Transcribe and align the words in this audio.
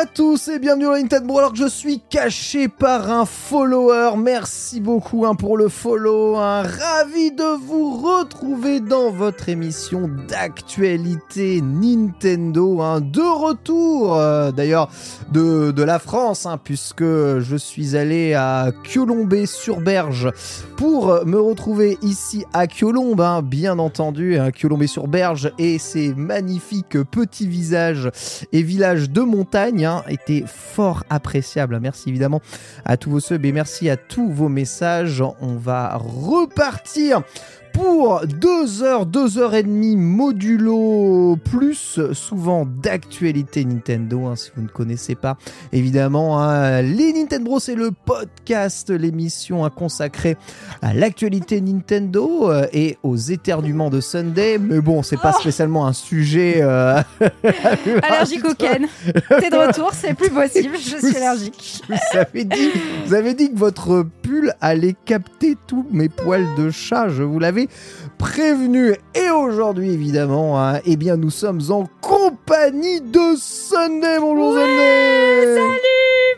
À 0.00 0.06
tous 0.06 0.46
et 0.46 0.60
bienvenue 0.60 0.84
dans 0.84 0.92
Nintendo 0.92 1.38
alors 1.38 1.52
que 1.52 1.58
je 1.58 1.66
suis 1.66 2.00
caché 2.08 2.68
par 2.68 3.10
un 3.10 3.24
follower. 3.24 4.10
Merci 4.16 4.80
beaucoup 4.80 5.26
hein, 5.26 5.34
pour 5.34 5.56
le 5.56 5.68
follow. 5.68 6.36
hein. 6.36 6.62
Ravi 6.62 7.32
de 7.32 7.56
vous 7.66 7.96
retrouver 7.96 8.78
dans 8.78 9.10
votre 9.10 9.48
émission 9.48 10.08
d'actualité 10.28 11.60
Nintendo. 11.62 12.80
hein. 12.80 13.00
De 13.00 13.20
retour 13.20 14.16
euh, 14.16 14.52
d'ailleurs 14.52 14.88
de, 15.32 15.82
la 15.82 15.98
France 15.98 16.46
puisque 16.62 17.02
je 17.02 17.56
suis 17.56 17.96
allé 17.96 18.34
à 18.34 18.70
Colombey-sur-Berge 18.94 20.30
pour 20.76 21.24
me 21.26 21.40
retrouver 21.40 21.98
ici 22.02 22.44
à 22.52 22.68
Colombe, 22.68 23.20
hein, 23.20 23.42
bien 23.42 23.80
entendu, 23.80 24.38
hein, 24.38 24.50
Colombey-sur-Berge 24.52 25.50
et 25.58 25.78
ses 25.78 26.14
magnifiques 26.14 27.02
petits 27.02 27.48
visages 27.48 28.10
et 28.52 28.62
villages 28.62 29.10
de 29.10 29.22
montagne 29.22 29.87
étaient 30.08 30.44
fort 30.46 31.04
appréciables. 31.10 31.78
Merci 31.80 32.08
évidemment 32.08 32.40
à 32.84 32.96
tous 32.96 33.10
vos 33.10 33.20
subs 33.20 33.44
et 33.44 33.52
merci 33.52 33.90
à 33.90 33.96
tous 33.96 34.30
vos 34.30 34.48
messages. 34.48 35.22
On 35.40 35.56
va 35.56 35.96
repartir 35.96 37.22
pour 37.78 38.26
2 38.26 38.82
heures, 38.82 39.06
2 39.06 39.38
heures 39.38 39.54
et 39.54 39.62
demie 39.62 39.94
modulo 39.94 41.38
plus 41.44 42.00
souvent 42.12 42.66
d'actualité 42.66 43.64
Nintendo 43.64 44.26
hein, 44.26 44.34
si 44.34 44.50
vous 44.56 44.62
ne 44.62 44.68
connaissez 44.68 45.14
pas 45.14 45.36
évidemment 45.72 46.42
hein, 46.42 46.82
les 46.82 47.12
Nintendo 47.12 47.60
c'est 47.60 47.76
le 47.76 47.92
podcast 47.92 48.90
l'émission 48.90 49.64
hein, 49.64 49.70
consacrée 49.70 50.36
à 50.82 50.92
l'actualité 50.92 51.60
Nintendo 51.60 52.50
euh, 52.50 52.66
et 52.72 52.98
aux 53.04 53.16
éternuements 53.16 53.90
de 53.90 54.00
Sunday 54.00 54.58
mais 54.58 54.80
bon 54.80 55.04
c'est 55.04 55.20
pas 55.20 55.32
spécialement 55.32 55.86
un 55.86 55.92
sujet 55.92 56.56
euh, 56.58 57.00
Allergique 58.02 58.44
au 58.44 58.54
Ken. 58.54 58.88
T'es 59.40 59.50
de 59.50 59.56
retour, 59.66 59.92
c'est 59.92 60.14
plus 60.14 60.30
possible, 60.30 60.74
je 60.76 61.06
suis 61.06 61.16
allergique. 61.16 61.82
vous 61.88 62.18
avez 62.18 62.44
dit 62.44 62.70
vous 63.06 63.14
avez 63.14 63.34
dit 63.34 63.52
que 63.52 63.58
votre 63.58 64.04
pull 64.22 64.52
allait 64.60 64.96
capter 65.04 65.56
tous 65.68 65.86
mes 65.92 66.08
poils 66.08 66.46
de 66.56 66.70
chat 66.70 67.08
je 67.08 67.22
vous 67.22 67.38
l'avais 67.38 67.67
prévenu. 68.18 68.94
Et 69.14 69.30
aujourd'hui 69.30 69.90
évidemment 69.92 70.60
hein, 70.62 70.80
eh 70.84 70.96
bien 70.96 71.16
nous 71.16 71.30
sommes 71.30 71.60
en 71.70 71.86
compagnie 72.00 73.00
de 73.00 73.36
Sunday 73.36 74.18
bonjour 74.20 74.52
Sunday 74.52 75.54
Salut. 75.54 75.78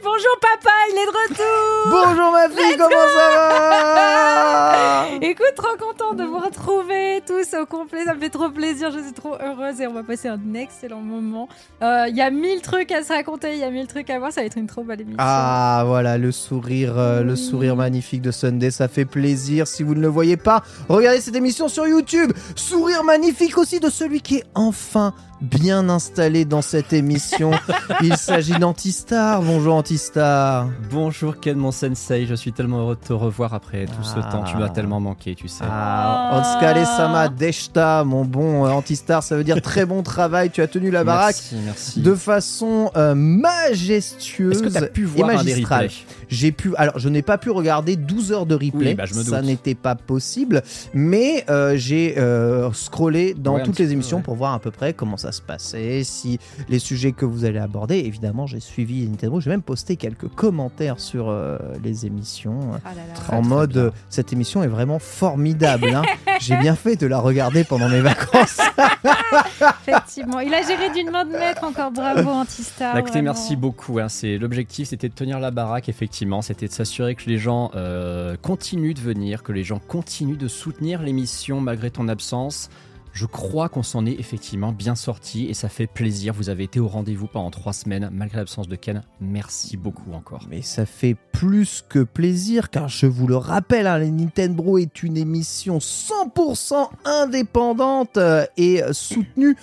Bonjour 0.02 0.38
papa, 0.40 0.70
il 0.90 0.96
est 0.96 1.04
de 1.04 1.10
retour. 1.10 1.90
Bonjour 1.90 2.32
ma 2.32 2.48
fille 2.48 2.76
comment 2.78 3.06
ça 3.14 3.28
va 3.36 5.06
Écoute, 5.22 5.52
trop 5.56 5.76
content 5.78 6.14
de 6.14 6.24
vous 6.24 6.38
retrouver 6.38 7.22
tous 7.26 7.54
au 7.54 7.66
complet, 7.66 8.04
ça 8.06 8.14
me 8.14 8.20
fait 8.20 8.30
trop 8.30 8.48
plaisir, 8.50 8.90
je 8.90 8.98
suis 8.98 9.12
trop 9.12 9.34
heureuse 9.34 9.78
et 9.80 9.86
on 9.86 9.92
va 9.92 10.02
passer 10.02 10.28
un 10.28 10.54
excellent 10.54 11.00
moment. 11.00 11.48
Euh, 11.82 12.06
Il 12.08 12.16
y 12.16 12.22
a 12.22 12.30
mille 12.30 12.62
trucs 12.62 12.90
à 12.92 13.02
se 13.02 13.12
raconter, 13.12 13.52
il 13.52 13.58
y 13.58 13.62
a 13.64 13.70
mille 13.70 13.86
trucs 13.86 14.08
à 14.08 14.18
voir, 14.18 14.32
ça 14.32 14.40
va 14.40 14.46
être 14.46 14.56
une 14.56 14.66
trop 14.66 14.82
belle 14.84 15.02
émission. 15.02 15.18
Ah 15.20 15.82
voilà 15.86 16.16
le 16.16 16.32
sourire 16.32 16.94
euh, 16.98 17.22
le 17.22 17.36
sourire 17.36 17.76
magnifique 17.76 18.22
de 18.22 18.30
Sunday 18.30 18.70
ça 18.70 18.88
fait 18.88 19.04
plaisir. 19.04 19.66
Si 19.66 19.82
vous 19.82 19.94
ne 19.94 20.00
le 20.00 20.08
voyez 20.08 20.38
pas 20.38 20.62
regardez 20.88 21.19
cette 21.20 21.36
émission 21.36 21.68
sur 21.68 21.86
YouTube. 21.86 22.32
Sourire 22.56 23.04
magnifique 23.04 23.58
aussi 23.58 23.80
de 23.80 23.90
celui 23.90 24.20
qui 24.20 24.36
est 24.36 24.44
enfin 24.54 25.14
bien 25.40 25.88
installé 25.88 26.44
dans 26.44 26.60
cette 26.62 26.92
émission 26.92 27.50
il 28.02 28.16
s'agit 28.16 28.58
d'Antistar 28.58 29.40
bonjour 29.42 29.74
Antistar 29.74 30.68
Bonjour 30.90 31.40
Ken 31.40 31.56
mon 31.56 31.72
sensei, 31.72 32.26
je 32.26 32.34
suis 32.34 32.52
tellement 32.52 32.80
heureux 32.80 32.96
de 33.00 33.06
te 33.06 33.12
revoir 33.12 33.54
après 33.54 33.86
tout 33.86 34.02
ce 34.02 34.16
Ah. 34.18 34.28
temps, 34.30 34.42
tu 34.44 34.56
m'as 34.56 34.68
tellement 34.68 35.00
manqué, 35.00 35.34
tu 35.34 35.48
sais. 35.48 35.64
Ah, 35.66 36.38
Otskale 36.56 36.84
Sama 36.84 37.28
Deshta, 37.28 38.04
mon 38.04 38.24
bon 38.24 38.66
euh, 38.66 38.70
Antistar, 38.70 39.22
ça 39.22 39.36
veut 39.36 39.44
dire 39.44 39.60
très 39.62 39.86
bon 39.86 40.02
travail. 40.02 40.50
Tu 40.50 40.60
as 40.62 40.66
tenu 40.66 40.90
la 40.90 41.04
baraque 41.04 41.36
Merci, 41.36 41.56
merci. 41.64 42.00
de 42.02 42.14
façon 42.14 42.90
euh, 42.96 43.14
majestueuse 43.14 44.52
Est-ce 44.56 44.62
que 44.62 44.68
tu 44.68 44.76
as 44.76 44.88
pu 44.88 45.02
et 45.02 45.04
voir 45.06 45.30
un 45.30 45.32
des 45.44 45.50
magistrale. 45.50 45.88
J'ai 46.28 46.52
pu, 46.52 46.74
alors 46.76 46.98
je 46.98 47.08
n'ai 47.08 47.22
pas 47.22 47.38
pu 47.38 47.50
regarder 47.50 47.96
12 47.96 48.32
heures 48.32 48.46
de 48.46 48.54
replay, 48.54 48.90
Oui, 48.90 48.94
bah, 48.94 49.04
je 49.06 49.14
me 49.14 49.22
ça 49.22 49.42
n'était 49.42 49.74
pas 49.74 49.94
possible, 49.94 50.62
mais 50.92 51.44
euh, 51.48 51.74
j'ai 51.76 52.14
euh, 52.18 52.70
scrollé 52.72 53.34
dans 53.34 53.54
Ouais, 53.56 53.62
toutes 53.62 53.78
les 53.78 53.86
peu, 53.86 53.92
émissions 53.92 54.18
ouais. 54.18 54.22
pour 54.22 54.34
voir 54.36 54.52
à 54.54 54.58
peu 54.58 54.70
près 54.70 54.92
comment 54.92 55.16
ça 55.16 55.29
se 55.32 55.42
passait, 55.42 56.02
si 56.04 56.38
les 56.68 56.78
sujets 56.78 57.12
que 57.12 57.24
vous 57.24 57.44
allez 57.44 57.58
aborder. 57.58 57.96
Évidemment, 57.98 58.46
j'ai 58.46 58.60
suivi 58.60 59.06
Nintendo, 59.08 59.40
j'ai 59.40 59.50
même 59.50 59.62
posté 59.62 59.96
quelques 59.96 60.28
commentaires 60.28 61.00
sur 61.00 61.28
euh, 61.28 61.58
les 61.82 62.06
émissions 62.06 62.60
Ah 62.84 62.90
là 62.94 63.02
là. 63.06 63.14
Très, 63.14 63.36
en 63.36 63.40
très 63.40 63.48
mode 63.48 63.72
bien. 63.72 63.82
euh, 63.82 63.90
cette 64.08 64.32
émission 64.32 64.62
est 64.62 64.68
vraiment 64.68 64.98
formidable. 64.98 65.88
hein. 65.94 66.02
J'ai 66.40 66.56
bien 66.56 66.74
fait 66.74 66.96
de 66.96 67.06
la 67.06 67.18
regarder 67.18 67.64
pendant 67.64 67.88
mes 67.90 68.00
vacances. 68.00 68.56
Effectivement, 69.86 70.40
il 70.40 70.52
a 70.54 70.62
géré 70.62 70.90
d'une 70.90 71.10
main 71.10 71.24
de 71.24 71.32
maître 71.32 71.64
encore, 71.64 71.90
bravo 71.90 72.30
Antistar. 72.30 72.94
Bah, 72.94 73.00
écoutez, 73.00 73.22
merci 73.22 73.56
beaucoup. 73.56 73.98
hein, 73.98 74.08
c'est 74.08 74.38
l'objectif, 74.38 74.88
c'était 74.88 75.08
de 75.08 75.14
tenir 75.14 75.38
la 75.40 75.50
baraque. 75.50 75.88
Effectivement, 75.88 76.42
c'était 76.42 76.66
de 76.68 76.72
s'assurer 76.72 77.14
que 77.14 77.28
les 77.28 77.38
gens 77.38 77.70
euh, 77.74 78.36
continuent 78.40 78.94
de 78.94 79.00
venir, 79.00 79.42
que 79.42 79.52
les 79.52 79.64
gens 79.64 79.80
continuent 79.86 80.38
de 80.38 80.48
soutenir 80.48 81.02
l'émission 81.02 81.60
malgré 81.60 81.90
ton 81.90 82.08
absence. 82.08 82.70
Je 83.12 83.26
crois 83.26 83.68
qu'on 83.68 83.82
s'en 83.82 84.06
est 84.06 84.18
effectivement 84.18 84.72
bien 84.72 84.94
sorti 84.94 85.46
et 85.46 85.54
ça 85.54 85.68
fait 85.68 85.86
plaisir. 85.86 86.32
Vous 86.32 86.48
avez 86.48 86.64
été 86.64 86.80
au 86.80 86.88
rendez-vous 86.88 87.26
pendant 87.26 87.50
trois 87.50 87.72
semaines 87.72 88.08
malgré 88.12 88.38
l'absence 88.38 88.68
de 88.68 88.76
Ken. 88.76 89.02
Merci 89.20 89.76
beaucoup 89.76 90.12
encore. 90.12 90.46
Mais 90.48 90.62
ça 90.62 90.86
fait 90.86 91.16
plus 91.32 91.84
que 91.88 92.00
plaisir 92.00 92.70
car 92.70 92.88
je 92.88 93.06
vous 93.06 93.26
le 93.26 93.36
rappelle, 93.36 93.86
hein, 93.86 93.98
les 93.98 94.10
Nintendo 94.10 94.78
est 94.78 95.02
une 95.02 95.16
émission 95.16 95.78
100% 95.78 96.88
indépendante 97.04 98.16
euh, 98.16 98.46
et 98.56 98.82
soutenue 98.92 99.56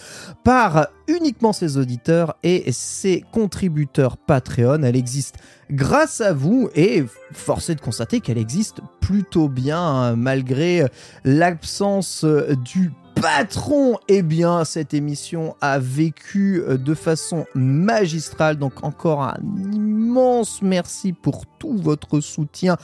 par 0.44 0.88
uniquement 1.08 1.54
ses 1.54 1.78
auditeurs 1.78 2.36
et 2.44 2.72
ses 2.72 3.24
contributeurs 3.32 4.18
Patreon. 4.18 4.84
Elle 4.84 4.96
existe 4.96 5.38
grâce 5.72 6.22
à 6.22 6.34
vous 6.34 6.70
et 6.76 7.06
force 7.32 7.70
est 7.70 7.76
de 7.76 7.82
constater 7.82 8.20
qu'elle 8.20 8.38
existe 8.38 8.82
plutôt 9.02 9.48
bien 9.48 9.80
hein, 9.80 10.16
malgré 10.16 10.86
l'absence 11.24 12.24
euh, 12.24 12.56
du 12.56 12.92
patron, 13.22 13.98
eh 14.08 14.22
bien, 14.22 14.66
cette 14.66 14.94
émission 14.94 15.56
a 15.62 15.80
vécu 15.80 16.62
euh, 16.62 16.78
de 16.78 16.94
façon 16.94 17.46
magistrale. 17.56 18.58
Donc, 18.58 18.84
encore 18.84 19.24
un 19.24 19.38
immense 19.72 20.62
merci 20.62 21.14
pour 21.14 21.46
tout 21.46 21.78
votre 21.78 22.20
soutien 22.20 22.78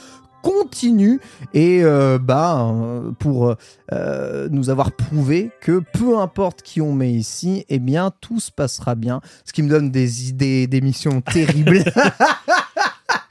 continu 0.44 1.22
et 1.54 1.84
euh, 1.84 2.20
bah, 2.20 2.70
euh, 2.70 3.12
pour 3.18 3.56
euh, 3.94 4.50
nous 4.52 4.70
avoir 4.70 4.92
prouvé 4.92 5.52
que 5.62 5.82
peu 5.94 6.20
importe 6.20 6.62
qui 6.62 6.82
on 6.82 6.94
met 6.94 7.14
ici, 7.14 7.66
eh 7.70 7.80
bien, 7.80 8.12
tout 8.22 8.40
se 8.40 8.52
passera 8.52 8.96
bien. 8.96 9.22
Ce 9.46 9.54
qui 9.54 9.64
me 9.64 9.70
donne 9.70 9.90
des 9.90 10.30
idées 10.30 10.68
d'émissions 10.68 11.22
terribles. 11.22 11.84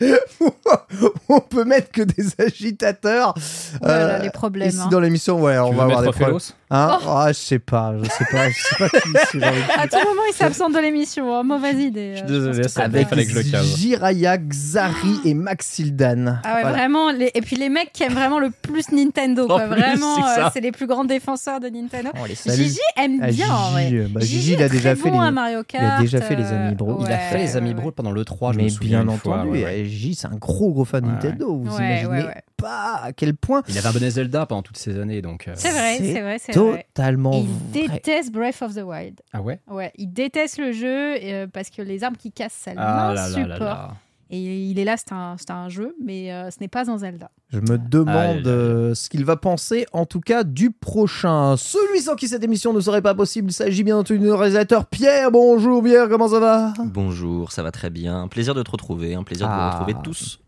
on 1.29 1.41
peut 1.41 1.65
mettre 1.65 1.91
que 1.91 2.03
des 2.03 2.27
agitateurs. 2.39 3.35
Là 3.81 3.89
là, 3.89 4.15
Euh, 4.15 4.19
les 4.19 4.31
problèmes. 4.31 4.69
Ici 4.69 4.81
hein. 4.81 4.89
dans 4.91 5.01
l'émission, 5.01 5.41
ouais, 5.41 5.59
on 5.59 5.73
va 5.73 5.85
avoir 5.85 6.03
des 6.03 6.11
problèmes. 6.11 6.39
Hein 6.75 6.99
Ah, 7.07 7.27
je 7.29 7.33
sais 7.35 7.59
pas, 7.59 7.95
je 8.03 8.09
sais 8.09 8.25
pas, 8.31 8.49
je 8.49 8.55
sais 8.59 8.77
pas 8.79 8.89
qui. 8.89 9.09
si 9.31 9.39
j'ai 9.41 9.45
envie 9.47 9.59
de- 9.59 9.81
À 9.81 9.87
tout 9.89 9.97
moment, 10.09 10.23
il 10.31 10.35
s'absente 10.35 10.73
de 10.73 10.79
l'émission. 10.79 11.35
hein. 11.37 11.43
Mauvaise 11.43 11.79
idée. 11.79 12.13
Je 12.15 12.17
suis 12.17 12.25
euh, 12.35 12.47
désolé, 12.49 12.69
ça 12.69 12.89
pas- 12.89 13.05
fallait 13.05 13.27
que 13.27 13.31
je 13.33 13.39
le 13.41 13.51
cave. 13.51 13.63
Jiraya, 13.65 14.39
Xari 14.39 15.21
et 15.27 15.35
Maxildan. 15.35 16.41
Ah 16.45 16.55
ouais, 16.55 16.61
Voilà. 16.63 16.77
vraiment. 16.79 17.11
les- 17.11 17.31
Et 17.35 17.41
puis 17.43 17.57
les 17.57 17.69
mecs 17.69 17.93
qui 17.93 18.05
aiment 18.05 18.15
vraiment 18.15 18.39
le 18.39 18.51
plus 18.51 18.91
Nintendo, 18.91 19.47
quoi. 19.47 19.61
Plus, 19.61 19.81
vraiment, 19.81 20.17
c'est 20.35 20.41
euh, 20.41 20.49
c'est 20.55 20.61
les 20.61 20.73
plus 20.73 20.87
grands 20.87 21.05
défenseurs 21.05 21.61
de 21.61 21.69
Nintendo. 21.69 22.11
On 22.15 22.25
les 22.25 22.35
salue. 22.35 22.57
Gigi 22.57 22.79
aime 22.97 23.19
Ah, 23.23 23.27
bien, 23.31 23.51
en 23.53 23.71
vrai. 23.73 23.83
Gigi, 23.85 23.97
euh, 23.99 24.07
bah, 24.11 24.21
Gigi, 24.21 24.41
Gigi, 24.41 24.53
il 24.55 24.63
a 24.63 24.69
déjà 24.71 24.97
fait 24.97 25.11
bon 25.11 25.21
les- 25.21 25.27
à 25.27 25.31
Mario 25.31 25.59
il 25.61 25.65
Kart. 25.65 25.99
a 25.99 26.01
déjà 26.01 26.21
fait 26.23 26.37
les 26.37 26.45
euh, 26.45 26.67
Amiibo. 26.69 26.99
Il 27.07 27.13
a 27.13 27.19
fait 27.19 27.39
les 27.39 27.51
ouais, 27.53 27.57
Amiibo 27.57 27.83
ouais. 27.83 27.93
pendant 27.93 28.13
le 28.13 28.25
3, 28.25 28.53
je 28.53 28.57
Mais 28.59 28.65
me 28.65 28.69
souviens. 28.71 29.03
bien 29.05 29.13
une 29.13 29.19
fois, 29.19 29.39
entendu, 29.41 29.51
ouais, 29.63 29.87
c'est 30.15 30.27
un 30.27 30.37
gros 30.37 30.73
gros 30.73 30.85
fan 30.87 31.03
de 31.03 31.09
Ouais. 31.09 31.13
Nintendo. 31.15 31.55
Vous 31.63 31.77
Ouais, 31.77 31.85
imaginez 32.03 32.09
ouais, 32.09 32.25
ouais. 32.29 32.43
Pas 32.63 33.01
à 33.03 33.13
quel 33.13 33.35
point 33.35 33.63
Il 33.69 33.77
avait 33.77 33.89
abonné 33.89 34.09
Zelda 34.11 34.47
pendant 34.47 34.63
toutes 34.63 34.77
ces 34.79 34.99
années, 34.99 35.21
donc. 35.23 35.49
euh, 35.49 35.53
C'est 35.57 35.71
vrai, 35.71 35.97
C'est 35.99 36.21
vrai, 36.23 36.39
c'est 36.39 36.53
vrai. 36.59 36.87
totalement 36.95 37.33
Il 37.33 37.47
vrai. 37.81 37.89
déteste 37.95 38.33
Breath 38.33 38.63
of 38.63 38.75
the 38.75 38.83
Wild. 38.85 39.21
Ah 39.33 39.43
ouais? 39.43 39.61
Ouais, 39.71 39.93
il 39.97 40.13
déteste 40.13 40.59
le 40.59 40.73
jeu 40.73 41.17
euh, 41.23 41.47
parce 41.53 41.69
que 41.71 41.83
les 41.83 42.05
armes 42.05 42.17
qui 42.17 42.33
cassent, 42.33 42.53
ça 42.65 42.71
Ah 42.77 43.13
l'insupporte. 43.15 43.91
Et 44.35 44.39
il 44.71 44.79
est 44.79 44.85
là, 44.85 44.95
c'est 44.97 45.13
un, 45.13 45.37
c'est 45.39 45.51
un 45.51 45.69
jeu, 45.69 45.95
mais 46.03 46.33
euh, 46.33 46.51
ce 46.51 46.57
n'est 46.63 46.69
pas 46.69 46.91
un 46.91 46.97
Zelda. 46.97 47.31
Je 47.51 47.59
me 47.61 47.77
demande 47.77 48.47
euh, 48.47 48.95
ce 48.95 49.11
qu'il 49.11 49.27
va 49.27 49.37
penser, 49.37 49.85
en 49.93 50.07
tout 50.07 50.21
cas, 50.21 50.43
du 50.43 50.71
prochain. 50.71 51.59
Celui 51.59 52.01
sans 52.01 52.17
qui 52.17 52.29
cette 52.29 52.43
émission 52.43 52.73
ne 52.73 52.81
serait 52.81 53.03
pas 53.03 53.15
possible, 53.15 53.51
il 53.51 53.53
s'agit 53.53 53.85
bien 53.85 53.99
entendu 53.99 54.21
du 54.21 54.31
réalisateur 54.33 54.87
Pierre. 54.87 55.31
Bonjour 55.31 55.83
Pierre, 55.83 56.09
comment 56.09 56.29
ça 56.29 56.41
va? 56.41 56.73
Bonjour, 56.83 57.53
ça 57.53 57.63
va 57.63 57.71
très 57.73 57.91
bien. 57.91 58.23
Un 58.23 58.29
plaisir 58.29 58.55
de 58.55 58.63
te 58.63 58.71
retrouver, 58.71 59.15
un 59.15 59.23
plaisir 59.23 59.47
de 59.49 59.53
Ah. 59.55 59.71
vous 59.71 59.79
retrouver 59.85 60.03
tous. 60.03 60.41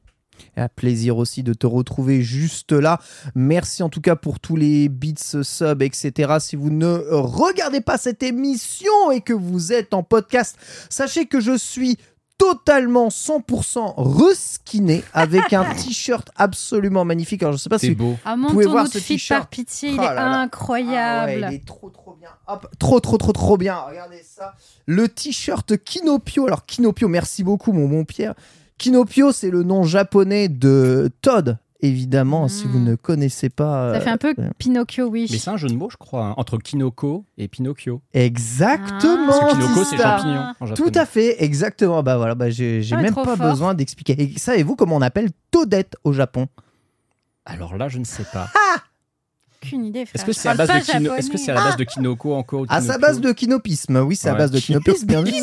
Un 0.56 0.68
plaisir 0.68 1.16
aussi 1.16 1.42
de 1.42 1.52
te 1.54 1.66
retrouver 1.66 2.22
juste 2.22 2.72
là. 2.72 3.00
Merci 3.34 3.82
en 3.82 3.88
tout 3.88 4.00
cas 4.00 4.16
pour 4.16 4.40
tous 4.40 4.56
les 4.56 4.88
bits, 4.88 5.14
subs, 5.18 5.82
etc. 5.82 6.34
Si 6.40 6.56
vous 6.56 6.70
ne 6.70 7.02
regardez 7.10 7.80
pas 7.80 7.98
cette 7.98 8.22
émission 8.22 9.10
et 9.10 9.20
que 9.20 9.32
vous 9.32 9.72
êtes 9.72 9.94
en 9.94 10.02
podcast, 10.02 10.56
sachez 10.88 11.26
que 11.26 11.40
je 11.40 11.56
suis 11.56 11.98
totalement 12.38 13.08
100% 13.08 13.94
reskiné 13.96 15.04
avec 15.12 15.52
un 15.52 15.64
t-shirt 15.74 16.30
absolument 16.36 17.04
magnifique. 17.04 17.42
Alors 17.42 17.54
je 17.54 17.58
sais 17.58 17.68
pas 17.68 17.78
C'est 17.78 17.88
si 17.88 17.94
beau. 17.94 18.16
Ah, 18.24 18.36
pouvez 18.36 18.64
mon 18.64 18.70
ton 18.70 18.70
voir 18.70 18.86
ce 18.88 18.98
t-shirt. 18.98 19.40
par 19.40 19.48
pitié, 19.48 19.90
il 19.90 20.00
Oh 20.00 20.02
est 20.02 20.06
incroyable. 20.06 21.42
Ah 21.42 21.46
ouais, 21.46 21.52
il 21.52 21.54
est 21.56 21.66
trop 21.66 21.90
trop 21.90 22.14
bien. 22.14 22.30
Hop, 22.46 22.68
trop 22.78 23.00
trop 23.00 23.18
trop 23.18 23.32
trop 23.32 23.56
bien. 23.56 23.76
Regardez 23.76 24.22
ça. 24.22 24.54
Le 24.86 25.08
t-shirt 25.08 25.76
Kinopio. 25.82 26.46
Alors 26.46 26.66
Kinopio, 26.66 27.08
merci 27.08 27.44
beaucoup 27.44 27.72
mon 27.72 27.88
bon 27.88 28.04
Pierre. 28.04 28.34
Kinopio, 28.78 29.32
c'est 29.32 29.50
le 29.50 29.62
nom 29.62 29.84
japonais 29.84 30.48
de 30.48 31.10
Todd. 31.22 31.58
Évidemment, 31.80 32.46
Mm. 32.46 32.48
si 32.48 32.66
vous 32.66 32.78
ne 32.78 32.94
connaissez 32.94 33.50
pas. 33.50 33.92
Ça 33.94 34.00
fait 34.00 34.10
un 34.10 34.16
peu 34.16 34.34
euh, 34.38 34.48
Pinocchio 34.56 35.06
Wish. 35.08 35.30
Mais 35.30 35.36
c'est 35.38 35.50
un 35.50 35.58
jeu 35.58 35.68
de 35.68 35.74
mots, 35.74 35.90
je 35.90 35.98
crois, 35.98 36.28
hein, 36.28 36.34
entre 36.38 36.56
Kinoko 36.56 37.26
et 37.36 37.46
Pinocchio. 37.46 38.00
Exactement. 38.14 39.26
Ah, 39.28 39.38
Parce 39.40 39.52
que 39.52 39.58
Kinoko, 39.60 39.84
c'est 39.84 39.96
c'est 39.98 40.02
champignon 40.02 40.52
en 40.60 40.66
Tout 40.74 40.92
à 40.94 41.04
fait, 41.04 41.42
exactement. 41.44 42.02
Bah 42.02 42.16
voilà, 42.16 42.34
bah 42.34 42.48
j'ai 42.48 42.80
Ah, 42.92 42.96
même 43.02 43.14
pas 43.14 43.36
fort. 43.36 43.50
besoin 43.50 43.74
d'expliquer. 43.74 44.14
Et 44.18 44.38
savez-vous 44.38 44.76
comment 44.76 44.96
on 44.96 45.02
appelle 45.02 45.28
Toadette 45.50 45.96
au 46.04 46.12
Japon? 46.14 46.46
Alors 47.44 47.76
là, 47.76 47.88
je 47.90 47.98
ne 47.98 48.04
sais 48.04 48.24
pas. 48.32 48.48
Aucune 49.62 49.84
idée, 49.84 50.06
frère. 50.06 50.14
Est-ce 50.14 50.24
que 50.24 50.32
c'est 50.32 50.48
à 50.48 50.54
base 50.54 50.68
de 50.68 50.78
Kino... 50.80 51.10
que 51.10 51.50
à 51.50 51.54
la 51.54 51.60
base 51.64 51.76
de 51.76 51.84
Kinoko 51.84 52.34
encore 52.34 52.60
ou 52.62 52.66
À 52.70 52.80
sa 52.80 52.96
base 52.98 53.20
de 53.20 53.32
kinopisme, 53.32 53.96
oui, 53.98 54.16
c'est 54.16 54.28
à 54.28 54.32
Ouais. 54.32 54.38
base 54.38 54.50
de 54.50 54.58
kinopisme, 54.58 55.06
bien 55.06 55.24
sûr. 55.24 55.34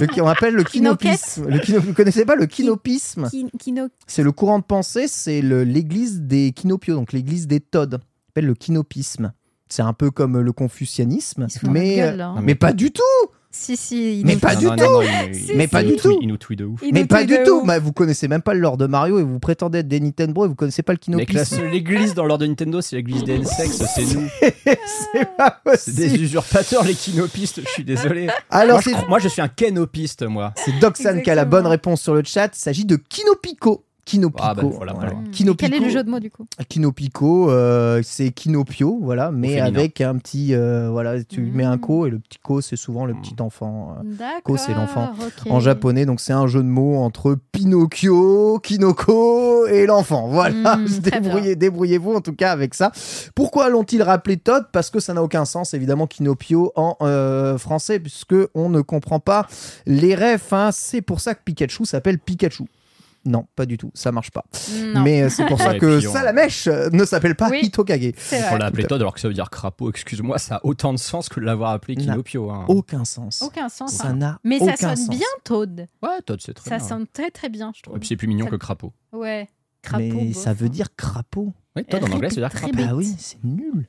Le 0.00 0.22
on 0.22 0.26
appelle 0.28 0.54
le 0.54 0.64
kinopisme. 0.64 1.48
Le 1.48 1.58
kino- 1.58 1.80
Vous 1.80 1.92
connaissez 1.92 2.24
pas 2.24 2.34
le 2.36 2.46
kinopisme 2.46 3.28
Kin- 3.30 3.48
Kino- 3.58 3.88
C'est 4.06 4.22
le 4.22 4.32
courant 4.32 4.58
de 4.58 4.64
pensée, 4.64 5.06
c'est 5.08 5.40
l'église 5.42 6.20
des 6.22 6.52
Kinopios, 6.52 6.94
donc 6.94 7.12
l'église 7.12 7.46
des 7.46 7.60
Todd. 7.60 7.94
On 8.00 8.28
appelle 8.30 8.46
le 8.46 8.54
kinopisme. 8.54 9.32
C'est 9.68 9.82
un 9.82 9.92
peu 9.92 10.10
comme 10.10 10.38
le 10.40 10.52
confucianisme, 10.52 11.46
mais, 11.68 12.00
euh, 12.00 12.10
gueule. 12.12 12.20
Ah, 12.20 12.40
mais 12.42 12.54
pas 12.54 12.72
du 12.72 12.90
tout. 12.90 13.02
Si, 13.50 13.78
si. 13.78 14.20
il 14.20 14.26
Mais 14.26 14.34
nous- 14.34 14.40
pas 14.40 14.54
du 14.54 14.66
non, 14.66 14.76
tout. 14.76 14.84
non, 14.84 14.92
non, 14.92 15.02
il- 15.02 15.34
Si, 15.34 15.46
il- 15.52 15.56
Mais 15.56 15.64
si. 15.64 15.68
pas 15.70 15.82
du 15.82 15.96
tout. 15.96 16.18
Il 16.20 16.28
nous 16.28 16.36
tweet 16.36 16.58
de 16.58 16.64
ouf. 16.66 16.80
il 16.84 16.92
Mais 16.92 17.06
pas 17.06 17.24
du 17.24 17.34
tout. 17.44 17.64
Bah, 17.64 17.78
vous 17.78 17.92
connaissez 17.92 18.28
même 18.28 18.42
pas 18.42 18.52
le 18.52 18.60
lore 18.60 18.76
de 18.76 18.86
Mario 18.86 19.18
et 19.18 19.22
vous 19.22 19.38
prétendez 19.38 19.78
être 19.78 19.88
des 19.88 20.00
Nintendo 20.00 20.44
et 20.44 20.48
vous 20.48 20.54
connaissez 20.54 20.82
pas 20.82 20.92
le 20.92 20.98
Mais 21.08 21.24
que 21.24 21.32
la 21.32 21.44
kinopisme. 21.44 21.56
seule 21.56 21.74
église 21.74 22.12
dans 22.14 22.26
l'ordre 22.26 22.44
de 22.44 22.48
Nintendo, 22.50 22.80
c'est 22.82 22.96
l'église 22.96 23.24
des 23.24 23.36
Insects, 23.40 23.72
c'est 23.94 24.14
nous. 24.14 24.28
c'est 24.42 25.36
pas 25.36 25.60
C'est 25.76 25.94
des 25.94 26.02
possible. 26.08 26.24
usurpateurs, 26.24 26.84
les 26.84 26.94
kinopistes, 26.94 27.60
je 27.64 27.68
suis 27.70 27.84
désolé. 27.84 28.28
Alors 28.50 28.80
moi, 28.84 28.94
je, 29.00 29.08
moi, 29.08 29.18
je 29.18 29.28
suis 29.28 29.40
un 29.42 29.48
kenopiste, 29.48 30.24
moi. 30.24 30.52
c'est 30.56 30.78
Doxan 30.78 31.20
qui 31.22 31.30
a 31.30 31.34
la 31.34 31.44
bonne 31.46 31.66
réponse 31.66 32.02
sur 32.02 32.14
le 32.14 32.22
chat. 32.24 32.50
Il 32.54 32.58
s'agit 32.60 32.84
de 32.84 32.96
Kinopico. 32.96 33.84
Kinopico. 34.08 34.42
Ah, 34.42 34.54
voilà, 34.54 34.92
voilà. 34.94 35.12
Kinopico. 35.32 35.68
Quel 35.70 35.74
est 35.74 35.84
le 35.84 35.90
jeu 35.90 36.02
de 36.02 36.10
mots 36.10 36.18
du 36.20 36.30
coup 36.30 36.46
Kinopico, 36.68 37.50
euh, 37.50 38.00
c'est 38.04 38.30
Kinopio, 38.30 38.98
voilà, 39.02 39.30
mais 39.30 39.60
avec 39.60 40.00
un 40.00 40.16
petit, 40.16 40.54
euh, 40.54 40.88
voilà, 40.90 41.22
tu 41.24 41.40
Mm. 41.42 41.52
mets 41.52 41.64
un 41.64 41.76
ko 41.78 42.06
et 42.06 42.10
le 42.10 42.18
petit 42.18 42.38
ko 42.42 42.60
c'est 42.60 42.76
souvent 42.76 43.04
le 43.06 43.14
Mm. 43.14 43.20
petit 43.20 43.34
enfant 43.42 43.96
euh, 43.98 44.02
D'accord. 44.18 44.58
c'est 44.58 44.72
l'enfant. 44.74 45.10
en 45.50 45.60
japonais, 45.60 46.06
donc 46.06 46.20
c'est 46.20 46.32
un 46.32 46.46
jeu 46.46 46.62
de 46.62 46.68
mots 46.68 46.96
entre 46.96 47.36
Pinocchio, 47.52 48.58
Kinoko 48.60 49.66
et 49.66 49.86
l'enfant. 49.86 50.28
Voilà, 50.28 50.76
Mm, 50.76 50.86
débrouillez, 51.00 51.56
débrouillez-vous 51.56 52.14
en 52.14 52.20
tout 52.20 52.32
cas 52.34 52.50
avec 52.52 52.74
ça. 52.74 52.92
Pourquoi 53.34 53.68
l'ont-ils 53.68 54.02
rappelé 54.02 54.36
Todd? 54.36 54.66
Parce 54.72 54.90
que 54.90 55.00
ça 55.00 55.14
n'a 55.14 55.22
aucun 55.22 55.44
sens 55.44 55.74
évidemment 55.74 56.06
Kinopio 56.06 56.72
en 56.76 56.96
euh, 57.02 57.58
français 57.58 57.98
puisque 58.00 58.34
on 58.54 58.68
ne 58.68 58.80
comprend 58.80 59.20
pas 59.20 59.46
les 59.86 60.14
refs. 60.14 60.52
hein. 60.52 60.70
C'est 60.72 61.02
pour 61.02 61.20
ça 61.20 61.34
que 61.34 61.40
Pikachu 61.44 61.84
s'appelle 61.84 62.18
Pikachu. 62.18 62.64
Non, 63.28 63.46
pas 63.56 63.66
du 63.66 63.76
tout, 63.76 63.90
ça 63.94 64.10
marche 64.10 64.30
pas. 64.30 64.44
Non, 64.94 65.02
Mais 65.02 65.22
euh, 65.22 65.28
c'est 65.28 65.44
pour 65.46 65.58
ça 65.60 65.68
Ouais, 65.72 65.78
que 65.78 65.98
puis 65.98 66.08
on- 66.08 66.12
Salamèche 66.12 66.66
euh, 66.66 66.88
ne 66.90 67.04
s'appelle 67.04 67.34
pas 67.34 67.50
Oui. 67.50 67.60
Hitokage. 67.62 68.12
c'est 68.16 68.42
On 68.52 68.56
l'a 68.56 68.66
appelé 68.66 68.84
Todd 68.84 69.00
alors 69.00 69.12
que 69.14 69.20
ça 69.20 69.28
veut 69.28 69.34
dire 69.34 69.50
crapaud. 69.50 69.90
Excuse-moi, 69.90 70.38
ça 70.38 70.56
a 70.56 70.60
autant 70.64 70.92
de 70.92 70.98
sens 70.98 71.28
que 71.28 71.38
de 71.40 71.44
l'avoir 71.44 71.72
appelé 71.72 71.94
Kinopio. 71.96 72.50
Hein. 72.50 72.64
Aucun 72.68 73.04
sens. 73.04 73.42
Aucun 73.42 73.68
sens. 73.68 73.92
Ça 73.92 74.08
hein. 74.08 74.14
n'a 74.14 74.40
Mais 74.44 74.58
aucun 74.60 74.76
ça 74.76 74.96
sonne 74.96 75.06
sens. 75.06 75.10
bien 75.10 75.26
Toad. 75.44 75.86
Ouais, 76.02 76.08
Todd, 76.24 76.40
c'est 76.42 76.54
très 76.54 76.70
Ça 76.70 76.76
bien. 76.78 76.88
sonne 76.88 77.06
très 77.12 77.30
très 77.30 77.48
bien, 77.50 77.70
je 77.76 77.82
trouve. 77.82 77.96
Et 77.96 77.98
puis 78.00 78.08
c'est 78.08 78.16
plus 78.16 78.28
mignon 78.28 78.46
Ça- 78.46 78.50
que 78.52 78.56
crapaud. 78.56 78.92
Ouais. 79.12 79.48
Crapaud. 79.82 80.02
Mais 80.04 80.32
ça 80.32 80.52
veut 80.54 80.66
hein. 80.66 80.70
dire 80.70 80.88
crapaud. 80.96 81.52
Oui, 81.76 81.84
Todd 81.84 82.02
en 82.04 82.12
anglais, 82.12 82.30
ça 82.30 82.36
veut 82.40 82.48
dire 82.48 82.50
crapaud. 82.50 82.74
Bah 82.76 82.94
oui, 82.94 83.14
c'est 83.18 83.42
nul. 83.44 83.88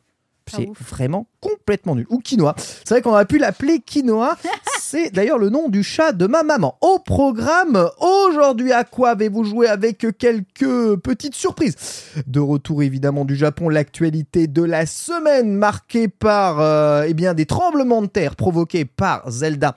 C'est 0.50 0.70
vraiment 0.80 1.28
complètement 1.42 1.96
nul. 1.96 2.06
Ou 2.10 2.20
quinoa. 2.20 2.56
C'est 2.58 2.90
vrai 2.90 3.02
qu'on 3.02 3.12
aurait 3.12 3.26
pu 3.26 3.38
l'appeler 3.38 3.80
quinoa. 3.80 4.38
C'est 4.82 5.12
d'ailleurs 5.12 5.38
le 5.38 5.50
nom 5.50 5.70
du 5.70 5.84
chat 5.84 6.12
de 6.14 6.26
ma 6.26 6.44
maman. 6.44 6.78
Au 6.82 7.00
programme, 7.00 7.88
aujourd'hui, 8.00 8.72
à 8.72 8.84
quoi 8.84 9.12
avez-vous 9.12 9.44
joué 9.44 9.68
avec 9.68 10.06
quelques 10.18 10.96
petites 10.98 11.36
surprises? 11.36 11.76
De 12.26 12.40
retour 12.40 12.82
évidemment 12.82 13.26
du 13.26 13.36
Japon, 13.36 13.70
l'actualité 13.70 14.48
de 14.48 14.64
la 14.64 14.86
semaine 14.86 15.54
marquée 15.54 16.08
par 16.08 16.60
euh, 16.60 17.06
eh 17.08 17.14
bien, 17.14 17.34
des 17.34 17.46
tremblements 17.46 18.02
de 18.02 18.08
terre 18.08 18.36
provoqués 18.36 18.86
par 18.86 19.30
Zelda. 19.30 19.76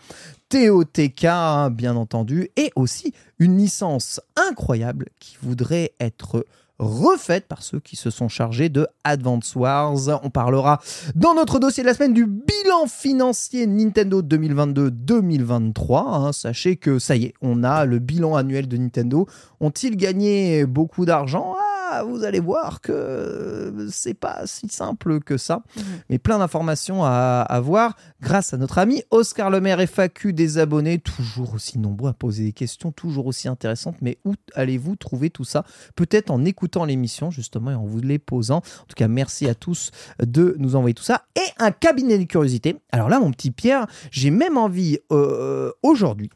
TOTK, 0.48 1.24
hein, 1.24 1.70
bien 1.70 1.96
entendu, 1.96 2.50
et 2.56 2.72
aussi 2.76 3.14
une 3.38 3.56
licence 3.56 4.20
incroyable 4.36 5.06
qui 5.18 5.38
voudrait 5.40 5.92
être 5.98 6.44
refaite 6.82 7.46
par 7.46 7.62
ceux 7.62 7.80
qui 7.80 7.96
se 7.96 8.10
sont 8.10 8.28
chargés 8.28 8.68
de 8.68 8.86
Advance 9.04 9.54
Wars. 9.54 10.20
On 10.22 10.30
parlera 10.30 10.80
dans 11.14 11.34
notre 11.34 11.58
dossier 11.58 11.82
de 11.82 11.88
la 11.88 11.94
semaine 11.94 12.12
du 12.12 12.26
bilan 12.26 12.86
financier 12.88 13.66
Nintendo 13.66 14.20
2022-2023. 14.22 16.04
hein. 16.06 16.32
Sachez 16.32 16.76
que 16.76 16.98
ça 16.98 17.16
y 17.16 17.24
est, 17.26 17.34
on 17.40 17.62
a 17.64 17.84
le 17.84 17.98
bilan 17.98 18.34
annuel 18.34 18.68
de 18.68 18.76
Nintendo. 18.76 19.26
Ont-ils 19.60 19.96
gagné 19.96 20.66
beaucoup 20.66 21.04
d'argent? 21.04 21.54
Vous 22.04 22.24
allez 22.24 22.40
voir 22.40 22.80
que 22.80 23.88
c'est 23.90 24.14
pas 24.14 24.46
si 24.46 24.68
simple 24.68 25.20
que 25.20 25.36
ça. 25.36 25.62
Mhm. 25.76 25.82
Mais 26.10 26.18
plein 26.18 26.38
d'informations 26.38 27.04
à 27.04 27.42
avoir 27.48 27.96
grâce 28.20 28.54
à 28.54 28.56
notre 28.56 28.78
ami 28.78 29.02
Oscar 29.10 29.50
Lemaire 29.50 29.80
FAQ 29.80 30.32
des 30.32 30.58
abonnés, 30.58 30.98
toujours 30.98 31.54
aussi 31.54 31.78
nombreux 31.78 32.10
à 32.10 32.12
poser 32.12 32.44
des 32.44 32.52
questions, 32.52 32.92
toujours 32.92 33.26
aussi 33.26 33.48
intéressantes. 33.48 33.96
Mais 34.00 34.18
où 34.24 34.34
allez-vous 34.54 34.96
trouver 34.96 35.30
tout 35.30 35.44
ça? 35.44 35.64
Peut-être 35.96 36.30
en 36.30 36.44
écoutant 36.44 36.84
l'émission 36.84 37.30
justement 37.30 37.70
et 37.70 37.74
en 37.74 37.84
vous 37.84 38.00
les 38.00 38.18
posant. 38.18 38.58
En 38.58 38.86
tout 38.86 38.96
cas, 38.96 39.08
merci 39.08 39.48
à 39.48 39.54
tous 39.54 39.90
de 40.20 40.54
nous 40.58 40.76
envoyer 40.76 40.94
tout 40.94 41.02
ça. 41.02 41.22
Et 41.36 41.50
un 41.58 41.70
cabinet 41.70 42.18
de 42.18 42.24
curiosité. 42.24 42.76
Alors 42.90 43.08
là, 43.08 43.20
mon 43.20 43.30
petit 43.30 43.50
Pierre, 43.50 43.86
j'ai 44.10 44.30
même 44.30 44.56
envie 44.56 44.98
euh, 45.10 45.72
aujourd'hui 45.82 46.30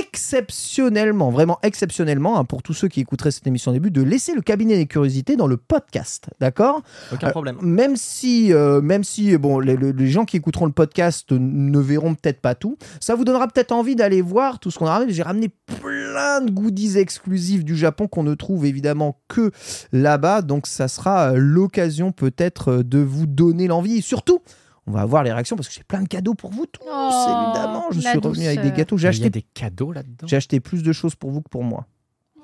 exceptionnellement, 0.00 1.30
vraiment 1.30 1.58
exceptionnellement, 1.62 2.38
hein, 2.38 2.44
pour 2.44 2.62
tous 2.62 2.74
ceux 2.74 2.88
qui 2.88 3.00
écouteraient 3.00 3.30
cette 3.30 3.46
émission 3.46 3.70
au 3.70 3.74
début, 3.74 3.90
de 3.90 4.02
laisser 4.02 4.34
le 4.34 4.40
cabinet 4.42 4.76
des 4.76 4.86
curiosités 4.86 5.36
dans 5.36 5.46
le 5.46 5.56
podcast, 5.56 6.28
d'accord? 6.40 6.82
Aucun 7.12 7.28
Euh, 7.28 7.30
problème. 7.30 7.56
même 7.62 7.96
si, 7.96 8.52
euh, 8.52 8.80
même 8.80 9.04
si 9.04 9.36
bon, 9.38 9.58
les, 9.58 9.76
les- 9.76 10.08
gens 10.08 10.24
qui 10.24 10.36
écouteront 10.36 10.66
le 10.66 10.72
podcast 10.72 11.30
ne 11.32 11.78
verront 11.78 12.14
peut-être 12.14 12.40
pas 12.40 12.54
tout, 12.54 12.76
ça 13.00 13.14
vous 13.14 13.24
donnera 13.24 13.48
peut-être 13.48 13.72
envie 13.72 13.96
d'aller 13.96 14.22
voir 14.22 14.58
tout 14.58 14.70
ce 14.70 14.78
qu'on 14.78 14.86
a 14.86 14.92
ramené. 14.92 15.12
J'ai 15.12 15.22
ramené 15.22 15.50
plein 15.80 16.40
de 16.40 16.50
goodies 16.50 16.98
exclusifs 16.98 17.64
du 17.64 17.76
Japon 17.76 18.06
qu'on 18.08 18.22
ne 18.22 18.34
trouve 18.34 18.66
évidemment 18.66 19.20
que 19.28 19.50
là-bas. 19.92 20.42
Donc 20.42 20.66
ça 20.66 20.88
sera 20.88 21.32
euh, 21.32 21.36
l'occasion 21.36 22.12
peut-être 22.12 22.68
euh, 22.68 22.82
de 22.84 22.98
vous 22.98 23.26
donner 23.26 23.66
l'envie. 23.66 23.98
Et 23.98 24.02
surtout, 24.02 24.40
on 24.86 24.92
va 24.92 25.00
avoir 25.00 25.22
les 25.22 25.32
réactions 25.32 25.56
parce 25.56 25.68
que 25.68 25.74
j'ai 25.74 25.82
plein 25.84 26.02
de 26.02 26.08
cadeaux 26.08 26.34
pour 26.34 26.50
vous 26.50 26.66
tous, 26.66 26.82
Oh, 26.86 27.24
évidemment. 27.46 27.84
Je 27.90 28.00
suis 28.00 28.18
revenu 28.18 28.46
avec 28.46 28.60
des 28.62 28.70
gâteaux. 28.72 28.96
J'ai 28.98 29.08
acheté, 29.08 29.30
des 29.30 29.42
cadeaux 29.42 29.92
là-dedans. 29.92 30.26
j'ai 30.26 30.36
acheté 30.36 30.60
plus 30.60 30.82
de 30.82 30.92
choses 30.92 31.14
pour 31.14 31.30
vous 31.30 31.40
que 31.42 31.48
pour 31.48 31.64
moi. 31.64 31.86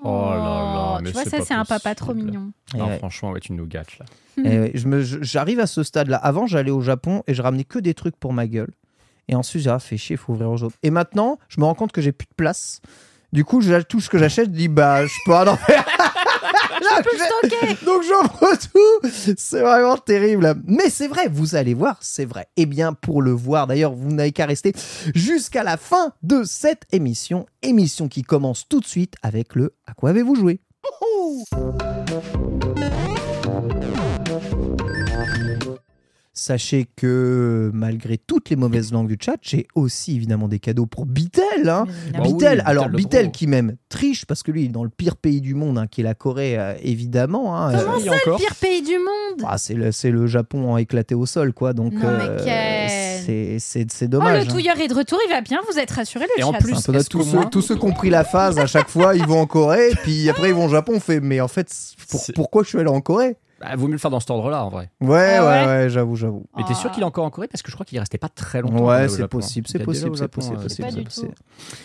Oh 0.02 0.09
là 0.30 0.37
là 0.37 0.40
là 0.94 0.99
mais 1.02 1.09
tu 1.11 1.12
vois, 1.14 1.25
ça, 1.25 1.42
c'est 1.44 1.52
un 1.52 1.66
papa 1.66 1.94
trop 1.94 2.14
mignon. 2.14 2.52
Non, 2.75 2.87
ouais. 2.88 2.97
franchement, 2.99 3.32
ouais, 3.32 3.40
tu 3.40 3.52
nous 3.52 3.66
gâtes 3.66 3.99
là. 3.99 4.06
Et 4.38 4.59
ouais, 4.59 4.70
je 4.75 4.87
me- 4.88 5.02
je- 5.02 5.18
J'arrive 5.23 5.61
à 5.61 5.66
ce 5.66 5.82
stade-là. 5.82 6.16
Avant, 6.16 6.47
j'allais 6.47 6.70
au 6.70 6.80
Japon 6.80 7.23
et 7.26 7.35
je 7.35 7.42
ramenais 7.42 7.64
que 7.64 7.78
des 7.78 7.92
trucs 7.92 8.16
pour 8.16 8.32
ma 8.32 8.47
gueule. 8.47 8.70
Et 9.28 9.35
ensuite, 9.35 9.62
j'ai 9.62 9.68
ah, 9.70 9.78
fait 9.78 9.99
chier, 9.99 10.16
faut 10.16 10.32
ouvrir 10.32 10.50
au 10.50 10.56
Japon. 10.56 10.73
Et 10.82 10.90
maintenant, 10.90 11.38
je 11.49 11.61
me 11.61 11.66
rends 11.66 11.75
compte 11.75 11.92
que 11.92 12.00
j'ai 12.00 12.12
plus 12.12 12.26
de 12.26 12.35
place. 12.35 12.80
Du 13.35 13.44
coup, 13.44 13.61
je- 13.61 13.82
tout 13.82 14.00
ce 14.00 14.09
que 14.09 14.16
j'achète, 14.16 14.47
je 14.47 14.50
dis 14.52 14.68
bah, 14.68 15.04
je 15.06 15.12
peux 15.26 15.35
en 15.37 15.56
faire. 15.56 15.85
Je 16.78 17.02
peux 17.02 17.10
le 17.12 17.24
stocker 17.24 17.84
Donc 17.84 18.02
j'ouvre 18.02 18.56
tout. 18.72 19.08
C'est 19.36 19.60
vraiment 19.60 19.96
terrible. 19.96 20.54
Mais 20.66 20.90
c'est 20.90 21.08
vrai, 21.08 21.28
vous 21.30 21.54
allez 21.54 21.74
voir, 21.74 21.96
c'est 22.00 22.24
vrai. 22.24 22.48
Et 22.56 22.66
bien, 22.66 22.92
pour 22.92 23.22
le 23.22 23.32
voir, 23.32 23.66
d'ailleurs, 23.66 23.92
vous 23.92 24.12
n'avez 24.12 24.32
qu'à 24.32 24.46
rester 24.46 24.72
jusqu'à 25.14 25.62
la 25.62 25.76
fin 25.76 26.12
de 26.22 26.44
cette 26.44 26.82
émission. 26.92 27.46
Émission 27.62 28.08
qui 28.08 28.22
commence 28.22 28.68
tout 28.68 28.80
de 28.80 28.86
suite 28.86 29.14
avec 29.22 29.54
le 29.54 29.74
À 29.86 29.94
quoi 29.94 30.10
avez-vous 30.10 30.34
joué? 30.34 30.60
Sachez 36.44 36.87
que 36.97 37.70
malgré 37.75 38.16
toutes 38.16 38.49
les 38.49 38.56
mauvaises 38.56 38.92
langues 38.92 39.09
du 39.09 39.18
chat, 39.20 39.37
j'ai 39.42 39.66
aussi 39.75 40.16
évidemment 40.16 40.49
des 40.49 40.59
cadeaux 40.59 40.87
pour 40.87 41.04
Bitel. 41.04 41.68
Hein. 41.68 41.85
Bah 42.14 42.20
Bitel, 42.20 42.32
Bitel 42.32 42.62
alors 42.64 42.88
Bitel 42.88 43.30
qui 43.30 43.47
même 43.47 43.76
triche 43.90 44.25
parce 44.25 44.42
que 44.42 44.50
lui 44.50 44.62
il 44.62 44.64
est 44.66 44.73
dans 44.73 44.82
le 44.82 44.88
pire 44.88 45.16
pays 45.16 45.42
du 45.42 45.54
monde, 45.54 45.76
hein, 45.76 45.87
qui 45.87 46.00
est 46.00 46.04
la 46.04 46.14
Corée, 46.14 46.56
euh, 46.59 46.73
évidemment. 46.82 47.54
hein. 47.59 47.73
Comment 47.78 47.97
Euh, 47.99 48.00
ça, 48.06 48.12
le 48.30 48.37
pire 48.38 48.54
pays 48.59 48.80
du 48.80 48.94
monde? 48.97 49.44
Ah, 49.47 49.59
c'est 49.59 49.75
le, 49.75 49.92
c'est 49.92 50.11
le 50.11 50.26
Japon 50.26 50.78
éclaté 50.78 51.14
au 51.14 51.26
sol, 51.26 51.52
quoi. 51.52 51.75
Donc, 51.75 51.92
euh, 52.02 52.38
c'est- 53.26 53.59
c'est 53.59 53.87
c'est 53.92 54.06
Oh, 54.06 54.09
dommage. 54.09 54.44
le 54.47 54.50
hein. 54.50 54.54
touilleur 54.54 54.80
est 54.80 54.88
de 54.88 54.94
retour, 54.94 55.18
il 55.26 55.30
va 55.30 55.42
bien, 55.42 55.59
vous 55.70 55.78
êtes 55.78 55.90
rassurés, 55.90 56.25
le 56.37 56.40
Et 56.40 56.42
en 56.42 56.52
chat. 56.52 56.59
plus, 56.59 56.73
Enfin, 56.73 56.80
faudrait 56.80 57.00
est-ce 57.02 57.11
tous, 57.11 57.23
ceux, 57.23 57.37
moins- 57.37 57.47
tous 57.50 57.61
ceux 57.61 57.76
qui 57.76 57.85
ont 57.85 57.92
pris 57.92 58.09
la 58.09 58.25
phase, 58.25 58.59
à 58.59 58.66
chaque 58.66 58.88
fois, 58.88 59.14
ils 59.14 59.26
vont 59.26 59.40
en 59.42 59.47
Corée, 59.47 59.90
puis 60.04 60.30
après 60.30 60.49
ils 60.49 60.54
vont 60.54 60.64
au 60.64 60.70
Japon. 60.70 60.94
On 60.97 61.00
fait, 61.00 61.20
mais 61.20 61.42
en 61.42 61.49
fait, 61.49 61.70
pour- 62.09 62.23
pourquoi 62.35 62.62
je 62.62 62.70
suis 62.70 62.78
allé 62.78 62.88
en 62.88 63.02
Corée? 63.02 63.37
Bah, 63.60 63.76
vaut 63.76 63.86
mieux 63.88 63.92
le 63.92 63.98
faire 63.98 64.10
dans 64.10 64.20
cet 64.20 64.30
ordre-là 64.30 64.64
en 64.64 64.70
vrai. 64.70 64.90
Ouais, 65.02 65.36
Ah 65.38 65.44
ouais, 65.44 65.48
ouais 65.48 65.66
ouais, 65.82 65.90
j'avoue, 65.90 66.16
j'avoue. 66.16 66.44
Mais 66.56 66.62
t'es 66.64 66.70
Ah. 66.72 66.80
sûr 66.80 66.90
qu'il 66.90 67.02
est 67.02 67.06
encore 67.06 67.24
en 67.26 67.30
Corée? 67.30 67.46
Parce 67.46 67.60
que 67.62 67.70
je 67.70 67.76
crois 67.76 67.84
qu'il 67.84 67.96
est 67.96 68.00
resté 68.00 68.16
pas 68.16 68.30
très 68.30 68.62
longtemps. 68.62 68.86
Ouais, 68.86 69.06
c'est 69.08 69.18
Japon. 69.18 69.38
possible, 69.38 69.66
Il 69.68 69.72
c'est 69.72 69.78
déjà 69.78 69.84
possible, 69.84 70.10
au 70.10 70.14
c'est 70.14 70.20
Japon, 70.22 70.40
possible, 70.40 70.56
euh, 70.56 70.68
c'est 70.68 70.82
pas 70.82 70.88
possible, 71.02 71.28
du. 71.28 71.34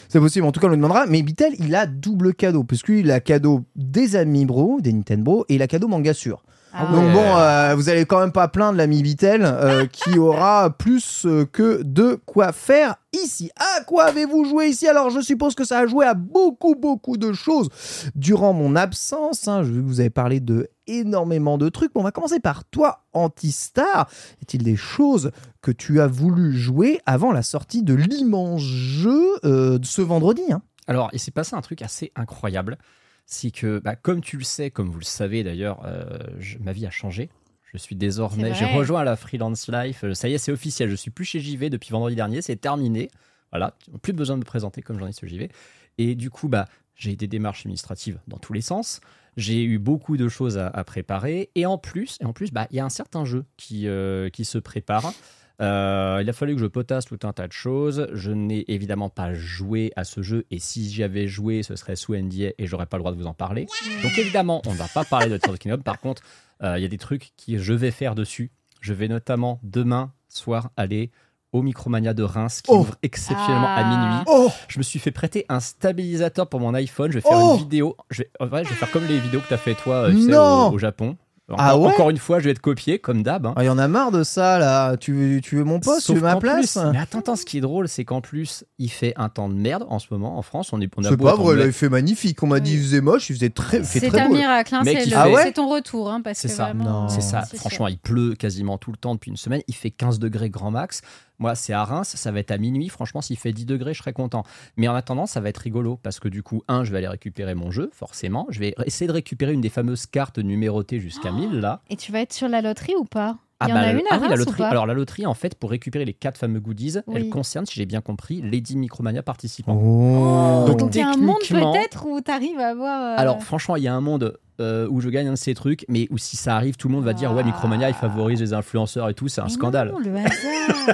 C'est 0.07 0.19
possible, 0.21 0.45
en 0.47 0.51
tout 0.53 0.59
cas 0.61 0.67
on 0.67 0.69
le 0.69 0.77
demandera. 0.77 1.05
Mais 1.07 1.21
Bitel, 1.21 1.53
il 1.59 1.75
a 1.75 1.85
double 1.85 2.33
cadeau, 2.33 2.63
puisque 2.63 2.87
lui, 2.87 3.01
il 3.01 3.11
a 3.11 3.19
cadeau 3.19 3.65
des 3.75 4.15
amis 4.15 4.45
bro, 4.45 4.79
des 4.79 4.93
Nintendo, 4.93 5.45
et 5.49 5.55
il 5.55 5.61
a 5.61 5.67
cadeau 5.67 5.87
manga 5.89 6.13
sûr. 6.13 6.43
Ah 6.77 6.87
Donc 6.91 7.05
ouais. 7.05 7.13
bon, 7.13 7.37
euh, 7.37 7.73
vous 7.75 7.87
allez 7.87 8.05
quand 8.05 8.19
même 8.19 8.33
pas 8.33 8.49
plaindre 8.49 8.77
l'ami 8.77 9.01
Bitel, 9.01 9.41
euh, 9.45 9.85
qui 9.91 10.17
aura 10.17 10.69
plus 10.77 11.25
euh, 11.25 11.45
que 11.45 11.81
de 11.83 12.19
quoi 12.25 12.51
faire 12.51 12.95
ici. 13.13 13.49
À 13.55 13.83
quoi 13.85 14.05
avez-vous 14.05 14.43
joué 14.45 14.67
ici? 14.67 14.85
Alors 14.87 15.09
je 15.09 15.21
suppose 15.21 15.55
que 15.55 15.63
ça 15.63 15.79
a 15.79 15.87
joué 15.87 16.05
à 16.05 16.13
beaucoup, 16.13 16.75
beaucoup 16.75 17.15
de 17.17 17.31
choses 17.31 17.69
durant 18.15 18.51
mon 18.53 18.75
absence. 18.75 19.47
hein. 19.47 19.63
Je 19.63 19.71
vous 19.79 20.01
avez 20.01 20.09
parlé 20.09 20.41
de 20.41 20.69
énormément 20.87 21.57
de 21.57 21.69
trucs. 21.69 21.93
Bon, 21.93 22.01
on 22.01 22.03
va 22.03 22.11
commencer 22.11 22.39
par 22.39 22.65
toi, 22.65 23.05
Antistar. 23.13 24.09
Y 24.39 24.43
a-t-il 24.43 24.63
des 24.63 24.75
choses 24.75 25.31
que 25.61 25.71
tu 25.71 26.01
as 26.01 26.07
voulu 26.07 26.53
jouer 26.57 26.99
avant 27.05 27.31
la 27.31 27.43
sortie 27.43 27.83
de 27.83 27.93
l'immense 27.93 28.61
jeu 28.61 29.37
euh, 29.43 29.77
de 29.77 29.85
ce 29.85 30.01
vendredi 30.01 30.43
hein? 30.51 30.61
Alors, 30.87 31.09
il 31.13 31.19
s'est 31.19 31.31
passé 31.31 31.55
un 31.55 31.61
truc 31.61 31.81
assez 31.81 32.11
incroyable. 32.15 32.77
C'est 33.25 33.49
que, 33.49 33.79
bah, 33.79 33.95
comme 33.95 34.21
tu 34.21 34.37
le 34.37 34.43
sais, 34.43 34.69
comme 34.69 34.89
vous 34.89 34.99
le 34.99 35.05
savez 35.05 35.43
d'ailleurs, 35.43 35.81
euh, 35.85 36.19
ma 36.59 36.73
vie 36.73 36.85
a 36.85 36.91
changé. 36.91 37.29
Je 37.73 37.77
suis 37.77 37.95
désormais, 37.95 38.53
j'ai 38.53 38.65
rejoint 38.65 39.03
la 39.03 39.15
freelance 39.15 39.67
life. 39.67 40.03
Euh, 40.03 40.13
Ça 40.13 40.29
y 40.29 40.33
est, 40.33 40.37
c'est 40.37 40.51
officiel. 40.51 40.89
Je 40.89 40.95
suis 40.95 41.11
plus 41.11 41.25
chez 41.25 41.39
JV 41.39 41.69
depuis 41.69 41.91
vendredi 41.91 42.15
dernier. 42.15 42.41
C'est 42.41 42.55
terminé. 42.55 43.09
Voilà, 43.51 43.75
plus 44.01 44.13
besoin 44.13 44.35
de 44.35 44.41
me 44.41 44.45
présenter 44.45 44.81
comme 44.81 44.97
journaliste 44.97 45.21
chez 45.21 45.27
JV. 45.27 45.49
Et 45.97 46.15
du 46.15 46.29
coup, 46.29 46.47
bah, 46.47 46.67
j'ai 46.95 47.13
eu 47.13 47.15
des 47.15 47.27
démarches 47.27 47.61
administratives 47.61 48.19
dans 48.27 48.37
tous 48.37 48.53
les 48.53 48.61
sens. 48.61 49.01
J'ai 49.37 49.63
eu 49.63 49.79
beaucoup 49.79 50.17
de 50.17 50.27
choses 50.27 50.57
à, 50.57 50.83
préparer. 50.83 51.49
Et 51.55 51.65
en 51.65 51.77
plus, 51.77 52.17
et 52.21 52.25
en 52.25 52.33
plus, 52.33 52.51
bah, 52.51 52.67
il 52.71 52.77
y 52.77 52.79
a 52.79 52.85
un 52.85 52.89
certain 52.89 53.25
jeu 53.25 53.45
qui, 53.57 53.87
euh, 53.87 54.29
qui 54.29 54.45
se 54.45 54.57
prépare. 54.57 55.13
Euh, 55.61 56.19
il 56.21 56.29
a 56.29 56.33
fallu 56.33 56.55
que 56.55 56.61
je 56.61 56.65
potasse 56.65 57.05
tout 57.05 57.19
un 57.23 57.33
tas 57.33 57.47
de 57.47 57.53
choses. 57.53 58.07
Je 58.13 58.31
n'ai 58.31 58.65
évidemment 58.71 59.09
pas 59.09 59.33
joué 59.33 59.91
à 59.95 60.03
ce 60.03 60.21
jeu 60.21 60.45
et 60.51 60.59
si 60.59 60.89
j'y 60.89 61.03
avais 61.03 61.27
joué, 61.27 61.63
ce 61.63 61.75
serait 61.75 61.95
sous 61.95 62.13
NDA 62.15 62.51
et 62.57 62.67
j'aurais 62.67 62.85
pas 62.85 62.97
le 62.97 63.01
droit 63.01 63.11
de 63.11 63.17
vous 63.17 63.27
en 63.27 63.33
parler. 63.33 63.67
Donc 64.03 64.17
évidemment, 64.17 64.61
on 64.65 64.73
ne 64.73 64.77
va 64.77 64.87
pas 64.87 65.05
parler 65.05 65.29
de 65.29 65.37
Tears 65.37 65.53
of 65.53 65.59
Kingdom. 65.59 65.81
Par 65.81 65.99
contre, 65.99 66.23
euh, 66.61 66.77
il 66.77 66.81
y 66.81 66.85
a 66.85 66.89
des 66.89 66.97
trucs 66.97 67.31
que 67.37 67.57
je 67.57 67.73
vais 67.73 67.91
faire 67.91 68.15
dessus. 68.15 68.51
Je 68.81 68.93
vais 68.93 69.07
notamment 69.07 69.59
demain 69.63 70.11
soir 70.27 70.71
aller 70.75 71.11
au 71.55 71.61
Micromania 71.61 72.13
de 72.13 72.23
Reims 72.23 72.61
qui 72.61 72.71
Oh. 72.71 72.79
ouvre 72.79 72.95
exceptionnellement 73.03 73.67
à 73.67 73.77
Ah. 73.77 73.83
minuit. 73.83 74.23
Oh 74.27 74.51
Je 74.67 74.77
me 74.77 74.83
suis 74.83 74.99
fait 74.99 75.11
prêter 75.11 75.45
un 75.49 75.59
stabilisateur 75.59 76.47
pour 76.47 76.59
mon 76.59 76.73
iPhone. 76.73 77.11
Je 77.11 77.17
vais 77.17 77.21
faire 77.21 77.37
Oh. 77.41 77.53
une 77.53 77.59
vidéo. 77.59 77.95
Je 78.09 78.23
vais, 78.23 78.29
en 78.39 78.47
vrai, 78.47 78.63
je 78.63 78.69
vais 78.69 78.75
faire 78.75 78.91
comme 78.91 79.05
les 79.05 79.19
vidéos 79.19 79.39
que 79.41 79.47
tu 79.47 79.53
as 79.53 79.57
fait 79.57 79.75
toi 79.75 79.95
euh, 80.07 80.11
tu 80.11 80.21
sais, 80.23 80.31
Non. 80.31 80.69
au, 80.69 80.73
au 80.73 80.77
Japon. 80.77 81.15
Encore, 81.47 81.63
Ah 81.63 81.77
ouais 81.77 81.87
encore 81.89 82.09
une 82.09 82.17
fois, 82.17 82.39
je 82.39 82.45
vais 82.45 82.49
être 82.51 82.59
copié 82.59 82.97
comme 82.97 83.21
d'hab. 83.21 83.45
hein. 83.45 83.53
Il 83.59 83.65
y 83.65 83.69
en 83.69 83.77
a 83.77 83.87
marre 83.87 84.09
de 84.09 84.23
ça 84.23 84.57
là. 84.57 84.97
Tu 84.97 85.13
veux, 85.13 85.41
tu 85.41 85.57
veux 85.57 85.63
mon 85.63 85.79
poste 85.79 85.99
Sauf 86.07 86.15
Tu 86.15 86.19
veux 86.19 86.27
ma 86.27 86.37
place 86.37 86.73
plus- 86.75 86.89
mais 86.91 86.97
attends, 86.97 87.19
attends, 87.19 87.35
ce 87.35 87.45
qui 87.45 87.59
est 87.59 87.61
drôle, 87.61 87.87
c'est 87.87 88.03
qu'en 88.03 88.19
plus, 88.19 88.63
il 88.79 88.89
fait 88.89 89.13
un 89.15 89.29
temps 89.29 89.47
de 89.47 89.53
merde 89.53 89.85
en 89.87 89.99
ce 89.99 90.07
moment 90.09 90.39
en 90.39 90.41
France. 90.41 90.73
On 90.73 90.81
est, 90.81 90.91
on 90.97 91.03
a 91.03 91.09
C'est 91.09 91.17
pas 91.17 91.35
vrai, 91.35 91.55
là, 91.55 91.65
il 91.67 91.71
fait 91.71 91.87
magnifique. 91.87 92.41
On 92.41 92.47
m'a 92.47 92.59
dit 92.59 92.73
il 92.73 92.79
faisait 92.81 92.99
moche, 93.01 93.29
il 93.29 93.35
faisait 93.35 93.51
très, 93.51 93.77
il 93.77 93.83
fait 93.85 93.99
C'est 93.99 94.07
très 94.09 94.21
un 94.21 94.27
beau. 94.29 94.33
miracle, 94.37 94.73
hein, 94.73 94.81
c'est 94.83 94.93
il 95.03 95.11
le- 95.11 95.17
Ah 95.17 95.29
ouais 95.29 95.43
c'est 95.43 95.51
ton 95.51 95.69
retour, 95.69 96.09
hein, 96.09 96.21
parce 96.23 96.39
C'est 96.39 96.47
que 96.47 96.53
ça. 96.55 96.63
vraiment. 96.63 96.83
Non. 97.03 97.09
C'est 97.09 97.21
ça. 97.21 97.43
c'est 97.47 97.57
Franchement, 97.57 97.89
il 97.89 97.99
pleut 97.99 98.33
quasiment 98.33 98.79
tout 98.79 98.89
le 98.91 98.97
temps 98.97 99.13
depuis 99.13 99.29
une 99.29 99.37
semaine. 99.37 99.61
Il 99.67 99.75
fait 99.75 99.91
15 99.91 100.17
degrés 100.17 100.49
grand 100.49 100.71
max. 100.71 101.01
Moi, 101.39 101.55
c'est 101.55 101.73
à 101.73 101.83
Reims. 101.83 102.15
Ça 102.15 102.31
va 102.31 102.39
être 102.39 102.51
à 102.51 102.57
minuit. 102.57 102.89
Franchement, 102.89 103.21
s'il 103.21 103.37
fait 103.37 103.51
10 103.51 103.65
degrés, 103.65 103.93
je 103.93 103.99
serais 103.99 104.13
content. 104.13 104.43
Mais 104.77 104.87
en 104.87 104.95
attendant, 104.95 105.25
ça 105.25 105.41
va 105.41 105.49
être 105.49 105.57
rigolo 105.57 105.99
parce 106.01 106.19
que 106.19 106.27
du 106.27 106.43
coup, 106.43 106.63
un, 106.67 106.83
je 106.83 106.91
vais 106.91 106.99
aller 106.99 107.07
récupérer 107.07 107.55
mon 107.55 107.71
jeu, 107.71 107.89
forcément. 107.93 108.47
Je 108.49 108.59
vais 108.59 108.75
essayer 108.85 109.07
de 109.07 109.13
récupérer 109.13 109.53
une 109.53 109.61
des 109.61 109.69
fameuses 109.69 110.05
cartes 110.05 110.39
numérotées 110.39 110.99
jusqu'à 110.99 111.31
1000 111.31 111.59
là. 111.59 111.81
Et 111.89 111.95
tu 111.95 112.11
vas 112.11 112.21
être 112.21 112.33
sur 112.33 112.47
la 112.47 112.61
loterie 112.61 112.95
ou 112.95 113.05
pas? 113.05 113.37
Ah 113.65 113.67
Il 113.67 113.69
y 113.69 113.73
en 113.73 113.75
bah, 113.75 113.81
a 113.87 113.91
une 113.91 114.01
ah 114.11 114.19
oui, 114.21 114.27
la 114.29 114.35
ou 114.35 114.37
loterie. 114.37 114.57
pas 114.57 114.69
Alors 114.69 114.85
la 114.85 114.93
loterie, 114.93 115.25
en 115.25 115.33
fait, 115.33 115.55
pour 115.55 115.69
récupérer 115.71 116.05
les 116.05 116.13
quatre 116.13 116.37
fameux 116.37 116.59
goodies, 116.59 116.97
Oui. 117.07 117.13
elle 117.17 117.29
concerne, 117.29 117.65
si 117.65 117.75
j'ai 117.75 117.85
bien 117.85 118.01
compris, 118.01 118.41
les 118.41 118.61
10 118.61 118.77
Micromania 118.77 119.23
participants. 119.23 119.75
Oh. 119.81 120.65
Donc, 120.67 120.77
Donc 120.79 120.95
il 120.95 120.99
y 120.99 121.01
a 121.01 121.09
un 121.09 121.17
monde 121.17 121.37
peut-être 121.47 122.05
où 122.07 122.19
tu 122.21 122.31
arrives 122.31 122.59
à 122.59 122.67
avoir. 122.69 123.01
euh, 123.01 123.15
Alors 123.21 123.41
franchement, 123.43 123.75
il 123.75 123.83
y 123.83 123.87
a 123.87 123.93
un 123.93 124.01
monde 124.01 124.37
euh, 124.61 124.87
où 124.89 125.01
je 125.01 125.09
gagne 125.09 125.27
un 125.27 125.31
de 125.31 125.35
ces 125.37 125.53
trucs, 125.53 125.85
mais 125.89 126.07
où 126.11 126.17
si 126.17 126.37
ça 126.37 126.55
arrive, 126.55 126.77
tout 126.77 126.87
le 126.87 126.93
monde 126.93 127.03
va 127.03 127.11
dire 127.13 127.33
ouais, 127.33 127.43
Micromania, 127.43 127.89
il 127.89 127.93
favorise 127.93 128.39
les 128.39 128.53
influenceurs 128.53 129.09
et 129.09 129.13
tout, 129.13 129.27
c'est 129.27 129.41
un 129.41 129.45
mais 129.45 129.49
scandale. 129.49 129.91
non, 129.91 129.99
le 129.99 130.15
hasard, 130.15 130.29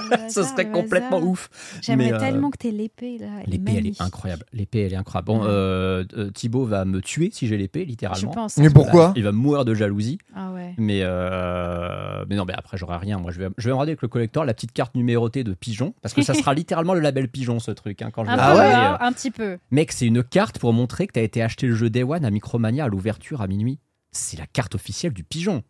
le 0.10 0.18
Ça 0.30 0.44
serait 0.44 0.64
le 0.64 0.72
complètement 0.72 1.18
hasard. 1.18 1.30
ouf. 1.30 1.50
J'aimerais 1.82 2.14
euh, 2.14 2.18
tellement 2.20 2.50
que 2.50 2.58
t'aies 2.58 2.72
l'épée 2.72 3.20
là. 3.20 3.28
L'épée, 3.46 3.74
elle 3.78 3.86
est 3.86 4.02
incroyable. 4.02 4.46
L'épée, 4.52 4.80
elle 4.82 4.94
est 4.94 4.98
incroyable. 4.98 5.28
Bon, 5.28 5.42
Ouais. 5.42 5.48
euh, 5.48 6.04
Thibaut 6.34 6.66
va 6.66 6.86
me 6.86 7.02
tuer 7.02 7.30
si 7.32 7.46
j'ai 7.48 7.58
l'épée, 7.58 7.82
Je 7.84 7.90
littéralement. 7.90 8.32
pense. 8.32 8.58
Mais 8.58 8.72
pourquoi 8.72 9.14
Il 9.16 9.24
va 9.24 9.32
mourir 9.32 9.64
de 9.64 9.76
jalousie. 9.76 10.18
Ah 10.36 10.52
ouais. 10.54 10.74
Mais, 10.80 11.02
euh, 11.04 12.26
mais 12.30 12.36
non, 12.38 12.46
mais 12.46 12.54
après, 12.62 12.78
j'aurai 12.78 12.98
rien. 12.98 13.18
Moi, 13.18 13.32
je 13.32 13.40
vais, 13.40 13.50
je 13.58 13.66
vais 13.66 13.72
me 13.72 13.76
regarder 13.76 13.92
avec 13.92 14.02
le 14.04 14.08
collector 14.08 14.46
la 14.46 14.54
petite 14.54 14.72
carte 14.72 14.96
numérotée 14.96 15.44
de 15.44 15.54
pigeon, 15.54 15.94
parce 16.02 16.14
que 16.14 16.22
ça 16.22 16.34
sera 16.34 16.54
littéralement 16.56 16.94
le 16.94 17.00
label 17.00 17.28
pigeon, 17.28 17.60
ce 17.60 17.72
truc. 17.72 18.02
hein, 18.02 18.12
quand 18.14 18.24
je 18.24 18.30
Un 18.30 18.36
peu, 18.36 18.42
Ah 18.42 18.56
ouais 18.56 18.74
hein, 18.74 18.98
euh, 19.02 19.06
un 19.06 19.12
petit 19.12 19.32
peu. 19.32 19.58
Mec, 19.72 19.92
c'est 19.92 20.06
une 20.06 20.24
carte 20.24 20.60
pour 20.60 20.72
montrer 20.74 21.08
que 21.08 21.14
tu 21.14 21.20
as 21.20 21.24
été 21.24 21.42
acheté 21.42 21.68
le 21.68 21.74
jeu 21.76 21.90
Day 21.90 22.04
One 22.04 22.24
à 22.24 22.30
Micromania 22.30 22.86
à 22.86 22.88
l'ouverture 22.88 23.42
à 23.42 23.48
minuit. 23.48 23.80
C'est 24.12 24.38
la 24.38 24.46
carte 24.46 24.76
officielle 24.76 25.14
du 25.14 25.24
pigeon. 25.24 25.64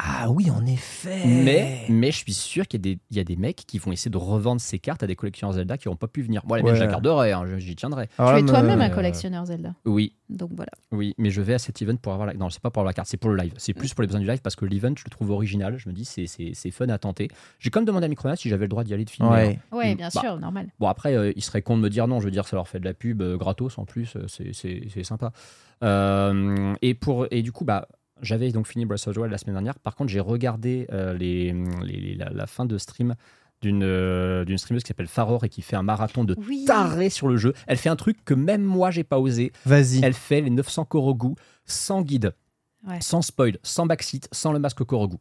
Ah 0.00 0.30
oui, 0.30 0.48
en 0.48 0.64
effet. 0.64 1.22
Mais, 1.26 1.80
mais 1.88 2.12
je 2.12 2.18
suis 2.18 2.32
sûr 2.32 2.68
qu'il 2.68 2.78
y, 2.86 2.88
a 2.88 2.94
des- 2.94 3.00
il 3.10 3.16
y 3.16 3.20
a 3.20 3.24
des 3.24 3.34
mecs 3.34 3.64
qui 3.66 3.78
vont 3.78 3.90
essayer 3.90 4.12
de 4.12 4.16
revendre 4.16 4.60
ces 4.60 4.78
cartes 4.78 5.02
à 5.02 5.08
des 5.08 5.16
collectionneurs 5.16 5.54
Zelda 5.54 5.76
qui 5.76 5.88
n'ont 5.88 5.96
pas 5.96 6.06
pu 6.06 6.22
venir. 6.22 6.42
Moi, 6.46 6.58
les 6.58 6.62
miennes, 6.62 6.76
je 6.76 6.80
Ouais. 6.80 6.86
la 6.86 6.92
garderai, 6.92 7.32
hein, 7.32 7.44
j'y 7.58 7.74
tiendrai. 7.74 8.08
Alors 8.16 8.34
tu 8.34 8.38
es 8.38 8.42
me- 8.42 8.48
toi-même 8.48 8.80
un 8.80 8.90
collectionneur 8.90 9.44
Zelda. 9.46 9.74
Oui, 9.84 10.12
Donc 10.30 10.50
voilà. 10.54 10.70
oui, 10.92 11.14
mais 11.18 11.30
je 11.30 11.42
vais 11.42 11.54
à 11.54 11.58
cet 11.58 11.82
event 11.82 11.96
pour 11.96 12.12
avoir 12.12 12.26
la... 12.28 12.34
Non, 12.34 12.48
c'est 12.48 12.62
pas 12.62 12.70
pour 12.70 12.80
avoir 12.82 12.90
la 12.90 12.94
carte, 12.94 13.08
c'est 13.08 13.16
pour 13.16 13.30
le 13.30 13.36
live. 13.42 13.54
C'est 13.56 13.74
plus 13.74 13.92
pour 13.92 14.02
les 14.02 14.06
besoins 14.06 14.20
du 14.20 14.26
live 14.28 14.40
parce 14.40 14.54
que 14.54 14.64
l'event, 14.66 14.94
je 14.96 15.02
le 15.04 15.10
trouve 15.10 15.30
original. 15.30 15.76
Je 15.78 15.88
me 15.88 15.94
dis, 15.94 16.04
c'est- 16.04 16.26
c'est 16.28 16.52
c'est 16.54 16.70
fun 16.70 16.88
à 16.90 16.98
tenter. 16.98 17.28
J'ai 17.58 17.70
quand 17.70 17.80
même 17.80 17.86
demandé 17.86 18.04
à 18.06 18.08
Micronia 18.08 18.36
si 18.36 18.48
j'avais 18.48 18.66
le 18.66 18.68
droit 18.68 18.84
d'y 18.84 18.94
aller 18.94 19.04
de 19.04 19.10
filmer. 19.10 19.30
Ouais. 19.32 19.58
hein. 19.72 19.76
Ouais, 19.76 19.94
Mm, 19.94 19.96
bien 19.96 20.10
bah, 20.14 20.20
sûr, 20.20 20.38
normal. 20.38 20.68
Bon, 20.78 20.86
après, 20.86 21.16
euh, 21.16 21.32
il 21.34 21.42
serait 21.42 21.62
con 21.62 21.76
de 21.76 21.82
me 21.82 21.90
dire 21.90 22.06
non. 22.06 22.20
Je 22.20 22.26
veux 22.26 22.30
dire, 22.30 22.46
ça 22.46 22.54
leur 22.54 22.68
fait 22.68 22.78
de 22.78 22.84
la 22.84 22.94
pub 22.94 23.20
euh, 23.20 23.36
gratos 23.36 23.78
en 23.78 23.84
plus. 23.84 24.14
euh, 24.14 24.26
c'est- 24.28 24.52
C'est 24.52 24.82
c'est 24.94 25.02
sympa. 25.02 25.32
Euh, 25.82 26.74
et, 26.82 26.94
pour, 26.94 27.26
et 27.30 27.42
du 27.42 27.52
coup, 27.52 27.64
bah, 27.64 27.86
j'avais 28.22 28.50
donc 28.52 28.66
fini 28.66 28.84
Breath 28.86 29.06
of 29.08 29.14
the 29.14 29.18
Wild 29.18 29.30
la 29.30 29.38
semaine 29.38 29.54
dernière. 29.54 29.78
Par 29.78 29.94
contre, 29.94 30.10
j'ai 30.10 30.20
regardé 30.20 30.86
euh, 30.92 31.14
les, 31.14 31.52
les- 31.82 32.00
les- 32.00 32.14
la, 32.14 32.30
la 32.30 32.46
fin 32.46 32.64
de 32.64 32.76
stream 32.78 33.14
d'une 33.60 33.82
euh, 33.82 34.44
d'une 34.44 34.56
streameuse 34.58 34.82
qui 34.84 34.88
s'appelle 34.88 35.08
Faror 35.08 35.44
et 35.44 35.48
qui 35.48 35.62
fait 35.62 35.74
un 35.76 35.82
marathon 35.82 36.22
de 36.24 36.36
Oui. 36.48 36.64
taré 36.66 37.10
sur 37.10 37.28
le 37.28 37.36
jeu. 37.36 37.54
Elle 37.66 37.76
fait 37.76 37.88
un 37.88 37.96
truc 37.96 38.24
que 38.24 38.34
même 38.34 38.62
moi, 38.62 38.90
j'ai 38.90 39.04
pas 39.04 39.18
osé. 39.18 39.52
Vas-y. 39.66 40.00
Elle 40.04 40.14
fait 40.14 40.40
les 40.40 40.50
900 40.50 40.84
Korogu 40.84 41.34
sans 41.64 42.02
guide, 42.02 42.34
Ouais. 42.86 43.00
sans 43.00 43.22
spoil, 43.22 43.58
sans 43.64 43.86
backseat, 43.86 44.28
sans 44.32 44.52
le 44.52 44.58
masque 44.60 44.84
Korogu. 44.84 45.16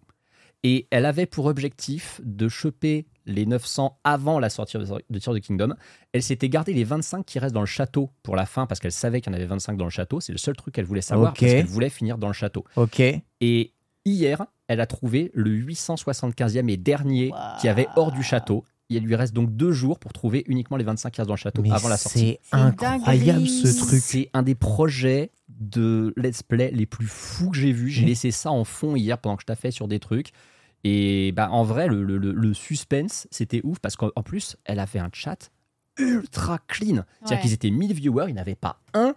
Et 0.64 0.88
elle 0.92 1.06
avait 1.06 1.26
pour 1.26 1.46
objectif 1.46 2.20
de 2.24 2.50
choper 2.50 3.06
les 3.26 3.46
900 3.46 4.00
avant 4.04 4.40
la 4.40 4.50
sortie 4.50 4.78
de 4.78 4.84
de 4.84 5.20
Tears 5.20 5.34
of 5.34 5.40
the 5.40 5.44
Kingdom. 5.44 5.74
Elle 6.14 6.24
s'était 6.24 6.50
gardé 6.50 6.74
les 6.74 6.84
25 6.84 7.26
qui 7.26 7.40
restent 7.40 7.54
dans 7.54 7.62
le 7.62 7.68
château 7.68 8.10
pour 8.24 8.36
la 8.36 8.46
fin 8.46 8.66
parce 8.66 8.80
qu'elle 8.80 8.92
savait 8.92 9.22
qu'il 9.22 9.32
y 9.32 9.36
en 9.36 9.38
avait 9.38 9.46
25 9.46 9.78
dans 9.78 9.86
le 9.86 9.92
château. 9.92 10.20
C'est 10.20 10.32
le 10.32 10.38
seul 10.38 10.56
truc 10.56 10.74
qu'elle 10.74 10.86
voulait 10.86 11.02
savoir 11.02 11.34
parce 11.34 11.40
qu'elle 11.40 11.66
voulait 11.66 11.90
finir 11.90 12.18
dans 12.18 12.28
le 12.28 12.34
château. 12.34 12.64
Ok. 12.76 13.02
Et 13.42 13.74
hier, 14.06 14.46
elle 14.68 14.82
a 14.82 14.88
trouvé 14.88 15.32
le 15.34 15.52
875e 15.52 16.70
et 16.70 16.78
dernier 16.78 17.32
qui 17.62 17.68
avait 17.68 17.88
hors 17.96 18.12
du 18.12 18.24
château. 18.24 18.64
Il 18.90 19.04
lui 19.04 19.16
reste 19.16 19.34
donc 19.34 19.54
deux 19.54 19.74
jours 19.74 20.00
pour 20.00 20.14
trouver 20.14 20.44
uniquement 20.48 20.78
les 20.78 20.86
25 20.86 21.12
qui 21.12 21.20
restent 21.20 21.28
dans 21.28 21.34
le 21.34 21.40
château 21.40 21.62
Mais 21.62 21.72
avant 21.72 21.90
la 21.90 21.98
sortie. 21.98 22.38
c'est 22.42 22.56
incroyable 22.56 23.46
ce 23.46 23.78
truc. 23.78 24.02
C'est 24.02 24.30
un 24.34 24.44
des 24.44 24.56
projets 24.56 25.32
de 25.60 26.14
let's 26.18 26.44
play 26.44 26.72
les 26.72 26.86
plus 26.86 27.08
fous 27.08 27.50
que 27.52 27.58
j'ai 27.58 27.72
vus. 27.72 27.90
J'ai 27.90 28.02
Mhm. 28.02 28.08
laissé 28.08 28.32
ça 28.32 28.52
en 28.52 28.64
fond 28.64 28.96
hier 28.96 29.18
pendant 29.18 29.36
que 29.36 29.42
je 29.44 29.48
taffais 29.48 29.72
sur 29.72 29.88
des 29.88 30.00
trucs. 30.00 30.32
Et 30.84 31.32
bah, 31.34 31.50
en 31.52 31.64
vrai, 31.64 31.88
le, 31.88 32.04
le- 32.04 32.18
le- 32.18 32.32
le 32.34 32.54
suspense, 32.54 33.28
c'était 33.32 33.62
ouf 33.64 33.80
parce 33.80 33.96
qu'en 33.96 34.12
en 34.16 34.24
plus, 34.24 34.56
elle 34.66 34.80
avait 34.80 35.00
un 35.00 35.10
chat 35.12 35.50
ultra 35.98 36.60
clean. 36.68 37.04
C'est-à-dire 37.20 37.40
qu'ils 37.42 37.54
étaient 37.54 37.72
1000 37.72 37.94
viewers, 37.94 38.26
il 38.30 38.34
n'y 38.36 38.40
avait 38.40 38.56
pas 38.56 38.80
un 38.94 39.16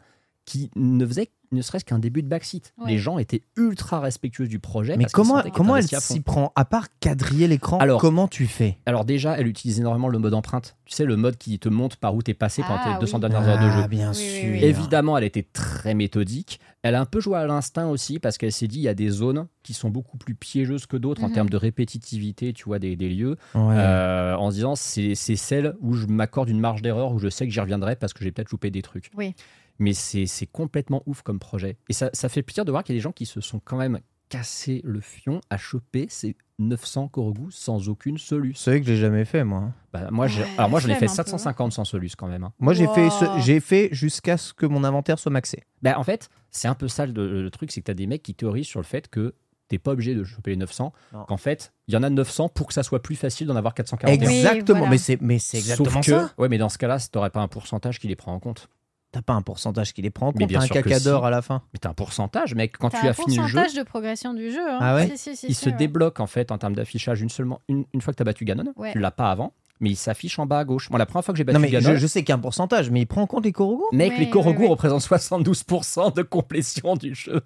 qui 0.51 0.69
ne 0.75 1.07
faisait 1.07 1.31
ne 1.53 1.63
serait-ce 1.63 1.85
qu'un 1.85 1.99
début 1.99 2.23
de 2.23 2.29
backseat. 2.29 2.73
Ouais. 2.79 2.93
Les 2.93 2.99
gens 2.99 3.19
étaient 3.19 3.43
ultra 3.57 3.99
respectueux 3.99 4.47
du 4.47 4.61
projet. 4.61 4.97
Mais 4.97 5.05
parce 5.05 5.13
comment, 5.13 5.43
comment 5.53 5.75
elle 5.75 5.83
s'y 5.83 6.21
prend 6.21 6.53
À 6.55 6.65
part 6.65 6.87
quadriller 7.01 7.49
l'écran, 7.49 7.79
Alors- 7.79 8.01
comment 8.01 8.29
tu 8.29 8.47
fais? 8.47 8.79
Alors 8.87 9.05
déjà, 9.05 9.37
elle 9.37 9.49
utilise 9.49 9.81
énormément 9.81 10.07
le 10.07 10.19
mode 10.21 10.35
empreinte. 10.35 10.77
Tu 10.85 10.95
sais, 10.95 11.05
le 11.05 11.17
mode 11.17 11.37
qui 11.39 11.59
te 11.59 11.69
montre 11.69 11.97
par 11.97 12.15
où 12.15 12.23
t'es 12.23 12.35
passé 12.35 12.63
pendant 12.63 12.79
Ah, 12.85 12.95
tes 12.95 13.01
200 13.01 13.17
oui. 13.17 13.21
dernières 13.23 13.49
heures 13.49 13.59
de 13.65 13.69
jeu. 13.71 13.81
Ah, 13.83 13.89
bien 13.89 14.13
Oui, 14.13 14.19
oui, 14.21 14.41
sûr. 14.41 14.51
oui. 14.53 14.65
Évidemment, 14.65 15.19
elle 15.19 15.25
était 15.25 15.43
très 15.53 15.95
méthodique. 15.95 16.61
Elle 16.83 16.95
a 16.95 17.01
un 17.01 17.05
peu 17.05 17.21
joué 17.21 17.37
à 17.37 17.47
l'instinct 17.47 17.89
aussi 17.89 18.21
parce 18.21 18.39
qu'elle 18.39 18.53
s'est 18.53 18.69
dit 18.69 18.79
il 18.79 18.83
y 18.85 18.89
a 18.89 18.95
des 18.95 19.09
zones 19.09 19.49
qui 19.65 19.75
sont 19.75 19.91
beaucoup 19.91 20.19
plus 20.19 20.37
piégeuses 20.37 20.87
que 20.87 20.97
d'autres 20.97 21.25
en 21.25 21.29
Mhm. 21.29 21.35
termes 21.35 21.51
de 21.51 21.57
répétitivité, 21.57 22.53
tu 22.53 22.65
vois, 22.65 22.79
des, 22.79 22.95
des 22.97 23.09
lieux. 23.09 23.37
Ouais. 23.57 23.75
Euh, 23.77 24.35
en 24.37 24.51
se 24.51 24.55
disant 24.55 24.77
c'est 24.77 25.15
c'est 25.15 25.37
celle 25.37 25.75
où 25.81 25.95
je 25.95 26.07
m'accorde 26.07 26.49
une 26.49 26.61
marge 26.61 26.81
d'erreur 26.83 27.13
où 27.13 27.19
je 27.19 27.29
sais 27.29 27.47
que 27.47 27.53
j'y 27.53 27.61
reviendrai 27.61 27.97
parce 27.97 28.13
que 28.13 28.23
j'ai 28.25 28.31
peut-être 28.33 28.51
loupé 28.51 28.71
des 28.71 28.83
trucs. 28.83 29.11
Oui. 29.17 29.35
Mais 29.81 29.93
c'est 29.95 30.27
c'est 30.27 30.47
complètement 30.47 31.03
ouf 31.07 31.23
comme 31.23 31.39
projet. 31.41 31.77
Et 31.89 31.93
ça, 31.93 32.11
ça 32.13 32.29
fait 32.29 32.43
plaisir 32.43 32.65
de 32.65 32.71
voir 32.71 32.85
qu'il 32.85 32.95
y 32.95 32.97
a 32.97 33.01
des 33.01 33.03
gens 33.03 33.11
qui 33.13 33.27
se 33.27 33.41
sont 33.41 33.61
quand 33.65 33.77
même 33.79 33.99
cassé 34.29 34.81
le 34.85 35.01
fion 35.01 35.41
à 35.51 35.57
choper 35.57 36.07
ces 36.09 36.37
900 36.61 37.09
Korogu 37.09 37.51
sans 37.51 37.89
aucune 37.89 38.17
soluce. 38.19 38.61
C'est 38.61 38.71
vrai 38.71 38.81
que 38.81 38.87
j'ai 38.87 38.97
jamais 38.97 39.25
fait, 39.25 39.43
moi. 39.43 39.73
Bah, 39.93 40.09
moi, 40.13 40.27
Ouais, 40.27 40.33
alors 40.57 40.71
moi, 40.71 40.79
j'en 40.79 40.89
ai 40.91 40.95
flemme 40.95 41.01
fait 41.01 41.21
un 41.21 41.25
peu. 41.25 41.31
750 41.31 41.73
sans 41.73 41.85
soluce 41.85 42.15
quand 42.15 42.29
même. 42.29 42.45
hein. 42.45 42.53
Moi, 42.61 42.73
j'ai 42.75 42.87
Wow. 42.87 42.95
fait, 42.95 43.11
ce- 43.11 43.39
j'ai 43.41 43.59
fait 43.59 43.89
jusqu'à 43.91 44.37
ce 44.37 44.53
que 44.53 44.67
mon 44.67 44.85
inventaire 44.85 45.19
soit 45.19 45.33
maxé. 45.33 45.65
Bah, 45.83 45.99
en 45.99 46.05
fait, 46.05 46.29
c'est 46.51 46.69
un 46.69 46.75
peu 46.77 46.87
ça 46.87 47.07
le, 47.07 47.43
le 47.43 47.51
truc, 47.51 47.73
c'est 47.73 47.81
que 47.81 47.87
tu 47.87 47.91
as 47.91 47.95
des 47.95 48.07
mecs 48.07 48.23
qui 48.23 48.35
théorisent 48.35 48.67
sur 48.69 48.79
le 48.79 48.85
fait 48.85 49.09
que 49.09 49.35
t'es 49.67 49.79
pas 49.79 49.93
obligé 49.93 50.15
de 50.15 50.23
choper 50.23 50.51
les 50.51 50.57
900, 50.59 50.93
Non. 51.13 51.25
qu'en 51.25 51.37
fait, 51.37 51.73
il 51.89 51.95
y 51.95 51.97
en 51.97 52.03
a 52.05 52.11
900 52.11 52.49
pour 52.51 52.67
que 52.69 52.75
ça 52.75 52.83
soit 52.85 53.03
plus 53.03 53.17
facile 53.17 53.47
d'en 53.49 53.57
avoir 53.57 53.73
441. 53.75 54.29
Oui, 54.29 54.37
Exactement. 54.37 54.79
voilà. 54.81 54.91
Mais 54.91 54.99
c'est, 54.99 55.21
mais 55.21 55.39
c'est 55.41 55.59
exactement 55.59 56.03
Sauf 56.03 56.07
que, 56.07 56.27
ça. 56.29 56.35
ouais, 56.39 56.49
mais 56.49 56.59
dans 56.59 56.69
ce 56.69 56.77
cas-là, 56.79 56.99
t'aurais 57.11 57.31
pas 57.31 57.41
un 57.41 57.49
pourcentage 57.49 57.99
qui 57.99 58.07
les 58.07 58.17
prend 58.17 58.33
en 58.35 58.39
compte. 58.41 58.69
T'as 59.13 59.23
pas 59.23 59.33
un 59.33 59.43
pourcentage 59.43 59.93
qui 59.93 60.03
les 60.03 60.11
prend 60.11 60.29
en 60.29 60.33
Mais 60.33 60.41
compte, 60.41 60.49
bien 60.51 60.59
t'as 60.61 60.65
un 60.67 60.69
caca 60.69 60.99
si. 61.01 61.05
d'or 61.05 61.27
à 61.27 61.31
la 61.31 61.43
fin. 61.43 61.63
Mais 61.73 61.81
t'as 61.81 61.89
un 61.91 61.95
pourcentage, 61.95 62.55
mec. 62.55 62.77
Quand 62.79 62.91
T'as 62.91 63.01
tu 63.01 63.07
un 63.07 63.11
as 63.11 63.13
fini 63.15 63.37
le 63.39 63.43
jeu, 63.47 63.55
pourcentage 63.55 63.75
de 63.75 63.83
progression 63.83 64.35
du 64.35 64.53
jeu. 64.53 64.61
hein. 64.71 64.79
Ah 64.81 64.95
ouais 64.95 65.09
Si, 65.09 65.19
si, 65.19 65.37
si, 65.37 65.47
il 65.49 65.55
si, 65.57 65.65
se 65.65 65.71
ouais. 65.71 65.77
débloque 65.77 66.21
en 66.21 66.29
fait 66.29 66.53
en 66.53 66.59
termes 66.59 66.75
d'affichage 66.77 67.21
une, 67.21 67.29
seulement, 67.29 67.61
une, 67.69 67.85
une 67.93 68.01
fois 68.03 68.13
que 68.13 68.19
tu 68.19 68.23
as 68.23 68.25
battu 68.25 68.45
Ganon. 68.45 68.73
Ouais. 68.77 68.93
Tu 68.93 69.01
l'as 69.01 69.11
pas 69.11 69.33
avant, 69.33 69.53
mais 69.81 69.91
il 69.91 69.97
s'affiche 69.97 70.39
en 70.39 70.47
bas 70.47 70.61
à 70.61 70.65
gauche. 70.65 70.89
Moi, 70.91 70.99
la 71.01 71.07
première 71.07 71.25
fois 71.25 71.35
que 71.35 71.39
j'ai 71.39 71.43
battu 71.45 71.55
Non, 71.55 71.61
mais 71.61 71.71
Ganon, 71.71 71.91
je, 71.91 71.97
je 71.97 72.07
sais 72.07 72.21
qu'il 72.21 72.29
y 72.29 72.33
a 72.33 72.37
un 72.37 72.39
pourcentage, 72.39 72.89
mais 72.91 73.01
il 73.01 73.07
prend 73.07 73.23
en 73.23 73.27
compte 73.27 73.45
les 73.45 73.51
Korogu 73.53 73.83
mec, 73.93 74.17
les 74.17 74.31
Korogu 74.31 74.59
ouais, 74.59 74.65
ouais. 74.65 74.71
représentent 74.71 75.03
72% 75.03 76.15
de 76.15 76.23
complétion 76.23 76.95
du 76.95 77.15
jeu. 77.15 77.41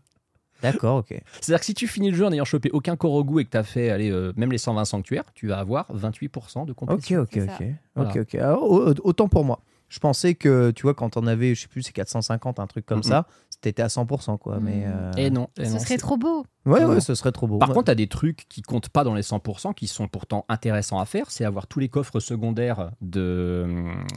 D'accord, 0.62 0.97
ok. 0.99 1.18
C'est-à-dire 1.40 1.61
que 1.61 1.66
si 1.66 1.75
tu 1.75 1.87
finis 1.87 2.11
le 2.11 2.16
jeu 2.16 2.26
en 2.26 2.30
n'ayant 2.30 2.44
chopé 2.44 2.71
aucun 2.73 2.97
Korogu 2.97 3.40
et 3.40 3.44
que 3.44 3.50
tu 3.50 3.56
as 3.56 3.62
fait 3.64 3.90
allez, 3.90 4.11
euh, 4.11 4.33
même 4.37 4.50
les 4.52 4.59
120 4.59 4.85
sanctuaires, 4.85 5.25
tu 5.35 5.49
vas 5.49 5.59
avoir 5.59 5.87
28% 5.94 6.66
de 6.66 6.73
complétion. 6.75 7.21
ok, 7.23 7.37
ok. 7.38 7.62
Voilà. 7.94 8.11
Ok, 8.11 8.16
ok. 8.23 8.35
Alors, 8.37 8.62
au- 8.71 8.94
autant 9.02 9.28
pour 9.28 9.44
moi. 9.44 9.61
Je 9.88 9.99
pensais 10.00 10.35
que, 10.35 10.71
tu 10.73 10.83
vois, 10.83 10.95
quand 10.95 11.17
on 11.17 11.26
avait, 11.26 11.55
je 11.55 11.62
sais 11.62 11.69
plus, 11.69 11.83
c'est 11.83 11.93
450, 11.93 12.59
un 12.59 12.67
truc 12.67 12.85
comme 12.87 13.03
ça, 13.03 13.26
c'était 13.50 13.81
à 13.83 13.88
100%, 13.88 14.38
quoi. 14.38 14.59
Mais, 14.61 14.87
Mhm. 14.87 14.93
euh, 14.93 15.12
Et 15.17 15.31
non. 15.31 15.49
et 15.59 15.67
Ce 15.67 15.73
non, 15.73 15.79
serait 15.79 15.99
trop 15.99 16.17
beau. 16.17 16.45
Ouais, 16.67 16.85
ouais, 16.85 17.00
ce 17.00 17.14
serait 17.14 17.31
trop 17.33 17.47
beau. 17.47 17.59
Par 17.59 17.69
Ouais. 17.69 17.75
contre, 17.75 17.87
tu 17.87 17.91
as 17.93 17.95
des 17.95 18.09
trucs 18.09 18.47
qui 18.49 18.62
comptent 18.62 18.88
pas 18.88 19.05
dans 19.05 19.14
les 19.14 19.23
100%, 19.23 19.73
qui 19.73 19.87
sont 19.87 20.09
pourtant 20.09 20.45
intéressants 20.49 20.99
à 20.99 21.05
faire. 21.05 21.31
C'est 21.31 21.45
avoir 21.45 21.67
tous 21.69 21.79
les 21.79 21.88
coffres 21.88 22.19
secondaires 22.19 22.91
de, 23.03 23.67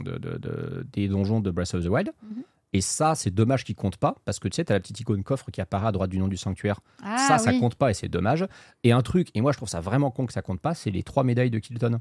de- 0.04 0.18
de- 0.18 0.38
de- 0.38 0.86
des 0.92 1.08
donjons 1.08 1.40
de 1.40 1.50
Breath 1.50 1.74
of 1.74 1.84
the 1.84 1.88
Wild. 1.88 2.10
Mhm. 2.22 2.42
Et 2.74 2.80
ça, 2.82 3.14
c'est 3.14 3.30
dommage 3.30 3.64
qu'ils 3.64 3.76
comptent 3.76 3.96
pas, 3.96 4.16
parce 4.26 4.38
que 4.38 4.48
tu 4.48 4.56
sais, 4.56 4.64
tu 4.64 4.72
as 4.72 4.76
la 4.76 4.80
petite 4.80 5.00
icône 5.00 5.22
coffre 5.22 5.50
qui 5.50 5.60
apparaît 5.62 5.86
à 5.86 5.92
droite 5.92 6.10
du 6.10 6.18
nom 6.18 6.28
du 6.28 6.36
sanctuaire. 6.36 6.80
Ah, 7.02 7.16
ça, 7.26 7.38
ça 7.38 7.50
oui. 7.50 7.60
compte 7.60 7.76
pas 7.76 7.90
et 7.90 7.94
c'est 7.94 8.08
dommage. 8.08 8.46
Et 8.84 8.92
un 8.92 9.00
truc, 9.00 9.28
et 9.34 9.40
moi 9.40 9.52
je 9.52 9.56
trouve 9.56 9.70
ça 9.70 9.80
vraiment 9.80 10.10
con 10.10 10.26
que 10.26 10.34
ça 10.34 10.42
compte 10.42 10.60
pas, 10.60 10.74
c'est 10.74 10.90
les 10.90 11.02
trois 11.02 11.24
médailles 11.24 11.50
de 11.50 11.58
Kilton. 11.60 12.00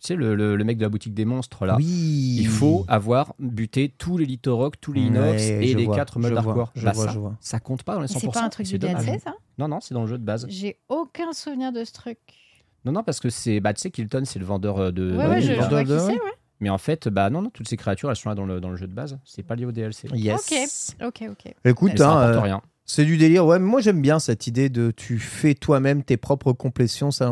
Tu 0.00 0.08
sais, 0.08 0.14
le, 0.16 0.34
le- 0.34 0.56
le 0.56 0.64
mec 0.64 0.78
de 0.78 0.82
la 0.82 0.88
boutique 0.88 1.12
des 1.14 1.24
monstres 1.24 1.66
là. 1.66 1.76
Oui. 1.76 2.36
Il 2.40 2.46
faut 2.48 2.84
avoir 2.88 3.34
buté 3.38 3.92
tous 3.96 4.16
les 4.16 4.24
Litorok, 4.24 4.80
tous 4.80 4.92
les 4.92 5.02
Inox 5.02 5.30
Ouais, 5.42 5.66
et 5.66 5.74
les 5.74 5.84
vois, 5.84 5.94
quatre 5.96 6.18
hardcore. 6.36 6.72
je 6.74 6.84
Bah, 6.84 6.92
vois, 6.92 7.06
ça, 7.06 7.12
je 7.12 7.18
vois. 7.18 7.36
ça 7.40 7.60
compte 7.60 7.82
pas 7.82 7.94
dans 7.94 8.00
les 8.00 8.10
Et 8.10 8.14
100%. 8.14 8.20
c'est 8.20 8.32
pas 8.32 8.42
un 8.44 8.48
truc 8.48 8.66
du. 8.66 8.78
DLC, 8.78 9.18
ça? 9.18 9.34
Non, 9.58 9.68
non, 9.68 9.80
c'est 9.80 9.92
dans 9.94 10.02
le 10.02 10.06
jeu 10.08 10.16
de 10.18 10.24
base. 10.24 10.46
J'ai 10.48 10.78
aucun 10.88 11.32
souvenir 11.32 11.70
de 11.72 11.84
ce 11.84 11.92
truc. 11.92 12.18
Non, 12.86 12.92
non, 12.92 13.02
parce 13.02 13.20
que 13.20 13.28
c'est. 13.28 13.60
Bah, 13.60 13.74
tu 13.74 13.80
sais, 13.82 13.90
Kilton, 13.90 14.22
c'est 14.24 14.38
le 14.38 14.46
vendeur 14.46 14.78
euh, 14.78 14.90
de. 14.90 15.14
Ouais, 15.16 15.26
ouais, 15.26 15.40
je, 15.42 15.52
je 15.52 15.58
vois 15.68 15.84
qui 15.84 15.90
de- 15.90 15.98
c'est, 15.98 16.12
ouais. 16.12 16.18
Mais 16.60 16.70
en 16.70 16.78
fait, 16.78 17.08
bah 17.08 17.30
non, 17.30 17.42
non, 17.42 17.50
toutes 17.50 17.68
ces 17.68 17.76
créatures, 17.76 18.10
elles 18.10 18.16
sont 18.16 18.28
là 18.30 18.34
dans 18.34 18.44
le, 18.46 18.60
dans 18.60 18.70
le 18.70 18.76
jeu 18.76 18.86
de 18.86 18.92
base. 18.94 19.18
C'est 19.24 19.42
pas 19.42 19.54
lié 19.54 19.64
au 19.66 19.72
DLC. 19.72 20.08
Yes. 20.14 20.96
Ok, 21.04 21.22
ok. 21.30 21.54
Écoute, 21.64 21.96
Ça 21.98 22.10
hein, 22.12 22.22
euh, 22.34 22.40
rien. 22.40 22.60
c'est 22.84 23.04
du 23.04 23.16
délire. 23.16 23.46
Ouais, 23.46 23.58
mais 23.58 23.64
moi 23.66 23.80
j'aime 23.80 24.02
bien 24.02 24.18
cette 24.18 24.46
idée 24.46 24.68
de 24.68 24.90
tu 24.90 25.18
fais 25.18 25.54
toi-même 25.54 26.02
tes 26.02 26.16
propres 26.18 26.52
complétions. 26.52 27.10
Ça, 27.10 27.26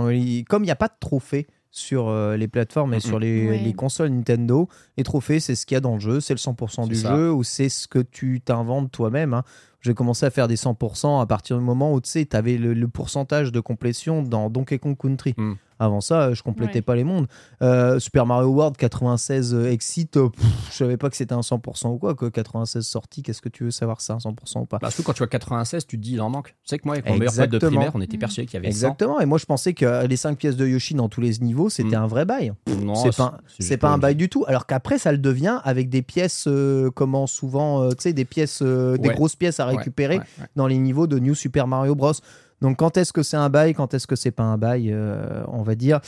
comme 0.48 0.62
il 0.62 0.66
n'y 0.66 0.70
a 0.70 0.76
pas 0.76 0.88
de 0.88 0.94
trophées 1.00 1.46
sur 1.70 2.08
euh, 2.08 2.36
les 2.36 2.48
plateformes 2.48 2.92
et 2.94 2.96
Mhm. 2.96 3.00
sur 3.00 3.18
les, 3.18 3.72
consoles 3.74 4.08
Nintendo, 4.10 4.68
les 4.96 5.04
trophées, 5.04 5.38
c'est 5.40 5.54
ce 5.54 5.66
qu'il 5.66 5.74
y 5.74 5.78
a 5.78 5.80
dans 5.80 5.94
le 5.94 6.00
jeu, 6.00 6.20
c'est 6.20 6.34
le 6.34 6.38
100% 6.38 6.86
du 6.88 6.94
ça. 6.96 7.14
jeu 7.14 7.32
ou 7.32 7.42
c'est 7.44 7.68
ce 7.68 7.86
que 7.86 7.98
tu 7.98 8.40
t'inventes 8.40 8.90
toi-même. 8.90 9.34
hein. 9.34 9.42
J'ai 9.80 9.94
commencé 9.94 10.26
à 10.26 10.30
faire 10.30 10.48
des 10.48 10.56
100% 10.56 11.20
à 11.20 11.26
partir 11.26 11.56
du 11.58 11.64
moment 11.64 11.92
où 11.92 12.00
tu 12.00 12.10
sais, 12.10 12.26
tu 12.26 12.36
avais 12.36 12.56
le, 12.56 12.74
le 12.74 12.88
pourcentage 12.88 13.52
de 13.52 13.60
complétion 13.60 14.22
dans 14.22 14.50
Donkey 14.50 14.78
Kong 14.78 14.96
Country. 14.98 15.34
Mm. 15.36 15.52
Avant 15.78 16.00
ça, 16.00 16.34
je 16.34 16.42
complétais 16.42 16.78
Ouais. 16.78 16.82
pas 16.82 16.96
les 16.96 17.04
mondes. 17.04 17.26
Euh, 17.62 17.98
Super 17.98 18.26
Mario 18.26 18.48
World 18.48 18.76
96 18.76 19.54
euh, 19.54 19.70
Exit, 19.70 20.16
euh, 20.16 20.28
pff, 20.28 20.44
je 20.70 20.76
savais 20.76 20.96
pas 20.96 21.08
que 21.10 21.16
c'était 21.16 21.34
un 21.34 21.40
100% 21.42 21.88
ou 21.88 21.98
quoi. 21.98 22.14
Que 22.14 22.26
96 22.26 22.84
sorties, 22.86 23.22
qu'est-ce 23.22 23.40
que 23.42 23.48
tu 23.48 23.64
veux 23.64 23.70
savoir 23.70 24.00
ça, 24.00 24.14
un 24.14 24.18
100% 24.18 24.60
ou 24.60 24.66
pas? 24.66 24.78
Bah, 24.80 24.90
surtout 24.90 25.04
quand 25.04 25.12
tu 25.12 25.18
vois 25.18 25.26
96, 25.28 25.86
tu 25.86 25.96
te 25.98 26.02
dis, 26.02 26.12
il 26.14 26.20
en 26.20 26.30
manque. 26.30 26.48
Tu 26.64 26.70
sais 26.70 26.78
que 26.78 26.86
moi, 26.86 26.94
avec 26.94 27.06
mon 27.08 27.16
meilleur 27.16 27.34
pote 27.34 27.50
de 27.50 27.58
primaire, 27.58 27.92
on 27.94 28.00
était 28.00 28.18
persuadé 28.18 28.46
qu'il 28.46 28.54
y 28.54 28.58
avait 28.58 28.66
Exactement. 28.68 29.20
Et 29.20 29.26
moi, 29.26 29.38
je 29.38 29.46
pensais 29.46 29.72
que 29.74 30.06
les 30.06 30.16
5 30.16 30.36
pièces 30.38 30.56
de 30.56 30.66
Yoshi 30.66 30.94
dans 30.94 31.08
tous 31.08 31.20
les 31.20 31.38
niveaux, 31.38 31.68
c'était 31.68 31.96
Mm. 31.96 32.02
un 32.02 32.06
vrai 32.06 32.24
bail. 32.24 32.52
100. 32.66 32.74
Non, 32.84 32.94
c'est 32.94 33.16
pas, 33.16 33.38
c'est 33.58 33.76
pas 33.76 33.90
un 33.90 33.98
bail 33.98 34.16
du 34.16 34.28
tout. 34.28 34.44
Alors 34.48 34.66
qu'après, 34.66 34.98
ça 34.98 35.12
le 35.12 35.18
devient 35.18 35.60
avec 35.64 35.88
des 35.90 36.02
pièces, 36.02 36.44
euh, 36.48 36.90
comment 36.90 37.26
souvent, 37.26 37.82
euh, 37.82 37.90
tu 37.90 37.96
sais, 38.00 38.12
des 38.12 38.24
pièces, 38.24 38.60
euh, 38.62 38.96
des 38.96 39.10
grosses 39.10 39.36
pièces 39.36 39.60
à 39.60 39.66
Ouais, 39.68 39.76
récupérer 39.76 40.16
ouais, 40.18 40.24
ouais. 40.40 40.46
dans 40.56 40.66
les 40.66 40.78
niveaux 40.78 41.06
de 41.06 41.18
New 41.18 41.34
Super 41.34 41.66
Mario 41.66 41.94
Bros. 41.94 42.12
Donc 42.60 42.76
quand 42.78 42.96
est-ce 42.96 43.12
que 43.12 43.22
c'est 43.22 43.36
un 43.36 43.48
bail, 43.50 43.72
quand 43.74 43.94
est-ce 43.94 44.06
que 44.06 44.16
c'est 44.16 44.30
pas 44.32 44.42
un 44.42 44.58
bail, 44.58 44.90
euh, 44.92 45.42
on 45.48 45.62
va 45.62 45.74
dire. 45.76 46.00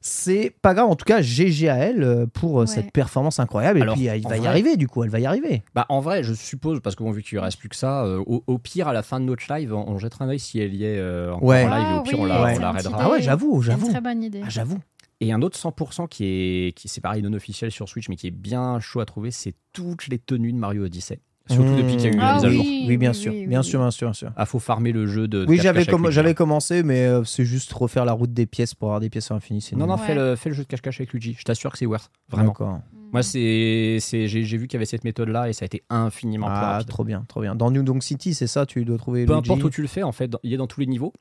C'est 0.00 0.54
pas 0.62 0.72
grave, 0.74 0.86
en 0.88 0.96
tout 0.96 1.04
cas, 1.04 1.20
GG 1.20 1.68
à 1.68 1.76
elle 1.76 2.26
pour 2.32 2.58
euh, 2.58 2.60
Ouais. 2.62 2.66
cette 2.66 2.90
performance 2.92 3.38
incroyable. 3.38 3.78
Et 3.78 3.82
Alors, 3.82 3.94
puis, 3.96 4.04
il 4.04 4.26
en 4.26 4.28
va 4.30 4.38
y 4.38 4.46
arriver, 4.46 4.76
du 4.76 4.88
coup, 4.88 5.04
elle 5.04 5.10
va 5.10 5.20
y 5.20 5.26
arriver. 5.26 5.62
Bah, 5.74 5.86
en 5.88 6.00
vrai, 6.00 6.22
je 6.22 6.32
suppose, 6.32 6.80
parce 6.80 6.96
que 6.96 7.02
bon, 7.02 7.10
vu 7.10 7.22
qu'il 7.22 7.36
ne 7.38 7.42
reste 7.42 7.58
plus 7.58 7.68
que 7.68 7.76
ça, 7.76 8.04
euh, 8.04 8.22
au, 8.26 8.42
au 8.46 8.58
pire, 8.58 8.88
à 8.88 8.92
la 8.92 9.02
fin 9.02 9.20
de 9.20 9.24
notre 9.26 9.44
live, 9.52 9.74
on, 9.74 9.88
on 9.88 9.98
jettera 9.98 10.24
un 10.24 10.28
œil 10.30 10.38
si 10.38 10.58
elle 10.58 10.74
y 10.74 10.84
est 10.84 10.98
euh, 10.98 11.32
encore 11.34 11.48
Ouais. 11.48 11.64
en 11.64 11.68
live, 11.76 11.86
et 11.88 11.92
au 11.94 11.98
Ah 11.98 12.02
pire, 12.02 12.18
on 12.18 12.22
oui, 12.24 12.28
la, 12.28 12.42
Ouais. 12.44 12.54
on 12.56 12.60
la 12.60 12.72
raidera. 12.72 12.98
Ah 13.00 13.10
ouais, 13.10 13.22
j'avoue, 13.22 13.60
j'avoue. 13.62 13.88
très 13.90 14.00
bonne 14.00 14.22
idée. 14.22 14.40
Ah, 14.44 14.48
j'avoue. 14.48 14.78
Et 15.22 15.32
un 15.34 15.42
autre 15.42 15.58
100% 15.58 16.08
qui 16.08 16.24
est, 16.24 16.72
qui 16.74 16.88
c'est 16.88 17.02
pareil 17.02 17.22
non 17.22 17.34
officiel 17.34 17.70
sur 17.70 17.88
Switch, 17.90 18.08
mais 18.08 18.16
qui 18.16 18.26
est 18.26 18.30
bien 18.30 18.80
chaud 18.80 19.00
à 19.00 19.04
trouver, 19.04 19.30
c'est 19.30 19.54
toutes 19.74 20.08
les 20.08 20.18
tenues 20.18 20.52
de 20.52 20.58
Mario 20.58 20.84
Odyssey. 20.86 21.20
Surtout 21.48 21.72
Mmh. 21.72 21.76
depuis 21.78 21.96
qu'il 21.96 22.04
y 22.04 22.06
a 22.08 22.10
eu 22.16 22.18
Ah 22.20 22.26
la 22.28 22.34
mise 22.34 22.44
à 22.44 22.48
oui. 22.48 22.54
jour. 22.54 22.64
Oui, 22.86 22.96
bien 22.96 23.10
oui, 23.10 23.14
sûr, 23.16 23.32
oui, 23.32 23.46
bien 23.46 23.58
oui. 23.60 23.64
sûr, 23.64 23.80
bien 23.80 23.90
sûr, 23.90 24.06
bien 24.08 24.12
sûr. 24.12 24.32
Ah, 24.36 24.46
faut 24.46 24.58
farmer 24.60 24.92
le 24.92 25.06
jeu 25.06 25.26
de. 25.26 25.40
de 25.44 25.46
Oui, 25.48 25.56
cache-cache 25.56 25.86
j'avais 26.10 26.28
avec 26.28 26.36
commencé, 26.36 26.82
mais 26.84 27.00
euh, 27.06 27.24
c'est 27.24 27.44
juste 27.44 27.72
refaire 27.72 28.04
la 28.04 28.12
route 28.12 28.32
des 28.32 28.46
pièces 28.46 28.74
pour 28.74 28.88
avoir 28.88 29.00
des 29.00 29.10
pièces 29.10 29.30
à 29.30 29.34
l'infini. 29.34 29.60
c'est 29.60 29.74
Non, 29.74 29.86
non, 29.86 29.96
fais, 29.96 30.14
le, 30.14 30.36
fais 30.36 30.50
le 30.50 30.54
jeu 30.54 30.62
de 30.62 30.68
cache-cache 30.68 31.00
avec 31.00 31.12
Luigi. 31.12 31.34
Je 31.38 31.42
t'assure 31.44 31.72
que 31.72 31.78
c'est 31.78 31.86
worth. 31.86 32.10
Vraiment. 32.28 32.48
D'accord. 32.48 32.80
Moi, 33.12 33.24
c'est, 33.24 33.96
c'est, 34.00 34.28
j'ai, 34.28 34.44
j'ai 34.44 34.56
vu 34.56 34.68
qu'il 34.68 34.76
y 34.76 34.78
avait 34.78 34.84
cette 34.86 35.02
méthode-là 35.02 35.48
et 35.48 35.52
ça 35.52 35.64
a 35.64 35.66
été 35.66 35.82
infiniment 35.90 36.46
plus 36.46 36.54
Ah, 36.56 36.72
rapide. 36.74 36.88
trop 36.88 37.02
bien, 37.02 37.24
trop 37.26 37.40
bien. 37.40 37.56
Dans 37.56 37.72
New 37.72 37.82
Donk 37.82 38.04
City, 38.04 38.34
c'est 38.34 38.46
ça, 38.46 38.66
tu 38.66 38.84
dois 38.84 38.98
trouver 38.98 39.26
Peu 39.26 39.32
Luigi. 39.32 39.50
importe 39.50 39.64
où 39.64 39.70
tu 39.70 39.82
le 39.82 39.88
fais, 39.88 40.04
en 40.04 40.12
fait, 40.12 40.28
dans- 40.28 40.38
il 40.44 40.52
est 40.52 40.56
dans 40.56 40.68
tous 40.68 40.78
les 40.78 40.86
niveaux. 40.86 41.12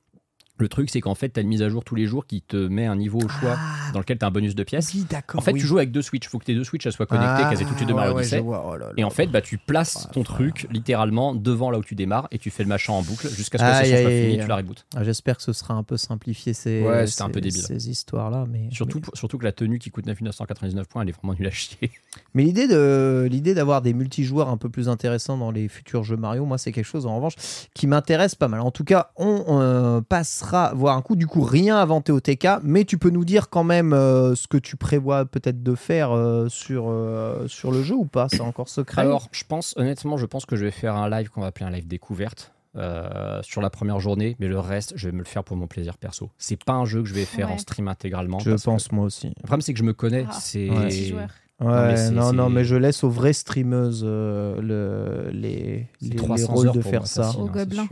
Le 0.59 0.67
truc, 0.67 0.89
c'est 0.89 0.99
qu'en 1.01 1.15
fait, 1.15 1.29
tu 1.29 1.39
as 1.39 1.43
une 1.43 1.47
mise 1.49 1.61
à 1.61 1.69
jour 1.69 1.83
tous 1.85 1.95
les 1.95 2.05
jours 2.05 2.25
qui 2.27 2.41
te 2.41 2.57
met 2.57 2.85
un 2.85 2.95
niveau 2.97 3.19
au 3.19 3.27
choix 3.29 3.55
Ah, 3.57 3.91
dans 3.93 3.99
lequel 3.99 4.17
tu 4.19 4.25
as 4.25 4.27
un 4.27 4.31
bonus 4.31 4.55
de 4.55 4.63
pièces. 4.63 4.93
oui. 4.93 5.05
En 5.33 5.41
fait, 5.41 5.53
oui. 5.53 5.59
tu 5.61 5.65
joues 5.65 5.77
avec 5.77 5.91
deux 5.91 6.01
Switch. 6.01 6.25
Il 6.25 6.29
faut 6.29 6.37
que 6.37 6.43
tes 6.45 6.53
deux 6.53 6.63
Switch 6.65 6.85
elles 6.85 6.91
soient 6.91 7.05
connectées, 7.05 7.43
Ah, 7.45 7.49
qu'elles 7.49 7.61
aient 7.61 7.65
toutes 7.69 7.79
les 7.79 7.85
deux 7.85 7.93
ouais, 7.93 7.99
Mario 7.99 8.13
ouais, 8.13 8.19
Odyssey. 8.21 8.39
vois. 8.41 8.65
Oh 8.67 8.75
là 8.77 8.87
là. 8.87 8.93
Et 8.97 9.03
en 9.05 9.09
fait, 9.09 9.27
bah, 9.27 9.41
tu 9.41 9.57
places 9.57 10.07
ton 10.11 10.23
truc 10.23 10.67
littéralement 10.69 11.33
devant 11.33 11.71
là 11.71 11.79
où 11.79 11.83
tu 11.83 11.95
démarres 11.95 12.27
et 12.31 12.37
tu 12.39 12.49
fais 12.49 12.63
le 12.63 12.69
machin 12.69 12.91
en 12.93 13.01
boucle 13.01 13.29
jusqu'à 13.29 13.57
ce 13.57 13.63
que 13.63 13.85
session 13.85 14.01
soit 14.01 14.09
aïe. 14.11 14.39
tu 14.41 14.47
la 14.47 14.55
rebootes. 14.57 14.85
Ah, 14.95 15.03
J'espère 15.05 15.37
que 15.37 15.43
ce 15.43 15.53
sera 15.53 15.73
un 15.75 15.83
peu 15.83 15.95
simplifié 15.95 16.53
ces, 16.53 16.83
Ouais, 16.83 17.07
c'était 17.07 17.21
un 17.21 17.27
ces- 17.27 17.31
peu 17.31 17.41
débile. 17.41 17.61
ces 17.61 17.89
histoires-là. 17.89 18.45
Mais, 18.51 18.67
Surtout, 18.71 18.97
mais, 18.97 19.01
pour- 19.03 19.17
surtout 19.17 19.37
que 19.37 19.45
la 19.45 19.53
tenue 19.53 19.79
qui 19.79 19.91
coûte 19.91 20.05
999 20.07 20.87
points, 20.89 21.03
elle 21.03 21.09
est 21.09 21.13
vraiment 21.13 21.33
nulle 21.35 21.47
à 21.47 21.51
chier. 21.51 21.91
mais 22.33 22.43
l'idée 22.43 22.67
de 22.67 23.27
l'idée 23.31 23.53
d'avoir 23.53 23.81
des 23.81 23.93
multijoueurs 23.93 24.49
un 24.49 24.57
peu 24.57 24.67
plus 24.69 24.89
intéressants 24.89 25.37
dans 25.37 25.51
les 25.51 25.69
futurs 25.69 26.03
jeux 26.03 26.17
Mario, 26.17 26.43
moi, 26.45 26.57
c'est 26.57 26.73
quelque 26.73 26.83
chose 26.85 27.05
en 27.05 27.15
revanche 27.15 27.35
qui 27.73 27.87
m'intéresse 27.87 28.35
pas 28.35 28.49
mal. 28.49 28.59
En 28.59 28.71
tout 28.71 28.83
cas, 28.83 29.11
on 29.15 29.45
euh, 29.61 30.01
passera 30.01 30.48
voir 30.75 30.97
un 30.97 31.01
coup. 31.01 31.15
Du 31.15 31.27
coup, 31.27 31.41
rien 31.41 31.77
inventé 31.77 32.11
au 32.11 32.19
TK, 32.19 32.47
mais 32.63 32.85
tu 32.85 32.97
peux 32.97 33.09
nous 33.09 33.25
dire 33.25 33.49
quand 33.49 33.63
même 33.63 33.93
euh, 33.93 34.35
ce 34.35 34.47
que 34.47 34.57
tu 34.57 34.75
prévois 34.75 35.25
peut-être 35.25 35.63
de 35.63 35.75
faire 35.75 36.11
euh, 36.11 36.47
sur, 36.49 36.85
euh, 36.89 37.47
sur 37.47 37.71
le 37.71 37.81
jeu 37.83 37.95
ou 37.95 38.05
pas? 38.05 38.27
C'est 38.29 38.41
encore 38.41 38.69
secret? 38.69 39.01
Alors, 39.01 39.27
je 39.31 39.43
pense, 39.47 39.73
honnêtement, 39.77 40.17
je 40.17 40.25
pense 40.25 40.45
que 40.45 40.55
je 40.55 40.65
vais 40.65 40.71
faire 40.71 40.95
un 40.95 41.09
live 41.09 41.29
qu'on 41.29 41.41
va 41.41 41.47
appeler 41.47 41.65
un 41.65 41.71
live 41.71 41.87
découverte. 41.87 42.51
euh, 42.75 43.39
sur 43.41 43.61
la 43.63 43.71
première 43.71 43.99
journée, 43.99 44.35
mais 44.39 44.47
le 44.47 44.59
reste, 44.59 44.93
je 44.95 45.07
vais 45.07 45.11
me 45.11 45.17
le 45.17 45.23
faire 45.25 45.43
pour 45.43 45.57
mon 45.57 45.65
plaisir 45.65 45.97
perso. 45.97 46.29
C'est 46.37 46.63
pas 46.63 46.73
un 46.73 46.85
jeu 46.85 47.01
que 47.01 47.07
je 47.09 47.15
vais 47.15 47.25
faire 47.25 47.47
Ouais. 47.47 47.55
en 47.55 47.57
stream 47.57 47.87
intégralement. 47.87 48.37
je 48.39 48.51
que 48.51 48.61
pense 48.61 48.91
moi 48.91 49.05
aussi. 49.05 49.27
Le 49.29 49.33
problème, 49.41 49.61
c'est 49.61 49.73
que 49.73 49.79
je 49.79 49.83
me 49.83 49.93
connais. 49.93 50.25
Ah, 50.29 50.33
c'est 50.39 50.69
Ouais. 50.69 51.25
Ouais, 51.61 52.11
non, 52.11 52.31
non, 52.31 52.49
mais 52.49 52.63
je 52.63 52.75
laisse 52.75 53.03
aux 53.03 53.09
vraies 53.09 53.33
streameuses 53.33 54.03
euh, 54.05 54.61
le, 54.61 55.31
les, 55.31 55.87
les, 55.99 56.09
les 56.09 56.15
300 56.15 56.53
rôles 56.53 56.71
de 56.71 56.81
faire 56.81 57.05
ça. 57.07 57.31
Au 57.39 57.47
gobelin. 57.47 57.87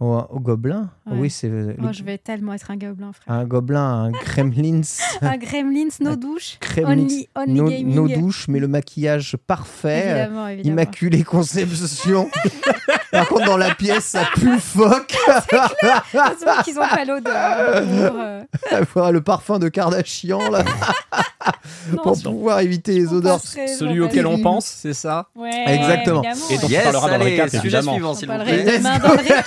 Au, 0.00 0.14
au 0.30 0.40
gobelin? 0.40 0.88
Ouais. 1.06 1.12
Oui, 1.18 1.30
c'est. 1.30 1.48
le- 1.48 1.76
Oh, 1.82 1.88
je 1.92 2.02
vais 2.02 2.16
tellement 2.16 2.54
être 2.54 2.70
un 2.70 2.76
gobelin, 2.78 3.12
frère. 3.12 3.36
Un 3.36 3.44
gobelin, 3.44 4.04
un 4.04 4.10
gremlins. 4.24 4.80
Un 5.20 5.36
gremlins, 5.36 5.88
no 6.00 6.16
douche. 6.16 6.56
Gremlins. 6.60 6.92
Only, 7.02 7.28
only 7.36 7.52
nos, 7.52 7.68
gaming. 7.68 7.94
nos 7.94 8.08
douches, 8.08 8.48
mais 8.48 8.60
le 8.60 8.68
maquillage 8.68 9.36
parfait. 9.46 10.04
euh, 10.06 10.22
Évidemment, 10.24 10.48
évidemment. 10.48 10.72
Immaculée 10.72 11.22
conception. 11.22 12.30
Par 13.12 13.28
contre, 13.28 13.44
dans 13.44 13.56
la 13.58 13.74
pièce, 13.74 14.04
ça 14.04 14.22
pue 14.34 14.58
phoque. 14.58 15.14
Heureusement 15.28 16.62
qu'ils 16.64 16.78
ont 16.78 16.88
pas 16.88 17.04
l'odeur. 17.04 17.82
pour, 18.92 19.02
euh, 19.04 19.10
le 19.12 19.20
parfum 19.20 19.58
de 19.58 19.68
Kardashian, 19.68 20.48
là, 20.50 20.64
non, 21.92 22.02
pour 22.02 22.22
pouvoir 22.22 22.60
éviter 22.60 22.92
les 22.92 23.12
odeurs. 23.12 23.40
Celui 23.40 24.00
auquel 24.00 24.26
on 24.26 24.40
pense, 24.40 24.66
c'est 24.66 24.94
ça 24.94 25.26
Ouais, 25.36 25.50
Exactement. 25.66 26.22
évidemment, 26.22 26.46
Et 26.50 26.58
donc, 26.58 26.70
Yes, 26.70 26.82
parleras 26.84 27.10
dans 27.10 27.18
le 27.18 27.24
récap, 27.24 27.48
sujet 27.50 27.58
évidemment. 27.62 27.92
suivant, 27.92 28.14
On 28.22 28.26
parlerait 28.26 28.78
demain 28.78 28.98
dans 28.98 29.08
le 29.12 29.18
récap. 29.18 29.46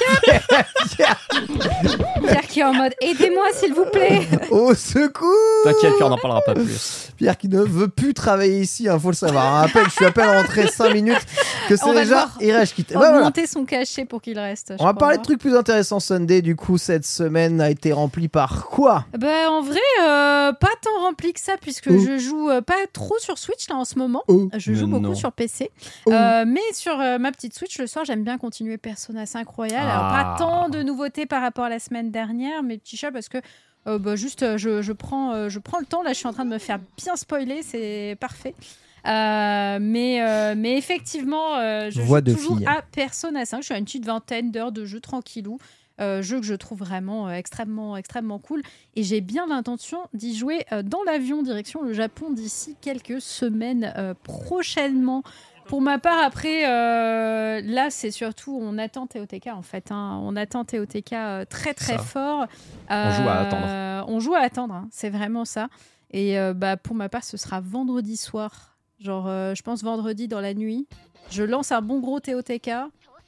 Pierre 2.27 2.47
qui 2.47 2.59
est 2.59 2.63
en 2.63 2.73
mode 2.73 2.93
aidez-moi 3.01 3.45
s'il 3.53 3.73
vous 3.73 3.85
plaît. 3.85 4.21
Au 4.51 4.73
secours 4.75 5.29
T'inquiète, 5.63 5.95
Pierre, 5.95 6.07
on 6.07 6.09
n'en 6.11 6.17
parlera 6.17 6.41
pas 6.41 6.53
plus. 6.53 7.09
Pierre 7.17 7.37
qui 7.37 7.47
ne 7.49 7.61
veut 7.61 7.87
plus 7.87 8.13
travailler 8.13 8.59
ici, 8.61 8.87
il 8.91 8.99
faut 8.99 9.09
le 9.09 9.15
savoir. 9.15 9.63
À 9.63 9.67
peine, 9.67 9.85
je 9.85 9.91
suis 9.91 10.05
à 10.05 10.11
peine 10.11 10.29
rentré 10.29 10.67
5 10.67 10.93
minutes 10.93 11.25
que 11.67 11.75
c'est 11.75 11.85
On 11.85 11.93
va 11.93 12.01
déjà 12.01 12.29
Irèche 12.39 12.73
qui. 12.73 12.81
Ouais, 12.81 12.95
voilà. 12.95 13.17
Augmenter 13.17 13.47
son 13.47 13.65
cachet 13.65 14.05
pour 14.05 14.21
qu'il 14.21 14.37
reste. 14.39 14.73
On 14.79 14.85
va 14.85 14.93
parler 14.93 15.17
de 15.17 15.23
trucs 15.23 15.39
plus 15.39 15.55
intéressants 15.55 15.99
Sunday. 15.99 16.41
Du 16.41 16.55
coup, 16.55 16.77
cette 16.77 17.05
semaine 17.05 17.61
a 17.61 17.69
été 17.69 17.91
remplie 17.93 18.27
par 18.27 18.65
quoi? 18.65 19.05
Bah, 19.17 19.27
en 19.49 19.61
vrai, 19.61 19.79
euh, 20.01 20.51
pas 20.53 20.69
tant 20.81 21.01
rempli 21.05 21.33
que 21.33 21.39
ça 21.39 21.53
puisque 21.61 21.87
Oh. 21.95 22.03
je 22.05 22.17
joue 22.17 22.49
euh, 22.49 22.61
pas 22.61 22.75
trop 22.91 23.17
sur 23.19 23.37
Switch 23.37 23.67
là 23.69 23.75
en 23.75 23.85
ce 23.85 23.97
moment. 23.97 24.23
Oh. 24.27 24.49
Je 24.57 24.73
joue 24.73 24.85
Mais 24.87 24.93
beaucoup 24.93 25.03
non. 25.09 25.15
sur 25.15 25.31
PC. 25.31 25.71
Oh. 26.05 26.11
Euh, 26.11 26.45
mais 26.47 26.61
sur 26.73 26.99
euh, 26.99 27.17
ma 27.17 27.31
petite 27.31 27.53
Switch, 27.53 27.77
le 27.79 27.87
soir, 27.87 28.05
j'aime 28.05 28.23
bien 28.23 28.37
continuer 28.37 28.77
Persona 28.77 29.25
5 29.25 29.47
Royal. 29.47 29.81
Alors, 29.87 30.09
pas 30.09 30.33
Ah. 30.33 30.35
tant 30.37 30.69
de 30.69 30.81
nouveautés 30.83 31.25
par 31.25 31.41
rapport 31.41 31.65
à 31.65 31.69
la 31.69 31.79
semaine 31.79 32.11
dernière, 32.11 32.63
mes 32.63 32.77
petits 32.77 32.97
chats, 32.97 33.11
parce 33.11 33.29
que 33.29 33.37
euh, 33.87 33.99
bah, 33.99 34.15
juste, 34.15 34.57
je, 34.57 34.81
je 34.81 34.93
prends, 34.93 35.33
euh, 35.33 35.49
je 35.49 35.59
prends 35.59 35.79
le 35.79 35.85
temps. 35.85 36.03
Là, 36.03 36.13
je 36.13 36.17
suis 36.17 36.27
en 36.27 36.33
train 36.33 36.45
de 36.45 36.49
me 36.49 36.57
faire 36.57 36.79
bien 36.97 37.15
spoiler, 37.15 37.61
c'est 37.63 38.15
parfait. 38.19 38.55
Euh, 39.05 39.79
mais, 39.81 40.21
euh, 40.21 40.53
mais 40.57 40.77
effectivement, 40.77 41.57
euh, 41.57 41.89
je 41.91 42.01
Voix 42.01 42.19
joue 42.19 42.23
de 42.23 42.33
toujours 42.33 42.57
fille. 42.57 42.65
à 42.67 42.81
Persona 42.81 43.45
5. 43.45 43.57
Je 43.59 43.65
suis 43.65 43.73
à 43.73 43.77
une 43.77 43.83
petite 43.85 44.05
vingtaine 44.05 44.51
d'heures 44.51 44.71
de 44.71 44.85
jeu 44.85 45.01
tranquillou. 45.01 45.57
Euh, 46.01 46.21
jeu 46.23 46.39
que 46.39 46.45
je 46.45 46.55
trouve 46.55 46.79
vraiment 46.79 47.27
euh, 47.27 47.33
extrêmement, 47.33 47.95
extrêmement 47.97 48.39
cool. 48.39 48.63
Et 48.95 49.03
j'ai 49.03 49.21
bien 49.21 49.45
l'intention 49.47 49.99
d'y 50.13 50.35
jouer 50.35 50.65
euh, 50.71 50.81
dans 50.81 51.03
l'avion 51.03 51.43
direction 51.43 51.83
le 51.83 51.93
Japon 51.93 52.31
d'ici 52.31 52.75
quelques 52.81 53.21
semaines 53.21 53.93
prochainement. 54.23 55.23
Pour 55.67 55.81
ma 55.81 55.97
part, 55.97 56.21
après, 56.21 56.67
euh, 56.67 57.61
là, 57.63 57.89
c'est 57.89 58.11
surtout, 58.11 58.57
on 58.61 58.77
attend 58.77 59.07
TOTK 59.07 59.47
en 59.47 59.61
fait. 59.61 59.91
hein. 59.91 60.19
On 60.23 60.35
attend 60.35 60.65
TOTK 60.65 61.13
euh, 61.13 61.45
très 61.45 61.73
très 61.73 61.97
Ça. 61.97 62.03
fort. 62.03 62.47
On 62.89 63.11
joue 63.11 63.29
à 63.29 63.33
attendre. 63.39 64.05
On 64.11 64.19
joue 64.19 64.33
à 64.35 64.39
attendre, 64.39 64.73
hein. 64.73 64.87
c'est 64.91 65.09
vraiment 65.09 65.45
ça. 65.45 65.69
Et 66.11 66.37
bah, 66.55 66.77
pour 66.77 66.95
ma 66.95 67.07
part, 67.09 67.23
ce 67.23 67.37
sera 67.37 67.59
vendredi 67.61 68.17
soir. 68.17 68.77
Genre, 68.99 69.25
je 69.27 69.61
pense 69.63 69.83
vendredi 69.83 70.27
dans 70.27 70.41
la 70.41 70.53
nuit. 70.53 70.87
Je 71.31 71.43
lance 71.43 71.71
un 71.71 71.81
bon 71.81 71.99
gros 71.99 72.19
TOTK 72.19 72.69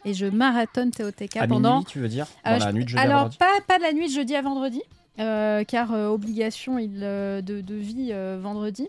et 0.05 0.13
je 0.13 0.25
marathonne 0.27 0.91
TOTK 0.91 1.37
À 1.37 1.47
pendant. 1.47 1.73
minuit, 1.73 1.85
tu 1.85 1.99
veux 1.99 2.07
dire 2.07 2.27
Dans 2.45 2.51
Euh, 2.51 2.57
la 2.59 2.69
je- 2.69 2.75
nuit 2.75 2.83
de 2.85 2.89
jeudi 2.89 2.99
à 2.99 3.03
Alors, 3.03 3.17
vendredi 3.23 3.37
pas, 3.37 3.51
pas 3.67 3.77
de 3.77 3.83
la 3.83 3.91
nuit 3.93 4.07
de 4.07 4.13
jeudi 4.13 4.35
à 4.35 4.41
vendredi, 4.41 4.81
euh, 5.19 5.63
car 5.63 5.93
euh, 5.93 6.07
obligation 6.07 6.77
il, 6.77 6.99
euh, 7.03 7.41
de, 7.41 7.61
de 7.61 7.75
vie 7.75 8.13
vendredi. 8.39 8.87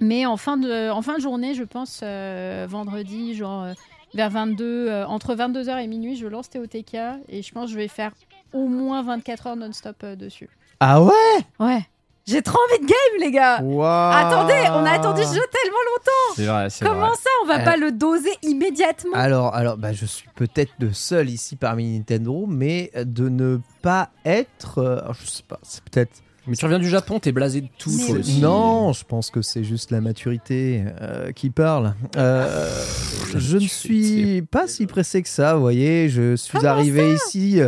Mais 0.00 0.26
en 0.26 0.36
fin 0.36 0.56
de, 0.56 0.90
en 0.90 1.00
fin 1.00 1.16
de 1.16 1.20
journée, 1.22 1.54
je 1.54 1.62
pense, 1.62 2.02
vendredi, 2.68 3.34
genre 3.34 3.66
vers 4.14 4.30
22, 4.30 4.88
euh, 4.88 5.06
entre 5.06 5.34
22h 5.34 5.78
et 5.82 5.86
minuit, 5.86 6.16
je 6.16 6.26
lance 6.26 6.50
TOTK 6.50 6.96
et 7.28 7.42
je 7.42 7.52
pense 7.52 7.66
que 7.66 7.72
je 7.72 7.76
vais 7.76 7.88
faire 7.88 8.12
au 8.52 8.66
moins 8.68 9.02
24 9.02 9.46
heures 9.46 9.56
non-stop 9.56 10.04
dessus. 10.04 10.50
Ah 10.80 11.02
ouais? 11.02 11.12
Ouais. 11.60 11.80
J'ai 12.26 12.40
trop 12.40 12.58
envie 12.70 12.80
de 12.82 12.86
game, 12.86 13.20
les 13.20 13.30
gars! 13.32 13.60
Waouh. 13.62 14.12
Attendez, 14.14 14.54
on 14.70 14.84
a 14.84 14.92
attendu 14.92 15.22
ce 15.22 15.34
jeu 15.34 15.42
tellement 15.50 15.76
longtemps! 15.90 16.34
C'est 16.36 16.46
vrai, 16.46 16.70
c'est 16.70 16.84
Comment 16.84 17.08
vrai. 17.08 17.16
ça, 17.16 17.30
on 17.42 17.46
va 17.46 17.60
Euh, 17.60 17.64
pas 17.64 17.76
le 17.76 17.90
doser 17.90 18.30
immédiatement? 18.42 19.14
Alors, 19.16 19.54
alors 19.54 19.76
bah, 19.76 19.92
je 19.92 20.06
suis 20.06 20.28
peut-être 20.36 20.72
le 20.78 20.92
seul 20.92 21.28
ici 21.30 21.56
parmi 21.56 21.98
Nintendo, 21.98 22.44
mais 22.48 22.92
de 22.96 23.28
ne 23.28 23.58
pas 23.82 24.10
être. 24.24 24.78
euh, 24.78 25.00
je 25.20 25.26
sais 25.26 25.42
pas, 25.42 25.58
c'est 25.62 25.82
peut-être. 25.82 26.12
Mais 26.48 26.56
tu 26.56 26.64
reviens 26.64 26.80
du 26.80 26.88
Japon, 26.88 27.20
t'es 27.20 27.30
blasé 27.30 27.60
de 27.60 27.68
tout. 27.78 27.96
Toi 28.06 28.18
aussi. 28.18 28.40
Non, 28.40 28.92
je 28.92 29.04
pense 29.04 29.30
que 29.30 29.42
c'est 29.42 29.62
juste 29.62 29.92
la 29.92 30.00
maturité 30.00 30.82
euh, 31.00 31.30
qui 31.30 31.50
parle. 31.50 31.94
Euh, 32.16 32.84
je 33.36 33.58
ne 33.58 33.68
suis 33.68 34.42
pas 34.42 34.66
si 34.66 34.86
pressé 34.86 35.22
que 35.22 35.28
ça, 35.28 35.54
vous 35.54 35.60
voyez. 35.60 36.08
Je 36.08 36.34
suis 36.34 36.58
Comment 36.58 36.70
arrivé 36.70 37.14
ici, 37.14 37.60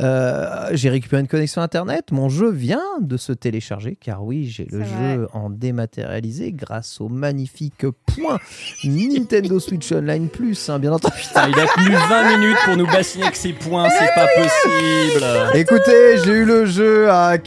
euh, 0.00 0.68
j'ai 0.72 0.90
récupéré 0.90 1.20
une 1.20 1.28
connexion 1.28 1.62
internet. 1.62 2.10
Mon 2.10 2.28
jeu 2.28 2.50
vient 2.50 2.82
de 3.00 3.16
se 3.16 3.32
télécharger, 3.32 3.94
car 3.94 4.24
oui, 4.24 4.46
j'ai 4.46 4.64
le 4.64 4.82
jeu 4.82 5.28
en 5.32 5.48
dématérialisé 5.48 6.50
grâce 6.50 7.00
au 7.00 7.08
magnifique 7.08 7.86
point 8.06 8.40
Nintendo 8.84 9.60
Switch 9.60 9.92
Online 9.92 10.28
Plus, 10.28 10.68
hein, 10.68 10.80
bien 10.80 10.92
entendu. 10.92 11.14
Putain, 11.16 11.48
il 11.48 11.58
a 11.60 11.66
tenu 11.66 11.94
20 11.94 12.36
minutes 12.36 12.58
pour 12.64 12.76
nous 12.76 12.86
bassiner 12.86 13.24
avec 13.24 13.36
ses 13.36 13.52
points, 13.52 13.88
c'est 13.90 14.14
pas 14.14 14.26
possible. 14.26 15.24
Écoutez, 15.54 16.18
j'ai 16.24 16.32
eu 16.32 16.44
le 16.44 16.66
jeu 16.66 17.08
à 17.10 17.38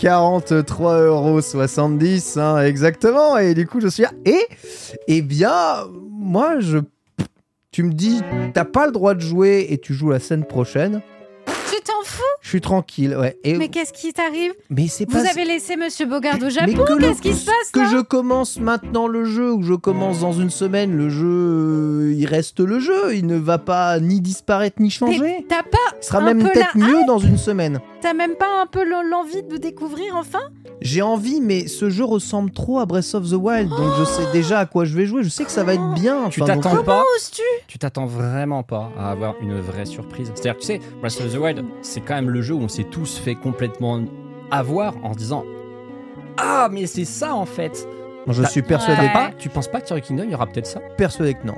43,70€ 0.62 2.40
hein, 2.40 2.64
exactement, 2.64 3.38
et 3.38 3.54
du 3.54 3.68
coup 3.68 3.82
je 3.82 3.88
suis 3.88 4.04
là. 4.04 4.12
Et, 4.26 4.48
eh 5.08 5.22
bien, 5.22 5.88
moi 6.10 6.60
je. 6.60 6.80
Tu 7.72 7.84
me 7.84 7.94
dis, 7.94 8.22
t'as 8.54 8.66
pas 8.66 8.86
le 8.86 8.92
droit 8.92 9.14
de 9.14 9.22
jouer 9.22 9.68
et 9.70 9.78
tu 9.78 9.94
joues 9.94 10.10
la 10.10 10.20
scène 10.20 10.44
prochaine. 10.46 11.02
Tu 11.70 11.82
t'en 11.82 12.04
fous? 12.04 12.24
Je 12.42 12.50
suis 12.50 12.62
tranquille, 12.62 13.16
ouais. 13.20 13.38
Et, 13.44 13.56
Mais 13.58 13.68
qu'est-ce 13.68 13.94
qui 13.94 14.12
t'arrive? 14.14 14.52
mais 14.72 14.88
c'est 14.88 15.06
Vous 15.08 15.22
pas. 15.22 15.30
avez 15.30 15.46
laissé 15.46 15.76
Monsieur 15.76 16.08
Bogard 16.08 16.38
au 16.38 16.46
mais 16.46 16.50
Japon? 16.50 16.86
Qu'est-ce 17.00 17.22
qui 17.22 17.34
se 17.34 17.46
passe 17.46 17.72
Que 17.72 17.86
je 17.86 18.02
commence 18.02 18.60
maintenant 18.60 19.08
le 19.08 19.26
jeu 19.26 19.52
ou 19.54 19.60
que 19.60 19.66
je 19.66 19.76
commence 19.76 20.22
dans 20.22 20.34
une 20.34 20.50
semaine, 20.50 20.98
le 20.98 21.10
jeu, 21.10 21.28
euh, 21.28 22.14
il 22.18 22.26
reste 22.26 22.60
le 22.60 22.80
jeu, 22.80 23.16
il 23.16 23.28
ne 23.28 23.38
va 23.38 23.60
pas 23.60 24.00
ni 24.00 24.22
disparaître 24.22 24.82
ni 24.82 24.90
changer. 24.90 25.20
Mais 25.20 25.46
T'as 25.48 25.62
pas, 25.64 25.78
Il 26.02 26.04
sera 26.06 26.18
un 26.20 26.26
même 26.34 26.40
peu 26.44 26.50
peut-être 26.52 26.76
la 26.76 26.86
mieux 26.88 27.06
dans 27.06 27.20
une 27.20 27.38
semaine. 27.38 27.80
t'as 28.02 28.14
même 28.14 28.36
pas 28.36 28.62
un 28.62 28.66
peu 28.66 28.84
l'en- 28.84 29.04
l'envie 29.04 29.44
de 29.44 29.58
découvrir 29.58 30.16
enfin? 30.16 30.42
J'ai 30.82 31.04
envie, 31.04 31.42
mais 31.42 31.68
ce 31.68 31.92
jeu 31.92 32.04
ressemble 32.06 32.50
trop 32.50 32.80
à 32.80 32.88
Breath 32.88 33.14
of 33.14 33.30
the 33.30 33.34
Wild, 33.34 33.70
donc 33.70 33.92
je 34.00 34.04
sais 34.04 34.32
déjà 34.34 34.58
à 34.60 34.66
quoi 34.66 34.84
je 34.86 34.96
vais 34.98 35.06
jouer. 35.06 35.22
Je 35.24 35.30
sais 35.30 35.44
que 35.46 35.52
ça 35.52 35.64
va 35.64 35.76
être 35.76 35.94
bien. 35.94 36.28
Tu 36.30 36.42
enfin, 36.42 36.56
donc- 36.56 36.64
t'attends 36.64 36.84
pas 36.84 37.04
Oses-tu? 37.18 37.44
Tu 37.68 37.78
t'attends 37.78 38.08
vraiment 38.08 38.64
pas 38.64 38.90
à 38.98 39.12
avoir 39.12 39.36
une 39.42 39.60
vraie 39.60 39.86
surprise. 39.86 40.32
C'est-à-dire, 40.34 40.58
tu 40.60 40.66
sais, 40.66 40.80
Breath 41.02 41.22
of 41.22 41.32
the 41.32 41.38
Wild, 41.38 41.64
c'est 41.84 42.02
quand 42.02 42.16
même 42.16 42.31
le 42.32 42.42
jeu 42.42 42.54
où 42.56 42.62
on 42.62 42.68
s'est 42.68 42.86
tous 42.86 43.18
fait 43.18 43.36
complètement 43.36 44.02
avoir 44.50 44.94
en 45.04 45.14
se 45.14 45.18
disant 45.20 45.46
Ah, 46.38 46.70
mais 46.72 46.88
c'est 46.88 47.06
ça 47.06 47.36
en 47.36 47.46
fait. 47.46 47.88
Je 48.28 48.42
T'as- 48.42 48.48
suis 48.50 48.62
persuadé, 48.62 49.02
Ouais. 49.02 49.14
Pas, 49.14 49.32
tu 49.38 49.50
penses 49.50 49.68
pas 49.68 49.82
que 49.82 49.88
Terry 49.88 50.02
Kingdom, 50.02 50.24
il 50.26 50.32
y 50.32 50.36
aura 50.36 50.48
peut-être 50.48 50.68
ça? 50.68 50.80
Persuadé 50.98 51.34
que 51.34 51.46
non. 51.46 51.56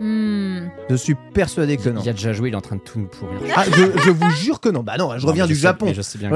Hmm. 0.00 0.68
Je 0.88 0.94
suis 0.94 1.14
persuadé 1.34 1.76
que 1.76 1.90
non. 1.90 2.00
Il 2.00 2.06
y 2.06 2.08
a 2.08 2.12
déjà 2.12 2.32
joué, 2.32 2.48
il 2.48 2.52
est 2.52 2.56
en 2.56 2.62
train 2.62 2.76
de 2.76 2.80
tout 2.80 2.98
nous 2.98 3.06
pourrir. 3.06 3.38
Ah, 3.54 3.64
je, 3.66 4.00
je 4.02 4.10
vous 4.10 4.30
jure 4.30 4.58
que 4.60 4.70
non. 4.70 4.82
Bah 4.82 4.96
non, 4.98 5.18
je 5.18 5.26
reviens 5.26 5.44
Non, 5.44 5.48
du 5.48 5.54
Japon. 5.54 5.92
Je 5.94 6.00
sais 6.00 6.18
bien. 6.18 6.30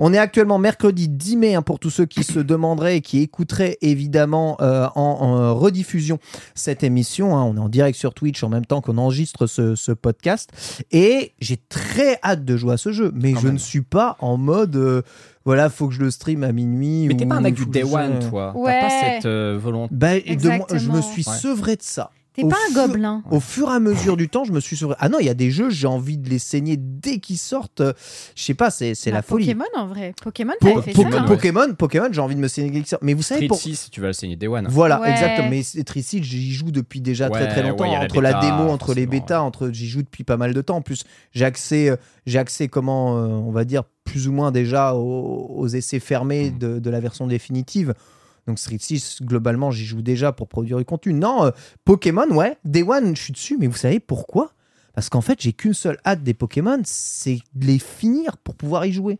On 0.00 0.12
est 0.12 0.18
actuellement 0.18 0.58
mercredi 0.58 1.08
10 1.08 1.36
mai 1.36 1.54
hein, 1.54 1.62
pour 1.62 1.78
tous 1.78 1.90
ceux 1.90 2.06
qui 2.06 2.24
se 2.24 2.40
demanderaient 2.40 2.96
et 2.96 3.00
qui 3.02 3.20
écouteraient 3.20 3.78
évidemment 3.82 4.56
euh, 4.60 4.88
en, 4.96 5.00
en 5.00 5.54
rediffusion 5.54 6.18
cette 6.56 6.82
émission. 6.82 7.36
hein. 7.36 7.44
On 7.44 7.56
est 7.56 7.60
en 7.60 7.68
direct 7.68 7.96
sur 7.96 8.14
Twitch 8.14 8.42
en 8.42 8.48
même 8.48 8.66
temps 8.66 8.80
qu'on 8.80 8.98
enregistre 8.98 9.46
ce, 9.46 9.76
ce 9.76 9.92
podcast. 9.92 10.50
Et 10.90 11.34
j'ai 11.40 11.56
très 11.68 12.18
hâte 12.24 12.44
de 12.44 12.56
jouer 12.56 12.74
à 12.74 12.78
ce 12.78 12.90
jeu. 12.90 13.12
Mais 13.14 13.32
Quand 13.32 13.40
je 13.40 13.46
même. 13.46 13.54
ne 13.54 13.58
suis 13.60 13.82
pas 13.82 14.16
en 14.18 14.36
mode 14.36 14.74
euh, 14.74 15.02
voilà, 15.44 15.70
faut 15.70 15.86
que 15.88 15.94
je 15.94 16.00
le 16.00 16.10
stream 16.10 16.42
à 16.42 16.50
minuit. 16.52 17.06
Mais 17.06 17.14
t'es 17.16 17.26
pas 17.26 17.36
un 17.36 17.40
mec 17.40 17.54
du 17.54 17.66
day 17.66 17.84
one, 17.84 18.18
toi. 18.28 18.52
Ouais. 18.56 18.80
T'as 18.80 18.88
pas 18.88 18.90
cette 19.14 19.26
euh, 19.26 19.56
volonté. 19.62 19.94
Bah, 19.94 20.18
de 20.18 20.56
moi, 20.56 20.66
je 20.74 20.90
me 20.90 21.00
suis 21.00 21.24
Ouais. 21.28 21.36
sevré 21.36 21.76
de 21.76 21.82
ça. 21.82 22.10
T'es 22.34 22.42
pas 22.42 22.56
un 22.70 22.74
gobelin. 22.74 23.22
Au 23.30 23.38
fur 23.38 23.68
et 23.70 23.74
à 23.74 23.78
mesure 23.78 24.16
du 24.16 24.28
temps, 24.28 24.42
je 24.44 24.50
me 24.50 24.58
suis 24.58 24.76
sevré. 24.76 24.96
Ah 24.98 25.08
non, 25.08 25.18
il 25.20 25.26
y 25.26 25.30
a 25.30 25.34
des 25.34 25.52
jeux, 25.52 25.70
j'ai 25.70 25.86
envie 25.86 26.18
de 26.18 26.28
les 26.28 26.40
saigner 26.40 26.76
dès 26.76 27.18
qu'ils 27.18 27.38
sortent. 27.38 27.80
Euh, 27.80 27.92
Je 28.34 28.42
sais 28.42 28.54
pas, 28.54 28.70
c'est 28.70 28.96
c'est 28.96 29.10
Bah, 29.10 29.18
la 29.18 29.22
folie. 29.22 29.44
Pokémon 29.46 29.64
en 29.76 29.86
vrai. 29.86 30.14
Pokémon, 30.20 30.52
Po- 30.60 30.68
t'avais 30.68 30.82
fait 30.82 30.92
Po- 30.92 31.02
ça. 31.02 31.08
Pokémon, 31.08 31.16
hein. 31.18 31.22
ouais. 31.22 31.36
Pokémon, 31.36 31.74
Pokémon, 31.74 32.08
j'ai 32.10 32.20
envie 32.20 32.34
de 32.34 32.40
me 32.40 32.48
saigner 32.48 32.70
dès 32.70 32.78
qu'ils 32.80 32.88
sortent. 32.88 33.04
Mais 33.04 33.14
vous 33.14 33.22
savez 33.22 33.46
pour... 33.46 33.58
6, 33.58 33.88
tu 33.92 34.00
vas 34.00 34.08
le 34.08 34.12
saigner 34.14 34.34
Day 34.34 34.48
One. 34.48 34.66
Voilà, 34.68 35.00
Ouais. 35.00 35.12
exactement. 35.12 35.48
Mais 35.48 35.62
Tricid, 35.84 36.24
j'y 36.24 36.52
joue 36.52 36.72
depuis 36.72 37.00
déjà 37.00 37.30
très 37.30 37.48
très 37.48 37.62
longtemps. 37.62 37.84
ouais, 37.84 37.90
il 37.90 37.92
y 37.92 37.96
a 37.96 38.00
la 38.00 38.04
entre 38.06 38.20
la 38.20 38.32
bêta, 38.32 38.40
démo, 38.40 38.68
entre 38.70 38.94
les 38.94 39.02
forcément, 39.04 39.10
bêtas, 39.22 39.40
ouais. 39.40 39.46
entre 39.46 39.70
j'y 39.70 39.86
joue 39.86 40.02
depuis 40.02 40.24
pas 40.24 40.36
mal 40.36 40.54
de 40.54 40.60
temps. 40.60 40.76
En 40.78 40.82
plus, 40.82 41.04
j'ai 41.32 41.44
accès, 41.44 41.88
euh, 41.90 41.96
j'ai 42.26 42.38
accès 42.40 42.66
comment, 42.66 43.16
euh, 43.16 43.26
on 43.28 43.52
va 43.52 43.64
dire, 43.64 43.84
plus 44.04 44.26
ou 44.26 44.32
moins 44.32 44.50
déjà 44.50 44.94
aux, 44.96 45.54
aux 45.56 45.68
essais 45.68 46.00
fermés 46.00 46.50
de, 46.50 46.80
de 46.80 46.90
la 46.90 46.98
version 46.98 47.26
définitive. 47.28 47.94
Donc 48.46 48.58
Street 48.58 48.78
6, 48.78 49.22
globalement, 49.22 49.70
j'y 49.70 49.84
joue 49.86 50.02
déjà 50.02 50.32
pour 50.32 50.48
produire 50.48 50.78
du 50.78 50.84
contenu. 50.84 51.14
Non, 51.14 51.46
euh, 51.46 51.50
Pokémon, 51.84 52.28
ouais, 52.30 52.58
Day 52.64 52.82
One, 52.82 53.16
je 53.16 53.22
suis 53.22 53.32
dessus, 53.32 53.56
mais 53.58 53.66
vous 53.66 53.76
savez 53.76 54.00
pourquoi? 54.00 54.52
Parce 54.94 55.08
qu'en 55.08 55.22
fait, 55.22 55.40
j'ai 55.40 55.52
qu'une 55.52 55.74
seule 55.74 55.98
hâte 56.06 56.22
des 56.22 56.34
Pokémon, 56.34 56.80
c'est 56.84 57.38
de 57.54 57.66
les 57.66 57.78
finir 57.78 58.36
pour 58.36 58.54
pouvoir 58.54 58.84
y 58.86 58.92
jouer. 58.92 59.18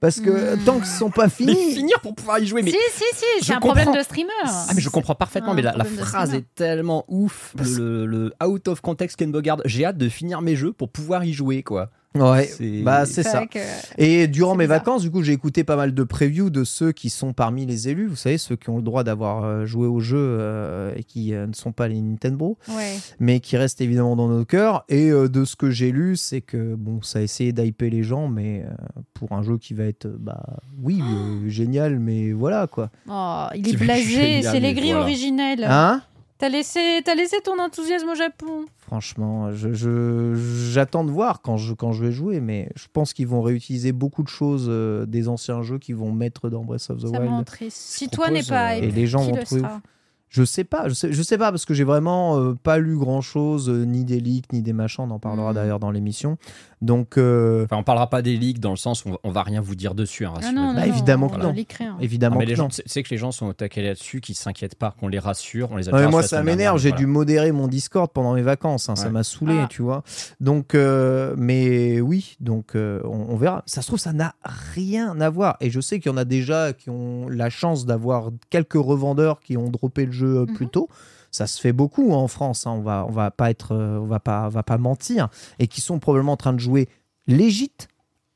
Parce 0.00 0.20
que 0.20 0.54
Mm. 0.56 0.64
tant 0.64 0.76
qu'ils 0.78 0.86
sont 0.86 1.10
pas 1.10 1.24
Mais 1.40 1.54
finis. 1.54 1.74
finir 1.74 2.00
pour 2.00 2.14
pouvoir 2.14 2.38
y 2.38 2.46
jouer. 2.46 2.62
Mais 2.62 2.70
Si, 2.72 2.76
si, 2.92 3.04
si, 3.14 3.24
je 3.40 3.44
c'est 3.46 3.52
un 3.54 3.60
problème 3.60 3.86
comprends. 3.86 4.00
de 4.00 4.04
streamer. 4.04 4.30
Ah 4.44 4.66
mais 4.74 4.80
je 4.82 4.88
comprends 4.90 5.14
parfaitement, 5.14 5.54
mais 5.54 5.62
la, 5.62 5.72
phrase 5.84 6.34
est 6.34 6.44
tellement 6.54 7.04
ouf, 7.08 7.54
le, 7.58 8.04
le- 8.04 8.06
le 8.06 8.32
out 8.46 8.68
of 8.68 8.80
context 8.82 9.16
Ken 9.16 9.30
Bogard. 9.32 9.58
J'ai 9.64 9.84
hâte 9.86 9.96
de 9.96 10.08
finir 10.08 10.42
mes 10.42 10.56
jeux 10.56 10.72
pour 10.72 10.90
pouvoir 10.90 11.24
y 11.24 11.32
jouer 11.32 11.62
quoi. 11.62 11.90
Ouais, 12.16 12.44
C'est- 12.44 12.82
bah 12.82 13.06
c'est 13.06 13.24
ça. 13.24 13.44
que- 13.46 13.58
Et 13.98 14.28
durant 14.28 14.54
mes 14.54 14.64
bizarre. 14.66 14.78
vacances, 14.78 15.02
du 15.02 15.10
coup, 15.10 15.22
j'ai 15.24 15.32
écouté 15.32 15.64
pas 15.64 15.74
mal 15.74 15.92
de 15.94 16.02
previews 16.04 16.48
de 16.48 16.62
ceux 16.62 16.92
qui 16.92 17.10
sont 17.10 17.32
parmi 17.32 17.66
les 17.66 17.88
élus. 17.88 18.06
Vous 18.06 18.14
savez, 18.14 18.38
ceux 18.38 18.54
qui 18.54 18.70
ont 18.70 18.76
le 18.76 18.82
droit 18.84 19.02
d'avoir 19.02 19.42
euh, 19.42 19.64
joué 19.66 19.88
au 19.88 19.98
jeu 19.98 20.16
euh, 20.20 20.92
et 20.94 21.02
qui 21.02 21.34
euh, 21.34 21.48
ne 21.48 21.52
sont 21.54 21.72
pas 21.72 21.88
les 21.88 22.00
Nintendo, 22.00 22.56
Ouais. 22.68 22.94
mais 23.18 23.40
qui 23.40 23.56
restent 23.56 23.80
évidemment 23.80 24.14
dans 24.14 24.28
nos 24.28 24.44
cœurs. 24.44 24.84
Et 24.88 25.10
euh, 25.10 25.28
de 25.28 25.44
ce 25.44 25.56
que 25.56 25.70
j'ai 25.70 25.90
lu, 25.90 26.16
c'est 26.16 26.40
que 26.40 26.76
bon, 26.76 27.02
ça 27.02 27.18
a 27.18 27.22
essayé 27.22 27.52
d'hyper 27.52 27.90
les 27.90 28.04
gens, 28.04 28.28
mais 28.28 28.62
euh, 28.64 29.00
pour 29.14 29.32
un 29.32 29.42
jeu 29.42 29.58
qui 29.58 29.74
va 29.74 29.82
être, 29.82 30.06
bah 30.06 30.40
oui, 30.80 31.00
euh, 31.02 31.48
génial, 31.48 31.98
mais 31.98 32.30
voilà 32.30 32.68
quoi. 32.68 32.90
Oh, 33.10 33.46
il 33.56 33.68
est 33.68 33.76
blasé, 33.76 34.42
c'est 34.42 34.60
les 34.60 34.72
grilles 34.74 34.90
voilà. 34.92 35.02
originelles. 35.02 35.64
Hein? 35.68 36.00
T'as 36.38 36.48
laissé, 36.48 37.00
t'as 37.04 37.14
laissé 37.14 37.36
ton 37.44 37.58
enthousiasme 37.60 38.08
au 38.08 38.14
Japon. 38.16 38.64
Franchement, 38.78 39.52
je, 39.52 39.72
je- 39.72 40.34
j'attends 40.72 41.04
de 41.04 41.10
voir 41.10 41.40
quand 41.42 41.56
je, 41.56 41.74
quand 41.74 41.92
je 41.92 42.04
vais 42.04 42.12
jouer, 42.12 42.40
mais 42.40 42.68
je 42.74 42.86
pense 42.92 43.12
qu'ils 43.12 43.28
vont 43.28 43.40
réutiliser 43.40 43.92
beaucoup 43.92 44.22
de 44.24 44.28
choses 44.28 44.66
euh, 44.68 45.06
des 45.06 45.28
anciens 45.28 45.62
jeux 45.62 45.78
qu'ils 45.78 45.94
vont 45.96 46.10
mettre 46.12 46.50
dans 46.50 46.64
Breath 46.64 46.90
of 46.90 46.98
the 47.02 47.06
Ça 47.06 47.20
Wild. 47.20 47.44
triste. 47.44 47.76
Si 47.76 48.08
toi 48.08 48.30
n'es 48.30 48.42
pas 48.42 48.74
euh, 48.74 48.80
Et 48.82 48.90
les 48.90 49.06
gens 49.06 49.22
vont 49.22 49.34
le 49.36 49.44
trouver 49.44 49.60
sera? 49.62 49.80
Je 50.36 50.42
sais 50.44 50.64
pas, 50.64 50.88
je 50.88 50.94
sais, 50.94 51.12
je 51.12 51.22
sais 51.22 51.38
pas 51.38 51.52
parce 51.52 51.64
que 51.64 51.74
j'ai 51.74 51.84
vraiment 51.84 52.36
euh, 52.40 52.54
pas 52.60 52.78
lu 52.78 52.96
grand 52.98 53.20
chose, 53.20 53.70
ni 53.70 54.04
des 54.04 54.18
leaks, 54.18 54.52
ni 54.52 54.62
des 54.62 54.72
machins. 54.72 55.04
On 55.08 55.10
en 55.12 55.20
parlera 55.20 55.52
Mm. 55.52 55.54
d'ailleurs 55.54 55.78
dans 55.78 55.92
l'émission. 55.92 56.38
Donc, 56.82 57.18
euh, 57.18 57.64
Enfin, 57.64 57.76
on 57.76 57.84
parlera 57.84 58.10
pas 58.10 58.20
des 58.20 58.36
leaks 58.36 58.58
dans 58.58 58.72
le 58.72 58.76
sens 58.76 59.04
où 59.04 59.10
on, 59.10 59.18
on 59.22 59.30
va 59.30 59.44
rien 59.44 59.60
vous 59.60 59.76
dire 59.76 59.94
dessus. 59.94 60.26
Hein, 60.26 60.34
Ah 60.42 60.50
non, 60.50 60.72
non, 60.72 60.74
Bah, 60.74 60.80
non, 60.80 60.92
évidemment 60.92 61.26
on 61.32 61.36
que 61.36 61.40
non. 61.40 61.52
leak 61.52 61.74
rien. 61.74 61.96
évidemment 62.00 62.34
Non, 62.34 62.40
mais 62.40 62.46
que 62.46 62.50
les 62.50 62.56
non. 62.56 62.68
gens, 62.68 62.82
c'est 62.84 63.02
que 63.04 63.10
les 63.10 63.16
gens 63.16 63.30
sont 63.30 63.46
au 63.46 63.52
taquet 63.52 63.80
là-dessus, 63.82 64.20
qui 64.20 64.34
s'inquiètent 64.34 64.74
pas, 64.74 64.92
qu'on 64.98 65.06
les 65.06 65.20
rassure, 65.20 65.68
on 65.70 65.76
les 65.76 65.88
a 65.88 65.92
Ouais, 65.92 65.98
déjà 66.00 66.10
moi, 66.10 66.22
ça 66.24 66.42
m'énerve. 66.42 66.78
J'ai 66.80 66.90
dû 66.92 67.06
modérer 67.06 67.52
mon 67.52 67.68
Discord 67.68 68.10
pendant 68.12 68.34
mes 68.34 68.42
vacances. 68.42 68.88
hein, 68.88 68.96
Ça 68.96 69.10
m'a 69.10 69.22
saoulé, 69.22 69.54
Ah. 69.62 69.66
tu 69.70 69.82
vois. 69.82 70.02
Donc, 70.40 70.74
euh, 70.74 71.34
mais 71.38 72.00
oui, 72.00 72.36
donc 72.40 72.74
euh, 72.74 73.00
on, 73.04 73.26
on 73.30 73.36
verra. 73.36 73.62
Ça 73.66 73.82
se 73.82 73.86
trouve, 73.86 74.00
ça 74.00 74.12
n'a 74.12 74.34
rien 74.74 75.20
à 75.20 75.30
voir. 75.30 75.56
Et 75.60 75.70
je 75.70 75.80
sais 75.80 76.00
qu'il 76.00 76.10
y 76.10 76.14
en 76.14 76.18
a 76.18 76.24
déjà 76.24 76.72
qui 76.72 76.90
ont 76.90 77.28
la 77.28 77.50
chance 77.50 77.86
d'avoir 77.86 78.30
quelques 78.50 78.74
revendeurs 78.74 79.38
qui 79.38 79.56
ont 79.56 79.70
droppé 79.70 80.06
le 80.06 80.12
jeu 80.12 80.23
euh, 80.26 80.46
plus 80.46 80.66
Mhm. 80.66 80.70
tôt. 80.70 80.88
Ça 81.30 81.46
se 81.46 81.60
fait 81.60 81.72
beaucoup 81.72 82.12
en 82.12 82.28
France. 82.28 82.66
hein, 82.66 82.72
On 82.72 82.80
va, 82.82 83.04
on 83.08 83.12
va 83.12 83.30
pas 83.30 83.50
être, 83.50 83.72
euh, 83.72 83.98
on 83.98 84.06
va 84.06 84.20
pas, 84.20 84.46
on 84.46 84.50
va 84.50 84.62
pas 84.62 84.78
mentir. 84.78 85.28
Et 85.58 85.66
qui 85.66 85.80
sont 85.80 85.98
probablement 85.98 86.32
en 86.32 86.36
train 86.36 86.52
de 86.52 86.60
jouer 86.60 86.88
légit 87.26 87.72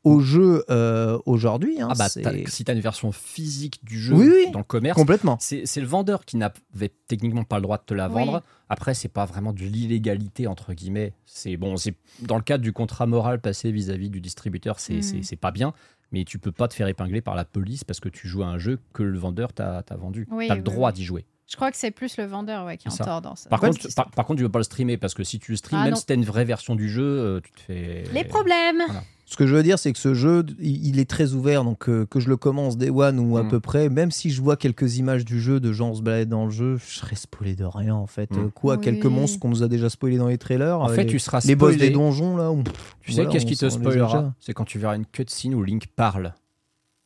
au 0.05 0.21
jeu 0.21 0.65
euh, 0.71 1.19
aujourd'hui. 1.27 1.81
hein, 1.81 1.89
Ah 1.91 1.95
bah, 1.95 2.09
si 2.09 2.65
t'as 2.65 2.73
une 2.75 2.81
version 2.81 3.13
physique 3.13 3.85
du 3.85 4.01
jeu 4.01 4.15
Oui, 4.15 4.29
oui. 4.33 4.51
dans 4.53 4.61
le 4.61 4.65
commerce, 4.65 4.97
complètement. 4.97 5.37
c'est 5.41 5.65
le 5.77 5.87
vendeur 5.87 6.25
qui 6.25 6.37
n'avait 6.37 6.93
techniquement 7.09 7.45
pas 7.45 7.57
le 7.57 7.63
droit 7.63 7.79
de 7.79 7.83
te 7.85 7.95
la 7.95 8.09
Oui. 8.09 8.15
vendre. 8.15 8.43
Après, 8.69 8.95
c'est 8.95 9.09
pas 9.09 9.27
vraiment 9.27 9.53
de 9.53 9.61
l'illégalité 9.61 10.47
entre 10.47 10.73
guillemets. 10.73 11.13
C'est 11.27 11.57
bon, 11.57 11.77
c'est 11.77 11.95
dans 12.23 12.37
le 12.37 12.43
cadre 12.43 12.63
du 12.63 12.73
contrat 12.73 13.07
moral 13.07 13.41
passé 13.41 13.71
vis-à-vis 13.73 14.09
du 14.11 14.21
distributeur, 14.21 14.79
c'est 14.81 14.95
Mhm. 14.97 15.03
c'est- 15.03 15.23
c'est 15.23 15.37
pas 15.37 15.51
bien. 15.51 15.73
Mais 16.11 16.25
tu 16.25 16.39
peux 16.39 16.53
pas 16.53 16.69
te 16.69 16.75
faire 16.75 16.89
épingler 16.89 17.21
par 17.21 17.35
la 17.35 17.45
police 17.45 17.85
parce 17.85 18.01
que 18.01 18.09
tu 18.09 18.29
joues 18.29 18.43
à 18.43 18.47
un 18.47 18.59
jeu 18.59 18.79
que 18.95 19.03
le 19.03 19.19
vendeur 19.19 19.53
t'a 19.53 19.83
t'a 19.83 19.97
vendu. 19.97 20.27
Oui, 20.31 20.49
t'as 20.49 20.55
le 20.55 20.63
droit 20.63 20.89
oui. 20.91 20.95
d'y 20.95 21.05
jouer. 21.05 21.27
Je 21.51 21.57
crois 21.57 21.71
que 21.71 21.77
c'est 21.79 21.91
plus 21.91 22.17
le 22.19 22.25
vendeur 22.27 22.67
ouais, 22.67 22.77
qui 22.77 22.89
est 22.89 22.93
en 22.93 23.05
tort 23.05 23.23
dans 23.23 23.35
ça. 23.35 23.49
Par, 23.49 23.59
contre, 23.61 23.79
tu- 23.79 23.89
par, 23.95 24.11
par 24.11 24.27
contre, 24.27 24.37
tu 24.37 24.43
veux 24.43 24.51
pas 24.51 24.59
le 24.59 24.65
streamer 24.65 24.99
parce 24.99 25.15
que 25.15 25.25
si 25.25 25.39
tu 25.39 25.53
le 25.53 25.57
streames, 25.57 25.81
Ah, 25.81 25.85
même 25.85 25.95
non. 25.95 25.99
si 25.99 26.05
t'as 26.05 26.15
une 26.15 26.25
vraie 26.27 26.45
version 26.45 26.75
du 26.77 26.91
jeu, 26.91 27.03
euh, 27.03 27.41
tu 27.43 27.51
te 27.53 27.61
fais. 27.61 28.05
Les 28.13 28.25
problèmes 28.25 28.83
Voilà. 28.87 29.03
Ce 29.25 29.37
que 29.37 29.47
je 29.47 29.55
veux 29.55 29.63
dire, 29.63 29.79
c'est 29.79 29.93
que 29.93 29.99
ce 29.99 30.15
jeu, 30.15 30.45
il 30.59 30.87
il 30.87 30.99
est 30.99 31.09
très 31.09 31.33
ouvert, 31.35 31.63
donc 31.65 31.89
euh, 31.89 32.07
que 32.07 32.19
je 32.21 32.29
le 32.31 32.37
commence 32.39 32.77
day 32.79 32.89
one 32.91 33.19
ou 33.19 33.37
à 33.39 33.43
Mm. 33.43 33.49
peu 33.49 33.61
près, 33.61 33.89
même 33.91 34.11
si 34.11 34.31
je 34.31 34.41
vois 34.43 34.57
quelques 34.57 34.97
images 34.99 35.25
du 35.27 35.39
jeu, 35.41 35.59
de 35.61 35.71
gens 35.73 35.93
se 35.95 36.01
balader 36.03 36.25
dans 36.27 36.45
le 36.47 36.51
jeu, 36.51 36.79
je 36.79 36.99
serais 36.99 37.17
spoilé 37.17 37.55
de 37.55 37.65
rien 37.65 37.95
en 37.95 38.07
fait. 38.07 38.31
Mm. 38.31 38.39
Euh, 38.39 38.49
Quoi, 38.55 38.77
Oui. 38.77 38.81
quelques 38.83 39.05
monstres 39.07 39.39
qu'on 39.39 39.49
nous 39.51 39.63
a 39.63 39.69
déjà 39.69 39.89
spoilé 39.91 40.17
dans 40.19 40.29
les 40.29 40.39
trailers. 40.39 40.79
En 40.81 40.89
euh, 40.91 40.95
fait, 40.95 41.05
les, 41.05 41.11
tu 41.11 41.19
seras 41.19 41.41
les 41.47 41.55
boss 41.57 41.73
spoilé. 41.75 41.89
des 41.89 41.95
donjons 41.95 42.37
là. 42.39 42.51
on- 42.51 42.63
Tu 42.65 43.13
sais 43.13 43.23
voilà, 43.23 43.31
qu'est-ce 43.31 43.45
qui 43.47 43.57
te 43.57 43.69
spoilera 43.69 44.33
C'est 44.41 44.53
quand 44.55 44.65
tu 44.65 44.79
verras 44.79 44.97
une 44.97 45.07
cutscene 45.07 45.55
où 45.55 45.63
Link 45.63 45.87
parle. 45.95 46.35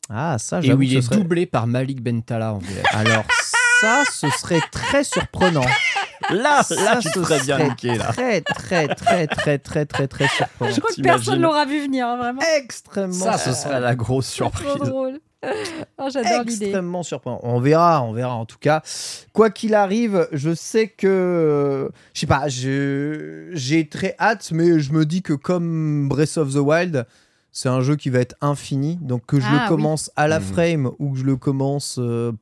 Ah, 0.09 0.37
ça, 0.38 0.59
Et 0.59 0.62
j'avoue 0.62 0.81
où 0.81 0.83
il 0.83 0.96
est 0.96 1.02
serait- 1.02 1.16
doublé 1.16 1.46
par 1.46 1.66
Malik 1.68 2.02
Bentala 2.02 2.55
en 2.55 2.59
VF. 2.59 2.83
Alors, 2.92 3.24
ça, 3.83 4.05
ce 4.11 4.31
serait 4.31 4.61
très 4.71 5.05
surprenant. 5.05 5.64
Là, 6.31 6.62
Ça, 6.62 7.01
ce 7.03 7.11
serait 7.11 7.40
Très, 7.40 8.40
très, 8.40 8.87
très, 8.88 9.27
très, 9.27 9.59
très, 9.59 9.87
très, 9.87 10.07
très 10.09 10.29
surprenant. 10.29 10.73
Je 10.73 10.81
crois 10.81 10.95
que 10.95 11.03
personne 11.03 11.40
l'aura 11.42 11.64
vu 11.66 11.83
venir, 11.83 12.07
hein, 12.07 12.16
vraiment. 12.16 12.40
Extrêmement. 12.57 13.12
Ça, 13.12 13.38
ce 13.38 13.53
serait 13.53 13.81
la 13.81 13.95
grosse 13.97 14.27
C'est 14.29 14.38
trop 14.49 14.51
surprise. 14.57 14.88
drôle. 14.88 15.18
Oh, 15.99 16.07
J'adore 16.12 16.45
l'idée. 16.45 16.66
extrêmement 16.66 17.03
surprenant. 17.03 17.40
On 17.42 17.59
verra, 17.59 18.03
on 18.05 18.12
verra 18.12 18.35
en 18.37 18.47
tout 18.47 18.59
cas. 18.61 18.81
Quoi 19.33 19.51
qu'il 19.51 19.75
arrive, 19.75 20.29
je 20.31 20.55
sais 20.55 20.87
que 20.87 21.90
je 22.14 22.21
sais 22.21 22.27
pas, 22.29 22.47
je- 22.49 23.49
j'ai 23.53 23.88
très 23.88 24.14
hâte, 24.21 24.51
mais 24.53 24.79
je 24.79 24.92
me 24.92 25.05
dis 25.05 25.21
que 25.23 25.33
comme 25.33 26.09
Breath 26.09 26.37
of 26.37 26.53
the 26.53 26.59
Wild, 26.59 27.07
c'est 27.52 27.68
un 27.68 27.80
jeu 27.82 27.96
qui 27.96 28.10
va 28.10 28.18
être 28.20 28.34
infini, 28.40 28.96
donc 29.02 29.26
que 29.26 29.38
je 29.38 29.46
Ah, 29.48 29.52
le 29.52 29.58
oui. 29.60 29.68
commence 29.68 30.10
à 30.16 30.26
la 30.26 30.40
Mhm. 30.40 30.44
frame 30.46 30.90
ou 30.98 31.12
que 31.12 31.18
je 31.18 31.24
le 31.24 31.36
commence 31.36 31.96
euh, 32.00 32.32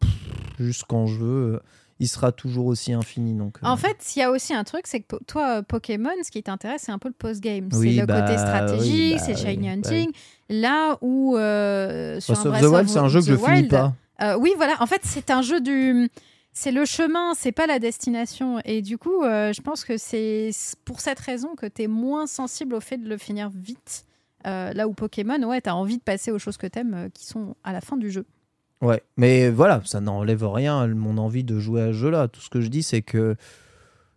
juste 0.58 0.84
quand 0.88 1.06
je 1.06 1.18
veux, 1.18 1.54
euh, 1.54 1.60
il 1.98 2.08
sera 2.08 2.32
toujours 2.32 2.66
aussi 2.66 2.92
infini. 2.92 3.34
Donc 3.34 3.58
euh, 3.62 3.66
En 3.66 3.76
fait, 3.76 3.96
s'il 4.00 4.20
y 4.20 4.24
a 4.24 4.30
aussi 4.30 4.54
un 4.54 4.64
truc, 4.64 4.82
c'est 4.86 5.00
que 5.00 5.06
po- 5.08 5.20
toi, 5.26 5.58
euh, 5.58 5.62
Pokémon, 5.62 6.10
ce 6.24 6.30
qui 6.30 6.42
t'intéresse, 6.42 6.82
c'est 6.86 6.92
un 6.92 6.98
peu 6.98 7.08
le 7.08 7.14
post-game. 7.14 7.68
Oui, 7.72 7.94
c'est 7.96 8.00
le 8.00 8.06
bah, 8.06 8.22
côté 8.22 8.38
stratégique, 8.38 8.90
oui, 8.92 9.14
bah, 9.16 9.22
c'est 9.26 9.36
shiny 9.36 9.68
oui, 9.70 9.76
bah 9.82 9.88
hunting. 9.88 10.10
Là 10.48 10.98
où 11.02 11.36
euh, 11.36 12.18
sur 12.20 12.34
Breath 12.34 12.46
un 12.46 12.50
of 12.50 12.60
the 12.60 12.74
Wild, 12.74 12.88
c'est 12.88 12.98
un 12.98 13.08
jeu 13.08 13.20
que 13.20 13.26
je 13.26 13.34
the 13.34 13.38
finis 13.38 13.50
Wild, 13.52 13.70
pas. 13.70 13.94
euh, 14.22 14.36
oui, 14.38 14.52
voilà. 14.56 14.76
En 14.80 14.86
fait, 14.86 15.00
c'est 15.04 15.30
un 15.30 15.42
jeu 15.42 15.60
du. 15.60 16.08
C'est 16.52 16.72
le 16.72 16.84
chemin, 16.84 17.34
c'est 17.34 17.52
pas 17.52 17.66
la 17.68 17.78
destination. 17.78 18.58
Et 18.64 18.82
du 18.82 18.98
coup, 18.98 19.22
euh, 19.22 19.52
je 19.52 19.60
pense 19.60 19.84
que 19.84 19.96
c'est 19.98 20.50
pour 20.84 21.00
cette 21.00 21.20
raison 21.20 21.54
que 21.56 21.66
tu 21.66 21.82
es 21.82 21.86
moins 21.86 22.26
sensible 22.26 22.74
au 22.74 22.80
fait 22.80 22.96
de 22.96 23.08
le 23.08 23.16
finir 23.18 23.50
vite. 23.54 24.04
Euh, 24.46 24.72
là 24.72 24.88
où 24.88 24.94
Pokémon, 24.94 25.42
ouais, 25.44 25.60
t'as 25.60 25.72
envie 25.72 25.98
de 25.98 26.02
passer 26.02 26.30
aux 26.30 26.38
choses 26.38 26.56
que 26.56 26.66
t'aimes 26.66 26.94
euh, 26.94 27.08
qui 27.12 27.26
sont 27.26 27.56
à 27.64 27.72
la 27.72 27.80
fin 27.80 27.96
du 27.96 28.10
jeu. 28.10 28.24
Ouais, 28.80 29.02
mais 29.18 29.50
voilà, 29.50 29.82
ça 29.84 30.00
n'enlève 30.00 30.46
rien 30.48 30.80
à 30.80 30.86
mon 30.86 31.18
envie 31.18 31.44
de 31.44 31.58
jouer 31.58 31.82
à 31.82 31.86
ce 31.88 31.92
jeu-là. 31.92 32.28
Tout 32.28 32.40
ce 32.40 32.48
que 32.48 32.60
je 32.62 32.68
dis, 32.68 32.82
c'est 32.82 33.02
que 33.02 33.36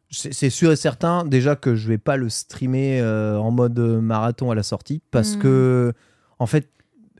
c'est 0.09 0.49
sûr 0.51 0.71
et 0.71 0.75
certain 0.75 1.25
déjà 1.25 1.55
que 1.55 1.75
je 1.75 1.87
vais 1.87 1.97
pas 1.97 2.17
le 2.17 2.29
streamer 2.29 3.01
euh, 3.01 3.37
en 3.37 3.49
mode 3.49 3.79
marathon 3.79 4.51
à 4.51 4.55
la 4.55 4.61
sortie 4.63 5.01
parce 5.09 5.35
Mm. 5.35 5.39
que 5.39 5.93
en 6.39 6.45
fait, 6.45 6.69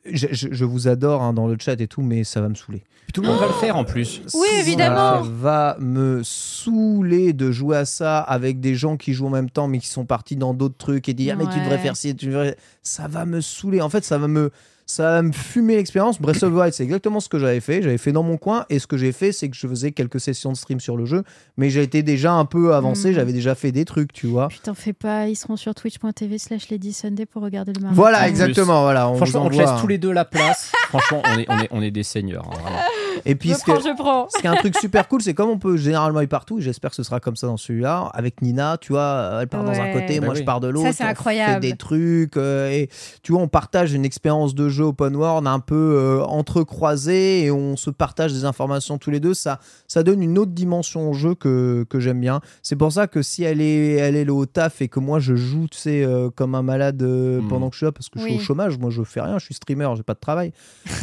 je, 0.06 0.28
je- 0.32 0.48
je 0.52 0.66
vous 0.66 0.88
adore 0.88 1.22
hein, 1.22 1.34
dans 1.34 1.48
le 1.48 1.56
chat 1.60 1.80
et 1.80 1.88
tout, 1.88 2.02
mais 2.02 2.24
ça 2.24 2.42
va 2.42 2.50
me 2.50 2.56
saouler. 2.56 2.84
Puis 3.06 3.13
tout 3.13 3.22
le 3.22 3.28
monde 3.28 3.39
va 3.39 3.48
le 3.48 3.54
faire 3.54 3.76
en 3.76 3.84
plus. 3.84 4.22
Oui, 4.34 4.48
Ça 4.54 4.60
évidemment. 4.62 5.22
va 5.22 5.76
me 5.80 6.22
saouler 6.24 7.34
de 7.34 7.52
jouer 7.52 7.78
à 7.78 7.86
ça 7.86 8.20
avec 8.20 8.60
des 8.60 8.76
gens 8.76 8.96
qui 8.98 9.13
jouent 9.13 9.28
en 9.28 9.32
même 9.32 9.50
temps 9.50 9.68
mais 9.68 9.80
qui 9.80 9.88
sont 9.88 10.06
partis 10.06 10.36
dans 10.36 10.54
d'autres 10.54 10.78
trucs 10.78 11.10
et 11.10 11.13
dire 11.13 11.36
ah, 11.38 11.44
mais 11.44 11.52
tu 11.52 11.60
devrais 11.60 11.76
Ouais. 11.76 11.82
faire 11.82 11.98
ci, 11.98 12.16
tu 12.16 12.28
devrais... 12.28 12.56
ça 12.82 13.08
va 13.08 13.26
me 13.26 13.42
saouler. 13.42 13.82
En 13.82 13.89
fait, 13.89 14.04
ça 14.04 14.18
va 14.18 14.28
me 14.28 14.52
ça 14.86 15.04
va 15.04 15.22
me 15.22 15.32
fumer 15.32 15.76
l'expérience. 15.76 16.19
Breath 16.19 16.43
of 16.43 16.52
the 16.52 16.56
Wild, 16.56 16.74
c'est 16.74 16.84
exactement 16.84 17.19
ce 17.19 17.30
que 17.30 17.39
j'avais 17.39 17.60
fait. 17.60 17.82
J'avais 17.82 17.98
fait 17.98 18.12
dans 18.12 18.24
mon 18.24 18.38
coin 18.38 18.65
et 18.69 18.80
ce 18.80 18.88
que 18.88 18.98
j'ai 18.98 19.12
fait, 19.12 19.32
c'est 19.32 19.50
que 19.50 19.56
je 19.56 19.67
faisais 19.67 19.91
quelques 19.91 20.19
sessions 20.19 20.52
de 20.52 20.58
stream 20.58 20.80
sur 20.80 20.98
le 20.98 21.06
jeu, 21.06 21.24
mais 21.58 21.69
j'ai 21.69 21.84
été 21.84 22.04
déjà 22.04 22.34
un 22.34 22.46
peu 22.46 22.74
avancé. 22.74 23.12
Mm. 23.12 23.13
J'avais 23.13 23.34
déjà 23.34 23.56
fait 23.56 23.72
des 23.72 23.86
trucs, 23.86 24.13
tu 24.13 24.28
vois. 24.28 24.48
Putain, 24.50 24.74
fais 24.74 24.93
pas, 24.93 25.28
ils 25.28 25.36
seront 25.36 25.56
sur 25.58 25.74
twitch.tv 25.74 26.38
slash 26.38 26.69
Lady 26.69 26.93
Sunday 26.93 27.26
pour 27.26 27.41
regarder 27.43 27.74
le 27.74 27.82
marathon. 27.82 28.02
Voilà, 28.02 28.22
En 28.24 28.26
exactement. 28.26 28.82
Voilà, 28.84 29.10
on 29.10 29.15
Franchement, 29.17 29.46
on 29.46 29.50
te 29.50 29.56
laisse 29.56 29.69
tous 29.80 29.88
les 29.88 29.98
deux 29.98 30.12
la 30.12 30.26
place. 30.26 30.72
Franchement, 30.89 31.22
on 31.26 31.39
est, 31.39 31.46
on 31.50 31.60
est, 31.60 31.67
on 31.72 31.82
est 31.82 31.91
des 31.91 32.04
seigneurs. 32.04 32.46
hein, 32.48 32.60
vraiment. 32.62 32.80
Et 33.26 33.36
puis 33.36 33.49
Je 33.49 33.56
ce 33.56 33.62
prends, 33.63 33.76
que- 33.78 33.84
je 33.84 33.95
prends. 33.95 34.28
Ce 34.30 34.39
qui 34.39 34.47
est 34.47 34.49
un 34.49 34.56
truc 34.56 34.78
super 34.78 35.08
cool, 35.08 35.21
c'est 35.21 35.34
comme 35.34 35.49
on 35.49 35.58
peut 35.60 35.78
généralement 35.78 36.21
y 36.21 36.28
partout, 36.28 36.60
et 36.60 36.62
j'espère 36.62 36.89
que 36.91 36.95
ce 36.95 37.04
sera 37.04 37.19
comme 37.19 37.36
ça 37.36 37.47
dans 37.47 37.58
celui-là, 37.58 38.10
avec 38.13 38.41
Nina, 38.41 38.78
tu 38.80 38.93
vois, 38.93 39.39
elle 39.41 39.47
part 39.47 39.63
dans 39.63 39.71
un 39.80 39.91
côté, 39.93 40.19
Bah 40.19 40.26
moi 40.28 40.34
oui. 40.36 40.39
je 40.41 40.45
pars 40.45 40.60
de 40.60 40.67
l'autre, 40.67 40.89
c'est 40.93 41.04
on 41.04 41.08
incroyable. 41.08 41.54
fait 41.63 41.71
des 41.71 41.78
trucs, 41.78 42.38
euh, 42.38 42.69
et 42.69 42.89
tu 43.21 43.32
vois, 43.32 43.41
on 43.41 43.47
partage 43.47 43.93
une 43.93 44.06
expérience 44.06 44.56
de 44.56 44.69
jeu 44.69 44.84
open 44.86 45.15
world 45.15 45.47
un 45.47 45.60
peu 45.60 45.76
euh, 45.97 46.23
entrecroisée, 46.23 47.43
et 47.45 47.52
on 47.52 47.76
se 47.76 47.89
partage 47.89 48.34
des 48.34 48.45
informations 48.45 48.97
tous 48.97 49.12
les 49.12 49.19
deux, 49.19 49.34
ça, 49.34 49.60
ça 49.88 50.04
donne 50.04 50.21
une 50.23 50.38
autre 50.38 50.52
dimension 50.52 51.10
au 51.10 51.13
jeu 51.13 51.36
que, 51.36 51.86
que 51.89 51.99
j'aime 51.99 52.19
bien. 52.19 52.41
C'est 52.62 52.76
pour 52.76 52.91
ça 52.91 53.08
que 53.08 53.21
si 53.21 53.43
elle 53.43 53.62
est, 53.62 53.93
elle 53.95 54.15
est 54.15 54.30
au 54.30 54.45
taf 54.45 54.82
et 54.82 54.88
que 54.88 54.99
moi 54.99 55.19
je 55.19 55.36
joue, 55.36 55.67
tu 55.69 55.78
sais, 55.78 56.04
euh, 56.04 56.30
comme 56.34 56.56
un 56.56 56.62
malade 56.63 57.02
euh, 57.04 57.41
Mm. 57.41 57.47
pendant 57.47 57.69
que 57.69 57.73
je 57.76 57.78
suis 57.78 57.86
là, 57.86 57.91
parce 57.91 58.10
que 58.10 58.19
je 58.19 58.26
suis 58.26 58.36
au 58.36 58.39
chômage, 58.39 58.78
moi 58.78 58.89
je 58.89 59.04
fais 59.04 59.21
rien, 59.21 59.38
je 59.39 59.45
suis 59.45 59.54
streamer, 59.56 59.89
j'ai 59.95 60.04
pas 60.04 60.13
de 60.13 60.19
travail. 60.19 60.52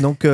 Donc... 0.01 0.27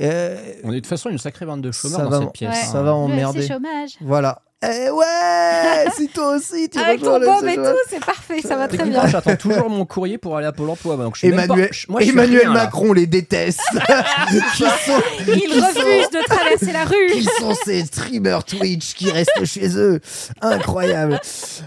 euh, 0.00 0.36
On 0.64 0.70
est 0.70 0.76
de 0.76 0.78
toute 0.80 0.86
façon 0.86 1.10
une 1.10 1.18
sacrée 1.18 1.46
bande 1.46 1.62
de 1.62 1.72
chômeurs 1.72 1.98
Ça 1.98 2.04
dans 2.04 2.10
va- 2.10 2.20
cette 2.20 2.32
pièce. 2.32 2.50
Ouais. 2.54 2.60
hein. 2.62 2.72
ça 2.72 2.82
va 2.82 2.92
Ouais, 2.94 2.98
emmerder. 3.00 3.46
chômage. 3.46 3.96
Voilà. 4.00 4.42
Eh 4.62 4.90
ouais, 4.90 5.86
si 5.96 6.08
toi 6.08 6.36
aussi 6.36 6.68
tu 6.68 6.78
Avec 6.78 7.00
ton 7.00 7.18
le 7.18 7.24
bob 7.24 7.46
et 7.46 7.54
tout, 7.56 7.62
c'est 7.88 8.04
parfait, 8.04 8.42
ça 8.42 8.56
va 8.56 8.68
très 8.68 8.84
bien. 8.84 9.06
j'attends 9.06 9.34
toujours 9.36 9.70
mon 9.70 9.86
courrier 9.86 10.18
pour 10.18 10.36
aller 10.36 10.48
à 10.48 10.52
Pôle 10.52 10.68
emploi. 10.68 10.96
Donc 10.98 11.14
je 11.14 11.20
suis 11.20 11.28
Emmanuel, 11.28 11.68
pas- 11.68 11.72
je- 11.74 11.86
moi, 11.88 12.00
je 12.00 12.04
suis 12.04 12.12
Emmanuel 12.12 12.40
rien, 12.42 12.52
là. 12.52 12.64
Macron 12.64 12.92
les 12.92 13.06
déteste. 13.06 13.60
qui 14.54 14.58
sont, 14.58 15.02
Il 15.28 15.50
refuse 15.64 16.10
de 16.10 16.22
traverser 16.26 16.72
la 16.72 16.84
rue. 16.84 17.10
qui 17.12 17.24
sont 17.24 17.54
ces 17.64 17.86
streamers 17.86 18.44
Twitch 18.44 18.92
qui 18.92 19.10
restent 19.10 19.44
chez 19.46 19.78
eux. 19.78 19.98
Incroyable. 20.42 21.18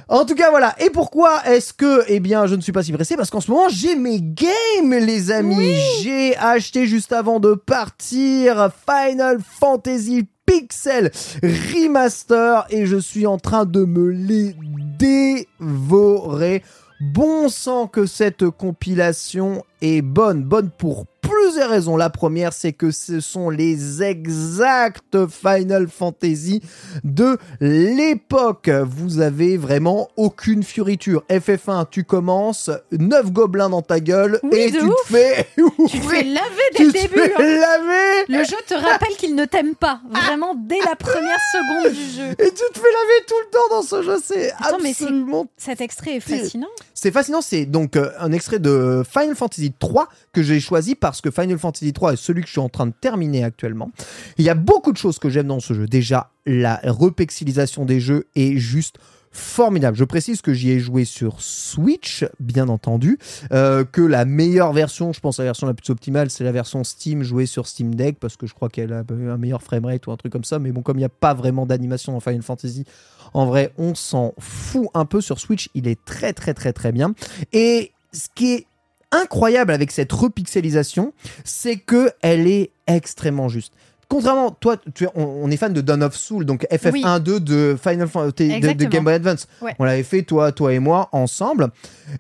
En 0.08 0.24
tout 0.26 0.36
cas, 0.36 0.52
voilà. 0.52 0.76
Et 0.80 0.92
pourquoi 0.92 1.42
est-ce 1.48 1.74
que, 1.74 2.04
eh 2.08 2.20
bien, 2.20 2.46
je 2.46 2.54
ne 2.54 2.62
suis 2.62 2.72
pas 2.74 2.84
si 2.84 2.92
pressé? 2.92 3.16
Parce 3.18 3.32
qu'en 3.32 3.42
ce 3.42 3.50
moment, 3.50 3.70
j'ai 3.70 3.96
mes 3.96 4.20
games, 4.22 4.94
les 4.94 5.32
amis. 5.32 5.76
J'ai 6.04 6.38
acheté 6.38 6.86
juste 6.86 7.12
avant 7.12 7.40
de 7.40 7.56
partir 7.56 8.70
Final 8.88 9.40
Fantasy 9.60 10.28
Pixel 10.54 11.12
Remaster 11.42 12.66
et 12.70 12.86
je 12.86 12.98
suis 12.98 13.26
en 13.26 13.40
train 13.40 13.66
de 13.66 13.86
me 13.86 14.10
les 14.10 14.56
dévorer. 15.00 16.64
Bon 17.02 17.50
sang 17.50 17.88
que 17.88 18.06
cette 18.06 18.48
compilation 18.50 19.64
est 19.84 20.02
bonne. 20.02 20.44
Bonne 20.44 20.70
pour 20.72 21.06
plusieurs 21.22 21.70
raisons. 21.70 21.96
La 21.98 22.10
première, 22.10 22.52
c'est 22.54 22.74
que 22.74 22.92
ce 22.92 23.20
sont 23.20 23.50
les 23.50 24.02
exacts 24.04 25.18
Final 25.28 25.88
Fantasy 25.88 26.62
de 27.04 27.38
l'époque. 27.60 28.70
Vous 28.70 29.20
avez 29.20 29.58
vraiment 29.58 30.10
aucune 30.18 30.64
fioriture. 30.64 31.24
FF1, 31.30 31.88
tu 31.90 32.04
commences, 32.04 32.70
9 32.92 33.32
gobelins 33.32 33.70
dans 33.70 33.82
ta 33.82 34.00
gueule 34.00 34.40
Oui, 34.44 34.58
et 34.60 34.72
tu 34.72 34.80
te 34.80 34.86
fais... 35.06 35.48
Tu 35.90 36.00
te 36.00 36.06
fais 36.08 36.24
laver 36.24 36.40
dès 36.72 36.78
tu 36.78 36.86
le 36.88 36.92
te 36.94 37.02
début. 37.02 37.14
fais 37.20 37.34
hein. 37.36 37.60
laver 37.60 38.26
Le 38.30 38.44
jeu 38.44 38.56
te 38.68 38.74
rappelle 38.74 39.16
qu'il 39.18 39.36
ne 39.36 39.46
t'aime 39.46 39.76
pas, 39.76 40.02
vraiment 40.12 40.56
dès 40.56 40.80
la 40.86 40.96
première 40.96 41.40
seconde 41.54 41.94
du 41.94 42.12
jeu. 42.18 42.32
et 42.32 42.50
tu 42.50 42.64
te 42.74 42.80
fais 42.80 42.82
laver 42.82 43.26
tout 43.28 43.36
le 43.46 43.52
temps 43.52 43.76
dans 43.76 43.82
ce 43.82 44.02
jeu. 44.04 44.18
C'est 44.24 44.52
Attends, 44.60 44.78
mais 44.82 44.94
c'est- 44.94 45.06
absolument 45.06 45.46
Cet 45.58 45.82
extrait 45.82 46.16
est 46.18 46.20
fascinant. 46.20 46.68
C'est 46.94 47.12
fascinant, 47.12 47.42
c'est 47.42 47.66
donc 47.66 47.96
euh, 47.98 48.12
un 48.20 48.32
extrait 48.32 48.60
de 48.60 49.04
Final 49.10 49.36
Fantasy 49.36 49.73
3 49.80 50.08
que 50.32 50.44
j'ai 50.44 50.60
choisi 50.60 50.96
parce 50.96 51.22
que 51.22 51.32
Final 51.32 51.58
Fantasy 51.58 51.94
3 51.94 52.14
est 52.14 52.18
celui 52.18 52.42
que 52.42 52.48
je 52.48 52.54
suis 52.54 52.62
en 52.62 52.70
train 52.70 52.88
de 52.88 52.94
terminer 53.00 53.44
actuellement. 53.44 53.92
Il 54.38 54.46
y 54.46 54.50
a 54.50 54.56
beaucoup 54.56 54.92
de 54.92 54.98
choses 54.98 55.20
que 55.20 55.30
j'aime 55.30 55.48
dans 55.48 55.60
ce 55.60 55.74
jeu. 55.74 55.86
Déjà, 55.86 56.32
la 56.46 56.80
repixelisation 56.84 57.86
des 57.86 58.00
jeux 58.00 58.28
est 58.36 58.58
juste 58.58 58.98
formidable. 59.34 59.98
Je 59.98 60.04
précise 60.04 60.42
que 60.42 60.54
j'y 60.54 60.70
ai 60.70 60.80
joué 60.80 61.06
sur 61.06 61.42
Switch, 61.42 62.24
bien 62.40 62.70
entendu, 62.70 63.18
euh, 63.52 63.84
que 63.84 64.02
la 64.02 64.26
meilleure 64.26 64.74
version, 64.74 65.12
je 65.12 65.20
pense 65.20 65.40
la 65.40 65.46
version 65.46 65.66
la 65.66 65.74
plus 65.74 65.90
optimale, 65.90 66.30
c'est 66.30 66.44
la 66.44 66.52
version 66.52 66.84
Steam 66.84 67.24
jouée 67.24 67.48
sur 67.48 67.68
Steam 67.68 67.96
Deck 67.96 68.20
parce 68.20 68.38
que 68.38 68.46
je 68.46 68.54
crois 68.54 68.70
qu'elle 68.70 68.94
a 68.94 69.04
un 69.10 69.38
meilleur 69.38 69.64
framerate 69.64 70.06
ou 70.06 70.12
un 70.12 70.18
truc 70.18 70.32
comme 70.32 70.44
ça. 70.44 70.60
Mais 70.60 70.72
bon, 70.72 70.84
comme 70.84 70.98
il 70.98 71.02
n'y 71.02 71.06
a 71.06 71.10
pas 71.10 71.34
vraiment 71.34 71.66
d'animation 71.66 72.14
dans 72.14 72.20
Final 72.20 72.44
Fantasy, 72.44 72.86
en 73.34 73.48
vrai, 73.48 73.74
on 73.78 73.96
s'en 73.96 74.34
fout 74.38 74.88
un 74.94 75.06
peu 75.06 75.20
sur 75.20 75.40
Switch. 75.40 75.70
Il 75.74 75.88
est 75.88 76.04
très 76.06 76.34
très 76.34 76.54
très 76.54 76.72
très 76.72 76.92
bien. 76.92 77.16
Et 77.52 77.92
ce 78.14 78.28
qui 78.34 78.54
est 78.54 78.68
incroyable 79.14 79.72
avec 79.72 79.92
cette 79.92 80.12
repixelisation, 80.12 81.14
c'est 81.44 81.78
que 81.78 82.12
elle 82.22 82.48
est 82.48 82.72
extrêmement 82.88 83.48
juste. 83.50 83.74
Contrairement, 84.10 84.52
toi, 84.52 84.78
tu 84.94 85.06
es- 85.06 85.10
on, 85.16 85.24
on 85.24 85.50
est 85.50 85.58
fan 85.58 85.74
de 85.74 85.82
Dawn 85.82 86.04
of 86.04 86.16
Soul, 86.16 86.46
donc 86.46 86.68
FF1, 86.70 87.20
2 87.20 87.40
de 87.40 87.76
Final 87.82 88.08
Fantasy 88.08 88.60
de-. 88.60 88.86
Game 88.90 89.04
Boy 89.06 89.14
Advance. 89.14 89.48
Ouais. 89.62 89.74
On 89.80 89.86
l'avait 89.86 90.04
fait, 90.04 90.22
toi, 90.22 90.52
toi 90.52 90.72
et 90.74 90.78
moi, 90.78 91.10
ensemble. 91.14 91.70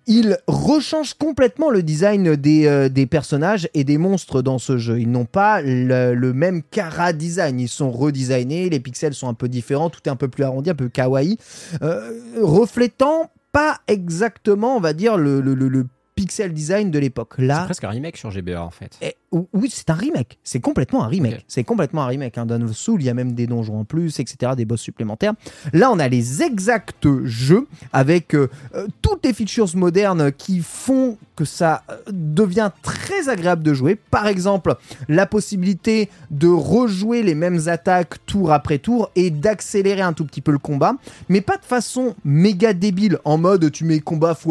Il 0.07 0.37
rechange 0.47 1.13
complètement 1.13 1.69
le 1.69 1.83
design 1.83 2.35
des, 2.35 2.65
euh, 2.65 2.89
des 2.89 3.05
personnages 3.05 3.69
et 3.75 3.83
des 3.83 3.99
monstres 3.99 4.41
dans 4.41 4.57
ce 4.57 4.79
jeu. 4.79 5.01
Ils 5.01 5.11
n'ont 5.11 5.25
pas 5.25 5.61
le, 5.61 6.15
le 6.15 6.33
même 6.33 6.63
cara 6.63 7.13
design. 7.13 7.59
Ils 7.59 7.67
sont 7.69 7.91
redesignés, 7.91 8.69
les 8.69 8.79
pixels 8.79 9.13
sont 9.13 9.27
un 9.27 9.35
peu 9.35 9.47
différents, 9.49 9.91
tout 9.91 9.99
est 10.05 10.09
un 10.09 10.15
peu 10.15 10.29
plus 10.29 10.45
arrondi, 10.45 10.71
un 10.71 10.75
peu 10.75 10.89
kawaii, 10.89 11.37
euh, 11.83 12.09
reflétant 12.41 13.29
pas 13.51 13.77
exactement, 13.87 14.77
on 14.77 14.79
va 14.79 14.93
dire, 14.93 15.17
le, 15.17 15.41
le- 15.41 15.53
le- 15.53 15.67
le 15.67 15.85
pixel 16.15 16.53
design 16.53 16.91
de 16.91 16.99
l'époque. 16.99 17.33
C'est 17.37 17.43
Là, 17.45 17.63
presque 17.65 17.83
un 17.83 17.89
remake 17.89 18.17
sur 18.17 18.31
GBA 18.31 18.61
en 18.61 18.69
fait. 18.69 18.97
eh, 19.01 19.15
oui, 19.53 19.69
c'est 19.71 19.89
un 19.89 19.95
remake. 19.95 20.37
C'est 20.43 20.59
complètement 20.59 21.03
un 21.03 21.07
remake. 21.07 21.43
C'est 21.47 21.63
complètement 21.63 22.03
un 22.03 22.07
remake. 22.07 22.37
Hein. 22.37 22.45
Dawn 22.45 22.63
of 22.63 22.73
Soul, 22.73 23.01
il 23.01 23.05
y 23.05 23.09
a 23.09 23.13
même 23.13 23.33
des 23.33 23.47
donjons 23.47 23.79
en 23.79 23.85
plus, 23.85 24.19
etc., 24.19 24.53
des 24.55 24.65
boss 24.65 24.81
supplémentaires. 24.81 25.33
Là, 25.73 25.91
on 25.91 25.99
a 25.99 26.07
les 26.07 26.43
exacts 26.43 27.07
jeux 27.23 27.67
avec 27.91 28.35
euh, 28.35 28.49
euh, 28.75 28.87
toutes 29.01 29.25
les 29.25 29.33
features 29.33 29.75
modernes 29.75 30.31
qui 30.31 30.59
font 30.59 31.17
que 31.35 31.45
ça 31.45 31.83
euh, 31.89 31.95
devient 32.11 32.71
très 32.81 33.29
agréable 33.29 33.63
de 33.63 33.73
jouer. 33.73 33.95
Par 33.95 34.27
exemple, 34.27 34.75
la 35.09 35.25
possibilité 35.25 36.09
de 36.31 36.47
rejouer 36.47 37.23
les 37.23 37.35
mêmes 37.35 37.67
attaques 37.67 38.25
tour 38.25 38.51
après 38.51 38.77
tour 38.77 39.09
et 39.15 39.29
d'accélérer 39.29 40.01
un 40.01 40.13
tout 40.13 40.25
petit 40.25 40.41
peu 40.41 40.51
le 40.51 40.59
combat, 40.59 40.93
mais 41.29 41.41
pas 41.41 41.57
de 41.57 41.65
façon 41.65 42.15
méga 42.23 42.73
débile 42.73 43.19
en 43.25 43.37
mode 43.37 43.71
tu 43.71 43.85
mets 43.85 43.99
combat 43.99 44.31
x 44.33 44.47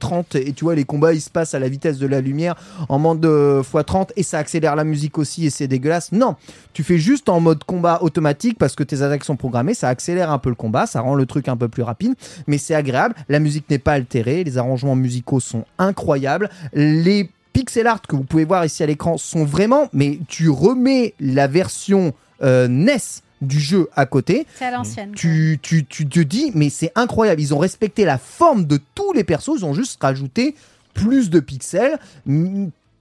30 0.00 0.34
et 0.36 0.52
tu 0.52 0.64
vois 0.64 0.74
les 0.74 0.84
combats 0.84 1.12
ils 1.12 1.20
se 1.20 1.30
passent 1.30 1.54
à 1.54 1.58
la 1.58 1.68
vitesse 1.68 1.98
de 1.98 2.06
la 2.06 2.20
lumière 2.20 2.56
en 2.88 2.98
mode 2.98 3.24
euh, 3.24 3.62
x30 3.62 4.10
et 4.16 4.22
ça 4.22 4.38
accélère 4.38 4.76
la 4.76 4.84
musique 4.84 5.18
aussi 5.18 5.46
et 5.46 5.50
c'est 5.50 5.68
dégueulasse. 5.68 6.12
Non, 6.12 6.36
tu 6.72 6.82
fais 6.84 6.98
juste 6.98 7.28
en 7.28 7.40
mode 7.40 7.64
combat 7.64 7.98
automatique 8.02 8.58
parce 8.58 8.74
que 8.74 8.82
tes 8.82 9.02
attaques 9.02 9.24
sont 9.24 9.36
programmées, 9.36 9.74
ça 9.74 9.88
accélère 9.88 10.30
un 10.30 10.38
peu 10.38 10.48
le 10.48 10.54
combat, 10.54 10.86
ça 10.86 11.00
rend 11.00 11.14
le 11.14 11.26
truc 11.26 11.48
un 11.48 11.56
peu 11.56 11.68
plus 11.68 11.82
rapide, 11.82 12.14
mais 12.46 12.58
c'est 12.58 12.74
agréable. 12.74 13.14
La 13.28 13.38
musique 13.38 13.68
n'est 13.70 13.78
pas 13.78 13.92
altérée, 13.92 14.44
les 14.44 14.58
arrangements 14.58 14.96
musicaux 14.96 15.40
sont 15.40 15.64
incroyables, 15.78 16.50
les 16.72 17.28
pixel 17.52 17.86
art 17.86 18.02
que 18.02 18.16
vous 18.16 18.24
pouvez 18.24 18.44
voir 18.44 18.64
ici 18.64 18.82
à 18.82 18.86
l'écran 18.86 19.16
sont 19.16 19.44
vraiment, 19.44 19.88
mais 19.92 20.18
tu 20.28 20.50
remets 20.50 21.14
la 21.20 21.46
version 21.46 22.12
euh, 22.42 22.68
NES 22.68 22.96
du 23.42 23.60
jeu 23.60 23.88
à 23.94 24.06
côté, 24.06 24.46
C'est 24.54 24.64
à 24.64 24.70
l'ancienne. 24.70 25.12
tu, 25.14 25.58
tu, 25.62 25.84
tu 25.84 26.06
te 26.08 26.20
dis, 26.20 26.52
mais 26.54 26.70
c'est 26.70 26.90
incroyable. 26.94 27.40
Ils 27.40 27.54
ont 27.54 27.58
respecté 27.58 28.04
la 28.06 28.16
forme 28.18 28.64
de 28.64 28.78
tous 28.94 29.12
les 29.12 29.24
persos. 29.24 29.50
Ils 29.58 29.64
ont 29.64 29.74
juste 29.74 29.98
rajouté 30.02 30.54
plus 30.94 31.28
de 31.28 31.40
pixels. 31.40 31.98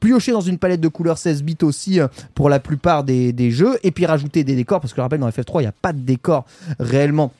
Pioché 0.06 0.32
dans 0.32 0.42
une 0.42 0.60
palette 0.60 0.82
de 0.82 0.88
couleurs 0.88 1.18
16 1.18 1.42
bits 1.42 1.58
aussi 1.64 2.00
euh, 2.00 2.08
pour 2.36 2.48
la 2.48 2.60
plupart 2.60 3.04
des, 3.04 3.52
jeux. 3.52 3.80
Et 3.82 3.90
puis 3.90 4.06
rajouter 4.06 4.44
des 4.44 4.56
décors. 4.56 4.80
Parce 4.80 4.94
que 4.94 4.98
je 4.98 5.02
rappelle, 5.02 5.20
dans 5.20 5.30
FF3, 5.30 5.56
il 5.56 5.62
n'y 5.62 5.68
a 5.68 5.72
pas 5.72 5.94
de 5.94 6.00
décors 6.00 6.46
réellement 6.80 7.32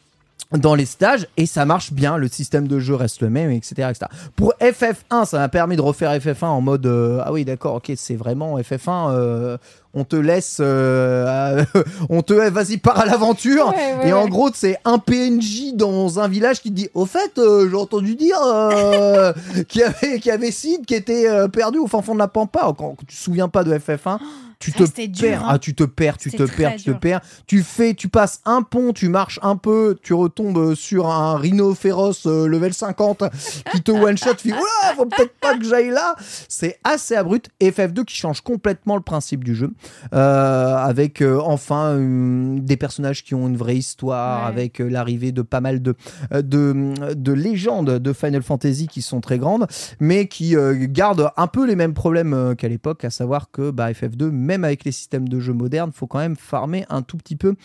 dans 0.52 0.74
les 0.74 0.86
stages 0.86 1.28
et 1.38 1.46
ça 1.46 1.66
marche 1.66 1.92
bien, 1.92 2.18
le 2.18 2.28
système 2.28 2.68
de 2.68 2.80
jeu 2.80 2.96
reste 2.96 3.22
le 3.22 3.30
même, 3.30 3.52
etc. 3.52 3.90
etc. 3.90 4.06
Pour 4.36 4.54
FF1, 4.62 5.26
ça 5.26 5.40
m'a 5.40 5.50
permis 5.50 5.76
de 5.76 5.82
refaire 5.82 6.12
FF1 6.14 6.46
en 6.46 6.62
mode 6.62 6.86
euh, 6.86 7.22
ah 7.26 7.34
oui 7.34 7.46
d'accord, 7.46 7.76
ok 7.76 7.92
c'est 7.96 8.16
vraiment 8.16 8.60
FF1, 8.60 9.12
euh, 9.12 9.58
on 9.96 10.04
te 10.04 10.16
laisse, 10.18 10.58
euh, 10.60 11.64
on 12.10 12.22
te 12.22 12.34
vas-y 12.34 12.78
pars 12.78 13.00
à 13.00 13.06
l'aventure 13.06 13.70
Ouais, 13.70 13.96
ouais, 14.02 14.10
et 14.10 14.14
en 14.14 14.28
gros 14.28 14.50
c'est 14.54 14.78
un 14.84 15.00
PNJ 15.00 15.74
dans 15.74 16.20
un 16.20 16.28
village 16.28 16.62
qui 16.62 16.70
te 16.70 16.76
dit 16.76 16.90
au 16.94 17.06
fait 17.06 17.38
euh, 17.38 17.70
j'ai 17.70 17.76
entendu 17.76 18.16
dire 18.16 18.38
euh, 18.44 19.34
qu'il 19.68 19.82
y 19.82 19.84
avait 19.84 20.20
qu'il 20.20 20.28
y 20.28 20.32
avait 20.32 20.52
Sid 20.52 20.86
qui 20.86 20.96
était 20.96 21.28
euh, 21.28 21.48
perdu 21.48 21.80
au 21.80 21.88
fin 21.88 22.02
fond 22.02 22.14
de 22.14 22.20
la 22.20 22.28
pampa. 22.28 22.74
Quand 22.78 22.96
tu 23.00 23.06
te 23.06 23.14
souviens 23.14 23.48
pas 23.48 23.64
de 23.64 23.74
FF1, 23.74 24.20
tu 24.60 24.72
te 24.72 24.84
dur, 25.08 25.22
perds, 25.22 25.44
hein. 25.44 25.48
ah 25.52 25.60
tu 25.60 25.76
te 25.76 25.84
perds, 25.84 26.18
tu 26.18 26.32
te 26.32 26.44
perds, 26.44 26.76
tu 26.78 26.84
te 26.84 26.92
perds. 26.92 27.22
Tu 27.48 27.64
fais, 27.64 27.94
tu 27.94 28.10
passes 28.10 28.42
un 28.46 28.62
pont, 28.62 28.94
tu 28.94 29.10
marches 29.10 29.40
un 29.44 29.56
peu, 29.56 29.98
tu 30.02 30.14
retombes 30.14 30.76
sur 30.76 31.08
un 31.08 31.38
rhino 31.38 31.74
féroce 31.76 32.26
euh, 32.26 32.48
level 32.48 32.74
50 32.74 33.24
qui 33.72 33.82
te 33.82 33.92
one 33.92 34.18
shot, 34.18 34.36
tu 34.36 34.50
fais 34.50 34.56
oula, 34.56 34.96
faut 34.96 35.06
peut-être 35.06 35.36
pas 35.40 35.58
que 35.58 35.66
j'aille 35.66 35.90
là. 35.90 36.16
C'est 36.50 36.80
assez 36.84 37.16
abrupt. 37.16 37.50
Et 37.60 37.72
FF2 37.72 38.06
qui 38.06 38.16
change 38.16 38.42
complètement 38.42 38.96
le 38.96 39.02
principe 39.02 39.44
du 39.44 39.56
jeu, 39.56 39.66
euh, 39.66 39.85
avec 40.12 41.22
euh, 41.22 41.40
enfin 41.44 41.92
euh, 41.94 42.58
des 42.60 42.78
personnages 42.78 43.24
qui 43.24 43.36
ont 43.36 43.48
une 43.48 43.58
vraie 43.58 43.76
histoire, 43.78 44.42
Ouais. 44.44 44.48
avec 44.48 44.82
euh, 44.82 44.88
l'arrivée 44.90 45.32
de 45.32 45.42
pas 45.42 45.62
mal 45.62 45.82
de, 45.82 45.96
euh, 46.34 46.42
de 46.42 47.14
de 47.14 47.32
légendes 47.34 47.90
de 48.00 48.14
Final 48.14 48.44
Fantasy 48.44 48.88
qui 48.88 49.02
sont 49.02 49.22
très 49.22 49.38
grandes, 49.40 49.68
mais 50.00 50.28
qui 50.28 50.56
euh, 50.56 50.76
gardent 50.90 51.32
un 51.38 51.48
peu 51.48 51.66
les 51.66 51.76
mêmes 51.76 51.94
problèmes 51.94 52.34
euh, 52.34 52.56
qu'à 52.56 52.68
l'époque, 52.68 53.04
à 53.06 53.10
savoir 53.10 53.52
que 53.52 53.72
bah, 53.72 53.92
FF2, 53.92 54.30
même 54.32 54.64
avec 54.64 54.84
les 54.86 54.92
systèmes 54.92 55.28
de 55.30 55.40
jeu 55.40 55.54
modernes, 55.54 55.92
faut 55.94 56.08
quand 56.08 56.20
même 56.20 56.36
farmer 56.36 56.86
un 56.90 57.02
tout 57.02 57.18
petit 57.18 57.36
peu 57.36 57.56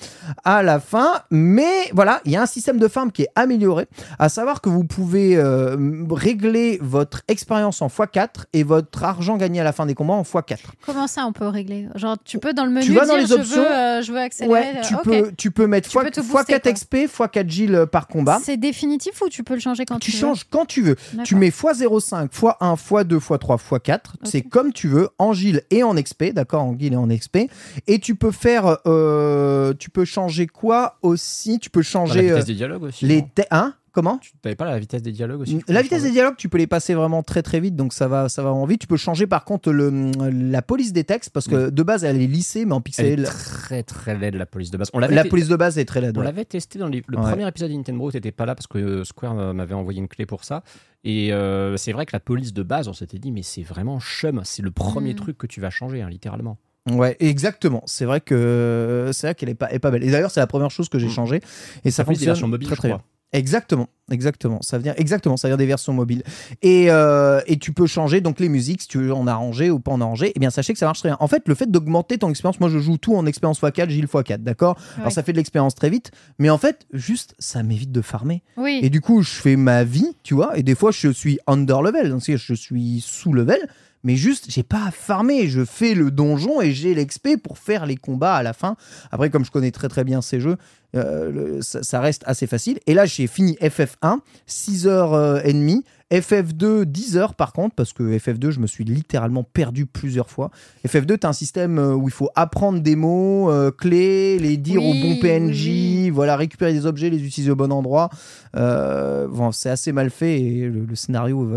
à 0.44 0.62
la 0.62 0.80
fin. 0.80 1.08
Mais 1.30 1.90
voilà, 1.92 2.20
il 2.24 2.32
y 2.32 2.36
a 2.36 2.42
un 2.42 2.46
système 2.46 2.78
de 2.78 2.88
farm 2.88 3.12
qui 3.12 3.22
est 3.22 3.30
amélioré, 3.34 3.86
à 4.18 4.28
savoir 4.28 4.60
que 4.60 4.68
vous 4.68 4.84
pouvez 4.84 5.36
euh, 5.36 5.76
régler 6.10 6.78
votre 6.82 7.22
expérience 7.28 7.82
en 7.82 7.88
x4 7.88 8.44
et 8.52 8.62
votre 8.62 9.04
argent 9.04 9.36
gagné 9.36 9.60
à 9.60 9.64
la 9.64 9.72
fin 9.72 9.86
des 9.86 9.94
combats 9.94 10.14
en 10.14 10.22
x4. 10.22 10.58
Comment 10.86 11.06
ça, 11.06 11.26
on 11.26 11.32
peut 11.32 11.46
régler? 11.48 11.88
Genre, 11.94 12.09
tu 12.16 12.38
peux 12.38 12.52
dans 12.52 12.64
le 12.64 12.70
menu 12.70 12.84
Tu 12.86 12.92
vas 12.92 13.06
dans 13.06 13.14
dire 13.14 13.22
les 13.22 13.26
je 13.26 13.34
options. 13.34 13.62
veux, 13.62 13.70
euh, 13.70 14.02
je 14.02 14.12
veux 14.12 14.18
accélérer. 14.18 14.52
Ouais, 14.52 14.72
euh, 14.76 14.82
tu, 14.82 14.94
ok. 14.94 15.02
peux, 15.02 15.32
tu 15.36 15.50
peux 15.50 15.66
mettre 15.66 15.88
Tu 15.88 15.96
x, 15.98 16.04
peux 16.04 16.10
te 16.10 16.20
booster, 16.20 16.54
x4 16.54 16.60
quoi. 16.62 16.72
XP, 16.72 16.94
x4 17.06 17.48
Gil 17.48 17.86
par 17.90 18.06
combat. 18.08 18.40
C'est 18.42 18.56
définitif 18.56 19.20
ou 19.22 19.28
tu 19.28 19.42
peux 19.42 19.54
le 19.54 19.60
changer 19.60 19.84
quand 19.84 19.98
tu, 19.98 20.10
Tu 20.10 20.16
veux 20.16 20.20
changes 20.20 20.44
quand 20.48 20.64
tu 20.66 20.82
veux. 20.82 20.96
Tu 21.24 21.34
mets 21.36 21.50
x05, 21.50 22.28
x1, 22.28 22.76
x2, 22.76 23.18
x3, 23.18 23.58
x4. 23.80 23.98
C'est 24.24 24.42
comme 24.42 24.72
tu 24.72 24.88
veux, 24.88 25.08
en 25.18 25.32
Gil 25.32 25.62
et 25.70 25.82
en 25.82 25.94
XP, 25.94 26.32
d'accord 26.32 26.62
En 26.64 26.76
Gil 26.78 26.92
et 26.92 26.96
en 26.96 27.08
XP. 27.08 27.38
Et 27.86 27.98
tu 27.98 28.14
peux 28.14 28.30
faire. 28.32 28.78
euh, 28.86 29.72
tu 29.78 29.90
peux 29.90 30.04
changer 30.04 30.46
quoi 30.46 30.96
aussi? 31.02 31.58
Tu 31.58 31.70
peux 31.70 31.80
Dans 31.80 32.00
la 32.00 32.06
changer. 32.06 32.22
vitesse 32.22 32.42
euh, 32.42 32.46
des 32.46 32.54
dialogues 32.54 32.82
aussi. 32.84 33.04
les 33.06 33.24
hein? 33.50 33.74
Comment 33.92 34.18
Tu 34.18 34.32
n'avais 34.44 34.54
pas 34.56 34.64
la 34.66 34.78
vitesse 34.78 35.02
des 35.02 35.12
dialogues 35.12 35.40
aussi 35.40 35.60
La 35.68 35.82
vitesse 35.82 36.02
des 36.04 36.10
dialogues, 36.12 36.36
tu 36.36 36.48
peux 36.48 36.58
les 36.58 36.66
passer 36.66 36.94
vraiment 36.94 37.22
très 37.22 37.42
très 37.42 37.58
vite, 37.60 37.74
donc 37.76 37.92
ça 37.92 38.06
va, 38.08 38.28
ça 38.28 38.42
va 38.42 38.52
en 38.52 38.64
vite. 38.64 38.80
Tu 38.82 38.86
peux 38.86 38.96
changer 38.96 39.26
par 39.26 39.44
contre 39.44 39.72
le, 39.72 40.10
la 40.30 40.62
police 40.62 40.92
des 40.92 41.04
textes, 41.04 41.30
parce 41.30 41.48
que 41.48 41.70
de 41.70 41.82
base 41.82 42.04
elle 42.04 42.20
est 42.20 42.26
lissée, 42.26 42.64
mais 42.64 42.72
en 42.72 42.76
Elle 42.78 42.82
pixel. 42.82 43.20
est 43.20 43.24
très 43.24 43.82
très 43.82 44.16
laide 44.16 44.36
la 44.36 44.46
police 44.46 44.70
de 44.70 44.76
base. 44.78 44.90
On 44.92 44.98
La 44.98 45.08
l'avait 45.08 45.28
police 45.28 45.48
de 45.48 45.56
base 45.56 45.78
est 45.78 45.84
très 45.84 46.00
laide. 46.00 46.16
On 46.16 46.20
ouais. 46.20 46.26
l'avait 46.26 46.44
testé 46.44 46.78
dans 46.78 46.88
les- 46.88 47.02
le 47.06 47.18
Ouais. 47.18 47.22
premier 47.30 47.48
épisode 47.48 47.70
de 47.70 47.76
Nintendo, 47.76 48.10
t'étais 48.10 48.32
pas 48.32 48.46
là 48.46 48.54
parce 48.54 48.66
que 48.66 48.78
euh, 48.78 49.04
Square 49.04 49.38
euh, 49.38 49.52
m'avait 49.52 49.74
envoyé 49.74 49.98
une 50.00 50.08
clé 50.08 50.26
pour 50.26 50.44
ça. 50.44 50.62
Et 51.02 51.32
euh, 51.32 51.76
c'est 51.76 51.92
vrai 51.92 52.04
que 52.06 52.12
la 52.12 52.20
police 52.20 52.52
de 52.52 52.62
base, 52.62 52.86
on 52.86 52.92
s'était 52.92 53.18
dit, 53.18 53.32
mais 53.32 53.42
c'est 53.42 53.62
vraiment 53.62 54.00
chum, 54.00 54.42
c'est 54.44 54.62
le 54.62 54.70
premier 54.70 55.14
Mm. 55.14 55.16
truc 55.16 55.38
que 55.38 55.46
tu 55.46 55.60
vas 55.60 55.70
changer, 55.70 56.02
hein, 56.02 56.08
littéralement. 56.10 56.58
Ouais, 56.90 57.16
exactement. 57.20 57.82
C'est 57.86 58.04
vrai 58.06 58.20
que 58.20 59.10
c'est 59.12 59.26
vrai 59.26 59.34
qu'elle 59.34 59.48
est 59.50 59.54
pas, 59.54 59.70
est 59.72 59.78
pas 59.78 59.90
belle. 59.90 60.02
Et 60.04 60.10
d'ailleurs, 60.10 60.30
c'est 60.30 60.40
la 60.40 60.46
première 60.46 60.70
chose 60.70 60.88
que 60.88 60.98
j'ai 60.98 61.06
Mm. 61.08 61.10
changé. 61.10 61.40
Et 61.84 61.90
ça 61.90 62.02
des 62.02 62.06
fonctionne 62.06 62.26
versions 62.26 62.48
mobiles, 62.48 62.68
très 62.68 62.76
je 62.76 62.80
très 62.80 62.88
bien. 62.88 63.00
Exactement, 63.32 63.88
exactement. 64.10 64.60
Ça 64.60 64.78
vient 64.78 64.94
exactement, 64.96 65.36
ça 65.36 65.46
vient 65.46 65.56
des 65.56 65.66
versions 65.66 65.92
mobiles. 65.92 66.24
Et, 66.62 66.90
euh, 66.90 67.40
et 67.46 67.58
tu 67.58 67.72
peux 67.72 67.86
changer 67.86 68.20
donc 68.20 68.40
les 68.40 68.48
musiques 68.48 68.82
si 68.82 68.88
tu 68.88 68.98
veux 68.98 69.14
en 69.14 69.26
arranger 69.28 69.70
ou 69.70 69.78
pas 69.78 69.92
en 69.92 70.00
arranger. 70.00 70.32
Eh 70.34 70.40
bien, 70.40 70.50
sachez 70.50 70.72
que 70.72 70.78
ça 70.80 70.86
marche 70.86 70.98
très 70.98 71.10
bien. 71.10 71.16
En 71.20 71.28
fait, 71.28 71.46
le 71.46 71.54
fait 71.54 71.70
d'augmenter 71.70 72.18
ton 72.18 72.28
expérience, 72.28 72.58
moi 72.58 72.68
je 72.68 72.78
joue 72.78 72.98
tout 72.98 73.14
en 73.14 73.24
expérience 73.26 73.60
x4, 73.60 73.88
Gilles 73.88 74.06
x4, 74.06 74.38
d'accord? 74.38 74.76
Alors 74.98 75.12
ça 75.12 75.22
fait 75.22 75.32
de 75.32 75.36
l'expérience 75.36 75.76
très 75.76 75.90
vite, 75.90 76.10
mais 76.38 76.50
en 76.50 76.58
fait, 76.58 76.86
juste 76.92 77.34
ça 77.38 77.62
m'évite 77.62 77.92
de 77.92 78.02
farmer. 78.02 78.42
Oui. 78.56 78.80
Et 78.82 78.90
du 78.90 79.00
coup, 79.00 79.22
je 79.22 79.30
fais 79.30 79.54
ma 79.54 79.84
vie, 79.84 80.16
tu 80.24 80.34
vois, 80.34 80.58
et 80.58 80.64
des 80.64 80.74
fois 80.74 80.90
je 80.90 81.08
suis 81.10 81.38
under 81.46 81.82
level, 81.82 82.10
donc 82.10 82.22
je 82.26 82.54
suis 82.54 83.00
sous 83.00 83.32
level, 83.32 83.68
mais 84.02 84.16
juste 84.16 84.46
j'ai 84.48 84.62
pas 84.62 84.86
à 84.86 84.90
farmer, 84.90 85.48
je 85.48 85.64
fais 85.64 85.94
le 85.94 86.10
donjon 86.10 86.60
et 86.60 86.72
j'ai 86.72 86.94
l'XP 86.94 87.36
pour 87.42 87.58
faire 87.58 87.86
les 87.86 87.96
combats 87.96 88.34
à 88.34 88.42
la 88.42 88.52
fin. 88.52 88.76
Après, 89.10 89.30
comme 89.30 89.44
je 89.44 89.50
connais 89.50 89.70
très 89.70 89.88
très 89.88 90.04
bien 90.04 90.22
ces 90.22 90.40
jeux, 90.40 90.56
euh, 90.96 91.60
ça, 91.60 91.82
ça 91.82 92.00
reste 92.00 92.22
assez 92.26 92.46
facile. 92.46 92.80
Et 92.86 92.94
là, 92.94 93.06
j'ai 93.06 93.26
fini 93.26 93.56
FF1, 93.60 94.18
6h30. 94.48 95.82
FF2, 96.10 96.84
10 96.84 97.16
heures 97.16 97.34
par 97.34 97.52
contre, 97.52 97.74
parce 97.74 97.92
que 97.92 98.02
FF2, 98.02 98.50
je 98.50 98.60
me 98.60 98.66
suis 98.66 98.84
littéralement 98.84 99.44
perdu 99.44 99.86
plusieurs 99.86 100.30
fois. 100.30 100.50
FF2, 100.86 101.18
tu 101.18 101.26
as 101.26 101.30
un 101.30 101.32
système 101.32 101.78
euh, 101.78 101.94
où 101.94 102.08
il 102.08 102.12
faut 102.12 102.30
apprendre 102.34 102.80
des 102.80 102.96
mots, 102.96 103.50
euh, 103.50 103.70
clés, 103.70 104.38
les 104.38 104.56
dire 104.56 104.82
au 104.82 104.92
bon 104.92 105.16
PNJ, 105.20 105.66
oui, 105.66 106.10
voilà, 106.10 106.36
récupérer 106.36 106.72
des 106.72 106.86
objets, 106.86 107.10
les 107.10 107.24
utiliser 107.24 107.50
au 107.50 107.56
bon 107.56 107.72
endroit. 107.72 108.10
Euh, 108.56 109.28
bon, 109.28 109.52
c'est 109.52 109.70
assez 109.70 109.92
mal 109.92 110.10
fait 110.10 110.40
et 110.40 110.68
le, 110.68 110.84
le 110.84 110.94
scénario 110.94 111.48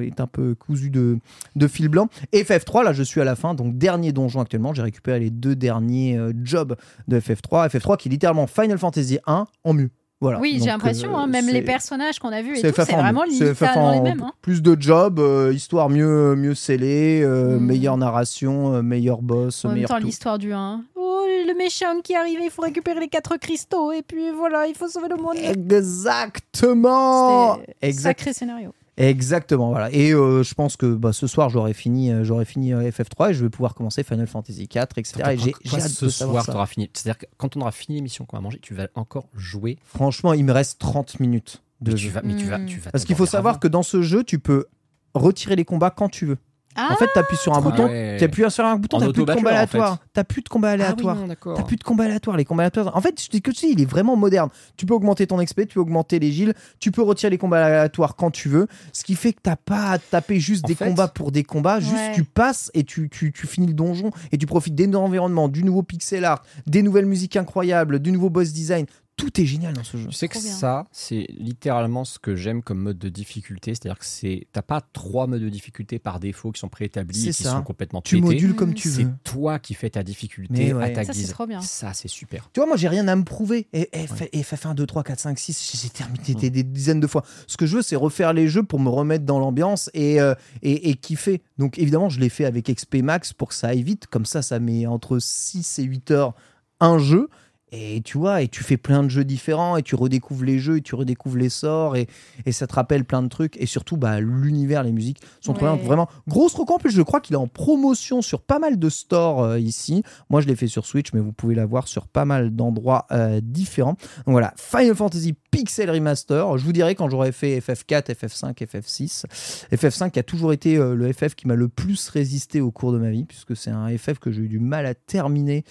est 0.00 0.20
un 0.20 0.26
peu 0.26 0.54
cousu 0.54 0.90
de, 0.90 1.18
de 1.56 1.68
fil 1.68 1.88
blanc. 1.88 2.08
Et 2.32 2.42
FF3, 2.42 2.84
là, 2.84 2.92
je 2.92 3.02
suis 3.02 3.20
à 3.20 3.24
la 3.24 3.36
fin, 3.36 3.54
donc 3.54 3.76
dernier 3.76 4.12
donjon 4.12 4.40
actuellement. 4.40 4.72
J'ai 4.74 4.82
récupéré 4.82 5.20
les 5.20 5.30
deux 5.30 5.56
derniers 5.56 6.16
euh, 6.16 6.32
jobs 6.42 6.76
de 7.08 7.20
FF3. 7.20 7.68
FF3 7.68 7.96
qui 7.96 8.08
est 8.08 8.12
littéralement 8.12 8.46
Final 8.46 8.78
Fantasy 8.78 9.18
1 9.26 9.46
en 9.64 9.74
mieux. 9.74 9.90
Voilà. 10.20 10.40
Oui, 10.40 10.58
j'ai 10.60 10.66
l'impression, 10.66 11.14
euh, 11.16 11.20
hein, 11.20 11.26
même 11.28 11.46
les 11.48 11.62
personnages 11.62 12.18
qu'on 12.18 12.32
a 12.32 12.42
vus 12.42 12.56
c'est 12.56 12.72
tout, 12.72 12.82
c'est 12.84 12.92
FF1 12.92 12.96
en 12.96 13.02
vraiment 13.02 13.22
littéralement 13.22 13.92
les 13.92 13.98
FF1 13.98 14.02
mêmes. 14.02 14.22
hein. 14.22 14.32
Plus 14.42 14.62
de 14.62 14.76
jobs, 14.80 15.20
euh, 15.20 15.52
histoire 15.54 15.88
mieux, 15.88 16.34
mieux 16.34 16.56
scellée, 16.56 17.22
euh, 17.22 17.56
Mm. 17.58 17.64
meilleure 17.64 17.96
narration, 17.98 18.82
meilleur 18.82 19.22
boss, 19.22 19.64
En 19.64 19.68
même 19.68 19.84
temps, 19.84 19.98
l'histoire 19.98 20.38
du 20.38 20.52
1. 20.52 20.82
Oh, 20.96 21.22
le 21.46 21.54
méchant 21.56 22.00
qui 22.02 22.16
arrive, 22.16 22.40
il 22.42 22.50
faut 22.50 22.62
récupérer 22.62 22.98
les 22.98 23.06
quatre 23.08 23.36
cristaux 23.36 23.92
et 23.92 24.02
puis 24.02 24.30
voilà, 24.36 24.66
il 24.66 24.74
faut 24.74 24.88
sauver 24.88 25.08
le 25.08 25.16
monde. 25.16 25.36
Exactement 25.36 27.58
Exact- 27.80 28.18
Sacré 28.18 28.32
scénario. 28.32 28.72
Exactement, 28.98 29.70
voilà. 29.70 29.90
Et 29.92 30.12
euh, 30.12 30.42
je 30.42 30.54
pense 30.54 30.76
que 30.76 30.94
bah, 30.94 31.12
ce 31.12 31.26
soir, 31.26 31.48
j'aurai 31.50 31.72
fini, 31.72 32.10
euh, 32.10 32.24
j'aurai 32.24 32.44
fini 32.44 32.72
euh, 32.74 32.90
FF3 32.90 33.30
et 33.30 33.34
je 33.34 33.44
vais 33.44 33.48
pouvoir 33.50 33.74
commencer 33.74 34.02
Final 34.02 34.26
Fantasy 34.26 34.66
4, 34.68 34.98
etc. 34.98 35.14
Et 35.32 35.38
j'ai 35.38 35.54
j'ai 35.64 35.70
Toi, 35.70 35.78
hâte 35.78 35.88
ce 35.88 36.04
de 36.06 36.10
savoir 36.10 36.34
soir, 36.36 36.46
ça. 36.46 36.52
t'auras 36.52 36.66
fini. 36.66 36.90
C'est-à-dire 36.92 37.18
que 37.18 37.26
quand 37.36 37.56
on 37.56 37.60
aura 37.60 37.70
fini 37.72 37.96
l'émission 37.96 38.24
qu'on 38.26 38.36
va 38.36 38.40
manger, 38.42 38.58
tu 38.60 38.74
vas 38.74 38.88
encore 38.96 39.28
jouer. 39.34 39.78
Franchement, 39.84 40.32
il 40.32 40.44
me 40.44 40.52
reste 40.52 40.78
30 40.80 41.20
minutes 41.20 41.62
de 41.80 41.92
Mais 41.92 41.96
jeu. 41.96 42.08
tu 42.08 42.14
vas, 42.14 42.22
mais 42.22 42.36
tu 42.36 42.46
vas, 42.46 42.58
Mm. 42.58 42.66
tu 42.66 42.80
vas 42.80 42.90
Parce 42.90 43.04
qu'il 43.04 43.14
faut 43.14 43.24
savoir 43.26 43.54
avant. 43.54 43.60
que 43.60 43.68
dans 43.68 43.84
ce 43.84 44.02
jeu, 44.02 44.24
tu 44.24 44.40
peux 44.40 44.66
retirer 45.14 45.54
les 45.56 45.64
combats 45.64 45.90
quand 45.90 46.08
tu 46.08 46.26
veux. 46.26 46.38
Ah, 46.80 46.90
en 46.92 46.96
fait, 46.96 47.08
tu 47.12 47.18
appuies 47.18 47.36
sur 47.36 47.52
un 47.54 47.58
Ah 47.58 47.60
bouton, 47.60 47.86
ouais. 47.86 48.16
tu 48.18 48.24
appuies 48.24 48.48
sur 48.50 48.64
un 48.64 48.76
bouton, 48.76 48.98
En 48.98 49.00
t'as 49.00 49.06
plus 49.12 49.24
de 49.24 49.32
combat 49.34 49.50
en 49.50 49.54
aléatoire. 49.54 49.94
fait. 49.94 50.00
T'as 50.12 50.24
plus 50.24 50.42
de 50.42 50.48
combat 50.48 50.68
Ah 50.68 50.74
oui, 50.76 50.82
aléatoire. 50.82 51.16
non, 51.16 51.26
d'accord. 51.26 51.56
T'as 51.56 51.64
plus 51.64 51.76
de 51.76 51.82
combat 51.82 52.04
aléatoire, 52.04 52.36
les 52.36 52.44
combats 52.44 52.62
aléatoires. 52.62 52.96
En 52.96 53.00
fait, 53.00 53.20
je 53.20 53.28
dis 53.28 53.42
que 53.42 53.50
tu 53.50 53.56
sais, 53.58 53.70
il 53.70 53.80
est 53.80 53.84
vraiment 53.90 54.14
moderne. 54.16 54.48
Tu 54.76 54.86
peux 54.86 54.94
augmenter 54.94 55.26
ton 55.26 55.44
XP, 55.44 55.62
tu 55.66 55.74
peux 55.74 55.80
augmenter 55.80 56.18
les 56.20 56.30
gilles, 56.30 56.54
tu 56.78 56.90
peux 56.92 57.02
retirer 57.02 57.30
les 57.30 57.38
combats 57.38 57.64
aléatoires 57.66 58.14
quand 58.16 58.30
tu 58.30 58.48
veux. 58.48 58.68
Ce 58.92 59.02
qui 59.02 59.16
fait 59.16 59.32
que 59.32 59.40
t'as 59.42 59.56
pas 59.56 59.90
à 59.90 59.98
taper 59.98 60.38
juste 60.38 60.64
En 60.64 60.68
des 60.68 60.74
fait- 60.76 60.84
combats 60.86 61.08
pour 61.08 61.32
des 61.32 61.42
combats, 61.42 61.80
juste 61.80 61.92
Ouais. 61.94 62.12
tu 62.14 62.22
passes 62.24 62.70
et 62.74 62.84
tu, 62.84 63.08
tu, 63.10 63.32
tu 63.32 63.46
finis 63.46 63.66
le 63.66 63.74
donjon 63.74 64.10
et 64.32 64.38
tu 64.38 64.46
profites 64.46 64.74
des 64.76 64.94
environnements, 64.94 65.48
du 65.48 65.64
nouveau 65.64 65.82
pixel 65.82 66.24
art, 66.24 66.42
des 66.66 66.82
nouvelles 66.82 67.06
musiques 67.06 67.36
incroyables, 67.36 67.98
du 67.98 68.12
nouveau 68.12 68.30
boss 68.30 68.52
design. 68.52 68.86
Tout 69.18 69.40
est 69.40 69.44
génial 69.44 69.74
dans 69.74 69.82
ce 69.84 69.96
jeu. 69.98 70.06
Tu 70.06 70.14
sais 70.14 70.28
que 70.28 70.40
bien. 70.40 70.52
ça, 70.52 70.86
c'est 70.92 71.26
littéralement 71.36 72.04
ce 72.04 72.18
que 72.18 72.36
j'aime 72.36 72.62
comme 72.62 72.78
mode 72.78 72.98
de 72.98 73.08
difficulté. 73.08 73.74
C'est-à-dire 73.74 73.98
que 73.98 74.04
c'est, 74.06 74.46
t'as 74.52 74.62
pas 74.62 74.80
trois 74.80 75.26
modes 75.26 75.42
de 75.42 75.48
difficulté 75.48 75.98
par 75.98 76.20
défaut 76.20 76.52
qui 76.52 76.60
sont 76.60 76.68
préétablis 76.68 77.18
C'est 77.20 77.28
et 77.30 77.32
qui 77.34 77.42
ça. 77.42 77.50
sont 77.50 77.62
complètement 77.62 78.00
Tu 78.00 78.14
pétés. 78.14 78.24
modules 78.26 78.52
Mm. 78.52 78.54
comme 78.54 78.74
tu 78.74 78.88
C'est 78.88 79.02
veux. 79.02 79.12
toi 79.24 79.58
qui 79.58 79.74
fais 79.74 79.90
ta 79.90 80.02
difficulté 80.04 80.70
à 80.70 80.76
ouais. 80.76 80.92
ta 80.92 81.04
Ça, 81.04 81.12
c'est 81.12 81.18
guise. 81.18 81.30
trop 81.32 81.46
bien. 81.46 81.60
Ça, 81.60 81.92
c'est 81.94 82.06
super. 82.08 82.48
Tu 82.52 82.60
vois, 82.60 82.66
moi, 82.68 82.76
j'ai 82.76 82.88
rien 82.88 83.08
à 83.08 83.16
me 83.16 83.24
prouver. 83.24 83.66
Et, 83.72 83.88
et 83.92 84.06
F- 84.06 84.28
et 84.32 84.42
FF1, 84.42 84.74
2, 84.74 84.86
3, 84.86 85.02
4, 85.02 85.18
5, 85.20 85.38
6, 85.38 85.78
j'ai 85.82 85.88
terminé 85.90 86.34
des, 86.34 86.50
des 86.50 86.62
dizaines 86.62 87.00
de 87.00 87.06
fois. 87.08 87.24
Ce 87.48 87.56
que 87.56 87.66
je 87.66 87.76
veux, 87.76 87.82
c'est 87.82 87.96
refaire 87.96 88.32
les 88.32 88.46
jeux 88.48 88.62
pour 88.62 88.78
me 88.78 88.88
remettre 88.88 89.24
dans 89.24 89.40
l'ambiance 89.40 89.90
et, 89.94 90.20
euh, 90.20 90.34
et, 90.62 90.90
et 90.90 90.94
kiffer. 90.94 91.42
Donc, 91.58 91.76
évidemment, 91.78 92.08
je 92.08 92.20
l'ai 92.20 92.28
fait 92.28 92.44
avec 92.44 92.72
XP 92.72 93.02
Max 93.02 93.32
pour 93.32 93.48
que 93.48 93.54
ça 93.54 93.66
aille 93.68 93.82
vite. 93.82 94.06
Comme 94.06 94.26
ça, 94.26 94.42
ça 94.42 94.60
met 94.60 94.86
entre 94.86 95.18
6 95.18 95.80
et 95.80 95.82
8 95.82 96.12
heures 96.12 96.34
un 96.80 96.98
jeu. 96.98 97.28
Et 97.70 98.00
tu 98.02 98.16
vois, 98.16 98.40
et 98.40 98.48
tu 98.48 98.64
fais 98.64 98.78
plein 98.78 99.02
de 99.02 99.08
jeux 99.08 99.24
différents, 99.24 99.76
et 99.76 99.82
tu 99.82 99.94
redécouvres 99.94 100.44
les 100.44 100.58
jeux, 100.58 100.78
et 100.78 100.80
tu 100.80 100.94
redécouvres 100.94 101.36
les 101.36 101.50
sorts, 101.50 101.96
et, 101.96 102.06
et 102.46 102.52
ça 102.52 102.66
te 102.66 102.74
rappelle 102.74 103.04
plein 103.04 103.22
de 103.22 103.28
trucs. 103.28 103.56
Et 103.58 103.66
surtout, 103.66 103.96
bah, 103.96 104.20
l'univers, 104.20 104.82
les 104.82 104.92
musiques 104.92 105.20
sont 105.40 105.54
Ouais. 105.58 105.76
Vraiment, 105.76 106.08
grosse 106.28 106.54
reco. 106.54 106.74
En 106.74 106.78
plus, 106.78 106.92
je 106.92 107.02
crois 107.02 107.20
qu'il 107.20 107.34
est 107.34 107.38
en 107.38 107.48
promotion 107.48 108.22
sur 108.22 108.40
pas 108.40 108.58
mal 108.58 108.78
de 108.78 108.88
stores 108.88 109.42
euh, 109.42 109.58
ici. 109.58 110.02
Moi, 110.30 110.40
je 110.40 110.46
l'ai 110.46 110.56
fait 110.56 110.68
sur 110.68 110.86
Switch, 110.86 111.12
mais 111.12 111.20
vous 111.20 111.32
pouvez 111.32 111.54
l'avoir 111.54 111.88
sur 111.88 112.06
pas 112.06 112.24
mal 112.24 112.54
d'endroits 112.54 113.06
euh, 113.10 113.40
différents. 113.42 113.96
Donc 114.26 114.32
voilà, 114.32 114.54
Final 114.56 114.94
Fantasy 114.94 115.34
Pixel 115.50 115.90
Remaster. 115.90 116.58
Je 116.58 116.64
vous 116.64 116.72
dirai 116.72 116.94
quand 116.94 117.08
j'aurai 117.08 117.32
fait 117.32 117.58
FF4, 117.58 118.12
FF5, 118.14 118.54
FF6. 118.54 119.24
FF5 119.72 120.10
qui 120.10 120.18
a 120.18 120.22
toujours 120.22 120.52
été 120.52 120.76
euh, 120.76 120.94
le 120.94 121.12
FF 121.12 121.34
qui 121.34 121.46
m'a 121.46 121.54
le 121.54 121.68
plus 121.68 122.08
résisté 122.08 122.60
au 122.60 122.70
cours 122.70 122.92
de 122.92 122.98
ma 122.98 123.10
vie, 123.10 123.24
puisque 123.24 123.56
c'est 123.56 123.70
un 123.70 123.88
FF 123.96 124.18
que 124.18 124.30
j'ai 124.30 124.42
eu 124.42 124.48
du 124.48 124.58
mal 124.58 124.86
à 124.86 124.94
terminer 124.94 125.64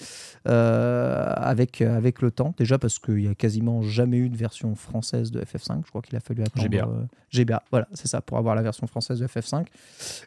euh, 0.48 1.34
avec, 1.36 1.82
avec 1.82 2.22
le 2.22 2.32
temps. 2.32 2.54
Déjà 2.58 2.78
parce 2.78 3.00
qu'il 3.00 3.16
n'y 3.16 3.28
a 3.28 3.36
quasiment 3.36 3.82
jamais 3.82 4.18
eu 4.18 4.30
de 4.30 4.38
version 4.38 4.76
française 4.76 5.32
de 5.32 5.42
FF5. 5.42 5.82
Je 5.86 5.90
crois 5.90 6.02
qu'il 6.02 6.16
a 6.16 6.20
fallu 6.20 6.42
attendre. 6.44 6.64
GBA. 6.64 6.86
euh, 6.88 7.04
GBA, 7.32 7.64
voilà, 7.72 7.88
c'est 7.94 8.08
ça, 8.08 8.22
pour 8.22 8.38
avoir 8.38 8.56
la 8.56 8.62
version 8.62 8.88
française 8.88 9.20
de 9.20 9.28
FF5. 9.28 9.66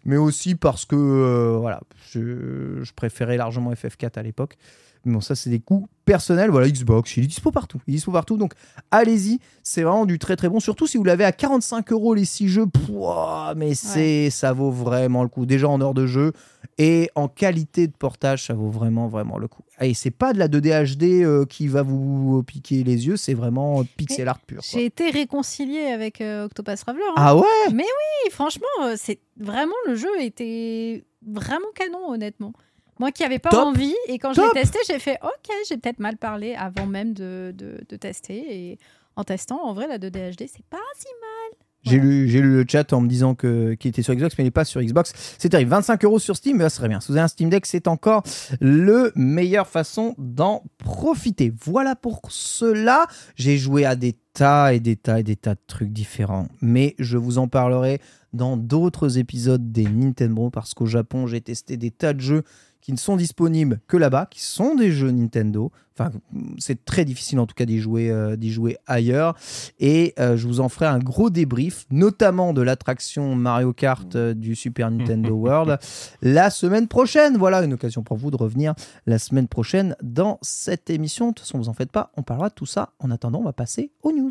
Mais 0.04 0.16
aussi 0.16 0.54
parce 0.54 0.84
que 0.84 0.96
euh, 0.96 1.56
voilà, 1.58 1.80
je, 2.12 2.80
je 2.82 2.92
préférais 2.92 3.36
largement 3.36 3.72
FF4 3.72 4.18
à 4.18 4.22
l'époque. 4.22 4.56
Mais 5.04 5.14
bon, 5.14 5.20
ça, 5.20 5.34
c'est 5.34 5.50
des 5.50 5.60
coups 5.60 5.88
personnels. 6.04 6.50
Voilà, 6.50 6.68
Xbox, 6.68 7.16
il 7.16 7.24
est 7.24 7.26
dispo 7.26 7.50
partout. 7.50 7.80
Il 7.86 7.92
est 7.94 7.96
dispo 7.96 8.12
partout. 8.12 8.36
Donc, 8.36 8.52
allez-y. 8.90 9.38
C'est 9.62 9.82
vraiment 9.82 10.06
du 10.06 10.18
très 10.18 10.36
très 10.36 10.48
bon. 10.48 10.60
Surtout 10.60 10.86
si 10.86 10.96
vous 10.98 11.04
l'avez 11.04 11.24
à 11.24 11.32
45 11.32 11.90
euros 11.92 12.14
les 12.14 12.24
6 12.24 12.48
jeux. 12.48 12.66
Pouah, 12.66 13.54
mais 13.56 13.74
c'est, 13.74 14.30
ça 14.30 14.52
vaut 14.52 14.70
vraiment 14.70 15.22
le 15.22 15.28
coup. 15.28 15.46
Déjà 15.46 15.68
en 15.68 15.80
heure 15.80 15.94
de 15.94 16.06
jeu 16.06 16.32
et 16.78 17.10
en 17.14 17.28
qualité 17.28 17.86
de 17.86 17.92
portage, 17.92 18.46
ça 18.46 18.54
vaut 18.54 18.70
vraiment 18.70 19.06
vraiment 19.08 19.38
le 19.38 19.48
coup. 19.48 19.62
Et 19.80 19.94
c'est 19.94 20.10
pas 20.10 20.32
de 20.32 20.38
la 20.38 20.48
2D 20.48 20.96
HD 20.96 21.22
euh, 21.24 21.44
qui 21.46 21.68
va 21.68 21.82
vous 21.82 22.42
piquer 22.42 22.84
les 22.84 23.06
yeux. 23.06 23.16
C'est 23.16 23.34
vraiment 23.34 23.84
pixel 23.96 24.28
art 24.28 24.40
pur. 24.40 24.60
J'ai 24.62 24.84
été 24.86 25.10
réconciliée 25.10 25.86
avec 25.86 26.20
euh, 26.20 26.46
Octopus 26.46 26.80
Traveler. 26.80 27.04
hein. 27.10 27.14
Ah 27.16 27.36
ouais? 27.36 27.42
Oui, 27.70 28.30
franchement, 28.30 28.66
euh, 28.82 28.94
c'est 28.96 29.20
vraiment 29.38 29.74
le 29.86 29.94
jeu 29.94 30.08
était 30.20 31.04
vraiment 31.26 31.66
canon, 31.74 32.10
honnêtement. 32.10 32.52
Moi 33.00 33.12
qui 33.12 33.22
n'avais 33.22 33.38
pas 33.38 33.48
Top. 33.48 33.68
envie, 33.68 33.94
et 34.08 34.18
quand 34.18 34.34
je 34.34 34.42
Top. 34.42 34.54
l'ai 34.54 34.60
testé, 34.60 34.78
j'ai 34.86 34.98
fait 34.98 35.18
OK, 35.22 35.50
j'ai 35.66 35.78
peut-être 35.78 36.00
mal 36.00 36.18
parlé 36.18 36.54
avant 36.54 36.84
même 36.86 37.14
de, 37.14 37.52
de, 37.56 37.80
de 37.88 37.96
tester. 37.96 38.44
Et 38.70 38.78
en 39.16 39.24
testant, 39.24 39.58
en 39.64 39.72
vrai, 39.72 39.88
la 39.88 39.98
2D 39.98 40.32
HD, 40.36 40.44
c'est 40.46 40.64
pas 40.68 40.76
si 40.98 41.06
mal. 41.20 41.58
J'ai 41.82 41.98
lu, 41.98 42.28
j'ai 42.28 42.42
lu 42.42 42.52
le 42.62 42.66
chat 42.68 42.92
en 42.92 43.00
me 43.00 43.08
disant 43.08 43.34
que 43.34 43.72
qu'il 43.72 43.88
était 43.88 44.02
sur 44.02 44.14
Xbox, 44.14 44.34
mais 44.36 44.44
il 44.44 44.48
n'est 44.48 44.50
pas 44.50 44.66
sur 44.66 44.82
Xbox. 44.82 45.14
C'est 45.38 45.48
terrible. 45.48 45.70
25 45.70 46.04
euros 46.04 46.18
sur 46.18 46.36
Steam, 46.36 46.58
mais 46.58 46.64
ça 46.64 46.68
serait 46.70 46.88
bien. 46.88 47.00
Si 47.00 47.08
vous 47.08 47.14
avez 47.16 47.24
un 47.24 47.28
Steam 47.28 47.48
Deck, 47.48 47.64
c'est 47.64 47.88
encore 47.88 48.22
le 48.60 49.12
meilleure 49.14 49.66
façon 49.66 50.14
d'en 50.18 50.62
profiter. 50.76 51.54
Voilà 51.64 51.96
pour 51.96 52.20
cela. 52.28 53.06
J'ai 53.34 53.56
joué 53.56 53.86
à 53.86 53.96
des 53.96 54.14
tas 54.34 54.74
et 54.74 54.80
des 54.80 54.96
tas 54.96 55.20
et 55.20 55.22
des 55.22 55.36
tas 55.36 55.54
de 55.54 55.60
trucs 55.66 55.90
différents, 55.90 56.48
mais 56.60 56.94
je 56.98 57.16
vous 57.16 57.38
en 57.38 57.48
parlerai 57.48 57.98
dans 58.34 58.58
d'autres 58.58 59.18
épisodes 59.18 59.72
des 59.72 59.84
Nintendo 59.84 60.50
parce 60.50 60.74
qu'au 60.74 60.86
Japon, 60.86 61.26
j'ai 61.26 61.40
testé 61.40 61.78
des 61.78 61.90
tas 61.90 62.12
de 62.12 62.20
jeux 62.20 62.42
qui 62.80 62.92
ne 62.92 62.98
sont 62.98 63.16
disponibles 63.16 63.80
que 63.86 63.96
là-bas, 63.96 64.26
qui 64.30 64.42
sont 64.42 64.74
des 64.74 64.90
jeux 64.90 65.10
Nintendo. 65.10 65.70
Enfin, 65.98 66.10
c'est 66.58 66.84
très 66.84 67.04
difficile 67.04 67.38
en 67.40 67.46
tout 67.46 67.54
cas 67.54 67.66
d'y 67.66 67.78
jouer, 67.78 68.10
euh, 68.10 68.36
d'y 68.36 68.50
jouer 68.50 68.78
ailleurs. 68.86 69.36
Et 69.78 70.14
euh, 70.18 70.36
je 70.36 70.46
vous 70.46 70.60
en 70.60 70.68
ferai 70.68 70.86
un 70.86 70.98
gros 70.98 71.28
débrief, 71.28 71.86
notamment 71.90 72.52
de 72.52 72.62
l'attraction 72.62 73.34
Mario 73.34 73.72
Kart 73.72 74.16
euh, 74.16 74.32
du 74.32 74.54
Super 74.54 74.90
Nintendo 74.90 75.30
World, 75.34 75.78
la 76.22 76.50
semaine 76.50 76.88
prochaine. 76.88 77.36
Voilà, 77.36 77.62
une 77.62 77.74
occasion 77.74 78.02
pour 78.02 78.16
vous 78.16 78.30
de 78.30 78.36
revenir 78.36 78.74
la 79.06 79.18
semaine 79.18 79.48
prochaine 79.48 79.94
dans 80.02 80.38
cette 80.40 80.88
émission. 80.88 81.28
De 81.28 81.34
toute 81.34 81.40
façon, 81.46 81.58
vous 81.58 81.68
en 81.68 81.74
faites 81.74 81.92
pas, 81.92 82.12
on 82.16 82.22
parlera 82.22 82.48
de 82.48 82.54
tout 82.54 82.66
ça. 82.66 82.92
En 82.98 83.10
attendant, 83.10 83.40
on 83.40 83.44
va 83.44 83.52
passer 83.52 83.92
aux 84.02 84.12
news. 84.12 84.30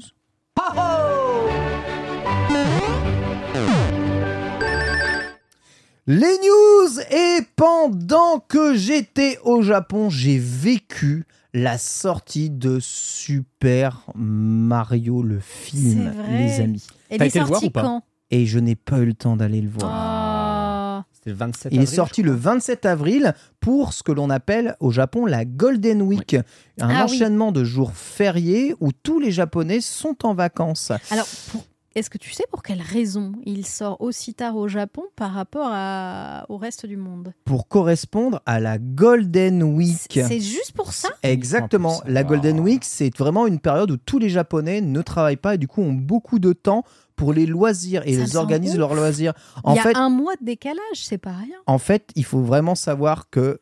Les 6.11 6.25
news 6.39 6.99
et 7.11 7.41
pendant 7.55 8.39
que 8.39 8.73
j'étais 8.75 9.37
au 9.43 9.61
Japon, 9.61 10.09
j'ai 10.09 10.39
vécu 10.39 11.25
la 11.53 11.77
sortie 11.77 12.49
de 12.49 12.79
Super 12.81 14.01
Mario 14.15 15.21
le 15.21 15.39
film, 15.39 16.11
C'est 16.11 16.17
vrai. 16.19 16.37
les 16.39 16.59
amis. 16.61 16.87
Elle 17.11 17.19
T'as 17.19 17.25
est 17.25 17.27
été 17.27 17.39
le 17.39 17.45
voir 17.45 17.59
sortie 17.59 17.67
ou 17.67 17.71
pas 17.71 17.81
quand? 17.83 18.03
Et 18.31 18.47
je 18.47 18.57
n'ai 18.57 18.75
pas 18.75 18.97
eu 18.97 19.05
le 19.05 19.13
temps 19.13 19.35
d'aller 19.35 19.61
le 19.61 19.69
voir. 19.69 19.91
Ah. 19.93 21.05
C'était 21.13 21.29
le 21.29 21.35
27 21.35 21.71
Il 21.73 21.75
est 21.75 21.81
avril, 21.83 21.95
sorti 21.95 22.21
je 22.21 22.25
le 22.27 22.35
crois. 22.37 22.53
27 22.53 22.85
avril 22.87 23.33
pour 23.59 23.93
ce 23.93 24.01
que 24.01 24.11
l'on 24.11 24.31
appelle 24.31 24.75
au 24.79 24.89
Japon 24.89 25.27
la 25.27 25.45
Golden 25.45 26.01
Week, 26.01 26.33
un 26.33 26.43
Ah 26.81 26.87
oui. 26.87 26.95
enchaînement 27.13 27.51
de 27.51 27.63
jours 27.63 27.91
fériés 27.93 28.73
où 28.79 28.91
tous 28.91 29.19
les 29.19 29.29
Japonais 29.31 29.79
sont 29.81 30.25
en 30.25 30.33
vacances. 30.33 30.91
Alors, 31.11 31.27
pour- 31.51 31.65
est-ce 31.95 32.09
que 32.09 32.17
tu 32.17 32.31
sais 32.31 32.43
pour 32.51 32.61
quelle 32.63 32.81
raison 32.81 33.33
il 33.45 33.65
sort 33.65 33.99
aussi 34.01 34.33
tard 34.33 34.55
au 34.57 34.67
Japon 34.67 35.03
par 35.15 35.31
rapport 35.33 35.69
à- 35.71 36.45
au 36.49 36.57
reste 36.57 36.85
du 36.85 36.97
monde? 36.97 37.33
Pour 37.45 37.67
correspondre 37.67 38.41
à 38.45 38.59
la 38.59 38.77
Golden 38.77 39.63
Week. 39.63 39.97
C'est 40.09 40.23
c'est 40.23 40.39
juste 40.39 40.73
pour 40.73 40.93
ça? 40.93 41.09
Exactement. 41.23 41.89
Uniquement 41.89 41.99
pour 42.01 42.07
ça. 42.07 42.13
La 42.13 42.23
Golden. 42.23 42.59
Week, 42.59 42.83
c'est 42.85 43.15
vraiment 43.17 43.47
une 43.47 43.59
période 43.59 43.91
où 43.91 43.97
tous 43.97 44.19
les 44.19 44.29
Japonais 44.29 44.81
ne 44.81 45.01
travaillent 45.01 45.35
pas 45.37 45.55
et 45.55 45.57
du 45.57 45.67
coup 45.67 45.81
ont 45.81 45.93
beaucoup 45.93 46.39
de 46.39 46.53
temps 46.53 46.83
pour 47.15 47.33
les 47.33 47.45
loisirs 47.45 48.03
et 48.05 48.15
Ça 48.15 48.23
ils 48.23 48.37
organisent 48.37 48.77
leurs 48.77 48.95
loisirs. 48.95 49.33
En 49.63 49.73
Il 49.73 49.77
y 49.77 49.79
a 49.79 49.83
fait, 49.83 49.95
un 49.97 50.09
mois 50.09 50.35
de 50.39 50.45
décalage, 50.45 50.79
c'est 50.95 51.17
pas 51.17 51.31
rien. 51.33 51.57
en 51.67 51.77
fait, 51.77 52.11
il 52.15 52.23
faut 52.23 52.41
vraiment 52.41 52.75
savoir 52.75 53.29
que 53.29 53.59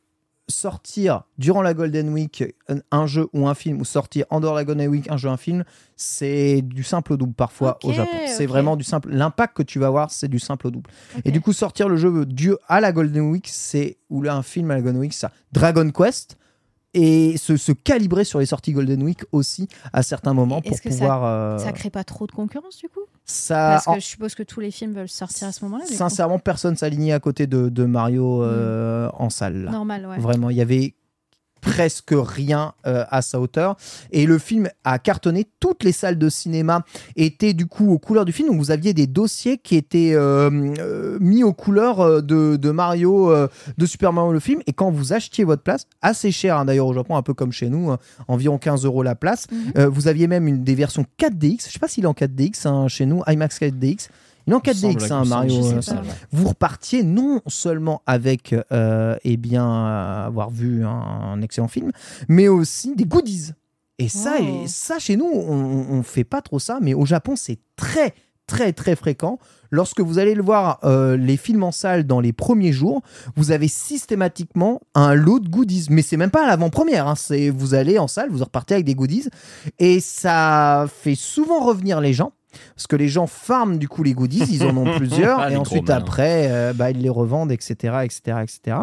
sortir 0.49 1.23
durant 1.37 1.61
la 1.61 1.73
Golden 1.73 2.09
Week 2.09 2.43
un- 2.69 2.79
un 2.91 3.05
jeu 3.05 3.27
ou 3.33 3.47
un 3.47 3.53
film 3.53 3.81
ou 3.81 3.85
sortir 3.85 4.25
en 4.29 4.39
dehors 4.39 4.53
de 4.53 4.59
la 4.59 4.65
Golden 4.65 4.87
Week 4.89 5.09
un 5.11 5.17
jeu 5.17 5.27
ou 5.29 5.31
un 5.31 5.37
film, 5.37 5.63
c'est 5.95 6.61
du 6.61 6.83
simple 6.83 7.13
au 7.13 7.17
double 7.17 7.33
parfois 7.33 7.77
au 7.83 7.91
Japon. 7.93 8.11
C'est 8.27 8.45
vraiment 8.45 8.75
du 8.77 8.83
simple. 8.83 9.09
L'impact 9.11 9.57
que 9.57 9.63
tu 9.63 9.77
vas 9.79 9.87
avoir, 9.87 10.11
c'est 10.11 10.27
du 10.29 10.39
simple 10.39 10.67
au 10.67 10.71
double. 10.71 10.89
Et 11.25 11.31
du 11.31 11.41
coup, 11.41 11.53
sortir 11.53 11.89
le 11.89 11.97
jeu 11.97 12.25
du 12.25 12.53
à 12.67 12.79
la 12.79 12.91
Golden 12.91 13.29
Week, 13.29 13.47
c'est 13.51 13.97
ou 14.09 14.21
là 14.21 14.35
un 14.35 14.43
film 14.43 14.71
à 14.71 14.75
la 14.75 14.81
Golden 14.81 15.01
Week, 15.01 15.13
ça 15.13 15.31
Dragon 15.51 15.89
Quest 15.91 16.37
et 16.93 17.37
se, 17.37 17.57
se 17.57 17.71
calibrer 17.71 18.23
sur 18.23 18.39
les 18.39 18.45
sorties 18.45 18.71
Golden 18.73 19.03
Week 19.03 19.19
aussi 19.31 19.67
à 19.93 20.03
certains 20.03 20.33
moments 20.33 20.61
pour 20.61 20.75
ça- 20.77 20.89
pouvoir 20.89 21.23
euh, 21.25 21.57
Ça 21.57 21.71
crée 21.71 21.89
pas 21.89 22.03
trop 22.03 22.25
de 22.27 22.31
concurrence 22.31 22.77
du 22.77 22.89
coup? 22.89 23.01
Ça- 23.25 23.55
Parce 23.73 23.85
que 23.85 23.89
en- 23.91 23.95
je 23.95 24.05
suppose 24.05 24.35
que 24.35 24.43
tous 24.43 24.59
les 24.61 24.71
films 24.71 24.93
veulent 24.93 25.09
sortir 25.09 25.47
à 25.49 25.51
ce 25.51 25.63
moment-là. 25.65 25.85
sincèrement 25.85 26.39
personne 26.39 26.75
s'alignait 26.77 27.11
à 27.13 27.19
côté 27.19 27.45
de, 27.45 27.69
de 27.69 27.83
Mario 27.85 28.41
euh, 28.43 29.09
en 29.13 29.29
salle 29.29 29.63
là. 29.65 29.71
Normal, 29.71 30.05
ouais. 30.07 30.17
Vraiment, 30.17 30.49
il 30.49 30.55
y 30.57 30.61
avait 30.61 30.93
presque 31.71 32.13
rien 32.13 32.73
euh, 32.85 33.03
à 33.09 33.21
sa 33.21 33.39
hauteur. 33.39 33.75
Et 34.11 34.25
le 34.25 34.37
film 34.37 34.69
a 34.83 34.99
cartonné. 34.99 35.47
Toutes 35.59 35.83
les 35.83 35.91
salles 35.91 36.17
de 36.17 36.29
cinéma 36.29 36.83
étaient 37.15 37.53
du 37.53 37.65
coup 37.65 37.91
aux 37.91 37.99
couleurs 37.99 38.25
du 38.25 38.31
film. 38.31 38.49
Donc 38.49 38.57
vous 38.57 38.71
aviez 38.71 38.93
des 38.93 39.07
dossiers 39.07 39.57
qui 39.57 39.75
étaient 39.75 40.13
euh, 40.13 40.49
euh, 40.79 41.17
mis 41.19 41.43
aux 41.43 41.53
couleurs 41.53 42.21
de, 42.23 42.55
de 42.55 42.71
Mario 42.71 43.31
euh, 43.31 43.47
de 43.77 43.85
Super 43.85 44.13
Mario 44.13 44.31
le 44.31 44.39
film. 44.39 44.61
Et 44.67 44.73
quand 44.73 44.91
vous 44.91 45.13
achetiez 45.13 45.43
votre 45.43 45.63
place 45.63 45.87
assez 46.01 46.31
cher 46.31 46.57
hein, 46.57 46.65
d'ailleurs 46.65 46.87
au 46.87 46.93
Japon 46.93 47.15
un 47.15 47.21
peu 47.21 47.33
comme 47.33 47.51
chez 47.51 47.69
nous 47.69 47.91
hein, 47.91 47.97
environ 48.27 48.57
15 48.57 48.85
euros 48.85 49.03
la 49.03 49.15
place 49.15 49.47
Mhm. 49.51 49.85
vous 49.85 50.07
aviez 50.07 50.27
même 50.27 50.47
une 50.47 50.63
des 50.63 50.75
versions 50.75 51.05
4DX 51.19 51.67
je 51.67 51.73
sais 51.73 51.79
pas 51.79 51.87
s'il 51.87 52.03
est 52.03 52.07
en 52.07 52.13
4DX 52.13 52.67
hein, 52.67 52.87
chez 52.87 53.05
nous 53.05 53.23
IMAX 53.27 53.59
4DX 53.59 54.09
il 54.47 54.53
est 54.53 54.55
en 54.55 54.59
Il 54.61 54.95
me 54.95 54.99
semble 54.99 54.99
4DX 54.99 55.03
qu'il 55.03 55.13
hein, 55.13 55.25
Mario 55.25 55.65
euh, 55.65 55.81
vous 56.31 56.47
repartiez 56.47 57.03
non 57.03 57.41
seulement 57.47 58.01
avec 58.05 58.55
euh, 58.71 59.15
eh 59.23 59.37
bien 59.37 59.85
avoir 60.25 60.49
vu 60.49 60.85
un, 60.85 60.89
un 60.89 61.41
excellent 61.41 61.67
film, 61.67 61.91
mais 62.27 62.47
aussi 62.47 62.95
des 62.95 63.05
goodies. 63.05 63.51
Et 63.99 64.09
ça, 64.09 64.39
et 64.39 64.67
ça 64.67 64.99
chez 64.99 65.17
nous, 65.17 65.25
on, 65.25 65.85
on 65.89 66.03
fait 66.03 66.23
pas 66.23 66.41
trop 66.41 66.59
ça, 66.59 66.79
mais 66.81 66.93
au 66.93 67.05
Japon, 67.05 67.35
c'est 67.35 67.57
très 67.75 68.13
très 68.45 68.71
très 68.71 68.95
fréquent. 68.95 69.39
Lorsque 69.71 69.99
vous 69.99 70.19
allez 70.19 70.33
le 70.33 70.41
voir 70.43 70.79
euh, 70.85 71.17
les 71.17 71.35
films 71.35 71.63
en 71.63 71.73
salle 71.73 72.05
dans 72.05 72.21
les 72.21 72.31
premiers 72.31 72.71
jours, 72.71 73.01
vous 73.35 73.51
avez 73.51 73.67
systématiquement 73.67 74.79
un 74.95 75.13
lot 75.15 75.39
de 75.39 75.49
goodies. 75.49 75.87
Mais 75.89 76.01
c'est 76.01 76.15
même 76.15 76.29
pas 76.31 76.45
à 76.45 76.47
l'avant-première. 76.47 77.07
hein. 77.07 77.15
C'est 77.15 77.49
vous 77.49 77.73
allez 77.73 77.99
en 77.99 78.07
salle, 78.07 78.29
vous 78.29 78.43
repartez 78.43 78.75
avec 78.75 78.85
des 78.85 78.95
goodies, 78.95 79.27
et 79.79 79.99
ça 79.99 80.85
fait 81.01 81.15
souvent 81.15 81.59
revenir 81.65 81.99
les 81.99 82.13
gens. 82.13 82.31
Parce 82.75 82.87
que 82.87 82.95
les 82.95 83.07
gens 83.07 83.27
farment 83.27 83.77
du 83.77 83.87
coup 83.87 84.03
les 84.03 84.13
goodies, 84.13 84.45
ils 84.49 84.63
en 84.63 84.75
ont 84.77 84.85
plusieurs, 84.97 85.39
Ah, 85.39 85.51
et 85.51 85.57
ensuite 85.57 85.89
après, 85.89 86.49
euh, 86.51 86.73
bah, 86.73 86.91
ils 86.91 87.01
les 87.01 87.09
revendent, 87.09 87.51
etc. 87.51 87.99
etc., 88.03 88.37
etc. 88.43 88.77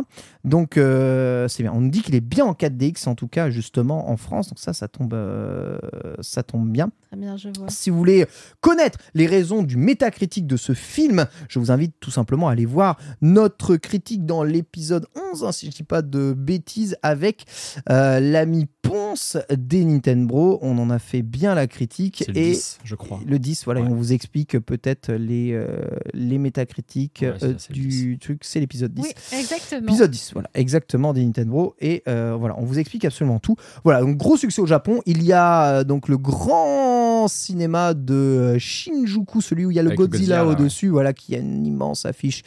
Donc 0.45 0.77
euh, 0.77 1.49
c'est 1.49 1.63
bien. 1.63 1.73
On 1.75 1.81
nous 1.81 1.91
dit 1.91 2.03
qu'il 2.03 2.15
est 2.15 2.21
bien 2.21 2.45
en 2.45 2.53
4DX, 2.53 3.09
en 3.09 3.15
tout 3.15 3.29
cas 3.29 3.51
justement 3.51 4.11
en 4.11 4.17
France, 4.17 4.49
donc 4.49 4.59
ça, 4.59 4.73
ça 4.73 4.89
tombe, 4.89 5.15
euh, 5.15 5.79
ça 6.21 6.43
tombe 6.43 6.69
bien. 6.71 6.91
Très 7.09 7.17
bien, 7.17 7.37
je 7.37 7.49
vois. 7.57 7.69
Si 7.69 7.91
vous 7.91 7.97
voulez 7.99 8.27
connaître 8.61 8.99
les 9.15 9.27
raisons 9.27 9.63
du 9.63 9.77
métacritique 9.77 10.47
de 10.47 10.57
ce 10.57 10.75
film, 10.75 11.27
je 11.49 11.59
vous 11.59 11.71
invite 11.71 11.95
tout 12.01 12.11
simplement 12.11 12.49
à 12.49 12.53
aller 12.53 12.67
voir 12.67 12.99
notre 13.23 13.77
critique 13.77 14.27
dans 14.27 14.43
l'épisode 14.43 15.07
11, 15.33 15.45
hein, 15.45 15.53
si 15.53 15.67
je 15.67 15.77
dis 15.77 15.83
pas 15.83 16.03
de 16.03 16.33
bêtises, 16.33 16.97
avec 17.03 17.47
euh, 17.91 18.21
l'ami 18.21 18.67
Ponce 18.83 19.39
des 19.51 19.85
Nintendo. 19.85 20.59
On 20.61 20.79
en 20.79 20.91
a 20.91 20.99
fait 20.99 21.23
bien 21.23 21.55
la 21.55 21.67
critique. 21.67 22.23
C'est 22.27 22.33
le 22.33 22.39
et 22.39 22.51
10, 22.51 22.79
je 22.85 22.95
crois. 22.95 23.21
le 23.27 23.39
10, 23.39 23.64
voilà, 23.65 23.81
et 23.81 23.85
on 23.85 23.95
vous 23.95 24.13
explique 24.13 24.59
peut-être 24.59 25.13
les, 25.13 25.53
euh, 25.53 25.67
les 26.13 26.39
métacritiques 26.39 27.21
Ouais, 27.23 27.35
euh, 27.43 27.55
le 27.71 27.75
du 27.75 28.19
truc, 28.19 28.43
c'est 28.45 28.61
l'épisode 28.61 28.93
10. 28.93 29.03
Oui, 29.03 29.39
exactement. 29.39 29.89
Épisode 29.89 30.11
10, 30.11 30.33
voilà, 30.33 30.51
exactement, 30.55 31.13
des 31.13 31.25
Nintendo. 31.25 31.75
Et 31.81 32.03
euh, 32.09 32.37
voilà, 32.39 32.55
on 32.59 32.65
vous 32.65 32.79
explique 32.79 33.05
absolument 33.05 33.39
tout. 33.39 33.57
Voilà, 33.85 34.01
donc 34.01 34.17
gros 34.17 34.37
succès 34.37 34.61
au 34.61 34.67
Japon. 34.67 35.01
Il 35.07 35.23
y 35.23 35.33
a 35.33 35.85
donc 35.85 36.09
le 36.09 36.19
grand 36.19 37.29
cinéma 37.29 37.95
de 37.95 38.57
Shinjuku, 38.59 39.41
celui 39.41 39.67
où 39.67 39.71
il 39.71 39.77
y 39.77 39.79
a 39.79 39.83
le 39.83 39.89
Avec 39.89 39.99
Godzilla, 39.99 40.45
Godzilla, 40.45 40.47
au-dessus, 40.47 40.89
voilà, 40.89 41.13
qui 41.13 41.35
a 41.35 41.39
une 41.39 41.67
immense 41.67 42.07
affiche 42.07 42.43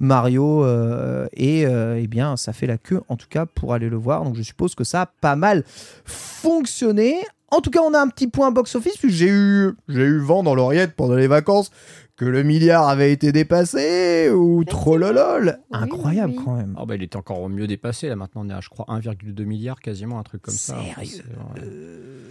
Mario. 0.00 0.64
euh, 0.64 1.26
et 1.34 1.66
euh, 1.66 2.00
eh 2.00 2.06
bien, 2.06 2.36
ça 2.36 2.52
fait 2.52 2.66
la 2.66 2.78
queue, 2.78 3.00
en 3.08 3.16
tout 3.16 3.28
cas, 3.28 3.46
pour 3.46 3.74
aller 3.74 3.88
le 3.88 3.96
voir. 3.96 4.24
Donc 4.24 4.36
je 4.36 4.42
suppose 4.42 4.74
que 4.74 4.84
ça 4.84 5.02
a 5.02 5.06
pas 5.06 5.36
mal 5.36 5.64
fonctionné. 6.04 7.16
En 7.52 7.60
tout 7.60 7.70
cas, 7.70 7.80
on 7.82 7.92
a 7.92 8.00
un 8.00 8.08
petit 8.08 8.28
point 8.28 8.50
box-office, 8.50 8.96
puisque 8.96 9.14
j'ai 9.14 9.28
eu, 9.28 9.72
j'ai 9.86 10.02
eu 10.04 10.18
vent 10.18 10.42
dans 10.42 10.54
l'oreillette 10.54 10.96
pendant 10.96 11.16
les 11.16 11.26
vacances 11.26 11.70
que 12.16 12.24
le 12.24 12.42
milliard 12.42 12.88
avait 12.88 13.12
été 13.12 13.30
dépassé, 13.30 14.30
ou 14.30 14.64
trop 14.64 14.96
lolol. 14.96 15.58
Oui, 15.70 15.78
Incroyable 15.78 16.32
oui, 16.32 16.38
oui. 16.38 16.44
quand 16.44 16.56
même. 16.56 16.74
Ah 16.78 16.86
bah, 16.86 16.94
il 16.96 17.02
est 17.02 17.14
encore 17.14 17.46
mieux 17.50 17.66
dépassé. 17.66 18.08
Là, 18.08 18.16
maintenant, 18.16 18.42
on 18.46 18.48
est 18.48 18.54
à, 18.54 18.60
je 18.62 18.70
crois, 18.70 18.86
1,2 18.88 19.44
milliard, 19.44 19.80
quasiment, 19.80 20.18
un 20.18 20.22
truc 20.22 20.40
comme 20.40 20.54
ça. 20.54 20.76
Sérieux 20.96 21.24
ouais. 21.54 21.62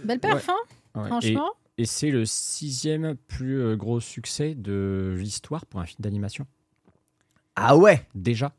Belle 0.04 0.18
perf, 0.18 0.48
hein, 0.48 0.54
Ouais. 1.00 1.04
Et- 1.04 1.08
franchement. 1.08 1.50
Et, 1.78 1.86
c'est 1.86 2.10
le 2.10 2.26
sixième 2.26 3.14
plus 3.28 3.60
euh, 3.62 3.76
gros 3.76 4.00
succès 4.00 4.54
de 4.54 5.14
l'histoire 5.16 5.66
pour 5.66 5.80
un 5.80 5.86
film 5.86 5.98
d'animation. 6.00 6.46
Ah 7.56 7.76
ouais 7.76 8.06
Déjà. 8.14 8.52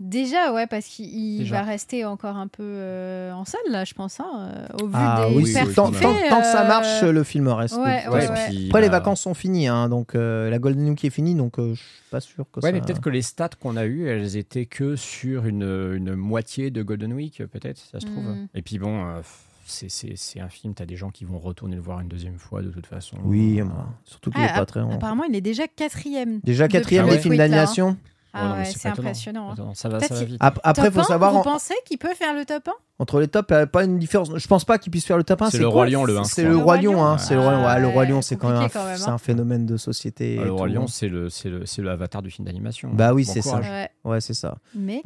Déjà, 0.00 0.52
ouais, 0.52 0.66
parce 0.66 0.86
qu'il 0.86 1.48
va 1.50 1.62
rester 1.62 2.04
encore 2.04 2.36
un 2.36 2.48
peu 2.48 2.64
euh, 2.64 3.32
en 3.32 3.44
salle, 3.44 3.60
là, 3.70 3.84
je 3.84 3.94
pense, 3.94 4.18
hein, 4.18 4.26
euh, 4.52 4.82
au 4.82 4.86
vu 4.88 4.92
Ah 4.96 5.26
des 5.28 5.36
oui, 5.36 5.52
tant, 5.72 5.90
que 5.92 5.96
ça 5.98 6.64
euh, 6.64 6.68
marche, 6.68 7.02
le 7.02 7.22
film 7.22 7.46
reste. 7.46 7.76
de 7.76 7.80
ouais, 7.80 8.02
toute 8.02 8.12
ouais, 8.12 8.20
façon. 8.22 8.32
ouais. 8.32 8.48
puis, 8.48 8.66
Après, 8.70 8.80
les 8.80 8.88
vacances 8.88 9.20
sont 9.20 9.34
finies, 9.34 9.68
hein, 9.68 9.88
donc 9.88 10.16
euh, 10.16 10.50
la 10.50 10.58
Golden 10.58 10.88
Week 10.88 11.04
est 11.04 11.10
finie, 11.10 11.36
donc 11.36 11.60
euh, 11.60 11.74
je 11.74 11.80
suis 11.80 12.02
pas 12.10 12.18
sûr 12.20 12.44
que 12.50 12.58
Ouais, 12.58 12.70
ça... 12.70 12.72
mais 12.72 12.80
peut-être 12.80 13.00
que 13.00 13.08
les 13.08 13.22
stats 13.22 13.50
qu'on 13.60 13.76
a 13.76 13.84
eues, 13.86 14.08
elles 14.08 14.36
étaient 14.36 14.66
que 14.66 14.96
sur 14.96 15.46
une, 15.46 15.62
une 15.62 16.16
moitié 16.16 16.72
de 16.72 16.82
Golden 16.82 17.12
Week, 17.12 17.40
peut-être, 17.52 17.78
si 17.78 17.86
ça 17.88 18.00
se 18.00 18.06
trouve. 18.06 18.24
Mm. 18.24 18.48
Et 18.56 18.62
puis 18.62 18.78
bon, 18.80 19.06
euh, 19.06 19.20
c'est- 19.64 19.88
c'est 19.90 20.14
c'est 20.16 20.40
un 20.40 20.48
film, 20.48 20.74
t'as 20.74 20.86
des 20.86 20.96
gens 20.96 21.10
qui 21.10 21.24
vont 21.24 21.38
retourner 21.38 21.76
le 21.76 21.82
voir 21.82 22.00
une 22.00 22.08
deuxième 22.08 22.38
fois 22.40 22.62
de 22.62 22.70
toute 22.70 22.86
façon. 22.86 23.16
Oui, 23.22 23.60
surtout 24.04 24.30
qu'il 24.32 24.40
Ah, 24.42 24.50
est 24.50 24.58
pas 24.58 24.66
très 24.66 24.80
long. 24.80 24.90
Apparemment, 24.90 25.24
il 25.24 25.36
est 25.36 25.40
déjà 25.40 25.68
quatrième. 25.68 26.40
Déjà 26.42 26.66
quatrième 26.66 27.06
le 27.06 27.12
des 27.12 27.18
films 27.20 27.34
hein. 27.34 27.38
d'animation. 27.38 27.96
Ah 28.36 28.56
ouais, 28.58 28.64
c'est 28.64 28.88
impressionnant. 28.88 29.50
hein. 29.50 29.52
Attends, 29.54 29.74
ça 29.74 29.88
va, 29.88 30.00
ça 30.00 30.14
va 30.14 30.24
vite. 30.24 30.36
Ap- 30.40 30.58
Après, 30.64 30.84
top 30.86 30.94
faut 30.94 31.00
1, 31.00 31.04
savoir 31.04 31.32
Vous 31.32 31.38
en- 31.38 31.42
pensez 31.42 31.74
qu'il 31.86 31.98
peut 31.98 32.14
faire 32.14 32.34
le 32.34 32.44
top 32.44 32.68
1 32.68 32.72
entre 32.98 33.20
les 33.20 33.26
tops, 33.28 33.46
il 33.50 33.54
n'y 33.56 33.60
a 33.62 33.66
pas 33.66 33.84
une 33.84 33.98
différence. 33.98 34.30
Je 34.36 34.46
pense 34.46 34.64
pas 34.64 34.78
qu'il 34.78 34.90
puisse 34.90 35.04
faire 35.04 35.16
le 35.16 35.24
top 35.24 35.42
1. 35.42 35.50
C'est 35.50 35.58
le 35.58 35.64
quoi 35.64 35.72
Roi 35.82 35.86
Lion, 35.88 36.04
le 36.04 36.16
un, 36.18 36.22
je 36.24 36.28
C'est 36.28 36.42
crois. 36.42 36.50
le 36.50 36.56
Roi 36.56 36.64
Roi 36.74 36.82
Lion, 36.82 37.04
hein. 37.04 37.18
C'est 37.18 37.34
le 37.34 37.40
Roi 37.40 37.52
Lion. 37.52 37.64
Ah 37.66 37.78
le 37.80 37.88
Roi 37.88 38.04
Lion, 38.04 38.22
c'est 38.22 38.36
quand 38.36 38.50
même, 38.50 38.68
quand 38.70 38.84
même, 38.84 39.00
hein. 39.06 39.12
un 39.12 39.18
phénomène 39.18 39.66
de 39.66 39.76
société. 39.76 40.36
Ah, 40.38 40.42
et 40.42 40.44
le 40.46 40.52
Roi 40.52 40.68
Lion, 40.68 40.82
hein. 40.84 40.86
c'est 40.88 41.08
le, 41.08 41.28
c'est 41.30 41.48
le, 41.48 41.66
c'est 41.66 41.82
l'avatar 41.82 42.22
du 42.22 42.30
film 42.30 42.46
d'animation. 42.46 42.90
Bah 42.92 43.12
oui, 43.14 43.24
Bon 43.24 43.32
c'est 43.32 43.42
ça. 43.42 43.60
Ouais. 44.04 44.20
C'est 44.20 44.34
ça. 44.34 44.58
Mais 44.74 45.00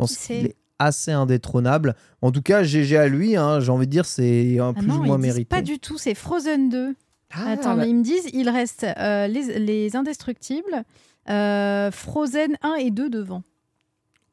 assez 0.79 1.11
indétrônable. 1.13 1.95
En 2.23 2.31
tout 2.31 2.43
cas, 2.43 2.63
GG 2.63 2.97
à 2.97 3.09
lui, 3.09 3.37
hein, 3.37 3.59
j'ai 3.61 3.73
envie 3.73 3.87
de 3.87 3.91
dire, 3.91 4.05
c'est 4.07 4.59
un 4.61 4.73
Ah 4.77 4.79
plus 4.81 4.93
ou 4.93 5.03
moins 5.03 5.19
mérité. 5.19 5.45
pas 5.45 5.63
du 5.63 5.79
tout, 5.79 5.99
c'est 5.99 6.15
Frozen 6.15 6.69
2. 6.69 6.95
Ah, 7.35 7.51
Attends, 7.53 7.75
bah, 7.75 7.83
mais 7.83 7.91
ils 7.91 7.97
me 7.97 8.03
disent, 8.05 8.29
il 8.33 8.49
reste 8.49 8.87
euh, 8.97 9.27
les, 9.27 9.59
les 9.59 9.97
Indestructibles, 9.97 10.63
euh, 10.75 10.83
Frozen 11.91 12.57
1 12.63 12.75
et 12.75 12.91
2 12.91 13.11
devant. 13.11 13.43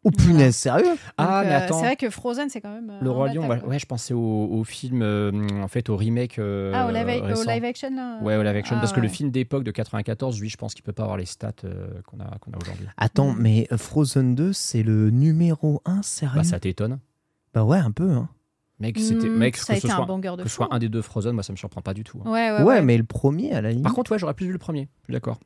Oh 0.07 0.11
punaise, 0.11 0.55
sérieux? 0.55 0.85
Ah, 1.17 1.41
mais 1.43 1.51
euh, 1.51 1.57
attends. 1.57 1.79
C'est 1.79 1.85
vrai 1.85 1.95
que 1.95 2.11
Frozen, 2.11 2.47
c'est 2.47 2.61
quand 2.61 2.71
même. 2.71 2.91
euh, 2.91 2.99
Le 3.01 3.09
Roi 3.09 3.33
Lion, 3.33 3.47
ouais, 3.49 3.79
je 3.79 3.87
pensais 3.87 4.13
au, 4.13 4.19
au 4.51 4.63
film, 4.63 5.01
euh, 5.01 5.31
en 5.63 5.67
fait, 5.67 5.89
au 5.89 5.97
remake. 5.97 6.37
euh, 6.37 6.71
Ah, 6.75 6.85
au 6.85 6.91
live, 6.91 7.07
au 7.23 7.43
live 7.43 7.63
action, 7.65 7.89
là 7.95 8.19
Ouais, 8.21 8.35
au 8.35 8.43
live 8.43 8.55
action, 8.55 8.75
Ah, 8.77 8.81
parce 8.81 8.93
que 8.93 8.99
le 8.99 9.07
ouais. 9.07 9.11
film 9.13 9.31
d'époque 9.31 9.63
de 9.63 9.71
94, 9.71 10.39
lui, 10.39 10.47
je 10.49 10.57
pense 10.57 10.75
qu'il 10.75 10.83
peut 10.83 10.93
pas 10.93 11.01
avoir 11.03 11.17
les 11.17 11.25
stats 11.25 11.53
euh, 11.63 11.87
qu'on 12.05 12.19
a, 12.19 12.37
qu'on 12.37 12.51
a 12.51 12.57
aujourd'hui. 12.61 12.85
Attends, 12.97 13.31
Mm. 13.33 13.37
mais 13.39 13.67
Frozen 13.75 14.35
2, 14.35 14.53
c'est 14.53 14.83
le 14.83 15.09
numéro 15.09 15.81
1, 15.85 16.03
sérieux? 16.03 16.35
Bah, 16.37 16.43
ça 16.43 16.59
t'étonne 16.59 16.99
Bah 17.55 17.63
ouais, 17.63 17.79
un 17.79 17.91
peu. 17.91 18.11
Hein. 18.11 18.29
Mec, 18.79 18.99
c'était, 18.99 19.27
mec, 19.29 19.57
ça 19.57 19.73
a 19.73 19.75
que 19.77 19.81
ce 19.81 19.87
un 19.87 19.95
soit, 19.95 20.05
banger 20.05 20.35
de 20.37 20.43
que 20.43 20.49
ce 20.49 20.53
soit 20.55 20.67
un 20.69 20.77
des 20.77 20.89
deux 20.89 21.01
Frozen, 21.01 21.33
moi 21.33 21.41
ça 21.43 21.51
me 21.53 21.57
surprend 21.57 21.81
pas 21.81 21.93
du 21.95 22.03
tout. 22.03 22.19
hein. 22.25 22.29
Ouais, 22.29 22.51
ouais, 22.51 22.57
Ouais, 22.59 22.63
ouais. 22.75 22.81
mais 22.83 22.97
le 22.97 23.05
premier, 23.05 23.53
à 23.53 23.61
la 23.61 23.69
limite. 23.69 23.85
Par 23.85 23.93
contre, 23.95 24.11
ouais, 24.11 24.19
j'aurais 24.19 24.33
plus 24.35 24.45
vu 24.45 24.51
le 24.51 24.59
premier. 24.59 24.87
Je 25.01 25.05
suis 25.05 25.13
d'accord. 25.13 25.39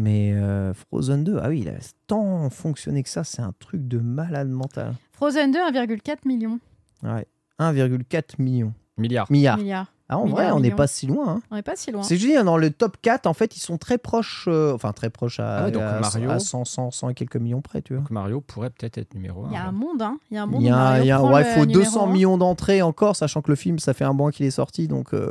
Mais 0.00 0.32
euh, 0.32 0.72
Frozen 0.74 1.24
2, 1.24 1.38
ah 1.42 1.48
oui, 1.48 1.60
il 1.62 1.68
a 1.68 1.72
tant 2.06 2.48
fonctionné 2.50 3.02
que 3.02 3.08
ça, 3.08 3.24
c'est 3.24 3.42
un 3.42 3.52
truc 3.58 3.88
de 3.88 3.98
malade 3.98 4.48
mental. 4.48 4.94
Frozen 5.12 5.50
2, 5.50 5.58
1,4 5.58 6.18
million. 6.24 6.60
Ouais. 7.02 7.26
1,4 7.58 8.22
million. 8.38 8.72
Milliard. 8.96 9.26
Milliard. 9.30 9.58
milliards. 9.58 9.92
Ah, 10.10 10.16
en 10.18 10.24
Milliard, 10.24 10.36
vrai, 10.38 10.50
on 10.52 10.60
n'est 10.60 10.70
pas 10.70 10.86
si 10.86 11.06
loin. 11.06 11.28
hein. 11.28 11.42
On 11.50 11.56
n'est 11.56 11.62
pas 11.62 11.76
si 11.76 11.90
loin. 11.92 12.02
C'est 12.02 12.16
juste, 12.16 12.42
dans 12.42 12.56
le 12.56 12.70
top 12.70 12.96
4, 13.02 13.26
en 13.26 13.34
fait, 13.34 13.56
ils 13.56 13.60
sont 13.60 13.76
très 13.76 13.98
proches, 13.98 14.46
euh, 14.48 14.72
enfin 14.74 14.92
très 14.92 15.10
proches 15.10 15.38
à, 15.38 15.58
Ah 15.58 15.64
ouais, 15.66 15.70
donc 15.72 15.82
à- 15.82 16.00
Mario- 16.00 16.30
à 16.30 16.38
100, 16.38 16.64
100, 16.64 16.90
100 16.92 17.08
et 17.10 17.14
quelques 17.14 17.36
millions 17.36 17.60
près, 17.60 17.82
tu 17.82 17.92
vois. 17.92 18.00
Donc 18.00 18.10
Mario 18.10 18.40
pourrait 18.40 18.70
peut-être 18.70 18.96
être 18.96 19.12
numéro 19.14 19.44
1. 19.44 19.48
Il 19.50 19.54
y 19.54 19.56
a 19.56 19.66
un 19.66 19.72
monde, 19.72 20.00
hein. 20.00 20.18
Il 20.30 20.34
y 20.36 20.38
a 20.38 20.44
un 20.44 20.46
monde. 20.46 20.62
Il 20.62 20.68
y 20.68 20.70
où 20.70 20.74
a, 20.74 20.76
Mario 20.78 21.02
il 21.04 21.06
y 21.08 21.10
a- 21.10 21.18
prend 21.18 21.32
ouais, 21.34 21.42
le 21.42 21.48
il 21.48 21.52
faut 21.54 21.66
numéro 21.66 21.80
200 21.84 22.08
un. 22.08 22.12
millions 22.12 22.38
d'entrées 22.38 22.80
encore, 22.80 23.16
sachant 23.16 23.42
que 23.42 23.50
le 23.50 23.56
film, 23.56 23.78
ça 23.78 23.92
fait 23.92 24.04
un 24.04 24.14
mois 24.14 24.32
qu'il 24.32 24.46
est 24.46 24.50
sorti, 24.50 24.88
donc 24.88 25.12
euh, 25.12 25.30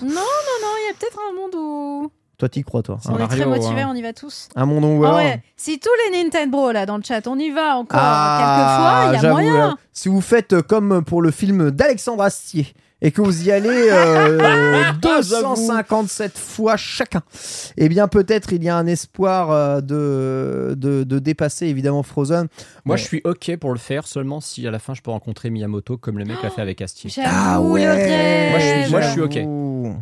Non, 0.00 0.08
non, 0.08 0.14
non, 0.14 0.72
il 0.78 0.86
y 0.88 0.94
a 0.94 0.98
peut-être 0.98 1.18
un 1.30 1.36
monde 1.36 1.54
où. 1.54 2.10
Toi, 2.38 2.48
t'y 2.48 2.62
crois, 2.62 2.82
toi. 2.82 2.98
On 3.06 3.14
hein. 3.14 3.18
est 3.24 3.28
très 3.28 3.44
Mario, 3.46 3.62
motivés, 3.62 3.80
hein. 3.82 3.88
on 3.90 3.94
y 3.94 4.02
va 4.02 4.12
tous. 4.12 4.48
Un 4.56 4.66
monde 4.66 4.84
où 4.84 5.04
Ah 5.04 5.16
ouais, 5.16 5.42
si 5.56 5.78
tous 5.80 5.88
les 6.10 6.22
Nintendo 6.22 6.70
là 6.72 6.84
dans 6.86 6.96
le 6.98 7.02
chat, 7.02 7.26
on 7.26 7.38
y 7.38 7.50
va 7.50 7.76
encore 7.78 7.98
Ah, 8.00 9.08
quelques 9.10 9.20
fois, 9.20 9.20
il 9.20 9.22
y 9.22 9.26
a 9.26 9.30
moyen. 9.32 9.68
là, 9.68 9.74
si 9.92 10.08
vous 10.08 10.20
faites 10.20 10.60
comme 10.62 11.02
pour 11.04 11.22
le 11.22 11.30
film 11.30 11.70
d'Alexandre 11.70 12.22
Astier 12.22 12.66
et 13.02 13.10
que 13.10 13.20
vous 13.20 13.46
y 13.46 13.52
allez 13.52 13.88
euh, 13.90 14.92
257 15.02 16.36
fois 16.38 16.76
chacun, 16.76 17.22
eh 17.76 17.88
bien 17.88 18.08
peut-être 18.08 18.52
il 18.52 18.64
y 18.64 18.68
a 18.68 18.76
un 18.76 18.86
espoir 18.86 19.50
euh, 19.50 19.80
de, 19.80 20.74
de, 20.76 21.04
de 21.04 21.18
dépasser 21.18 21.66
évidemment 21.66 22.02
Frozen. 22.02 22.48
Moi, 22.84 22.94
Ouais. 22.94 22.98
je 23.00 23.04
suis 23.06 23.20
OK 23.24 23.54
pour 23.58 23.72
le 23.72 23.78
faire 23.78 24.06
seulement 24.06 24.40
si 24.40 24.66
à 24.66 24.70
la 24.70 24.78
fin 24.78 24.94
je 24.94 25.02
peux 25.02 25.10
rencontrer 25.10 25.50
Miyamoto 25.50 25.98
comme 25.98 26.18
le 26.18 26.24
mec 26.24 26.42
l'a 26.42 26.50
fait 26.50 26.62
avec 26.62 26.80
Astier. 26.80 27.10
Le 27.16 27.22
rêve. 27.72 28.50
Moi, 28.50 28.58
je 28.60 28.82
suis- 28.82 28.90
moi, 28.90 29.00
je 29.02 29.10
suis 29.10 29.20
ok. 29.20 29.36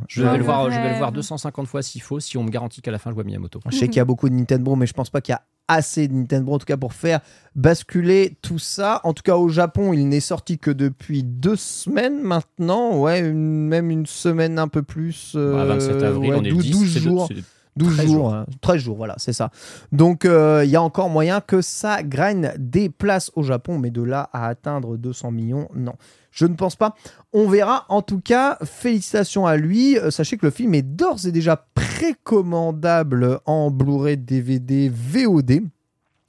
Je 0.08 0.22
vais, 0.22 0.28
Oh, 0.32 0.36
le 0.36 0.44
voir, 0.44 0.70
je 0.70 0.80
vais 0.80 0.90
le 0.92 0.98
voir 0.98 1.12
250 1.12 1.66
fois 1.66 1.82
s'il 1.82 2.02
faut, 2.02 2.20
si 2.20 2.36
on 2.38 2.44
me 2.44 2.50
garantit 2.50 2.80
qu'à 2.82 2.90
la 2.90 2.98
fin 2.98 3.10
je 3.10 3.14
vois 3.14 3.24
Miyamoto. 3.24 3.60
Je 3.70 3.76
sais 3.76 3.86
qu'il 3.88 3.96
y 3.96 4.00
a 4.00 4.04
beaucoup 4.04 4.28
de 4.28 4.34
Nintendo, 4.34 4.74
mais 4.76 4.86
je 4.86 4.92
pense 4.92 5.10
pas 5.10 5.20
qu'il 5.20 5.32
y 5.32 5.36
a 5.36 5.42
assez 5.66 6.08
de 6.08 6.12
Nintendo 6.12 6.52
en 6.52 6.58
tout 6.58 6.66
cas 6.66 6.76
pour 6.76 6.92
faire 6.92 7.20
basculer 7.58 8.36
tout 8.42 8.58
ça. 8.58 9.00
En 9.04 9.14
tout 9.14 9.22
cas, 9.22 9.36
au 9.36 9.48
Japon, 9.48 9.92
il 9.92 10.08
n'est 10.08 10.20
sorti 10.20 10.58
que 10.58 10.70
depuis 10.70 11.22
deux 11.22 11.56
semaines 11.56 12.20
maintenant. 12.20 12.98
Ouais, 12.98 13.20
une- 13.20 13.66
même 13.68 13.90
une 13.90 14.06
semaine 14.06 14.58
un 14.58 14.68
peu 14.68 14.82
plus. 14.82 15.32
euh, 15.36 15.54
Bah, 15.54 15.64
27 15.64 16.02
avril, 16.02 16.30
ouais, 16.30 16.36
on 16.38 16.44
est 16.44 16.48
le 16.50 16.54
12, 16.56 16.64
10. 16.64 16.70
12 16.72 16.92
c'est 16.92 16.98
de- 17.00 17.04
jours. 17.04 17.28
c'est- 17.28 17.42
12 17.76 17.94
13 17.96 18.06
jours, 18.06 18.14
jours. 18.16 18.34
hein. 18.34 18.46
13 18.60 18.76
jours, 18.80 18.96
voilà, 18.96 19.14
c'est 19.18 19.32
ça. 19.32 19.50
Donc, 19.92 20.24
euh, 20.24 20.62
il 20.64 20.70
y 20.70 20.76
a 20.76 20.82
encore 20.82 21.08
moyen 21.08 21.40
que 21.40 21.60
ça 21.60 22.02
graine 22.02 22.52
des 22.58 22.88
places 22.88 23.30
au 23.34 23.42
Japon, 23.42 23.78
mais 23.78 23.90
de 23.90 24.02
là 24.02 24.28
à 24.32 24.46
atteindre 24.46 24.96
200 24.96 25.30
millions, 25.32 25.68
non. 25.74 25.94
Je 26.30 26.46
ne 26.46 26.54
pense 26.54 26.74
pas. 26.74 26.96
On 27.32 27.48
verra. 27.48 27.84
En 27.88 28.02
tout 28.02 28.20
cas, 28.20 28.58
félicitations 28.64 29.46
à 29.46 29.56
lui. 29.56 29.96
Euh, 29.98 30.10
sachez 30.10 30.36
que 30.36 30.46
le 30.46 30.50
film 30.50 30.74
est 30.74 30.82
d'ores 30.82 31.26
et 31.26 31.32
déjà 31.32 31.64
précommandable 31.74 33.38
en 33.46 33.70
Blu-ray, 33.70 34.16
DVD, 34.16 34.88
VOD. 34.92 35.60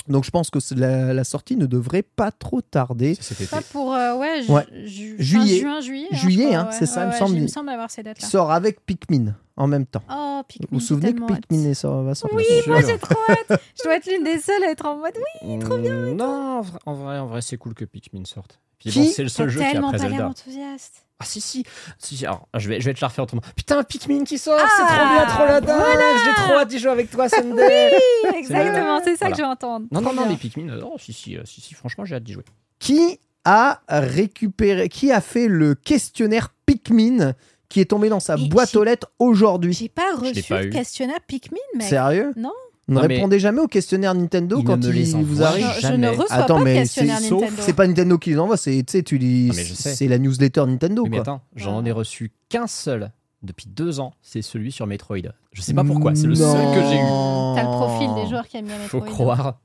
Donc, 0.07 0.23
je 0.23 0.29
pense 0.31 0.49
que 0.49 0.59
la, 0.75 1.13
la 1.13 1.23
sortie 1.23 1.55
ne 1.55 1.65
devrait 1.65 2.03
pas 2.03 2.31
trop 2.31 2.61
tarder. 2.61 3.17
Pas 3.49 3.61
pour 3.61 3.93
euh, 3.93 4.15
ouais, 4.15 4.43
ju- 4.43 4.51
Ouais. 4.51 4.65
ju- 4.85 5.15
Juillet. 5.19 5.59
fin 5.61 5.61
juin, 5.61 5.81
juillet. 5.81 6.07
Juillet, 6.11 6.53
hein, 6.55 6.65
ouais. 6.69 6.75
c'est 6.77 6.85
ça, 6.85 7.05
il 7.05 7.07
me 7.07 7.13
semble. 7.13 7.35
Il 7.37 7.41
me 7.43 7.47
semble 7.47 7.69
avoir 7.69 7.89
ces 7.89 8.03
dates 8.03 8.21
là. 8.21 8.27
Sort 8.27 8.51
avec 8.51 8.85
Pikmin 8.85 9.35
en 9.57 9.67
même 9.67 9.85
temps. 9.85 10.03
Oh, 10.11 10.41
Pikmin. 10.47 10.67
Vous 10.71 10.79
vous 10.79 10.85
souvenez 10.85 11.13
que. 11.13 11.25
Pikmin 11.25 11.73
sort- 11.73 12.03
va 12.03 12.13
sortir 12.15 12.37
Oui, 12.37 12.45
moi 12.67 12.81
j'ai 12.81 12.97
trop 12.99 13.15
hâte. 13.29 13.59
Je 13.77 13.83
dois 13.83 13.95
être 13.97 14.05
l'une 14.05 14.23
des 14.23 14.39
seules 14.39 14.63
à 14.63 14.71
être 14.71 14.85
en 14.85 14.97
mode 14.97 15.13
oui. 15.43 15.59
trop 15.59 15.77
bien. 15.77 15.93
Non, 16.13 16.61
en 16.85 16.93
vrai- 16.93 17.19
en 17.19 17.25
vrai, 17.27 17.41
c'est 17.41 17.57
cool 17.57 17.73
que 17.73 17.85
Pikmin 17.85 18.25
sorte. 18.25 18.59
Puis 18.77 18.91
Qui 18.91 18.99
bon, 18.99 19.09
c'est 19.11 19.23
le 19.23 19.29
seul 19.29 19.49
jeu 19.49 19.59
qui 19.61 19.65
est 19.65 19.71
tellement 19.71 19.91
pas 19.91 19.97
l'air 20.07 20.27
enthousiaste. 20.27 21.04
Ah 21.19 21.25
si 21.25 21.39
si, 21.39 21.63
si 21.97 22.17
si, 22.17 22.25
alors 22.25 22.47
je 22.55 22.67
vais, 22.67 22.81
je 22.81 22.85
vais 22.85 22.93
te 22.93 22.99
la 23.01 23.07
refaire 23.07 23.23
autrement. 23.23 23.41
Putain 23.55 23.83
Pikmin 23.83 24.25
qui 24.25 24.37
sort, 24.37 24.59
Ah, 24.61 24.67
c'est 24.67 24.83
trop 24.83 25.13
bien, 25.13 25.25
trop 25.25 25.45
la 25.45 25.61
dingue. 25.61 25.77
voilà. 25.77 26.17
J'ai 26.25 26.33
trop 26.43 26.53
hâte 26.55 26.67
d'y 26.67 26.77
jouer 26.79 26.91
avec 26.91 27.09
toi 27.09 27.29
Sunday. 27.29 27.91
Oui, 28.25 28.37
exactement, 28.37 28.99
c'est 29.03 29.11
ça 29.15 29.27
Voilà. 29.27 29.31
que 29.31 29.37
je 29.37 29.41
veux 29.43 29.47
entendre. 29.49 29.85
Non 29.91 30.01
non 30.01 30.13
non, 30.13 30.35
Pikmin, 30.35 30.69
euh, 30.73 30.81
oh, 30.83 30.97
si 30.99 31.13
si, 31.13 31.37
euh, 31.37 31.41
si 31.45 31.61
si, 31.61 31.73
franchement 31.73 32.03
j'ai 32.05 32.15
hâte 32.15 32.23
d'y 32.23 32.33
jouer. 32.33 32.43
qui 32.79 33.19
a 33.45 33.81
récupéré, 33.87 34.89
qui 34.89 35.11
a 35.11 35.21
fait 35.21 35.47
le 35.47 35.75
questionnaire 35.75 36.49
Pikmin 36.65 37.33
qui 37.69 37.79
est 37.79 37.85
tombé 37.85 38.09
dans 38.09 38.19
sa 38.19 38.35
Et 38.35 38.47
boîte 38.49 38.75
aux 38.75 38.83
lettres 38.83 39.07
aujourd'hui? 39.19 39.73
J'ai 39.73 39.89
pas 39.89 40.13
reçu 40.17 40.43
pas 40.43 40.61
le 40.61 40.67
eu. 40.67 40.69
questionnaire 40.71 41.19
Pikmin, 41.27 41.57
mec. 41.75 41.87
Sérieux? 41.87 42.33
Non. 42.35 42.51
Ne 42.87 43.01
mais- 43.01 43.15
répondez 43.15 43.39
jamais 43.39 43.61
au 43.61 43.67
questionnaire 43.67 44.13
Nintendo 44.13 44.57
Ils 44.59 44.63
quand 44.63 44.79
il 44.83 44.91
les 44.91 45.11
vous 45.13 45.41
arrive. 45.41 45.65
Je, 45.81 45.87
ne 45.93 46.07
reçois 46.09 46.25
Attends, 46.35 46.53
pas 46.55 46.59
de 46.59 46.63
mais 46.65 46.75
questionnaire 46.75 47.17
c'est- 47.19 47.31
Nintendo. 47.31 47.55
C'est 47.61 47.73
pas 47.73 47.87
Nintendo 47.87 48.17
qui 48.19 48.29
les 48.29 48.39
envoie, 48.39 48.57
c'est 48.57 48.83
tu 49.03 49.17
dis, 49.17 49.49
Ah, 49.51 49.55
c'est 49.75 50.07
la 50.07 50.19
newsletter 50.19 50.65
Nintendo 50.67 51.01
Oui, 51.03 51.09
mais 51.09 51.17
quoi. 51.17 51.21
attends, 51.21 51.41
j'en 51.55 51.83
ai 51.83 51.91
reçu 51.91 52.31
qu'un 52.49 52.67
seul 52.67 53.11
depuis 53.41 53.67
deux 53.67 53.99
ans, 53.99 54.13
c'est 54.21 54.41
celui 54.43 54.71
sur 54.71 54.85
Metroid. 54.87 55.17
Je 55.51 55.61
sais 55.61 55.73
pas 55.73 55.83
pourquoi, 55.83 56.13
c'est 56.15 56.27
le 56.27 56.35
seul 56.35 56.75
que 56.75 56.81
j'ai 56.81 56.95
eu. 56.95 57.55
T'as 57.55 57.63
le 57.63 57.69
profil 57.71 58.23
des 58.23 58.29
joueurs 58.29 58.47
qui 58.47 58.57
aiment 58.57 58.65
bien 58.67 58.75
Faut 58.87 59.01
Metroid. 59.01 59.13
croire. 59.13 59.59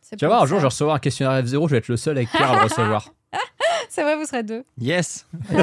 C'est 0.00 0.16
Tu 0.16 0.24
vas 0.24 0.28
voir, 0.30 0.42
un 0.42 0.46
jour 0.46 0.58
je 0.58 0.62
vais 0.62 0.68
recevoir 0.68 0.96
un 0.96 1.00
questionnaire 1.00 1.40
F0, 1.44 1.66
je 1.68 1.72
vais 1.72 1.78
être 1.78 1.88
le 1.88 1.96
seul 1.96 2.16
avec 2.16 2.30
Pierre 2.30 2.50
à 2.50 2.56
le 2.56 2.62
recevoir. 2.64 3.12
C'est 3.98 4.04
vrai, 4.04 4.14
vous 4.14 4.26
serez 4.26 4.44
deux. 4.44 4.62
Yes 4.80 5.26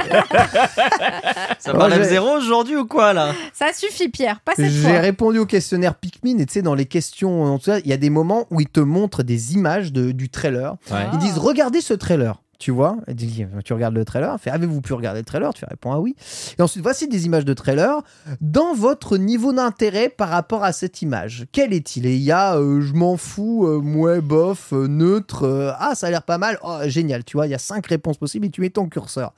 Ça 1.59 1.73
parle 1.73 1.93
j'ai- 1.93 2.17
F0 2.17 2.37
aujourd'hui 2.37 2.75
ou 2.75 2.85
quoi 2.85 3.13
là 3.13 3.31
Ça 3.53 3.67
suffit, 3.73 4.09
Pierre. 4.09 4.41
Pas 4.41 4.51
cette 4.57 4.69
J'ai 4.69 4.97
répondu 4.99 5.39
au 5.39 5.45
questionnaire 5.45 5.95
Pikmin 5.95 6.37
et 6.39 6.45
tu 6.45 6.51
sais, 6.53 6.61
dans 6.61 6.75
les 6.75 6.85
questions, 6.85 7.43
en 7.43 7.57
tout 7.59 7.65
cas, 7.71 7.79
il 7.79 7.87
y 7.87 7.93
a 7.93 7.97
des 7.97 8.09
moments 8.09 8.45
où 8.51 8.59
ils 8.59 8.67
te 8.67 8.81
montrent 8.81 9.23
des 9.23 9.53
images 9.53 9.93
de- 9.93 10.11
du 10.11 10.27
trailer. 10.29 10.73
Ouais. 10.91 10.97
Ah. 10.97 11.11
Ils 11.13 11.19
disent 11.19 11.37
regardez 11.37 11.79
ce 11.79 11.93
trailer. 11.93 12.41
Tu 12.57 12.71
vois, 12.71 12.97
tu 13.63 13.73
regardes 13.73 13.95
le 13.95 14.05
trailer, 14.05 14.39
fait 14.39 14.49
avez-vous 14.49 14.81
pu 14.81 14.93
regarder 14.93 15.19
le 15.19 15.25
trailer? 15.25 15.53
Tu 15.53 15.65
réponds 15.65 15.91
ah 15.91 15.99
oui. 15.99 16.15
Et 16.57 16.61
ensuite, 16.61 16.81
voici 16.81 17.07
des 17.07 17.25
images 17.25 17.45
de 17.45 17.53
trailer 17.53 18.01
dans 18.41 18.73
votre 18.73 19.17
niveau 19.17 19.51
d'intérêt 19.53 20.09
par 20.09 20.29
rapport 20.29 20.63
à 20.63 20.71
cette 20.71 21.01
image. 21.01 21.45
Quel 21.51 21.73
est-il? 21.73 22.05
Et 22.05 22.15
il 22.15 22.21
y 22.21 22.31
a 22.31 22.55
euh, 22.55 22.81
je 22.81 22.93
m'en 22.93 23.17
fous, 23.17 23.65
euh, 23.67 23.79
mouais, 23.79 24.21
bof, 24.21 24.73
euh, 24.73 24.87
neutre, 24.87 25.43
euh, 25.43 25.71
ah 25.79 25.95
ça 25.95 26.07
a 26.07 26.09
l'air 26.09 26.23
pas 26.23 26.37
mal, 26.37 26.57
oh 26.63 26.77
génial, 26.85 27.23
tu 27.23 27.37
vois, 27.37 27.47
il 27.47 27.51
y 27.51 27.55
a 27.55 27.59
cinq 27.59 27.87
réponses 27.87 28.17
possibles 28.17 28.45
et 28.45 28.49
tu 28.49 28.61
mets 28.61 28.69
ton 28.69 28.87
curseur. 28.87 29.33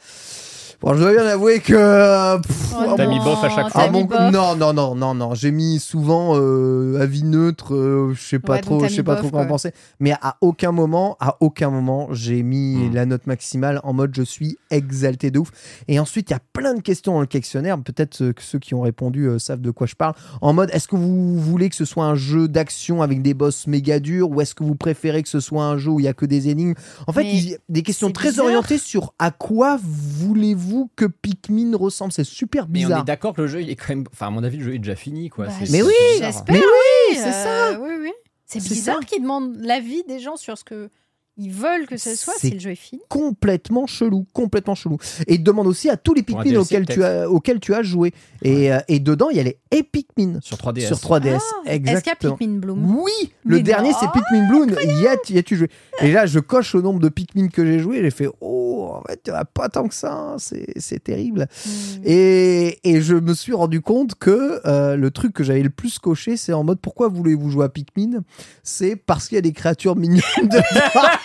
Bon, 0.79 0.93
je 0.93 0.99
dois 0.99 1.11
bien 1.11 1.25
avouer 1.25 1.59
que. 1.59 1.73
euh, 1.75 2.37
pff, 2.37 2.63
Oh 2.79 2.93
T'as 2.95 3.07
mis 3.07 3.17
bof 3.17 3.43
à 3.43 3.49
chaque 3.49 3.71
fois. 3.71 3.81
ah, 3.85 3.89
mon- 3.89 4.07
non, 4.31 4.55
non, 4.55 4.71
non, 4.73 4.93
non, 4.93 5.15
non. 5.15 5.33
J'ai 5.33 5.49
mis 5.49 5.79
souvent 5.79 6.33
euh, 6.35 6.99
avis 7.01 7.23
neutre, 7.23 7.73
euh, 7.73 8.13
je 8.13 8.21
sais 8.21 8.37
pas 8.37 8.53
Ouais, 8.53 8.61
trop, 8.61 8.83
je 8.83 8.93
sais 8.93 9.01
pas 9.01 9.13
bof, 9.15 9.21
trop 9.23 9.31
quoi 9.31 9.41
en 9.41 9.47
penser. 9.47 9.71
Mais 9.99 10.11
à 10.21 10.37
aucun 10.41 10.71
moment, 10.71 11.17
à 11.19 11.37
aucun 11.39 11.71
moment, 11.71 12.09
j'ai 12.11 12.43
mis 12.43 12.75
Hmm. 12.89 12.93
la 12.93 13.07
note 13.07 13.25
maximale 13.25 13.81
en 13.83 13.93
mode 13.93 14.11
je 14.15 14.21
suis 14.21 14.57
exalté 14.69 15.31
de 15.31 15.39
ouf. 15.39 15.49
Et 15.87 15.99
ensuite, 15.99 16.29
il 16.29 16.33
y 16.33 16.35
a 16.35 16.41
plein 16.53 16.75
de 16.75 16.81
questions 16.81 17.13
dans 17.15 17.21
le 17.21 17.25
questionnaire. 17.25 17.75
Peut-être 17.81 18.31
que 18.33 18.43
ceux 18.43 18.59
qui 18.59 18.75
ont 18.75 18.81
répondu 18.81 19.25
euh, 19.27 19.39
savent 19.39 19.61
de 19.61 19.71
quoi 19.71 19.87
je 19.87 19.95
parle. 19.95 20.13
En 20.41 20.53
mode, 20.53 20.69
est-ce 20.73 20.87
que 20.87 20.95
vous 20.95 21.39
voulez 21.39 21.69
que 21.69 21.75
ce 21.75 21.85
soit 21.85 22.05
un 22.05 22.15
jeu 22.15 22.47
d'action 22.47 23.01
avec 23.01 23.23
des 23.23 23.33
boss 23.33 23.65
méga 23.65 23.99
durs 23.99 24.29
ou 24.29 24.41
est-ce 24.41 24.53
que 24.53 24.63
vous 24.63 24.75
préférez 24.75 25.23
que 25.23 25.29
ce 25.29 25.39
soit 25.39 25.63
un 25.65 25.79
jeu 25.79 25.89
où 25.89 25.99
il 25.99 26.03
y 26.03 26.07
a 26.07 26.13
que 26.13 26.27
des 26.27 26.49
énigmes? 26.49 26.75
En 27.07 27.13
fait, 27.13 27.25
des 27.67 27.81
questions 27.81 28.11
très 28.11 28.29
bizarre. 28.29 28.45
orientées 28.45 28.77
sur 28.77 29.15
à 29.17 29.31
quoi 29.31 29.79
voulez-vous 29.83 30.66
que 30.95 31.05
Pikmin 31.05 31.75
ressemble. 31.77 32.11
C'est 32.11 32.23
super 32.23 32.67
Mais 32.69 32.79
on 32.79 32.87
bizarre. 32.87 33.01
est 33.01 33.05
d'accord 33.05 33.33
que 33.33 33.41
le 33.41 33.47
jeu 33.47 33.61
il 33.61 33.69
est 33.69 33.75
quand 33.75 33.89
même. 33.89 34.05
Enfin, 34.11 34.27
à 34.27 34.29
mon 34.29 34.43
avis, 34.43 34.57
le 34.57 34.63
jeu 34.65 34.75
est 34.75 34.79
déjà 34.79 34.95
fini 34.95 35.29
quoi. 35.29 35.47
Bah, 35.47 35.53
C'est- 35.59 35.71
Mais 35.71 35.81
oui, 35.81 35.91
bizarre. 36.13 36.31
J'espère. 36.31 36.55
Mais 36.55 36.61
oui, 36.61 37.15
c'est 37.15 37.27
euh, 37.27 37.71
ça. 37.73 37.79
Oui, 37.79 37.91
oui. 38.01 38.11
C'est 38.45 38.63
bizarre 38.63 38.99
qu'ils 39.01 39.21
demandent 39.21 39.57
l'avis 39.59 40.03
des 40.05 40.19
gens 40.19 40.37
sur 40.37 40.57
ce 40.57 40.63
que 40.63 40.89
ils 41.37 41.51
veulent 41.51 41.85
que 41.87 41.97
ce 41.97 42.15
soit 42.15 42.33
C'est 42.37 42.47
si 42.47 42.53
le 42.53 42.59
jeu 42.59 42.71
est 42.71 42.75
fini. 42.75 43.01
complètement 43.09 43.85
chelou, 43.87 44.25
complètement 44.33 44.75
chelou. 44.75 44.97
Et 45.27 45.37
demande 45.37 45.67
aussi 45.67 45.89
à 45.89 45.97
tous 45.97 46.13
les 46.13 46.23
Pikmin 46.23 46.43
DLC, 46.43 46.57
auxquels 46.59 46.85
tu, 46.85 47.03
as, 47.03 47.29
auxquels 47.29 47.59
tu 47.59 47.73
as 47.73 47.83
joué. 47.83 48.13
Et, 48.41 48.71
euh, 48.73 48.79
et 48.87 48.99
dedans, 48.99 49.29
il 49.29 49.37
y 49.37 49.39
a 49.39 49.43
les 49.43 49.57
Pikmin 49.83 50.39
Sur 50.41 50.57
3DS. 50.57 50.87
sur 50.87 50.97
3DS. 50.97 51.39
Ah, 51.39 51.61
Est-ce 51.65 51.77
qu'il 51.77 51.85
y 51.85 51.89
a 51.89 51.91
Exactement. 51.91 52.35
Pikmin 52.37 52.57
Bloom 52.59 52.95
Oui, 52.99 53.31
le 53.45 53.61
dernier 53.61 53.91
c'est 53.99 54.07
Pikmin 54.11 54.47
Bloom. 54.49 54.69
Y 54.69 55.07
a- 55.07 55.15
y 55.29 55.37
as-tu 55.37 55.55
joué? 55.57 55.69
Et 56.01 56.11
là, 56.11 56.25
je 56.25 56.39
coche 56.39 56.73
le 56.75 56.81
nombre 56.81 56.99
de 56.99 57.09
Pikmin 57.09 57.47
que 57.49 57.65
j'ai 57.65 57.79
joué. 57.79 58.01
J'ai 58.01 58.11
fait 58.11 58.27
oh, 58.41 58.91
en 58.93 59.01
fait, 59.07 59.29
a 59.29 59.45
pas 59.45 59.69
tant 59.69 59.87
que 59.87 59.93
ça. 59.95 60.13
hein. 60.13 60.35
C'est 60.39 61.03
terrible. 61.03 61.47
Hmm. 61.65 61.69
Et, 62.05 62.79
et 62.83 63.01
je 63.01 63.15
me 63.15 63.33
suis 63.33 63.53
rendu 63.53 63.81
compte 63.81 64.15
que 64.15 64.61
euh, 64.65 64.95
le 64.95 65.11
truc 65.11 65.33
que 65.33 65.43
j'avais 65.43 65.61
le 65.63 65.69
plus 65.69 65.99
coché, 65.99 66.37
c'est 66.37 66.53
en 66.53 66.63
mode 66.63 66.79
pourquoi 66.79 67.07
voulez-vous 67.09 67.49
jouer 67.51 67.65
à 67.65 67.69
Pikmin? 67.69 68.21
C'est 68.63 68.95
parce 68.95 69.27
qu'il 69.27 69.35
y 69.35 69.39
a 69.39 69.41
des 69.41 69.53
créatures 69.53 69.95
mignonnes 69.95 70.21
dedans. 70.41 70.61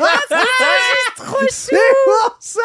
Trop 1.16 1.38
chou 1.40 1.46
C'est 1.50 1.76
pour 2.04 2.36
ça 2.40 2.60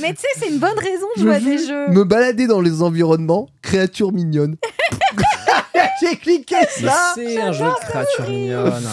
Mais 0.00 0.14
tu 0.14 0.20
sais, 0.20 0.28
c'est 0.38 0.48
une 0.48 0.58
bonne 0.58 0.78
raison 0.78 1.06
de 1.16 1.22
jouer 1.22 1.34
à 1.34 1.40
des 1.40 1.58
jeux. 1.58 1.88
me 1.88 2.04
balader 2.04 2.46
dans 2.46 2.60
les 2.60 2.82
environnements, 2.82 3.48
créatures 3.62 4.12
mignonnes. 4.12 4.56
J'ai 6.00 6.16
cliqué 6.16 6.56
ça. 6.68 7.12
c'est 7.14 7.40
un 7.40 7.52
jeu 7.52 7.64
de 7.64 7.86
créatures 7.86 8.28
mignonnes. 8.28 8.88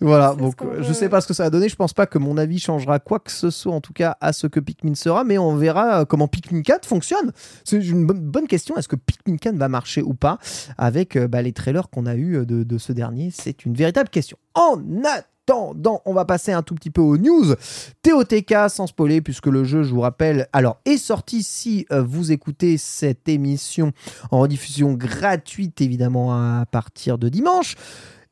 Voilà, 0.00 0.34
donc 0.34 0.60
euh, 0.62 0.82
je 0.82 0.92
sais 0.92 1.08
pas 1.08 1.20
ce 1.20 1.28
que 1.28 1.34
ça 1.34 1.44
va 1.44 1.50
donner. 1.50 1.68
Je 1.68 1.76
pense 1.76 1.92
pas 1.92 2.06
que 2.06 2.18
mon 2.18 2.36
avis 2.36 2.58
changera 2.58 2.98
quoi 2.98 3.20
que 3.20 3.30
ce 3.30 3.50
soit, 3.50 3.72
en 3.72 3.80
tout 3.80 3.92
cas 3.92 4.16
à 4.20 4.32
ce 4.32 4.46
que 4.46 4.58
Pikmin 4.58 4.94
sera, 4.94 5.22
mais 5.22 5.38
on 5.38 5.54
verra 5.56 6.00
euh, 6.00 6.04
comment 6.04 6.28
Pikmin 6.28 6.62
4 6.62 6.86
fonctionne. 6.86 7.32
C'est 7.64 7.78
une 7.78 8.06
bonne, 8.06 8.20
bonne 8.20 8.48
question. 8.48 8.76
Est-ce 8.76 8.88
que 8.88 8.96
Pikmin 8.96 9.36
4 9.36 9.56
va 9.56 9.68
marcher 9.68 10.02
ou 10.02 10.14
pas 10.14 10.38
avec 10.76 11.16
euh, 11.16 11.28
bah, 11.28 11.42
les 11.42 11.52
trailers 11.52 11.88
qu'on 11.88 12.06
a 12.06 12.16
eu 12.16 12.44
de, 12.44 12.64
de 12.64 12.78
ce 12.78 12.92
dernier? 12.92 13.30
C'est 13.32 13.64
une 13.64 13.74
véritable 13.74 14.08
question. 14.08 14.36
En 14.54 14.76
attendant, 15.04 15.26
on 15.50 16.12
va 16.12 16.24
passer 16.24 16.52
un 16.52 16.62
tout 16.62 16.74
petit 16.74 16.90
peu 16.90 17.00
aux 17.00 17.16
news. 17.16 17.54
TOTK 18.02 18.54
sans 18.68 18.86
spoiler, 18.86 19.20
puisque 19.20 19.46
le 19.46 19.64
jeu, 19.64 19.82
je 19.82 19.92
vous 19.92 20.00
rappelle, 20.00 20.48
alors 20.52 20.80
est 20.84 20.96
sorti 20.96 21.42
si 21.42 21.86
euh, 21.90 22.02
vous 22.02 22.32
écoutez 22.32 22.78
cette 22.78 23.28
émission 23.28 23.92
en 24.30 24.40
rediffusion 24.40 24.92
gratuite, 24.94 25.80
évidemment, 25.80 26.32
à 26.32 26.66
partir 26.66 27.18
de 27.18 27.28
dimanche. 27.28 27.76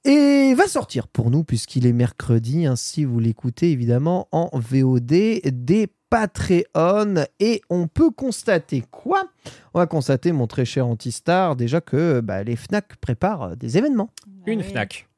Et 0.05 0.55
va 0.55 0.67
sortir 0.67 1.09
pour 1.09 1.31
nous, 1.31 1.45
puisqu'il 1.45 1.87
est 1.87 1.93
mercredi, 1.93 2.65
ainsi 2.65 3.05
vous 3.05 3.21
l'écoutez 3.21 3.71
évidemment 3.71 4.29
en 4.33 4.49
VOD 4.55 5.41
des 5.45 5.89
Patreon. 6.09 7.27
Et 7.39 7.61
on 7.69 7.87
peut 7.87 8.11
constater 8.11 8.83
quoi? 8.91 9.25
On 9.75 9.79
va 9.79 9.87
constater, 9.87 10.33
mon 10.33 10.47
très 10.47 10.65
cher 10.65 10.87
Antistar, 10.87 11.55
déjà 11.55 11.81
que 11.81 12.21
bah, 12.21 12.43
les 12.43 12.57
FNAC 12.57 12.97
préparent 12.97 13.57
des 13.57 13.77
événements. 13.77 14.11
Une. 14.47 14.63
Fnac. 14.63 15.10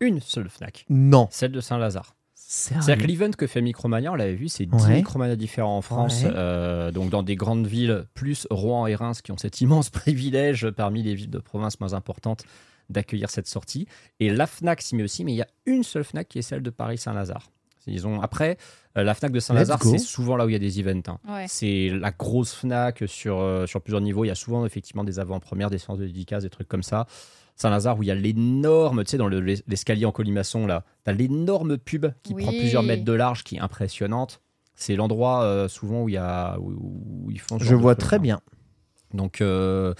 Une 0.00 0.20
seule 0.20 0.48
Fnac. 0.48 0.84
Non. 0.88 1.28
Celle 1.30 1.52
de 1.52 1.60
Saint-Lazare. 1.60 2.14
C'est-à-dire 2.34 2.98
que 2.98 3.06
l'event 3.06 3.30
que 3.30 3.46
fait 3.46 3.62
Micromania, 3.62 4.12
on 4.12 4.16
l'avait 4.16 4.34
vu, 4.34 4.48
c'est 4.48 4.66
10 4.66 4.84
Ouais. 4.86 4.94
Micromania 4.96 5.34
différents 5.34 5.78
en 5.78 5.82
France, 5.82 6.22
Ouais. 6.24 6.30
euh, 6.34 6.90
donc 6.92 7.10
dans 7.10 7.22
des 7.22 7.36
grandes 7.36 7.66
villes, 7.66 8.04
plus 8.14 8.46
Rouen 8.50 8.86
et 8.86 8.94
Reims 8.94 9.22
qui 9.22 9.32
ont 9.32 9.38
cet 9.38 9.60
immense 9.60 9.88
privilège 9.90 10.70
parmi 10.70 11.02
les 11.02 11.14
villes 11.14 11.30
de 11.30 11.38
province 11.38 11.80
moins 11.80 11.94
importantes 11.94 12.44
d'accueillir 12.90 13.30
cette 13.30 13.46
sortie. 13.48 13.86
Et 14.20 14.28
la 14.30 14.46
FNAC 14.46 14.82
s'y 14.82 14.94
met 14.94 15.02
aussi, 15.02 15.24
mais 15.24 15.32
il 15.32 15.36
y 15.36 15.42
a 15.42 15.46
une 15.64 15.82
seule 15.84 16.04
FNAC 16.04 16.28
qui 16.28 16.38
est 16.38 16.42
celle 16.42 16.62
de 16.62 16.70
Paris-Saint-Lazare. 16.70 17.50
Ils 17.86 18.06
ont... 18.06 18.20
Après, 18.20 18.56
euh, 18.98 19.02
la 19.04 19.14
FNAC 19.14 19.32
de 19.32 19.40
Saint-Lazare, 19.40 19.82
c'est 19.82 19.98
souvent 19.98 20.36
là 20.36 20.44
où 20.46 20.48
il 20.50 20.52
y 20.52 20.56
a 20.56 20.58
des 20.58 20.80
events. 20.80 21.02
hein. 21.08 21.18
Ouais. 21.28 21.46
C'est 21.48 21.88
la 21.90 22.10
grosse 22.10 22.52
FNAC 22.54 23.04
sur, 23.06 23.40
euh, 23.40 23.66
sur 23.66 23.80
plusieurs 23.80 24.00
niveaux. 24.02 24.24
Il 24.24 24.28
y 24.28 24.30
a 24.30 24.34
souvent 24.34 24.64
effectivement 24.66 25.02
des 25.04 25.18
avant-premières, 25.18 25.70
des 25.70 25.78
séances 25.78 25.98
de 25.98 26.06
dédicaces, 26.06 26.42
des 26.44 26.50
trucs 26.50 26.68
comme 26.68 26.82
ça. 26.82 27.06
Saint-Lazare, 27.56 27.98
où 27.98 28.02
il 28.02 28.06
y 28.06 28.10
a 28.10 28.14
l'énorme, 28.14 29.04
tu 29.04 29.10
sais, 29.12 29.16
dans 29.16 29.28
le- 29.28 29.40
l'es- 29.40 29.62
l'escalier 29.68 30.04
en 30.06 30.12
colimaçon, 30.12 30.66
là, 30.66 30.84
tu 31.04 31.10
as 31.10 31.14
l'énorme 31.14 31.78
pub 31.78 32.06
qui 32.22 32.34
Oui. 32.34 32.42
prend 32.42 32.52
plusieurs 32.52 32.82
mètres 32.82 33.04
de 33.04 33.12
large, 33.12 33.44
qui 33.44 33.56
est 33.56 33.60
impressionnante. 33.60 34.40
C'est 34.74 34.96
l'endroit 34.96 35.42
euh, 35.44 35.68
souvent 35.68 36.02
où, 36.02 36.08
il 36.08 36.12
y 36.12 36.16
a, 36.18 36.58
où, 36.58 36.72
où 37.26 37.30
ils 37.30 37.40
font 37.40 37.58
ce 37.60 37.64
Je 37.64 37.74
vois 37.76 37.94
très 37.94 38.16
hein. 38.16 38.20
bien. 38.20 38.40
Donc, 39.12 39.40
euh, 39.40 39.94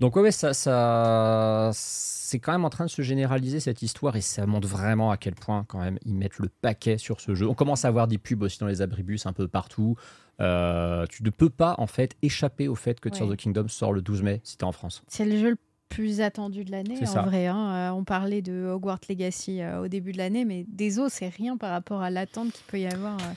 donc 0.00 0.16
ouais, 0.16 0.22
ouais, 0.22 0.30
ça, 0.32 0.52
ça, 0.52 1.70
c'est 1.72 2.38
quand 2.38 2.52
même 2.52 2.64
en 2.66 2.70
train 2.70 2.84
de 2.84 2.90
se 2.90 3.00
généraliser 3.02 3.60
cette 3.60 3.80
histoire 3.82 4.16
et 4.16 4.20
ça 4.20 4.44
montre 4.46 4.68
vraiment 4.68 5.10
à 5.10 5.16
quel 5.16 5.34
point 5.34 5.64
quand 5.66 5.78
même 5.80 5.98
ils 6.04 6.14
mettent 6.14 6.38
le 6.38 6.48
paquet 6.48 6.98
sur 6.98 7.20
ce 7.20 7.34
jeu. 7.34 7.48
On 7.48 7.54
commence 7.54 7.84
à 7.84 7.88
avoir 7.88 8.06
des 8.08 8.18
pubs 8.18 8.42
aussi 8.42 8.58
dans 8.58 8.66
les 8.66 8.82
abribus 8.82 9.24
un 9.26 9.32
peu 9.32 9.48
partout. 9.48 9.96
Euh, 10.40 11.06
tu 11.08 11.22
ne 11.22 11.30
peux 11.30 11.50
pas 11.50 11.74
en 11.78 11.86
fait 11.86 12.16
échapper 12.22 12.68
au 12.68 12.74
fait 12.74 13.00
que 13.00 13.08
Tears 13.08 13.26
Ouais. 13.28 13.32
of 13.32 13.36
the 13.38 13.40
Kingdom 13.40 13.68
sort 13.68 13.92
le 13.92 14.02
12 14.02 14.22
mai 14.22 14.40
si 14.44 14.56
t'es 14.56 14.64
en 14.64 14.72
France. 14.72 15.02
C'est 15.08 15.24
le 15.24 15.38
jeu 15.38 15.50
le 15.50 15.56
plus 15.94 16.20
attendu 16.20 16.64
de 16.64 16.70
l'année, 16.70 16.96
C'est 16.98 17.08
en 17.08 17.12
ça. 17.12 17.22
vrai. 17.22 17.46
hein. 17.46 17.72
Euh, 17.72 17.90
on 17.90 18.04
parlait 18.04 18.42
de 18.42 18.66
Hogwarts 18.72 19.00
Legacy 19.08 19.60
euh, 19.62 19.82
au 19.82 19.88
début 19.88 20.12
de 20.12 20.18
l'année, 20.18 20.44
mais 20.44 20.64
des 20.68 20.98
os, 20.98 21.12
c'est 21.12 21.28
rien 21.28 21.56
par 21.56 21.70
rapport 21.70 22.02
à 22.02 22.10
l'attente 22.10 22.52
qu'il 22.52 22.64
peut 22.66 22.80
y 22.80 22.86
avoir. 22.86 23.16
euh. 23.18 23.32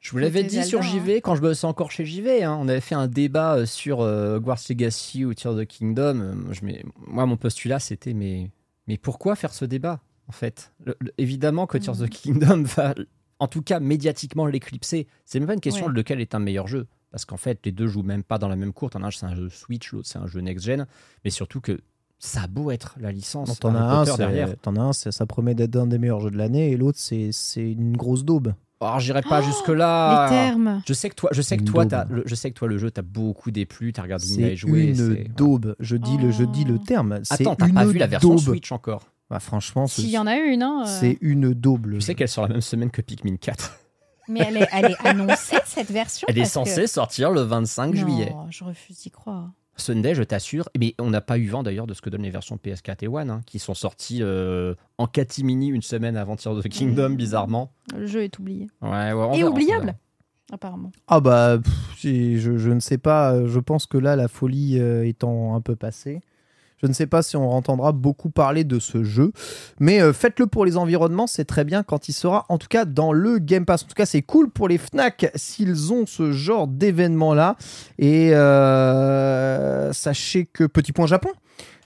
Je 0.00 0.10
vous 0.12 0.18
l'avais 0.18 0.44
dit 0.44 0.62
sur 0.64 0.80
JV 0.82 1.20
quand 1.20 1.34
je 1.34 1.40
bossais 1.40 1.66
encore 1.66 1.90
chez 1.90 2.04
JV. 2.06 2.44
hein. 2.44 2.56
On 2.60 2.68
avait 2.68 2.80
fait 2.80 2.94
un 2.94 3.08
débat 3.08 3.66
sur 3.66 4.00
euh, 4.00 4.36
Hogwarts 4.36 4.60
Legacy 4.68 5.24
ou 5.24 5.34
Tears 5.34 5.54
of 5.54 5.60
the 5.60 5.66
Kingdom. 5.66 6.34
Je 6.52 6.64
mets- 6.64 6.84
moi, 7.06 7.26
mon 7.26 7.36
postulat, 7.36 7.80
c'était 7.80 8.14
mais, 8.14 8.50
mais 8.86 8.96
pourquoi 8.96 9.34
faire 9.34 9.52
ce 9.52 9.64
débat 9.64 10.00
en 10.28 10.32
fait? 10.32 10.72
Le- 10.84 10.96
le- 11.00 11.12
Évidemment 11.18 11.66
que 11.66 11.78
Tears 11.78 12.00
of 12.00 12.08
the 12.08 12.12
Kingdom 12.12 12.62
va, 12.76 12.94
en 13.40 13.48
tout 13.48 13.60
cas 13.62 13.80
médiatiquement, 13.80 14.46
l'éclipser. 14.46 15.08
C'est 15.24 15.40
même 15.40 15.48
pas 15.48 15.54
une 15.54 15.60
question 15.60 15.86
Ouais. 15.86 15.92
de 15.92 15.96
lequel 15.96 16.20
est 16.20 16.34
un 16.34 16.38
meilleur 16.38 16.68
jeu. 16.68 16.86
Parce 17.10 17.24
qu'en 17.24 17.36
fait, 17.38 17.58
les 17.64 17.72
deux 17.72 17.86
jouent 17.88 18.02
même 18.02 18.22
pas 18.22 18.38
dans 18.38 18.48
la 18.48 18.56
même 18.56 18.72
cour. 18.74 18.90
T'en 18.90 19.02
as 19.02 19.06
un, 19.06 19.10
c'est 19.10 19.24
un 19.26 19.34
jeu 19.34 19.48
Switch, 19.48 19.92
l'autre, 19.92 20.06
c'est 20.06 20.18
un 20.18 20.26
jeu 20.26 20.40
next-gen. 20.40 20.86
Mais 21.24 21.30
surtout 21.30 21.60
que 21.60 21.80
ça 22.18 22.42
a 22.42 22.46
beau 22.46 22.70
être 22.70 22.96
la 23.00 23.12
licence. 23.12 23.58
T'en 23.60 23.74
as 23.74 23.78
un, 23.80 23.98
Potter 24.00 24.10
c'est- 24.12 24.18
derrière. 24.18 24.48
t'en 24.60 24.76
as 24.76 24.80
un, 24.80 24.92
c'est- 24.92 25.12
ça 25.12 25.26
promet 25.26 25.54
d'être 25.54 25.76
un 25.76 25.86
des 25.86 25.98
meilleurs 25.98 26.20
jeux 26.20 26.30
de 26.30 26.36
l'année, 26.38 26.70
et 26.72 26.76
l'autre, 26.76 26.98
c'est 27.00 27.30
c'est 27.32 27.70
une 27.72 27.96
grosse 27.96 28.24
daube. 28.24 28.54
Alors, 28.80 29.00
j'irai 29.00 29.22
pas 29.22 29.42
jusque-là. 29.42 30.26
Les 30.26 30.30
termes 30.36 30.82
Je 30.86 30.92
sais 30.92 31.10
que 31.10 31.16
toi, 31.16 31.30
je 31.32 31.42
sais 31.42 31.56
que 31.56 31.62
Une 31.62 31.68
toi, 31.68 31.84
le- 32.08 32.22
je 32.26 32.34
sais 32.36 32.48
que 32.50 32.54
toi, 32.54 32.68
le 32.68 32.78
jeu, 32.78 32.90
t'as 32.92 33.02
beaucoup 33.02 33.50
déplu, 33.50 33.92
t'as 33.92 34.02
regardé 34.02 34.24
Nina 34.26 34.48
C'est 34.50 34.56
jouer. 34.56 34.84
une 34.84 34.94
c'est- 34.94 35.28
daube. 35.36 35.74
Je 35.80 35.96
dis, 35.96 36.16
le, 36.16 36.30
je 36.30 36.44
dis 36.44 36.62
le 36.64 36.74
Oh. 36.80 36.84
terme. 36.86 37.18
C'est 37.24 37.40
Attends, 37.42 37.56
t'as 37.56 37.66
une 37.66 37.74
pas 37.74 37.84
vu 37.86 37.98
la 37.98 38.06
version 38.06 38.30
daube. 38.30 38.38
Switch 38.38 38.70
encore 38.70 39.02
Bah, 39.30 39.40
franchement, 39.40 39.86
c'est 39.88 40.02
S'il 40.02 40.10
y 40.10 40.16
en 40.18 40.26
a 40.28 40.36
une, 40.36 40.62
hein, 40.62 40.84
euh, 40.86 40.88
c'est 41.00 41.18
une 41.20 41.52
daube. 41.54 41.88
Je 41.94 41.98
sais 42.00 42.14
qu'elle 42.14 42.28
sort 42.28 42.44
la 42.46 42.52
même 42.52 42.60
semaine 42.60 42.90
que 42.90 43.02
Pikmin 43.02 43.36
4. 43.36 43.78
mais 44.28 44.40
elle 44.46 44.58
est, 44.58 44.68
elle 44.72 44.92
est 44.92 45.06
annoncée, 45.06 45.58
cette 45.66 45.90
version 45.90 46.26
Elle 46.30 46.38
est 46.38 46.42
que- 46.42 46.48
censée 46.48 46.86
sortir 46.86 47.30
le 47.32 47.40
25 47.42 47.94
Non, 47.94 48.00
juillet. 48.00 48.32
je 48.48 48.62
refuse 48.64 48.96
d'y 49.00 49.10
croire. 49.10 49.50
Sunday, 49.80 50.14
je 50.14 50.22
t'assure. 50.22 50.68
Mais 50.78 50.94
on 50.98 51.10
n'a 51.10 51.20
pas 51.20 51.38
eu 51.38 51.46
vent 51.48 51.62
d'ailleurs 51.62 51.86
de 51.86 51.94
ce 51.94 52.00
que 52.02 52.10
donnent 52.10 52.22
les 52.22 52.30
versions 52.30 52.56
PS4 52.56 52.96
et 53.04 53.08
One, 53.08 53.30
hein, 53.30 53.40
qui 53.46 53.58
sont 53.58 53.74
sorties 53.74 54.18
euh, 54.22 54.74
en 54.98 55.06
catimini 55.06 55.68
une 55.68 55.82
semaine 55.82 56.16
avant 56.16 56.36
Tears 56.36 56.52
of 56.56 56.64
the 56.64 56.68
Kingdom, 56.68 57.10
Mm. 57.10 57.16
bizarrement. 57.16 57.72
Le 57.96 58.06
jeu 58.06 58.22
est 58.22 58.38
oublié. 58.38 58.68
Ouais, 58.82 58.88
ouais, 58.88 59.12
on 59.14 59.32
Et 59.32 59.38
verra, 59.38 59.50
oubliable, 59.50 59.94
apparemment. 60.52 60.92
Ah 61.06 61.20
bah, 61.20 61.58
pff, 61.62 61.72
je, 62.00 62.56
je 62.58 62.70
ne 62.70 62.80
sais 62.80 62.98
pas. 62.98 63.44
Je 63.46 63.58
pense 63.60 63.86
que 63.86 63.98
là, 63.98 64.16
la 64.16 64.28
folie 64.28 64.78
euh, 64.80 65.06
étant 65.06 65.54
un 65.54 65.60
peu 65.60 65.76
passée, 65.76 66.20
je 66.80 66.86
ne 66.86 66.92
sais 66.92 67.06
pas 67.06 67.22
si 67.22 67.36
on 67.36 67.50
entendra 67.50 67.92
beaucoup 67.92 68.30
parler 68.30 68.64
de 68.64 68.78
ce 68.78 69.04
jeu. 69.04 69.32
Mais 69.80 70.00
euh, 70.00 70.12
faites-le 70.12 70.46
pour 70.46 70.64
les 70.64 70.76
environnements, 70.76 71.26
c'est 71.26 71.44
très 71.44 71.64
bien 71.64 71.82
quand 71.82 72.08
il 72.08 72.12
sera, 72.12 72.46
en 72.48 72.58
tout 72.58 72.68
cas, 72.68 72.84
dans 72.84 73.12
le 73.12 73.38
Game 73.38 73.64
Pass. 73.64 73.84
En 73.84 73.86
tout 73.86 73.94
cas, 73.94 74.06
c'est 74.06 74.22
cool 74.22 74.50
pour 74.50 74.68
les 74.68 74.78
Fnac 74.78 75.30
s'ils 75.34 75.92
ont 75.92 76.06
ce 76.06 76.32
genre 76.32 76.68
d'événement-là. 76.68 77.56
Et 77.98 78.34
euh, 78.34 79.92
sachez 79.92 80.46
que, 80.46 80.64
petit 80.64 80.92
point 80.92 81.06
Japon, 81.06 81.30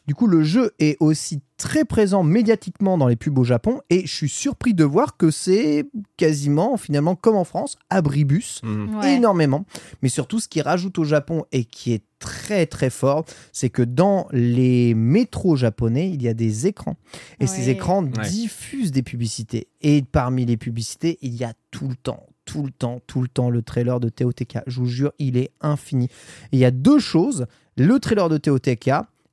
du 0.07 0.15
coup, 0.15 0.27
le 0.27 0.43
jeu 0.43 0.73
est 0.79 0.97
aussi 1.01 1.41
très 1.59 1.85
présent 1.85 2.25
médiatiquement 2.25 2.99
dans 2.99 3.07
les 3.07 3.15
pubs 3.17 3.39
au 3.39 3.45
Japon. 3.45 3.81
Et 3.89 4.05
je 4.05 4.13
suis 4.13 4.29
surpris 4.29 4.75
de 4.75 4.83
voir 4.85 5.17
que 5.17 5.31
c'est 5.31 5.87
quasiment, 6.17 6.77
finalement, 6.77 7.15
comme 7.15 7.37
en 7.37 7.45
France, 7.45 7.77
abribus 7.89 8.61
Mhm. 8.65 8.97
Ouais. 8.97 9.15
énormément. 9.15 9.65
Mais 10.03 10.09
surtout, 10.09 10.41
ce 10.41 10.49
qui 10.49 10.61
rajoute 10.61 10.99
au 10.99 11.05
Japon 11.05 11.45
et 11.53 11.65
qui 11.65 11.93
est 11.93 12.03
très 12.19 12.67
très 12.67 12.91
fort, 12.91 13.25
c'est 13.53 13.71
que 13.71 13.83
dans 13.83 14.27
les 14.33 14.95
métros 14.95 15.55
japonais, 15.57 16.11
il 16.11 16.21
y 16.23 16.29
a 16.29 16.35
des 16.35 16.67
écrans. 16.67 16.97
Et 17.41 17.47
ces 17.47 17.69
écrans 17.69 18.05
Ouais. 18.05 18.29
diffusent 18.29 18.91
des 18.93 19.03
publicités. 19.03 19.69
Et 19.83 20.03
parmi 20.03 20.45
les 20.47 20.57
publicités, 20.57 21.19
il 21.23 21.35
y 21.35 21.45
a 21.45 21.53
tout 21.71 21.89
le 21.89 21.97
temps, 21.97 22.27
tout 22.45 22.63
le 22.65 22.71
temps, 22.73 23.01
tout 23.07 23.23
le 23.23 23.29
temps 23.29 23.51
le 23.51 23.63
trailer 23.63 24.01
de 24.01 24.09
TOTK. 24.09 24.59
Je 24.67 24.81
vous 24.81 24.87
jure, 24.87 25.13
il 25.21 25.37
est 25.37 25.51
infini. 25.61 26.07
Et 26.07 26.09
il 26.57 26.59
y 26.59 26.65
a 26.65 26.71
deux 26.73 26.99
choses, 26.99 27.47
le 27.77 27.99
trailer 28.01 28.29
de 28.29 28.37
TOTK 28.39 28.91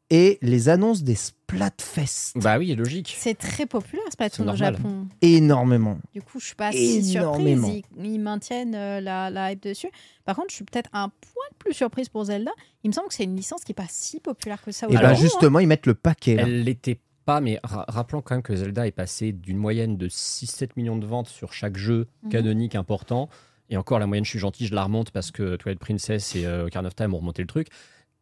et 0.10 0.38
les 0.42 0.70
annonces 0.70 1.04
des 1.04 1.16
Splatfest. 1.16 2.34
Bah 2.36 2.58
oui, 2.58 2.74
logique. 2.76 3.16
C'est 3.18 3.38
très 3.38 3.66
populaire, 3.66 4.04
Splatoon 4.12 4.48
au. 4.48 4.56
Japon. 4.56 5.08
Énormément. 5.22 5.98
Du 6.14 6.22
coup, 6.22 6.40
je 6.40 6.46
suis 6.48 6.56
pas 6.56 6.72
si 6.72 7.04
surprise. 7.04 7.64
Ils, 7.98 8.06
ils 8.06 8.20
maintiennent 8.20 8.76
euh, 8.76 9.00
la, 9.02 9.30
la 9.30 9.52
hype 9.52 9.64
dessus. 9.64 9.90
Par 10.26 10.36
contre, 10.36 10.50
je 10.50 10.56
suis 10.56 10.66
peut-être 10.66 10.90
un 10.94 11.10
poil 11.10 11.50
plus 11.58 11.74
surprise 11.74 12.10
pour 12.10 12.24
Zelda. 12.26 12.52
Il 12.84 12.90
me 12.90 12.94
semble 12.94 13.08
que 13.10 13.14
c'est 13.14 13.24
une 13.24 13.36
licence 13.36 13.64
qui 13.64 13.72
est 13.72 13.76
pas 13.76 13.88
si 13.90 14.20
populaire 14.20 14.62
que 14.62 14.72
ça 14.72 14.88
au 14.88 14.92
Et 14.92 14.96
Alors- 14.98 15.10
bien 15.12 15.16
Japon. 15.16 15.22
hein. 15.26 15.30
justement, 15.30 15.60
ils 15.60 15.68
mettent 15.68 15.86
le 15.88 15.96
paquet. 15.96 16.36
là. 16.36 16.44
Elle 16.44 16.64
l'était 16.64 17.00
pas, 17.26 17.42
mais 17.42 17.60
ra- 17.64 17.86
rappelons 17.88 18.22
quand 18.22 18.36
même 18.36 18.42
que 18.42 18.56
Zelda 18.56 18.88
est 18.88 18.92
passé 18.92 19.32
d'une 19.32 19.58
moyenne 19.58 19.98
de 19.98 20.08
6-7 20.08 20.70
millions 20.78 20.98
de 20.98 21.06
ventes 21.06 21.28
sur 21.30 21.54
chaque 21.54 21.78
jeu 21.78 22.08
Mhm. 22.24 22.30
canonique 22.32 22.76
important. 22.76 23.30
Et 23.72 23.78
encore, 23.78 24.00
la 24.00 24.08
moyenne, 24.08 24.26
je 24.26 24.32
suis 24.32 24.40
gentil, 24.40 24.66
je 24.66 24.74
la 24.74 24.84
remonte 24.84 25.12
parce 25.12 25.30
que 25.30 25.56
Twilight 25.56 25.80
Princess 25.80 26.36
et 26.36 26.46
euh, 26.46 26.66
Ocarina 26.66 26.88
of 26.88 26.96
Time 26.96 27.14
ont 27.14 27.18
remonté 27.20 27.44
le 27.44 27.48
truc 27.48 27.68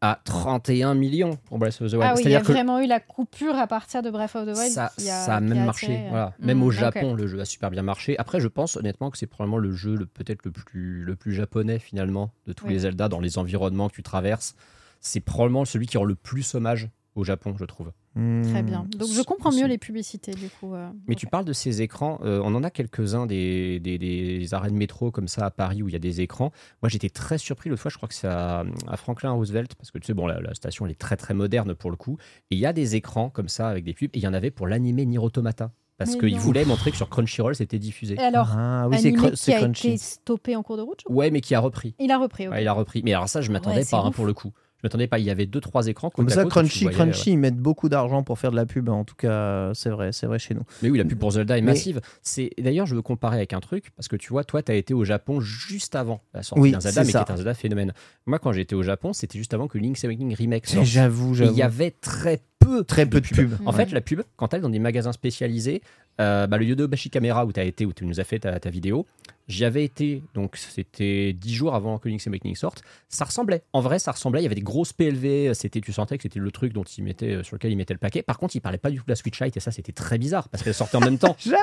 à 0.02 0.20
31 0.26 0.93
millions 0.93 1.38
pour 1.45 1.58
Breath 1.58 1.82
of 1.82 1.89
the 1.91 1.93
Wild. 1.95 2.04
Ah 2.04 2.14
oui, 2.16 2.22
il 2.26 2.32
y 2.32 2.36
a 2.36 2.41
que 2.41 2.52
vraiment 2.52 2.80
eu 2.80 2.86
la 2.86 3.00
coupure 3.00 3.56
à 3.56 3.66
partir 3.66 4.04
de 4.04 4.12
Breath 4.12 4.36
of 4.36 4.45
the 4.45 4.56
Wild. 4.58 4.72
ça, 4.72 4.91
qui 4.98 5.10
a, 5.10 5.14
ça 5.26 5.36
a 5.36 5.39
qui 5.39 5.45
même 5.45 5.58
a 5.64 5.66
marché. 5.66 5.88
attiré, 5.88 6.06
euh, 6.06 6.10
Voilà. 6.10 6.34
Même 6.39 6.58
mm, 6.60 6.64
au 6.64 6.68
ok. 6.68 6.72
Japon, 6.74 7.14
le 7.16 7.26
jeu 7.28 7.39
a 7.41 7.45
super 7.45 7.72
bien 7.72 7.82
marché. 7.82 8.18
Après, 8.20 8.39
je 8.39 8.48
pense 8.48 8.76
honnêtement 8.78 9.10
que 9.10 9.18
c'est 9.18 9.26
probablement 9.28 9.58
le 9.58 9.72
jeu 9.74 9.95
le- 9.95 10.06
peut-être 10.06 10.45
le 10.45 10.52
plus, 10.52 11.04
le 11.04 11.16
plus 11.16 11.34
japonais 11.34 11.80
finalement 11.80 12.32
de 12.45 12.54
tous 12.54 12.66
Oui. 12.68 12.74
les 12.74 12.80
Zelda 12.80 13.10
dans 13.10 13.20
les 13.20 13.39
environnements 13.39 13.89
que 13.89 13.95
tu 13.95 14.04
traverses. 14.04 14.56
C'est 15.00 15.20
probablement 15.20 15.66
celui 15.66 15.88
qui 15.88 15.98
rend 15.98 16.04
le 16.06 16.16
plus 16.16 16.54
hommage 16.54 16.89
au 17.18 17.24
Japon, 17.24 17.55
je 17.59 17.65
trouve. 17.65 17.91
Très 18.15 18.61
Hmm. 18.63 18.65
bien. 18.65 18.88
Donc 18.97 19.09
je 19.09 19.22
comprends 19.22 19.51
mieux 19.51 19.68
les 19.68 19.78
publicités 19.78 20.32
du 20.34 20.49
coup. 20.49 20.74
euh, 20.74 20.89
Mais 21.07 21.13
tu 21.15 21.28
parles 21.28 21.45
de 21.45 21.53
ces 21.53 21.82
écrans, 21.84 22.20
euh, 22.24 22.41
on 22.43 22.55
en 22.55 22.63
a 22.63 22.70
quelques-uns 22.72 23.26
des, 23.28 23.80
des, 23.80 23.97
des 23.99 24.53
arrêts 24.55 24.72
de 24.72 24.76
métro 24.76 25.11
comme 25.11 25.28
ça 25.28 25.45
à 25.45 25.51
Paris 25.51 25.84
où 25.84 25.88
il 25.88 25.91
y 25.93 25.95
a 25.95 25.99
des 25.99 26.22
écrans. 26.22 26.51
Moi 26.82 26.89
j'étais 26.89 27.09
très 27.09 27.38
surpris 27.38 27.70
l'autre 27.70 27.82
fois, 27.82 27.91
je 27.91 27.97
crois 27.97 28.09
que 28.09 28.15
c'est 28.15 28.28
à, 28.28 28.63
à 28.88 28.97
Franklin 28.97 29.32
Roosevelt, 29.32 29.76
parce 29.76 29.91
que 29.91 29.99
tu 29.99 30.07
sais, 30.07 30.13
bon, 30.13 30.26
la, 30.26 30.39
la 30.41 30.53
station 30.55 30.86
elle 30.86 30.91
est 30.93 30.95
très 30.99 31.15
très 31.18 31.34
moderne 31.36 31.76
pour 31.76 31.91
le 31.91 31.97
coup. 31.97 32.18
Et 32.49 32.55
il 32.55 32.59
y 32.59 32.65
a 32.65 32.74
des 32.74 32.95
écrans 32.95 33.30
comme 33.30 33.49
ça 33.49 33.68
avec 33.70 33.84
des 33.84 33.93
pubs, 33.93 34.09
et 34.13 34.18
il 34.18 34.24
y 34.24 34.28
en 34.28 34.34
avait 34.34 34.51
pour 34.51 34.65
l'animé 34.68 35.05
Nier 35.05 35.20
Automata. 35.20 35.72
Parce 35.99 36.15
qu'ils 36.15 36.38
voulaient 36.39 36.63
montrer 36.65 36.91
que 36.91 36.97
sur 36.97 37.09
Crunchyroll 37.09 37.55
c'était 37.55 37.80
diffusé. 37.80 38.13
Et 38.15 38.20
alors, 38.20 38.51
Ah 38.55 38.88
oui, 38.88 38.99
c'est 38.99 39.11
qui 39.13 39.20
c'est 39.34 39.55
a 39.55 39.57
crunchy. 39.57 39.88
été 39.88 39.97
stoppé 39.97 40.55
en 40.55 40.61
cours 40.61 40.78
de 40.78 40.84
route 40.84 40.99
je 41.01 41.05
crois? 41.05 41.15
Ouais, 41.15 41.32
mais 41.32 41.41
qui 41.41 41.55
a 41.55 41.59
repris. 41.59 41.95
Il 41.99 42.11
a 42.11 42.20
repris. 42.20 42.47
ok. 42.47 42.53
Ouais, 42.53 42.61
il 42.63 42.68
a 42.68 42.74
repris. 42.74 43.01
Mais 43.03 43.13
alors 43.15 43.28
ça, 43.28 43.41
je 43.41 43.51
m'attendais 43.51 43.78
Ouais, 43.80 43.86
pas 43.89 44.03
hein, 44.05 44.11
pour 44.11 44.26
le 44.28 44.34
coup. 44.36 44.51
Je 44.78 44.82
m'attendais 44.88 45.07
pas. 45.07 45.17
Il 45.17 45.25
y 45.25 45.32
avait 45.32 45.47
deux 45.47 45.59
trois 45.59 45.88
écrans 45.88 46.09
Comme 46.11 46.28
à 46.28 46.30
ça, 46.30 46.43
côte 46.43 46.51
Crunchy, 46.51 46.84
voyais, 46.84 46.95
Crunchy, 46.97 47.32
ils 47.32 47.38
mettent 47.38 47.57
beaucoup 47.57 47.89
d'argent 47.89 48.21
pour 48.23 48.38
faire 48.38 48.51
de 48.51 48.55
la 48.55 48.65
pub. 48.67 48.89
En 48.89 49.03
tout 49.05 49.15
cas, 49.15 49.71
c'est 49.73 49.89
vrai, 49.89 50.11
c'est 50.11 50.28
vrai 50.28 50.38
chez 50.38 50.53
nous. 50.53 50.61
Mais 50.84 50.89
oui, 50.91 50.97
la 50.99 51.05
pub 51.05 51.17
pour 51.17 51.32
Zelda 51.32 51.57
est 51.57 51.61
Mais- 51.61 51.71
massive. 51.71 51.99
C'est 52.21 52.51
d'ailleurs, 52.59 52.86
je 52.86 52.93
veux 52.95 53.01
comparer 53.01 53.38
avec 53.38 53.53
un 53.53 53.59
truc 53.59 53.89
parce 53.95 54.07
que 54.07 54.15
tu 54.15 54.30
vois, 54.30 54.43
toi, 54.43 54.61
tu 54.61 54.71
as 54.71 54.75
été 54.75 54.93
au 54.93 55.03
Japon 55.03 55.39
juste 55.39 55.95
avant 55.95 56.21
la 56.34 56.43
sortie 56.43 56.61
Oui, 56.61 56.71
d'un 56.71 56.80
Zelda, 56.80 57.01
mais 57.03 57.11
qui 57.11 57.17
est 57.17 57.32
un 57.32 57.36
Zelda 57.38 57.53
phénomène. 57.55 57.93
Moi, 58.28 58.38
quand 58.39 58.51
j'étais 58.51 58.75
au 58.75 58.84
Japon, 58.84 59.13
c'était 59.13 59.39
juste 59.39 59.53
avant 59.55 59.67
que 59.67 59.78
Link's 59.80 60.03
Awakening 60.05 60.36
remake 60.36 60.67
sorte. 60.67 60.86
J'avoue, 60.86 61.34
j'avoue. 61.34 61.53
il 61.53 61.57
y 61.57 61.63
avait 61.63 61.91
très 61.91 62.39
peu, 62.59 62.84
Très 62.84 63.05
peu 63.05 63.21
de 63.21 63.28
pub. 63.28 63.53
En 63.65 63.71
Ouais. 63.71 63.78
fait, 63.78 63.91
la 63.93 64.01
pub, 64.01 64.21
quand 64.36 64.53
elle 64.53 64.59
est 64.59 64.61
dans 64.61 64.69
des 64.69 64.80
magasins 64.80 65.13
spécialisés, 65.13 65.82
Euh, 66.20 66.47
bah, 66.47 66.57
le 66.57 66.65
Yodobashi 66.65 67.09
Camera 67.09 67.45
où 67.45 67.53
tu 67.53 67.59
as 67.59 67.63
été, 67.63 67.86
où 67.86 67.93
tu 67.93 68.05
nous 68.05 68.20
as 68.20 68.24
fait 68.24 68.39
ta, 68.39 68.59
ta 68.59 68.70
vidéo, 68.70 69.05
j'y 69.47 69.65
avais 69.65 69.84
été, 69.84 70.24
donc 70.34 70.57
c'était 70.57 71.34
10 71.34 71.53
jours 71.53 71.76
avant 71.76 71.99
que 71.99 72.09
Link's 72.09 72.28
Awakening 72.28 72.55
sorte. 72.55 72.82
Ça 73.07 73.26
ressemblait, 73.26 73.63
en 73.74 73.82
vrai, 73.82 73.99
ça 73.99 74.11
ressemblait. 74.11 74.41
Il 74.41 74.43
y 74.43 74.47
avait 74.47 74.55
des 74.55 74.61
grosses 74.61 74.93
PLV, 74.93 75.53
c'était, 75.53 75.82
tu 75.82 75.93
sentais 75.93 76.18
que 76.18 76.24
c'était 76.24 76.39
le 76.39 76.51
truc 76.51 76.74
dont 76.74 76.84
il 76.84 77.03
mettait, 77.03 77.34
euh, 77.34 77.43
sur 77.43 77.55
lequel 77.55 77.72
il 77.72 77.76
mettait 77.78 77.93
le 77.93 77.99
paquet. 77.99 78.24
Par 78.24 78.39
contre, 78.39 78.55
il 78.55 78.61
parlait 78.61 78.78
pas 78.78 78.89
du 78.89 78.97
tout 78.97 79.05
de 79.05 79.11
la 79.11 79.15
Switch 79.15 79.39
Lite 79.41 79.57
et 79.57 79.59
ça, 79.59 79.72
c'était 79.72 79.91
très 79.91 80.18
bizarre 80.18 80.49
parce 80.49 80.63
qu'elle 80.63 80.74
sortait 80.74 80.97
en 80.97 81.01
même 81.01 81.20
temps. 81.20 81.36
J'avoue 81.39 81.57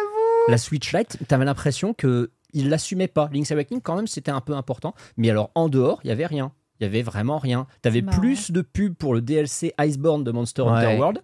La 0.48 0.58
Switch 0.58 0.92
Lite, 0.94 1.18
t'avais 1.26 1.44
l'impression 1.44 1.92
que 1.94 2.30
il 2.52 2.68
l'assumait 2.68 3.08
pas. 3.08 3.28
Link's 3.32 3.50
Awakening, 3.50 3.80
quand 3.82 3.96
même, 3.96 4.06
c'était 4.06 4.30
un 4.30 4.40
peu 4.40 4.54
important. 4.54 4.94
Mais 5.16 5.28
alors, 5.28 5.50
en 5.56 5.68
dehors, 5.68 6.00
il 6.04 6.08
y 6.08 6.12
avait 6.12 6.26
rien. 6.26 6.52
Il 6.78 6.84
y 6.84 6.86
avait 6.86 7.02
vraiment 7.02 7.38
rien. 7.38 7.66
T'avais 7.82 8.02
marrant. 8.02 8.20
plus 8.20 8.50
de 8.52 8.60
pubs 8.60 8.94
pour 8.94 9.14
le 9.14 9.20
DLC 9.20 9.72
Iceborne 9.80 10.22
de 10.22 10.30
Monster 10.30 10.62
Ouais. 10.62 10.70
Hunter 10.70 10.98
World 10.98 11.22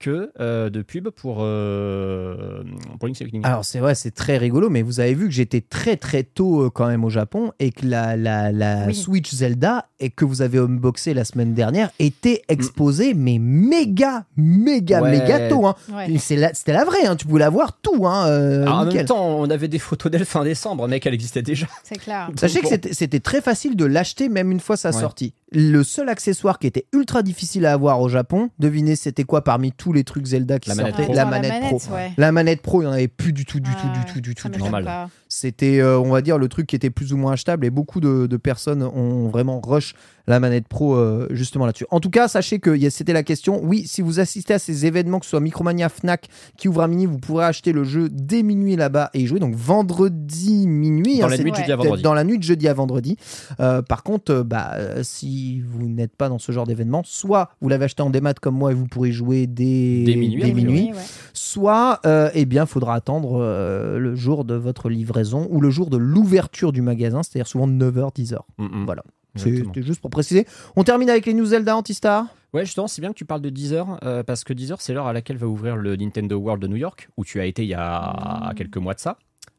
que 0.00 0.32
euh, 0.40 0.70
de 0.70 0.82
pubs 0.82 1.10
pour, 1.10 1.38
euh, 1.42 2.62
pour 2.98 3.06
Link's 3.06 3.20
Awakening. 3.20 3.44
Alors 3.44 3.64
c'est 3.64 3.78
vrai, 3.78 3.94
c'est 3.94 4.10
très 4.10 4.38
rigolo, 4.38 4.70
mais 4.70 4.82
vous 4.82 4.98
avez 5.00 5.14
vu 5.14 5.26
que 5.26 5.34
j'étais 5.34 5.60
très 5.60 5.96
très 5.96 6.22
tôt 6.22 6.62
euh, 6.64 6.70
quand 6.70 6.86
même 6.88 7.04
au 7.04 7.10
Japon 7.10 7.52
et 7.58 7.70
que 7.70 7.86
la, 7.86 8.16
la, 8.16 8.50
la 8.50 8.86
Oui. 8.86 8.94
Switch 8.94 9.30
Zelda 9.32 9.86
et 10.00 10.10
que 10.10 10.24
vous 10.24 10.42
avez 10.42 10.58
unboxé 10.58 11.12
la 11.14 11.24
semaine 11.24 11.52
dernière 11.54 11.90
était 11.98 12.42
exposée 12.48 13.12
mais 13.14 13.38
méga 13.38 14.24
méga 14.36 15.02
Ouais. 15.02 15.10
méga 15.20 15.48
tôt. 15.48 15.66
Hein. 15.66 15.74
Ouais. 15.92 16.10
Et 16.10 16.18
c'est 16.18 16.36
la- 16.36 16.54
C'était 16.54 16.72
la 16.72 16.84
vraie, 16.84 17.06
hein, 17.06 17.14
tu 17.16 17.26
pouvais 17.26 17.40
la 17.40 17.50
voir 17.50 17.78
tout. 17.80 18.06
Hein, 18.06 18.26
euh, 18.26 18.62
Alors, 18.62 18.78
en 18.80 18.84
même 18.86 19.04
temps, 19.04 19.38
on 19.38 19.48
avait 19.50 19.68
des 19.68 19.78
photos 19.78 20.10
d'elle 20.10 20.24
fin 20.24 20.42
décembre, 20.44 20.88
mec, 20.88 21.06
elle 21.06 21.14
existait 21.14 21.42
déjà. 21.42 21.66
C'est 21.84 21.98
clair. 21.98 22.30
Sachez 22.36 22.58
que 22.60 22.64
Bon. 22.64 22.70
c'était- 22.70 22.94
c'était 22.94 23.20
très 23.20 23.40
facile 23.40 23.76
de 23.76 23.84
l'acheter 23.84 24.28
même 24.28 24.50
une 24.50 24.60
fois 24.60 24.76
sa 24.76 24.90
Ouais. 24.90 25.00
sortie. 25.00 25.34
Le 25.52 25.82
seul 25.82 26.08
accessoire 26.08 26.58
qui 26.58 26.66
était 26.66 26.86
ultra 26.92 27.22
difficile 27.22 27.66
à 27.66 27.72
avoir 27.72 28.00
au 28.00 28.08
Japon, 28.08 28.50
devinez 28.58 28.96
c'était 28.96 29.24
quoi 29.24 29.42
parmi 29.42 29.72
tous 29.72 29.89
les 29.92 30.04
trucs 30.04 30.26
Zelda 30.26 30.58
qui 30.58 30.68
La 30.70 30.74
manette 30.74 30.94
sortaient 30.94 31.04
pro. 31.06 31.14
La 31.14 31.22
Genre 31.22 31.30
manette 31.30 31.62
pro. 31.62 31.80
ouais. 31.94 32.12
La 32.16 32.32
manette 32.32 32.62
pro, 32.62 32.82
il 32.82 32.84
n'y 32.84 32.90
en 32.90 32.94
avait 32.94 33.08
plus 33.08 33.32
du 33.32 33.44
tout, 33.44 33.60
du 33.60 33.70
tout, 33.70 33.88
du 33.88 34.12
tout, 34.12 34.20
du 34.20 34.34
tout. 34.34 34.48
du 34.48 34.58
tout. 34.58 34.58
Normal. 34.58 35.08
C'était, 35.32 35.80
euh, 35.80 35.96
on 35.98 36.10
va 36.10 36.22
dire, 36.22 36.38
le 36.38 36.48
truc 36.48 36.66
qui 36.66 36.74
était 36.74 36.90
plus 36.90 37.12
ou 37.12 37.16
moins 37.16 37.32
achetable 37.32 37.64
et 37.64 37.70
beaucoup 37.70 38.00
de, 38.00 38.26
de 38.26 38.36
personnes 38.36 38.82
ont 38.82 39.28
vraiment 39.28 39.60
rush 39.60 39.94
la 40.26 40.40
manette 40.40 40.68
pro 40.68 40.94
euh, 40.96 41.26
justement 41.30 41.66
là-dessus. 41.66 41.86
En 41.90 42.00
tout 42.00 42.10
cas, 42.10 42.28
sachez 42.28 42.58
que 42.58 42.88
c'était 42.90 43.12
la 43.12 43.22
question. 43.22 43.60
Oui, 43.62 43.84
si 43.86 44.02
vous 44.02 44.20
assistez 44.20 44.54
à 44.54 44.58
ces 44.58 44.86
événements, 44.86 45.18
que 45.18 45.26
ce 45.26 45.30
soit 45.30 45.40
Micromania, 45.40 45.88
Fnac, 45.88 46.28
qui 46.56 46.68
ouvre 46.68 46.82
à 46.82 46.88
minuit, 46.88 47.06
vous 47.06 47.18
pourrez 47.18 47.44
acheter 47.44 47.72
le 47.72 47.84
jeu 47.84 48.08
dès 48.10 48.42
minuit 48.42 48.76
là-bas 48.76 49.10
et 49.14 49.20
y 49.20 49.26
jouer. 49.26 49.40
Donc 49.40 49.54
vendredi 49.54 50.66
minuit. 50.66 51.18
Dans 51.18 51.26
hein, 51.26 51.30
la 51.30 51.38
nuit 51.38 51.50
de 51.50 51.56
jeudi 51.56 51.72
à 51.72 51.76
vendredi. 51.76 52.02
Dans 52.02 52.14
la 52.14 52.24
nuit 52.24 52.38
de 52.38 52.42
jeudi 52.42 52.68
à 52.68 52.74
vendredi. 52.74 53.16
Euh, 53.60 53.82
par 53.82 54.02
contre, 54.02 54.32
euh, 54.32 54.44
bah, 54.44 54.72
si 55.02 55.60
vous 55.60 55.88
n'êtes 55.88 56.16
pas 56.16 56.28
dans 56.28 56.38
ce 56.38 56.52
genre 56.52 56.66
d'événement, 56.66 57.02
soit 57.04 57.50
vous 57.60 57.68
l'avez 57.68 57.84
acheté 57.84 58.02
en 58.02 58.10
démat 58.10 58.34
comme 58.34 58.56
moi 58.56 58.72
et 58.72 58.74
vous 58.74 58.86
pourrez 58.86 59.12
jouer 59.12 59.46
dès, 59.46 60.04
Dès 60.04 60.16
minuit, 60.16 60.42
dès 60.42 60.50
a 60.50 60.52
priori. 60.52 60.64
minuit, 60.64 60.92
ouais. 60.92 61.02
soit 61.32 62.00
euh, 62.06 62.30
eh 62.34 62.46
bien 62.46 62.66
faudra 62.66 62.94
attendre 62.94 63.40
euh, 63.40 63.98
le 63.98 64.14
jour 64.14 64.44
de 64.44 64.54
votre 64.54 64.88
livraison 64.88 65.19
ou 65.50 65.60
le 65.60 65.70
jour 65.70 65.90
de 65.90 65.96
l'ouverture 65.96 66.72
du 66.72 66.82
magasin, 66.82 67.22
c'est-à-dire 67.22 67.46
souvent 67.46 67.68
9h 67.68 68.14
10h. 68.14 68.38
Mm, 68.58 68.64
mm. 68.64 68.84
Voilà. 68.84 69.02
C'était 69.36 69.82
juste 69.82 70.00
pour 70.00 70.10
préciser. 70.10 70.46
On 70.76 70.84
termine 70.84 71.08
avec 71.08 71.26
les 71.26 71.34
news 71.34 71.46
Zelda 71.46 71.76
Antistar. 71.76 72.26
Ouais, 72.52 72.64
justement, 72.64 72.88
c'est 72.88 73.00
bien 73.00 73.10
que 73.10 73.16
tu 73.16 73.24
parles 73.24 73.42
de 73.42 73.50
Deezer, 73.50 74.00
euh, 74.02 74.24
parce 74.24 74.42
que 74.42 74.52
Deezer, 74.52 74.80
c'est 74.80 74.92
l'heure 74.92 75.06
à 75.06 75.12
laquelle 75.12 75.36
va 75.36 75.46
ouvrir 75.46 75.76
le 75.76 75.94
Nintendo 75.94 76.36
World 76.36 76.60
de 76.60 76.66
New 76.66 76.76
York, 76.76 77.08
où 77.16 77.24
tu 77.24 77.40
as 77.40 77.46
été 77.46 77.62
il 77.62 77.68
y 77.68 77.74
a 77.74 78.52
quelques 78.56 78.78
mois 78.78 78.94
de 78.94 78.98
ça, 78.98 79.18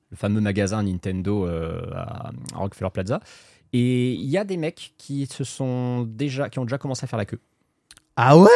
le 0.09 0.18
fameux 0.18 0.41
magasin 0.41 0.84
Nintendo 0.84 1.45
euh, 1.45 1.82
à 1.93 2.32
à 2.53 2.57
Rockefeller 2.57 2.89
Plaza. 2.91 3.22
Et 3.72 4.12
il 4.12 4.30
y 4.30 4.38
a 4.38 4.43
des 4.43 4.57
mecs 4.57 4.93
qui 4.97 5.26
se 5.26 5.45
sont 5.45 6.03
déjà, 6.03 6.49
qui 6.49 6.59
ont 6.59 6.66
déjà 6.66 6.78
commencé 6.78 7.05
à 7.05 7.07
faire 7.07 7.20
la 7.20 7.26
queue. 7.26 7.39
Ah 8.18 8.38
ouais? 8.38 8.49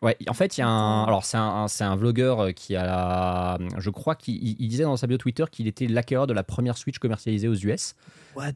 Ouais, 0.00 0.16
en 0.28 0.32
fait, 0.34 0.56
il 0.56 0.60
y 0.60 0.64
a 0.64 0.68
un. 0.68 1.04
Alors, 1.04 1.24
c'est 1.24 1.36
un, 1.38 1.66
c'est 1.66 1.82
un 1.82 1.96
vlogueur 1.96 2.38
euh, 2.40 2.50
qui 2.52 2.76
a 2.76 2.86
la. 2.86 3.58
Je 3.78 3.90
crois 3.90 4.14
qu'il 4.14 4.36
il- 4.36 4.56
il 4.60 4.68
disait 4.68 4.84
dans 4.84 4.96
sa 4.96 5.08
bio 5.08 5.18
Twitter 5.18 5.44
qu'il 5.50 5.66
était 5.66 5.88
l'acquéreur 5.88 6.28
de 6.28 6.32
la 6.32 6.44
première 6.44 6.78
Switch 6.78 6.98
commercialisée 6.98 7.48
aux 7.48 7.54
US. 7.56 7.94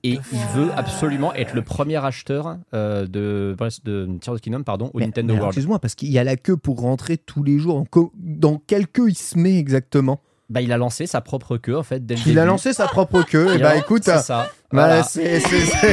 Et 0.05 0.11
il 0.33 0.39
veut 0.55 0.71
absolument 0.77 1.35
être 1.35 1.55
le 1.55 1.63
premier 1.63 1.97
acheteur 1.97 2.59
euh, 2.75 3.07
de, 3.09 3.57
de 3.85 4.09
Tears 4.21 4.35
of 4.35 4.41
the 4.41 4.45
Kingdom 4.45 4.63
pardon, 4.63 4.93
au 4.95 4.99
Mais- 5.01 5.07
Nintendo 5.07 5.33
mais 5.33 5.39
alors, 5.39 5.47
World. 5.47 5.55
Excuse-moi, 5.59 5.79
parce 5.81 5.97
qu'il 5.97 6.11
y 6.13 6.19
a 6.21 6.25
la 6.25 6.37
queue 6.37 6.57
pour 6.57 6.81
rentrer 6.81 7.19
tous 7.19 7.43
les 7.43 7.59
jours. 7.59 7.85
Co- 7.91 8.13
Dans 8.15 8.59
quelle 8.65 8.87
queue 8.87 9.09
il 9.11 9.17
se 9.17 9.37
met 9.37 9.59
exactement? 9.59 10.21
Bah, 10.53 10.61
il 10.61 10.71
a 10.71 10.77
lancé 10.77 11.07
sa 11.07 11.23
propre 11.23 11.57
queue, 11.57 11.79
en 11.79 11.83
fait, 11.83 12.05
dès 12.05 12.15
le 12.15 12.21
Il 12.27 12.39
a 12.39 12.45
lancé 12.45 12.75
sa 12.75 12.87
propre 12.87 13.23
queue. 13.23 13.53
Et 13.53 13.55
Et 13.55 13.59
bah 13.59 13.75
écoute, 13.75 14.03
c'est 14.05 14.19
ça. 14.19 14.51
bah, 14.71 14.87
Voilà. 14.87 15.03
c'est 15.03 15.41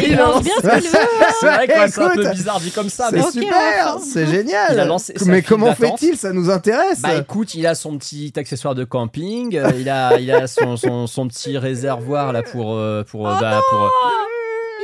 Il 0.04 0.18
lance 0.18 0.44
bien 0.44 0.54
ce 0.62 0.68
qu'il 0.82 0.90
veut. 0.92 0.98
C'est 1.40 1.46
vrai 1.46 1.68
que 1.68 1.74
c'est 1.90 2.02
un 2.04 2.10
peu 2.10 2.30
bizarre 2.32 2.60
dit 2.60 2.72
comme 2.72 2.90
ça, 2.90 3.08
c'est 3.10 3.32
super, 3.32 4.00
c'est 4.04 4.26
génial. 4.28 4.74
Il 4.74 4.80
a 4.82 4.84
lancé 4.86 5.14
sa 5.16 5.24
Mais 5.32 5.42
comment 5.44 5.74
fait-il? 5.74 6.18
Ça 6.18 6.34
nous 6.34 6.50
intéresse. 6.50 7.00
Bah 7.02 7.16
écoute, 7.16 7.54
il 7.56 7.66
a 7.68 7.74
son 7.74 7.98
petit 7.98 8.34
accessoire 8.36 8.76
de 8.76 8.84
camping, 8.84 9.56
euh, 9.56 9.72
il 9.80 9.88
a, 9.90 10.20
il 10.20 10.30
a 10.30 10.46
son, 10.48 10.76
son, 10.76 11.08
son 11.08 11.30
petit 11.30 11.58
réservoir 11.58 12.34
là 12.34 12.44
pour, 12.44 12.74
euh, 12.74 13.04
pour, 13.10 13.30
euh, 13.30 13.40
bah, 13.40 13.62
pour, 13.70 13.90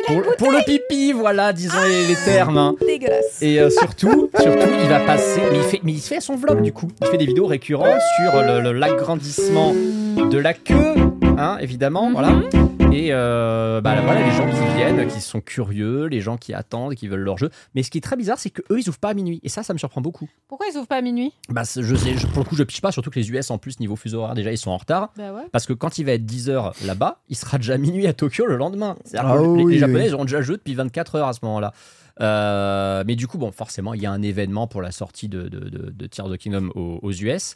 pour, 0.08 0.22
pour 0.38 0.52
le 0.52 0.64
pipi, 0.66 1.12
voilà, 1.14 1.54
disons 1.54 1.82
les, 1.88 2.08
les 2.08 2.16
termes. 2.26 2.58
hein. 2.58 2.76
Dégueulasse. 2.86 3.42
Et 3.42 3.60
euh, 3.60 3.70
surtout, 3.70 4.30
surtout, 4.40 4.68
il 4.84 4.90
va 4.90 5.00
passer, 5.02 5.42
mais 5.52 5.58
il, 5.58 5.64
fait, 5.64 5.80
mais 5.84 5.92
il 5.94 6.02
fait 6.02 6.22
son 6.22 6.36
vlog 6.36 6.62
du 6.62 6.72
coup. 6.72 6.88
Il 7.02 7.08
fait 7.08 7.18
des 7.18 7.26
vidéos 7.26 7.48
récurrentes 7.48 8.02
sur 8.22 8.42
l'agrandissement 8.74 9.74
de 9.74 10.38
la 10.38 10.54
queue, 10.54 10.96
hein, 11.38 11.58
évidemment, 11.60 12.12
voilà. 12.12 12.30
Et 12.92 13.10
euh, 13.12 13.82
bah, 13.82 13.96
voilà, 14.06 14.26
les 14.26 14.32
gens 14.32 14.48
qui 14.50 14.76
viennent, 14.78 15.08
qui 15.08 15.20
sont 15.20 15.42
curieux, 15.42 16.06
les 16.06 16.22
gens 16.22 16.38
qui 16.38 16.54
attendent, 16.54 16.96
qui 16.96 17.08
veulent 17.10 17.20
leur 17.20 17.38
jeu. 17.38 17.50
Mais 17.74 17.84
ce 17.84 17.90
qui 17.92 17.98
est 17.98 18.02
très 18.02 18.16
bizarre, 18.16 18.38
c'est 18.40 18.50
que 18.52 18.62
eux, 18.72 18.80
ils 18.80 18.88
ouvrent 18.88 19.00
pas 19.00 19.10
à 19.10 19.14
minuit. 19.14 19.42
Et 19.44 19.50
ça, 19.50 19.64
ça 19.64 19.74
me 19.74 19.78
surprend 19.78 20.00
beaucoup. 20.02 20.30
Pourquoi 20.48 20.68
ils 20.72 20.78
ouvrent 20.78 20.88
pas 20.88 20.98
à 20.98 21.02
minuit? 21.02 21.34
Bah, 21.50 21.64
je 21.76 21.96
sais, 21.96 22.14
je- 22.18 22.28
pour 22.28 22.40
le 22.40 22.46
coup, 22.46 22.56
je 22.56 22.64
piche 22.64 22.80
pas, 22.82 22.92
surtout 22.94 23.10
que 23.10 23.20
les 23.20 23.30
US 23.32 23.52
en 23.52 23.58
plus, 23.58 23.80
niveau 23.82 23.96
fuseau 23.98 24.22
horaire, 24.22 24.36
déjà, 24.36 24.52
ils 24.52 24.58
sont 24.58 24.72
en 24.72 24.78
retard. 24.78 25.10
Bah 25.18 25.34
ouais. 25.34 25.42
Parce 25.52 25.66
que 25.66 25.74
quand 25.74 25.98
il 25.98 26.06
va 26.06 26.14
être 26.14 26.26
10h 26.26 26.86
là-bas, 26.86 27.20
il 27.28 27.36
sera 27.36 27.58
déjà 27.58 27.78
minuit 27.78 28.08
à 28.08 28.14
Tokyo 28.14 28.46
le 28.46 28.56
lendemain. 28.56 28.96
Ah 29.18 29.36
que 29.38 29.42
les, 29.58 29.64
oui, 29.64 29.74
les 29.74 29.80
Japonais, 29.80 30.00
oui. 30.04 30.06
ils 30.10 30.14
auront 30.14 30.26
déjà 30.26 30.42
joué 30.42 30.56
depuis 30.56 30.76
24 30.76 31.16
heures 31.16 31.28
à 31.28 31.34
ce 31.34 31.40
moment-là. 31.44 31.74
Euh, 32.22 33.04
mais 33.06 33.16
du 33.16 33.28
coup, 33.28 33.38
bon, 33.38 33.52
forcément, 33.52 33.94
il 33.94 34.02
y 34.02 34.06
a 34.06 34.12
un 34.12 34.22
événement 34.22 34.68
pour 34.68 34.82
la 34.82 34.92
sortie 34.92 35.28
de, 35.28 35.44
de, 35.50 35.60
de, 35.60 35.90
de 35.92 36.08
Tears 36.08 36.28
of 36.28 36.34
the 36.34 36.38
Kingdom 36.38 36.70
aux, 36.76 37.00
aux 37.02 37.12
US. 37.12 37.56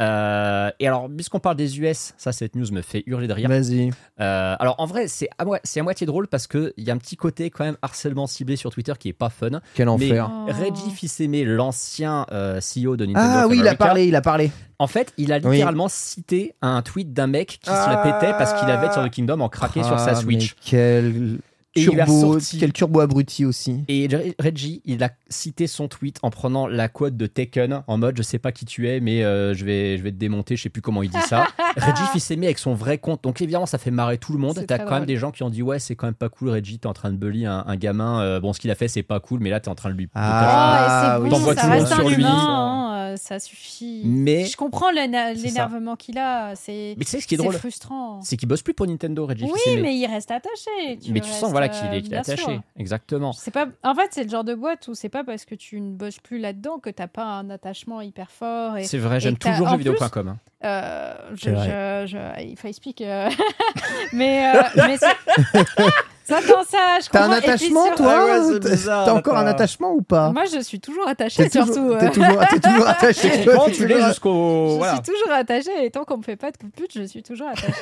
Euh, 0.00 0.70
et 0.80 0.86
alors, 0.88 1.08
puisqu'on 1.14 1.40
parle 1.40 1.56
des 1.56 1.78
US, 1.80 2.14
ça, 2.16 2.32
cette 2.32 2.54
news 2.56 2.70
me 2.72 2.82
fait 2.82 3.02
hurler 3.06 3.26
de 3.28 3.32
rire. 3.32 3.48
Vas-y. 3.48 3.90
Euh, 4.20 4.56
alors, 4.58 4.76
en 4.78 4.86
vrai, 4.86 5.08
c'est 5.08 5.28
à, 5.38 5.44
moi- 5.44 5.60
c'est 5.64 5.80
à 5.80 5.82
moitié 5.82 6.06
drôle 6.06 6.26
parce 6.28 6.46
qu'il 6.46 6.72
y 6.78 6.90
a 6.90 6.94
un 6.94 6.98
petit 6.98 7.16
côté 7.16 7.50
quand 7.50 7.64
même 7.64 7.76
harcèlement 7.82 8.26
ciblé 8.26 8.56
sur 8.56 8.70
Twitter 8.72 8.92
qui 8.98 9.08
est 9.08 9.12
pas 9.12 9.28
fun. 9.30 9.60
Quel 9.74 9.86
Mais 9.86 9.92
enfer. 9.92 10.30
Oh. 10.32 10.46
Reggie 10.52 10.90
Fils-Aimé, 10.94 11.44
l'ancien 11.44 12.26
euh, 12.32 12.60
CEO 12.60 12.96
de 12.96 13.06
Nintendo 13.06 13.28
Ah 13.40 13.44
of 13.46 13.50
oui, 13.50 13.58
il 13.60 13.68
a 13.68 13.74
parlé, 13.74 14.06
il 14.06 14.16
a 14.16 14.20
parlé. 14.22 14.50
en 14.78 14.86
fait, 14.86 15.12
il 15.18 15.32
a 15.32 15.38
Oui. 15.42 15.52
littéralement 15.52 15.88
cité 15.88 16.54
un 16.62 16.82
tweet 16.82 17.12
d'un 17.12 17.26
mec 17.26 17.58
qui 17.62 17.70
se 17.70 17.88
la 17.90 17.96
pétait 17.98 18.32
parce 18.38 18.54
qu'il 18.54 18.70
avait 18.70 18.88
Tears 18.88 19.04
of 19.04 19.10
the 19.10 19.12
Kingdom 19.14 19.40
en 19.40 19.48
craqué 19.48 19.82
sur 19.82 19.98
sa 19.98 20.12
Ah, 20.12 20.14
Switch. 20.14 20.54
mais 20.54 20.60
quel 20.64 21.38
Et 21.78 21.82
il 21.82 22.00
a 22.00 22.04
turbo, 22.04 22.32
sorti- 22.38 22.58
quel 22.58 22.72
turbo 22.72 23.00
abruti 23.00 23.44
aussi. 23.44 23.84
Et 23.88 24.06
Re- 24.08 24.34
Reggie, 24.38 24.82
il 24.84 25.02
a 25.02 25.10
cité 25.28 25.66
son 25.66 25.88
tweet 25.88 26.18
en 26.22 26.30
prenant 26.30 26.66
la 26.66 26.88
quote 26.88 27.16
de 27.16 27.26
Taken 27.26 27.82
en 27.86 27.98
mode 27.98 28.16
je 28.16 28.22
sais 28.22 28.38
pas 28.38 28.52
qui 28.52 28.64
tu 28.64 28.88
es, 28.88 29.00
mais 29.00 29.24
euh, 29.24 29.54
je, 29.54 29.64
vais, 29.64 29.96
je 29.98 30.02
vais 30.02 30.10
te 30.12 30.16
démonter, 30.16 30.56
je 30.56 30.62
sais 30.64 30.68
plus 30.68 30.82
comment 30.82 31.02
il 31.02 31.10
dit 31.10 31.20
ça. 31.28 31.46
Reggie 31.76 32.02
fils 32.12 32.30
aimé 32.30 32.46
avec 32.46 32.58
son 32.58 32.74
vrai 32.74 32.98
compte. 32.98 33.22
Donc 33.24 33.40
évidemment, 33.40 33.66
ça 33.66 33.78
fait 33.78 33.90
marrer 33.90 34.18
tout 34.18 34.32
le 34.32 34.38
monde. 34.38 34.54
C'est 34.56 34.66
T'as 34.66 34.78
quand 34.78 34.94
même 34.96 35.06
des 35.06 35.16
gens 35.16 35.30
qui 35.30 35.42
ont 35.42 35.50
dit 35.50 35.62
ouais, 35.62 35.78
c'est 35.78 35.94
quand 35.96 36.06
même 36.06 36.14
pas 36.14 36.28
cool, 36.28 36.50
Reggie, 36.50 36.78
t'es 36.78 36.86
en 36.86 36.92
train 36.94 37.10
de 37.10 37.16
bully 37.16 37.46
un, 37.46 37.64
un 37.66 37.76
gamin. 37.76 38.20
euh, 38.22 38.40
bon, 38.40 38.52
ce 38.52 38.60
qu'il 38.60 38.70
a 38.70 38.74
fait, 38.74 38.88
c'est 38.88 39.02
pas 39.02 39.20
cool, 39.20 39.40
mais 39.40 39.50
là, 39.50 39.60
t'es 39.60 39.68
en 39.68 39.74
train 39.74 39.90
de 39.90 39.94
lui. 39.94 40.08
Ah, 40.14 41.18
oh, 41.18 41.22
oui. 41.22 41.28
et 41.28 41.30
c'est 41.30 41.36
T'envoies 41.36 41.54
bon, 41.54 41.60
tout 41.60 41.66
ça 41.66 41.72
le 41.74 41.78
monde 41.78 41.86
sur 41.86 42.08
lui. 42.08 42.14
humain, 42.16 42.28
hein, 42.30 42.97
euh, 43.12 43.16
ça 43.16 43.38
suffit. 43.40 44.02
Mais- 44.04 44.44
je 44.46 44.56
comprends 44.56 44.90
l'énervement 44.90 45.96
qu'il 45.96 46.18
a. 46.18 46.54
C'est 46.56 46.94
Mais 46.98 47.04
tu 47.04 47.10
sais 47.10 47.20
ce 47.20 47.26
qui 47.26 47.34
est 47.34 47.38
drôle? 47.38 47.54
frustrant. 47.54 48.20
C'est 48.22 48.36
qu'il 48.36 48.48
bosse 48.48 48.62
plus 48.62 48.74
pour 48.74 48.86
Nintendo, 48.86 49.26
Reggie 49.26 49.44
Oui, 49.44 49.80
mais 49.80 49.96
il 49.96 50.06
reste 50.06 50.30
attaché. 50.30 50.98
Mais 51.10 51.20
tu 51.20 51.30
sens 51.30 51.50
voilà 51.50 51.66
euh, 51.66 51.68
qu'il 51.68 51.94
est, 51.98 52.08
bien 52.08 52.20
attaché. 52.20 52.42
sûr. 52.42 52.60
Exactement. 52.76 53.32
C'est 53.32 53.50
pas. 53.50 53.66
En 53.82 53.94
fait, 53.94 54.08
c'est 54.12 54.24
le 54.24 54.30
genre 54.30 54.44
de 54.44 54.54
boîte 54.54 54.86
où 54.88 54.94
c'est 54.94 55.08
pas 55.08 55.24
parce 55.24 55.44
que 55.44 55.54
tu 55.54 55.80
ne 55.80 55.92
bosses 55.92 56.18
plus 56.20 56.38
là-dedans 56.38 56.78
que 56.78 56.90
t'as 56.90 57.08
pas 57.08 57.24
un 57.24 57.50
attachement 57.50 58.00
hyper 58.00 58.30
fort. 58.30 58.76
Et, 58.76 58.84
C'est 58.84 58.98
vrai, 58.98 59.20
j'aime 59.20 59.36
toujours 59.36 59.68
jeuxvideo.com. 59.68 60.28
hein. 60.28 60.38
euh, 60.64 61.14
je, 62.06 62.42
il 62.42 62.56
faut 62.56 62.72
speak. 62.72 63.00
euh, 63.00 63.28
mais 64.12 64.54
euh, 64.56 64.62
mais 64.76 64.96
c'est- 64.98 65.16
ça 66.28 66.40
dans 66.42 66.62
ça, 66.64 66.98
je 67.02 67.08
T'as 67.10 67.24
un 67.24 67.28
comprends. 67.28 67.36
Et 67.36 67.40
puis 67.40 67.50
attachement, 67.50 67.86
sur- 67.86 67.94
toi 67.96 68.14
Ah 68.16 68.24
ouais, 68.26 68.52
c'est 68.52 68.60
T'as- 68.60 68.70
bizarre, 68.70 69.04
T'as 69.06 69.12
encore 69.14 69.36
un 69.36 69.46
attachement 69.46 69.92
ou 69.92 70.02
pas? 70.02 70.32
Moi, 70.32 70.44
je 70.44 70.60
suis 70.60 70.80
toujours 70.80 71.06
attachée, 71.08 71.44
T'es 71.44 71.50
surtout. 71.50 71.74
toujours, 71.74 71.90
euh, 71.92 71.98
t'es 72.00 72.10
toujours, 72.10 72.46
t'es 72.48 72.60
toujours 72.60 72.88
attaché. 72.88 73.30
Tu 73.72 73.86
l'es 73.86 74.02
jusqu'au. 74.02 74.68
Je 74.70 74.76
Voilà. 74.76 74.94
suis 74.94 75.02
toujours 75.02 75.32
attachée 75.32 75.84
et 75.84 75.90
tant 75.90 76.04
qu'on 76.04 76.18
me 76.18 76.22
fait 76.22 76.36
pas 76.36 76.50
de 76.50 76.56
coup 76.56 76.66
de 76.66 76.72
pute, 76.72 76.92
je 76.94 77.02
suis 77.04 77.22
toujours 77.22 77.48
attachée. 77.48 77.72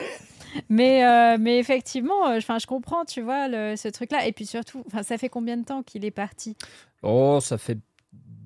mais, 0.69 1.05
euh, 1.05 1.37
mais 1.41 1.59
effectivement, 1.59 2.29
euh, 2.29 2.39
enfin, 2.39 2.59
je 2.59 2.67
comprends, 2.67 3.05
tu 3.05 3.21
vois, 3.21 3.49
le- 3.49 3.77
ce 3.77 3.89
truc-là. 3.89 4.27
Et 4.27 4.33
puis 4.33 4.47
surtout, 4.47 4.83
enfin, 4.87 5.03
ça 5.03 5.19
fait 5.19 5.29
combien 5.29 5.57
de 5.57 5.65
temps 5.65 5.83
qu'il 5.83 6.05
est 6.05 6.11
parti? 6.11 6.57
Oh, 7.03 7.39
ça 7.43 7.59
fait 7.59 7.79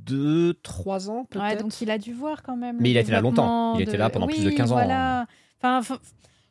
2-3 0.06 1.08
ans 1.10 1.24
peut-être. 1.28 1.44
Ouais, 1.44 1.56
donc 1.56 1.80
il 1.80 1.90
a 1.90 1.98
dû 1.98 2.12
voir 2.12 2.42
quand 2.42 2.56
même. 2.56 2.76
Mais 2.80 2.90
il 2.90 2.96
a 2.96 3.00
été 3.00 3.12
là 3.12 3.20
longtemps. 3.20 3.74
développement 3.74 3.74
Il 3.78 3.82
était 3.82 3.96
là 3.96 4.10
pendant 4.10 4.26
plus 4.26 4.42
de 4.44 4.50
15 4.50 4.72
ans, 4.72 4.76
hein. 4.78 4.84
Voilà. 4.84 5.26
Enfin, 5.62 5.80
f- 5.80 5.98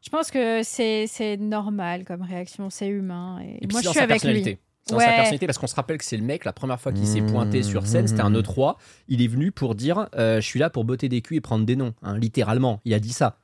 je 0.02 0.10
pense 0.10 0.32
que 0.32 0.62
c'est 0.64 1.06
c'est 1.08 1.38
normal 1.38 2.04
comme 2.06 2.22
réaction, 2.22 2.70
c'est 2.70 2.88
humain. 2.88 3.40
Et, 3.44 3.56
Et 3.64 3.68
puis 3.68 3.70
moi, 3.74 3.82
je 3.82 3.88
suis 3.90 3.98
sa 3.98 4.04
avec 4.04 4.16
lui. 4.16 4.20
personnalité. 4.22 4.60
C'est 4.86 4.94
dans 4.94 5.00
sa 5.02 5.06
Ouais. 5.06 5.16
personnalité 5.16 5.46
parce 5.46 5.58
qu'on 5.60 5.68
se 5.68 5.76
rappelle 5.76 5.98
que 6.00 6.04
c'est 6.06 6.18
le 6.18 6.24
mec, 6.24 6.46
la 6.46 6.54
première 6.54 6.80
fois 6.80 6.92
qu'il 6.92 7.06
s'est 7.06 7.22
pointé 7.22 7.62
sur 7.62 7.86
scène, 7.86 8.08
c'était 8.08 8.24
Mmh. 8.24 8.36
un 8.36 8.42
E3. 8.42 8.76
Il 9.08 9.22
est 9.22 9.28
venu 9.28 9.52
pour 9.52 9.76
dire 9.76 10.08
euh, 10.16 10.38
Je 10.42 10.46
suis 10.46 10.60
là 10.60 10.70
pour 10.72 10.84
botter 10.84 11.10
des 11.10 11.22
culs 11.22 11.36
et 11.38 11.42
prendre 11.42 11.66
des 11.66 11.76
noms. 11.76 11.94
hein, 12.02 12.18
littéralement, 12.18 12.82
il 12.86 12.94
a 12.96 13.00
dit 13.00 13.14
ça. 13.14 13.38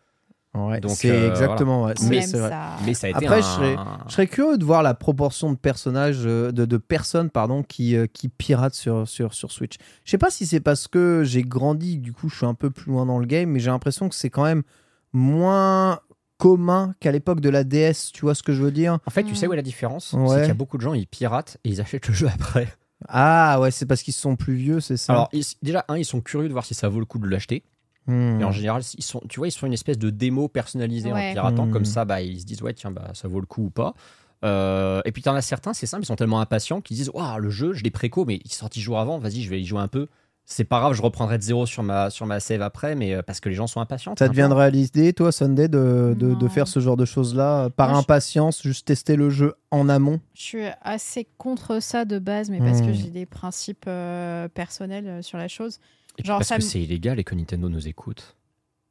Ouais, 0.56 0.80
Donc, 0.80 0.92
c'est 0.92 1.12
euh, 1.12 1.30
exactement. 1.30 1.84
ouais, 1.84 1.94
c'est- 1.98 2.10
Mais 2.10 2.20
vrai. 2.26 2.50
ça. 2.50 2.70
Mais 2.86 2.94
ça 2.94 3.08
a 3.08 3.10
été 3.10 3.26
Après, 3.26 3.40
un... 3.40 3.42
je 3.42 3.46
serais- 3.46 3.76
Je 4.08 4.14
serais 4.14 4.28
curieux 4.28 4.58
de 4.58 4.64
voir 4.64 4.82
la 4.84 4.94
proportion 4.94 5.52
de 5.52 5.58
personnages, 5.58 6.22
euh, 6.26 6.54
de, 6.54 6.64
de 6.64 6.78
personnes, 6.78 7.30
pardon, 7.30 7.62
qui, 7.62 7.96
qui 8.14 8.30
piratent 8.30 8.74
sur, 8.74 9.06
sur, 9.06 9.34
sur 9.34 9.52
Switch. 9.52 9.76
Je 10.06 10.12
sais 10.12 10.18
pas 10.18 10.30
si 10.32 10.46
c'est 10.48 10.62
parce 10.62 10.88
que 10.88 11.24
j'ai 11.26 11.44
grandi, 11.44 11.98
du 11.98 12.14
coup, 12.14 12.30
je 12.30 12.38
suis 12.38 12.46
un 12.46 12.54
peu 12.54 12.70
plus 12.72 12.90
loin 12.94 13.06
dans 13.06 13.20
le 13.20 13.26
game, 13.26 13.50
mais 13.50 13.60
j'ai 13.60 13.70
l'impression 13.70 14.08
que 14.08 14.16
c'est 14.16 14.30
quand 14.30 14.46
même 14.46 14.64
moins 15.12 16.00
commun 16.46 16.94
qu'à 17.00 17.12
l'époque 17.12 17.40
de 17.42 17.50
la 17.50 17.64
DS. 17.64 18.12
Tu 18.14 18.22
vois 18.22 18.36
ce 18.36 18.44
que 18.44 18.54
je 18.54 18.62
veux 18.64 18.72
dire? 18.72 19.00
En 19.06 19.10
fait, 19.12 19.24
tu 19.24 19.36
sais 19.36 19.48
où 19.48 19.54
est 19.54 19.56
la 19.56 19.62
différence? 19.62 20.14
Ouais. 20.14 20.28
C'est 20.30 20.36
qu'il 20.42 20.48
y 20.48 20.52
a 20.52 20.54
beaucoup 20.54 20.78
de 20.78 20.82
gens, 20.82 20.94
ils 20.94 21.08
piratent 21.08 21.58
et 21.64 21.70
ils 21.70 21.82
achètent 21.82 22.08
le 22.08 22.14
jeu 22.14 22.28
après. 22.34 22.68
Ah 23.10 23.60
ouais, 23.60 23.72
c'est 23.72 23.86
parce 23.86 24.02
qu'ils 24.04 24.14
sont 24.14 24.36
plus 24.36 24.56
vieux, 24.56 24.80
c'est 24.80 24.98
ça? 24.98 25.14
Alors, 25.14 25.30
ils- 25.34 25.44
déjà, 25.62 25.84
un, 25.90 25.98
ils 25.98 26.06
sont 26.06 26.22
curieux 26.22 26.48
de 26.48 26.54
voir 26.54 26.66
si 26.66 26.74
ça 26.74 26.88
vaut 26.88 27.00
le 27.00 27.06
coup 27.06 27.20
de 27.20 27.28
l'acheter. 27.28 27.64
Hmm. 28.08 28.40
Et 28.40 28.44
en 28.44 28.52
général, 28.52 28.84
ils 28.98 29.04
sont, 29.04 29.22
tu 29.28 29.40
vois, 29.40 29.48
ils 29.48 29.52
font 29.52 29.66
une 29.68 29.74
espèce 29.74 29.98
de 29.98 30.10
démo 30.12 30.48
personnalisée 30.48 31.12
Ouais. 31.12 31.30
en 31.30 31.34
piratant. 31.34 31.66
Mm. 31.66 31.72
Comme 31.72 31.86
ça, 31.86 32.06
bah, 32.06 32.22
ils 32.22 32.40
se 32.40 32.46
disent, 32.46 32.62
ouais, 32.62 32.74
tiens, 32.74 32.92
bah, 32.92 33.10
ça 33.14 33.28
vaut 33.28 33.40
le 33.40 33.48
coup 33.48 33.66
ou 33.66 33.70
pas. 33.72 33.96
Euh, 34.44 35.02
et 35.06 35.12
puis, 35.12 35.24
t'en 35.24 35.34
as 35.34 35.42
certains, 35.42 35.74
c'est 35.74 35.88
simple, 35.88 36.04
ils 36.04 36.08
sont 36.08 36.16
tellement 36.16 36.40
impatients 36.40 36.82
qu'ils 36.82 36.98
disent, 36.98 37.10
waouh, 37.14 37.40
le 37.40 37.50
jeu, 37.50 37.74
je 37.74 37.84
l'ai 37.84 37.90
préco, 37.90 38.24
mais 38.26 38.36
il 38.46 38.52
est 38.52 38.54
sorti 38.54 38.80
jour 38.80 39.00
avant, 39.00 39.18
vas-y, 39.18 39.42
je 39.42 39.50
vais 39.50 39.60
y 39.60 39.66
jouer 39.66 39.80
un 39.80 39.88
peu. 39.88 40.08
C'est 40.48 40.64
pas 40.64 40.80
grave, 40.80 40.94
je 40.94 41.02
reprendrai 41.02 41.40
de 41.40 41.44
zéro 41.44 41.66
sur 41.66 41.82
ma, 41.82 42.12
sur 42.12 42.28
ma 42.28 42.40
save 42.40 42.62
après, 42.62 42.94
mais 42.96 43.16
euh, 43.16 43.24
parce 43.24 43.40
que 43.40 43.50
les 43.50 43.56
gens 43.56 43.66
sont 43.66 43.82
impatients. 43.82 44.14
Ça 44.18 44.26
tout 44.28 44.32
te 44.32 44.36
viendrait 44.36 44.66
à 44.66 44.70
l'idée, 44.70 45.12
toi, 45.12 45.32
Sunday, 45.32 45.68
de, 45.68 46.16
de, 46.16 46.48
faire 46.48 46.68
ce 46.68 46.80
genre 46.80 46.98
de 46.98 47.06
choses-là 47.06 47.66
euh, 47.66 47.70
par 47.70 47.90
Moi, 47.90 47.98
je- 47.98 48.04
impatience, 48.04 48.62
juste 48.62 48.86
tester 48.88 49.16
le 49.16 49.32
jeu 49.32 49.56
en 49.72 49.90
amont? 49.90 50.20
Je 50.36 50.42
suis 50.44 50.66
assez 50.84 51.28
contre 51.40 51.82
ça 51.82 52.06
de 52.06 52.20
base, 52.20 52.52
mais 52.52 52.60
parce 52.60 52.82
que 52.82 52.92
Hmm. 52.92 52.94
j'ai 52.94 53.10
des 53.10 53.26
principes 53.26 53.86
euh, 53.88 54.48
personnels 54.50 55.24
sur 55.24 55.40
la 55.40 55.48
chose. 55.48 55.80
Et 56.20 56.24
Genre, 56.24 56.38
parce 56.38 56.50
ça 56.50 56.58
que 56.58 56.62
c'est 56.64 56.80
illégal 56.82 57.20
et 57.20 57.24
que 57.24 57.34
Nintendo 57.34 57.68
nous 57.68 57.88
écoute. 57.88 58.36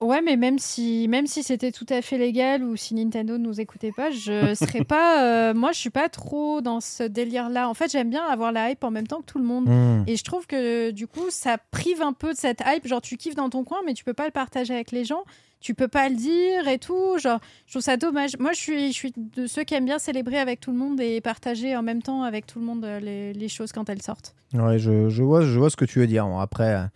Ouais, 0.01 0.21
mais 0.21 0.37
même 0.37 0.59
si, 0.59 1.07
même 1.09 1.27
si 1.27 1.43
c'était 1.43 1.73
tout 1.73 1.87
à 1.89 2.03
fait 2.03 2.19
légal 2.19 2.63
ou 2.63 2.77
si 2.77 2.95
Nintendo 2.95 3.39
nous 3.39 3.61
écoutait 3.61 3.93
pas, 3.93 4.11
je 4.11 4.55
serais 4.55 4.85
pas. 4.85 5.23
euh, 5.25 5.55
moi, 5.55 5.73
je 5.73 5.79
suis 5.79 5.91
pas 5.91 6.09
trop 6.09 6.61
dans 6.61 6.81
ce 6.81 7.05
délire-là. 7.05 7.69
En 7.69 7.75
fait, 7.75 7.91
j'aime 7.91 8.11
bien 8.11 8.25
avoir 8.25 8.53
la 8.53 8.71
hype 8.71 8.85
en 8.85 8.91
même 8.91 9.07
temps 9.07 9.21
que 9.21 9.27
tout 9.27 9.39
le 9.39 9.45
monde. 9.45 9.69
Hmm. 9.69 10.05
Et 10.07 10.17
je 10.17 10.25
trouve 10.25 10.47
que 10.47 10.91
du 10.91 11.07
coup, 11.07 11.31
ça 11.31 11.57
prive 11.71 12.03
un 12.03 12.13
peu 12.13 12.33
de 12.33 12.37
cette 12.39 12.61
hype. 12.67 12.87
Genre, 12.87 13.01
tu 13.01 13.17
kiffes 13.17 13.37
dans 13.37 13.49
ton 13.51 13.65
coin, 13.65 13.79
mais 13.87 13.95
tu 13.95 14.05
peux 14.05 14.13
pas 14.15 14.27
le 14.27 14.31
partager 14.33 14.75
avec 14.75 14.93
les 14.93 15.05
gens. 15.05 15.25
Tu 15.61 15.73
peux 15.73 15.89
pas 15.89 16.11
le 16.11 16.17
dire 16.17 16.69
et 16.69 16.79
tout. 16.79 17.17
Genre, 17.17 17.39
je 17.67 17.73
trouve 17.73 17.83
ça 17.83 17.97
dommage. 17.97 18.37
Moi, 18.39 18.53
je 18.53 18.59
suis, 18.61 18.89
je 18.89 18.93
suis 18.93 19.13
de 19.17 19.47
ceux 19.47 19.65
qui 19.65 19.75
aiment 19.75 19.87
bien 19.87 19.99
célébrer 19.99 20.39
avec 20.39 20.61
tout 20.61 20.73
le 20.73 20.77
monde 20.77 21.01
et 21.01 21.23
partager 21.23 21.75
en 21.75 21.83
même 21.83 22.03
temps 22.03 22.23
avec 22.25 22.47
tout 22.47 22.59
le 22.59 22.67
monde 22.67 22.85
euh, 22.85 23.01
les, 23.01 23.33
les 23.33 23.49
choses 23.49 23.73
quand 23.73 23.89
elles 23.89 24.03
sortent. 24.03 24.35
Ouais, 24.53 24.79
je, 24.79 25.09
je 25.09 25.23
vois, 25.23 25.41
je 25.43 25.59
vois 25.59 25.71
ce 25.71 25.77
que 25.77 25.87
tu 25.87 26.01
veux 26.01 26.07
dire. 26.07 26.27
Bon, 26.27 26.39
après, 26.39 26.87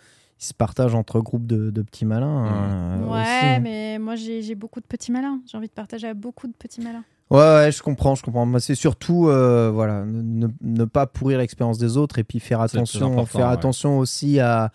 ils 0.41 0.45
se 0.45 0.55
partagent 0.55 0.95
entre 0.95 1.21
groupes 1.21 1.47
de, 1.47 1.71
de 1.71 1.83
petits 1.83 2.05
malins. 2.05 2.47
euh, 2.47 2.99
ouais, 3.05 3.21
aussi, 3.21 3.47
hein. 3.47 3.61
mais 3.61 3.99
moi, 3.99 4.15
j'ai 4.17 4.55
beaucoup 4.55 4.81
de 4.81 4.87
petits 4.87 5.11
malins. 5.13 5.41
J'ai 5.51 5.57
envie 5.57 5.69
de 5.69 5.73
partager 5.73 6.07
avec 6.07 6.19
beaucoup 6.19 6.47
de 6.47 6.53
petits 6.53 6.81
malins. 6.81 7.05
Ouais, 7.31 7.39
ouais, 7.39 7.73
je 7.73 7.83
comprends, 7.83 8.15
je 8.15 8.23
comprends. 8.23 8.47
Moi, 8.47 8.59
c'est 8.61 8.75
surtout, 8.75 9.29
euh, 9.29 9.71
voilà, 9.71 10.05
ne, 10.07 10.47
ne 10.63 10.85
pas 10.85 11.07
pourrir 11.07 11.39
l'expérience 11.39 11.77
des 11.77 11.97
autres 11.99 12.19
et 12.19 12.25
puis 12.25 12.41
faire 12.41 12.61
attention, 12.61 13.27
faire 13.27 13.49
ouais. 13.49 13.53
attention 13.53 13.99
aussi 13.99 14.41
à, 14.41 14.71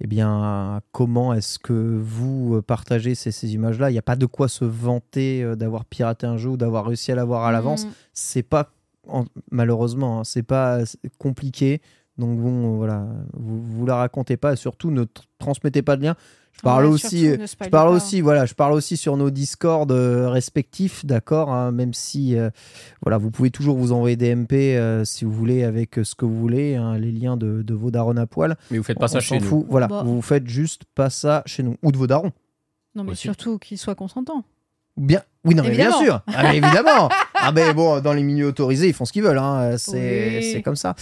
eh 0.00 0.06
bien, 0.06 0.28
à 0.30 0.80
comment 0.92 1.32
est-ce 1.32 1.58
que 1.58 1.72
vous 2.02 2.56
euh, 2.56 2.62
partagez 2.62 3.14
ces, 3.14 3.30
ces 3.30 3.54
images-là. 3.54 3.88
Il 3.88 3.94
n'y 3.94 3.98
a 3.98 4.02
pas 4.02 4.16
de 4.16 4.26
quoi 4.26 4.48
se 4.48 4.66
vanter 4.66 5.42
euh, 5.42 5.54
d'avoir 5.56 5.86
piraté 5.86 6.26
un 6.26 6.36
jeu 6.36 6.50
ou 6.50 6.56
d'avoir 6.58 6.84
réussi 6.86 7.10
à 7.10 7.14
l'avoir 7.14 7.44
à 7.44 7.52
l'avance. 7.52 7.86
Mm. 7.86 7.90
C'est 8.12 8.42
pas, 8.42 8.70
en- 9.08 9.24
malheureusement, 9.50 10.20
hein, 10.20 10.24
c'est 10.24 10.42
pas 10.42 10.80
compliqué. 11.18 11.80
Donc 12.18 12.38
bon, 12.38 12.76
voilà, 12.76 13.06
vous, 13.32 13.60
vous 13.62 13.86
la 13.86 13.96
racontez 13.96 14.36
pas 14.36 14.52
et 14.52 14.56
surtout 14.56 14.90
ne 14.90 15.02
tr- 15.04 15.24
transmettez 15.38 15.82
pas 15.82 15.96
de 15.96 16.02
lien. 16.04 16.14
Je 16.52 16.60
parle 16.60 16.84
Ouais, 16.86 16.92
aussi, 16.92 17.26
euh, 17.28 17.44
je 17.44 17.56
parle 17.56 17.70
pas. 17.70 17.90
aussi, 17.90 18.20
voilà, 18.20 18.46
je 18.46 18.54
parle 18.54 18.74
aussi 18.74 18.96
sur 18.96 19.16
nos 19.16 19.30
Discord 19.30 19.90
euh, 19.90 20.28
respectifs, 20.28 21.04
d'accord, 21.04 21.50
hein, 21.52 21.72
même 21.72 21.92
si, 21.92 22.36
euh, 22.38 22.50
voilà, 23.02 23.18
vous 23.18 23.32
pouvez 23.32 23.50
toujours 23.50 23.76
vous 23.76 23.90
envoyer 23.90 24.14
des 24.14 24.32
MP 24.36 24.52
euh, 24.76 25.04
si 25.04 25.24
vous 25.24 25.32
voulez 25.32 25.64
avec 25.64 25.98
euh, 25.98 26.04
ce 26.04 26.14
que 26.14 26.24
vous 26.24 26.38
voulez, 26.38 26.76
hein, 26.76 26.96
les 26.96 27.10
liens 27.10 27.36
de, 27.36 27.62
de 27.62 27.74
vos 27.74 27.90
darons 27.90 28.16
à 28.16 28.26
poil. 28.28 28.56
Mais 28.70 28.78
vous 28.78 28.84
faites 28.84 28.98
pas 29.00 29.06
On 29.06 29.08
ça 29.08 29.18
chez 29.18 29.40
nous. 29.40 29.44
fout, 29.44 29.66
Voilà, 29.68 29.88
Bah. 29.88 30.02
vous 30.04 30.22
faites 30.22 30.46
juste 30.46 30.82
pas 30.94 31.10
ça 31.10 31.42
chez 31.46 31.64
nous 31.64 31.74
ou 31.82 31.90
de 31.90 31.96
vos 31.96 32.06
darons. 32.06 32.30
Non, 32.94 33.02
mais 33.02 33.10
Aussi. 33.10 33.22
surtout 33.22 33.58
qu'il 33.58 33.76
soit 33.76 33.96
consentant. 33.96 34.44
Bien, 34.96 35.22
oui, 35.44 35.56
non, 35.56 35.64
mais 35.64 35.70
bien 35.72 35.90
sûr, 35.90 36.22
ah, 36.28 36.42
mais 36.44 36.58
évidemment. 36.58 37.08
ah 37.46 37.52
ben 37.52 37.72
bon, 37.74 38.00
dans 38.00 38.12
les 38.12 38.22
milieux 38.22 38.46
autorisés, 38.46 38.88
ils 38.88 38.94
font 38.94 39.04
ce 39.04 39.12
qu'ils 39.12 39.22
veulent, 39.22 39.38
hein, 39.38 39.76
c'est 39.78 40.54
Oui. 40.56 40.62
comme 40.62 40.76
ça. 40.76 40.94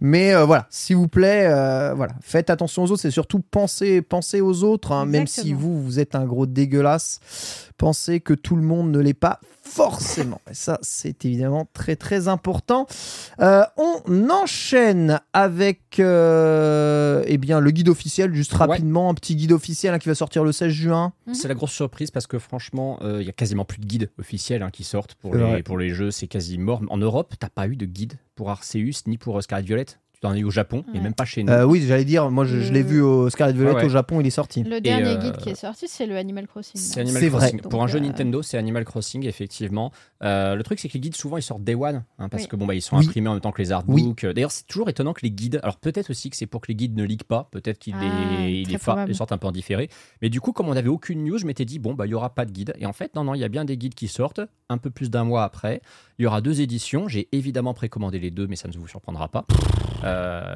Mais 0.00 0.34
euh, 0.34 0.44
voilà, 0.44 0.66
s'il 0.70 0.96
vous 0.96 1.08
plaît, 1.08 1.46
euh, 1.50 1.94
voilà, 1.94 2.12
faites 2.22 2.50
attention 2.50 2.82
aux 2.84 2.90
autres. 2.92 3.02
C'est 3.02 3.10
surtout 3.10 3.40
penser, 3.40 4.02
penser 4.02 4.40
aux 4.40 4.64
autres, 4.64 4.92
hein, 4.92 5.04
même 5.06 5.26
si 5.26 5.52
vous 5.52 5.82
vous 5.82 5.98
êtes 5.98 6.14
un 6.14 6.24
gros 6.24 6.46
dégueulasse. 6.46 7.20
Pensez 7.78 8.20
que 8.20 8.34
tout 8.34 8.56
le 8.56 8.62
monde 8.62 8.90
ne 8.90 8.98
l'est 8.98 9.14
pas 9.14 9.38
forcément. 9.62 10.40
Et 10.50 10.54
ça, 10.54 10.78
c'est 10.82 11.24
évidemment 11.24 11.68
très 11.72 11.94
très 11.94 12.26
important. 12.28 12.86
Euh, 13.40 13.62
on 13.76 14.28
enchaîne 14.30 15.20
avec 15.32 16.00
euh, 16.00 17.22
eh 17.26 17.38
bien 17.38 17.60
le 17.60 17.70
guide 17.70 17.88
officiel, 17.88 18.34
juste 18.34 18.52
Ouais. 18.52 18.58
rapidement, 18.66 19.10
un 19.10 19.14
petit 19.14 19.36
guide 19.36 19.52
officiel 19.52 19.94
hein, 19.94 19.98
qui 19.98 20.08
va 20.08 20.14
sortir 20.14 20.42
le 20.42 20.52
16 20.52 20.72
juin. 20.72 21.12
C'est 21.32 21.48
la 21.48 21.54
grosse 21.54 21.72
surprise 21.72 22.10
parce 22.10 22.26
que 22.26 22.38
franchement, 22.38 22.98
euh, 23.02 23.18
il 23.20 23.26
y 23.26 23.30
a 23.30 23.32
quasiment 23.32 23.64
plus 23.64 23.78
de 23.78 23.86
guides 23.86 24.10
officiels 24.18 24.62
hein, 24.62 24.70
qui 24.70 24.84
sortent 24.84 25.14
pour 25.14 25.34
les, 25.34 25.62
pour 25.62 25.78
les 25.78 25.90
jeux. 25.90 26.10
C'est 26.10 26.26
quasi 26.26 26.58
mort. 26.58 26.82
En 26.88 26.96
Europe, 26.98 27.34
t'as 27.38 27.48
pas 27.48 27.68
eu 27.68 27.76
de 27.76 27.86
guide 27.86 28.14
pour 28.34 28.50
Arceus 28.50 29.04
ni 29.06 29.18
pour 29.18 29.38
euh, 29.38 29.40
Scarlet 29.40 29.64
Violet? 29.64 29.86
Tu 30.18 30.22
t'en 30.26 30.30
as 30.32 30.36
eu 30.38 30.42
au 30.42 30.50
Japon 30.50 30.82
et 30.92 30.96
Ouais. 30.96 31.00
même 31.04 31.14
pas 31.14 31.24
chez 31.24 31.44
nous. 31.44 31.52
Euh, 31.52 31.62
oui, 31.64 31.80
j'allais 31.86 32.04
dire, 32.04 32.28
moi 32.28 32.44
je, 32.44 32.58
je 32.58 32.72
l'ai 32.72 32.82
vu 32.82 33.00
au 33.00 33.30
Scarlet 33.30 33.52
Violet 33.52 33.70
Ouais, 33.70 33.76
ouais. 33.76 33.84
au 33.84 33.88
Japon, 33.88 34.20
il 34.20 34.26
est 34.26 34.30
sorti. 34.30 34.64
Le 34.64 34.80
dernier 34.80 35.10
euh, 35.10 35.16
guide 35.16 35.36
qui 35.36 35.50
est 35.50 35.54
sorti, 35.54 35.86
c'est 35.86 36.06
le 36.06 36.16
Animal 36.16 36.48
Crossing. 36.48 36.72
C'est 36.80 36.98
Animal 36.98 37.22
C'est 37.22 37.28
vrai. 37.28 37.50
Crossing. 37.52 37.60
Pour 37.70 37.84
un 37.84 37.86
jeu 37.86 37.98
euh, 37.98 38.02
Nintendo, 38.02 38.42
c'est 38.42 38.58
Animal 38.58 38.84
Crossing, 38.84 39.24
effectivement. 39.26 39.92
Euh, 40.24 40.56
le 40.56 40.62
truc, 40.64 40.80
c'est 40.80 40.88
que 40.88 40.94
les 40.94 40.98
guides, 41.00 41.14
souvent, 41.14 41.36
ils 41.36 41.42
sortent 41.42 41.62
Day 41.62 41.76
One, 41.76 42.02
hein, 42.18 42.28
parce 42.28 42.42
Oui. 42.42 42.48
que 42.48 42.56
bon, 42.56 42.66
bah, 42.66 42.74
ils 42.74 42.82
sont 42.82 42.96
Oui. 42.98 43.06
imprimés 43.06 43.28
en 43.28 43.34
même 43.34 43.40
temps 43.40 43.52
que 43.52 43.62
les 43.62 43.70
artbooks. 43.70 44.26
D'ailleurs, 44.26 44.50
c'est 44.50 44.66
toujours 44.66 44.88
étonnant 44.88 45.12
que 45.12 45.20
les 45.22 45.30
guides. 45.30 45.60
Alors, 45.62 45.76
peut-être 45.76 46.10
aussi 46.10 46.30
que 46.30 46.36
c'est 46.36 46.46
pour 46.46 46.62
que 46.62 46.66
les 46.66 46.74
guides 46.74 46.96
ne 46.96 47.04
liguent 47.04 47.22
pas. 47.22 47.48
Peut-être 47.52 47.78
qu'ils 47.78 47.94
Ah, 47.96 48.00
les, 48.40 48.50
ils 48.50 48.62
très 48.64 48.72
les, 48.72 48.78
fa- 48.78 48.84
probable. 48.92 49.08
les 49.10 49.14
sortent 49.14 49.30
un 49.30 49.38
peu 49.38 49.46
en 49.46 49.52
différé. 49.52 49.88
Mais 50.20 50.30
du 50.30 50.40
coup, 50.40 50.50
comme 50.52 50.68
on 50.68 50.74
n'avait 50.74 50.88
aucune 50.88 51.22
news, 51.24 51.38
je 51.38 51.46
m'étais 51.46 51.64
dit, 51.64 51.78
bon, 51.78 51.94
bah, 51.94 52.06
il 52.06 52.10
y 52.10 52.14
aura 52.14 52.34
pas 52.34 52.44
de 52.44 52.50
guide. 52.50 52.74
Et 52.80 52.86
en 52.86 52.92
fait, 52.92 53.14
non, 53.14 53.22
non, 53.22 53.34
il 53.34 53.40
y 53.40 53.44
a 53.44 53.48
bien 53.48 53.64
des 53.64 53.76
guides 53.76 53.94
qui 53.94 54.08
sortent, 54.08 54.40
un 54.68 54.78
peu 54.78 54.90
plus 54.90 55.10
d'un 55.10 55.22
mois 55.22 55.44
après. 55.44 55.80
Il 56.18 56.24
y 56.24 56.26
aura 56.26 56.40
deux 56.40 56.60
éditions. 56.60 57.06
J'ai 57.06 57.28
évidemment 57.30 57.72
précommandé 57.72 58.18
les 58.18 58.32
deux, 58.32 58.48
mais 58.48 58.56
ça 58.56 58.66
ne 58.66 58.72
vous 58.76 58.88
surprendra 58.88 59.28
pas. 59.28 59.46
Euh, 60.04 60.07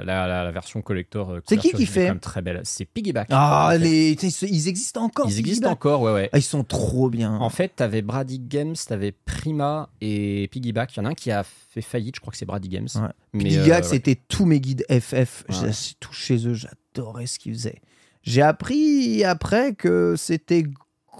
la, 0.05 0.27
la- 0.27 0.45
la 0.45 0.51
version 0.51 0.83
collector. 0.83 1.31
euh, 1.31 1.41
C'est 1.47 1.57
qui 1.57 1.73
qui 1.73 1.87
fait 1.87 2.15
très 2.19 2.43
belle. 2.43 2.61
C'est 2.65 2.85
Piggyback. 2.85 3.29
Ah, 3.31 3.75
les... 3.79 4.13
ils 4.13 4.69
existent 4.69 5.03
encore. 5.05 5.27
Ils 5.29 5.39
existent 5.39 5.69
Piggyback. 5.69 5.73
encore, 5.73 6.03
ouais, 6.03 6.13
ouais. 6.13 6.31
Ah, 6.33 6.39
ils 6.39 6.43
sont 6.43 6.65
trop 6.65 7.09
bien. 7.11 7.35
En 7.37 7.51
fait, 7.51 7.73
t'avais 7.77 8.03
Brady 8.03 8.39
Games, 8.39 8.75
t'avais 8.87 9.13
Prima 9.13 9.89
et 10.01 10.49
Piggyback. 10.51 10.95
Il 10.97 10.99
y 10.99 11.01
en 11.03 11.05
a 11.07 11.11
un 11.11 11.15
qui 11.15 11.31
a 11.31 11.43
fait 11.45 11.83
faillite, 11.83 12.17
je 12.17 12.21
crois 12.21 12.31
que 12.33 12.37
c'est 12.39 12.47
Brady 12.47 12.69
Games. 12.69 12.89
Ouais. 12.97 13.09
Mais, 13.33 13.45
Piggyback, 13.45 13.69
euh, 13.69 13.75
ouais. 13.77 13.83
c'était 13.83 14.15
tous 14.29 14.45
mes 14.47 14.61
guides 14.61 14.85
FF. 14.91 15.45
Ouais. 15.49 15.71
Tout 16.01 16.13
chez 16.13 16.47
eux. 16.47 16.55
J'adorais 16.55 17.27
ce 17.27 17.39
qu'ils 17.39 17.55
faisaient. 17.55 17.81
J'ai 18.23 18.43
appris 18.43 19.25
après 19.25 19.75
que 19.75 20.15
c'était 20.17 20.65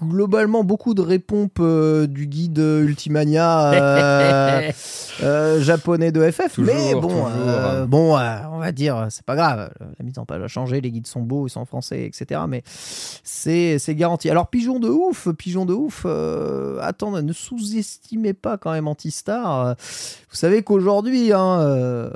globalement 0.03 0.63
beaucoup 0.63 0.93
de 0.93 1.01
répompes 1.01 1.59
euh, 1.59 2.07
du 2.07 2.27
guide 2.27 2.57
Ultimania 2.59 3.71
euh, 3.73 4.71
euh, 5.23 5.61
japonais 5.61 6.11
de 6.11 6.29
FF. 6.29 6.53
Toujours, 6.55 6.73
mais 6.73 6.93
bon, 6.93 7.01
toujours. 7.09 7.27
euh, 7.29 7.85
bon 7.85 8.17
euh, 8.17 8.37
on 8.51 8.59
va 8.59 8.71
dire, 8.71 9.07
c'est 9.09 9.25
pas 9.25 9.35
grave. 9.35 9.71
La 9.99 10.05
mise 10.05 10.17
en 10.19 10.25
page 10.25 10.41
a 10.41 10.47
changé, 10.47 10.81
les 10.81 10.91
guides 10.91 11.07
sont 11.07 11.21
beaux, 11.21 11.47
ils 11.47 11.49
sont 11.49 11.65
français, 11.65 12.05
etc. 12.05 12.41
Mais 12.47 12.63
c'est 12.67 13.79
c'est 13.79 13.95
garanti. 13.95 14.29
Alors, 14.29 14.47
pigeon 14.47 14.79
de 14.79 14.89
ouf, 14.89 15.27
pigeon 15.37 15.65
de 15.65 15.73
ouf. 15.73 16.03
Euh, 16.05 16.77
attends, 16.81 17.11
ne 17.21 17.33
sous-estimez 17.33 18.33
pas 18.33 18.57
quand 18.57 18.71
même 18.71 18.87
Antistar. 18.87 19.75
Vous 20.29 20.35
savez 20.37 20.63
qu'aujourd'hui, 20.63 21.31
hein, 21.33 21.59
euh, 21.61 22.09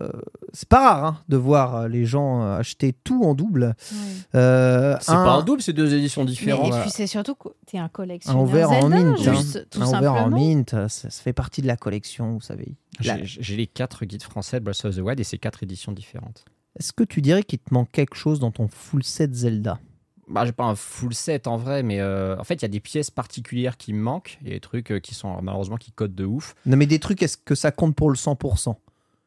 c'est 0.54 0.68
pas 0.70 0.80
rare 0.80 1.06
hein, 1.06 1.18
de 1.30 1.38
voir 1.38 1.88
les 1.88 2.06
gens 2.06 2.42
acheter 2.54 2.94
tout 3.04 3.24
en 3.24 3.34
double. 3.34 3.76
Ouais. 3.92 3.98
Euh, 4.36 4.96
C'est 5.02 5.12
un- 5.12 5.24
pas 5.24 5.32
un 5.32 5.44
double, 5.44 5.62
c'est 5.62 5.74
deux 5.74 5.94
éditions 5.94 6.24
Mais, 6.24 6.30
différentes. 6.32 6.74
et 6.76 6.80
puis 6.82 6.90
c'est 6.90 7.08
surtout 7.08 7.36
que 7.36 7.50
un 7.78 7.90
collectionneur. 7.90 8.42
Un 8.42 8.44
ouvert 8.44 8.72
en 8.72 8.92
hein. 8.92 9.16
juste, 9.16 9.70
tout 9.70 9.82
un 9.82 9.88
ouvert 9.88 10.14
simplement. 10.14 10.26
en 10.26 10.30
mint, 10.30 10.70
ça, 10.70 10.88
ça 10.88 11.10
fait 11.10 11.34
partie 11.34 11.62
de 11.62 11.68
la 11.68 11.78
collection, 11.78 12.34
vous 12.34 12.42
savez. 12.42 12.76
J'ai 13.00 13.56
les 13.56 13.68
quatre 13.68 14.06
guides 14.06 14.24
français 14.24 14.60
de 14.60 14.66
Breath 14.66 14.86
of 14.86 14.96
the 14.96 15.00
Wild 15.00 15.20
et 15.20 15.24
c'est 15.24 15.38
quatre 15.38 15.64
éditions 15.64 15.92
différentes. 15.92 16.46
Est-ce 16.80 16.94
que 16.94 17.04
tu 17.04 17.22
dirais 17.22 17.44
qu'il 17.44 17.60
te 17.60 17.74
manque 17.74 17.92
quelque 17.92 18.16
chose 18.16 18.40
dans 18.40 18.52
ton 18.52 18.68
full 18.68 19.04
set 19.04 19.34
Zelda? 19.34 19.80
Bah, 20.28 20.46
j'ai 20.46 20.52
pas 20.52 20.66
un 20.66 20.76
full 20.76 21.14
set 21.14 21.48
en 21.48 21.58
vrai, 21.58 21.84
mais 21.84 22.02
euh, 22.02 22.38
en 22.38 22.44
fait, 22.44 22.56
il 22.56 22.62
y 22.64 22.66
a 22.66 22.70
des 22.70 22.82
pièces 22.82 23.10
particulières 23.10 23.78
qui 23.78 23.94
me 23.94 24.02
manquent. 24.02 24.38
Il 24.42 24.48
y 24.50 24.52
a 24.52 24.54
des 24.56 24.60
trucs 24.60 24.92
euh, 24.92 25.00
qui 25.00 25.16
sont 25.16 25.42
malheureusement 25.42 25.78
qui 25.78 25.92
codent 25.92 26.16
de 26.16 26.26
ouf. 26.26 26.56
Non, 26.66 26.76
mais 26.76 26.86
des 26.86 27.00
trucs, 27.00 27.24
est-ce 27.24 27.38
que 27.38 27.56
ça 27.56 27.72
compte 27.72 27.96
pour 27.96 28.10
le 28.10 28.16
100% 28.16 28.76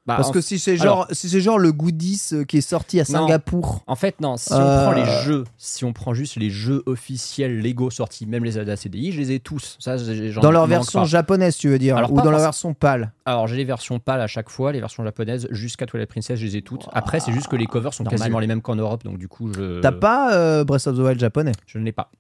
Bah, 0.07 0.17
Parce 0.17 0.29
en, 0.29 0.33
que 0.33 0.41
si 0.41 0.59
c'est 0.59 0.79
genre, 0.79 1.07
si 1.13 1.29
c'est 1.29 1.43
genre 1.43 1.59
le 1.59 1.73
goodies 1.73 2.21
euh, 2.33 2.45
qui 2.45 2.57
est 2.57 2.63
sorti 2.63 2.99
à 3.01 3.03
Non. 3.11 3.21
Singapour. 3.27 3.83
en 3.87 3.97
fait, 3.97 4.19
non, 4.21 4.39
si 4.39 4.53
Euh, 4.53 4.57
on 4.57 4.85
prend 4.85 4.93
les 4.93 5.05
jeux, 5.25 5.45
si 5.59 5.85
on 5.85 5.93
prend 5.93 6.15
juste 6.15 6.37
les 6.37 6.49
jeux 6.49 6.83
officiels 6.87 7.61
Lego 7.61 7.91
sortis, 7.91 8.25
même 8.27 8.43
les 8.43 8.53
Zelda 8.53 8.77
CDI, 8.77 9.13
je 9.13 9.19
les 9.21 9.33
ai 9.33 9.41
tous. 9.41 9.77
Ça, 9.79 9.97
Dans 10.41 10.51
leur 10.51 10.67
version 10.67 11.01
pas. 11.01 11.05
japonaise, 11.07 11.57
tu 11.59 11.69
veux 11.69 11.79
dire 11.79 11.99
Alors, 11.99 12.13
Ou 12.13 12.17
dans 12.23 12.31
leur 12.31 12.41
version 12.41 12.73
pâle 12.73 13.13
Alors, 13.27 13.47
j'ai 13.47 13.57
les 13.57 13.65
versions 13.65 13.99
pâles 13.99 14.23
à 14.23 14.27
chaque 14.27 14.49
fois, 14.49 14.73
les 14.73 14.81
versions 14.81 15.05
japonaises 15.05 15.47
jusqu'à 15.51 15.85
Twilight 15.85 16.09
Princess, 16.09 16.39
je 16.41 16.47
les 16.47 16.57
ai 16.57 16.63
toutes. 16.63 16.89
Après, 16.93 17.21
c'est 17.21 17.33
juste 17.33 17.49
que 17.49 17.57
les 17.57 17.67
covers 17.67 17.93
sont 17.93 18.03
Normal. 18.05 18.19
quasiment 18.21 18.39
les 18.39 18.47
mêmes 18.47 18.63
qu'en 18.63 18.77
Europe, 18.77 19.05
donc 19.05 19.19
du 19.19 19.29
coup, 19.29 19.53
je, 19.53 19.81
T'as 19.81 19.93
pas 19.93 20.35
euh, 20.35 20.65
Breath 20.65 20.87
of 20.87 20.97
the 20.97 21.01
Wild 21.01 21.21
japonais? 21.21 21.53
Je 21.67 21.79
ne 21.79 21.85
l'ai 21.85 21.93
pas. 21.93 22.11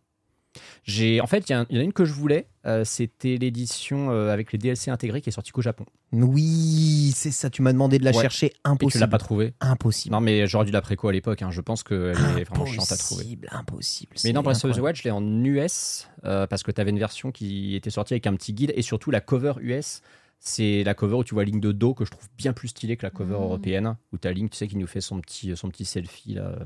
J'ai, 0.85 1.21
en 1.21 1.27
fait, 1.27 1.49
il 1.49 1.53
y, 1.53 1.55
en 1.57 1.63
a 1.63 1.67
une 1.85 1.93
que 1.93 2.05
je 2.05 2.13
voulais. 2.13 2.47
euh, 2.67 2.85
C'était 2.85 3.37
l'édition 3.37 4.11
euh, 4.11 4.33
avec 4.33 4.53
les 4.53 4.59
DLC 4.59 4.91
intégrés 4.91 5.21
qui 5.21 5.29
est 5.29 5.33
sortie 5.33 5.53
qu'au 5.53 5.63
Japon. 5.63 5.85
Oui, 6.13 7.13
c'est 7.15 7.31
ça. 7.31 7.51
Tu 7.51 7.63
m'as 7.63 7.73
demandé 7.73 7.99
de 7.99 8.05
la 8.05 8.11
Ouais. 8.13 8.21
chercher. 8.23 8.47
Et 8.47 8.51
tu 8.51 8.59
Impossible. 8.65 9.01
l'as 9.01 9.09
pas 9.09 9.19
trouvée 9.19 9.55
Impossible. 9.61 10.13
Non, 10.13 10.21
mais 10.21 10.47
j'aurais 10.47 10.65
dû 10.65 10.73
la 10.73 10.81
préco 10.81 11.09
à 11.09 11.13
l'époque. 11.13 11.43
hein. 11.43 11.51
Je 11.51 11.61
pense 11.61 11.83
qu'elle 11.83 12.17
est 12.39 12.45
vraiment 12.45 12.67
chiante 12.67 12.91
à 12.91 12.97
trouver. 12.97 13.23
Impossible, 13.25 13.49
impossible. 13.53 14.17
Mais 14.25 14.33
non, 14.33 14.43
Breath 14.43 14.65
of 14.65 14.77
the. 14.77 14.81
Wild, 14.81 14.97
je 14.97 15.03
l'ai 15.05 15.11
en 15.11 15.23
US 15.45 16.09
euh, 16.25 16.47
parce 16.47 16.63
que 16.63 16.71
tu 16.73 16.81
avais 16.81 16.91
une 16.91 16.99
version 16.99 17.31
qui 17.31 17.75
était 17.77 17.91
sortie 17.91 18.15
avec 18.15 18.27
un 18.27 18.35
petit 18.35 18.53
guide 18.53 18.73
et 18.75 18.83
surtout 18.83 19.11
la 19.11 19.21
cover 19.21 19.53
US. 19.61 20.01
C'est 20.43 20.85
la 20.85 20.95
cover 20.95 21.17
où 21.17 21.25
tu 21.25 21.35
vois 21.35 21.45
Link 21.45 21.61
de 21.61 21.71
dos 21.71 21.93
que 21.93 22.07
je 22.07 22.11
trouve 22.11 22.27
bien 22.39 22.55
plus 22.55 22.69
stylée 22.69 22.97
que 22.97 23.05
la 23.05 23.11
cover 23.11 23.35
Mm. 23.35 23.43
européenne 23.43 23.97
où 24.13 24.17
tu 24.19 24.27
as 24.27 24.33
Link, 24.33 24.51
tu 24.51 24.57
sais, 24.57 24.67
qui 24.69 24.77
nous 24.79 24.87
fait 24.87 25.03
son 25.03 25.21
petit, 25.21 25.55
son 25.55 25.69
petit 25.69 25.85
selfie 25.85 26.33
là. 26.35 26.59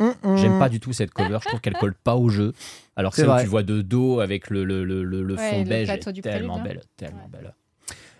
Hum, 0.00 0.14
hum. 0.24 0.36
J'aime 0.36 0.58
pas 0.58 0.68
du 0.68 0.80
tout 0.80 0.92
cette 0.92 1.12
cover, 1.12 1.38
je 1.40 1.46
trouve 1.48 1.60
qu'elle 1.60 1.76
colle 1.76 1.94
pas 1.94 2.16
au 2.16 2.28
jeu. 2.28 2.52
Alors 2.96 3.12
que 3.12 3.18
celle 3.20 3.30
où 3.30 3.38
tu 3.40 3.46
vois 3.46 3.62
de 3.62 3.82
dos 3.82 4.18
avec 4.20 4.50
le, 4.50 4.64
le, 4.64 4.82
le, 4.84 5.04
le- 5.04 5.22
le 5.22 5.34
Ouais, 5.36 5.50
fond 5.50 5.62
beige 5.62 5.88
est 5.90 6.22
tellement 6.22 6.58
prélude, 6.58 6.74
belle, 6.78 6.82
tellement 6.96 7.22
Ouais. 7.32 7.40
belle. 7.40 7.54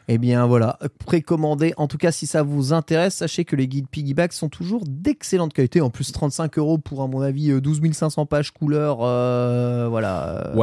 Eh 0.09 0.19
bien 0.19 0.47
voilà, 0.47 0.79
précommandez. 1.07 1.73
En 1.77 1.87
tout 1.87 1.99
cas, 1.99 2.11
si 2.11 2.27
ça 2.27 2.43
vous 2.43 2.73
intéresse, 2.73 3.15
sachez 3.17 3.45
que 3.45 3.55
les 3.55 3.69
guides 3.69 3.87
Piggyback 3.89 4.33
sont 4.33 4.49
toujours 4.49 4.85
d'excellente 4.89 5.53
qualité. 5.53 5.81
En 5.81 5.91
plus, 5.91 6.11
35 6.13 6.59
euros 6.59 6.79
pour, 6.79 7.03
à 7.03 7.07
mon 7.07 7.21
avis, 7.21 7.51
euh, 7.51 7.61
12 7.61 7.81
500 7.93 8.27
pages 8.27 8.51
couleur. 8.51 8.99
euh, 9.03 9.87
voilà. 9.89 10.49
Euh, 10.49 10.55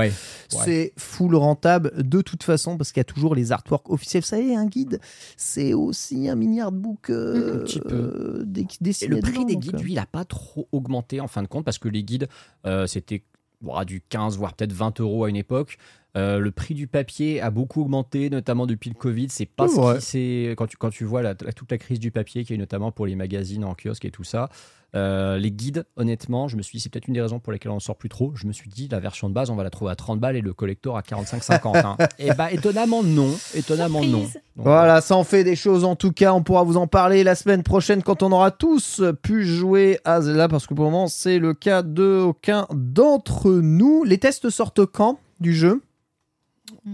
Ouais. 0.54 0.64
C'est 0.66 0.94
full 0.98 1.36
rentable 1.36 1.92
de 2.04 2.22
toute 2.22 2.44
façon 2.44 2.78
parce 2.78 2.92
qu'il 2.92 3.00
y 3.00 3.02
a 3.02 3.06
toujours 3.06 3.36
les 3.36 3.52
artworks 3.52 3.90
officiels. 3.90 4.24
Vous 4.24 4.28
savez, 4.30 4.56
un 4.56 4.66
guide, 4.66 5.00
c'est 5.38 5.74
aussi 5.74 6.28
un 6.28 6.36
mini 6.36 6.60
artbook 6.62 7.10
euh, 7.10 7.56
Un 7.56 7.64
petit 7.64 7.80
peu. 7.80 7.96
euh, 7.96 8.46
Et 9.06 9.08
le 9.08 9.22
prix 9.22 9.32
dedans, 9.32 9.44
des 9.46 9.56
guides, 9.58 9.76
euh, 9.76 9.82
lui, 9.84 9.94
il 9.94 10.00
a 10.00 10.06
pas 10.06 10.26
trop 10.26 10.68
augmenté 10.72 11.22
en 11.22 11.28
fin 11.28 11.42
de 11.42 11.48
compte 11.48 11.64
parce 11.66 11.78
que 11.78 11.88
les 11.90 12.04
guides, 12.04 12.28
euh, 12.66 12.86
c'était 12.88 13.24
du 13.86 14.02
15 14.02 14.38
voire 14.38 14.54
peut-être 14.54 14.74
20 14.74 15.00
euros 15.00 15.26
à 15.26 15.30
une 15.30 15.36
époque. 15.36 15.78
Euh, 16.16 16.40
le 16.40 16.52
prix 16.52 16.74
du 16.74 16.88
papier 16.88 17.42
a 17.42 17.52
beaucoup 17.52 17.82
augmenté, 17.82 18.30
notamment 18.30 18.66
depuis 18.66 18.90
le 18.90 18.96
Covid. 18.96 19.28
C'est 19.30 19.46
pas 19.46 19.68
C'est 19.68 19.76
ce 19.76 19.80
qui 20.00 20.06
c'est 20.50 20.56
quand 20.58 20.68
tu 20.68 20.78
quand 20.78 20.90
tu 20.90 21.04
vois 21.06 21.22
la- 21.22 21.36
la- 21.42 21.54
toute 21.54 21.72
la 21.72 21.78
crise 21.78 22.00
du 22.00 22.10
papier 22.12 22.44
qui 22.44 22.54
est 22.54 22.58
notamment 22.58 22.92
pour 22.92 23.06
les 23.06 23.16
magazines 23.16 23.64
en 23.64 23.76
kiosque 23.76 24.06
et 24.06 24.12
tout 24.12 24.24
ça. 24.24 24.50
Euh, 24.96 25.38
les 25.38 25.52
guides, 25.52 25.86
honnêtement, 25.98 26.48
je 26.48 26.56
me 26.56 26.62
suis 26.62 26.78
dit, 26.78 26.82
c'est 26.82 26.90
peut-être 26.90 27.08
une 27.08 27.14
des 27.14 27.22
raisons 27.22 27.40
pour 27.40 27.52
lesquelles 27.52 27.72
on 27.72 27.76
ne 27.76 27.80
sort 27.82 27.98
plus 27.98 28.10
trop. 28.10 28.32
Je 28.36 28.48
me 28.48 28.54
suis 28.54 28.70
dit, 28.70 28.88
la 28.88 29.00
version 29.00 29.28
de 29.30 29.34
base, 29.34 29.50
on 29.50 29.56
va 29.56 29.64
la 29.64 29.70
trouver 29.70 29.92
à 29.92 29.96
30 29.96 30.20
balles 30.20 30.38
et 30.38 30.42
le 30.42 30.54
collector 30.54 30.98
à 30.98 31.02
45-50. 31.02 31.86
hein. 31.86 31.98
Et 32.20 32.34
bah, 32.34 32.52
étonnamment, 32.52 33.04
non. 33.04 33.30
Étonnamment, 33.54 34.02
non. 34.04 34.22
Donc, 34.22 34.30
Voilà, 34.56 35.02
ça 35.02 35.16
en 35.16 35.24
fait 35.24 35.44
des 35.44 35.56
choses. 35.56 35.84
En 35.84 35.96
tout 35.96 36.12
cas, 36.12 36.34
on 36.34 36.42
pourra 36.42 36.64
vous 36.64 36.78
en 36.78 36.88
parler 36.88 37.24
la 37.24 37.36
semaine 37.36 37.64
prochaine 37.64 38.02
quand 38.02 38.24
on 38.24 38.32
aura 38.32 38.52
tous 38.52 39.04
pu 39.22 39.46
jouer 39.46 40.00
à 40.06 40.22
Zelda, 40.22 40.48
parce 40.48 40.66
que 40.68 40.74
pour 40.74 40.86
le 40.86 40.92
moment, 40.92 41.08
c'est 41.08 41.38
le 41.38 41.54
cas 41.54 41.84
de 41.84 42.22
aucun 42.22 42.66
d'entre 42.74 43.52
nous. 43.52 44.04
Les 44.04 44.18
tests 44.18 44.50
sortent 44.50 44.86
quand 44.86 45.20
du 45.40 45.54
jeu? 45.54 45.82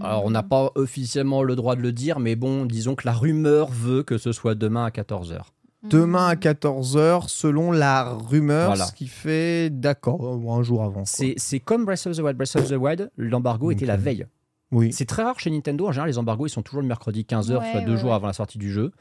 Alors, 0.02 0.26
on 0.26 0.32
n'a 0.32 0.44
pas 0.44 0.72
officiellement 0.76 1.44
le 1.44 1.56
droit 1.56 1.76
de 1.76 1.82
le 1.82 1.92
dire, 1.92 2.20
mais 2.20 2.36
bon, 2.36 2.66
disons 2.66 2.96
que 2.96 3.06
la 3.06 3.14
rumeur 3.14 3.70
veut 3.70 4.04
que 4.04 4.18
ce 4.18 4.32
soit 4.32 4.56
demain 4.56 4.86
à 4.86 4.90
14h. 4.90 5.42
Demain 5.84 6.28
à 6.28 6.36
14h, 6.36 7.28
selon 7.30 7.72
la 7.72 8.14
rumeur, 8.14 8.68
Voilà. 8.68 8.86
ce 8.86 8.94
qui 8.94 9.08
fait 9.08 9.70
d'accord, 9.70 10.22
ou 10.42 10.52
un 10.52 10.64
jour 10.64 10.84
avant. 10.84 11.04
C'est 11.06 11.34
c'est 11.38 11.60
comme 11.60 11.86
Breath 11.86 12.08
of 12.08 12.16
the 12.18 12.22
Wild. 12.22 12.38
Breath 12.38 12.56
of 12.56 12.70
the 12.70 12.76
Wild, 12.78 13.12
l'embargo 13.18 13.72
était 13.72 13.86
la 13.86 13.98
veille. 13.98 14.26
Oui. 14.72 14.92
C'est 14.92 15.06
très 15.06 15.24
rare 15.24 15.40
chez 15.40 15.52
Nintendo. 15.52 15.88
En 15.88 15.92
général, 15.92 16.10
les 16.10 16.18
embargos, 16.18 16.48
ils 16.48 16.50
sont 16.50 16.64
toujours 16.64 16.82
le 16.82 16.88
mercredi 16.88 17.26
15h, 17.30 17.60
Ouais, 17.60 17.72
soit 17.72 17.82
deux 17.82 17.92
ouais, 17.94 17.98
jours 17.98 18.14
avant 18.14 18.28
la 18.28 18.34
sortie 18.34 18.58
du 18.58 18.72
jeu. 18.72 18.92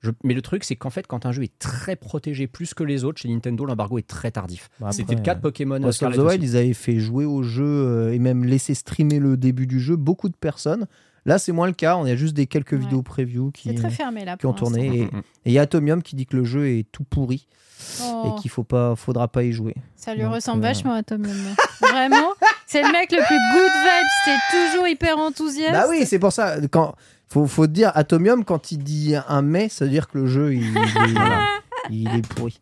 Je- 0.00 0.10
Mais 0.24 0.34
le 0.34 0.42
truc, 0.42 0.64
c'est 0.64 0.74
qu'en 0.74 0.90
fait, 0.90 1.06
quand 1.06 1.26
un 1.26 1.32
jeu 1.32 1.44
est 1.44 1.58
très 1.60 1.94
protégé 1.94 2.48
plus 2.48 2.74
que 2.74 2.82
les 2.82 3.04
autres, 3.04 3.22
chez 3.22 3.28
Nintendo, 3.28 3.64
l'embargo 3.64 3.98
est 3.98 4.06
très 4.06 4.32
tardif. 4.32 4.68
Bah, 4.80 4.90
C'était 4.90 5.14
le 5.14 5.20
cas 5.22 5.36
de 5.36 5.40
Pokémon 5.40 5.78
Breath 5.78 6.02
of 6.02 6.16
the 6.16 6.18
Wild, 6.18 6.42
ils 6.42 6.56
avaient 6.56 6.72
fait 6.74 6.98
jouer 6.98 7.24
au 7.24 7.42
jeu 7.44 7.64
euh, 7.64 8.12
et 8.12 8.18
même 8.18 8.44
laissé 8.44 8.74
streamer 8.74 9.20
le 9.20 9.36
début 9.36 9.66
du 9.68 9.78
jeu 9.80 9.94
beaucoup 9.96 10.28
de 10.28 10.34
personnes. 10.36 10.86
Là, 11.24 11.38
c'est 11.38 11.52
moins 11.52 11.66
le 11.66 11.72
cas. 11.72 11.96
On 11.96 12.04
a 12.04 12.16
juste 12.16 12.34
des 12.34 12.46
quelques 12.46 12.72
Ouais. 12.72 12.78
vidéos 12.78 13.02
preview 13.02 13.50
qui, 13.52 13.74
très 13.74 13.90
fermé 13.90 14.24
là. 14.24 14.36
qui 14.36 14.46
ont 14.46 14.52
tourné. 14.52 14.86
Et 14.86 15.02
Mm, 15.04 15.16
mm. 15.16 15.18
et 15.18 15.50
il 15.50 15.52
y 15.52 15.58
a 15.58 15.62
Atomium 15.62 16.02
qui 16.02 16.16
dit 16.16 16.26
que 16.26 16.36
le 16.36 16.44
jeu 16.44 16.68
est 16.68 16.86
tout 16.90 17.04
pourri 17.04 17.46
et 17.48 18.02
Oh, 18.04 18.36
qu'il 18.40 18.50
faut 18.50 18.62
pas, 18.64 18.94
faudra 18.96 19.26
pas 19.28 19.42
y 19.42 19.52
jouer. 19.52 19.74
ça 19.96 20.14
lui 20.14 20.22
Donc, 20.22 20.34
ressemble 20.34 20.64
euh, 20.64 20.68
vachement 20.68 20.94
à 20.94 21.02
Tom 21.02 21.24
Yum. 21.24 21.34
Vraiment, 21.80 22.30
c'est 22.66 22.80
le 22.82 22.92
mec 22.92 23.10
le 23.10 23.18
plus 23.26 23.38
good 23.54 23.72
vibes. 23.84 24.08
C'est 24.24 24.68
toujours 24.70 24.86
hyper 24.88 25.18
enthousiaste. 25.18 25.72
Bah 25.72 25.86
oui, 25.88 26.06
c'est 26.06 26.18
pour 26.20 26.32
ça. 26.32 26.56
Quand 26.70 26.94
faut, 27.28 27.46
faut 27.46 27.66
te 27.66 27.72
dire 27.72 27.90
Atomium 27.94 28.44
quand 28.44 28.70
il 28.72 28.78
dit 28.78 29.14
un 29.28 29.42
mais, 29.42 29.68
ça 29.68 29.84
veut 29.84 29.90
dire 29.90 30.06
que 30.08 30.18
le 30.18 30.26
jeu 30.26 30.54
il, 30.54 30.60
il 30.62 30.76
est, 30.76 31.12
voilà, 31.12 31.40
il 31.92 32.08
est 32.18 32.26
pourri. 32.26 32.58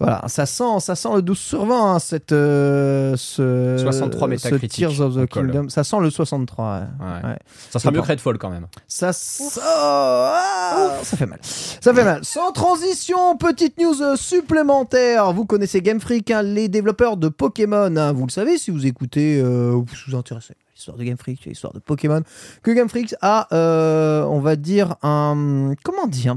Voilà, 0.00 0.24
ça 0.26 0.44
sent, 0.44 0.80
ça 0.80 0.96
sent 0.96 1.08
le 1.14 1.22
12 1.22 1.38
sur 1.38 1.64
20 1.66 1.94
hein, 1.94 1.98
cette 2.00 2.32
euh, 2.32 3.14
ce 3.16 3.76
63 3.78 4.28
ce 4.38 4.54
Tears 4.66 5.00
of 5.00 5.14
the. 5.16 5.26
Kingdom. 5.26 5.68
Ça 5.68 5.84
sent 5.84 5.96
le 6.00 6.10
63. 6.10 6.64
ouais. 7.00 7.06
Ouais. 7.06 7.30
Ouais. 7.30 7.38
Ça 7.70 7.78
sera 7.78 7.92
mieux 7.92 8.02
que 8.02 8.06
Redfall 8.08 8.36
quand 8.38 8.50
même. 8.50 8.66
Ça, 8.88 9.12
sent- 9.12 9.60
ah, 9.62 10.90
ça 11.02 11.16
fait 11.16 11.26
mal. 11.26 11.38
Ça 11.42 11.94
fait 11.94 12.04
mal. 12.04 12.24
Sans 12.24 12.50
transition, 12.52 13.36
petite 13.36 13.78
news 13.78 14.02
euh, 14.02 14.16
supplémentaire. 14.16 15.32
Vous 15.32 15.44
connaissez 15.44 15.80
Game 15.80 16.00
Freak, 16.00 16.30
hein, 16.32 16.42
les 16.42 16.68
développeurs 16.68 17.16
de 17.16 17.28
Pokémon. 17.28 17.94
hein. 17.96 18.12
Vous 18.12 18.26
le 18.26 18.32
savez 18.32 18.58
si 18.58 18.70
vous 18.72 18.86
écoutez, 18.86 19.38
euh, 19.40 19.70
vous 19.70 19.86
vous 20.08 20.16
intéressez 20.16 20.54
à 20.54 20.56
l'histoire 20.74 20.96
de 20.96 21.04
Game 21.04 21.16
Freak, 21.16 21.46
à 21.46 21.50
l'histoire 21.50 21.72
de 21.72 21.78
Pokémon, 21.78 22.22
que 22.64 22.72
Game 22.72 22.88
Freak 22.88 23.14
a, 23.22 23.46
euh, 23.54 24.24
on 24.24 24.40
va 24.40 24.56
dire, 24.56 24.96
un. 25.04 25.74
Comment 25.84 26.08
dire 26.08 26.36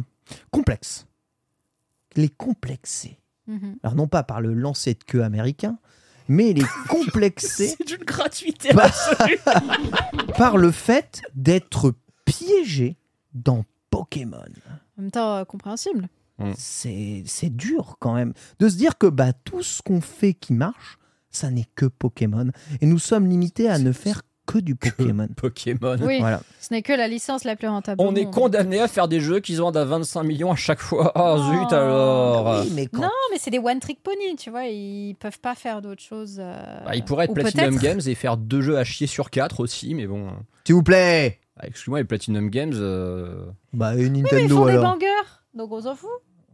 Complexe. 0.52 1.07
Les 2.18 2.30
complexés. 2.30 3.20
Mhm. 3.48 3.78
Alors, 3.84 3.96
non 3.96 4.08
pas 4.08 4.24
par 4.24 4.42
le 4.42 4.54
lancer 4.54 4.94
de 4.94 5.04
queue 5.04 5.24
américain, 5.24 5.78
mais 6.28 6.52
les 6.54 6.66
complexés 6.90 7.76
d'une 7.86 8.04
gratuité 8.04 8.74
Bah, 8.74 8.92
par 10.38 10.58
le 10.58 10.72
fait 10.72 11.22
d'être 11.36 11.94
piégés 12.26 12.98
dans 13.34 13.64
Pokémon. 13.90 14.38
En 14.98 15.02
même 15.02 15.12
temps, 15.12 15.38
euh, 15.38 15.46
compréhensible. 15.46 16.10
C'est 16.56 17.24
c'est 17.26 17.50
dur 17.50 17.96
quand 18.00 18.14
même 18.14 18.34
de 18.60 18.70
se 18.70 18.76
dire 18.76 19.00
que 19.00 19.08
bah, 19.08 19.34
tout 19.34 19.64
ce 19.64 19.82
qu'on 19.82 20.02
fait 20.02 20.36
qui 20.36 20.54
marche, 20.54 21.00
ça 21.32 21.50
n'est 21.50 21.66
que 21.76 21.88
Pokémon. 21.88 22.52
Et 22.80 22.86
nous 22.86 23.00
sommes 23.00 23.26
limités 23.28 23.70
à 23.70 23.80
ne 23.80 23.92
faire 23.92 24.22
que 24.48 24.58
du 24.58 24.76
Pokémon. 24.76 25.28
Pokémon. 25.36 25.98
Oui, 26.02 26.20
Voilà. 26.20 26.42
ce 26.60 26.74
n'est 26.74 26.82
que 26.82 26.94
la 26.94 27.08
licence 27.08 27.44
la 27.44 27.56
plus 27.56 27.68
rentable. 27.68 28.02
On 28.04 28.16
est 28.16 28.26
condamné 28.32 28.80
à 28.80 28.88
faire 28.88 29.08
des 29.08 29.20
jeux 29.20 29.40
qui 29.40 29.56
se 29.56 29.62
vendent 29.62 29.78
à 29.78 29.86
25 29.86 30.24
millions 30.24 30.52
à 30.52 30.56
chaque 30.56 30.80
fois. 30.80 31.12
Oh 31.16 31.36
Oh. 31.38 31.52
zut 31.52 31.72
alors 31.74 32.62
Oui, 32.64 32.72
mais 32.74 32.88
quand- 32.88 33.02
Non, 33.04 33.10
mais 33.32 33.38
c'est 33.38 33.52
des 33.52 33.60
one 33.60 33.80
trick 33.80 34.02
pony, 34.02 34.36
tu 34.38 34.50
vois. 34.50 34.66
Ils 34.66 35.16
peuvent 35.20 35.40
pas 35.40 35.54
faire 35.54 35.82
d'autres 35.82 36.02
choses. 36.02 36.38
euh, 36.40 36.80
Bah, 36.86 36.96
Il 36.96 37.04
pourrait 37.06 37.26
être 37.26 37.32
ou 37.32 37.34
Platinum 37.36 37.72
peut-être- 37.78 37.82
Games 37.84 38.02
et 38.08 38.16
faire 38.16 38.38
deux 38.38 38.62
jeux 38.62 38.78
à 38.78 38.84
chier 38.84 39.06
sur 39.08 39.30
quatre 39.30 39.60
aussi, 39.60 39.94
mais 39.94 40.08
bon. 40.08 40.30
S'il 40.66 40.76
vous 40.76 40.84
plaît 40.84 41.40
Bah, 41.58 41.64
Excuse-moi, 41.68 42.00
les 42.00 42.06
Platinum 42.06 42.50
Games, 42.50 42.74
euh, 42.76 43.46
Bah, 43.74 43.94
une 43.96 44.00
Oui, 44.00 44.10
mais 44.10 44.18
ils 44.20 44.22
Nintendo 44.24 44.56
font 44.58 44.66
des 44.68 44.78
bangers, 44.78 45.06
donc 45.54 45.72
on 45.72 45.82
s'en 45.82 45.96
fout. 45.96 46.10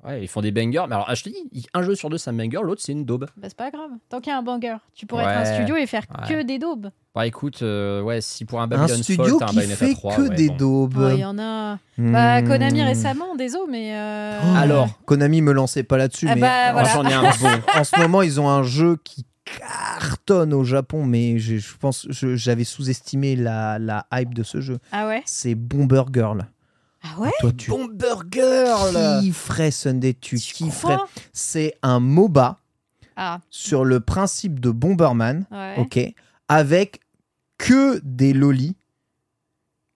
Ouais, 0.06 0.22
ils 0.24 0.28
font 0.28 0.41
des 0.41 0.51
bangers. 0.51 0.86
Mais 0.88 0.95
alors, 0.95 1.06
ah, 1.10 1.16
je 1.16 1.24
te 1.24 1.30
dis, 1.30 1.36
il- 1.51 1.66
un 1.74 1.82
jeu 1.84 1.95
sur 1.95 2.10
deux, 2.10 2.18
c'est 2.18 2.30
un 2.30 2.34
banger, 2.34 2.60
l'autre, 2.64 2.82
c'est 2.84 2.91
une 2.91 3.06
daube. 3.06 3.26
Bah, 3.38 3.47
c'est 3.49 3.58
pas 3.58 3.72
grave. 3.72 3.89
Tant 4.10 4.20
qu'il 4.22 4.32
y 4.32 4.36
a 4.36 4.38
un 4.38 4.43
banger, 4.43 4.76
tu 4.95 5.06
pourrais 5.06 5.26
Ouais. 5.26 5.32
être 5.32 5.39
un 5.39 5.54
studio 5.56 5.76
et 5.76 5.86
faire 5.86 6.04
Ouais. 6.10 6.28
que 6.28 6.41
des 6.43 6.60
daubes. 6.60 6.89
Bah 7.16 7.28
écoute, 7.28 7.62
euh, 7.62 8.01
ouais, 8.01 8.22
si 8.22 8.43
pour 8.43 8.60
un 8.60 8.64
Un 8.64 8.68
Babylon's 8.68 9.04
studio 9.04 9.38
Fall, 9.38 9.43
un 9.43 9.45
qui 9.51 9.56
Bayonetta 9.56 9.86
fait 9.86 9.93
3, 9.93 10.16
que 10.16 10.22
ouais, 10.24 10.30
des 10.36 10.47
bon. 10.49 10.56
daubes. 10.56 10.97
Oh, 10.99 11.10
Il 11.14 11.20
y 11.20 11.26
en 11.26 11.38
a. 11.38 11.78
Bah, 11.97 12.41
Hmm. 12.41 12.47
Konami 12.47 12.82
récemment, 12.82 13.36
des 13.36 13.56
os, 13.56 13.68
mais. 13.70 13.95
euh, 13.95 14.39
Oh, 14.43 14.56
Alors. 14.58 14.89
Konami 15.06 15.41
me 15.43 15.51
lançait 15.51 15.84
pas 15.84 15.97
là-dessus, 15.97 16.28
Ah 16.28 16.34
mais 16.36 16.41
bah, 16.41 16.72
voilà. 16.74 16.89
j'en 16.89 17.06
ai 17.08 17.14
un 17.14 17.22
bon. 17.41 17.80
en 17.80 17.84
ce 17.84 17.99
moment, 17.99 18.22
ils 18.24 18.41
ont 18.41 18.49
un 18.49 18.64
jeu 18.64 18.97
qui 19.04 19.26
cartonne 19.45 20.54
au 20.54 20.64
Japon, 20.64 21.06
mais 21.06 21.38
je, 21.38 21.58
je 21.58 21.78
pense 21.78 22.08
j'avais 22.10 22.64
sous-estimé 22.64 23.36
la, 23.36 23.78
la 23.78 24.06
hype 24.14 24.34
de 24.34 24.41
ce 24.43 24.62
jeu. 24.62 24.80
Ah 24.91 25.08
ouais? 25.08 25.22
C'est 25.26 25.54
Bomber 25.56 26.04
Girl. 26.12 26.47
Ah 27.04 27.20
ouais 27.20 27.32
Toi, 27.39 27.51
tu 27.58 27.70
Bomber 27.70 28.16
Girl 28.32 29.20
kifferais 29.22 29.72
Sunday, 29.72 30.14
tu 30.20 30.39
Tu 30.39 30.54
kifferais. 30.54 30.97
C'est 31.34 31.76
un 31.82 31.99
MOBA 31.99 32.58
Ah, 33.16 33.39
sur 33.49 33.84
le 33.86 33.99
principe 33.99 34.60
de 34.60 34.70
Bomberman, 34.72 35.45
ouais. 35.51 35.76
ok, 35.78 35.99
avec 36.47 37.01
que 37.58 37.99
des 38.04 38.34
lolis 38.34 38.76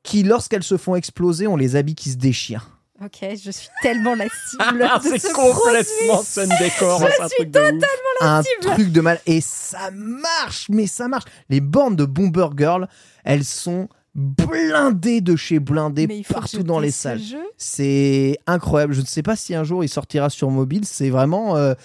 qui, 0.03 0.23
lorsqu'elles 0.23 0.63
se 0.63 0.77
font 0.77 0.95
exploser, 0.95 1.47
ont 1.47 1.57
les 1.57 1.75
habits 1.75 1.95
qui 1.95 2.11
se 2.11 2.17
déchirent. 2.17 2.69
Ok, 3.03 3.19
je 3.21 3.51
suis 3.51 3.67
tellement 3.83 4.15
la 4.15 4.25
cible. 4.25 4.87
Ah, 4.89 4.97
de 4.99 5.03
c'est 5.09 5.19
ce 5.19 5.33
complètement 5.33 6.15
produit. 6.15 6.25
Sun 6.25 6.49
Décor. 6.59 6.99
Je 6.99 7.21
un 7.23 7.27
suis 7.27 7.37
truc 7.37 7.51
de 7.51 7.59
ouf. 7.59 7.83
un 8.21 8.41
cible. 8.43 8.73
truc 8.73 8.91
de 8.91 9.01
mal. 9.01 9.19
Et 9.27 9.39
ça 9.41 9.91
marche, 9.91 10.67
mais 10.69 10.87
ça 10.87 11.07
marche. 11.07 11.25
Les 11.49 11.61
bornes 11.61 11.95
de 11.95 12.05
Bomber 12.05 12.47
Girl, 12.57 12.87
elles 13.23 13.43
sont 13.45 13.87
blindées 14.17 15.21
de 15.21 15.35
chez 15.35 15.59
que 15.59 16.07
partout 16.27 16.63
dans 16.63 16.79
les 16.79 16.91
ce 16.91 17.01
salles. 17.01 17.21
C'est 17.55 18.37
incroyable. 18.47 18.93
Je 18.93 19.01
ne 19.01 19.05
sais 19.05 19.21
pas 19.23 19.35
si 19.35 19.53
un 19.55 19.63
jour 19.63 19.83
il 19.83 19.89
sortira 19.89 20.29
sur 20.29 20.49
mobile. 20.49 20.83
C'est 20.85 21.09
vraiment. 21.11 21.55
euh, 21.55 21.75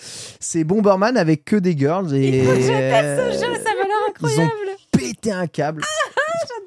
c'est 0.41 0.65
Bomberman 0.65 1.17
avec 1.17 1.45
que 1.45 1.57
des 1.57 1.77
girls. 1.77 2.15
Et 2.15 2.43
je 2.45 2.49
ce 3.31 3.33
jeu, 3.33 3.55
ça 3.55 3.71
m'a 3.75 3.85
l'air 3.85 3.97
Ils 4.21 4.25
ont 4.25 4.43
incroyable. 4.43 4.53
pété 4.91 5.31
un 5.31 5.47
câble. 5.47 5.83
Ah, 5.85 6.11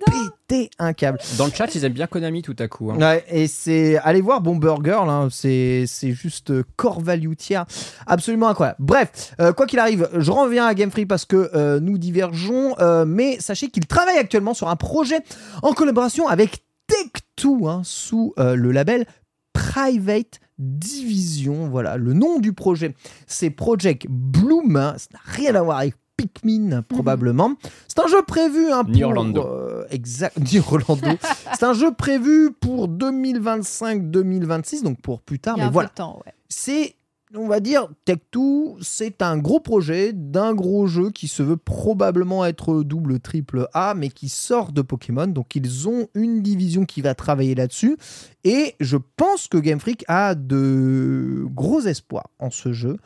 Péter 0.06 0.70
un 0.80 0.94
câble. 0.94 1.20
Dans 1.38 1.46
le 1.46 1.52
chat, 1.52 1.74
ils 1.76 1.84
aiment 1.86 1.94
bien 1.94 2.08
Konami 2.08 2.42
tout 2.42 2.56
à 2.60 2.68
coup. 2.68 2.92
hein. 2.92 2.98
Ouais, 3.00 3.24
et 3.30 3.48
c'est. 3.48 3.98
Allez 3.98 4.22
voir 4.22 4.42
Bomber 4.42 4.76
Girl, 4.84 5.10
hein, 5.10 5.28
c'est 5.32 5.86
c'est 5.88 6.12
juste 6.12 6.52
euh, 6.52 6.64
core 6.78 7.02
value 7.02 7.34
tiers. 7.36 7.66
Absolument 8.08 8.48
incroyable. 8.48 8.78
Bref, 8.80 9.34
euh, 9.42 9.54
quoi 9.54 9.66
qu'il 9.66 9.80
arrive, 9.80 10.10
je 10.14 10.32
reviens 10.32 10.66
à 10.66 10.74
Game 10.74 10.92
Freak 10.92 11.08
parce 11.08 11.26
que 11.26 11.50
euh, 11.56 11.80
nous 11.80 11.98
divergeons, 11.98 12.76
euh, 12.80 13.06
mais 13.06 13.38
sachez 13.40 13.70
qu'il 13.70 13.86
travaille 13.88 14.18
actuellement 14.18 14.54
sur 14.54 14.70
un 14.70 14.76
projet 14.76 15.20
en 15.64 15.74
collaboration 15.74 16.28
avec 16.28 16.64
Tech2 16.92 17.68
hein, 17.70 17.82
sous 17.84 18.34
le 18.38 18.72
label 18.72 19.06
Private 19.54 20.40
Division. 20.60 21.68
Voilà, 21.70 21.98
le 21.98 22.14
nom 22.14 22.40
du 22.40 22.54
projet, 22.54 22.94
c'est 23.28 23.50
Project 23.50 24.06
Bloom. 24.10 24.76
hein. 24.76 24.94
Ça 24.98 25.08
n'a 25.14 25.20
rien 25.26 25.56
à 25.56 25.62
voir 25.62 25.80
avec 25.80 25.96
Pikmin, 26.18 26.82
probablement. 26.84 27.54
C'est 27.88 28.00
un 28.04 28.08
jeu 28.08 28.22
prévu 28.26 28.72
hein, 28.72 28.84
pour. 28.84 29.02
Orlando. 29.04 29.42
euh, 29.46 29.86
exact, 29.92 30.38
ni 30.54 30.60
Orlando. 30.60 31.18
c'est 31.54 31.66
un 31.66 31.74
jeu 31.74 31.92
prévu 31.94 32.52
pour 32.60 32.88
2025-2026, 32.90 34.84
donc 34.84 35.02
pour 35.02 35.22
plus 35.22 35.40
tard. 35.40 35.56
Il 35.58 35.60
y 35.60 35.62
a 35.62 35.66
Mais 35.66 35.70
un 35.70 35.72
voilà, 35.72 35.90
ouais. 36.26 36.34
c'est, 36.50 36.96
on 37.36 37.48
va 37.48 37.60
dire, 37.60 37.90
Tech2, 38.08 38.78
c'est 38.82 39.22
un 39.22 39.38
gros 39.38 39.60
projet 39.60 40.14
d'un 40.14 40.54
gros 40.54 40.88
jeu 40.88 41.10
qui 41.12 41.28
se 41.28 41.44
veut 41.44 41.58
probablement 41.58 42.46
être 42.46 42.84
double, 42.84 43.20
triple 43.20 43.68
A, 43.74 43.94
mais 43.96 44.10
qui 44.10 44.30
sort 44.30 44.72
de 44.72 44.82
Pokémon. 44.82 45.28
Donc 45.28 45.56
ils 45.56 45.90
ont 45.90 46.08
une 46.14 46.42
division 46.42 46.86
qui 46.86 47.02
va 47.02 47.14
travailler 47.16 47.56
là-dessus. 47.56 47.98
Et 48.44 48.76
je 48.80 48.98
pense 49.18 49.48
que 49.48 49.58
Game 49.58 49.80
Freak 49.80 50.06
a 50.08 50.36
de 50.36 51.46
gros 51.50 51.82
espoirs 51.82 52.30
en 52.40 52.52
ce 52.52 52.72
jeu. 52.74 52.98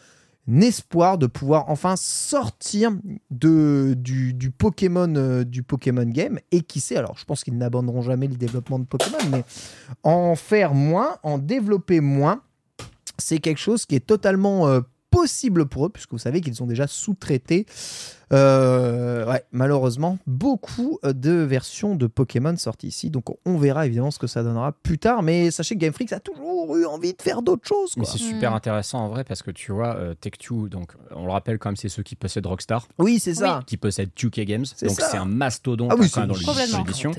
Espoir 0.61 1.17
de 1.17 1.27
pouvoir 1.27 1.69
enfin 1.69 1.95
sortir 1.95 2.91
de, 3.29 3.93
du, 3.97 4.33
du 4.33 4.51
Pokémon 4.51 5.13
euh, 5.15 5.43
du 5.43 5.63
Pokémon 5.63 6.05
Game. 6.05 6.39
Et 6.51 6.61
qui 6.61 6.79
sait 6.79 6.95
alors 6.95 7.17
je 7.17 7.25
pense 7.25 7.43
qu'ils 7.43 7.57
n'abandonneront 7.57 8.01
jamais 8.01 8.27
le 8.27 8.35
développement 8.35 8.79
de 8.79 8.85
Pokémon 8.85 9.17
mais 9.31 9.43
en 10.03 10.35
faire 10.35 10.73
moins 10.73 11.17
en 11.23 11.37
développer 11.37 11.99
moins 12.01 12.41
c'est 13.17 13.39
quelque 13.39 13.59
chose 13.59 13.85
qui 13.85 13.95
est 13.95 14.05
totalement 14.05 14.67
euh, 14.67 14.81
possible 15.09 15.65
pour 15.67 15.85
eux, 15.85 15.89
puisque 15.89 16.11
vous 16.11 16.17
savez 16.17 16.41
qu'ils 16.41 16.61
ont 16.63 16.67
déjà 16.67 16.87
sous-traité, 16.87 17.65
euh, 18.31 19.25
ouais, 19.25 19.43
malheureusement, 19.51 20.19
beaucoup 20.27 20.99
de 21.03 21.31
versions 21.31 21.95
de 21.95 22.07
Pokémon 22.07 22.55
sorties 22.57 22.87
ici. 22.87 23.09
Donc 23.09 23.25
on 23.45 23.57
verra 23.57 23.85
évidemment 23.85 24.11
ce 24.11 24.19
que 24.19 24.27
ça 24.27 24.43
donnera 24.43 24.71
plus 24.71 24.99
tard. 24.99 25.23
Mais 25.23 25.51
sachez 25.51 25.75
que 25.75 25.79
Game 25.79 25.93
Freak 25.93 26.13
a 26.13 26.19
toujours 26.19 26.75
eu 26.77 26.85
envie 26.85 27.13
de 27.13 27.21
faire 27.21 27.41
d'autres 27.41 27.67
choses. 27.67 27.95
Mais 27.97 28.05
c'est 28.05 28.17
super 28.19 28.53
intéressant 28.53 28.99
en 28.99 29.09
vrai 29.09 29.23
parce 29.23 29.41
que 29.41 29.51
tu 29.51 29.71
vois, 29.71 29.95
euh, 29.95 30.13
Tech2, 30.21 30.69
donc 30.69 30.93
on 31.15 31.25
le 31.25 31.31
rappelle 31.31 31.57
quand 31.57 31.69
même, 31.69 31.75
c'est 31.77 31.89
ceux 31.89 32.03
qui 32.03 32.15
possèdent 32.15 32.45
Rockstar, 32.45 32.87
Oui, 32.99 33.19
c'est 33.19 33.33
ça. 33.35 33.61
qui 33.65 33.77
possèdent 33.77 34.11
2K 34.15 34.45
Games. 34.45 34.65
C'est 34.65 34.87
Donc 34.87 34.99
ça. 34.99 35.09
c'est 35.09 35.17
un 35.17 35.25
mastodonte 35.25 35.89
Ah 35.91 35.95
oui, 35.97 36.09
dans 36.15 36.33
c'est 36.35 36.45
Complètement. 36.45 36.77
l'édition. 36.79 37.11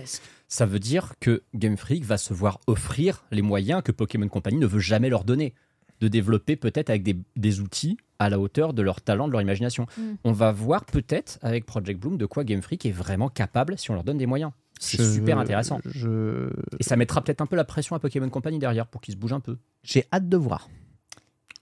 Ça 0.48 0.66
veut 0.66 0.80
dire 0.80 1.14
que 1.20 1.42
Game 1.54 1.76
Freak 1.76 2.04
va 2.04 2.18
se 2.18 2.34
voir 2.34 2.58
offrir 2.66 3.24
les 3.30 3.42
moyens 3.42 3.82
que 3.84 3.92
Pokémon 3.92 4.26
Company 4.28 4.58
ne 4.58 4.66
veut 4.66 4.80
jamais 4.80 5.08
leur 5.08 5.22
donner. 5.24 5.54
De 6.00 6.08
développer 6.08 6.56
peut-être 6.56 6.90
avec 6.90 7.02
des, 7.02 7.16
des 7.36 7.60
outils 7.60 7.98
à 8.18 8.30
la 8.30 8.38
hauteur 8.38 8.74
de 8.74 8.82
leur 8.82 9.00
talent, 9.00 9.26
de 9.26 9.32
leur 9.32 9.42
imagination. 9.42 9.86
Mm. 9.96 10.02
On 10.24 10.32
va 10.32 10.52
voir 10.52 10.84
peut-être 10.84 11.38
avec 11.42 11.66
Project 11.66 12.00
Bloom 12.00 12.18
de 12.18 12.26
quoi 12.26 12.44
Game 12.44 12.62
Freak 12.62 12.86
est 12.86 12.90
vraiment 12.90 13.28
capable 13.28 13.78
si 13.78 13.90
on 13.90 13.94
leur 13.94 14.04
donne 14.04 14.18
des 14.18 14.26
moyens. 14.26 14.52
C'est 14.78 15.02
super 15.02 15.38
intéressant. 15.38 15.80
Je... 15.84 16.50
Et 16.78 16.82
ça 16.82 16.96
mettra 16.96 17.22
peut-être 17.22 17.42
un 17.42 17.46
peu 17.46 17.56
la 17.56 17.64
pression 17.64 17.96
à 17.96 17.98
Pokémon 17.98 18.30
Company 18.30 18.58
derrière 18.58 18.86
pour 18.86 19.02
qu'ils 19.02 19.12
se 19.12 19.18
bougent 19.18 19.34
un 19.34 19.40
peu. 19.40 19.58
J'ai 19.82 20.06
hâte 20.10 20.28
de 20.28 20.36
voir. 20.38 20.70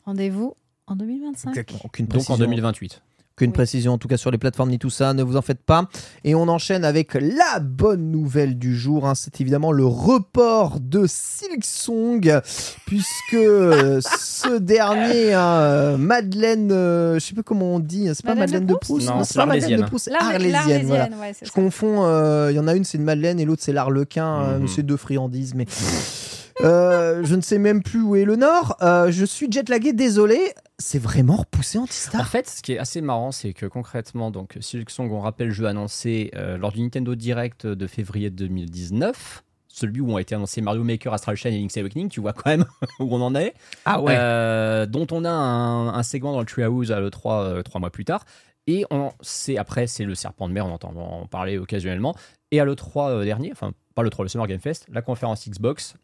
Rendez-vous 0.04 0.56
en 0.86 0.94
2025. 0.94 1.82
Aucune 1.84 2.06
Donc 2.06 2.14
en 2.14 2.24
précision. 2.24 2.38
2028. 2.38 3.02
Qu'une 3.38 3.50
Oui. 3.50 3.54
précision 3.54 3.92
en 3.92 3.98
tout 3.98 4.08
cas 4.08 4.16
sur 4.16 4.30
les 4.32 4.38
plateformes 4.38 4.70
ni 4.70 4.78
tout 4.80 4.90
ça, 4.90 5.14
ne 5.14 5.22
vous 5.22 5.36
en 5.36 5.42
faites 5.42 5.62
pas. 5.62 5.88
Et 6.24 6.34
on 6.34 6.48
enchaîne 6.48 6.84
avec 6.84 7.14
la 7.14 7.60
bonne 7.60 8.10
nouvelle 8.10 8.58
du 8.58 8.76
jour. 8.76 9.06
hein. 9.06 9.14
C'est 9.14 9.40
évidemment 9.40 9.70
le 9.72 9.86
report 9.86 10.80
de 10.80 11.06
Silksong, 11.06 12.40
puisque 12.86 13.34
euh, 13.34 14.00
ce 14.18 14.58
dernier, 14.58 15.34
hein, 15.34 15.46
euh, 15.60 15.96
Madeleine, 15.96 16.70
euh, 16.72 17.14
je 17.14 17.20
sais 17.20 17.34
pas 17.34 17.42
comment 17.44 17.76
on 17.76 17.78
dit, 17.78 18.08
c'est 18.14 18.24
pas 18.26 18.34
Madeleine 18.34 18.66
de 18.66 18.74
Proust 18.74 19.06
Proust, 19.06 19.08
Non, 19.08 19.24
c'est 19.24 19.32
c'est 19.34 19.38
pas 19.38 19.46
Madeleine 19.46 19.80
de. 19.82 19.86
Proust, 19.86 20.10
Arlésienne. 20.18 20.86
Voilà. 20.86 21.02
l'Arlésienne, 21.08 21.20
ouais, 21.20 21.32
Je 21.40 21.46
ça. 21.46 21.52
confonds, 21.54 22.04
euh, 22.06 22.48
il 22.50 22.56
y 22.56 22.58
en 22.58 22.66
a 22.66 22.74
une 22.74 22.84
c'est 22.84 22.98
une 22.98 23.04
Madeleine 23.04 23.38
et 23.40 23.44
l'autre 23.44 23.62
c'est 23.64 23.72
l'Arlequin, 23.72 24.40
euh, 24.42 24.58
Mhm. 24.58 24.68
c'est 24.68 24.82
deux 24.82 24.96
friandises, 24.96 25.54
mais 25.54 25.66
euh, 26.62 27.22
je 27.24 27.34
ne 27.34 27.40
sais 27.40 27.58
même 27.58 27.82
plus 27.82 28.00
où 28.02 28.16
est 28.16 28.24
le 28.24 28.36
Nord. 28.36 28.76
Euh, 28.82 29.10
je 29.10 29.24
suis 29.24 29.50
jetlagué, 29.50 29.92
désolé. 29.92 30.52
C'est 30.78 30.98
vraiment 30.98 31.36
repoussé 31.36 31.78
En 31.78 31.82
Antistar. 31.82 32.28
fait, 32.28 32.48
ce 32.48 32.62
qui 32.62 32.72
est 32.72 32.78
assez 32.78 33.00
marrant, 33.00 33.32
c'est 33.32 33.52
que 33.52 33.66
concrètement, 33.66 34.30
donc 34.30 34.56
Silksong, 34.60 35.10
on 35.12 35.20
rappelle, 35.20 35.50
jeu 35.50 35.66
annoncé 35.66 36.30
euh, 36.36 36.56
lors 36.56 36.72
du 36.72 36.80
Nintendo 36.80 37.14
Direct 37.14 37.66
de 37.66 37.86
février 37.86 38.30
2019, 38.30 39.42
celui 39.68 40.00
où 40.00 40.12
ont 40.12 40.18
été 40.18 40.34
annoncés 40.34 40.60
Mario 40.60 40.82
Maker, 40.84 41.12
Astral 41.14 41.36
Chain 41.36 41.50
et 41.50 41.58
Link's 41.58 41.76
Awakening, 41.76 42.08
tu 42.08 42.20
vois 42.20 42.32
quand 42.32 42.50
même 42.50 42.64
où 43.00 43.08
on 43.14 43.20
en 43.20 43.34
est. 43.34 43.54
Ah 43.84 44.00
Euh, 44.00 44.86
dont 44.86 45.06
on 45.10 45.24
a 45.24 45.30
un, 45.30 45.94
un 45.94 46.02
segment 46.02 46.32
dans 46.32 46.40
le 46.40 46.46
Treehouse 46.46 46.92
à 46.92 47.00
l'E3 47.00 47.42
euh, 47.42 47.62
trois 47.62 47.80
mois 47.80 47.90
plus 47.90 48.04
tard. 48.04 48.24
Et 48.66 48.84
on 48.90 49.12
sait, 49.22 49.56
après, 49.56 49.86
c'est 49.86 50.04
le 50.04 50.14
serpent 50.14 50.46
de 50.46 50.52
mer, 50.52 50.66
on 50.66 50.72
entend 50.72 50.92
en 50.94 51.26
parler 51.26 51.56
occasionnellement. 51.56 52.14
Et 52.50 52.60
à 52.60 52.64
l'E3 52.66 53.08
euh, 53.10 53.24
dernier, 53.24 53.50
enfin, 53.50 53.72
pas 53.94 54.02
l'E3, 54.02 54.22
le 54.24 54.28
Summer 54.28 54.46
Game 54.46 54.60
Fest, 54.60 54.86
la 54.92 55.00
conférence 55.00 55.48
Xbox, 55.48 55.94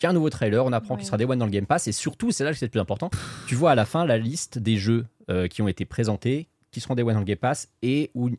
il 0.00 0.04
y 0.04 0.06
a 0.06 0.10
un 0.10 0.12
nouveau 0.12 0.30
trailer, 0.30 0.64
on 0.64 0.72
apprend 0.72 0.94
Ouais. 0.94 0.98
qu'il 1.00 1.06
sera 1.06 1.16
Day 1.16 1.24
One 1.24 1.38
dans 1.38 1.46
le 1.46 1.50
Game 1.50 1.66
Pass. 1.66 1.88
Et 1.88 1.92
surtout, 1.92 2.30
c'est 2.32 2.44
là 2.44 2.52
que 2.52 2.58
c'est 2.58 2.66
le 2.66 2.70
plus 2.70 2.80
important, 2.80 3.10
tu 3.46 3.54
vois 3.54 3.70
à 3.70 3.74
la 3.74 3.84
fin 3.84 4.04
la 4.04 4.18
liste 4.18 4.58
des 4.58 4.76
jeux 4.76 5.06
euh, 5.30 5.48
qui 5.48 5.62
ont 5.62 5.68
été 5.68 5.84
présentés, 5.84 6.48
qui 6.70 6.80
seront 6.80 6.94
Day 6.94 7.02
One 7.02 7.14
dans 7.14 7.20
le 7.20 7.24
Game 7.24 7.38
Pass, 7.38 7.68
et 7.82 8.10
où 8.14 8.30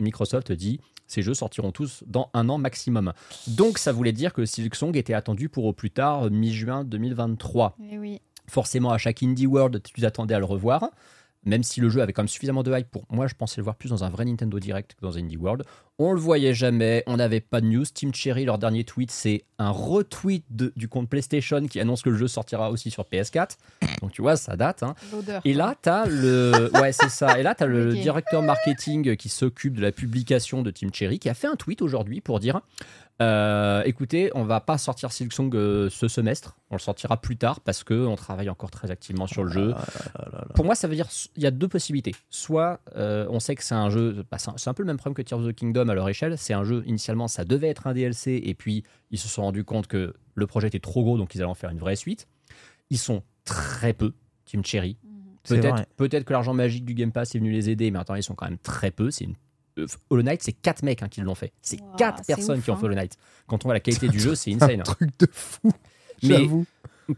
Microsoft 0.00 0.50
dit 0.52 0.80
ces 1.06 1.22
jeux 1.22 1.34
sortiront 1.34 1.70
tous 1.70 2.02
dans 2.06 2.30
un 2.34 2.48
an 2.48 2.56
maximum. 2.58 3.12
Donc 3.46 3.78
ça 3.78 3.92
voulait 3.92 4.12
dire 4.12 4.32
que 4.32 4.46
Silksong 4.46 4.96
était 4.96 5.12
attendu 5.14 5.48
pour 5.48 5.66
au 5.66 5.72
plus 5.72 5.90
tard 5.90 6.30
mi-juin 6.30 6.82
2023 6.82 7.76
Eh 7.92 7.98
oui. 7.98 8.20
forcément 8.48 8.90
à 8.90 8.98
chaque 8.98 9.22
Indie 9.22 9.46
World, 9.46 9.82
tu 9.82 10.00
t'attendais 10.00 10.34
à 10.34 10.38
le 10.38 10.46
revoir. 10.46 10.90
Même 11.44 11.62
si 11.62 11.80
le 11.80 11.88
jeu 11.90 12.00
avait 12.00 12.12
quand 12.12 12.22
même 12.22 12.28
suffisamment 12.28 12.62
de 12.62 12.76
hype 12.76 12.90
pour 12.90 13.04
moi, 13.10 13.26
je 13.26 13.34
pensais 13.34 13.56
le 13.58 13.64
voir 13.64 13.76
plus 13.76 13.90
dans 13.90 14.02
un 14.04 14.10
vrai 14.10 14.24
Nintendo 14.24 14.58
Direct 14.58 14.94
que 14.94 15.00
dans 15.02 15.16
un 15.16 15.20
Indie 15.20 15.36
World. 15.36 15.64
On 15.98 16.12
le 16.12 16.18
voyait 16.18 16.54
jamais, 16.54 17.04
on 17.06 17.18
n'avait 17.18 17.40
pas 17.40 17.60
de 17.60 17.66
news. 17.66 17.84
Team 17.84 18.12
Cherry, 18.12 18.44
leur 18.44 18.58
dernier 18.58 18.82
tweet, 18.82 19.10
c'est 19.12 19.44
un 19.58 19.70
retweet 19.70 20.44
de- 20.50 20.72
du 20.74 20.88
compte 20.88 21.08
PlayStation 21.08 21.64
qui 21.66 21.78
annonce 21.78 22.02
que 22.02 22.10
le 22.10 22.16
jeu 22.16 22.26
sortira 22.26 22.70
aussi 22.70 22.90
sur 22.90 23.04
PS4. 23.04 23.56
Donc 24.00 24.10
tu 24.10 24.20
vois, 24.22 24.36
ça 24.36 24.56
date. 24.56 24.82
hein. 24.82 24.94
Et 25.44 25.52
là, 25.54 25.74
t'as 25.80 26.06
le, 26.06 26.70
ouais, 26.80 26.90
c'est 26.92 27.08
ça. 27.10 27.38
Et 27.38 27.42
là, 27.44 27.54
t'as 27.54 27.66
le 27.66 27.92
directeur 27.94 28.42
marketing 28.42 29.14
qui 29.16 29.28
s'occupe 29.28 29.74
de 29.76 29.82
la 29.82 29.92
publication 29.92 30.62
de 30.62 30.70
Team 30.72 30.90
Cherry 30.92 31.18
qui 31.20 31.28
a 31.28 31.34
fait 31.34 31.46
un 31.46 31.56
tweet 31.56 31.80
aujourd'hui 31.82 32.20
pour 32.20 32.40
dire, 32.40 32.60
euh, 33.22 33.82
écoutez, 33.84 34.30
on 34.34 34.42
va 34.42 34.60
pas 34.60 34.76
sortir 34.76 35.12
Silksong 35.12 35.54
euh, 35.54 35.88
ce 35.88 36.08
semestre, 36.08 36.56
on 36.70 36.74
le 36.74 36.80
sortira 36.80 37.16
plus 37.20 37.36
tard 37.36 37.60
parce 37.60 37.84
que 37.84 37.94
on 37.94 38.16
travaille 38.16 38.50
encore 38.50 38.72
très 38.72 38.90
activement 38.90 39.28
sur 39.28 39.44
le 39.44 39.50
jeu. 39.50 39.74
Pour 40.54 40.64
moi, 40.64 40.74
ça 40.74 40.88
veut 40.88 40.96
dire 40.96 41.06
il 41.36 41.42
y 41.42 41.46
a 41.46 41.52
deux 41.52 41.68
possibilités. 41.68 42.12
Soit 42.28 42.80
euh, 42.96 43.26
on 43.30 43.38
sait 43.38 43.54
que 43.54 43.62
c'est 43.62 43.74
un 43.74 43.88
jeu, 43.88 44.24
bah, 44.30 44.38
c'est 44.38 44.68
un, 44.68 44.74
peu 44.74 44.82
le 44.82 44.88
même 44.88 44.96
problème 44.96 45.14
que 45.14 45.22
Tears 45.22 45.38
of 45.38 45.46
the 45.46 45.54
Kingdom 45.54 45.88
à 45.88 45.94
leur 45.94 46.08
échelle. 46.08 46.36
C'est 46.38 46.54
un 46.54 46.64
jeu 46.64 46.82
initialement, 46.86 47.28
ça 47.28 47.44
devait 47.44 47.68
être 47.68 47.86
un 47.86 47.94
DLC 47.94 48.42
et 48.44 48.54
puis 48.54 48.82
ils 49.12 49.18
se 49.18 49.28
sont 49.28 49.42
rendus 49.42 49.64
compte 49.64 49.86
que 49.86 50.14
le 50.34 50.46
projet 50.48 50.66
était 50.66 50.80
trop 50.80 51.04
gros, 51.04 51.16
donc 51.16 51.34
ils 51.36 51.38
allaient 51.38 51.50
en 51.50 51.54
faire 51.54 51.70
une 51.70 51.78
vraie 51.78 51.96
suite. 51.96 52.26
Ils 52.90 52.98
sont 52.98 53.22
très 53.44 53.92
peu, 53.92 54.12
Team 54.44 54.64
Cherry. 54.64 54.96
C'est 55.44 55.60
Peut-être 55.60 55.86
peut 55.96 56.08
que 56.08 56.32
l'argent 56.32 56.54
magique 56.54 56.84
du 56.84 56.94
Game 56.94 57.12
Pass 57.12 57.34
est 57.34 57.38
venu 57.38 57.52
les 57.52 57.68
aider, 57.68 57.90
mais 57.90 57.98
attends, 57.98 58.14
ils 58.14 58.22
sont 58.22 58.34
quand 58.34 58.46
même 58.46 58.58
très 58.58 58.90
peu. 58.90 59.10
C'est 59.10 59.24
une... 59.24 59.34
Hollow 60.10 60.22
Knight, 60.22 60.42
c'est 60.42 60.52
4 60.52 60.82
mecs 60.82 61.02
hein, 61.02 61.08
qui 61.08 61.20
l'ont 61.20 61.34
fait. 61.34 61.52
C'est 61.62 61.80
Ouah, 61.80 61.96
4 61.98 62.18
c'est 62.18 62.26
personnes 62.34 62.58
ouf, 62.58 62.64
qui 62.64 62.70
ont 62.70 62.76
fait 62.76 62.82
hein. 62.82 62.84
Hollow 62.86 62.94
Knight. 62.94 63.16
Quand 63.46 63.64
on 63.64 63.68
voit 63.68 63.74
la 63.74 63.80
qualité 63.80 64.08
du 64.08 64.20
jeu, 64.20 64.34
c'est 64.34 64.52
insane. 64.52 64.80
hein. 64.80 64.82
truc 64.84 65.10
de 65.18 65.26
fou. 65.32 65.70
Mais-. 66.22 66.48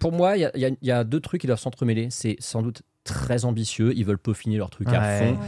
Pour 0.01 0.13
moi, 0.13 0.37
il 0.37 0.41
y 0.41 0.45
a- 0.45 0.57
y, 0.71 0.77
y 0.83 1.05
deux 1.05 1.21
trucs 1.21 1.41
qui 1.43 1.47
doivent 1.47 1.61
s'entremêler. 1.61 2.09
C'est 2.11 2.37
sans 2.41 2.63
doute 2.63 2.83
très 3.05 3.45
ambitieux. 3.45 3.93
Ils 3.97 4.05
veulent 4.05 4.19
peaufiner 4.19 4.57
leur 4.57 4.71
truc 4.71 4.89
à 4.89 5.19
fond. 5.19 5.39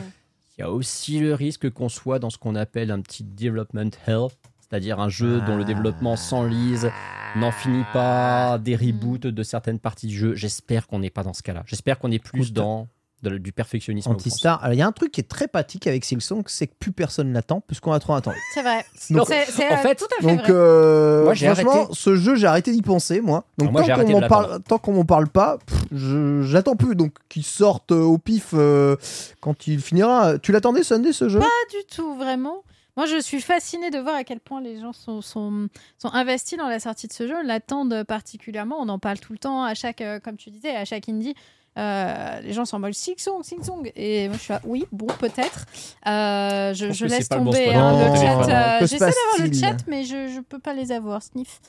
Il 0.56 0.60
y 0.60 0.64
a 0.64 0.70
aussi 0.70 1.18
le 1.20 1.34
risque 1.34 1.70
qu'on 1.70 1.88
soit 1.88 2.18
dans 2.18 2.30
ce 2.30 2.38
qu'on 2.38 2.54
appelle 2.54 2.90
un 2.90 3.00
petit 3.00 3.24
development 3.24 3.90
hell, 4.06 4.26
c'est-à-dire 4.60 5.00
un 5.00 5.08
jeu 5.08 5.40
dont 5.40 5.56
le 5.56 5.64
développement 5.64 6.16
s'enlise, 6.16 6.90
n'en 7.36 7.52
finit 7.52 7.84
pas, 7.92 8.58
des 8.58 8.74
reboots 8.76 9.20
de 9.28 9.42
certaines 9.42 9.78
parties 9.78 10.08
du 10.08 10.16
jeu. 10.16 10.34
J'espère 10.34 10.86
qu'on 10.88 10.98
n'est 10.98 11.10
pas 11.10 11.22
dans 11.22 11.32
ce 11.32 11.42
cas-là. 11.42 11.62
J'espère 11.66 11.98
qu'on 11.98 12.10
est 12.10 12.18
plus 12.22 12.52
dans 12.52 12.86
de- 13.22 13.38
du 13.38 13.52
perfectionnisme. 13.52 14.10
Antistar. 14.10 14.62
Alors, 14.62 14.74
il 14.74 14.78
y 14.78 14.82
a 14.82 14.86
un 14.86 14.92
truc 14.92 15.10
qui 15.12 15.20
est 15.20 15.28
très 15.28 15.48
pratique 15.48 15.86
avec 15.86 16.04
Silksong, 16.04 16.44
c'est 16.46 16.66
que 16.68 16.74
plus 16.78 16.92
personne 16.92 17.32
l'attend, 17.32 17.60
puisqu'on 17.60 17.92
a 17.92 17.98
trop 17.98 18.14
attendu. 18.14 18.36
C'est 18.54 18.62
vrai. 18.62 18.84
Donc, 19.10 19.26
C'est 19.28 19.44
c'est, 19.46 19.68
en 19.68 19.74
euh, 19.74 19.76
fait, 19.78 19.94
tout 19.96 20.06
à 20.18 20.22
fait 20.22 20.28
Donc, 20.28 20.40
vrai. 20.42 20.50
euh, 20.52 21.24
Moi, 21.24 21.34
franchement, 21.34 21.72
arrêté. 21.72 21.92
ce 21.94 22.14
jeu, 22.16 22.36
j'ai 22.36 22.46
arrêté 22.46 22.72
d'y 22.72 22.82
penser, 22.82 23.20
moi. 23.20 23.44
Donc, 23.58 23.70
Alors 23.70 23.84
j'ai 23.84 23.92
tant 23.94 24.04
qu'on 24.04 24.20
m'en 24.20 24.28
parle, 24.28 24.42
l'attendre. 24.44 24.64
tant 24.68 24.78
qu'on 24.78 24.92
m'en 24.92 25.04
parle 25.04 25.28
pas, 25.28 25.58
pff, 25.66 25.78
je- 25.92 26.42
j'attends 26.42 26.76
plus. 26.76 26.94
Donc, 26.94 27.12
qu'il 27.28 27.44
sorte 27.44 27.92
euh, 27.92 28.00
au 28.02 28.18
pif 28.18 28.50
euh, 28.54 28.96
quand 29.40 29.66
il 29.66 29.80
finira. 29.80 30.38
Tu 30.38 30.52
l'attendais, 30.52 30.82
Sunday, 30.82 31.12
ce 31.12 31.28
jeu? 31.28 31.40
Pas 31.40 31.46
du 31.70 31.84
tout, 31.94 32.14
vraiment. 32.14 32.62
Moi, 32.96 33.06
je 33.06 33.20
suis 33.20 33.40
fascinée 33.40 33.90
de 33.90 33.98
voir 33.98 34.16
à 34.16 34.24
quel 34.24 34.40
point 34.40 34.60
les 34.60 34.80
gens 34.80 34.92
sont, 34.92 35.20
sont, 35.20 35.68
sont 35.98 36.12
investis 36.12 36.58
dans 36.58 36.66
la 36.68 36.80
sortie 36.80 37.06
de 37.06 37.12
ce 37.12 37.28
jeu, 37.28 37.36
l'attendent 37.44 38.02
particulièrement. 38.02 38.76
On 38.80 38.88
en 38.88 38.98
parle 38.98 39.20
tout 39.20 39.32
le 39.32 39.38
temps, 39.38 39.62
à 39.62 39.74
chaque, 39.74 40.00
euh, 40.00 40.18
comme 40.18 40.36
tu 40.36 40.50
disais, 40.50 40.74
à 40.74 40.84
chaque 40.84 41.08
indie. 41.08 41.34
Euh, 41.76 42.40
les 42.40 42.52
gens 42.52 42.64
sont 42.64 42.76
en 42.76 42.80
mode 42.80 42.94
Sing 42.94 43.14
Song, 43.18 43.42
Sing 43.42 43.62
Song. 43.62 43.90
Et 43.94 44.28
moi, 44.28 44.36
je 44.36 44.42
suis 44.42 44.52
là, 44.52 44.60
oui, 44.64 44.86
bon, 44.90 45.06
peut-être. 45.18 45.66
Euh, 46.06 46.74
je, 46.74 47.04
laisse 47.06 47.28
le 47.30 47.38
bon 47.38 47.44
tomber 47.46 47.72
hein, 47.74 48.10
le 48.10 48.16
chat. 48.16 48.40
euh, 48.42 48.78
J'essaie 48.80 48.98
d'avoir 48.98 49.48
le 49.48 49.52
chat, 49.52 49.76
mais 49.86 50.04
je, 50.04 50.28
je 50.28 50.40
peux 50.40 50.58
pas 50.58 50.74
les 50.74 50.90
avoir. 50.92 51.22
Sniff. 51.22 51.60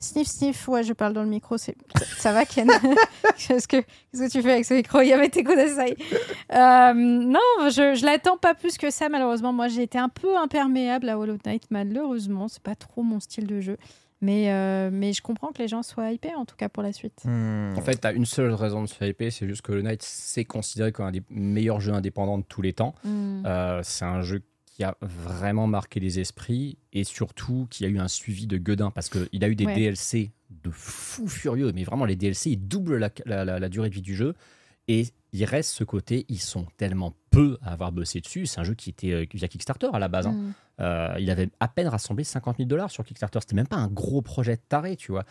Sniff, 0.00 0.28
sniff, 0.28 0.68
ouais, 0.68 0.84
je 0.84 0.92
parle 0.92 1.12
dans 1.12 1.24
le 1.24 1.28
micro, 1.28 1.58
c'est... 1.58 1.74
ça 2.18 2.32
va 2.32 2.44
Ken? 2.44 2.70
Qu'est-ce 3.36 3.66
que, 3.66 3.78
qu'est-ce 3.78 4.22
que 4.26 4.30
tu 4.30 4.42
fais 4.42 4.52
avec 4.52 4.64
ce 4.64 4.74
micro? 4.74 5.00
Yamete 5.00 5.42
Kudasai 5.42 5.96
euh, 6.52 6.92
Non, 6.94 7.40
je, 7.64 7.96
je 7.96 8.06
l'attends 8.06 8.36
pas 8.36 8.54
plus 8.54 8.78
que 8.78 8.90
ça 8.90 9.08
malheureusement. 9.08 9.52
Moi 9.52 9.66
j'ai 9.66 9.82
été 9.82 9.98
un 9.98 10.08
peu 10.08 10.36
imperméable 10.36 11.08
à 11.08 11.18
Hollow 11.18 11.36
Knight, 11.44 11.64
malheureusement, 11.70 12.46
c'est 12.46 12.62
pas 12.62 12.76
trop 12.76 13.02
mon 13.02 13.18
style 13.18 13.48
de 13.48 13.60
jeu. 13.60 13.76
Mais, 14.20 14.50
euh, 14.50 14.90
mais 14.92 15.12
je 15.12 15.22
comprends 15.22 15.52
que 15.52 15.62
les 15.62 15.68
gens 15.68 15.82
soient 15.84 16.10
hypés 16.10 16.34
en 16.34 16.44
tout 16.44 16.56
cas 16.56 16.68
pour 16.68 16.82
la 16.82 16.92
suite. 16.92 17.22
Hmm. 17.24 17.72
En 17.76 17.80
fait, 17.82 17.96
t'as 17.98 18.12
une 18.12 18.26
seule 18.26 18.52
raison 18.52 18.82
de 18.82 18.88
se 18.88 18.94
faire 18.94 19.06
hyper, 19.08 19.30
c'est 19.32 19.46
juste 19.46 19.62
que 19.62 19.72
le 19.72 19.82
Knight 19.82 20.02
c'est 20.02 20.44
considéré 20.44 20.90
comme 20.90 21.06
un 21.06 21.12
des 21.12 21.22
meilleurs 21.30 21.80
jeux 21.80 21.92
indépendants 21.92 22.38
de 22.38 22.44
tous 22.44 22.60
les 22.62 22.72
temps. 22.72 22.94
Hmm. 23.04 23.42
Euh, 23.46 23.80
c'est 23.84 24.04
un 24.04 24.22
jeu 24.22 24.42
qui 24.66 24.82
a 24.84 24.96
vraiment 25.00 25.66
marqué 25.66 26.00
les 26.00 26.18
esprits 26.20 26.78
et 26.92 27.04
surtout 27.04 27.66
qui 27.70 27.84
a 27.84 27.88
eu 27.88 27.98
un 27.98 28.08
suivi 28.08 28.46
de 28.46 28.58
Guedin 28.58 28.90
parce 28.90 29.08
qu'il 29.08 29.44
a 29.44 29.48
eu 29.48 29.54
des 29.56 29.66
Ouais. 29.66 29.74
DLC 29.74 30.32
de 30.50 30.70
fou 30.70 31.28
furieux, 31.28 31.72
mais 31.74 31.84
vraiment 31.84 32.04
les 32.04 32.16
DLC 32.16 32.50
ils 32.50 32.56
doublent 32.56 32.96
la, 32.96 33.10
la- 33.26 33.44
la- 33.44 33.58
la 33.60 33.68
durée 33.68 33.88
de 33.88 33.94
vie 33.94 34.02
du 34.02 34.16
jeu 34.16 34.34
et 34.88 35.06
il 35.32 35.44
reste 35.44 35.70
ce 35.70 35.84
côté, 35.84 36.24
ils 36.28 36.40
sont 36.40 36.66
tellement 36.76 37.14
peu 37.30 37.58
à 37.62 37.72
avoir 37.72 37.92
bossé 37.92 38.20
dessus. 38.20 38.46
C'est 38.46 38.60
un 38.60 38.64
jeu 38.64 38.74
qui 38.74 38.90
était 38.90 39.12
euh, 39.12 39.26
via 39.34 39.48
Kickstarter 39.48 39.88
à 39.92 39.98
la 39.98 40.08
base. 40.08 40.26
hein. 40.26 40.32
Hmm. 40.32 40.52
Euh, 40.80 41.14
il 41.18 41.30
avait 41.30 41.48
à 41.60 41.68
peine 41.68 41.88
rassemblé 41.88 42.24
50 42.24 42.56
000 42.58 42.68
dollars 42.68 42.90
sur 42.90 43.04
Kickstarter. 43.04 43.40
C'était 43.42 43.56
même 43.56 43.66
pas 43.66 43.76
un 43.76 43.88
gros 43.88 44.22
projet 44.22 44.56
de 44.56 44.60
taré, 44.68 44.96
tu 44.96 45.12
vois. 45.12 45.24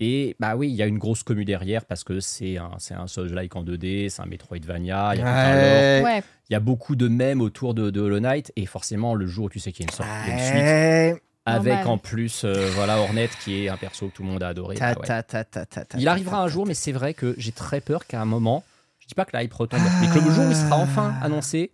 Et 0.00 0.36
bah 0.40 0.56
oui, 0.56 0.68
il 0.68 0.74
y 0.74 0.82
a 0.82 0.86
une 0.86 0.98
grosse 0.98 1.22
commu 1.22 1.44
derrière 1.44 1.84
parce 1.84 2.02
que 2.02 2.18
c'est 2.18 2.56
un, 2.56 2.72
c'est 2.78 2.94
un 2.94 3.06
Souls-like 3.06 3.54
en 3.54 3.62
2D, 3.62 4.08
c'est 4.08 4.22
un 4.22 4.26
Metroidvania, 4.26 5.12
il 5.14 5.20
y 5.20 5.22
a. 5.22 6.02
Ouais. 6.02 6.22
Il 6.50 6.56
y 6.56 6.60
beaucoup 6.60 6.96
de 6.96 7.08
mèmes 7.08 7.40
autour 7.40 7.74
de, 7.74 7.90
de 7.90 8.00
Hollow 8.00 8.20
Knight 8.20 8.52
et 8.56 8.66
forcément 8.66 9.14
le 9.14 9.26
jour 9.26 9.44
où 9.46 9.48
tu 9.48 9.58
sais 9.60 9.70
qu'il 9.70 9.84
y 9.84 9.88
a 9.88 9.90
une 9.92 9.96
sorte 9.96 10.08
suite 10.38 11.22
avec 11.44 11.72
Normal. 11.74 11.88
en 11.88 11.98
plus 11.98 12.44
euh, 12.44 12.70
voilà 12.74 12.98
Hornet 13.00 13.28
qui 13.42 13.64
est 13.64 13.68
un 13.68 13.76
perso 13.76 14.08
que 14.08 14.12
tout 14.14 14.22
le 14.22 14.28
monde 14.28 14.42
a 14.42 14.48
adoré. 14.48 14.76
Ta, 14.76 14.90
ouais. 14.90 15.06
ta, 15.06 15.22
ta, 15.22 15.44
ta, 15.44 15.66
ta, 15.66 15.84
ta, 15.84 15.98
Il 15.98 16.06
arrivera 16.08 16.42
un 16.42 16.48
jour, 16.48 16.66
mais 16.66 16.74
c'est 16.74 16.92
vrai 16.92 17.14
que 17.14 17.34
j'ai 17.38 17.52
très 17.52 17.80
peur 17.80 18.06
qu'à 18.06 18.20
un 18.20 18.24
moment, 18.24 18.62
je 19.02 19.06
dis 19.08 19.14
pas 19.14 19.24
que 19.24 19.32
la 19.34 19.42
hype 19.42 19.52
retombe, 19.52 19.80
mais 20.00 20.06
que 20.08 20.24
le 20.24 20.30
jour 20.30 20.44
où 20.46 20.50
il 20.50 20.54
sera 20.56 20.76
enfin 20.76 21.12
annoncé, 21.22 21.72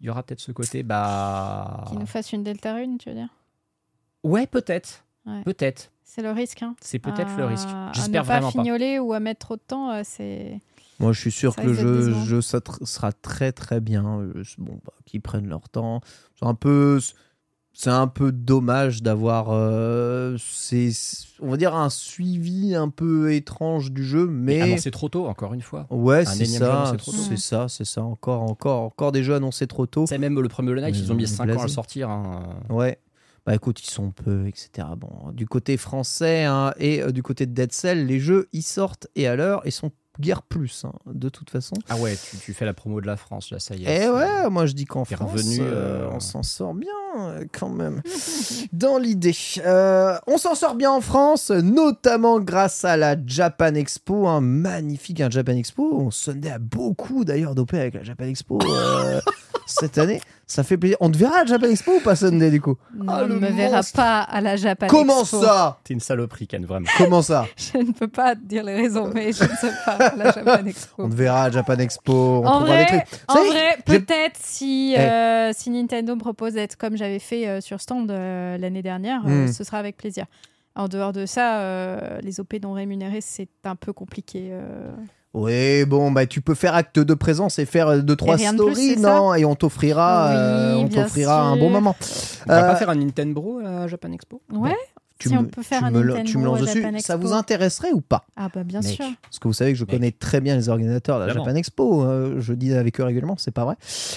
il 0.00 0.06
y 0.06 0.10
aura 0.10 0.22
peut-être 0.22 0.38
ce 0.40 0.52
côté 0.52 0.82
bah 0.84 1.84
qu'ils 1.88 1.98
nous 1.98 2.06
fassent 2.06 2.32
une 2.32 2.44
Delta 2.44 2.74
Rune, 2.74 2.96
tu 2.98 3.08
veux 3.08 3.14
dire? 3.16 3.28
Ouais 4.22 4.46
peut-être, 4.46 5.04
Ouais. 5.26 5.42
peut-être, 5.42 5.90
C'est 6.04 6.22
le 6.22 6.30
risque. 6.30 6.62
Hein. 6.62 6.76
c'est 6.80 6.98
peut-être 7.00 7.36
le 7.36 7.44
À- 7.44 7.48
risque. 7.48 7.68
À 7.68 7.90
J'espère 7.92 8.22
ne 8.22 8.28
pas 8.28 8.34
vraiment 8.34 8.52
pas. 8.52 8.62
fignoler 8.62 8.98
ou 9.00 9.12
à 9.14 9.20
mettre 9.20 9.40
trop 9.40 9.56
de 9.56 9.62
temps, 9.66 9.90
euh, 9.90 10.02
c'est. 10.04 10.60
Moi, 11.00 11.10
je 11.12 11.20
suis 11.20 11.32
sûr 11.32 11.54
Ça 11.54 11.62
que 11.62 11.66
le 11.68 12.14
jeu, 12.24 12.40
ça 12.40 12.60
sera 12.84 13.12
très 13.12 13.50
très 13.50 13.80
bien. 13.80 14.20
Euh, 14.20 14.44
Bon, 14.58 14.78
bah, 14.84 14.92
qu'ils 15.06 15.20
prennent 15.20 15.48
leur 15.48 15.68
temps. 15.68 16.00
C'est 16.38 16.46
un 16.46 16.54
peu, 16.54 17.00
c'est 17.76 17.90
un 17.90 18.06
peu 18.06 18.30
dommage 18.32 19.02
d'avoir, 19.02 19.48
euh, 19.50 20.36
c'est, 20.38 20.90
on 21.40 21.50
va 21.50 21.56
dire 21.56 21.74
un 21.74 21.90
suivi 21.90 22.74
un 22.74 22.88
peu 22.88 23.32
étrange 23.34 23.90
du 23.90 24.04
jeu, 24.04 24.26
mais 24.26 24.60
Annoncé 24.62 24.90
trop 24.92 25.08
tôt, 25.08 25.26
encore 25.26 25.52
une 25.54 25.60
fois. 25.60 25.86
ouais, 25.90 26.24
c'est 26.24 26.44
ça, 26.46 26.94
c'est 27.28 27.36
ça, 27.36 27.66
c'est 27.68 27.84
ça. 27.84 28.02
Encore, 28.04 28.42
encore, 28.42 28.82
encore 28.82 29.12
des 29.12 29.24
jeux 29.24 29.34
annoncés 29.34 29.66
trop 29.66 29.86
tôt. 29.86 30.06
C'est 30.06 30.18
même 30.18 30.40
le 30.40 30.48
premier 30.48 30.70
Hollow 30.70 30.80
Knight, 30.82 30.96
ils 30.96 31.10
ont 31.10 31.16
mis 31.16 31.22
on 31.22 31.24
est 31.24 31.28
5 31.28 31.50
ans 31.50 31.60
à 31.60 31.62
le 31.64 31.68
sortir. 31.68 32.08
hein. 32.10 32.42
Ouais. 32.70 32.98
Bah 33.44 33.54
écoute, 33.54 33.82
ils 33.82 33.90
sont 33.90 34.10
peu, 34.10 34.46
etc. 34.46 34.88
Bon, 34.96 35.30
du 35.32 35.46
côté 35.46 35.76
français 35.76 36.44
hein, 36.44 36.72
et 36.78 37.02
euh, 37.02 37.10
du 37.12 37.22
côté 37.22 37.44
de 37.44 37.52
Dead 37.52 37.72
Cell, 37.72 38.06
les 38.06 38.18
jeux 38.18 38.48
ils 38.54 38.62
sortent 38.62 39.06
et 39.16 39.26
à 39.26 39.36
l'heure, 39.36 39.60
ils 39.66 39.72
sont 39.72 39.90
guère 40.20 40.42
plus, 40.42 40.84
hein, 40.84 40.92
de 41.06 41.28
toute 41.28 41.50
façon. 41.50 41.74
Ah 41.88 41.96
ouais, 41.96 42.16
tu, 42.16 42.36
tu 42.38 42.52
fais 42.54 42.64
la 42.64 42.74
promo 42.74 43.00
de 43.00 43.06
la 43.06 43.16
France, 43.16 43.50
là, 43.50 43.58
ça 43.58 43.74
y 43.74 43.84
est. 43.84 44.04
Eh 44.04 44.08
ouais, 44.08 44.48
moi 44.50 44.66
je 44.66 44.72
dis 44.72 44.84
qu'en 44.84 45.04
France, 45.04 45.30
revenu, 45.32 45.58
euh, 45.60 46.04
euh, 46.04 46.10
on 46.12 46.20
s'en 46.20 46.42
sort 46.42 46.74
bien 46.74 46.88
euh, 47.18 47.44
quand 47.52 47.68
même. 47.70 48.02
Dans 48.72 48.98
l'idée, 48.98 49.34
Euh, 49.64 50.16
on 50.26 50.38
s'en 50.38 50.54
sort 50.54 50.74
bien 50.74 50.90
en 50.90 51.00
France, 51.00 51.50
notamment 51.50 52.40
grâce 52.40 52.84
à 52.84 52.96
la 52.96 53.16
Japan 53.26 53.74
Expo, 53.74 54.26
un 54.28 54.40
magnifique 54.40 55.20
un 55.20 55.30
Japan 55.30 55.52
Expo. 55.52 55.98
On 56.00 56.10
Sunday 56.10 56.50
a 56.50 56.58
beaucoup 56.58 57.24
d'ailleurs 57.24 57.54
dopé 57.54 57.78
avec 57.80 57.94
la 57.94 58.02
Japan 58.02 58.24
Expo 58.24 58.58
euh, 58.62 59.20
cette 59.80 59.98
année. 59.98 60.20
Ça 60.46 60.62
fait 60.62 60.76
plaisir. 60.76 60.96
On 61.00 61.10
te 61.10 61.16
verra 61.16 61.36
à 61.36 61.40
la 61.40 61.46
Japan 61.46 61.68
Expo 61.68 61.92
ou 61.92 62.00
pas 62.00 62.14
Sunday 62.16 62.50
du 62.50 62.60
coup? 62.60 62.76
Non, 62.94 63.04
Ah, 63.08 63.20
on 63.24 63.28
ne 63.28 63.34
me 63.36 63.48
verra 63.48 63.80
pas 63.94 64.20
à 64.20 64.40
la 64.42 64.56
Japan 64.56 64.86
Comment 64.88 65.22
Expo. 65.22 65.42
ça? 65.42 65.78
T'es 65.84 65.94
une 65.94 66.00
saloperie, 66.00 66.46
Ken, 66.46 66.64
vraiment. 66.66 66.86
Comment 66.98 67.22
ça? 67.22 67.46
Je 67.56 67.78
ne 67.78 67.92
peux 67.92 68.08
pas 68.08 68.34
te 68.34 68.40
dire 68.42 68.62
les 68.62 68.74
raisons, 68.74 69.10
mais 69.14 69.32
je 69.32 69.42
ne 69.42 69.48
sais 69.48 69.70
pas 69.86 69.92
à 69.92 70.14
la 70.16 70.32
Japan 70.32 70.66
Expo. 70.66 71.02
On 71.02 71.08
te 71.08 71.14
verra 71.14 71.44
à 71.44 71.50
Japan 71.50 71.78
Expo. 71.78 72.12
On 72.12 72.46
en 72.46 72.56
trouvera 72.58 72.76
des 72.78 72.84
vrai, 72.84 73.04
trucs. 73.10 73.20
en 73.28 73.44
vrai 73.44 73.78
peut-être 73.86 74.38
si, 74.40 74.94
Eh. 74.96 75.00
euh, 75.00 75.50
si 75.54 75.70
Nintendo 75.70 76.14
me 76.14 76.20
propose 76.20 76.52
d'être 76.54 76.76
comme 76.76 76.96
j'avais 76.96 77.18
fait 77.20 77.48
euh, 77.48 77.60
sur 77.62 77.80
stand 77.80 78.10
euh, 78.10 78.58
l'année 78.58 78.82
dernière, 78.82 79.22
euh, 79.26 79.46
Hmm. 79.46 79.52
ce 79.52 79.64
sera 79.64 79.78
avec 79.78 79.96
plaisir. 79.96 80.26
En 80.76 80.88
dehors 80.88 81.12
de 81.12 81.24
ça, 81.24 81.60
euh, 81.60 82.18
les 82.20 82.38
OP 82.40 82.54
non 82.62 82.72
rémunérés, 82.72 83.20
c'est 83.22 83.48
un 83.64 83.76
peu 83.76 83.92
compliqué. 83.94 84.50
Euh. 85.34 85.38
Oui, 85.40 85.84
bon, 85.84 86.10
bah 86.10 86.26
tu 86.26 86.40
peux 86.40 86.54
faire 86.54 86.74
acte 86.74 86.98
de 86.98 87.14
présence 87.14 87.58
et 87.58 87.66
faire 87.66 87.88
euh, 87.88 87.98
deux 88.00 88.16
trois 88.16 88.36
plus, 88.36 88.46
stories, 88.46 88.96
non? 88.98 89.34
Et 89.34 89.44
on 89.44 89.54
t'offrira, 89.54 90.28
Oui, 90.28 90.36
euh, 90.36 90.74
on 90.76 90.88
t'offrira 90.88 91.42
un 91.42 91.56
bon 91.56 91.70
moment. 91.70 91.96
On 92.46 92.52
va 92.52 92.64
Euh, 92.64 92.68
pas 92.70 92.76
faire 92.76 92.90
un 92.90 92.94
Nintendo 92.94 93.60
à 93.64 93.86
Japan 93.88 94.12
Expo? 94.12 94.40
Ouais, 94.52 94.76
tu 95.18 95.28
si 95.28 95.34
me- 95.34 95.40
on 95.40 95.44
peut 95.44 95.62
faire 95.62 95.78
tu 95.80 95.84
un 95.86 95.90
me, 95.90 96.22
tu 96.24 96.38
me 96.38 96.44
lances 96.44 96.60
dessus. 96.60 96.82
Japan 96.82 96.98
Ça 96.98 97.14
Expo. 97.14 97.18
vous 97.28 97.32
intéresserait 97.32 97.92
ou 97.92 98.00
pas? 98.00 98.26
Ah 98.36 98.48
bah 98.54 98.64
bien 98.64 98.80
Mec. 98.80 98.94
sûr. 98.96 99.04
Parce 99.22 99.38
que 99.38 99.48
vous 99.48 99.54
savez 99.54 99.72
que 99.72 99.78
je 99.78 99.84
Mec. 99.84 99.90
connais 99.90 100.10
très 100.10 100.40
bien 100.40 100.56
les 100.56 100.68
organisateurs 100.68 101.20
de 101.20 101.26
la. 101.26 101.32
Japan 101.34 101.54
Expo. 101.54 102.02
euh, 102.04 102.40
je 102.40 102.52
dis 102.52 102.72
avec 102.74 102.98
eux 103.00 103.04
régulièrement, 103.04 103.36
c'est 103.38 103.50
pas 103.52 103.64
vrai. 103.64 103.76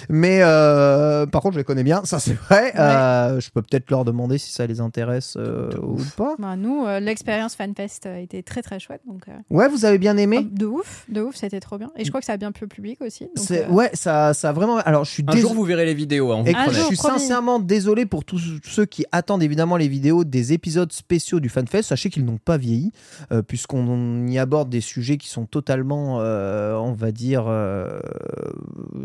Mais 0.10 0.40
euh, 0.42 1.26
par 1.26 1.42
contre, 1.42 1.54
je 1.54 1.60
les 1.60 1.64
connais 1.64 1.84
bien, 1.84 2.02
ça 2.04 2.20
c'est 2.20 2.34
vrai. 2.34 2.74
Euh, 2.78 3.40
je 3.40 3.50
peux 3.52 3.62
peut-être 3.62 3.90
leur 3.92 4.06
demander 4.06 4.38
si 4.38 4.52
ça 4.52 4.66
les 4.66 4.80
intéresse 4.82 5.36
euh, 5.38 5.70
ou 5.82 5.98
pas. 6.16 6.36
Bah, 6.40 6.56
nous, 6.56 6.86
euh, 6.86 7.00
l'expérience 7.00 7.56
FanFest 7.56 8.06
a 8.06 8.20
été 8.20 8.44
très 8.44 8.62
très 8.62 8.80
chouette. 8.80 9.02
Donc, 9.08 9.28
euh, 9.28 9.32
Ouais, 9.50 9.68
vous 9.70 9.86
avez 9.86 9.98
bien 9.98 10.18
aimé? 10.18 10.40
Ah, 10.42 10.48
de 10.52 10.66
ouf, 10.66 11.06
de 11.10 11.22
ouf, 11.22 11.36
c'était 11.36 11.60
trop 11.60 11.78
bien. 11.78 11.92
Et 11.96 12.04
je 12.06 12.10
crois 12.10 12.20
que 12.22 12.26
ça 12.26 12.34
a 12.34 12.38
bien 12.38 12.52
plu 12.52 12.66
au 12.66 12.70
public 12.70 13.00
aussi. 13.02 13.28
donc, 13.36 13.52
euh, 13.52 13.68
Ouais, 13.70 13.90
ça, 13.94 14.34
ça 14.34 14.50
a 14.50 14.54
vraiment. 14.54 14.78
Alors, 14.78 15.06
je 15.06 15.12
suis 15.12 15.24
Un 15.28 15.36
jour, 15.36 15.54
vous 15.54 15.64
verrez 15.64 15.86
les 15.86 15.94
vidéos. 15.94 16.32
hein, 16.32 16.38
on 16.42 16.46
Et 16.46 16.54
je 16.72 16.80
suis 16.82 16.96
promis. 16.96 17.20
sincèrement 17.20 17.60
désolé 17.60 18.06
pour 18.06 18.24
tous 18.26 18.42
ceux 18.64 18.86
qui 18.86 19.06
attendent 19.12 19.44
évidemment 19.44 19.78
les 19.78 19.88
vidéos 19.88 20.24
des 20.24 20.54
épisodes 20.54 20.87
spéciaux 20.92 21.40
du 21.40 21.50
FanFest. 21.50 21.84
Sachez 21.84 22.10
qu'ils 22.10 22.26
n'ont 22.26 22.38
pas 22.38 22.58
vieilli, 22.58 22.92
euh, 23.32 23.42
puisqu'on 23.42 24.28
y 24.28 24.40
aborde 24.40 24.70
des 24.70 24.82
sujets 24.82 25.18
qui 25.18 25.30
sont 25.30 25.46
totalement, 25.46 26.20
euh, 26.22 26.76
on 26.76 26.94
va 26.94 27.12
dire, 27.12 27.46
euh, 27.48 28.00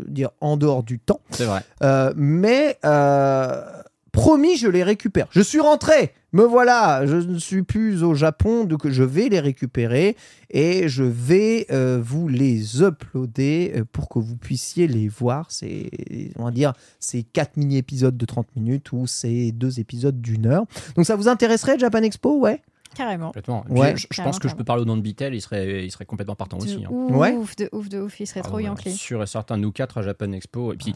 dire 0.07 0.29
en 0.41 0.57
dehors 0.57 0.83
du 0.83 0.99
temps. 0.99 1.21
C'est 1.31 1.45
vrai. 1.45 1.63
Mais 2.15 2.77
promis, 4.11 4.57
je 4.57 4.67
les 4.67 4.83
récupère. 4.83 5.27
Je 5.31 5.41
suis 5.41 5.59
rentré. 5.59 6.13
Me 6.33 6.43
voilà. 6.43 7.05
Je 7.05 7.15
ne 7.17 7.37
suis 7.39 7.63
plus 7.63 8.03
au 8.03 8.13
Japon, 8.15 8.63
donc 8.65 8.87
je 8.87 9.03
vais 9.03 9.29
les 9.29 9.39
récupérer 9.39 10.17
et 10.49 10.87
je 10.89 11.03
vais 11.03 11.67
euh, 11.71 11.99
vous 12.03 12.27
les 12.27 12.81
uploader 12.81 13.73
euh, 13.75 13.83
pour 13.91 14.09
que 14.09 14.19
vous 14.19 14.35
puissiez 14.35 14.87
les 14.87 15.07
voir. 15.07 15.45
C'est, 15.49 15.89
on 16.37 16.45
va 16.45 16.51
dire, 16.51 16.73
ces 16.99 17.23
quatre 17.23 17.55
mini 17.57 17.77
épisodes 17.77 18.17
de 18.17 18.25
30 18.25 18.47
minutes 18.55 18.91
ou 18.91 19.05
ces 19.07 19.51
deux 19.51 19.79
épisodes 19.79 20.19
d'une 20.21 20.47
heure. 20.47 20.65
Donc 20.95 21.05
ça 21.05 21.15
vous 21.15 21.27
intéresserait 21.27 21.77
Japan 21.79 22.01
Expo, 22.01 22.39
ouais 22.39 22.61
Carrément. 22.95 23.27
Complètement. 23.27 23.65
Ouais. 23.69 23.93
Je, 23.95 24.01
je 24.03 24.07
Carrément, 24.17 24.29
pense 24.31 24.39
que 24.39 24.47
je 24.47 24.55
peux 24.55 24.63
parler 24.63 24.83
au 24.83 24.85
nom 24.85 24.95
de 24.95 25.01
Bitel, 25.01 25.33
il 25.33 25.41
serait, 25.41 25.83
il 25.83 25.89
serait 25.89 26.05
complètement 26.05 26.35
partant 26.35 26.57
De 26.59 26.63
aussi. 26.63 26.83
hein. 26.85 26.89
ouf, 26.91 27.11
Ouais. 27.15 27.31
de 27.57 27.67
ouf, 27.71 27.89
de 27.89 27.99
ouf. 28.01 28.19
Il 28.19 28.27
serait 28.27 28.41
Ah 28.43 28.47
trop 28.47 28.57
ouais, 28.57 28.65
Yankee. 28.65 28.91
Sûr 28.91 29.23
et 29.23 29.25
certain, 29.25 29.57
nous 29.57 29.71
quatre 29.71 29.97
à 29.97 30.01
Japan 30.03 30.31
Expo. 30.31 30.73
Et 30.73 30.77
puis, 30.77 30.93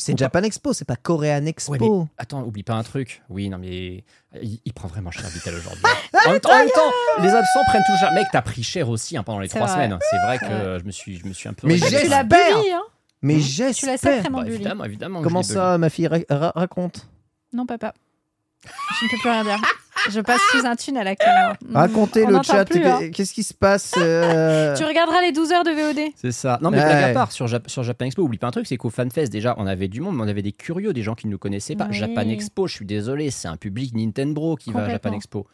C'est 0.00 0.12
pas. 0.12 0.18
Japan 0.18 0.42
Expo, 0.42 0.72
c'est 0.72 0.84
pas 0.84 0.96
Korean 0.96 1.44
Expo. 1.46 1.72
Ouais, 1.72 1.78
mais 1.80 2.06
attends, 2.18 2.42
oublie 2.42 2.62
pas 2.62 2.74
un 2.74 2.82
truc. 2.82 3.22
Oui, 3.28 3.48
non, 3.48 3.58
mais 3.58 4.04
il, 4.42 4.60
il 4.64 4.72
prend 4.72 4.88
vraiment 4.88 5.10
cher 5.10 5.26
Vital 5.28 5.54
aujourd'hui. 5.54 5.82
en, 6.26 6.30
même 6.30 6.40
temps- 6.40 6.50
en 6.52 6.56
même 6.56 6.68
temps, 6.74 6.90
les 7.22 7.28
absents 7.30 7.64
prennent 7.68 7.82
tout 7.86 7.96
cher. 8.00 8.12
Mec, 8.12 8.26
t'as 8.32 8.42
pris 8.42 8.62
cher 8.62 8.88
aussi 8.88 9.16
hein, 9.16 9.22
pendant 9.22 9.38
les 9.40 9.48
trois 9.48 9.66
vrai. 9.66 9.74
semaines. 9.74 9.98
C'est 10.10 10.18
vrai 10.18 10.38
que 10.38 10.78
je 10.80 10.84
me 10.84 10.90
suis, 10.90 11.16
je 11.18 11.26
me 11.26 11.32
suis 11.32 11.48
un 11.48 11.52
peu. 11.52 11.66
Mais 11.68 11.76
J'espère. 11.76 12.24
hein 12.56 12.82
Mais 13.22 13.36
Hmm. 13.36 13.40
Tu 13.40 13.60
l'as 13.60 13.72
j'espère. 13.72 13.98
sacrément 13.98 14.38
Bah, 14.40 14.46
évidemment, 14.48 14.84
évidemment. 14.84 15.22
Comment 15.22 15.42
ça, 15.42 15.76
ma 15.78 15.90
fille 15.90 16.06
ra- 16.08 16.18
ra- 16.30 16.52
raconte? 16.54 17.06
Non, 17.52 17.66
papa. 17.66 17.92
Je 18.64 19.04
ne 19.04 19.10
peux 19.10 19.16
plus 19.18 19.30
rien 19.30 19.44
dire. 19.44 19.60
Je 20.10 20.20
passe 20.20 20.40
sous 20.52 20.64
un 20.66 20.76
tunnel 20.76 21.06
à 21.08 21.16
Clément. 21.16 21.54
Racontez 21.74 22.24
On 22.24 22.28
le 22.28 22.32
n'entend 22.34 22.52
chat. 22.54 22.64
plus, 22.64 22.84
hein. 22.84 23.10
Qu'est-ce 23.12 23.32
qui 23.34 23.42
se 23.42 23.52
passe 23.54 23.94
euh, 23.98 24.74
Tu 24.78 24.84
regarderas 24.84 25.20
les 25.22 25.32
12 25.32 25.52
heures 25.52 25.64
de 25.64 25.70
VOD. 25.70 26.12
C'est 26.16 26.32
ça. 26.32 26.58
Non, 26.62 26.70
mais 26.70 26.78
Ouais. 26.78 26.84
blague 26.84 27.10
à 27.10 27.12
part, 27.12 27.32
sur, 27.32 27.46
Jap- 27.46 27.68
sur 27.68 27.82
Japan 27.82 28.06
Expo, 28.06 28.22
oublie 28.22 28.38
pas 28.38 28.46
un 28.46 28.50
truc, 28.52 28.66
c'est 28.66 28.76
qu'au 28.76 28.90
FanFest, 28.90 29.26
déjà, 29.30 29.54
on 29.58 29.66
avait 29.66 29.88
du 29.88 30.00
monde, 30.00 30.16
mais 30.16 30.22
on 30.22 30.28
avait 30.28 30.42
des 30.42 30.52
curieux, 30.52 30.92
des 30.92 31.02
gens 31.02 31.14
qui 31.14 31.26
ne 31.26 31.32
nous 31.32 31.38
connaissaient 31.38 31.76
pas. 31.76 31.88
Oui. 31.90 31.96
Japan 31.96 32.22
Expo, 32.28 32.66
je 32.66 32.74
suis 32.74 32.86
désolé, 32.86 33.30
c'est 33.30 33.48
un 33.48 33.56
public 33.56 33.94
Nintendo 33.94 34.56
qui 34.56 34.70
va 34.72 34.80
à 34.80 34.88
Japan 34.88 35.10
Complètement. 35.10 35.16
Expo. 35.16 35.46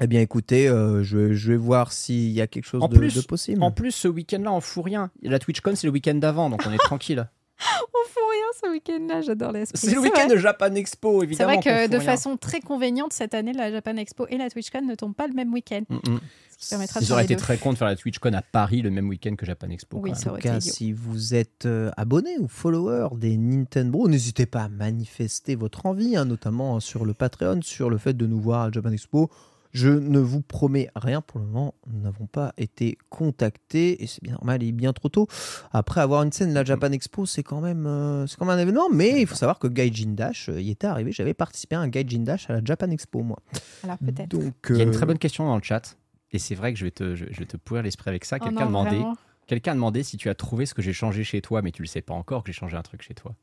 Eh 0.00 0.06
bien, 0.06 0.20
écoutez, 0.20 0.68
euh, 0.68 1.02
je, 1.02 1.32
je 1.32 1.52
vais 1.52 1.56
voir 1.56 1.90
s'il 1.92 2.30
y 2.30 2.42
a 2.42 2.46
quelque 2.46 2.66
chose 2.66 2.82
En 2.82 2.88
de, 2.88 2.98
plus- 2.98 3.14
de 3.14 3.22
possible. 3.22 3.62
En 3.62 3.70
plus, 3.70 3.92
ce 3.92 4.08
week-end-là, 4.08 4.52
on 4.52 4.60
fout 4.60 4.84
rien. 4.84 5.10
La 5.22 5.38
TwitchCon, 5.38 5.74
c'est 5.74 5.86
le 5.86 5.92
week-end 5.92 6.14
d'avant, 6.16 6.50
donc 6.50 6.62
on 6.66 6.72
est 6.72 6.76
tranquille. 6.84 7.26
On 7.58 8.08
fout 8.08 8.22
rien 8.30 8.46
ce 8.62 8.70
week-end-là, 8.70 9.20
j'adore 9.22 9.52
l'esprit. 9.52 9.78
C'est 9.78 9.94
le 9.94 10.00
week-end 10.00 10.28
de 10.28 10.36
Japan 10.36 10.74
Expo, 10.74 11.20
C'est 11.20 11.24
évidemment. 11.26 11.54
vrai 11.54 11.62
que 11.62 11.86
de 11.90 11.96
rien. 11.96 12.00
façon 12.00 12.36
très 12.36 12.60
conveniente, 12.60 13.12
cette 13.12 13.34
année, 13.34 13.52
la 13.52 13.70
Japan 13.70 13.96
Expo 13.96 14.26
et 14.28 14.36
la 14.36 14.50
TwitchCon 14.50 14.82
ne 14.82 14.94
tombent 14.94 15.14
pas 15.14 15.26
le 15.26 15.32
même 15.34 15.52
week-end. 15.52 15.82
Mm, 15.88 15.96
mm. 15.96 16.20
De 16.58 17.02
Ils 17.02 17.12
auraient 17.12 17.24
été 17.24 17.34
deux. 17.34 17.40
très 17.40 17.58
con 17.58 17.72
de 17.74 17.78
faire 17.78 17.86
la 17.86 17.96
TwitchCon 17.96 18.32
à 18.32 18.40
Paris 18.40 18.80
le 18.80 18.90
même 18.90 19.08
week-end 19.10 19.34
que 19.36 19.44
Japan 19.44 19.68
Expo. 19.68 19.98
Oui. 19.98 20.12
En 20.12 20.14
tout 20.14 20.36
cas, 20.36 20.58
si 20.60 20.90
vous 20.92 21.34
êtes 21.34 21.66
euh, 21.66 21.90
abonné 21.98 22.38
ou 22.38 22.48
follower 22.48 23.08
des 23.16 23.36
Nintendo, 23.36 24.08
n'hésitez 24.08 24.46
pas 24.46 24.62
à 24.62 24.68
manifester 24.70 25.54
votre 25.54 25.84
envie, 25.84 26.16
hein, 26.16 26.24
notamment 26.24 26.80
sur 26.80 27.04
le 27.04 27.12
Patreon, 27.12 27.60
sur 27.62 27.90
le 27.90 27.98
fait 27.98 28.14
de 28.14 28.26
nous 28.26 28.40
voir 28.40 28.62
à 28.62 28.70
Japan 28.70 28.90
Expo. 28.92 29.30
Je 29.76 29.90
ne 29.90 30.18
vous 30.18 30.40
promets 30.40 30.88
rien 30.96 31.20
pour 31.20 31.38
le 31.38 31.44
moment. 31.46 31.74
Nous 31.86 32.00
n'avons 32.00 32.26
pas 32.26 32.54
été 32.56 32.96
contactés 33.10 34.02
et 34.02 34.06
c'est 34.06 34.22
bien 34.22 34.32
normal 34.32 34.62
et 34.62 34.72
bien 34.72 34.94
trop 34.94 35.10
tôt. 35.10 35.26
Après 35.70 36.00
avoir 36.00 36.22
une 36.22 36.32
scène 36.32 36.48
de 36.48 36.54
la 36.54 36.64
Japan 36.64 36.90
Expo, 36.92 37.26
c'est 37.26 37.42
quand 37.42 37.60
même 37.60 37.86
euh, 37.86 38.26
c'est 38.26 38.38
quand 38.38 38.46
même 38.46 38.56
un 38.56 38.62
événement. 38.62 38.88
Mais 38.90 39.20
il 39.20 39.26
faut 39.26 39.34
savoir 39.34 39.58
que 39.58 39.66
Gaijin 39.66 40.14
Dash 40.14 40.48
euh, 40.48 40.58
y 40.60 40.70
était 40.70 40.86
arrivé. 40.86 41.12
J'avais 41.12 41.34
participé 41.34 41.76
à 41.76 41.80
un 41.80 41.88
Gaijin 41.88 42.20
Dash 42.22 42.48
à 42.48 42.54
la 42.54 42.60
Japan 42.64 42.90
Expo 42.90 43.22
moi. 43.22 43.38
Alors 43.84 43.98
peut-être. 43.98 44.30
Donc 44.30 44.54
Il 44.70 44.76
y 44.76 44.80
a 44.80 44.84
une 44.84 44.88
euh, 44.88 44.92
très 44.92 45.04
bonne 45.04 45.18
question 45.18 45.44
dans 45.44 45.56
le 45.56 45.62
chat. 45.62 45.98
Et 46.32 46.38
c'est 46.38 46.54
vrai 46.54 46.72
que 46.72 46.78
je 46.78 46.84
vais 46.86 46.90
te, 46.90 47.14
je, 47.14 47.26
je 47.30 47.38
vais 47.38 47.46
te 47.46 47.58
pourrir 47.58 47.82
l'esprit 47.82 48.08
avec 48.08 48.24
ça. 48.24 48.38
Oh 48.40 48.44
Quelqu'un 48.44 48.60
non, 48.60 48.62
a 48.62 48.66
demandé, 48.68 48.96
vraiment. 48.96 49.16
quelqu'un 49.46 49.72
a 49.72 49.74
demandé 49.74 50.02
si 50.02 50.16
tu 50.16 50.30
as 50.30 50.34
trouvé 50.34 50.64
ce 50.64 50.72
que 50.72 50.80
j'ai 50.82 50.92
changé 50.94 51.22
chez 51.22 51.42
toi, 51.42 51.60
mais 51.60 51.70
tu 51.70 51.82
le 51.82 51.86
sais 51.88 52.02
pas 52.02 52.14
encore 52.14 52.42
que 52.44 52.48
j'ai 52.50 52.58
changé 52.58 52.76
un 52.78 52.82
truc 52.82 53.02
chez 53.02 53.14
toi. 53.14 53.34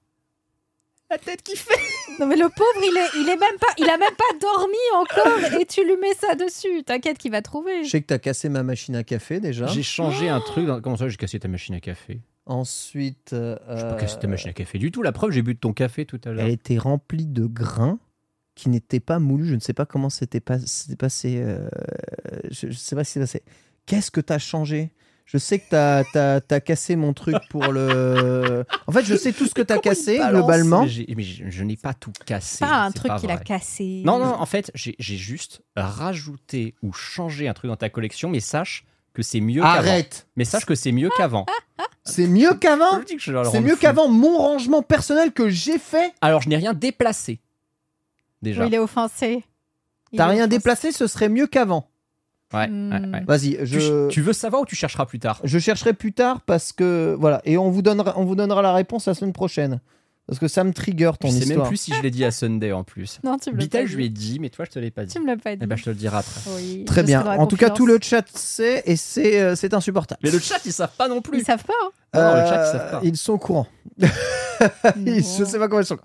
La 1.14 1.20
tête 1.20 1.44
qui 1.44 1.56
fait. 1.56 1.74
Non 2.20 2.26
mais 2.26 2.36
le 2.36 2.50
pauvre, 2.50 2.80
il 2.82 2.98
est, 2.98 3.22
il 3.22 3.30
est 3.30 3.38
même 3.38 3.58
pas, 3.60 3.68
il 3.78 3.88
a 3.88 3.98
même 3.98 4.16
pas 4.18 4.38
dormi 4.42 4.76
encore 4.96 5.60
et 5.62 5.66
tu 5.66 5.84
lui 5.86 5.96
mets 5.98 6.14
ça 6.16 6.34
dessus. 6.34 6.84
T'inquiète 6.84 7.20
qu'il 7.20 7.30
va 7.32 7.42
trouver. 7.44 7.84
je 7.84 7.90
sais 7.90 8.02
que 8.02 8.08
tu 8.08 8.14
as 8.16 8.20
cassé 8.20 8.50
ma 8.50 8.64
machine 8.64 8.96
à 8.96 9.04
café 9.04 9.40
déjà. 9.40 9.68
J'ai 9.68 9.84
changé 9.84 10.28
un 10.30 10.40
truc. 10.40 10.66
Dans... 10.66 10.82
Comment 10.82 10.98
ça, 10.98 11.08
j'ai 11.10 11.18
cassé 11.18 11.40
ta 11.40 11.48
machine 11.48 11.76
à 11.76 11.80
café? 11.80 12.22
Ensuite, 12.48 13.34
euh, 13.34 13.58
J'ai 13.70 13.84
pas 13.84 13.94
cassé 13.96 14.18
ta 14.20 14.28
machine 14.28 14.50
à 14.50 14.54
café 14.54 14.78
du 14.80 14.92
tout. 14.92 15.02
La 15.04 15.12
preuve, 15.12 15.32
j'ai 15.32 15.44
bu 15.44 15.54
de 15.54 15.60
ton 15.60 15.72
café 15.74 16.06
tout 16.06 16.20
à 16.26 16.32
l'heure. 16.32 16.46
Elle 16.46 16.52
était 16.52 16.78
remplie 16.80 17.26
de 17.28 17.46
grains 17.46 18.00
qui 18.56 18.70
n'étaient 18.70 19.00
pas 19.00 19.20
moulus. 19.20 19.48
Je 19.48 19.56
ne 19.56 19.60
sais 19.60 19.74
pas 19.74 19.86
comment 19.86 20.10
c'était 20.10 20.40
pas- 20.40 20.60
c'était 20.66 20.96
passé. 20.96 21.36
euh, 21.38 21.68
je 22.52 22.68
ne 22.68 22.72
sais 22.72 22.96
pas 22.96 23.04
ce 23.04 23.10
qui 23.10 23.14
s'est 23.14 23.20
passé. 23.20 23.44
Qu'est-ce 23.86 24.10
que 24.12 24.22
tu 24.22 24.34
as 24.34 24.40
changé? 24.40 24.92
Je 25.26 25.38
sais 25.38 25.60
que 25.60 25.70
tu 25.70 26.54
as, 26.54 26.60
cassé 26.60 26.96
mon 26.96 27.14
truc 27.14 27.36
pour 27.50 27.72
le. 27.72 28.66
En 28.88 28.92
fait, 28.92 29.04
je 29.04 29.16
sais 29.16 29.32
tout 29.32 29.48
ce 29.48 29.54
que 29.54 29.62
tu 29.62 29.74
as 29.74 29.80
cassé 29.80 30.20
globalement. 30.30 30.84
Mais, 30.84 31.24
je, 31.24 31.44
je 31.50 31.64
n'ai 31.64 31.78
pas 31.78 31.94
tout 31.94 32.14
cassé. 32.26 32.60
Pas 32.60 32.84
un 32.84 32.92
truc 32.92 33.08
pas 33.08 33.20
qu'il 33.20 33.32
a 33.32 33.38
cassé. 33.38 34.04
Non, 34.06 34.20
non, 34.20 34.34
en 34.34 34.46
fait, 34.46 34.72
j'ai 34.76 34.96
juste 35.00 35.62
rajouté 35.76 36.76
ou 36.84 36.94
changé 36.94 37.48
un 37.48 37.54
truc 37.54 37.70
dans 37.70 37.78
ta 37.78 37.90
collection, 37.90 38.30
mais 38.30 38.40
sache 38.40 38.86
que 39.14 39.22
c'est 39.22 39.42
mieux 39.42 39.62
qu'avant. 39.62 39.78
Arrête 39.78 40.28
Mais 40.36 40.46
sache 40.46 40.66
que 40.66 40.76
c'est 40.76 40.92
mieux 40.92 41.10
qu'avant. 41.16 41.46
C'est 42.06 42.28
mieux 42.28 42.54
qu'avant? 42.56 43.02
C'est 43.52 43.62
mieux 43.62 43.76
qu'avant 43.76 44.10
mon 44.10 44.38
rangement 44.38 44.82
personnel 44.82 45.32
que 45.32 45.50
j'ai 45.50 45.78
fait? 45.78 46.14
Alors, 46.22 46.42
je 46.42 46.50
n'ai 46.50 46.58
rien 46.58 46.74
déplacé. 46.74 47.40
Déjà. 48.42 48.64
Oui, 48.64 48.68
il 48.68 48.76
est 48.76 48.80
offensé. 48.80 49.46
T'as 50.16 50.28
rien 50.28 50.44
offensé. 50.44 50.58
déplacé, 50.58 50.92
ce 50.92 51.08
serait 51.08 51.30
mieux 51.30 51.48
qu'avant. 51.48 51.90
Ouais, 52.54 52.68
Hmm. 52.68 52.92
ouais, 52.92 53.20
ouais. 53.20 53.24
Vas-y, 53.28 53.58
Tu, 53.58 53.66
je. 53.82 54.08
tu 54.10 54.22
veux 54.22 54.34
savoir 54.34 54.62
ou 54.62 54.66
tu 54.66 54.76
chercheras 54.76 55.06
plus 55.06 55.20
tard? 55.20 55.40
Je 55.44 55.58
chercherai 55.60 55.94
plus 55.94 56.14
tard 56.14 56.42
parce 56.42 56.72
que 56.72 57.16
voilà 57.20 57.42
et 57.46 57.58
on 57.58 57.70
vous 57.70 57.82
donnera 57.82 58.14
on 58.18 58.26
vous 58.26 58.36
donnera 58.36 58.62
la 58.62 58.74
réponse 58.74 59.08
la 59.08 59.14
semaine 59.16 59.34
prochaine 59.34 59.80
parce 60.28 60.40
que 60.40 60.48
ça 60.48 60.64
me 60.64 60.72
trigger 60.72 61.12
ton 61.20 61.28
Je 61.28 61.34
sais 61.34 61.40
histoire. 61.40 61.58
même 61.60 61.68
plus 61.68 61.76
si 61.78 61.94
je 61.94 62.02
l'ai 62.02 62.10
dit 62.10 62.24
à 62.24 62.32
Sunday 62.32 62.72
en 62.72 62.86
plus. 62.86 63.20
Non, 63.26 63.38
tu 63.38 63.52
me 63.52 63.60
l'as 63.60 63.68
pas 63.68 63.86
je 63.86 63.98
lui 63.98 64.06
ai 64.06 64.10
dit, 64.10 64.40
mais 64.40 64.50
toi, 64.50 64.64
je 64.64 64.72
te 64.72 64.80
l'ai 64.80 64.90
pas 64.90 65.04
dit. 65.04 65.14
Tu 65.14 65.20
me 65.22 65.28
l'as 65.28 65.36
pas 65.36 65.54
dit. 65.54 65.60
Eh 65.62 65.68
ben, 65.68 65.76
je 65.76 65.84
te 65.84 65.90
le 65.90 65.96
dirai 65.98 66.16
après. 66.18 66.40
Oui, 66.56 66.86
Très 66.86 67.04
bien. 67.04 67.26
En 67.26 67.46
tout 67.46 67.58
cas, 67.58 67.70
tout 67.72 67.86
le 67.86 68.00
chat 68.02 68.24
sait 68.34 68.84
et 68.86 68.96
c'est 68.96 69.42
euh, 69.42 69.56
c'est 69.56 69.74
insupportable. 69.74 70.22
Mais 70.24 70.32
le 70.32 70.40
chat, 70.40 70.60
ils 70.66 70.72
savent 70.72 70.96
pas 70.98 71.10
non 71.10 71.22
plus. 71.22 71.40
Ils 71.40 71.44
savent 71.44 71.66
pas. 71.66 71.74
hein. 71.84 71.90
Non, 72.14 72.42
le 72.42 72.48
chat, 72.48 72.64
ils 72.68 72.72
savent 72.72 72.92
pas. 72.92 73.02
Ils 73.04 73.18
sont 73.18 73.34
au 73.34 73.38
courant. 73.38 73.68
Je 74.96 75.44
sais 75.46 75.60
pas 75.60 75.68
comment 75.68 75.82
ils 75.82 75.86
sont. 75.86 75.98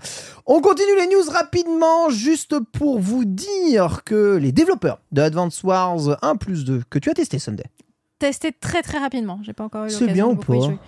On 0.46 0.60
continue 0.60 0.96
les 0.96 1.06
news 1.06 1.30
rapidement, 1.30 2.10
juste 2.10 2.58
pour 2.72 2.98
vous 2.98 3.24
dire 3.24 4.02
que 4.04 4.36
les 4.36 4.52
développeurs 4.52 5.00
de 5.12 5.22
Advance 5.22 5.62
Wars 5.62 6.18
1 6.22 6.36
plus 6.36 6.64
2 6.64 6.82
que 6.90 6.98
tu 6.98 7.10
as 7.10 7.14
testé 7.14 7.38
Sunday. 7.38 7.64
Testé 8.18 8.52
très 8.52 8.82
très 8.82 8.98
rapidement. 8.98 9.40
J'ai 9.42 9.52
pas 9.52 9.64
encore 9.64 9.84
eu 9.84 9.90
C'est 9.90 10.00
l'occasion 10.00 10.26
bien 10.26 10.34
de 10.34 10.40
ou 10.40 10.42
pas 10.42 10.60
jouer. 10.66 10.78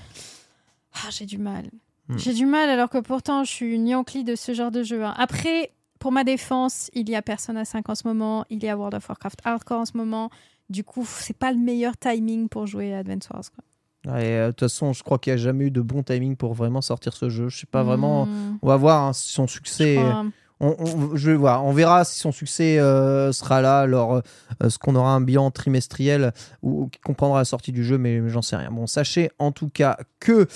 Ah, 0.95 1.09
j'ai 1.11 1.27
du 1.27 1.39
mal. 1.39 1.71
Hmm. 2.09 2.19
J'ai 2.19 2.33
du 2.33 2.45
mal 2.47 2.69
alors 2.69 2.89
que 2.89 2.99
pourtant 2.99 3.45
je 3.45 3.51
suis 3.53 3.75
une 3.75 3.87
Yankee 3.87 4.25
de 4.25 4.35
ce 4.35 4.53
genre 4.53 4.73
de 4.73 4.83
jeu. 4.83 5.05
hein. 5.05 5.15
Après, 5.17 5.71
pour 6.01 6.11
ma 6.11 6.25
défense, 6.25 6.91
il 6.95 7.09
y 7.09 7.15
a 7.15 7.23
Persona 7.23 7.65
5 7.65 7.89
en 7.89 7.95
ce 7.95 8.09
moment, 8.09 8.45
il 8.51 8.65
y 8.65 8.69
a 8.69 8.77
World 8.77 8.95
of 8.97 9.09
Warcraft 9.09 9.39
Hardcore 9.45 9.79
en 9.81 9.87
ce 9.87 9.97
moment. 9.97 10.31
Du 10.71 10.83
coup, 10.83 11.07
c'est 11.07 11.37
pas 11.37 11.53
le 11.53 11.59
meilleur 11.59 11.97
timing 11.97 12.49
pour 12.49 12.67
jouer 12.67 12.95
à 12.95 12.99
Advance 12.99 13.29
Wars. 13.33 13.45
quoi. 13.55 13.63
Euh, 14.07 14.47
De 14.47 14.51
toute 14.53 14.61
façon, 14.61 14.93
je 14.93 15.03
crois 15.03 15.19
qu'il 15.19 15.33
n'y 15.35 15.41
a 15.41 15.43
jamais 15.43 15.67
eu 15.67 15.71
de 15.71 15.81
bon 15.83 16.03
timing 16.03 16.37
pour 16.37 16.55
vraiment 16.55 16.81
sortir 16.81 17.13
ce 17.15 17.29
jeu. 17.29 17.49
Je 17.49 17.59
sais 17.61 17.67
pas 17.71 17.83
vraiment. 17.83 18.27
Hmm, 18.27 18.59
On 18.63 18.67
va 18.69 18.77
voir 18.77 19.03
hein, 19.05 19.13
si 19.13 19.31
son 19.33 19.47
je 19.47 19.53
succès. 19.55 19.97
crois- 19.97 20.25
On, 20.63 20.77
on- 20.79 21.17
je 21.17 21.31
vais 21.31 21.37
voir. 21.39 21.65
On 21.65 21.73
verra 21.73 22.05
si 22.05 22.19
son 22.21 22.33
succès 22.33 22.79
euh, 22.79 23.33
sera 23.33 23.63
là 23.63 23.87
lors 23.87 24.17
euh, 24.17 24.69
ce 24.69 24.77
qu'on 24.77 24.95
aura 24.95 25.15
un 25.15 25.23
bilan 25.23 25.51
trimestriel 25.51 26.33
ou, 26.63 26.89
qui 26.89 27.01
comprendra 27.01 27.39
la 27.39 27.45
sortie 27.47 27.73
du 27.73 27.83
jeu, 27.83 27.97
mais, 27.97 28.21
mais 28.21 28.29
j'en 28.29 28.43
sais 28.43 28.57
rien. 28.57 28.71
Bon, 28.71 28.87
sachez 28.87 29.31
en 29.39 29.53
tout 29.53 29.71
cas 29.71 29.97
que, 30.19 30.47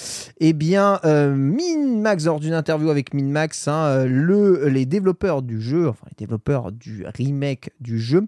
eh 0.41 0.53
bien, 0.53 1.01
euh, 1.07 1.35
Minmax, 1.35 2.27
lors 2.27 2.39
d'une 2.39 2.53
interview 2.53 2.91
avec 2.91 3.15
Minmax, 3.15 3.67
hein, 3.67 4.05
le, 4.05 4.69
les 4.69 4.85
développeurs 4.85 5.41
du 5.41 5.59
jeu, 5.59 5.89
enfin 5.89 6.07
les 6.11 6.17
développeurs 6.27 6.71
du 6.71 7.07
remake 7.17 7.71
du 7.81 7.99
jeu, 7.99 8.27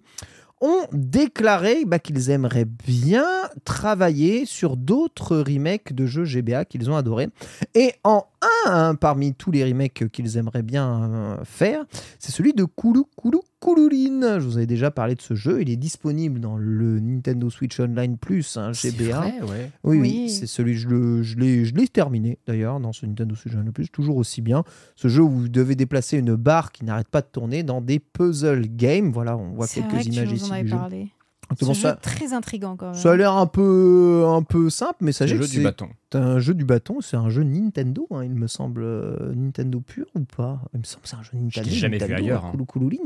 ont 0.60 0.86
déclaré 0.92 1.84
bah, 1.84 1.98
qu'ils 1.98 2.30
aimeraient 2.30 2.64
bien 2.64 3.26
travailler 3.64 4.46
sur 4.46 4.76
d'autres 4.76 5.36
remakes 5.36 5.92
de 5.92 6.06
jeux 6.06 6.24
GBA 6.24 6.64
qu'ils 6.64 6.90
ont 6.90 6.96
adorés. 6.96 7.28
Et 7.74 7.92
en 8.04 8.26
un 8.42 8.70
hein, 8.90 8.94
parmi 8.94 9.34
tous 9.34 9.50
les 9.50 9.64
remakes 9.64 10.08
qu'ils 10.10 10.36
aimeraient 10.36 10.62
bien 10.62 11.02
euh, 11.04 11.36
faire, 11.44 11.84
c'est 12.18 12.32
celui 12.32 12.52
de 12.52 12.64
Kulu 12.64 13.02
Kulu 13.20 13.38
Kulurin. 13.60 14.38
Je 14.38 14.44
vous 14.46 14.56
avais 14.56 14.66
déjà 14.66 14.90
parlé 14.90 15.14
de 15.14 15.22
ce 15.22 15.34
jeu. 15.34 15.60
Il 15.62 15.70
est 15.70 15.76
disponible 15.76 16.40
dans 16.40 16.56
le 16.56 17.00
Nintendo 17.00 17.48
Switch 17.50 17.78
Online 17.80 18.16
Plus, 18.18 18.56
hein, 18.56 18.72
C'est 18.74 18.90
GBA. 18.96 19.16
vrai, 19.18 19.34
ouais. 19.42 19.70
Oui, 19.84 19.98
oui, 19.98 20.00
Oui. 20.00 20.30
c'est 20.30 20.46
celui, 20.46 20.74
je 20.74 20.88
l'ai 20.88 21.64
je 21.64 21.74
l'ai 21.74 21.88
terminé 21.88 22.38
d'ailleurs 22.46 22.78
dans 22.80 22.92
ce 22.92 23.06
Nintendo 23.06 23.34
Switch 23.34 23.54
Online 23.54 23.72
Plus, 23.72 23.88
toujours 23.90 24.16
aussi 24.16 24.42
bien. 24.42 24.64
Ce 24.96 25.08
jeu 25.08 25.22
où 25.22 25.30
vous 25.30 25.48
devez 25.48 25.74
déplacer 25.74 26.18
une 26.18 26.34
barre 26.36 26.72
qui 26.72 26.84
n'arrête 26.84 27.08
pas 27.08 27.22
de 27.22 27.28
tourner 27.30 27.62
dans 27.62 27.80
des 27.80 27.98
puzzle 27.98 28.66
games. 28.68 29.10
Voilà, 29.12 29.36
on 29.36 29.52
voit 29.54 29.66
quelques 29.66 29.86
vrai 29.90 29.98
que 30.00 30.04
tu 30.04 30.12
images 30.12 30.28
nous 30.28 30.34
ici 30.36 30.52
en 30.52 30.60
du 30.62 30.68
jeu. 30.68 30.76
parlé. 30.76 31.08
C'est 31.50 31.60
Ce 31.60 31.64
bon, 31.64 31.74
jeu 31.74 31.80
ça, 31.82 31.94
très 31.94 32.32
intriguant 32.32 32.74
quand 32.76 32.86
même. 32.86 32.94
ça 32.96 33.12
a 33.12 33.16
l'air 33.16 33.32
un 33.32 33.46
peu, 33.46 34.24
un 34.26 34.42
peu 34.42 34.68
simple, 34.68 34.96
mais 35.00 35.12
C'est 35.12 35.18
sachez 35.28 35.36
le 35.36 35.42
jeu 35.42 35.48
du 35.48 35.62
bâton. 35.62 35.88
Un 36.16 36.38
jeu 36.38 36.54
du 36.54 36.64
bâton, 36.64 37.00
c'est 37.00 37.16
un 37.16 37.28
jeu 37.28 37.42
Nintendo, 37.42 38.06
hein, 38.10 38.24
il 38.24 38.34
me 38.34 38.46
semble. 38.46 38.82
euh, 38.82 39.34
Nintendo 39.34 39.80
pur 39.80 40.06
ou 40.14 40.20
pas? 40.20 40.60
Il 40.74 40.80
me 40.80 40.84
semble 40.84 41.02
que 41.02 41.08
c'est 41.08 41.16
un 41.16 41.22
jeu 41.22 41.30
Nintendo. 41.34 41.68
l'ai 41.68 41.76
jamais 41.76 41.98
vu 41.98 42.02
Nintendo, 42.02 42.22
ailleurs, 42.24 42.44
hein. 42.46 42.52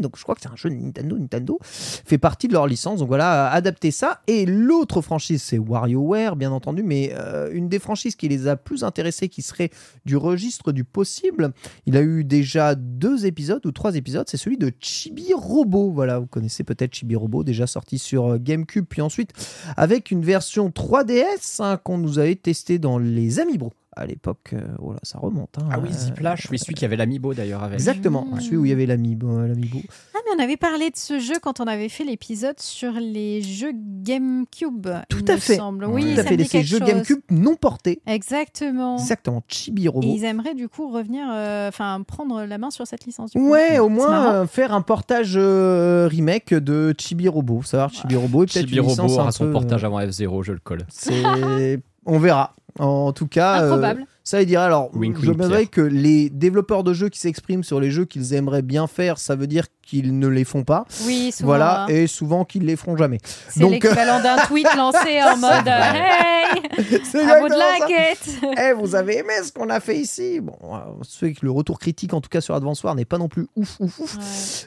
Donc 0.00 0.16
je 0.16 0.22
crois 0.22 0.34
que 0.34 0.40
c'est 0.40 0.48
un 0.48 0.56
jeu 0.56 0.68
Nintendo. 0.70 1.18
Nintendo 1.18 1.58
fait 1.62 2.18
partie 2.18 2.48
de 2.48 2.52
leur 2.52 2.66
licence, 2.66 3.00
donc 3.00 3.08
voilà, 3.08 3.50
adapter 3.50 3.90
ça. 3.90 4.20
Et 4.26 4.46
l'autre 4.46 5.00
franchise, 5.00 5.42
c'est 5.42 5.58
WarioWare, 5.58 6.36
bien 6.36 6.52
entendu, 6.52 6.82
mais 6.82 7.12
euh, 7.14 7.50
une 7.52 7.68
des 7.68 7.78
franchises 7.78 8.16
qui 8.16 8.28
les 8.28 8.46
a 8.46 8.56
plus 8.56 8.84
intéressés, 8.84 9.28
qui 9.28 9.42
serait 9.42 9.70
du 10.04 10.16
registre 10.16 10.72
du 10.72 10.84
possible. 10.84 11.52
Il 11.86 11.96
a 11.96 12.02
eu 12.02 12.24
déjà 12.24 12.74
deux 12.74 13.26
épisodes 13.26 13.64
ou 13.66 13.72
trois 13.72 13.96
épisodes, 13.96 14.26
c'est 14.28 14.36
celui 14.36 14.58
de 14.58 14.72
Chibi 14.80 15.32
Robo. 15.34 15.90
Voilà, 15.90 16.18
vous 16.18 16.26
connaissez 16.26 16.64
peut-être 16.64 16.94
Chibi 16.94 17.16
Robo, 17.16 17.44
déjà 17.44 17.66
sorti 17.66 17.98
sur 17.98 18.26
euh, 18.32 18.38
GameCube, 18.40 18.86
puis 18.88 19.02
ensuite 19.02 19.32
avec 19.76 20.10
une 20.10 20.22
version 20.22 20.68
3DS 20.68 21.62
hein, 21.62 21.76
qu'on 21.76 21.98
nous 21.98 22.18
avait 22.18 22.36
testé 22.36 22.78
dans 22.78 22.98
les 23.00 23.40
Amiibo 23.40 23.72
à 23.96 24.06
l'époque. 24.06 24.50
euh, 24.52 24.60
voilà, 24.78 25.00
ça 25.02 25.18
remonte. 25.18 25.58
hein. 25.58 25.68
Ah 25.72 25.78
oui, 25.82 25.88
Euh, 25.90 25.92
Ziplash, 25.92 26.46
oui, 26.50 26.58
celui 26.58 26.74
qui 26.74 26.84
avait 26.84 26.96
l'amiibo 26.96 27.34
d'ailleurs 27.34 27.62
avec. 27.64 27.74
Exactement, 27.74 28.24
Mmh. 28.24 28.40
celui 28.40 28.56
où 28.56 28.64
il 28.64 28.68
y 28.68 28.72
avait 28.72 28.86
l'Amiibo. 28.86 29.28
euh, 29.28 29.48
l'Amiibo. 29.48 29.78
Ah, 30.14 30.18
mais 30.24 30.40
on 30.40 30.44
avait 30.44 30.56
parlé 30.56 30.90
de 30.90 30.96
ce 30.96 31.18
jeu 31.18 31.34
quand 31.42 31.58
on 31.60 31.64
avait 31.64 31.88
fait 31.88 32.04
l'épisode 32.04 32.58
sur 32.60 32.92
les 32.92 33.42
jeux 33.42 33.72
GameCube. 33.74 34.86
Tout 35.08 35.18
il 35.24 35.30
à 35.30 35.34
me 35.34 35.40
fait. 35.40 35.56
semble. 35.56 35.84
Oui, 35.86 36.02
Tout 36.14 36.20
à 36.20 36.22
ça 36.22 36.28
fait, 36.28 36.36
me 36.36 36.42
dit 36.42 36.48
ces 36.48 36.62
jeux 36.62 36.78
chose. 36.78 36.86
GameCube 36.86 37.20
non 37.30 37.56
portés. 37.56 38.00
Exactement. 38.06 38.96
Exactement, 38.98 39.42
Chibi 39.48 39.86
Et 39.86 39.88
Robo. 39.88 40.06
ils 40.06 40.24
aimeraient 40.24 40.54
du 40.54 40.68
coup 40.68 40.90
revenir, 40.90 41.26
euh, 41.32 41.68
enfin 41.68 42.02
prendre 42.06 42.44
la 42.44 42.58
main 42.58 42.70
sur 42.70 42.86
cette 42.86 43.04
licence. 43.06 43.32
Du 43.32 43.38
coup. 43.38 43.50
Ouais, 43.50 43.78
au 43.80 43.88
moins 43.88 44.34
euh, 44.34 44.46
faire 44.46 44.72
un 44.72 44.82
portage 44.82 45.34
euh, 45.36 46.06
remake 46.10 46.54
de 46.54 46.94
Chibi 46.98 47.28
Robo. 47.28 47.62
Savoir 47.62 47.90
Chibi 47.92 48.16
Robo 48.16 48.44
et 48.44 48.46
peut-être 48.46 48.66
Chibi 48.68 48.80
Robo 48.80 49.02
un 49.02 49.06
aura 49.06 49.32
son 49.32 49.46
peu, 49.46 49.52
portage 49.52 49.82
euh, 49.82 49.86
avant 49.88 50.00
F0, 50.00 50.42
je 50.44 50.52
le 50.52 50.58
colle. 50.60 50.86
C'est, 50.88 51.80
on 52.06 52.18
verra. 52.18 52.54
En 52.78 53.12
tout 53.12 53.26
cas, 53.26 53.62
euh, 53.62 53.66
Improbable. 53.66 54.06
Ça 54.24 54.42
il 54.42 54.46
dirait 54.46 54.64
alors. 54.64 54.90
Wink, 54.94 55.16
je 55.22 55.32
m'aimerais 55.32 55.66
que 55.66 55.80
les 55.80 56.30
développeurs 56.30 56.84
de 56.84 56.92
jeux 56.92 57.08
qui 57.08 57.18
s'expriment 57.18 57.64
sur 57.64 57.80
les 57.80 57.90
jeux 57.90 58.04
qu'ils 58.04 58.34
aimeraient 58.34 58.62
bien 58.62 58.86
faire, 58.86 59.18
ça 59.18 59.34
veut 59.36 59.46
dire 59.46 59.66
qu'ils 59.82 60.18
ne 60.18 60.28
les 60.28 60.44
font 60.44 60.62
pas. 60.62 60.84
Oui, 61.04 61.32
souvent. 61.32 61.46
voilà, 61.48 61.82
hein. 61.84 61.86
et 61.88 62.06
souvent 62.06 62.44
qu'ils 62.44 62.64
les 62.64 62.76
feront 62.76 62.96
jamais. 62.96 63.18
C'est 63.48 63.60
donc- 63.60 63.72
l'équivalent 63.72 64.20
d'un 64.22 64.36
tweet 64.46 64.68
lancé 64.76 65.20
en 65.22 65.36
mode 65.36 65.66
euh, 65.66 65.80
Hey, 65.92 66.60
would 66.78 66.92
exactement 66.92 67.48
ça. 67.48 67.56
like 67.88 67.90
it. 67.90 68.36
Eh, 68.58 68.72
vous 68.72 68.94
avez 68.94 69.18
aimé 69.18 69.32
ce 69.44 69.52
qu'on 69.52 69.68
a 69.68 69.80
fait 69.80 69.96
ici 69.96 70.40
Bon, 70.40 70.56
euh, 70.64 70.78
c'est 71.08 71.32
que 71.32 71.44
le 71.44 71.50
retour 71.50 71.78
critique, 71.78 72.12
en 72.14 72.20
tout 72.20 72.28
cas 72.28 72.40
sur 72.40 72.54
Advance 72.54 72.82
War, 72.84 72.94
n'est 72.94 73.04
pas 73.04 73.18
non 73.18 73.28
plus 73.28 73.46
ouf, 73.56 73.76
ouf, 73.80 73.98
ouf. 74.00 74.16
Ouais. 74.16 74.22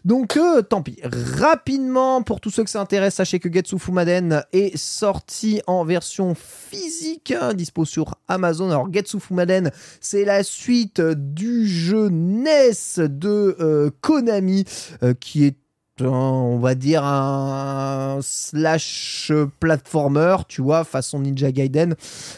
Donc, 0.06 0.36
euh, 0.38 0.62
tant 0.62 0.82
pis. 0.82 0.98
Rapidement, 1.38 2.22
pour 2.24 2.40
tous 2.42 2.50
ceux 2.50 2.64
que 2.64 2.70
ça 2.70 2.82
intéresse, 2.82 3.16
sachez 3.16 3.40
que 3.40 3.52
Getsu 3.52 3.78
Fumaden 3.80 4.44
est 4.54 4.76
sorti 4.78 5.62
en 5.68 5.84
version 5.86 6.36
physique, 6.36 7.32
hein, 7.40 7.54
dispo 7.54 7.86
sur 7.86 8.16
Amazon. 8.28 8.70
Alors, 8.72 8.92
Getsu 8.92 9.20
Fumaden, 9.20 9.43
C'est 10.02 10.26
la 10.26 10.44
suite 10.44 11.02
du 11.02 11.68
jeu 11.68 12.10
NES 12.10 12.98
de 12.98 13.56
euh, 13.60 13.90
Konami, 14.02 14.66
euh, 15.04 15.14
qui 15.20 15.46
est 15.46 15.58
on 16.02 16.58
va 16.58 16.74
dire 16.74 17.04
un 17.06 18.18
slash 18.24 19.32
platformer, 19.60 20.38
tu 20.48 20.64
vois, 20.64 20.84
façon 20.86 21.20
Ninja 21.20 21.52
Gaiden. 21.52 21.94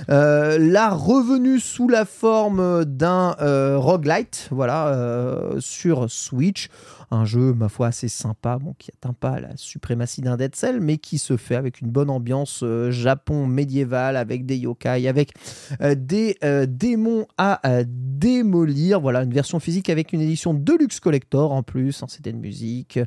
Euh, 0.09 0.59
là, 0.59 0.89
revenu 0.89 1.61
sous 1.61 1.87
la 1.87 2.03
forme 2.03 2.83
d'un 2.83 3.37
euh, 3.39 3.77
roguelite, 3.77 4.49
voilà, 4.51 5.31
sur 5.59 6.11
Switch. 6.11 6.67
Un 7.11 7.25
jeu, 7.25 7.53
ma 7.53 7.69
foi, 7.69 7.87
assez 7.87 8.07
sympa, 8.07 8.57
bon, 8.57 8.73
qui 8.77 8.91
atteint 8.91 9.13
pas 9.13 9.39
la 9.39 9.55
suprématie 9.55 10.21
d'un 10.21 10.37
Dead 10.37 10.55
Cell, 10.55 10.79
mais 10.81 10.97
qui 10.97 11.17
se 11.17 11.37
fait 11.37 11.55
avec 11.55 11.81
une 11.81 11.89
bonne 11.89 12.09
ambiance 12.09 12.61
euh, 12.63 12.91
Japon 12.91 13.47
médiéval, 13.47 14.17
avec 14.17 14.45
des 14.45 14.57
yokai, 14.57 15.07
avec 15.07 15.33
euh, 15.81 15.95
des 15.95 16.37
euh, 16.43 16.65
démons 16.67 17.27
à 17.37 17.61
démolir. 17.85 18.99
Voilà, 18.99 19.23
une 19.23 19.33
version 19.33 19.59
physique 19.59 19.89
avec 19.89 20.13
une 20.13 20.21
édition 20.21 20.53
Deluxe 20.53 20.99
Collector 20.99 21.51
en 21.51 21.63
plus, 21.63 22.01
un 22.03 22.07
CD 22.07 22.31
de 22.31 22.37
musique, 22.37 22.99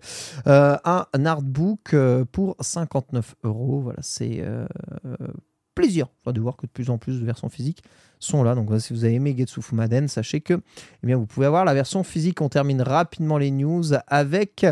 un, 0.46 1.04
artbook 1.24 1.94
pour 2.32 2.56
59 2.60 3.34
euros. 3.44 3.80
Voilà, 3.80 3.98
c'est 4.02 4.42
plaisir 5.78 6.06
enfin, 6.22 6.32
de 6.32 6.40
voir 6.40 6.56
que 6.56 6.66
de 6.66 6.72
plus 6.72 6.90
en 6.90 6.98
plus 6.98 7.20
de 7.20 7.24
versions 7.24 7.48
physiques 7.48 7.82
sont 8.18 8.42
là. 8.42 8.54
Donc 8.56 8.68
si 8.80 8.92
vous 8.92 9.04
avez 9.04 9.14
aimé 9.14 9.34
Getsu 9.38 9.62
Fumaden, 9.62 10.08
sachez 10.08 10.40
que 10.40 10.54
eh 11.02 11.06
bien, 11.06 11.16
vous 11.16 11.26
pouvez 11.26 11.46
avoir 11.46 11.64
la 11.64 11.72
version 11.72 12.02
physique. 12.02 12.40
On 12.40 12.48
termine 12.48 12.82
rapidement 12.82 13.38
les 13.38 13.50
news 13.52 13.84
avec 14.08 14.66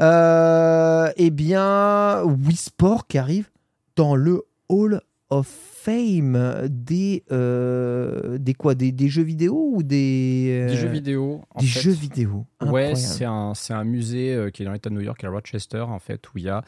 euh, 0.00 1.10
eh 1.16 1.30
bien, 1.30 2.22
Wii 2.24 2.56
Sport 2.56 3.06
qui 3.08 3.18
arrive 3.18 3.50
dans 3.96 4.14
le 4.14 4.42
Hall 4.68 5.00
of 5.30 5.48
Fame 5.82 6.68
des, 6.68 7.24
euh, 7.32 8.38
des 8.38 8.54
quoi? 8.54 8.76
Des, 8.76 8.92
des 8.92 9.08
jeux 9.08 9.24
vidéo 9.24 9.72
ou 9.74 9.82
des, 9.82 10.66
Des 10.68 10.74
euh, 10.74 10.76
jeux 10.76 10.88
vidéo. 10.88 11.40
en 11.50 11.60
des 11.60 11.66
fait. 11.66 11.80
jeux 11.80 11.90
vidéo. 11.90 12.46
Ouais, 12.64 12.94
c'est 12.94 13.24
un, 13.24 13.52
un 13.70 13.84
musée 13.84 14.32
euh, 14.32 14.50
qui 14.50 14.62
est 14.62 14.64
dans 14.66 14.72
l'État 14.72 14.90
de 14.90 14.94
New 14.94 15.00
York, 15.00 15.24
à 15.24 15.28
Rochester, 15.30 15.80
en 15.80 15.98
fait, 15.98 16.22
où 16.28 16.38
il 16.38 16.44
y 16.44 16.48
a 16.48 16.62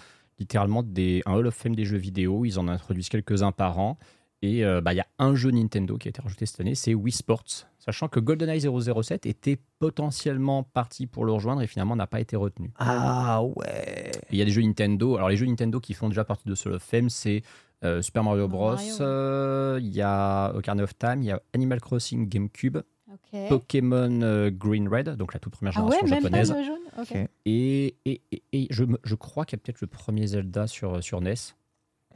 littéralement 0.44 0.82
des, 0.82 1.22
un 1.24 1.32
Hall 1.34 1.46
of 1.46 1.54
Fame 1.54 1.74
des 1.74 1.86
jeux 1.86 1.96
vidéo. 1.96 2.44
Ils 2.44 2.58
en 2.58 2.68
introduisent 2.68 3.08
quelques-uns 3.08 3.52
par 3.52 3.78
an. 3.78 3.98
Et 4.42 4.62
euh, 4.62 4.82
bah, 4.82 4.92
il 4.92 4.96
y 4.96 5.00
a 5.00 5.06
un 5.18 5.34
jeu 5.34 5.50
Nintendo 5.50 5.96
qui 5.96 6.08
a 6.08 6.10
été 6.10 6.20
rajouté 6.20 6.44
cette 6.44 6.60
année, 6.60 6.74
c'est 6.74 6.92
Wii 6.92 7.12
Sports. 7.12 7.66
Sachant 7.78 8.08
que 8.08 8.20
GoldenEye 8.20 8.60
007 8.60 9.24
était 9.24 9.58
potentiellement 9.78 10.62
parti 10.62 11.06
pour 11.06 11.24
le 11.24 11.32
rejoindre 11.32 11.62
et 11.62 11.66
finalement 11.66 11.96
n'a 11.96 12.06
pas 12.06 12.20
été 12.20 12.36
retenu. 12.36 12.70
Ah 12.78 13.42
ouais. 13.42 14.12
Il 14.30 14.36
y 14.36 14.42
a 14.42 14.44
des 14.44 14.50
jeux 14.50 14.60
Nintendo. 14.60 15.16
Alors, 15.16 15.30
les 15.30 15.38
jeux 15.38 15.46
Nintendo 15.46 15.80
qui 15.80 15.94
font 15.94 16.10
déjà 16.10 16.24
partie 16.24 16.46
de 16.46 16.54
ce 16.54 16.68
Hall 16.68 16.74
of 16.74 16.82
Fame, 16.82 17.08
c'est 17.08 17.42
euh, 17.84 18.02
Super 18.02 18.22
Mario 18.22 18.46
Bros. 18.46 18.76
Euh, 19.00 19.78
Il 19.82 19.94
y 19.94 20.02
a 20.02 20.52
Ocarina 20.54 20.84
of 20.84 20.96
Time, 20.98 21.22
il 21.22 21.26
y 21.26 21.30
a 21.30 21.40
Animal 21.54 21.80
Crossing 21.80 22.28
GameCube, 22.28 22.78
Ok. 23.15 23.49
Pokémon 23.49 24.20
euh, 24.23 24.51
Green 24.51 24.89
Red, 24.89 25.11
donc 25.16 25.32
la 25.35 25.41
toute 25.41 25.53
première 25.53 25.73
Ah 25.77 25.85
ouais, 25.85 25.93
génération 26.03 26.07
même 26.31 26.32
pas 26.32 26.43
japonaise. 26.45 26.53
le 26.53 26.65
jaune 26.65 26.81
Ok. 26.99 27.23
Ok. 27.23 27.31
Et, 27.47 27.95
et, 28.05 28.20
et, 28.32 28.43
et 28.53 28.66
je, 28.70 28.85
je 29.05 29.15
crois 29.15 29.45
qu'il 29.45 29.57
y 29.57 29.61
a 29.61 29.62
peut-être 29.65 29.81
le 29.81 29.86
premier 29.86 30.27
Zelda 30.27 30.66
sur, 30.66 31.03
sur 31.03 31.20
NES. 31.20 31.35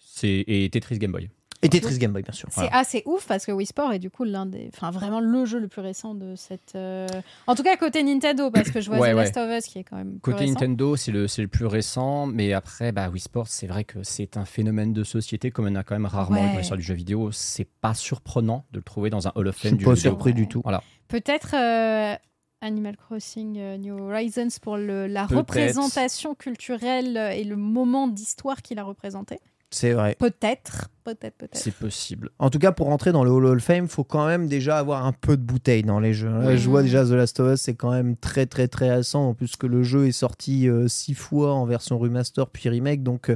C'est, 0.01 0.45
et 0.47 0.69
Tetris 0.70 0.99
Game 0.99 1.12
Boy. 1.12 1.29
Et 1.62 1.68
Tetris 1.68 1.98
Game 1.98 2.12
Boy, 2.12 2.22
bien 2.22 2.32
sûr. 2.32 2.48
C'est 2.52 2.70
assez 2.70 3.02
ouf 3.05 3.26
parce 3.26 3.44
que 3.44 3.51
Wii 3.51 3.66
Sport 3.66 3.93
est 3.93 3.98
du 3.98 4.10
coup 4.10 4.22
l'un 4.22 4.47
des, 4.47 4.70
enfin 4.72 4.93
vraiment 4.93 5.18
le 5.18 5.44
jeu 5.44 5.59
le 5.59 5.66
plus 5.66 5.80
récent 5.80 6.14
de 6.14 6.36
cette. 6.36 6.74
euh, 6.76 7.09
En 7.48 7.56
tout 7.56 7.64
cas 7.64 7.76
côté 7.76 8.02
Nintendo 8.05 8.51
parce 8.52 8.70
que 8.70 8.80
je 8.80 8.89
vois 8.90 9.01
Ouais, 9.01 9.12
The 9.12 9.16
ouais. 9.16 9.24
Last 9.24 9.36
of 9.39 9.51
Us 9.51 9.64
qui 9.66 9.80
est 9.80 9.85
quand 9.85 9.97
même 9.97 10.20
plus 10.20 10.32
Côté. 10.32 10.47
Nintendo, 10.47 10.94
c'est 10.94 11.10
le, 11.10 11.26
c'est 11.26 11.43
le 11.43 11.48
plus 11.48 11.66
récent, 11.66 12.26
mais 12.26 12.52
après, 12.52 12.93
bah, 12.93 13.09
Wii 13.09 13.20
Sports, 13.20 13.48
c'est 13.48 13.66
vrai 13.66 13.82
que 13.82 14.05
c'est 14.05 14.36
un 14.36 14.44
phénomène 14.44 14.93
de 14.93 15.02
société, 15.02 15.51
comme 15.51 15.66
on 15.66 15.74
a 15.74 15.82
quand 15.82 15.97
même 15.97 16.06
rarement 16.06 16.40
Ouais. 16.43 16.52
dans 16.52 16.59
l'histoire 16.59 16.78
du 16.78 16.85
jeu 16.85 16.94
vidéo. 16.94 17.32
C'est 17.32 17.68
pas 17.80 17.94
surprenant 17.94 18.64
de 18.70 18.78
le 18.78 18.85
trouver 18.85 19.10
dans 19.10 19.26
un 19.26 19.32
Hall 19.35 19.48
of 19.48 19.56
Je 19.56 19.62
Fame 19.62 19.70
suis 19.70 19.78
du 19.78 19.85
pas 19.85 19.90
jeu 19.90 19.97
vidéo. 19.97 20.10
surpris 20.12 20.35
du 20.35 20.43
Ouais. 20.43 20.48
tout. 20.48 20.60
Voilà. 20.62 20.82
Peut-être 21.09 21.55
euh, 21.55 22.14
Animal 22.60 22.97
Crossing 22.97 23.56
euh, 23.59 23.76
New 23.78 23.98
Horizons 23.98 24.48
pour 24.62 24.76
le, 24.76 25.06
la 25.09 25.26
représentation 25.26 26.35
culturelle 26.36 27.16
et 27.35 27.43
le 27.44 27.56
moment 27.56 28.06
d'histoire 28.06 28.62
qu'il 28.62 28.78
a 28.78 28.85
représenté. 28.85 29.39
C'est 29.70 29.93
vrai. 29.93 30.16
Peut-être, 30.19 30.89
peut-être, 31.05 31.36
peut-être. 31.36 31.57
C'est 31.57 31.74
possible. 31.74 32.31
En 32.39 32.49
tout 32.49 32.59
cas, 32.59 32.73
pour 32.73 32.86
rentrer 32.86 33.12
dans 33.12 33.23
le 33.23 33.31
Hall 33.31 33.45
of 33.45 33.62
Fame, 33.62 33.86
faut 33.86 34.03
quand 34.03 34.27
même 34.27 34.49
déjà 34.49 34.78
avoir 34.78 35.05
un 35.05 35.12
peu 35.12 35.36
de 35.36 35.43
bouteille 35.43 35.82
dans 35.82 36.01
les 36.01 36.15
jeux. 36.15 36.31
Là, 36.31 36.39
Oui. 36.49 36.59
je 36.59 36.70
vois 36.70 36.82
déjà 36.82 37.05
The 37.05 37.11
Last 37.11 37.39
of 37.40 37.53
Us, 37.53 37.61
c'est 37.61 37.74
quand 37.74 37.90
même 37.90 38.16
très 38.16 38.47
très 38.47 38.66
très 38.66 38.90
récent, 38.95 39.28
en 39.28 39.35
plus 39.35 39.57
que 39.57 39.66
le 39.66 39.82
jeu 39.82 40.07
est 40.07 40.12
sorti 40.12 40.69
euh, 40.70 40.89
six 40.89 41.12
fois 41.12 41.53
en 41.53 41.66
version 41.66 41.99
remaster 41.99 42.47
puis 42.49 42.70
remake, 42.70 43.03
donc 43.03 43.31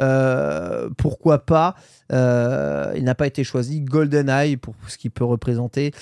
euh, 0.00 0.88
pourquoi 0.98 1.44
pas? 1.46 1.74
Euh, 2.12 2.92
Il 2.96 3.04
n'a 3.04 3.14
pas 3.14 3.26
été 3.26 3.44
choisi. 3.44 3.80
GoldenEye 3.80 4.56
pour 4.58 4.74
ce 4.88 4.98
qu'il 4.98 5.10
peut 5.10 5.24
représenter. 5.24 5.92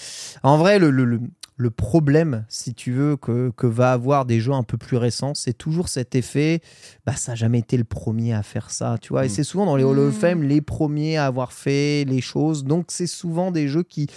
En 0.42 0.58
vrai, 0.58 0.78
le, 0.78 0.90
le- 0.90 1.04
le- 1.04 1.20
le 1.56 1.70
problème, 1.70 2.44
si 2.48 2.74
tu 2.74 2.92
veux, 2.92 3.16
que, 3.16 3.50
que 3.56 3.66
va 3.66 3.92
avoir 3.92 4.24
des 4.24 4.40
jeux 4.40 4.52
un 4.52 4.62
peu 4.62 4.76
plus 4.78 4.96
récents, 4.96 5.34
c'est 5.34 5.52
toujours 5.56 5.88
cet 5.88 6.14
effet. 6.14 6.60
Bah, 7.06 7.14
ça 7.14 7.32
n'a 7.32 7.36
jamais 7.36 7.58
été 7.60 7.76
le 7.76 7.84
premier 7.84 8.32
à 8.32 8.42
faire 8.42 8.70
ça, 8.70 8.96
tu 9.00 9.10
vois. 9.10 9.24
Et 9.24 9.28
Mm. 9.28 9.30
c'est 9.30 9.44
souvent 9.44 9.66
dans 9.66 9.76
les 9.76 9.84
Hall 9.84 9.98
of 9.98 10.14
Mm. 10.16 10.18
Fame 10.18 10.42
les 10.42 10.60
premiers 10.60 11.16
à 11.18 11.26
avoir 11.26 11.52
fait 11.52 12.04
les 12.08 12.20
choses. 12.20 12.64
Donc, 12.64 12.86
c'est 12.88 13.06
souvent 13.06 13.50
des 13.52 13.68
jeux 13.68 13.82
qui, 13.82 14.08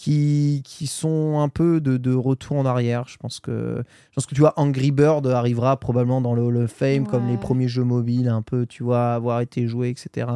qui, 0.00 0.62
qui 0.64 0.86
sont 0.86 1.40
un 1.40 1.50
peu 1.50 1.78
de, 1.78 1.98
de 1.98 2.14
retour 2.14 2.56
en 2.56 2.64
arrière. 2.64 3.06
Je 3.06 3.18
pense 3.18 3.38
que, 3.38 3.84
je 4.08 4.14
pense 4.14 4.24
que 4.24 4.34
tu 4.34 4.40
vois, 4.40 4.54
Angry 4.56 4.92
Bird 4.92 5.26
arrivera 5.26 5.78
probablement 5.78 6.22
dans 6.22 6.32
le 6.32 6.40
Hall 6.40 6.56
of 6.56 6.72
Fame 6.72 7.06
comme 7.06 7.26
les 7.26 7.36
premiers 7.36 7.68
jeux 7.68 7.84
mobiles, 7.84 8.28
un 8.28 8.40
peu, 8.40 8.64
tu 8.64 8.82
vois, 8.82 9.12
avoir 9.12 9.42
été 9.42 9.68
joués, 9.68 9.90
etc. 9.90 10.26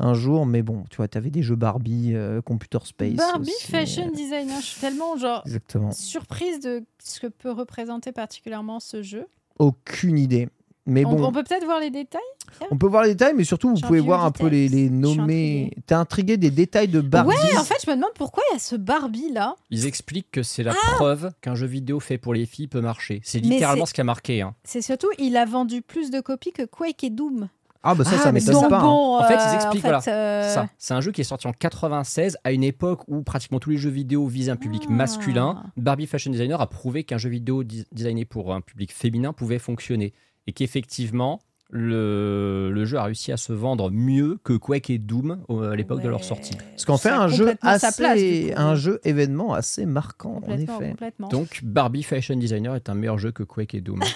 Un 0.00 0.14
jour, 0.14 0.46
mais 0.46 0.62
bon, 0.62 0.82
tu 0.90 0.96
vois, 0.96 1.06
tu 1.06 1.16
avais 1.16 1.30
des 1.30 1.44
jeux 1.44 1.54
Barbie, 1.54 2.10
euh, 2.12 2.42
Computer 2.42 2.80
Space. 2.82 3.14
Barbie 3.14 3.52
aussi, 3.56 3.70
Fashion 3.70 4.08
euh, 4.08 4.16
Designer, 4.16 4.60
je 4.60 4.66
suis 4.66 4.80
tellement 4.80 5.16
genre 5.16 5.42
Exactement. 5.46 5.92
surprise 5.92 6.58
de 6.58 6.82
ce 7.00 7.20
que 7.20 7.28
peut 7.28 7.52
représenter 7.52 8.10
particulièrement 8.10 8.80
ce 8.80 9.04
jeu. 9.04 9.26
Aucune 9.60 10.18
idée. 10.18 10.48
Mais 10.86 11.04
On, 11.04 11.14
bon, 11.14 11.24
on 11.28 11.32
peut 11.32 11.42
peut-être 11.44 11.64
voir 11.64 11.80
les 11.80 11.90
détails 11.90 12.20
on 12.70 12.76
peut 12.76 12.86
voir 12.86 13.02
les 13.04 13.10
détails, 13.10 13.32
mais 13.34 13.42
surtout, 13.44 13.70
vous 13.74 13.80
pouvez 13.80 14.00
voir 14.00 14.24
un 14.24 14.30
peu 14.30 14.46
les, 14.46 14.68
les 14.68 14.86
intriguée. 14.88 15.70
T'es 15.86 15.94
intrigué 15.94 16.36
des 16.36 16.50
détails 16.50 16.88
de 16.88 17.00
Barbie? 17.00 17.30
Ouais, 17.30 17.58
en 17.58 17.64
fait, 17.64 17.74
je 17.84 17.90
me 17.90 17.96
demande 17.96 18.12
pourquoi 18.14 18.42
il 18.50 18.54
y 18.54 18.56
a 18.56 18.58
ce 18.60 18.76
Barbie 18.76 19.32
là. 19.32 19.56
Ils 19.70 19.86
expliquent 19.86 20.30
que 20.30 20.42
c'est 20.42 20.62
la 20.62 20.72
Ah 20.72 20.90
preuve 20.96 21.30
qu'un 21.40 21.54
jeu 21.54 21.66
vidéo 21.66 22.00
fait 22.00 22.18
pour 22.18 22.32
les 22.34 22.46
filles 22.46 22.68
peut 22.68 22.80
marcher. 22.82 23.20
C'est 23.24 23.40
littéralement 23.40 23.86
ce 23.86 23.94
qui 23.94 24.00
a 24.02 24.04
marqué. 24.04 24.42
hein. 24.42 24.54
C'est 24.62 24.82
surtout, 24.82 25.08
il 25.18 25.36
a 25.36 25.44
vendu 25.46 25.82
plus 25.82 26.10
de 26.10 26.20
copies 26.20 26.52
que 26.52 26.64
Quake 26.64 27.02
et 27.02 27.10
Doom. 27.10 27.48
Ah, 27.82 27.94
bah 27.94 28.04
ça, 28.04 28.12
Ah, 28.14 28.18
ça 28.18 28.32
mais 28.32 28.40
m'étonne 28.40 28.68
pas. 28.68 28.78
hein. 28.78 28.82
bon, 28.82 29.16
En 29.18 29.24
fait, 29.24 29.34
ils 29.34 29.50
euh, 29.52 29.54
expliquent, 29.56 29.84
en 29.86 30.00
fait, 30.00 30.10
euh, 30.10 30.54
Ça, 30.54 30.68
c'est 30.78 30.94
un 30.94 31.00
jeu 31.00 31.12
qui 31.12 31.20
est 31.22 31.24
sorti 31.24 31.46
en 31.46 31.52
96 31.52 32.36
à 32.44 32.52
une 32.52 32.62
époque 32.64 33.00
où 33.08 33.22
pratiquement 33.22 33.58
tous 33.58 33.70
les 33.70 33.76
jeux 33.78 33.90
vidéo 33.90 34.26
visaient 34.26 34.52
un 34.52 34.56
public 34.56 34.84
Ah. 34.88 34.92
masculin. 34.92 35.62
Barbie 35.76 36.06
Fashion 36.06 36.30
Designer 36.30 36.60
a 36.60 36.66
prouvé 36.68 37.04
qu'un 37.04 37.18
jeu 37.18 37.28
vidéo 37.30 37.62
designé 37.64 38.24
pour 38.24 38.54
un 38.54 38.60
public 38.60 38.92
féminin 38.92 39.32
pouvait 39.32 39.58
fonctionner 39.58 40.12
et 40.46 40.52
qu'effectivement 40.52 41.40
le, 41.70 42.70
le 42.72 42.84
jeu 42.84 42.98
a 42.98 43.04
réussi 43.04 43.32
à 43.32 43.36
se 43.36 43.52
vendre 43.52 43.90
mieux 43.90 44.38
que 44.44 44.52
Quake 44.52 44.90
et 44.90 44.98
Doom 44.98 45.42
au- 45.48 45.62
à 45.62 45.74
l'époque 45.74 46.02
de 46.02 46.08
leur 46.08 46.22
sortie. 46.22 46.56
Parce 46.70 46.84
qu'en 46.84 46.98
fait, 46.98 47.08
un 47.08 47.26
jeu 47.26 47.54
assez, 47.62 47.96
place, 47.96 48.20
un 48.56 48.74
jeu 48.76 49.00
événement 49.02 49.54
assez 49.54 49.84
marquant, 49.86 50.40
en 50.46 50.52
effet. 50.52 50.94
Donc 51.30 51.60
Barbie 51.64 52.02
Fashion 52.04 52.36
Designer 52.36 52.76
est 52.76 52.88
un 52.90 52.94
meilleur 52.94 53.18
jeu 53.18 53.32
que 53.32 53.42
Quake 53.42 53.74
et 53.74 53.80
Doom. 53.80 54.00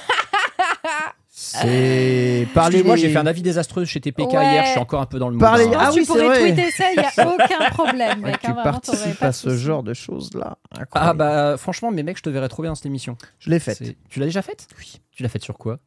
C'est 1.31 2.49
parler. 2.53 2.83
Moi, 2.83 2.97
j'ai 2.97 3.11
fait 3.11 3.19
un 3.19 3.27
avis 3.27 3.43
désastreux 3.43 3.85
chez 3.85 4.01
TPK 4.01 4.33
Ouais. 4.33 4.33
hier. 4.53 4.65
Je 4.67 4.71
suis 4.73 4.81
encore 4.81 5.01
un 5.01 5.07
peu 5.07 5.19
dans 5.19 5.29
le 5.29 5.35
mood. 5.35 5.41
Parlez- 5.41 5.65
hein. 5.67 5.71
Non, 5.71 5.77
Ah 5.79 5.91
tu 5.93 6.01
oui, 6.01 6.05
c'est 6.05 6.13
pourrais 6.13 6.27
vrai. 6.29 6.53
tweeter 6.53 6.71
ça, 6.73 6.85
il 6.93 6.99
n'y 7.01 7.05
a 7.05 7.11
aucun 7.35 7.71
problème. 7.71 8.23
Ouais, 8.25 8.31
mec, 8.33 8.41
tu 8.41 8.51
hein, 8.51 8.57
participes 8.63 9.23
à 9.23 9.33
ce 9.33 9.57
genre 9.57 9.83
de 9.83 9.95
choses-là. 9.95 10.59
Ah 10.73 10.81
Incroyable. 10.83 11.19
bah 11.19 11.57
franchement, 11.57 11.91
mes 11.93 12.03
mecs, 12.03 12.19
je 12.19 12.23
te 12.23 12.31
verrais 12.31 12.49
trop 12.49 12.63
bien 12.63 12.73
dans 12.73 12.75
cette 12.77 12.87
émission. 12.87 13.17
Je 13.39 13.51
l'ai 13.51 13.61
faite. 13.61 13.83
Tu 14.09 14.19
l'as 14.21 14.27
déjà 14.27 14.43
faite? 14.43 14.67
Oui. 14.79 15.01
Tu 15.13 15.23
l'as 15.23 15.29
faite 15.29 15.43
sur 15.45 15.57
quoi? 15.59 15.79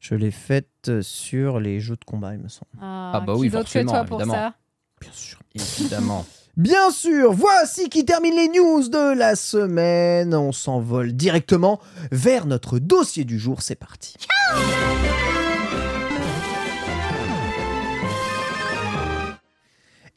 Je 0.00 0.14
l'ai 0.14 0.30
faite 0.30 1.00
sur 1.02 1.58
les 1.60 1.80
jeux 1.80 1.96
de 1.96 2.04
combat, 2.04 2.34
il 2.34 2.40
me 2.40 2.48
semble. 2.48 2.70
Ah, 2.80 3.12
Ah 3.14 3.20
bah 3.20 3.34
qui 3.34 3.40
oui, 3.40 3.50
que 3.50 3.56
forcément, 3.58 3.92
toi 3.92 4.04
pour 4.04 4.20
évidemment. 4.20 4.34
ça 4.50 4.54
Bien 5.00 5.12
sûr. 5.12 5.38
Évidemment. 5.54 6.26
Bien 6.56 6.90
sûr, 6.90 7.32
voici 7.34 7.90
qui 7.90 8.06
termine 8.06 8.34
les 8.34 8.48
news 8.48 8.88
de 8.88 9.14
la 9.18 9.36
semaine. 9.36 10.34
On 10.34 10.52
s'envole 10.52 11.12
directement 11.12 11.80
vers 12.12 12.46
notre 12.46 12.78
dossier 12.78 13.24
du 13.24 13.38
jour. 13.38 13.60
C'est 13.60 13.74
parti. 13.74 14.14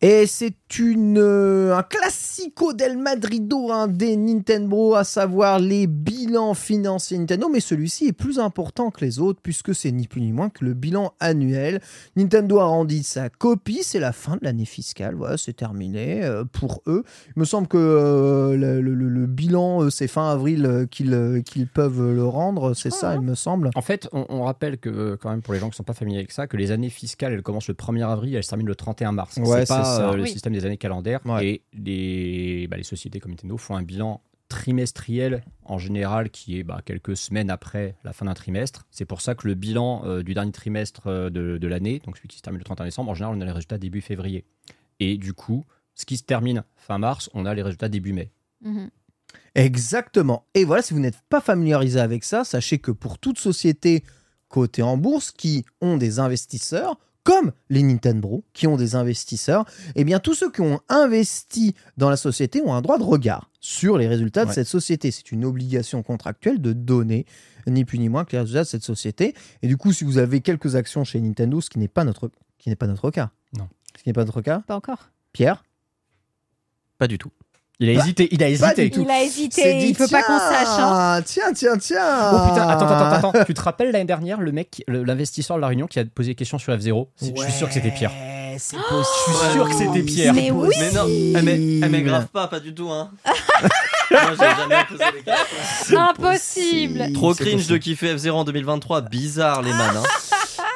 Et 0.01 0.27
c'est 0.27 0.53
une 0.79 1.17
euh, 1.17 1.75
un 1.75 1.83
classico 1.83 2.71
del 2.71 2.97
Madrido 2.97 3.69
hein, 3.69 3.89
des 3.89 4.15
Nintendo, 4.15 4.95
à 4.95 5.03
savoir 5.03 5.59
les 5.59 5.87
bilans 5.87 6.53
financiers 6.53 7.17
Nintendo. 7.17 7.49
Mais 7.51 7.59
celui-ci 7.59 8.07
est 8.07 8.13
plus 8.13 8.39
important 8.39 8.91
que 8.91 9.03
les 9.03 9.19
autres 9.19 9.41
puisque 9.43 9.75
c'est 9.75 9.91
ni 9.91 10.07
plus 10.07 10.21
ni 10.21 10.31
moins 10.31 10.49
que 10.49 10.63
le 10.63 10.73
bilan 10.73 11.11
annuel. 11.19 11.81
Nintendo 12.15 12.59
a 12.59 12.65
rendu 12.65 13.03
sa 13.03 13.27
copie, 13.29 13.81
c'est 13.83 13.99
la 13.99 14.13
fin 14.13 14.35
de 14.37 14.39
l'année 14.43 14.63
fiscale. 14.63 15.15
Voilà, 15.15 15.35
c'est 15.37 15.51
terminé 15.51 16.23
euh, 16.23 16.45
pour 16.45 16.81
eux. 16.87 17.03
Il 17.35 17.39
me 17.41 17.45
semble 17.45 17.67
que 17.67 17.77
euh, 17.77 18.55
le, 18.55 18.79
le- 18.79 18.93
le- 18.93 19.09
le 19.09 19.25
bilan, 19.25 19.89
c'est 19.89 20.07
fin 20.07 20.31
avril 20.31 20.87
qu'ils 20.91 21.67
peuvent 21.73 22.13
le 22.13 22.23
rendre. 22.25 22.73
C'est 22.73 22.89
ça, 22.91 23.15
il 23.15 23.21
me 23.21 23.35
semble. 23.35 23.69
En 23.75 23.81
fait, 23.81 24.07
on, 24.13 24.25
on 24.29 24.43
rappelle 24.43 24.77
que, 24.77 25.17
quand 25.21 25.29
même, 25.29 25.41
pour 25.41 25.53
les 25.53 25.59
gens 25.59 25.65
qui 25.67 25.71
ne 25.73 25.75
sont 25.77 25.83
pas 25.83 25.93
familiers 25.93 26.19
avec 26.19 26.31
ça, 26.31 26.47
que 26.47 26.55
les 26.55 26.71
années 26.71 26.89
fiscales, 26.89 27.33
elles 27.33 27.41
commencent 27.41 27.67
le 27.67 27.73
1er 27.73 28.05
avril, 28.07 28.35
elles 28.35 28.43
se 28.43 28.49
terminent 28.49 28.67
le 28.69 28.75
31 28.75 29.11
mars. 29.11 29.35
Ouais, 29.37 29.65
c'est 29.65 29.73
euh, 29.97 30.15
le 30.15 30.23
Oui. 30.23 30.29
système 30.29 30.53
des 30.53 30.65
années 30.65 30.77
calendaires. 30.77 31.19
Ouais. 31.25 31.45
Et 31.47 31.61
les, 31.73 32.67
bah, 32.67 32.77
les 32.77 32.83
sociétés 32.83 33.19
comme 33.19 33.31
Nintendo 33.31 33.57
font 33.57 33.75
un 33.75 33.83
bilan 33.83 34.21
trimestriel 34.49 35.43
en 35.63 35.77
général 35.77 36.29
qui 36.31 36.57
est 36.57 36.63
bah, 36.63 36.81
quelques 36.83 37.15
semaines 37.15 37.49
après 37.51 37.95
la 38.03 38.13
fin 38.13 38.25
d'un 38.25 38.33
trimestre. 38.33 38.87
C'est 38.89 39.05
pour 39.05 39.21
ça 39.21 39.35
que 39.35 39.47
le 39.47 39.53
bilan 39.53 40.01
euh, 40.05 40.23
du 40.23 40.33
dernier 40.33 40.51
trimestre 40.51 41.03
euh, 41.07 41.29
de, 41.29 41.57
de 41.57 41.67
l'année, 41.67 42.01
donc 42.05 42.17
celui 42.17 42.29
qui 42.29 42.37
se 42.37 42.41
termine 42.41 42.57
le 42.59 42.65
31 42.65 42.85
décembre, 42.85 43.11
en 43.11 43.13
général 43.13 43.35
on 43.37 43.41
a 43.41 43.45
les 43.45 43.51
résultats 43.51 43.77
début 43.77 44.01
février. 44.01 44.45
Et 44.99 45.17
du 45.17 45.33
coup, 45.33 45.65
ce 45.93 46.05
qui 46.05 46.17
se 46.17 46.23
termine 46.23 46.63
fin 46.77 46.97
mars, 46.97 47.29
on 47.33 47.45
a 47.45 47.53
les 47.53 47.61
résultats 47.61 47.89
début 47.89 48.11
mai. 48.13 48.31
Mhm. 48.61 48.89
Exactement. 49.55 50.45
Et 50.53 50.63
voilà, 50.65 50.81
si 50.81 50.93
vous 50.93 50.99
n'êtes 50.99 51.21
pas 51.29 51.41
familiarisé 51.41 51.99
avec 51.99 52.23
ça, 52.23 52.43
sachez 52.43 52.79
que 52.79 52.91
pour 52.91 53.19
toute 53.19 53.37
société 53.39 54.03
cotée 54.47 54.81
en 54.81 54.97
bourse 54.97 55.31
qui 55.31 55.65
ont 55.81 55.97
des 55.97 56.19
investisseurs, 56.19 56.97
comme 57.23 57.51
les 57.69 57.83
Nintendo, 57.83 58.43
qui 58.53 58.67
ont 58.67 58.77
des 58.77 58.95
investisseurs, 58.95 59.65
eh 59.95 60.03
bien 60.03 60.19
tous 60.19 60.33
ceux 60.33 60.51
qui 60.51 60.61
ont 60.61 60.79
investi 60.89 61.75
dans 61.97 62.09
la 62.09 62.17
société 62.17 62.61
ont 62.61 62.73
un 62.73 62.81
droit 62.81 62.97
de 62.97 63.03
regard 63.03 63.49
sur 63.59 63.97
les 63.97 64.07
résultats 64.07 64.45
de 64.45 64.51
cette 64.51 64.67
société. 64.67 65.11
C'est 65.11 65.31
une 65.31 65.45
obligation 65.45 66.01
contractuelle 66.01 66.61
de 66.61 66.73
donner 66.73 67.25
ni 67.67 67.85
plus 67.85 67.99
ni 67.99 68.09
moins 68.09 68.25
que 68.25 68.31
les 68.31 68.39
résultats 68.39 68.63
de 68.63 68.67
cette 68.67 68.83
société. 68.83 69.35
Et 69.61 69.67
du 69.67 69.77
coup, 69.77 69.93
si 69.93 70.03
vous 70.03 70.17
avez 70.17 70.41
quelques 70.41 70.75
actions 70.75 71.03
chez 71.03 71.19
Nintendo, 71.19 71.61
ce 71.61 71.69
qui 71.69 71.79
n'est 71.79 71.87
pas 71.87 72.03
notre, 72.03 72.31
qui 72.57 72.69
n'est 72.69 72.75
pas 72.75 72.87
notre 72.87 73.11
cas. 73.11 73.31
Non. 73.57 73.67
Ce 73.97 74.03
qui 74.03 74.09
n'est 74.09 74.13
pas 74.13 74.25
notre 74.25 74.41
cas. 74.41 74.61
Pas 74.61 74.75
encore. 74.75 75.11
Pierre? 75.33 75.63
Pas 76.97 77.07
du 77.07 77.17
tout. 77.17 77.31
Il 77.81 77.89
a 77.89 77.93
Bah, 77.93 78.01
hésité, 78.03 78.27
il 78.31 78.43
a 78.43 78.45
pas 78.45 78.49
hésité. 78.51 78.83
du 78.85 78.91
tout. 78.91 79.01
Il 79.07 79.09
a 79.11 79.23
hésité, 79.23 79.73
dit, 79.79 79.87
il 79.89 79.95
faut 79.95 80.07
pas 80.09 80.21
qu'on 80.23 80.37
sache. 80.37 80.67
hein. 80.79 81.21
Tiens, 81.25 81.53
tiens, 81.55 81.77
tiens. 81.77 82.31
Oh 82.33 82.49
putain, 82.49 82.67
attends, 82.67 82.85
attends, 82.87 83.05
attends, 83.05 83.29
attends. 83.31 83.45
Tu 83.45 83.53
te 83.53 83.61
rappelles 83.61 83.91
l'année 83.91 84.03
dernière, 84.05 84.41
le 84.41 84.51
mec, 84.51 84.83
l'investisseur 84.89 85.55
de 85.55 85.61
la 85.61 85.67
Réunion 85.67 85.87
qui 85.87 85.97
a 85.99 86.03
posé 86.03 86.31
des 86.31 86.35
questions 86.35 86.57
sur 86.59 86.73
F0 86.73 87.07
C'est- 87.15 87.33
Je 87.37 87.41
suis 87.43 87.51
sûr 87.53 87.67
que 87.69 87.73
c'était 87.73 87.91
Pierre. 87.91 88.11
Oh. 88.13 88.55
Je 88.57 89.31
suis 89.33 89.51
sûr 89.53 89.69
que 89.69 89.75
c'était 89.75 90.01
Pierre. 90.01 90.33
Mais 90.33 90.51
oui. 90.51 90.75
Mais 90.77 90.91
non, 90.91 91.05
eh, 91.07 91.41
mais, 91.41 91.55
eh, 91.55 91.87
mais 91.89 92.01
grave 92.01 92.27
pas, 92.27 92.47
pas 92.47 92.59
du 92.59 92.73
tout. 92.75 92.89
Hein. 92.89 93.11
Moi, 94.11 94.21
j'ai 94.31 94.37
jamais 94.37 94.83
posé 94.89 95.03
les 95.15 95.23
questions. 95.23 95.99
Impossible. 95.99 97.13
Trop 97.13 97.33
cringe 97.33 97.51
possible. 97.53 97.71
de 97.73 97.77
kiffer 97.77 98.15
F0 98.15 98.31
en 98.31 98.43
2023. 98.43 99.01
Bizarre, 99.01 99.61
les 99.61 99.71
man. 99.71 99.91
Hein. 99.97 100.03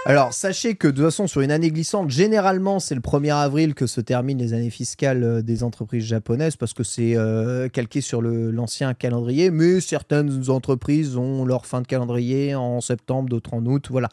Alors, 0.06 0.34
sachez 0.34 0.76
que 0.76 0.90
de 0.90 0.98
toute 0.98 1.06
façon, 1.06 1.28
sur 1.28 1.40
une 1.40 1.52
année 1.52 1.72
glissante, 1.72 2.10
généralement, 2.10 2.82
c'est 2.82 2.94
le 2.94 3.00
1er 3.00 3.34
avril 3.34 3.74
que 3.74 3.88
se 3.88 4.02
terminent 4.02 4.38
les 4.38 4.54
années 4.54 4.70
fiscales 4.70 5.24
euh, 5.24 5.42
des 5.42 5.64
entreprises 5.64 6.04
japonaises 6.04 6.58
parce 6.58 6.74
que 6.74 6.84
c'est 6.84 7.16
euh, 7.16 7.70
calqué 7.70 8.02
sur 8.02 8.22
l'ancien 8.22 8.94
calendrier. 8.96 9.50
Mais 9.50 9.80
certaines 9.80 10.50
entreprises 10.50 11.16
ont 11.16 11.46
leur 11.46 11.66
fin 11.66 11.80
de 11.80 11.88
calendrier 11.88 12.54
en 12.54 12.82
septembre, 12.82 13.30
d'autres 13.30 13.54
en 13.54 13.66
août. 13.66 13.88
Voilà. 13.90 14.10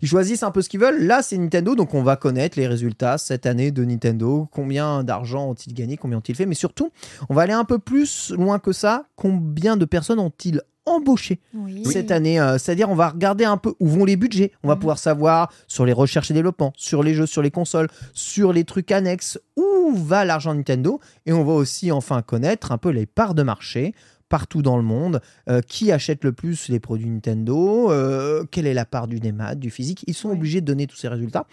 Ils 0.00 0.08
choisissent 0.08 0.42
un 0.42 0.50
peu 0.50 0.62
ce 0.62 0.70
qu'ils 0.70 0.80
veulent. 0.80 1.04
Là, 1.04 1.20
c'est 1.20 1.36
Nintendo, 1.36 1.74
donc 1.74 1.92
on 1.92 2.02
va 2.02 2.16
connaître 2.16 2.58
les 2.58 2.66
résultats 2.66 3.18
cette 3.18 3.44
année 3.44 3.70
de 3.70 3.84
Nintendo. 3.84 4.48
Combien 4.50 5.04
d'argent 5.04 5.50
ont-ils 5.50 5.74
gagné 5.74 5.98
Combien 5.98 6.16
ont-ils 6.16 6.34
fait? 6.34 6.46
Mais 6.46 6.54
surtout, 6.54 6.92
on 7.28 7.34
va 7.34 7.42
aller 7.42 7.52
un 7.52 7.66
peu 7.66 7.78
plus 7.78 8.30
loin 8.30 8.58
que 8.58 8.72
ça. 8.72 9.04
Combien 9.16 9.76
de 9.76 9.84
personnes 9.84 10.18
ont-ils 10.18 10.62
embauché 10.86 11.40
Oui. 11.54 11.82
cette 11.84 12.10
année. 12.10 12.40
euh, 12.40 12.58
C'est-à-dire, 12.58 12.88
on 12.90 12.94
va 12.94 13.08
regarder 13.10 13.44
un 13.44 13.56
peu 13.56 13.74
où 13.80 13.86
vont 13.88 14.04
les 14.04 14.16
budgets. 14.16 14.52
On 14.62 14.68
va 14.68 14.74
Mhm. 14.74 14.80
pouvoir 14.80 14.98
savoir 14.98 15.52
sur 15.66 15.84
les 15.84 15.92
recherches 15.92 16.30
et 16.30 16.34
développement, 16.34 16.72
sur 16.76 17.02
les 17.02 17.14
jeux, 17.14 17.26
sur 17.26 17.42
les 17.42 17.50
consoles, 17.50 17.88
sur 18.14 18.52
les 18.52 18.64
trucs 18.64 18.92
annexes, 18.92 19.38
où 19.56 19.92
va 19.94 20.24
l'argent 20.24 20.54
Nintendo. 20.54 21.00
Et 21.26 21.32
on 21.32 21.44
va 21.44 21.52
aussi 21.52 21.92
enfin 21.92 22.22
connaître 22.22 22.72
un 22.72 22.78
peu 22.78 22.90
les 22.90 23.06
parts 23.06 23.34
de 23.34 23.42
marché 23.42 23.94
partout 24.28 24.62
dans 24.62 24.76
le 24.76 24.82
monde, 24.82 25.20
euh, 25.48 25.60
qui 25.60 25.92
achète 25.92 26.24
le 26.24 26.32
plus 26.32 26.68
les 26.68 26.80
produits 26.80 27.08
Nintendo, 27.08 27.90
euh, 27.90 28.44
quelle 28.50 28.66
est 28.66 28.74
la 28.74 28.84
part 28.84 29.06
du 29.06 29.20
démat, 29.20 29.54
du 29.54 29.70
physique? 29.70 30.04
Ils 30.06 30.14
sont 30.14 30.30
obligés 30.30 30.60
de 30.60 30.66
donner 30.66 30.86
tous 30.86 30.96
ces 30.96 31.08
résultats. 31.08 31.46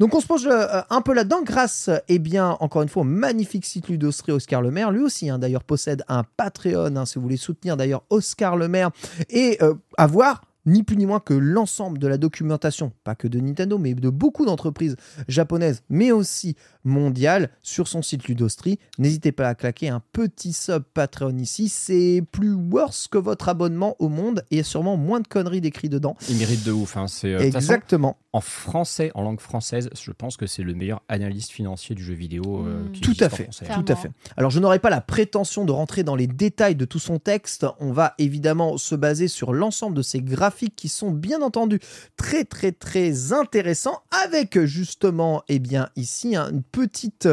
Donc 0.00 0.14
on 0.14 0.20
se 0.20 0.26
pose 0.26 0.46
euh, 0.46 0.80
un 0.90 1.00
peu 1.00 1.14
là-dedans 1.14 1.42
grâce, 1.42 1.90
eh 2.08 2.18
bien, 2.18 2.56
encore 2.60 2.82
une 2.82 2.88
fois, 2.88 3.02
au 3.02 3.06
magnifique 3.06 3.64
site 3.64 3.88
Ludostri 3.88 4.32
Oscar 4.32 4.62
Le 4.62 4.70
Maire. 4.70 4.90
Lui 4.90 5.02
aussi, 5.02 5.30
hein, 5.30 5.38
d'ailleurs, 5.38 5.64
possède 5.64 6.04
un 6.08 6.24
Patreon, 6.36 6.96
hein, 6.96 7.06
si 7.06 7.16
vous 7.16 7.22
voulez 7.22 7.36
soutenir 7.36 7.76
d'ailleurs 7.76 8.02
Oscar 8.10 8.56
Le 8.56 8.68
Maire 8.68 8.90
et 9.30 9.58
avoir 9.96 10.42
ni 10.66 10.82
plus 10.82 10.96
ni 10.96 11.06
moins 11.06 11.20
que 11.20 11.32
l'ensemble 11.32 11.98
de 11.98 12.08
la 12.08 12.18
documentation, 12.18 12.92
pas 13.04 13.14
que 13.14 13.28
de 13.28 13.40
Nintendo, 13.40 13.78
mais 13.78 13.94
de 13.94 14.10
beaucoup 14.10 14.44
d'entreprises 14.44 14.96
japonaises, 15.28 15.82
mais 15.88 16.10
aussi 16.12 16.56
mondiales, 16.86 17.50
sur 17.62 17.88
son 17.88 18.00
site 18.02 18.26
Ludostri. 18.28 18.78
N'hésitez 18.98 19.32
pas 19.32 19.48
à 19.48 19.54
claquer 19.54 19.88
un 19.88 20.00
petit 20.12 20.52
sub 20.52 20.82
Patreon 20.94 21.36
ici. 21.38 21.68
C'est 21.68 22.22
plus 22.32 22.52
worse 22.54 23.08
que 23.08 23.18
votre 23.18 23.48
abonnement 23.48 23.96
au 23.98 24.08
monde 24.08 24.44
et 24.50 24.62
sûrement 24.62 24.96
moins 24.96 25.20
de 25.20 25.28
conneries 25.28 25.60
décrites 25.60 25.92
dedans. 25.92 26.16
Il 26.30 26.36
mérite 26.36 26.64
de 26.64 26.72
ouf. 26.72 26.96
hein. 26.96 27.06
C'est, 27.08 27.34
euh, 27.34 27.38
façon, 27.38 27.56
Exactement. 27.58 28.16
en 28.32 28.40
français, 28.40 29.10
en 29.14 29.22
langue 29.22 29.40
française, 29.40 29.90
je 30.00 30.10
pense 30.12 30.36
que 30.36 30.46
c'est 30.46 30.62
le 30.62 30.74
meilleur 30.74 31.02
analyste 31.08 31.50
financier 31.50 31.94
du 31.94 32.02
jeu 32.02 32.14
vidéo. 32.14 32.64
euh, 32.66 32.84
Mm. 32.84 32.92
qui 32.92 33.00
Tout 33.00 33.16
à 33.20 33.26
en 33.26 33.30
fait. 33.30 33.48
Tout 33.74 33.84
à 33.88 33.96
fait. 33.96 34.10
Alors, 34.36 34.50
je 34.50 34.60
n'aurai 34.60 34.78
pas 34.78 34.90
la 34.90 35.00
prétention 35.00 35.64
de 35.64 35.72
rentrer 35.72 36.02
dans 36.04 36.16
les 36.16 36.26
détails 36.26 36.76
de 36.76 36.84
tout 36.84 36.98
son 36.98 37.18
texte. 37.18 37.66
On 37.80 37.92
va 37.92 38.14
évidemment 38.18 38.76
se 38.78 38.94
baser 38.94 39.28
sur 39.28 39.52
l'ensemble 39.52 39.96
de 39.96 40.02
ces 40.02 40.20
graphiques 40.20 40.76
qui 40.76 40.88
sont 40.88 41.10
bien 41.10 41.42
entendu 41.42 41.80
très 42.16 42.44
très 42.44 42.72
très 42.72 43.32
intéressants 43.32 44.00
avec 44.24 44.58
justement, 44.64 45.42
eh 45.48 45.58
bien 45.58 45.88
ici 45.96 46.36
un 46.36 46.50
une 46.50 46.62
petite, 46.76 47.26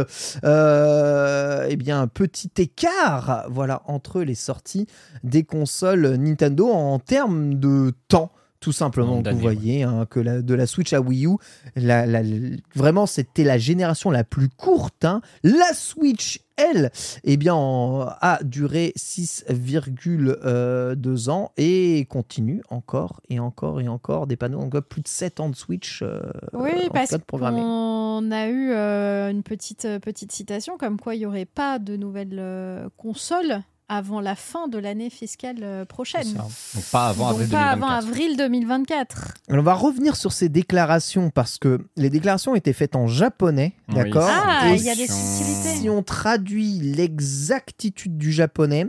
euh, 0.46 1.68
eh 1.70 1.76
bien 1.76 2.08
petit 2.08 2.52
écart, 2.60 3.46
voilà, 3.50 3.82
entre 3.88 4.22
les 4.22 4.36
sorties 4.36 4.88
des 5.26 5.44
consoles 5.44 6.16
Nintendo 6.16 6.70
en 6.72 6.98
termes 7.00 7.56
de 7.56 7.92
temps. 8.08 8.32
Tout 8.64 8.72
simplement, 8.72 9.22
vous 9.34 9.40
voyez 9.42 9.84
hein, 9.84 10.06
que 10.10 10.20
la- 10.22 10.42
de 10.42 10.54
la 10.54 10.66
Switch 10.68 10.94
à 10.94 11.02
Wii 11.02 11.26
U, 11.28 11.32
la- 11.76 12.06
la- 12.06 12.24
la- 12.24 12.56
vraiment, 12.76 13.06
c'était 13.06 13.44
la 13.44 13.58
génération 13.58 14.10
la 14.10 14.24
plus 14.24 14.48
courte. 14.50 15.04
hein. 15.06 15.20
La 15.44 15.74
Switch, 15.74 16.40
elle, 16.56 16.92
eh 17.26 17.36
bien, 17.38 17.54
en- 17.56 18.08
a 18.22 18.40
duré 18.44 18.94
6,2 18.96 21.30
ans 21.30 21.52
et 21.58 22.06
continue 22.10 22.62
encore 22.70 23.22
et 23.30 23.40
encore 23.40 23.82
et 23.82 23.88
encore 23.88 24.28
des 24.28 24.36
panneaux. 24.36 24.60
Donc, 24.66 24.80
plus 24.82 25.02
de 25.02 25.08
7 25.08 25.40
ans 25.40 25.50
de 25.50 25.56
Switch. 25.56 26.02
euh, 26.02 26.22
Oui, 26.54 26.72
parce 26.94 27.12
qu'on 27.30 28.32
a 28.32 28.48
eu 28.48 28.72
euh, 28.72 29.32
une 29.32 29.44
petite, 29.44 29.86
euh, 29.86 30.00
petite 30.00 30.32
citation 30.32 30.78
comme 30.78 31.00
quoi 31.00 31.16
il 31.16 31.20
n'y 31.20 31.26
aurait 31.26 31.46
pas 31.46 31.80
de 31.80 31.96
nouvelles 31.98 32.38
euh, 32.40 32.88
consoles 32.98 33.62
avant 33.90 34.22
la 34.22 34.36
fin 34.36 34.68
de 34.68 34.78
l'année 34.78 35.10
fiscale 35.10 35.58
euh, 35.62 35.86
prochaine. 35.86 36.34
Donc 36.34 36.52
pas 36.92 37.08
avant 37.08 37.32
Donc 37.32 37.42
avril 37.42 37.50
pas 37.52 37.76
2024. 37.76 37.84
avant 37.84 37.88
avril 37.88 38.38
2024. 38.38 39.28
Alors, 39.50 39.62
on 39.62 39.64
va 39.66 39.74
revenir 39.74 40.16
sur 40.16 40.32
ces 40.32 40.50
déclarations 40.50 41.30
parce 41.30 41.58
que 41.58 41.80
les 41.98 42.10
déclarations 42.10 42.56
étaient 42.56 42.74
faites 42.74 42.96
en 42.96 43.08
japonais, 43.08 43.74
Oui, 43.90 43.96
d'accord 43.96 44.30
Ah, 44.32 44.70
Et 44.72 44.76
il 44.76 44.84
y 44.84 44.90
a 44.90 44.96
des 44.96 45.08
si 45.08 45.14
subtilités. 45.14 45.82
si 45.82 45.90
on 45.90 46.02
traduit 46.04 46.80
l'exactitude 46.80 48.18
du 48.18 48.32
japonais, 48.32 48.88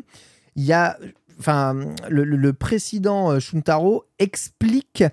il 0.56 0.64
y 0.64 0.72
a, 0.72 0.98
enfin, 1.38 1.74
le, 2.08 2.24
le- 2.24 2.36
le 2.36 2.52
président 2.52 3.30
euh, 3.32 3.40
Shuntaro 3.40 4.04
explique 4.18 5.04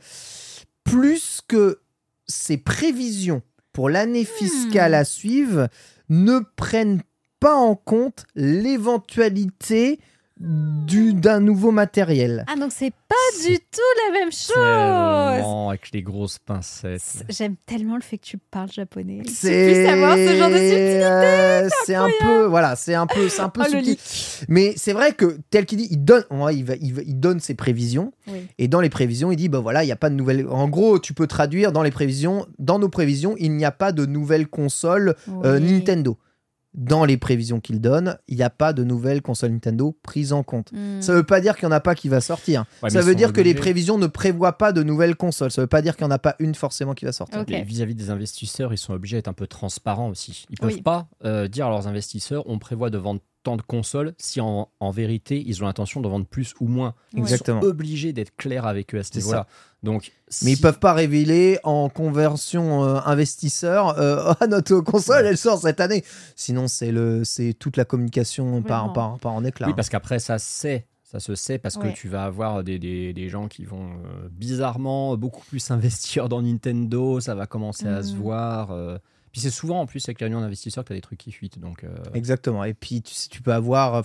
plus 0.83 1.41
que 1.47 1.79
ses 2.27 2.57
prévisions 2.57 3.41
pour 3.73 3.89
l'année 3.89 4.25
fiscale 4.25 4.93
à 4.93 5.05
suivre 5.05 5.67
ne 6.09 6.39
prennent 6.55 7.01
pas 7.41 7.55
en 7.55 7.75
compte 7.75 8.23
l'éventualité 8.35 9.99
du- 10.39 11.13
d'un 11.13 11.39
nouveau 11.39 11.69
matériel. 11.71 12.45
Ah, 12.47 12.55
donc 12.59 12.71
c'est 12.71 12.89
pas 13.07 13.47
du 13.47 13.57
tout 13.59 13.91
la 14.07 14.19
même 14.19 14.31
chose. 14.31 14.55
Tellement 14.55 15.69
avec 15.69 15.91
les 15.93 16.01
grosses 16.01 16.39
pincettes. 16.39 17.25
J'aime 17.29 17.55
tellement 17.67 17.95
le 17.95 18.01
fait 18.01 18.17
que 18.17 18.23
tu 18.25 18.37
parles 18.39 18.71
japonais. 18.71 19.21
C'est 19.27 19.85
savoir 19.85 20.15
ce 20.15 20.35
genre 20.35 20.49
de 20.49 20.55
subtilité. 20.55 21.03
euh, 21.03 21.69
c'est 21.85 21.93
un 21.95 22.09
peu 22.21 22.45
voilà, 22.45 22.75
c'est 22.75 22.95
un 22.95 23.05
peu 23.05 23.29
c'est 23.29 23.41
un 23.41 23.49
peu 23.49 23.61
Oh, 23.63 23.69
le 23.71 23.83
subtil. 23.83 24.45
Mais 24.49 24.73
c'est 24.77 24.93
vrai 24.93 25.11
que 25.13 25.37
tel 25.51 25.67
qu'il 25.67 25.77
dit, 25.77 25.87
il 25.91 26.03
donne 26.03 26.23
ouais, 26.31 26.55
il, 26.55 26.63
va, 26.65 26.73
il, 26.81 26.93
va- 26.93 27.03
il 27.05 27.19
donne 27.19 27.39
ses 27.39 27.53
prévisions 27.53 28.11
Oui. 28.27 28.47
et 28.57 28.67
dans 28.67 28.81
les 28.81 28.89
prévisions, 28.89 29.31
il 29.31 29.35
dit 29.35 29.47
bah 29.49 29.59
voilà, 29.59 29.83
il 29.83 29.87
y 29.87 29.91
a 29.91 29.95
pas 29.95 30.09
de 30.09 30.15
nouvelles 30.15 30.47
en 30.49 30.67
gros, 30.69 30.97
tu 30.97 31.13
peux 31.13 31.27
traduire 31.27 31.71
dans 31.71 31.83
les 31.83 31.91
prévisions 31.91 32.47
dans 32.57 32.79
nos 32.79 32.89
prévisions, 32.89 33.35
il 33.37 33.51
n'y 33.57 33.65
a 33.65 33.71
pas 33.71 33.91
de 33.91 34.07
nouvelles 34.07 34.47
consoles 34.47 35.15
euh, 35.43 35.59
Oui. 35.59 35.71
Nintendo. 35.71 36.17
Dans 36.73 37.03
les 37.03 37.17
prévisions 37.17 37.59
qu'il 37.59 37.81
donne, 37.81 38.17
il 38.29 38.37
n'y 38.37 38.43
a 38.43 38.49
pas 38.49 38.71
de 38.71 38.83
nouvelles 38.83 39.21
consoles 39.21 39.51
Nintendo 39.51 39.97
prises 40.03 40.31
en 40.31 40.41
compte. 40.41 40.71
Hmm. 40.71 41.01
Ça 41.01 41.13
veut 41.13 41.23
pas 41.23 41.41
dire 41.41 41.57
qu'il 41.57 41.67
n'y 41.67 41.73
en 41.73 41.75
a 41.75 41.81
pas 41.81 41.95
qui 41.95 42.07
va 42.07 42.21
sortir. 42.21 42.63
Ouais, 42.81 42.89
ça 42.89 43.01
veut 43.01 43.13
dire 43.15 43.33
que 43.33 43.41
les 43.41 43.53
prévisions 43.53 43.97
ne 43.97 44.07
prévoient 44.07 44.57
pas 44.57 44.71
de 44.71 44.81
nouvelles 44.81 45.15
consoles. 45.17 45.51
Ça 45.51 45.61
veut 45.61 45.67
pas 45.67 45.81
dire 45.81 45.97
qu'il 45.97 46.05
n'y 46.05 46.13
en 46.13 46.15
a 46.15 46.19
pas 46.19 46.35
une 46.39 46.55
forcément 46.55 46.93
qui 46.93 47.03
va 47.05 47.11
sortir. 47.11 47.43
Et 47.47 47.63
vis-à-vis 47.63 47.95
des 47.95 48.09
investisseurs, 48.09 48.73
ils 48.73 48.77
sont 48.77 48.93
obligés 48.93 49.17
d'être 49.17 49.27
un 49.27 49.33
peu 49.33 49.47
transparents 49.47 50.09
aussi. 50.09 50.45
Ils 50.49 50.57
peuvent 50.57 50.75
Oui. 50.75 50.81
pas 50.81 51.07
euh, 51.25 51.47
dire 51.47 51.67
à 51.67 51.69
leurs 51.69 51.87
investisseurs 51.87 52.43
on 52.47 52.57
prévoit 52.57 52.89
de 52.89 52.97
vendre 52.97 53.21
tant 53.43 53.57
de 53.57 53.61
consoles 53.61 54.13
si 54.17 54.39
en, 54.41 54.69
en 54.79 54.91
vérité 54.91 55.43
ils 55.45 55.63
ont 55.63 55.65
l'intention 55.67 56.01
de 56.01 56.07
vendre 56.07 56.25
plus 56.25 56.53
ou 56.59 56.67
moins. 56.67 56.93
Exactement. 57.17 57.59
Ils 57.59 57.63
sont 57.63 57.69
obligés 57.69 58.13
d'être 58.13 58.35
clairs 58.37 58.65
avec 58.67 58.93
eux 58.93 58.99
à 58.99 59.03
ce 59.03 59.15
niveau-là. 59.17 59.47
Donc, 59.83 60.11
Mais 60.43 60.51
ils 60.51 60.61
peuvent 60.61 60.77
pas 60.79 60.93
révéler 60.93 61.57
en 61.63 61.89
conversion 61.89 62.83
euh, 62.83 62.99
investisseur 63.05 63.97
euh, 63.99 64.33
Ah, 64.39 64.47
notre 64.47 64.79
console 64.81 65.25
elle 65.25 65.37
sort 65.37 65.59
cette 65.59 65.79
année. 65.79 66.03
Sinon 66.35 66.67
c'est 66.67 66.91
le 66.91 67.23
c'est 67.23 67.53
toute 67.53 67.77
la 67.77 67.85
communication 67.85 68.61
par, 68.61 68.93
par, 68.93 69.17
par 69.17 69.33
en 69.33 69.43
éclat. 69.43 69.67
Oui, 69.67 69.73
parce 69.75 69.89
qu'après, 69.89 70.19
ça 70.19 70.37
c'est. 70.39 70.85
Ça 71.03 71.19
se 71.19 71.35
sait 71.35 71.57
parce 71.57 71.75
Ouais. 71.75 71.91
que 71.91 71.97
tu 71.97 72.07
vas 72.07 72.23
avoir 72.23 72.63
des, 72.63 72.79
des, 72.79 73.11
des 73.11 73.27
gens 73.27 73.49
qui 73.49 73.65
vont 73.65 73.89
euh, 73.89 74.29
bizarrement 74.31 75.17
beaucoup 75.17 75.43
plus 75.45 75.69
investir 75.69 76.29
dans 76.29 76.41
Nintendo, 76.41 77.19
ça 77.19 77.35
va 77.35 77.47
commencer 77.47 77.85
à 77.87 78.01
se 78.01 78.13
Mhm. 78.13 78.19
voir. 78.21 78.71
Puis 79.31 79.41
c'est 79.41 79.51
souvent 79.51 79.79
en 79.81 79.85
plus 79.85 80.03
avec 80.05 80.19
la 80.21 80.29
d'investisseurs 80.29 80.83
que 80.83 80.89
tu 80.89 80.93
as 80.93 80.97
des 80.97 81.01
trucs 81.01 81.19
qui 81.19 81.31
fuitent. 81.31 81.59
Donc, 81.59 81.83
euh, 81.83 81.89
Exactement. 82.13 82.63
Et 82.63 82.73
puis, 82.73 83.01
tu 83.01 83.41
peux 83.41 83.53
avoir. 83.53 84.03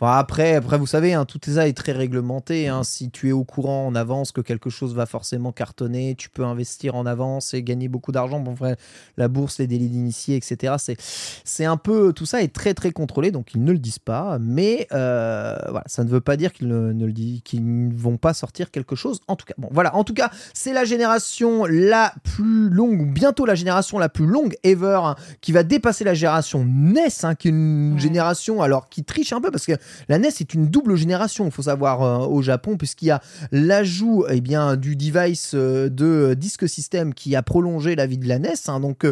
Enfin, 0.00 0.18
après, 0.18 0.56
après, 0.56 0.76
vous 0.76 0.88
savez, 0.88 1.14
hein, 1.14 1.24
tout 1.24 1.38
ça 1.46 1.68
est 1.68 1.72
très 1.72 1.92
réglementé. 1.92 2.66
hein. 2.66 2.82
Si 2.82 3.10
tu 3.10 3.28
es 3.28 3.32
au 3.32 3.44
courant 3.44 3.86
en 3.86 3.94
avance 3.94 4.32
que 4.32 4.40
quelque 4.40 4.68
chose 4.68 4.92
va 4.92 5.06
forcément 5.06 5.52
cartonner, 5.52 6.16
tu 6.16 6.28
peux 6.30 6.44
investir 6.44 6.96
en 6.96 7.06
avance 7.06 7.54
et 7.54 7.62
gagner 7.62 7.86
beaucoup 7.86 8.10
d'argent. 8.10 8.40
Bon, 8.40 8.54
vrai, 8.54 8.76
la 9.16 9.28
bourse, 9.28 9.60
les 9.60 9.68
délits 9.68 9.88
d'initiés, 9.88 10.34
etc. 10.34 10.74
C'est, 10.78 10.96
c'est 11.44 11.64
un 11.64 11.76
peu. 11.76 12.12
Tout 12.12 12.26
ça 12.26 12.42
est 12.42 12.52
très, 12.52 12.74
très 12.74 12.90
contrôlé. 12.90 13.30
Donc, 13.30 13.54
ils 13.54 13.62
ne 13.62 13.70
le 13.70 13.78
disent 13.78 14.00
pas. 14.00 14.38
Mais 14.40 14.88
euh, 14.92 15.56
voilà, 15.68 15.84
ça 15.86 16.02
ne 16.02 16.08
veut 16.08 16.20
pas 16.20 16.36
dire 16.36 16.52
qu'ils 16.52 16.66
ne, 16.66 16.92
ne 16.92 17.06
le 17.06 17.12
disent, 17.12 17.42
qu'ils 17.44 17.88
ne 17.88 17.94
vont 17.94 18.16
pas 18.16 18.34
sortir 18.34 18.72
quelque 18.72 18.96
chose. 18.96 19.20
En 19.28 19.36
tout 19.36 19.46
cas, 19.46 19.54
bon, 19.58 19.68
voilà. 19.70 19.94
En 19.94 20.02
tout 20.02 20.14
cas, 20.14 20.32
c'est 20.54 20.72
la 20.72 20.84
génération 20.84 21.66
la 21.66 22.12
plus 22.24 22.68
longue, 22.68 23.00
ou 23.00 23.06
bientôt 23.06 23.46
la 23.46 23.54
génération 23.54 24.00
la 24.00 24.08
plus 24.08 24.26
longue 24.26 24.56
ever, 24.64 25.00
hein, 25.04 25.14
qui 25.40 25.52
va 25.52 25.62
dépasser 25.62 26.02
la 26.02 26.14
génération 26.14 26.64
NES, 26.64 27.36
qui 27.38 27.46
est 27.46 27.50
une 27.52 27.96
génération 27.98 28.60
alors 28.60 28.88
qui 28.88 29.04
triche 29.04 29.32
un 29.32 29.40
peu 29.40 29.52
parce 29.52 29.66
que 29.66 29.74
la 30.08 30.18
NES 30.18 30.28
est 30.28 30.54
une 30.54 30.68
double 30.68 30.96
génération, 30.96 31.46
il 31.46 31.50
faut 31.50 31.62
savoir 31.62 32.02
euh, 32.02 32.26
au 32.26 32.42
Japon, 32.42 32.76
puisqu'il 32.76 33.06
y 33.06 33.10
a 33.10 33.20
l'ajout 33.52 34.24
eh 34.28 34.40
bien 34.40 34.76
du 34.76 34.96
device 34.96 35.52
euh, 35.54 35.88
de 35.88 36.34
disque 36.34 36.68
système 36.68 37.14
qui 37.14 37.36
a 37.36 37.42
prolongé 37.42 37.96
la 37.96 38.06
vie 38.06 38.18
de 38.18 38.28
la 38.28 38.38
NES. 38.38 38.54
hein. 38.68 38.80
donc 38.80 39.06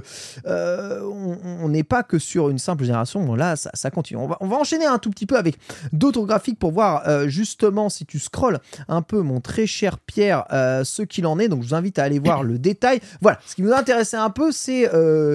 euh, 0.47 1.01
on 1.05 1.69
n'est 1.69 1.83
pas 1.83 2.03
que 2.03 2.19
sur 2.19 2.51
une 2.51 2.59
simple 2.59 2.85
génération. 2.85 3.35
Là, 3.35 3.57
ça, 3.57 3.91
continue. 3.91 4.21
On 4.41 4.49
va, 4.49 4.57
enchaîner 4.57 4.87
un 4.87 4.99
tout 4.99 5.11
petit 5.11 5.27
peu 5.27 5.37
avec 5.37 5.57
d'autres 5.93 6.25
graphiques 6.25 6.59
pour 6.59 6.73
voir 6.73 7.29
justement 7.29 7.89
si 7.89 8.05
tu 8.05 8.19
scrolles 8.19 8.59
un 8.89 9.03
peu, 9.03 9.21
mon 9.23 9.41
très 9.41 9.67
cher 9.67 9.99
Pierre, 9.99 10.45
ce 10.51 11.03
qu'il 11.03 11.27
en 11.27 11.39
est. 11.39 11.49
Donc 11.49 11.63
je 11.63 11.69
vous 11.69 11.75
invite 11.75 11.99
à 11.99 12.05
aller 12.05 12.19
voir 12.19 12.43
le 12.43 12.59
détail. 12.59 13.01
Voilà, 13.21 13.39
ce 13.47 13.55
qui 13.55 13.63
nous 13.63 13.73
a 13.73 13.79
intéressé 13.79 14.17
un 14.17 14.31
peu, 14.31 14.53
c'est 14.53 14.91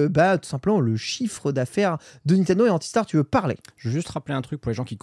bah, 0.08 0.38
tout 0.38 0.48
simplement 0.48 0.80
le 0.80 0.96
chiffre 0.96 1.52
d'affaires 1.52 1.98
de 2.26 2.36
Nintendo 2.36 2.66
et 2.66 2.70
Antistar. 2.70 3.06
Tu 3.06 3.16
veux 3.16 3.24
parler? 3.24 3.56
Je 3.76 3.88
veux 3.88 3.94
juste 3.94 4.08
rappeler 4.08 4.34
un 4.34 4.42
truc 4.42 4.60
pour 4.60 4.70
les 4.70 4.74
gens 4.74 4.84
qui 4.84 4.96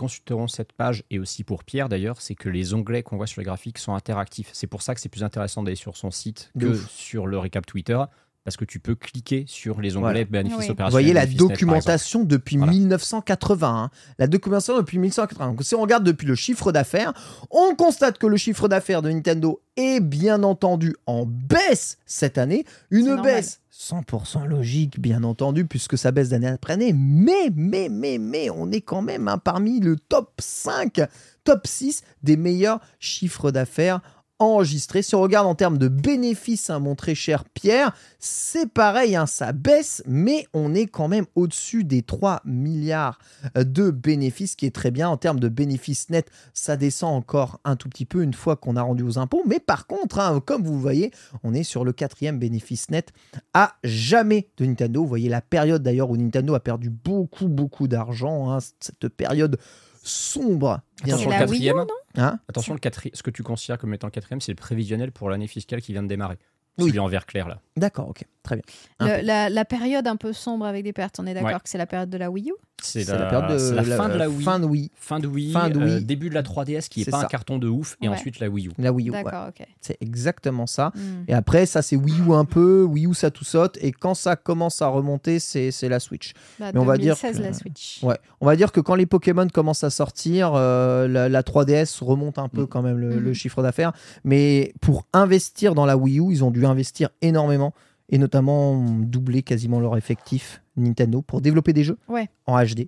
cette 0.48 0.74
page 0.74 1.04
et 1.10 1.20
aussi 1.20 1.44
pour 1.44 1.64
Pierre 1.64 1.90
d'ailleurs, 1.90 2.22
c'est 2.22 2.36
que 2.36 2.50
les 2.50 2.74
onglets 2.74 3.04
qu'on 3.04 3.18
voit 3.18 3.28
sur 3.28 3.42
les 3.42 3.46
graphiques 3.46 3.78
sont 3.78 3.94
interactifs. 3.94 4.50
C'est 4.54 4.68
pour 4.68 4.82
ça 4.82 4.96
que 4.96 5.02
c'est 5.02 5.10
plus 5.10 5.24
intéressant 5.24 5.64
d'aller 5.64 5.76
sur 5.76 5.98
son 5.98 6.12
site 6.12 6.52
que 6.60 6.68
ouf. 6.68 6.90
sur 6.90 7.28
le 7.28 7.38
récap 7.38 7.66
Twitter 7.66 8.02
parce 8.46 8.58
que 8.58 8.64
tu 8.64 8.80
peux 8.80 8.94
cliquer 8.94 9.44
sur 9.48 9.82
les 9.82 9.98
onglets 9.98 10.24
Voilà. 10.24 10.44
bénéfices 10.44 10.70
Oui. 10.70 10.76
Vous 10.78 10.90
voyez 10.92 11.14
la 11.14 11.26
documentation 11.26 12.24
depuis 12.24 12.58
Voilà. 12.58 12.72
1980. 12.72 13.68
hein. 13.68 13.90
La 14.20 14.28
documentation 14.28 14.78
depuis 14.78 15.00
1980. 15.00 15.48
Donc, 15.50 15.64
si 15.64 15.74
on 15.74 15.82
regarde 15.82 16.04
depuis 16.04 16.28
le 16.28 16.36
chiffre 16.36 16.72
d'affaires, 16.72 17.14
on 17.50 17.74
constate 17.76 18.20
que 18.20 18.28
le 18.28 18.38
chiffre 18.38 18.68
d'affaires 18.68 19.02
de 19.02 19.10
Nintendo 19.10 19.62
est 19.78 20.00
bien 20.00 20.44
entendu 20.44 20.96
en 21.08 21.26
baisse 21.26 21.98
cette 22.06 22.38
année. 22.38 22.66
Une 22.92 23.20
baisse 23.22 23.62
100% 23.74 24.46
logique, 24.46 25.00
bien 25.02 25.24
entendu, 25.24 25.66
puisque 25.66 25.98
ça 25.98 26.12
baisse 26.12 26.30
d'année 26.30 26.48
après 26.48 26.74
année. 26.74 26.94
Mais, 26.94 27.50
mais, 27.56 27.90
mais, 27.90 28.20
mais, 28.20 28.50
on 28.52 28.72
est 28.72 28.82
quand 28.82 29.02
même 29.02 29.28
hein, 29.28 29.38
parmi 29.40 29.80
le 29.80 29.98
top 29.98 30.32
5, 30.40 31.02
top 31.44 31.66
6 31.68 32.04
des 32.24 32.38
meilleurs 32.38 32.80
chiffres 33.00 33.52
d'affaires 33.52 34.00
enregistrés. 34.40 35.02
Si 35.02 35.16
on 35.16 35.22
regarde 35.22 35.48
en 35.48 35.56
termes 35.56 35.78
de 35.78 35.88
bénéfices, 35.88 36.70
hein, 36.70 36.80
mon 36.80 36.96
très 36.96 37.16
cher 37.16 37.46
Pierre, 37.46 37.96
c'est 38.20 38.70
pareil, 38.70 39.16
hein, 39.16 39.26
ça 39.26 39.54
baisse, 39.54 40.04
mais 40.06 40.48
on 40.54 40.74
est 40.74 40.88
quand 40.88 41.08
même 41.08 41.26
au-dessus 41.36 41.84
des 41.84 42.02
3 42.02 42.42
milliards 42.46 43.20
de 43.56 43.92
bénéfices, 43.92 44.52
ce 44.52 44.58
qui 44.58 44.66
est 44.66 44.76
très 44.76 44.92
bien. 44.92 45.10
En 45.10 45.18
termes 45.18 45.40
de 45.40 45.50
bénéfices 45.50 46.10
nets, 46.10 46.30
ça 46.54 46.76
descend 46.78 47.16
encore 47.16 47.60
un 47.64 47.76
tout 47.76 47.90
petit 47.90 48.06
peu 48.06 48.24
une 48.24 48.34
fois 48.34 48.56
qu'on 48.56 48.76
a 48.76 48.82
rendu 48.82 49.04
aux 49.04 49.18
impôts. 49.18 49.44
Mais 49.46 49.60
par 49.60 49.88
contre, 49.88 50.20
hein, 50.20 50.42
comme 50.46 50.64
vous 50.64 50.80
voyez, 50.80 51.12
on 51.44 51.54
est 51.54 51.64
sur 51.64 51.86
le 51.86 51.94
quatrième 51.94 52.40
bénéfice 52.40 52.90
net 52.90 53.14
à 53.54 53.76
jamais 53.84 54.50
de 54.58 54.66
Nintendo. 54.66 55.02
Vous 55.02 55.08
voyez 55.08 55.30
la 55.30 55.42
période 55.42 55.84
d'ailleurs 55.84 56.10
où 56.10 56.18
Nintendo 56.18 56.56
a 56.56 56.60
perdu 56.60 56.90
beaucoup, 56.90 57.48
beaucoup 57.48 57.88
d'argent. 57.88 58.58
cette 58.80 59.08
période 59.10 59.58
sombre. 60.08 60.82
bien 61.04 61.16
Attention, 61.16 61.32
C'est 61.32 61.36
le 61.40 61.46
la 61.46 61.50
Wii 61.52 61.60
U, 61.62 61.66
quatrième. 61.66 61.78
non 61.78 61.88
Hein? 62.24 62.40
Attention, 62.48 62.74
le 62.74 62.80
quatri- 62.80 63.12
ce 63.14 63.24
que 63.24 63.32
tu 63.32 63.44
considères 63.44 63.78
comme 63.78 63.94
étant 63.94 64.08
le 64.08 64.12
quatrième, 64.12 64.40
c'est 64.42 64.52
le 64.52 64.56
prévisionnel 64.56 65.12
pour 65.12 65.30
l'année 65.30 65.48
fiscale 65.48 65.82
qui 65.82 65.92
vient 65.92 66.04
de 66.04 66.08
démarrer. 66.08 66.38
Oui. 66.78 66.88
Celui 66.88 67.00
en 67.00 67.08
vert 67.08 67.26
clair 67.26 67.48
là. 67.48 67.60
D'accord, 67.78 68.10
ok, 68.10 68.24
très 68.44 68.56
bien. 68.56 68.64
Le- 69.00 69.26
la, 69.26 69.50
la 69.50 69.66
période 69.66 70.08
un 70.08 70.16
peu 70.18 70.34
sombre 70.34 70.66
avec 70.66 70.84
des 70.84 70.94
pertes, 70.94 71.20
on 71.20 71.26
est 71.28 71.34
d'accord 71.34 71.50
Ouais. 71.52 71.56
que 71.56 71.70
c'est 71.70 71.78
la 71.78 71.86
période 71.86 72.10
de 72.10 72.18
la 72.18 72.30
Wii 72.32 72.50
U? 72.50 72.54
C'est 72.84 73.08
la, 73.08 73.18
la 73.18 73.26
période 73.28 73.60
de 73.60 73.76
la 73.76 73.84
fin 73.98 74.10
de 74.10 74.14
la 74.18 74.30
Wii. 74.30 74.44
Fin 74.44 74.60
de 74.60 74.66
Wii. 74.66 74.92
Fin 74.96 75.20
de 75.20 75.28
Wii, 75.28 75.52
Fin 75.54 75.70
de 75.70 75.80
euh, 75.80 76.00
début 76.02 76.30
de 76.30 76.36
la 76.36 76.44
3DS 76.44 76.88
qui 76.90 77.02
est 77.02 77.04
C'est 77.06 77.12
pas 77.12 77.20
ça. 77.22 77.26
un 77.26 77.28
carton 77.28 77.58
de 77.58 77.68
ouf, 77.68 77.96
et 78.02 78.08
Ouais. 78.10 78.14
ensuite 78.14 78.40
la 78.40 78.50
Wii 78.50 78.68
U. 78.68 78.72
La 78.78 78.92
Wii 78.92 79.08
U. 79.08 79.12
ouais. 79.12 79.24
D'accord, 79.24 79.48
ok. 79.50 79.66
C'est 79.82 79.98
exactement 80.02 80.68
ça. 80.68 80.92
Hmm. 80.94 81.24
Et 81.28 81.34
après, 81.34 81.66
ça, 81.66 81.82
c'est 81.82 81.96
Wii 81.96 82.20
U 82.28 82.34
un 82.34 82.46
peu, 82.46 82.84
Wii 82.84 83.08
U, 83.08 83.14
ça 83.14 83.32
tout 83.32 83.46
saute. 83.46 83.78
Et 83.82 83.92
quand 83.94 84.14
ça 84.14 84.36
commence 84.36 84.82
à 84.82 84.88
remonter, 84.88 85.40
c'est 85.40 85.72
c'est 85.72 85.90
la 85.90 86.00
Switch. 86.00 86.34
Bah, 86.60 86.72
Mais 86.74 86.80
on 86.80 86.86
va 86.86 86.98
dire 86.98 87.16
2016, 87.16 87.38
que- 87.38 87.44
la 87.44 87.54
Switch. 87.54 88.00
Ouais. 88.04 88.18
On 88.42 88.46
va 88.46 88.56
dire 88.58 88.72
que 88.72 88.82
quand 88.82 88.96
les 88.96 89.06
Pokémon 89.06 89.48
commencent 89.48 89.84
à 89.86 89.90
sortir, 89.90 90.52
euh, 90.54 91.08
la, 91.08 91.30
la 91.30 91.42
3DS 91.44 92.04
remonte 92.04 92.38
un 92.38 92.50
peu 92.50 92.64
Mm. 92.64 92.68
quand 92.68 92.82
même 92.82 92.98
le, 92.98 93.20
le 93.20 93.34
chiffre 93.34 93.64
d'affaires. 93.64 93.94
Mais 94.26 94.74
pour 94.82 95.06
investir 95.14 95.74
dans 95.76 95.86
la 95.86 95.98
Wii 95.98 96.20
U, 96.20 96.26
ils 96.32 96.44
ont 96.44 96.52
dû 96.52 96.65
investir 96.70 97.10
énormément. 97.22 97.74
Et 98.10 98.18
notamment 98.20 98.84
doubler 99.00 99.42
quasiment 99.42 99.80
leur 99.80 99.98
effectif 99.98 100.62
Nintendo 100.78 101.22
pour 101.22 101.42
développer 101.42 101.74
des 101.74 101.84
jeux 101.84 101.98
Ouais. 102.08 102.30
en 102.46 102.62
HD. 102.64 102.88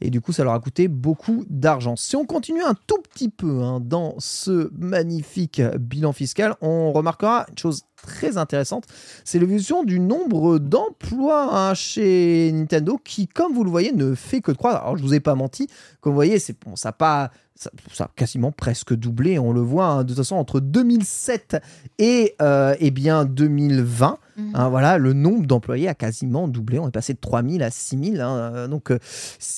Et 0.00 0.10
du 0.10 0.20
coup, 0.20 0.32
ça 0.32 0.44
leur 0.44 0.52
a 0.52 0.60
coûté 0.60 0.88
beaucoup 0.88 1.44
d'argent. 1.48 1.96
Si 1.96 2.16
on 2.16 2.24
continue 2.26 2.62
un 2.62 2.74
tout 2.86 3.00
petit 3.00 3.28
peu 3.28 3.62
hein, 3.62 3.80
dans 3.80 4.16
ce 4.18 4.70
magnifique 4.76 5.62
bilan 5.78 6.12
fiscal, 6.12 6.56
on 6.60 6.92
remarquera 6.92 7.46
une 7.48 7.56
chose 7.58 7.82
très 8.02 8.36
intéressante, 8.36 8.84
c'est 9.24 9.38
l'évolution 9.38 9.84
du 9.84 10.00
nombre 10.00 10.58
d'emplois 10.58 11.54
hein, 11.56 11.74
chez 11.74 12.50
Nintendo 12.52 12.98
qui, 13.02 13.28
comme 13.28 13.52
vous 13.54 13.64
le 13.64 13.70
voyez, 13.70 13.92
ne 13.92 14.14
fait 14.14 14.40
que 14.40 14.50
de 14.52 14.56
croître. 14.56 14.82
Alors, 14.82 14.96
je 14.96 15.02
vous 15.02 15.14
ai 15.14 15.20
pas 15.20 15.34
menti, 15.34 15.68
comme 16.00 16.12
vous 16.12 16.16
voyez, 16.16 16.38
c'est 16.38 16.56
bon, 16.64 16.76
ça 16.76 16.90
a 16.90 16.92
pas 16.92 17.30
ça, 17.54 17.70
ça 17.92 18.04
a 18.04 18.10
quasiment 18.16 18.52
presque 18.52 18.94
doublé, 18.94 19.38
on 19.38 19.52
le 19.52 19.60
voit 19.60 19.86
hein, 19.86 20.02
de 20.02 20.08
toute 20.08 20.16
façon 20.16 20.36
entre 20.36 20.60
2007 20.60 21.58
et 21.98 22.34
euh, 22.40 22.74
eh 22.80 22.90
bien 22.90 23.26
2020. 23.26 24.16
Mhm. 24.40 24.52
Hein, 24.54 24.68
voilà, 24.68 24.98
le 24.98 25.12
nombre 25.12 25.46
d'employés 25.46 25.88
a 25.88 25.94
quasiment 25.94 26.48
doublé. 26.48 26.78
On 26.78 26.88
est 26.88 26.92
passé 26.92 27.14
de 27.14 27.18
3000 27.20 27.62
à 27.62 27.70
6000. 27.70 28.20
hein, 28.20 28.68
donc, 28.68 28.90
euh, 28.90 28.98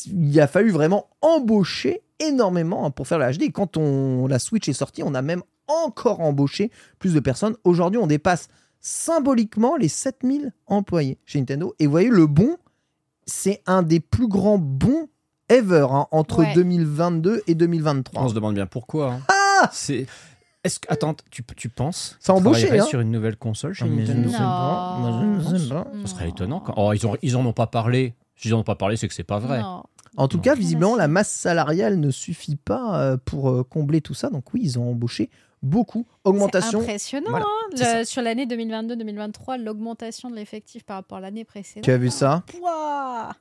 il 0.07 0.41
a 0.41 0.47
fallu 0.47 0.71
vraiment 0.71 1.09
embaucher 1.21 2.03
énormément 2.21 2.87
hein, 2.87 2.91
pour 2.91 3.07
faire 3.07 3.19
la 3.19 3.33
HD. 3.33 3.43
Et 3.43 3.51
quand 3.53 3.77
on, 3.77 4.27
la 4.27 4.39
Switch 4.39 4.69
est 4.69 4.73
sortie, 4.73 5.03
on 5.03 5.15
a 5.15 5.23
même 5.23 5.43
encore 5.69 6.21
embauché 6.21 6.71
plus 6.99 7.15
de 7.15 7.21
personnes. 7.21 7.55
Aujourd'hui, 7.65 7.99
on 7.99 8.07
dépasse 8.07 8.49
symboliquement 8.81 9.77
les 9.77 9.89
7000 9.89 10.53
employés 10.67 11.19
chez 11.25 11.39
Nintendo. 11.39 11.75
Et 11.79 11.87
vous 11.87 11.91
voyez, 11.93 12.09
le 12.11 12.27
bon, 12.27 12.57
c'est 13.27 13.63
un 13.67 13.83
des 13.83 14.01
plus 14.01 14.29
grands 14.29 14.59
bons 14.59 15.09
ever 15.49 15.87
hein, 15.91 16.07
entre 16.11 16.41
Ouais. 16.41 16.53
2022 16.55 17.43
et 17.47 17.55
2023. 17.55 18.23
On 18.23 18.29
se 18.29 18.35
demande 18.35 18.55
bien 18.55 18.67
pourquoi. 18.67 19.13
hein. 19.15 19.21
Ah 19.29 19.71
C'est. 19.73 20.07
Est-ce 20.65 20.79
que 20.79 20.93
attends, 20.93 21.15
tu, 21.31 21.43
tu 21.57 21.69
penses 21.69 22.17
Ça 22.21 22.33
embauché, 22.35 22.79
hein. 22.79 22.85
sur 22.85 23.01
une 23.01 23.11
nouvelle 23.11 23.37
console 23.37 23.73
chez 23.75 23.85
Ah, 23.85 23.89
mais 23.89 24.07
je 24.07 24.13
ne 24.13 24.25
Nintendo. 24.29 25.85
Ce 26.05 26.07
serait 26.09 26.29
étonnant. 26.29 26.61
Quand... 26.61 26.75
Oh, 26.77 26.93
ils, 26.93 27.05
ont, 27.07 27.17
ils 27.23 27.37
en 27.37 27.45
ont 27.45 27.53
pas 27.53 27.67
parlé. 27.67 28.15
S'ils 28.37 28.55
en 28.55 28.61
ont 28.61 28.65
pas 28.65 28.75
parlé, 28.77 28.97
c'est 28.97 29.09
que 29.09 29.15
c'est 29.15 29.25
pas 29.25 29.39
vrai. 29.39 29.61
Non. 29.61 29.83
En 30.17 30.29
tout 30.29 30.37
Non. 30.37 30.43
cas, 30.43 30.55
visiblement, 30.55 30.91
Merci. 30.91 30.99
la 31.01 31.09
masse 31.09 31.31
salariale 31.31 31.99
ne 31.99 32.11
suffit 32.11 32.57
pas 32.57 33.01
euh, 33.01 33.17
pour 33.25 33.51
euh, 33.51 33.65
combler 33.65 34.01
tout 34.01 34.15
ça. 34.15 34.31
Donc 34.31 34.53
oui, 34.55 34.61
ils 34.63 34.79
ont 34.79 34.91
embauché 34.91 35.31
beaucoup. 35.63 36.07
Augmentation. 36.25 36.79
C'est 36.81 36.85
impressionnant. 36.87 37.31
Voilà, 37.31 37.47
hein, 37.47 37.99
le- 38.01 38.05
sur 38.05 38.23
l'année 38.23 38.47
2022-2023, 38.47 39.61
l'augmentation 39.63 40.31
de 40.31 40.37
l'effectif 40.37 40.85
par 40.85 40.97
rapport 40.97 41.19
à 41.19 41.21
l'année 41.23 41.45
précédente. 41.45 41.85
Tu 41.85 41.91
as 41.91 41.99
vu 41.99 42.11
ça? 42.11 42.43
Ouah, 42.61 43.33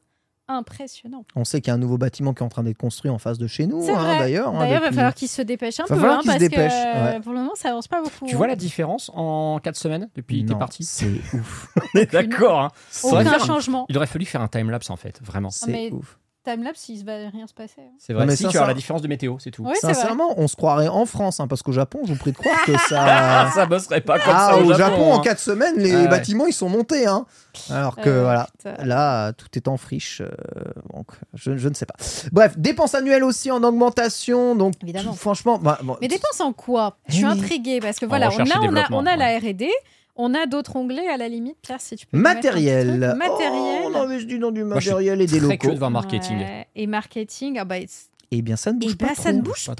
Impressionnant. 0.57 1.25
On 1.35 1.43
sait 1.45 1.61
qu'il 1.61 1.69
y 1.69 1.71
a 1.71 1.75
un 1.75 1.77
nouveau 1.79 1.97
bâtiment 1.97 2.33
qui 2.33 2.43
est 2.43 2.45
en 2.45 2.49
train 2.49 2.63
d'être 2.63 2.77
construit 2.77 3.09
en 3.09 3.17
face 3.17 3.37
de 3.37 3.47
chez 3.47 3.67
nous, 3.67 3.83
hein, 3.89 4.17
d'ailleurs. 4.19 4.49
hein, 4.49 4.59
D'ailleurs, 4.59 4.81
il 4.83 4.89
va 4.89 4.91
falloir 4.91 5.13
qu'ils 5.13 5.27
se 5.27 5.41
dépêchent 5.41 5.79
un 5.79 5.85
Va 5.85 5.95
peu. 5.95 6.09
hein, 6.09 6.21
parce 6.25 6.37
que, 6.37 6.55
ouais. 6.59 7.19
Pour 7.21 7.31
le 7.33 7.39
moment, 7.39 7.55
ça 7.55 7.69
avance 7.69 7.87
pas 7.87 8.01
beaucoup. 8.01 8.25
Tu 8.25 8.33
hein. 8.35 8.37
vois 8.37 8.47
la 8.47 8.55
différence 8.55 9.09
en 9.13 9.59
4 9.63 9.75
semaines 9.75 10.09
depuis 10.15 10.43
que 10.43 10.49
t'es 10.51 10.57
parti 10.59 10.83
C'est 10.83 11.05
ouf. 11.33 11.67
On 11.95 11.99
est 11.99 12.11
D'accord. 12.11 12.59
Hein. 12.61 12.69
Aucun 13.03 13.39
changement. 13.39 13.85
Il 13.89 13.97
aurait 13.97 14.07
fallu 14.07 14.25
faire 14.25 14.41
un 14.41 14.47
timelapse 14.47 14.89
en 14.89 14.95
fait, 14.97 15.19
vraiment. 15.23 15.49
C'est 15.49 15.71
mais- 15.71 15.91
ouf. 15.91 16.17
Timelapse, 16.43 16.89
il 16.89 17.05
va 17.05 17.13
rien 17.31 17.45
se 17.45 17.53
passer. 17.53 17.81
hein. 17.81 17.91
C'est 17.99 18.13
vrai. 18.13 18.25
mais 18.25 18.35
si 18.35 18.39
tu 18.43 18.49
sincère- 18.49 18.63
as 18.63 18.67
la 18.67 18.73
différence 18.73 19.01
de 19.03 19.07
météo, 19.07 19.35
c'est 19.39 19.51
tout. 19.51 19.63
Oui. 19.63 19.75
Sincèrement, 19.79 20.33
on 20.37 20.47
se 20.47 20.55
croirait 20.55 20.87
en 20.87 21.05
France, 21.05 21.39
hein, 21.39 21.47
parce 21.47 21.61
qu'au 21.61 21.71
Japon, 21.71 21.99
je 22.05 22.13
vous 22.13 22.19
prie 22.19 22.31
de 22.31 22.37
croire 22.37 22.63
que 22.65 22.75
ça. 22.89 23.49
ça 23.53 23.65
bosserait 23.67 24.01
pas 24.01 24.17
comme 24.19 24.33
Ah, 24.35 24.51
ça 24.53 24.57
au 24.57 24.73
Japon, 24.73 25.13
en 25.13 25.19
hein. 25.19 25.21
4 25.23 25.39
semaines, 25.39 25.75
les 25.77 25.93
Ah 25.93 26.01
ouais. 26.01 26.07
bâtiments 26.07 26.47
ils 26.47 26.53
sont 26.53 26.69
montés. 26.69 27.05
Hein. 27.05 27.25
Alors 27.69 27.95
que 27.95 28.09
Euh, 28.09 28.23
voilà, 28.23 28.47
putain. 28.57 28.75
là, 28.83 29.33
tout 29.33 29.47
est 29.55 29.67
en 29.67 29.77
friche. 29.77 30.21
euh, 30.21 30.29
donc, 30.93 31.07
je, 31.35 31.57
je 31.57 31.69
ne 31.69 31.73
sais 31.75 31.85
pas. 31.85 31.95
Bref, 32.31 32.57
dépenses 32.57 32.95
annuelles 32.95 33.23
aussi 33.23 33.51
en 33.51 33.61
augmentation. 33.63 34.55
Donc, 34.55 34.73
Évidemment. 34.81 35.13
franchement, 35.13 35.59
bah, 35.59 35.77
bon, 35.83 35.97
Mais 36.01 36.07
dépenses 36.07 36.39
en 36.41 36.53
quoi? 36.53 36.97
Je 37.07 37.15
suis 37.15 37.23
Eh 37.23 37.27
intriguée 37.27 37.79
parce 37.81 37.99
que 37.99 38.05
voilà, 38.05 38.29
on 38.31 38.39
a, 38.39 38.59
on 38.61 38.75
a, 38.75 38.87
on 38.91 39.05
a 39.05 39.15
la. 39.15 39.37
R&D, 39.37 39.69
on 40.21 40.33
a 40.33 40.45
d'autres 40.45 40.75
onglets 40.75 41.07
à 41.07 41.17
la 41.17 41.27
limite. 41.27 41.57
Pierre, 41.61 41.81
si 41.81 41.95
tu 41.95 42.05
peux. 42.07 42.17
matériel. 42.17 42.99
truc. 43.01 43.17
Matériel. 43.17 43.81
Oh, 43.85 43.91
on 43.93 43.95
investit 44.01 44.39
dans 44.39 44.51
du 44.51 44.63
Moi, 44.63 44.75
je 44.79 44.81
suis 44.81 44.89
matériel 44.91 45.21
et 45.21 45.25
des 45.25 45.37
Très 45.37 45.39
locaux. 45.41 45.57
curieux 45.57 45.73
de 45.75 45.79
voir 45.79 45.91
marketing. 45.91 46.37
Ouais, 46.37 46.67
Et 46.75 46.87
marketing, 46.87 47.57
ah 47.59 47.65
bah, 47.65 47.75
Eh 48.31 48.41
bien, 48.41 48.55
ça 48.55 48.71
ne 48.71 48.79
bouge 48.79 48.91
eh 48.93 48.95
pas. 48.95 49.07
bah, 49.07 49.13
trop. 49.13 49.23
ça 49.23 49.33
ne 49.33 49.41
bouge 49.41 49.65
Pas 49.67 49.75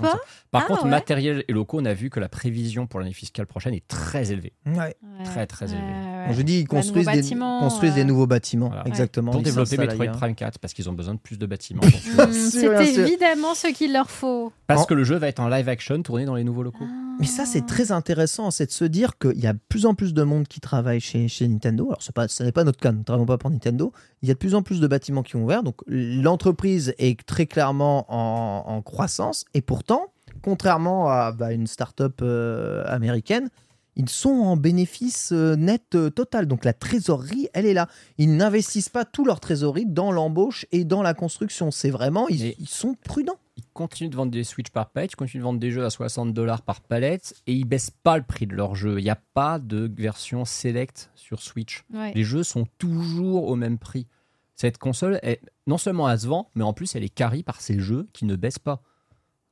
Par 0.52 0.64
Ah, 0.64 0.68
contre, 0.68 0.84
ouais. 0.84 0.90
matériel 0.90 1.44
et 1.48 1.54
locaux, 1.54 1.80
on 1.80 1.86
a 1.86 1.94
vu 1.94 2.10
que 2.10 2.20
la 2.20 2.28
prévision 2.30 2.88
pour 2.88 3.00
l'année 3.00 3.14
fiscale 3.14 3.46
prochaine 3.48 3.74
est 3.74 3.88
très 3.88 4.32
élevée. 4.32 4.54
Ouais. 4.66 4.74
Ouais, 4.78 4.96
Très, 5.24 5.48
très 5.48 5.72
élevé. 5.72 5.84
Ouais, 6.30 6.34
je 6.34 6.41
dis 6.41 6.60
ils 6.60 6.64
Bah, 6.68 6.77
construisent, 6.77 7.06
des, 7.07 7.14
bâtiments, 7.15 7.60
construisent 7.60 7.95
des 7.95 8.02
euh, 8.02 8.06
nouveaux 8.06 8.27
bâtiments, 8.27 8.68
Voilà. 8.68 8.84
exactement. 8.88 9.31
Pour 9.31 9.41
développer 9.41 9.77
Metroid 9.77 10.02
ailleurs. 10.03 10.18
Prime 10.18 10.35
4, 10.35 10.60
parce 10.60 10.73
qu'ils 10.73 10.89
ont 10.89 10.93
besoin 10.93 11.14
de 11.15 11.19
plus 11.19 11.38
de 11.38 11.45
bâtiments. 11.45 11.81
C'est 12.31 12.65
évidemment 12.99 13.56
ce 13.56 13.68
qu'il 13.73 13.93
leur 13.93 14.10
faut. 14.10 14.52
parce 14.68 14.81
En- 14.81 14.85
que 14.85 14.93
le 14.93 15.03
jeu 15.03 15.15
va 15.18 15.27
être 15.27 15.39
en 15.39 15.48
live 15.49 15.68
action 15.69 16.02
tourné 16.02 16.26
dans 16.26 16.35
les 16.35 16.43
nouveaux 16.43 16.64
locaux. 16.64 16.85
Mais 17.19 17.27
ça, 17.27 17.45
c'est 17.45 17.65
très 17.68 17.91
intéressant, 17.91 18.49
c'est 18.49 18.65
de 18.65 18.72
se 18.72 18.85
dire 18.85 19.18
qu'il 19.19 19.39
y 19.39 19.45
a 19.45 19.53
de 19.53 19.60
plus 19.69 19.85
en 19.85 19.93
plus 19.93 20.14
de 20.14 20.23
monde 20.23 20.48
qui 20.48 20.60
travaille 20.60 20.99
chez, 20.99 21.27
chez 21.27 21.48
Nintendo. 21.48 21.85
Alors, 21.85 21.99
pas, 22.15 22.27
ce 22.27 22.41
n'est 22.43 22.52
pas 22.52 22.64
notre 22.64 22.80
cas, 22.80 22.91
nous 22.91 22.99
ne 22.99 23.03
travaillons 23.03 23.27
pas 23.27 23.38
pour 23.38 23.52
Nintendo. 23.52 23.91
Il 24.23 24.27
y 24.27 24.31
a 24.31 24.34
de 24.34 24.39
plus 24.39 24.56
en 24.56 24.64
plus 24.64 24.80
de 24.80 24.88
bâtiments 24.88 25.22
qui 25.22 25.35
ont 25.35 25.43
ouvert. 25.43 25.61
Donc, 25.61 25.76
l'entreprise 25.88 26.93
est 26.98 27.22
très 27.26 27.45
clairement 27.45 28.06
en, 28.10 28.64
en 28.76 28.81
croissance. 28.81 29.45
Et 29.53 29.61
pourtant, 29.61 30.07
contrairement 30.41 31.10
à 31.10 31.31
bah, 31.31 31.52
une 31.53 31.68
start-up 31.68 32.19
euh, 32.22 32.84
américaine, 32.88 33.49
ils 33.96 34.10
sont 34.10 34.30
en 34.30 34.58
bénéfice 34.58 35.32
euh, 35.34 35.56
net 35.56 35.96
euh, 35.96 36.10
total. 36.10 36.48
Donc, 36.48 36.64
la 36.64 36.74
trésorerie, 36.74 37.50
elle 37.54 37.66
est 37.66 37.74
là. 37.74 37.88
Ils 38.18 38.36
n'investissent 38.36 38.90
pas 38.90 39.06
tout 39.06 39.26
leur 39.26 39.40
trésorerie 39.40 39.86
dans 39.86 40.12
l'embauche 40.12 40.66
et 40.72 40.86
dans 40.86 41.02
la 41.02 41.14
construction. 41.14 41.72
C'est 41.72 41.90
vraiment, 41.90 42.28
ils, 42.30 42.56
sont 42.68 42.96
prudents. 42.96 43.38
Ils 43.58 43.66
continuent 43.74 44.10
de 44.10 44.16
vendre 44.16 44.32
des 44.32 44.44
Switch 44.44 44.70
par 44.70 44.90
palette, 44.90 45.12
ils 45.12 45.16
continuent 45.18 45.42
de 45.42 45.46
vendre 45.46 45.60
des 45.60 45.72
jeux 45.72 45.84
à 45.86 45.90
60 45.90 46.34
dollars 46.34 46.62
par 46.62 46.82
palette, 46.82 47.36
et 47.48 47.54
ils 47.54 47.66
baissent 47.66 47.92
pas 47.92 48.18
le 48.18 48.24
prix 48.24 48.48
de 48.48 48.56
leurs 48.56 48.76
jeux. 48.76 49.00
Il 49.00 49.04
n'y 49.04 49.10
a 49.10 49.20
pas 49.34 49.60
de 49.60 49.92
version 49.94 50.46
select 50.46 51.12
sur 51.16 51.42
Switch. 51.42 51.84
Ouais. 51.94 52.14
Les 52.14 52.24
jeux 52.24 52.44
sont 52.44 52.66
toujours 52.78 53.48
au 53.48 53.56
même 53.56 53.78
prix. 53.78 54.08
Cette 54.56 54.78
console, 54.78 55.20
est, 55.24 55.42
non 55.68 55.78
seulement 55.78 56.10
elle 56.10 56.20
se 56.20 56.28
vend, 56.28 56.50
mais 56.56 56.64
en 56.64 56.72
plus 56.74 56.96
elle 56.96 57.04
est 57.04 57.10
carry 57.10 57.44
par 57.44 57.62
ces 57.62 57.80
jeux 57.80 58.08
qui 58.14 58.26
ne 58.26 58.36
baissent 58.36 58.60
pas. 58.60 58.82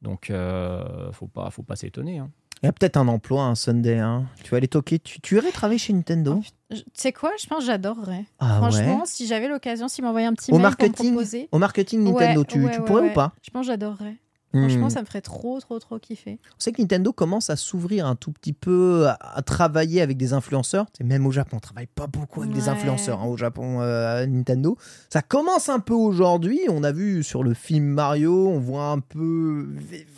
Donc, 0.01 0.29
euh, 0.29 1.11
faut 1.11 1.27
pas, 1.27 1.49
faut 1.49 1.63
pas 1.63 1.75
s'étonner. 1.75 2.19
hein. 2.19 2.31
Il 2.61 2.65
y 2.65 2.69
a 2.69 2.73
peut-être 2.73 2.97
un 2.97 3.07
emploi, 3.07 3.43
un 3.43 3.55
Sunday. 3.55 3.99
hein. 3.99 4.25
Tu 4.43 4.51
vas 4.51 4.57
aller 4.57 4.67
toquer. 4.67 4.99
Tu, 4.99 5.21
tu 5.21 5.35
irais 5.37 5.51
travailler 5.51 5.77
chez 5.79 5.93
Nintendo? 5.93 6.41
Je- 6.69 6.75
Tu 6.81 6.83
sais 6.93 7.13
quoi? 7.13 7.31
Je 7.41 7.47
pense 7.47 7.59
que 7.59 7.65
j'adorerais. 7.65 8.25
Ah 8.39 8.57
Franchement, 8.57 8.97
ouais. 8.99 9.05
si 9.05 9.27
j'avais 9.27 9.47
l'occasion, 9.47 9.87
s'ils 9.87 10.03
m'envoyaient 10.03 10.27
un 10.27 10.33
petit 10.33 10.51
Au 10.51 10.55
mail 10.55 10.63
marketing, 10.63 10.93
pour 10.93 11.05
me 11.05 11.09
proposer. 11.11 11.49
au 11.51 11.57
marketing 11.57 12.03
Nintendo, 12.03 12.41
Ouais, 12.41 12.45
tu, 12.45 12.65
ouais, 12.65 12.71
tu 12.71 12.81
pourrais 12.81 13.09
ou 13.09 13.13
pas? 13.13 13.33
Je 13.41 13.49
pense 13.49 13.65
que 13.65 13.71
j'adorerais. 13.71 14.15
Franchement, 14.51 14.87
Hmm. 14.87 14.89
ça 14.89 15.01
me 15.01 15.05
ferait 15.05 15.21
trop, 15.21 15.59
trop, 15.59 15.77
trop 15.77 15.99
kiffer. 15.99 16.39
On 16.49 16.59
sait 16.59 16.71
que 16.71 16.81
Nintendo 16.81 17.13
commence 17.13 17.51
à 17.51 17.55
s'ouvrir 17.55 18.07
un 18.07 18.15
tout 18.15 18.31
petit 18.31 18.53
peu, 18.53 19.07
à, 19.07 19.17
à 19.37 19.41
travailler 19.43 20.01
avec 20.01 20.17
des 20.17 20.33
influenceurs. 20.33 20.87
C'est 20.97 21.03
même 21.03 21.27
au 21.27 21.31
Japon, 21.31 21.57
on 21.57 21.59
travaille 21.59 21.85
pas 21.85 22.07
beaucoup 22.07 22.41
avec 22.41 22.53
des 22.53 22.67
influenceurs 22.67 23.21
hein, 23.21 23.27
au 23.27 23.37
Japon, 23.37 23.79
euh, 23.81 24.25
Nintendo. 24.25 24.75
Ça 25.11 25.21
commence 25.21 25.69
un 25.69 25.79
peu 25.79 25.93
aujourd'hui. 25.93 26.59
On 26.67 26.83
a 26.83 26.91
vu 26.91 27.21
sur 27.23 27.43
le 27.43 27.53
film 27.53 27.85
Mario, 27.85 28.47
on 28.49 28.59
voit 28.59 28.87
un 28.87 28.99
peu 28.99 29.67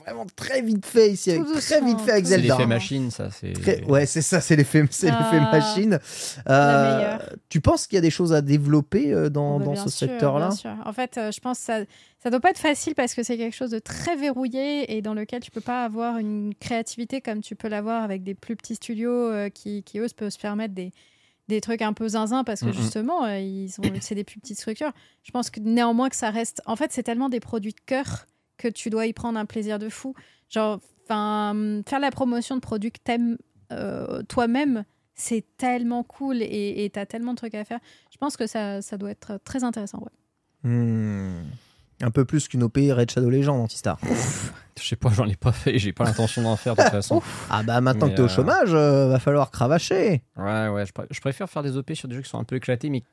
vraiment 0.03 0.25
très 0.37 0.61
vite 0.61 0.85
fait 0.85 1.11
ici, 1.11 1.31
avec, 1.31 1.43
très 1.45 1.81
vite 1.81 1.99
fait 1.99 2.11
avec 2.11 2.23
tout 2.23 2.29
C'est 2.29 2.37
Zelda. 2.37 2.55
l'effet 2.55 2.67
machine, 2.67 3.11
ça. 3.11 3.29
C'est 3.31 3.51
Très- 3.53 3.83
ouais, 3.83 4.05
c'est 4.05 4.21
ça, 4.21 4.39
c'est 4.39 4.55
l'effet, 4.55 4.85
c'est 4.91 5.07
l'effet 5.07 5.39
Ah, 5.41 5.51
machine. 5.51 5.99
la 6.45 6.95
meilleure. 6.95 7.29
tu 7.49 7.59
penses 7.61 7.85
qu'il 7.87 7.95
y 7.95 7.99
a 7.99 8.01
des 8.01 8.09
choses 8.09 8.31
à 8.33 8.41
développer 8.41 9.13
euh, 9.13 9.29
dans, 9.29 9.57
Oh, 9.57 9.59
bah, 9.59 9.65
dans 9.65 9.75
ce 9.75 9.89
secteur-là? 9.89 10.47
bien 10.47 10.55
sûr. 10.55 10.71
En 10.85 10.93
fait, 10.93 11.17
euh, 11.17 11.31
je 11.31 11.39
pense 11.41 11.59
que 11.59 11.65
ça, 11.65 11.79
ça 12.21 12.29
doit 12.29 12.39
pas 12.39 12.51
être 12.51 12.59
facile 12.59 12.93
parce 12.93 13.15
que 13.15 13.23
c'est 13.23 13.35
quelque 13.35 13.55
chose 13.55 13.71
de 13.71 13.79
très 13.79 14.15
verrouillé 14.15 14.95
et 14.95 15.01
dans 15.01 15.15
lequel 15.15 15.41
tu 15.41 15.49
peux 15.49 15.61
pas 15.61 15.83
avoir 15.83 16.19
une 16.19 16.53
créativité 16.53 17.19
comme 17.19 17.41
tu 17.41 17.55
peux 17.55 17.67
l'avoir 17.67 18.03
avec 18.03 18.21
des 18.23 18.35
plus 18.35 18.55
petits 18.55 18.75
studios 18.75 19.11
euh, 19.11 19.49
qui, 19.49 19.81
qui, 19.81 19.97
eux, 19.97 20.05
peuvent 20.15 20.29
se 20.29 20.37
permettre 20.37 20.75
des, 20.75 20.91
des 21.47 21.61
trucs 21.61 21.81
un 21.81 21.93
peu 21.93 22.09
zinzin 22.09 22.43
parce 22.43 22.61
que 22.61 22.71
justement, 22.71 23.25
euh, 23.25 23.39
ils 23.39 23.73
ont, 23.79 23.91
c'est 24.01 24.13
des 24.13 24.23
plus 24.23 24.39
petites 24.39 24.59
structures. 24.59 24.91
Je 25.23 25.31
pense 25.31 25.49
que 25.49 25.59
néanmoins 25.59 26.09
que 26.09 26.15
ça 26.15 26.29
reste. 26.29 26.61
En 26.67 26.75
fait, 26.75 26.91
c'est 26.91 27.01
tellement 27.01 27.27
des 27.27 27.39
produits 27.39 27.73
de 27.73 27.81
cœur 27.87 28.27
que 28.57 28.67
tu 28.67 28.91
dois 28.91 29.07
y 29.07 29.13
prendre 29.13 29.39
un 29.39 29.45
plaisir 29.45 29.79
de 29.79 29.89
fou. 29.89 30.13
Genre, 30.47 30.79
enfin, 31.05 31.81
faire 31.87 31.99
la 31.99 32.11
promotion 32.11 32.55
de 32.55 32.61
produits 32.61 32.91
que 32.91 32.99
t'aimes 33.03 33.39
euh, 33.71 34.21
toi-même, 34.23 34.85
c'est 35.15 35.43
tellement 35.57 36.03
cool 36.03 36.43
et 36.43 36.87
tu 36.93 36.99
as 36.99 37.07
tellement 37.07 37.31
de 37.31 37.37
trucs 37.37 37.55
à 37.55 37.65
faire. 37.65 37.79
Je 38.11 38.17
pense 38.17 38.37
que 38.37 38.45
ça, 38.45 38.83
ça 38.83 38.99
doit 38.99 39.09
être 39.09 39.39
très 39.43 39.63
intéressant. 39.63 39.99
Ouais. 39.99 40.69
Hmm. 40.69 41.45
Un 42.01 42.11
peu 42.11 42.25
plus 42.25 42.47
qu'une 42.47 42.63
OP 42.63 42.77
Red 42.77 43.11
Shadow 43.11 43.29
Legend, 43.29 43.61
Antistar. 43.61 43.97
Je 44.79 44.87
sais 44.87 44.95
pas, 44.95 45.09
j'en 45.09 45.27
ai 45.27 45.35
pas 45.35 45.51
fait, 45.51 45.77
j'ai 45.77 45.93
pas 45.93 46.05
l'intention 46.05 46.41
d'en 46.41 46.55
faire 46.55 46.75
de 46.75 46.81
toute 46.81 46.91
façon. 46.91 47.21
Ah 47.49 47.61
bah 47.63 47.79
maintenant 47.81 48.07
Mais, 48.07 48.11
que 48.13 48.17
t'es 48.17 48.21
au 48.23 48.25
euh, 48.25 48.29
chômage, 48.29 48.73
euh, 48.73 49.07
va 49.09 49.19
falloir 49.19 49.51
cravacher. 49.51 50.23
Ouais, 50.37 50.67
ouais, 50.69 50.85
je, 50.85 50.91
pr- 50.93 51.05
je 51.11 51.19
préfère 51.21 51.49
faire 51.49 51.61
des 51.63 51.77
OP 51.77 51.91
sur 51.93 52.07
des 52.07 52.15
jeux 52.15 52.21
qui 52.21 52.29
sont 52.29 52.39
un 52.39 52.43
peu 52.43 52.55
éclatés, 52.55 52.89
mais 52.89 53.03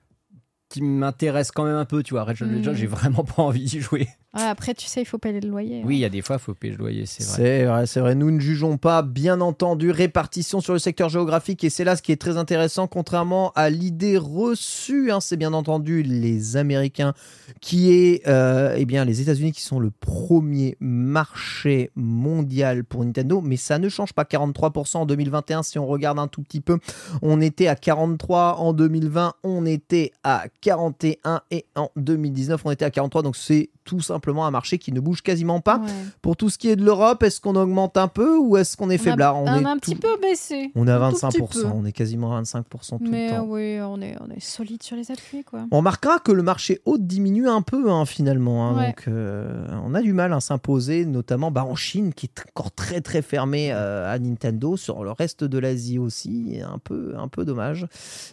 qui 0.69 0.83
m'intéressent 0.83 1.53
quand 1.53 1.65
même 1.65 1.77
un 1.77 1.85
peu, 1.85 2.03
tu 2.03 2.15
vois. 2.15 2.25
Red 2.25 2.37
Shadow 2.37 2.59
Mm. 2.59 2.75
J'ai 2.75 2.87
vraiment 2.87 3.25
pas 3.25 3.43
envie 3.43 3.65
d'y 3.65 3.81
jouer. 3.81 4.09
Ouais, 4.35 4.43
après, 4.43 4.75
tu 4.75 4.87
sais, 4.87 5.01
il 5.01 5.07
faut 5.07 5.17
payer 5.17 5.41
le 5.41 5.49
loyer. 5.49 5.83
Oui, 5.87 5.97
il 5.97 6.01
y 6.01 6.05
a 6.05 6.11
des 6.11 6.21
fois, 6.21 6.37
il 6.37 6.43
faut 6.43 6.53
payer 6.53 6.73
le 6.75 6.79
loyer, 6.79 7.07
c'est 7.07 7.25
vrai. 7.25 7.37
C'est 7.37 7.65
vrai, 7.65 7.87
c'est 7.87 8.01
vrai. 8.01 8.15
Nous 8.15 8.31
ne 8.31 8.39
jugeons 8.39 8.77
pas, 8.77 9.01
bien 9.03 9.41
entendu, 9.41 9.91
répartition 9.91 10.61
sur 10.61 10.75
le 10.75 10.79
secteur 10.79 11.09
géographique. 11.09 11.65
Et 11.65 11.71
c'est 11.71 11.83
là 11.85 11.97
ce 11.97 12.03
qui 12.03 12.13
est 12.13 12.21
très 12.21 12.37
intéressant, 12.37 12.87
contrairement 12.87 13.53
à 13.57 13.71
l'idée 13.71 14.19
reçue. 14.19 15.11
hein, 15.11 15.21
c'est 15.21 15.39
bien 15.39 15.55
entendu 15.55 16.03
les 16.03 16.57
Américains 16.59 17.15
qui 17.63 17.91
est, 17.93 18.29
euh, 18.29 18.75
eh 18.77 18.85
bien, 18.85 19.07
les 19.07 19.23
États-Unis 19.23 19.53
qui 19.53 19.63
sont 19.63 19.81
le 19.81 19.91
premier 19.91 20.77
marché 20.79 21.91
mondial 21.97 22.85
pour 22.85 23.05
Nintendo. 23.05 23.41
Mais 23.41 23.57
ça 23.57 23.79
ne 23.79 23.89
change 23.89 24.13
pas. 24.13 24.25
43% 24.25 24.99
en 24.99 25.07
2021, 25.07 25.63
si 25.63 25.79
on 25.79 25.87
regarde 25.87 26.19
un 26.19 26.29
tout 26.29 26.43
petit 26.43 26.61
peu. 26.61 26.79
On 27.23 27.41
était 27.41 27.67
à 27.69 27.77
43 27.77 28.57
en 28.59 28.75
2020, 28.75 29.33
on 29.43 29.65
était 29.65 30.13
à 30.23 30.45
41 30.61 31.43
et 31.51 31.67
en 31.77 31.91
2019, 31.97 32.63
on 32.65 32.71
était 32.71 32.85
à 32.85 32.91
43. 32.91 33.23
Donc 33.23 33.37
c'est 33.37 33.71
tout 33.89 34.01
simplement 34.01 34.47
un 34.47 34.51
marché 34.51 34.77
qui 34.79 34.93
ne 34.93 35.01
bouge 35.01 35.23
quasiment 35.23 35.61
pas. 35.61 35.79
Ouais. 35.79 35.87
Pour 36.21 36.37
tout 36.37 36.51
ce 36.51 36.59
qui 36.59 36.69
est 36.69 36.77
de 36.77 36.85
l'Europe, 36.85 37.23
est-ce 37.23 37.41
qu'on 37.41 37.57
augmente 37.57 37.97
un 37.97 38.07
peu 38.09 38.37
ou 38.37 38.57
est-ce 38.59 38.77
qu'on 38.77 38.91
est 38.91 38.99
On 38.99 39.01
a- 39.01 39.05
faiblard 39.05 39.37
on, 39.37 39.47
est 39.47 39.65
a 39.65 39.69
un 39.71 39.75
tout- 39.75 39.81
petit 39.93 39.95
peu 39.97 40.17
baissé. 40.21 40.71
On 40.75 40.87
est 40.87 40.91
à 40.91 40.97
Un 41.03 41.11
tout 41.13 41.17
petit 41.17 41.39
25%, 41.39 41.53
peu. 41.63 41.67
on 41.75 41.85
est 41.87 41.93
quasiment 41.93 42.37
à 42.37 42.43
25% 42.43 42.99
tout 42.99 43.11
Mais 43.11 43.31
le 43.31 43.37
temps. 43.37 43.47
oui, 43.49 43.79
on 43.81 44.01
est, 44.03 44.15
on 44.21 44.31
est 44.31 44.41
solide 44.41 44.83
sur 44.83 44.97
les 44.97 45.11
appuis, 45.11 45.43
quoi. 45.45 45.61
On 45.71 45.79
remarquera 45.79 46.19
que 46.19 46.33
le 46.33 46.43
marché 46.43 46.81
haut 46.85 46.99
diminue 46.99 47.49
un 47.49 47.63
peu 47.63 47.91
hein, 47.91 48.05
finalement. 48.05 48.69
hein. 48.69 48.77
Ouais. 48.77 48.87
donc 48.89 49.05
euh, 49.09 49.67
on 49.85 49.95
a 49.95 50.03
du 50.03 50.13
mal 50.13 50.33
à 50.35 50.41
s'imposer, 50.41 51.07
notamment 51.07 51.51
bah, 51.51 51.65
en 51.65 51.75
Chine 51.77 52.13
qui 52.13 52.27
est 52.27 52.45
encore 52.55 52.71
très 52.73 53.01
très 53.01 53.23
fermée 53.23 53.71
euh, 53.73 54.13
à 54.13 54.19
Nintendo. 54.19 54.77
Sur 54.77 55.03
le 55.05 55.13
reste 55.13 55.45
de 55.45 55.59
l'Asie 55.59 55.99
aussi, 55.99 56.61
un 56.65 56.79
peu, 56.79 57.15
un 57.17 57.29
peu 57.29 57.45
dommage. 57.45 57.87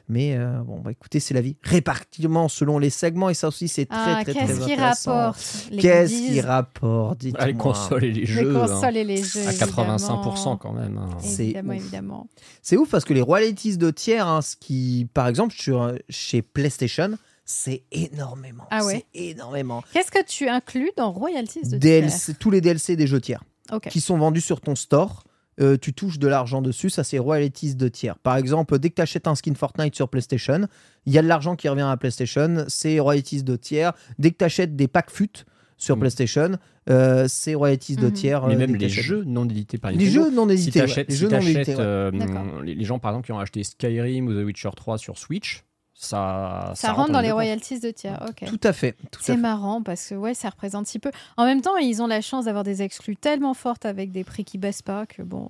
Mais 0.10 0.36
euh, 0.38 0.60
bon, 0.66 0.80
bah, 0.80 0.92
écoutez, 0.92 1.20
c'est 1.20 1.34
la 1.34 1.42
vie. 1.42 1.56
Répartiment 1.64 2.48
selon 2.50 2.80
les 2.80 2.90
segments 2.90 3.30
et 3.30 3.34
ça 3.34 3.48
aussi 3.48 3.68
c'est 3.68 3.86
très 3.86 3.98
Ah, 3.98 4.24
très 4.24 4.34
très 4.34 4.46
qu'est-ce 4.48 4.60
qui 4.66 4.74
intéressant. 4.74 5.12
rapporte? 5.16 5.40
Qu'est-ce 5.80 6.12
qui 6.14 6.42
rapporte. 6.42 7.22
Ah, 7.38 7.48
les 7.48 7.54
consoles 7.54 8.04
et 8.04 8.12
les 8.12 8.22
Les 8.22 8.26
jeux. 8.26 8.56
hein. 8.58 8.68
consoles 8.68 8.98
et 8.98 9.04
les 9.04 9.24
jeux. 9.24 9.48
à 9.48 9.52
85% 9.52 9.54
évidemment. 9.54 10.58
quand 10.58 10.72
même. 10.74 10.98
hein. 10.98 11.10
C'est 11.22 11.44
Évidemment, 11.46 11.74
ouf. 11.74 11.78
évidemment. 11.82 12.28
C'est 12.62 12.78
ouf 12.78 12.90
parce 12.90 13.06
que 13.06 13.14
les 13.14 13.22
royalties 13.22 13.78
de 13.78 13.92
tiers, 13.92 14.28
hein, 14.28 14.42
ce 14.42 14.56
qui, 14.56 15.08
par 15.14 15.28
exemple, 15.28 15.54
sur, 15.54 15.94
chez 16.10 16.42
PlayStation, 16.42 17.18
c'est 17.46 17.84
énormément. 17.92 18.66
Ah 18.72 18.84
ouais 18.86 19.06
C'est 19.14 19.22
énormément. 19.30 19.84
Qu'est-ce 19.94 20.12
que 20.12 20.24
tu 20.26 20.48
inclus 20.48 20.90
dans 20.98 21.12
royalties 21.12 21.62
de 21.62 21.78
DLC, 21.78 22.34
tous 22.34 22.50
les 22.52 22.62
DLC 22.62 22.96
des 22.96 23.08
jeux 23.08 23.22
tiers 23.22 23.44
tiers 23.70 23.92
qui 23.92 24.02
sont 24.02 24.18
vendus 24.18 24.42
sur 24.42 24.62
ton 24.62 24.76
store, 24.76 25.24
euh, 25.62 25.78
tu 25.78 25.94
touches 25.94 26.20
de 26.20 26.28
l'argent 26.28 26.62
dessus, 26.62 26.90
ça 26.90 27.04
c'est 27.04 27.18
royalties 27.20 27.76
de 27.76 27.88
tiers. 27.88 28.18
Par 28.20 28.36
exemple, 28.38 28.78
dès 28.80 28.90
que 28.90 28.96
tu 28.96 29.02
achètes 29.02 29.28
un 29.28 29.36
skin 29.36 29.54
Fortnite 29.56 29.96
sur 29.96 30.10
PlayStation, 30.10 30.68
il 31.06 31.14
y 31.14 31.18
a 31.18 31.22
de 31.22 31.28
l'argent 31.28 31.56
qui 31.56 31.70
revient 31.70 31.88
à 31.90 31.96
PlayStation, 31.98 32.66
c'est 32.68 33.00
royalties 33.00 33.44
de 33.44 33.56
tiers. 33.56 33.94
Dès 34.20 34.32
que 34.32 34.38
tu 34.38 34.44
achètes 34.46 34.76
des 34.76 34.88
packs 34.88 35.12
FUT 35.12 35.46
sur 35.78 35.96
Mm. 35.96 36.00
PlayStation, 36.00 36.52
euh, 36.90 37.26
c'est 37.28 37.54
royalties 37.56 37.96
de 37.98 38.06
Mhm. 38.08 38.14
tiers. 38.14 38.48
Mais 38.48 38.56
euh, 38.56 38.58
même 38.58 38.72
dès 38.72 38.78
que 38.78 38.84
les 38.84 38.90
jeux 38.90 39.24
non 39.26 39.46
édités 39.46 39.78
par 39.78 39.92
Les 39.92 39.98
Nintendo. 39.98 40.24
jeux 40.26 40.32
non 40.32 40.48
Si 40.48 40.54
édités. 40.56 40.80
ouais. 40.82 40.88
t'achètes 40.88 41.10
Les 41.10 41.16
si 41.16 41.22
jeux 41.22 41.30
non 41.30 41.40
édités. 41.40 41.76
euh, 41.80 42.12
les, 42.64 42.76
les 42.76 42.84
gens 42.86 43.00
par 43.00 43.12
exemple 43.12 43.26
qui 43.26 43.32
ont 43.34 43.40
acheté 43.40 43.64
Skyrim 43.64 44.28
ou 44.28 44.34
The 44.34 44.46
Witcher 44.46 44.70
3 44.76 44.98
sur 44.98 45.18
Switch, 45.18 45.64
ça, 45.98 46.74
Ça, 46.76 46.92
rentre 46.92 47.12
dans 47.14 47.22
les 47.22 47.32
royalties 47.32 47.80
de 47.80 47.90
tiers. 47.90 48.22
Ok. 48.28 48.46
Tout 48.48 48.60
à 48.64 48.74
fait. 48.74 48.96
C'est 49.22 49.38
marrant 49.38 49.82
parce 49.82 50.10
que 50.10 50.16
ouais, 50.16 50.34
ça 50.34 50.50
représente 50.50 50.88
si 50.88 51.00
peu. 51.00 51.10
En 51.38 51.46
même 51.46 51.62
temps, 51.62 51.78
ils 51.78 52.02
ont 52.02 52.08
la 52.08 52.20
chance 52.22 52.46
d'avoir 52.46 52.64
des 52.66 52.82
exclus 52.82 53.16
tellement 53.16 53.54
fortes 53.54 53.86
avec 53.86 54.12
des 54.12 54.24
prix 54.26 54.44
qui 54.44 54.58
baissent 54.58 54.82
pas 54.82 55.06
que 55.06 55.22
bon, 55.22 55.48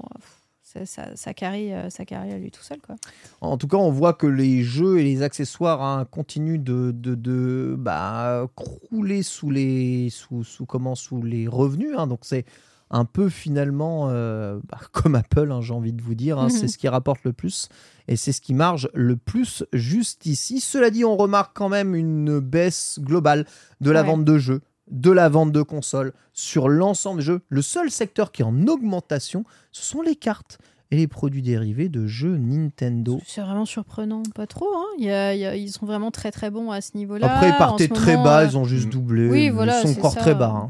ça, 0.62 0.86
ça, 0.86 1.16
ça 1.16 1.34
carry, 1.34 1.74
euh, 1.74 1.90
ça 1.90 2.06
carry 2.06 2.32
à 2.32 2.38
lui 2.38 2.52
tout 2.52 2.62
seul 2.62 2.78
quoi. 2.80 2.96
En 3.42 3.58
tout 3.58 3.68
cas, 3.68 3.78
on 3.78 3.90
voit 3.92 4.14
que 4.14 4.28
les 4.28 4.62
jeux 4.64 5.00
et 5.00 5.04
les 5.04 5.24
accessoires 5.24 5.82
hein, 5.82 6.06
continuent 6.10 6.62
de, 6.62 6.92
de, 6.94 7.16
de, 7.16 7.76
bah, 7.78 8.48
crouler 8.56 9.24
sous 9.24 9.50
les, 9.50 10.10
sous, 10.12 10.44
sous, 10.44 10.66
comment, 10.68 10.94
sous 10.96 11.24
les 11.24 11.48
revenus. 11.48 11.96
hein. 11.98 12.06
Donc, 12.08 12.20
c'est 12.22 12.46
un 12.92 13.06
peu 13.06 13.30
finalement 13.30 14.08
euh, 14.10 14.60
bah, 14.70 14.80
comme 14.92 15.16
Apple, 15.16 15.52
hein, 15.52 15.62
j'ai 15.62 15.74
envie 15.74 15.94
de 15.94 16.02
vous 16.02 16.16
dire. 16.16 16.38
hein. 16.40 16.46
Mhm. 16.46 16.50
C'est 16.50 16.68
ce 16.68 16.78
qui 16.78 16.88
rapporte 16.88 17.24
le 17.24 17.34
plus 17.34 17.70
et 18.08 18.16
c'est 18.16 18.32
ce 18.32 18.42
qui 18.42 18.54
marge 18.54 18.90
le 18.94 19.16
plus 19.16 19.64
juste 19.74 20.26
ici. 20.26 20.60
Cela 20.60 20.90
dit, 20.92 21.04
on 21.06 21.18
remarque 21.18 21.56
quand 21.56 21.70
même 21.70 21.96
une 21.96 22.40
baisse 22.40 23.00
globale 23.02 23.46
de 23.82 23.92
la 23.92 24.02
Ouais. 24.02 24.08
vente 24.08 24.26
de 24.26 24.38
jeux, 24.38 24.62
de 24.92 25.10
la 25.12 25.28
vente 25.30 25.52
de 25.52 25.62
consoles 25.64 26.14
sur 26.32 26.70
l'ensemble 26.70 27.20
des 27.22 27.26
jeux. 27.26 27.42
Le 27.50 27.62
seul 27.64 27.90
secteur 27.90 28.32
qui 28.32 28.44
est 28.44 28.46
en 28.46 28.68
augmentation, 28.68 29.44
ce 29.72 29.84
sont 29.84 30.02
les 30.04 30.16
cartes 30.16 30.60
et 30.92 30.98
les 30.98 31.08
produits 31.08 31.42
dérivés 31.42 31.90
de 31.90 32.06
jeux 32.06 32.38
Nintendo. 32.38 33.20
C'est 33.26 33.42
vraiment 33.42 33.66
surprenant, 33.66 34.22
pas 34.36 34.46
trop. 34.46 34.68
Hein 34.76 34.86
il 35.00 35.06
y 35.06 35.10
a- 35.12 35.34
il 35.34 35.40
y 35.40 35.46
a- 35.48 35.56
ils 35.56 35.72
sont 35.72 35.88
vraiment 35.88 36.12
très 36.12 36.32
très 36.32 36.52
bons 36.52 36.70
à 36.70 36.80
ce 36.82 36.96
niveau-là. 36.96 37.34
Après, 37.34 37.50
ils 37.50 37.54
En 37.54 37.58
partaient 37.58 37.88
très 37.88 38.12
moment, 38.12 38.24
bas, 38.26 38.42
euh, 38.44 38.46
ils 38.46 38.58
ont 38.58 38.66
juste 38.66 38.88
Mm. 38.88 38.92
doublé. 38.92 39.28
Oui, 39.30 39.46
ils 39.46 39.52
voilà, 39.52 39.82
sont 39.82 39.98
encore 39.98 40.14
ça. 40.14 40.20
très 40.20 40.36
bas. 40.36 40.50
hein. 40.56 40.70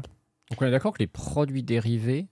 Donc 0.50 0.62
on 0.62 0.66
est 0.66 0.70
d'accord 0.70 0.92
que 0.92 0.98
les 1.00 1.06
produits 1.06 1.62
dérivés 1.62 2.28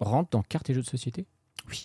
rentrent 0.00 0.30
dans 0.30 0.42
cartes 0.42 0.70
et 0.70 0.74
jeux 0.74 0.82
de 0.82 0.86
société? 0.86 1.26
Oui. 1.68 1.84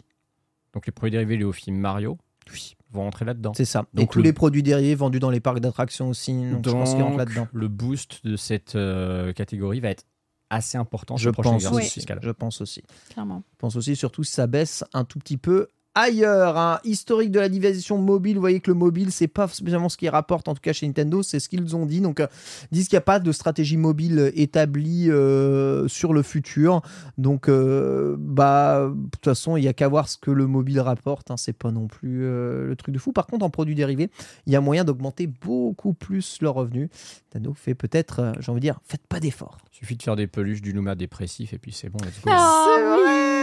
Donc 0.73 0.85
les 0.85 0.91
produits 0.91 1.11
dérivés 1.11 1.37
liés 1.37 1.43
au 1.43 1.51
film 1.51 1.77
Mario 1.77 2.17
Oui. 2.51 2.75
vont 2.91 3.05
entrer 3.07 3.25
là-dedans? 3.25 3.53
C'est 3.55 3.65
ça. 3.65 3.85
Et 3.97 4.07
tous 4.07 4.19
le- 4.19 4.23
les 4.25 4.33
produits 4.33 4.63
dérivés 4.63 4.95
vendus 4.95 5.19
dans 5.19 5.29
les 5.29 5.39
parcs 5.39 5.59
d'attractions 5.59 6.09
aussi. 6.09 6.33
Donc, 6.33 6.65
je 6.65 6.71
pense 6.71 6.93
qu'ils 6.93 7.01
rentrent 7.03 7.17
Donc, 7.17 7.27
là-dedans. 7.27 7.47
le 7.53 7.67
boost 7.67 8.25
de 8.25 8.35
cette 8.35 8.75
euh, 8.75 9.33
catégorie 9.33 9.79
va 9.79 9.89
être 9.89 10.05
assez 10.49 10.77
important 10.77 11.15
sur 11.17 11.23
Je 11.23 11.29
le 11.29 11.33
prochain 11.33 11.51
pense, 11.51 11.63
exercice 11.63 11.79
aussi. 11.85 11.93
fiscal. 11.99 12.19
je 12.23 12.29
pense 12.31 12.61
aussi. 12.61 12.81
Clairement. 13.09 13.43
Je 13.51 13.57
pense 13.57 13.75
aussi, 13.75 13.95
surtout 13.95 14.23
si 14.23 14.31
ça 14.33 14.47
baisse 14.47 14.83
un 14.93 15.03
tout 15.05 15.19
petit 15.19 15.37
peu 15.37 15.67
ailleurs. 15.99 16.57
hein. 16.57 16.79
Historique 16.83 17.31
de 17.31 17.39
la 17.39 17.49
division 17.49 17.97
mobile, 17.97 18.35
vous 18.35 18.41
voyez 18.41 18.59
que 18.59 18.71
le 18.71 18.75
mobile, 18.75 19.11
c'est 19.11 19.27
pas 19.27 19.47
spécialement 19.47 19.89
ce 19.89 19.97
qu'ils 19.97 20.09
rapportent, 20.09 20.47
en 20.47 20.53
tout 20.55 20.61
cas 20.61 20.73
chez 20.73 20.87
Nintendo, 20.87 21.23
c'est 21.23 21.39
ce 21.39 21.49
qu'ils 21.49 21.75
ont 21.75 21.85
dit. 21.85 22.01
Donc, 22.01 22.19
euh, 22.19 22.27
ils 22.71 22.75
disent 22.75 22.87
qu'il 22.87 22.95
n'y 22.95 22.99
a 22.99 23.01
pas 23.01 23.19
de 23.19 23.31
stratégie 23.31 23.77
mobile 23.77 24.31
établie 24.35 25.09
euh, 25.11 25.87
sur 25.87 26.13
le 26.13 26.21
futur. 26.23 26.81
Donc, 27.17 27.49
euh, 27.49 28.15
bah, 28.19 28.89
de 28.93 29.09
toute 29.11 29.25
façon, 29.25 29.57
il 29.57 29.61
n'y 29.61 29.67
a 29.67 29.73
qu'à 29.73 29.87
voir 29.87 30.09
ce 30.09 30.17
que 30.17 30.31
le 30.31 30.47
mobile 30.47 30.79
rapporte. 30.79 31.31
hein. 31.31 31.37
C'est 31.37 31.53
pas 31.53 31.71
non 31.71 31.87
plus 31.87 32.23
euh, 32.25 32.67
le 32.67 32.75
truc 32.75 32.93
de 32.93 32.99
fou. 32.99 33.11
Par 33.11 33.27
contre, 33.27 33.45
en 33.45 33.49
produits 33.49 33.75
dérivés, 33.75 34.09
il 34.47 34.53
y 34.53 34.55
a 34.55 34.61
moyen 34.61 34.83
d'augmenter 34.83 35.27
beaucoup 35.27 35.93
plus 35.93 36.37
leurs 36.41 36.53
revenus. 36.55 36.89
Nintendo 37.33 37.53
fait 37.53 37.75
peut-être, 37.75 38.19
euh, 38.19 38.31
j'ai 38.39 38.51
envie 38.51 38.59
de 38.61 38.65
dire, 38.65 38.79
faites 38.85 39.05
pas 39.07 39.19
d'efforts. 39.19 39.57
Il 39.73 39.77
suffit 39.77 39.95
de 39.95 40.03
faire 40.03 40.15
des 40.15 40.27
peluches 40.27 40.61
du 40.61 40.71
Luma 40.71 40.95
dépressif 40.95 41.53
et 41.53 41.57
puis 41.57 41.71
c'est 41.71 41.89
bon, 41.89 41.99
let's 42.03 42.21
go. 42.23 42.29
Ah 42.33 42.65
C'est 42.65 42.83
oui 43.03 43.38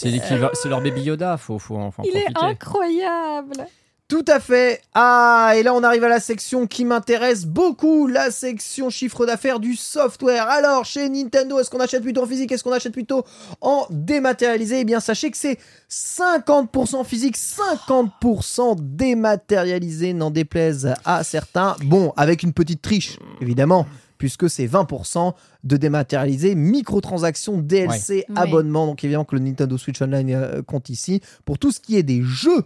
C'est 0.00 0.68
leur 0.68 0.80
baby 0.80 1.02
Yoda, 1.02 1.36
faut, 1.36 1.58
faut 1.58 1.76
en, 1.76 1.90
faut 1.90 2.02
en 2.02 2.04
Il 2.04 2.16
est 2.16 2.26
incroyable 2.36 3.66
Tout 4.08 4.24
à 4.26 4.40
fait. 4.40 4.80
Ah, 4.94 5.52
et 5.56 5.62
là 5.62 5.74
on 5.74 5.82
arrive 5.82 6.04
à 6.04 6.08
la 6.08 6.20
section 6.20 6.66
qui 6.66 6.84
m'intéresse 6.84 7.44
beaucoup, 7.44 8.06
la 8.06 8.30
section 8.30 8.90
chiffre 8.90 9.26
d'affaires 9.26 9.60
du 9.60 9.76
software. 9.76 10.48
Alors, 10.48 10.84
chez 10.84 11.08
Nintendo, 11.08 11.60
est-ce 11.60 11.70
qu'on 11.70 11.80
achète 11.80 12.02
plutôt 12.02 12.22
en 12.22 12.26
physique 12.26 12.50
Est-ce 12.50 12.64
qu'on 12.64 12.72
achète 12.72 12.92
plutôt 12.92 13.24
en 13.60 13.86
dématérialisé? 13.90 14.80
Eh 14.80 14.84
bien, 14.84 15.00
sachez 15.00 15.30
que 15.30 15.36
c'est 15.36 15.58
50% 15.90 17.04
physique, 17.04 17.36
50% 17.36 18.76
dématérialisé, 18.78 20.12
n'en 20.12 20.30
déplaise 20.30 20.94
à 21.04 21.22
certains. 21.24 21.76
Bon, 21.84 22.12
avec 22.16 22.42
une 22.42 22.52
petite 22.52 22.82
triche, 22.82 23.18
évidemment, 23.40 23.86
puisque 24.20 24.50
c'est 24.50 24.66
20% 24.66 25.32
de 25.64 25.76
dématérialisé, 25.78 26.54
microtransactions, 26.54 27.56
DLC, 27.56 28.26
Ouais. 28.28 28.38
abonnement. 28.38 28.86
Donc 28.86 29.02
évidemment 29.02 29.24
que 29.24 29.34
le 29.34 29.40
Nintendo 29.40 29.78
Switch 29.78 30.00
Online 30.02 30.30
euh, 30.34 30.62
compte 30.62 30.90
ici. 30.90 31.22
Pour 31.46 31.58
tout 31.58 31.72
ce 31.72 31.80
qui 31.80 31.96
est 31.96 32.02
des 32.02 32.22
jeux 32.22 32.64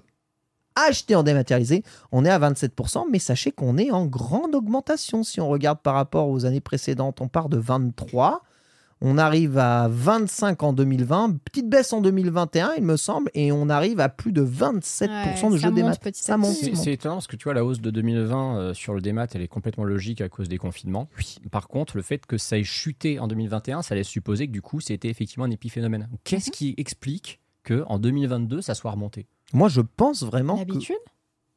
achetés 0.75 1.15
en 1.15 1.23
dématérialisé, 1.23 1.85
on 2.11 2.25
est 2.25 2.29
à 2.29 2.41
27%, 2.41 3.05
mais 3.09 3.21
sachez 3.21 3.53
qu'on 3.53 3.79
est 3.79 3.93
en 3.93 4.05
grande 4.05 4.57
augmentation. 4.57 5.23
Si 5.23 5.41
on 5.41 5.49
regarde 5.49 5.79
par 5.81 5.95
rapport 5.95 6.29
aux 6.29 6.45
années 6.45 6.61
précédentes, 6.61 7.21
on 7.21 7.29
part 7.29 7.49
de 7.49 7.57
23. 7.57 8.43
On 9.01 9.19
arrive 9.19 9.59
à 9.59 9.89
25 9.91 10.62
en 10.62 10.73
2020, 10.73 11.37
petite 11.45 11.69
baisse 11.69 11.93
en 11.93 12.01
2021, 12.01 12.73
il 12.79 12.85
me 12.85 12.97
semble, 12.97 13.31
et 13.35 13.53
on 13.53 13.69
arrive 13.69 14.01
à 14.01 14.09
plus 14.09 14.33
de 14.33 14.43
27% 14.45 15.09
Ouais, 15.45 15.51
de 15.51 15.57
jeux 15.57 15.71
démat. 15.73 15.93
Ça 16.15 16.37
monte. 16.37 16.55
C'est 16.55 16.93
étonnant 16.93 17.16
parce 17.16 17.27
que 17.27 17.37
tu 17.37 17.45
vois, 17.45 17.55
la 17.55 17.65
hausse 17.65 17.81
de 17.81 17.91
2020 17.91 18.57
euh, 18.59 18.75
sur 18.75 18.95
le 18.95 19.01
démat, 19.01 19.27
elle 19.35 19.43
est 19.43 19.49
complètement 19.49 19.85
logique 19.85 20.21
à 20.21 20.29
cause 20.29 20.49
des 20.49 20.59
confinements. 20.59 21.09
Par 21.51 21.69
contre, 21.69 21.97
le 21.97 22.03
fait 22.03 22.25
que 22.25 22.39
ça 22.39 22.57
ait 22.59 22.65
chuté 22.65 23.19
en 23.19 23.29
2021, 23.29 23.83
ça 23.83 23.95
laisse 23.95 24.09
supposer 24.09 24.47
que 24.47 24.53
du 24.53 24.62
coup, 24.62 24.81
c'était 24.81 25.09
effectivement 25.09 25.45
un 25.45 25.51
épiphénomène. 25.51 26.09
Qu'est-ce 26.25 26.49
Mhm. 26.51 26.55
qui 26.55 26.75
explique 26.79 27.41
que 27.62 27.85
en 27.89 27.99
2022, 27.99 28.62
ça 28.62 28.75
soit 28.75 28.93
remonté? 28.93 29.27
Moi, 29.53 29.69
je 29.69 29.81
pense 29.83 30.23
vraiment 30.23 30.55
que... 30.55 30.61
L'habitude? 30.61 30.97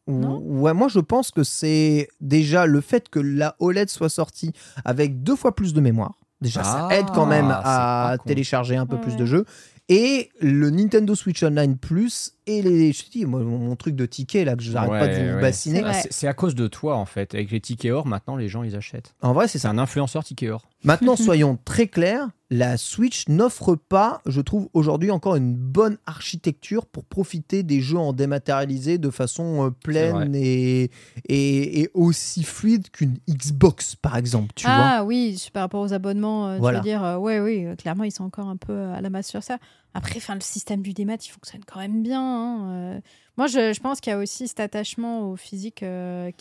Non 0.09 0.38
Ouais, 0.39 0.73
moi 0.73 0.88
je 0.88 0.99
pense 1.01 1.31
que 1.31 1.43
c'est 1.43 2.07
déjà 2.22 2.65
le 2.65 2.80
fait 2.80 3.09
que 3.09 3.19
la 3.19 3.57
OLED 3.59 3.89
soit 3.89 4.07
sortie 4.07 4.53
avec 4.85 5.22
deux 5.22 5.35
fois 5.35 5.53
plus 5.53 5.73
de 5.73 5.81
mémoire. 5.81 6.18
Déjà, 6.41 6.64
ça 6.64 6.88
Ah, 6.89 6.95
aide 6.95 7.07
quand 7.14 7.26
même 7.26 7.49
à 7.51 8.18
télécharger 8.26 8.76
un 8.76 8.85
peu 8.85 8.95
Ouais, 8.95 9.01
plus 9.01 9.11
ouais. 9.14 9.18
de 9.18 9.26
jeux. 9.26 9.45
Et 9.89 10.30
le 10.41 10.69
Nintendo 10.69 11.15
Switch 11.15 11.41
Online 11.43 11.77
Plus 11.77 12.34
et 12.45 12.61
les, 12.61 12.91
je 12.91 13.05
te 13.05 13.09
dis, 13.09 13.26
moi, 13.26 13.39
mon, 13.39 13.57
mon 13.57 13.76
truc 13.77 13.95
de 13.95 14.05
ticket 14.05 14.43
là 14.43 14.55
que 14.57 14.61
je 14.61 14.72
n'arrête 14.73 14.89
pas 14.89 15.07
de 15.07 15.14
Ouais, 15.14 15.30
vous 15.30 15.35
ouais. 15.35 15.41
bassiner. 15.41 15.81
C'est 16.11 16.27
à 16.27 16.34
cause 16.34 16.55
de 16.55 16.68
toi 16.68 16.97
en 16.97 17.05
fait. 17.05 17.34
Avec 17.34 17.51
les 17.51 17.61
tickets 17.61 17.93
or, 17.93 18.05
maintenant 18.05 18.35
les 18.35 18.49
gens 18.49 18.64
ils 18.64 18.76
achètent. 18.76 19.15
En 19.22 19.31
vrai, 19.31 19.47
c'est 19.47 19.53
C'est 19.59 19.59
ça. 19.59 19.69
un 19.69 19.77
influenceur 19.77 20.26
ticket 20.26 20.49
or. 20.49 20.61
Maintenant, 20.84 21.15
soyons 21.15 21.57
très 21.64 21.88
clairs, 21.88 22.27
la 22.49 22.78
Switch 22.78 23.28
n'offre 23.28 23.76
pas, 23.76 24.22
je 24.26 24.40
trouve 24.40 24.69
aujourd'hui 24.74 25.11
encore 25.11 25.36
une 25.36 25.53
bonne 25.53 25.98
architecture 26.06 26.86
pour 26.86 27.03
profiter 27.03 27.61
des 27.64 27.82
jeux 27.82 27.98
en 27.98 28.14
dématérialisé 28.14 28.98
de 28.98 29.10
façon 29.10 29.65
euh, 29.65 29.69
pleine 29.69 30.34
et, 30.34 30.90
et, 31.28 31.82
et 31.82 31.90
aussi 31.94 32.44
fluide 32.44 32.90
qu'une 32.90 33.18
Xbox 33.30 33.95
par 33.95 34.15
exemple. 34.15 34.53
Tu 34.56 34.65
vois 34.65 34.76
ah 34.78 35.03
oui, 35.03 35.45
par 35.52 35.64
rapport 35.64 35.82
aux 35.82 35.91
abonnements, 35.91 36.48
euh, 36.48 36.57
Voilà. 36.60 36.80
tu 36.80 36.86
veux 36.86 36.90
dire, 36.90 37.03
euh, 37.03 37.18
ouais, 37.18 37.40
oui, 37.41 37.65
euh, 37.65 37.76
clairement, 37.76 38.06
ils 38.06 38.11
sont 38.11 38.24
encore 38.24 38.48
un 38.48 38.57
peu 38.57 38.78
à 38.91 39.02
la 39.02 39.10
masse 39.10 39.28
sur 39.28 39.44
ça. 39.44 39.57
Après, 39.94 40.18
enfin, 40.18 40.36
le 40.36 40.41
système 40.41 40.82
du 40.82 40.94
démat, 40.94 41.15
il 41.26 41.30
fonctionne 41.30 41.61
quand 41.65 41.80
même 41.80 42.03
bien. 42.03 42.22
hein. 42.22 43.02
Moi, 43.36 43.48
je, 43.48 43.74
je 43.74 43.80
pense 43.80 43.99
qu'il 43.99 44.11
y 44.11 44.14
a 44.14 44.19
aussi 44.19 44.48
cet 44.48 44.60
attachement 44.60 45.32
au 45.32 45.36
physique 45.36 45.82
y 45.82 45.86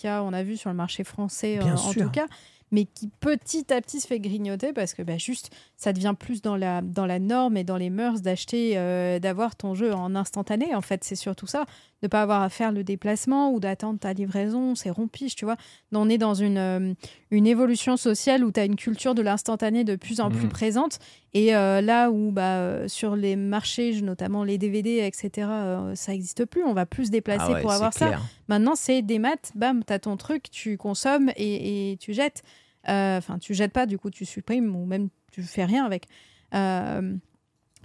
a, 0.07 0.43
vu 0.45 0.57
sur 0.57 0.69
le 0.71 0.77
marché 0.77 1.05
français, 1.05 1.59
en 1.63 1.77
sûr. 1.77 2.03
tout 2.05 2.11
cas, 2.11 2.27
mais 2.71 2.85
qui 2.85 3.09
petit 3.21 3.73
à 3.73 3.81
petit 3.81 4.01
se 4.01 4.07
fait 4.07 4.21
grignoter 4.21 4.73
parce 4.73 4.95
que 4.95 5.03
bah, 5.03 5.19
juste, 5.19 5.51
ça 5.77 5.93
devient 5.93 6.15
plus 6.19 6.43
dans 6.43 6.57
la, 6.57 6.83
dans 6.83 7.07
la 7.07 7.19
norme 7.19 7.57
et 7.57 7.65
dans 7.65 7.77
les 7.77 7.91
mœurs 7.91 8.23
d'acheter, 8.23 8.77
euh, 8.77 9.19
d'avoir 9.19 9.57
ton 9.57 9.75
jeu 9.75 9.93
en 9.95 10.15
instantané. 10.15 10.75
En 10.75 10.81
fait, 10.81 11.05
c'est 11.05 11.17
surtout 11.17 11.47
ça, 11.47 11.67
de 12.03 12.09
pas 12.09 12.23
avoir 12.23 12.43
à 12.43 12.49
faire 12.51 12.73
le 12.73 12.85
déplacement 12.85 13.51
ou 13.53 13.61
d'attendre 13.61 13.99
ta 13.99 14.13
livraison, 14.13 14.75
c'est 14.75 14.91
rompiche, 14.91 15.35
tu 15.35 15.45
vois. 15.47 15.57
On 15.93 16.09
est 16.11 16.19
dans 16.19 16.35
une, 16.35 16.59
euh, 16.59 16.95
une 17.31 17.47
évolution 17.47 17.97
sociale 17.97 18.45
où 18.45 18.53
tu 18.53 18.61
as 18.61 18.65
une 18.67 18.77
culture 18.77 19.15
de 19.15 19.23
l'instantané 19.23 19.83
de 19.83 19.97
plus 19.97 20.21
en 20.21 20.31
plus 20.31 20.43
Mhm. 20.45 20.49
présente. 20.51 20.99
Et 21.33 21.57
euh, 21.57 21.81
là 21.81 22.11
où 22.11 22.33
bah, 22.33 22.57
euh, 22.59 22.87
sur 22.89 23.17
les 23.17 23.35
marchés, 23.37 24.01
notamment 24.03 24.45
les 24.45 24.59
DVD, 24.59 24.99
etc., 25.07 25.49
euh, 25.51 25.95
ça 25.95 26.13
n'existe 26.13 26.45
plus. 26.45 26.63
On 26.65 26.75
va 26.75 26.85
plus 26.87 27.07
se 27.07 27.11
déplacer 27.11 27.45
Ah 27.49 27.53
ouais, 27.55 27.61
pour 27.63 27.73
avoir 27.73 27.93
ça. 27.95 28.11
Maintenant, 28.49 28.75
c'est 28.75 29.01
des 29.03 29.19
maths, 29.19 29.53
bam, 29.55 29.83
tu 29.85 29.93
as 29.93 29.99
ton 29.99 30.17
truc, 30.19 30.51
tu 30.51 30.77
consommes 30.77 31.31
et, 31.37 31.93
et 31.93 31.97
tu 31.97 32.13
jettes. 32.13 32.43
Enfin, 32.89 33.39
tu 33.41 33.53
jettes 33.55 33.73
pas, 33.73 33.87
du 33.87 33.99
coup, 33.99 34.11
tu 34.11 34.25
supprimes 34.25 34.77
ou 34.77 34.85
même 34.87 35.09
tu 35.33 35.43
fais 35.43 35.65
rien 35.65 35.85
avec. 35.85 36.07
Euh, 36.55 37.17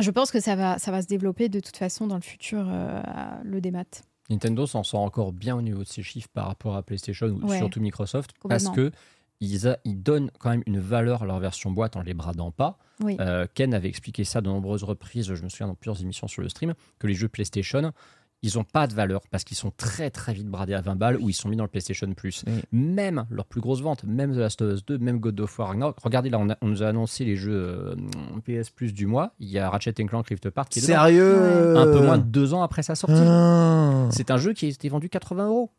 je 0.01 0.11
pense 0.11 0.31
que 0.31 0.39
ça 0.39 0.55
va, 0.55 0.77
ça 0.79 0.91
va 0.91 1.01
se 1.01 1.07
développer 1.07 1.49
de 1.49 1.59
toute 1.59 1.77
façon 1.77 2.07
dans 2.07 2.15
le 2.15 2.21
futur, 2.21 2.65
euh, 2.67 3.01
le 3.43 3.61
démat. 3.61 3.85
Nintendo 4.29 4.65
s'en 4.65 4.83
sort 4.83 5.01
encore 5.01 5.33
bien 5.33 5.55
au 5.55 5.61
niveau 5.61 5.83
de 5.83 5.87
ses 5.87 6.03
chiffres 6.03 6.29
par 6.33 6.47
rapport 6.47 6.75
à 6.75 6.83
PlayStation 6.83 7.27
ou 7.27 7.47
Ouais. 7.47 7.57
surtout 7.57 7.81
Microsoft 7.81 8.31
parce 8.47 8.69
que 8.69 8.91
ils, 9.41 9.67
a- 9.67 9.77
ils 9.85 10.01
donnent 10.01 10.29
quand 10.39 10.51
même 10.51 10.63
une 10.67 10.79
valeur 10.79 11.23
à 11.23 11.25
leur 11.25 11.39
version 11.39 11.71
boîte 11.71 11.95
en 11.97 12.01
les 12.01 12.13
bradant 12.13 12.51
pas. 12.51 12.77
Oui. 13.01 13.17
Euh, 13.19 13.47
Ken 13.55 13.73
avait 13.73 13.89
expliqué 13.89 14.23
ça 14.23 14.39
de 14.39 14.47
nombreuses 14.47 14.83
reprises, 14.83 15.33
je 15.33 15.43
me 15.43 15.49
souviens 15.49 15.67
dans 15.67 15.73
plusieurs 15.75 15.99
émissions 16.01 16.27
sur 16.27 16.41
le 16.43 16.49
stream, 16.49 16.75
que 16.99 17.07
les 17.07 17.15
jeux 17.15 17.27
PlayStation, 17.27 17.91
ils 18.43 18.57
n'ont 18.57 18.63
pas 18.63 18.87
de 18.87 18.93
valeur 18.93 19.21
parce 19.29 19.43
qu'ils 19.43 19.57
sont 19.57 19.71
très 19.75 20.09
très 20.09 20.33
vite 20.33 20.47
bradés 20.47 20.73
à 20.73 20.81
20 20.81 20.95
balles 20.95 21.17
ou 21.21 21.29
ils 21.29 21.33
sont 21.33 21.47
mis 21.49 21.55
dans 21.55 21.63
le 21.63 21.69
PlayStation 21.69 22.11
Plus. 22.13 22.43
Oui. 22.47 22.53
Même 22.71 23.25
leur 23.29 23.45
plus 23.45 23.61
grosse 23.61 23.81
vente, 23.81 24.03
même 24.03 24.33
The 24.33 24.37
Last 24.37 24.61
of 24.63 24.73
Us 24.73 24.85
2, 24.85 24.97
même 24.97 25.19
God 25.19 25.39
of 25.39 25.59
War 25.59 25.67
Ragnarok. 25.69 25.97
Regardez 26.03 26.29
là, 26.31 26.39
on, 26.39 26.49
a- 26.49 26.57
on 26.61 26.67
nous 26.67 26.81
a 26.81 26.87
annoncé 26.87 27.23
les 27.23 27.35
jeux 27.35 27.53
euh, 27.53 27.95
PS 28.43 28.69
Plus 28.71 28.93
du 28.93 29.05
mois. 29.05 29.33
Il 29.39 29.47
y 29.49 29.59
a 29.59 29.69
Ratchet 29.69 29.93
Clank 29.93 30.27
Rift 30.27 30.45
Apart 30.47 30.67
qui 30.69 30.79
est 30.79 30.81
dedans. 30.81 30.93
Sérieux 30.95 31.77
un 31.77 31.85
peu 31.85 31.99
moins 32.03 32.17
de 32.17 32.23
deux 32.23 32.53
ans 32.53 32.63
après 32.63 32.81
sa 32.83 32.95
sortie. 32.95 33.13
Ah. 33.23 34.07
C'est 34.11 34.31
un 34.31 34.37
jeu 34.37 34.53
qui 34.53 34.65
a 34.65 34.69
été 34.69 34.89
vendu 34.89 35.07
80 35.09 35.47
euros. 35.47 35.69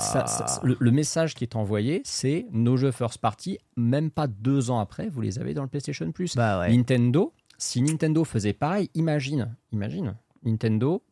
Ça- 0.00 0.26
ça- 0.26 0.60
le, 0.62 0.76
le 0.78 0.90
message 0.90 1.34
qui 1.34 1.44
est 1.44 1.56
envoyé, 1.56 2.00
c'est 2.04 2.46
nos 2.52 2.76
jeux 2.76 2.90
first 2.90 3.18
party, 3.18 3.58
même 3.76 4.10
pas 4.10 4.26
deux 4.26 4.70
ans 4.70 4.78
après, 4.78 5.08
vous 5.08 5.20
les 5.20 5.38
avez 5.38 5.52
dans 5.54 5.62
le 5.62 5.68
PlayStation 5.68 6.10
Plus. 6.12 6.36
Bah 6.36 6.60
ouais. 6.60 6.74
Nintendo, 6.74 7.32
si 7.58 7.82
Nintendo 7.82 8.24
faisait 8.24 8.52
pareil, 8.52 8.88
imagine, 8.94 9.54
imagine, 9.72 10.14
Nintendo, 10.44 11.02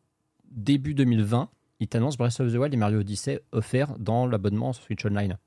début 0.55 0.93
2020, 0.93 1.49
il 1.79 1.87
t'annonce 1.87 2.17
Breath 2.17 2.39
of 2.39 2.51
the 2.51 2.55
Wild 2.55 2.73
et 2.73 2.77
Mario 2.77 2.99
Odyssey 2.99 3.41
offerts 3.51 3.97
dans 3.99 4.25
l'abonnement 4.25 4.73
Switch 4.73 5.05
Online. 5.05 5.37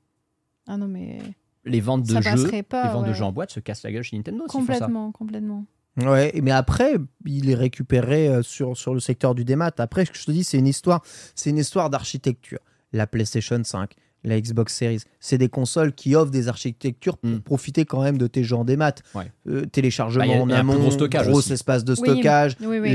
Ah 0.67 0.77
non, 0.77 0.87
mais 0.87 1.19
Les 1.65 1.79
ventes 1.81 2.03
de 2.03 2.21
jeux, 2.21 2.61
pas, 2.63 2.83
les 2.87 2.93
ventes 2.93 3.07
de 3.07 3.13
jeux 3.13 3.23
en 3.23 3.31
boîte 3.31 3.51
se 3.51 3.59
cassent 3.59 3.83
la 3.83 3.91
gueule 3.91 4.03
chez 4.03 4.17
Nintendo 4.17 4.43
s'ils 4.49 4.61
font 4.61 4.65
ça. 4.67 4.73
complètement, 4.73 5.11
complètement. 5.11 5.65
Ouais, 5.97 6.31
mais 6.43 6.51
après, 6.51 6.95
il 7.25 7.49
est 7.49 7.55
récupéré 7.55 8.27
euh, 8.27 8.43
sur, 8.43 8.77
sur 8.77 8.93
le 8.93 8.99
secteur 8.99 9.33
du 9.33 9.43
démat. 9.45 9.71
Après, 9.79 10.05
ce 10.05 10.11
que 10.11 10.17
je 10.17 10.25
te 10.25 10.31
dis, 10.31 10.43
c'est 10.43 10.59
une 10.59 10.67
histoire, 10.67 11.01
c'est 11.33 11.49
une 11.49 11.57
histoire 11.57 11.89
d'architecture. 11.89 12.59
La 12.93 13.07
PlayStation 13.07 13.59
5, 13.63 13.93
la 14.23 14.39
Xbox 14.39 14.75
Series, 14.75 15.01
c'est 15.19 15.39
des 15.39 15.49
consoles 15.49 15.93
qui 15.93 16.15
offrent 16.15 16.29
des 16.31 16.49
architectures 16.49 17.17
pour 17.17 17.31
Mm. 17.31 17.39
profiter 17.41 17.85
quand 17.85 18.03
même 18.03 18.17
de 18.19 18.27
tes 18.27 18.43
jeux 18.43 18.55
en 18.57 18.63
démat. 18.63 18.93
Ouais. 19.15 19.31
Euh, 19.47 19.65
téléchargement 19.65 20.25
Bah, 20.25 20.31
y 20.31 20.37
a- 20.37 20.41
en 20.43 20.49
amont, 20.51 20.75
gros 20.77 20.91
stockage 20.91 21.27
gros 21.29 21.41
espace 21.41 21.83
de 21.83 21.95
stockage, 21.95 22.57
Oui, 22.61 22.77
oui, 22.79 22.93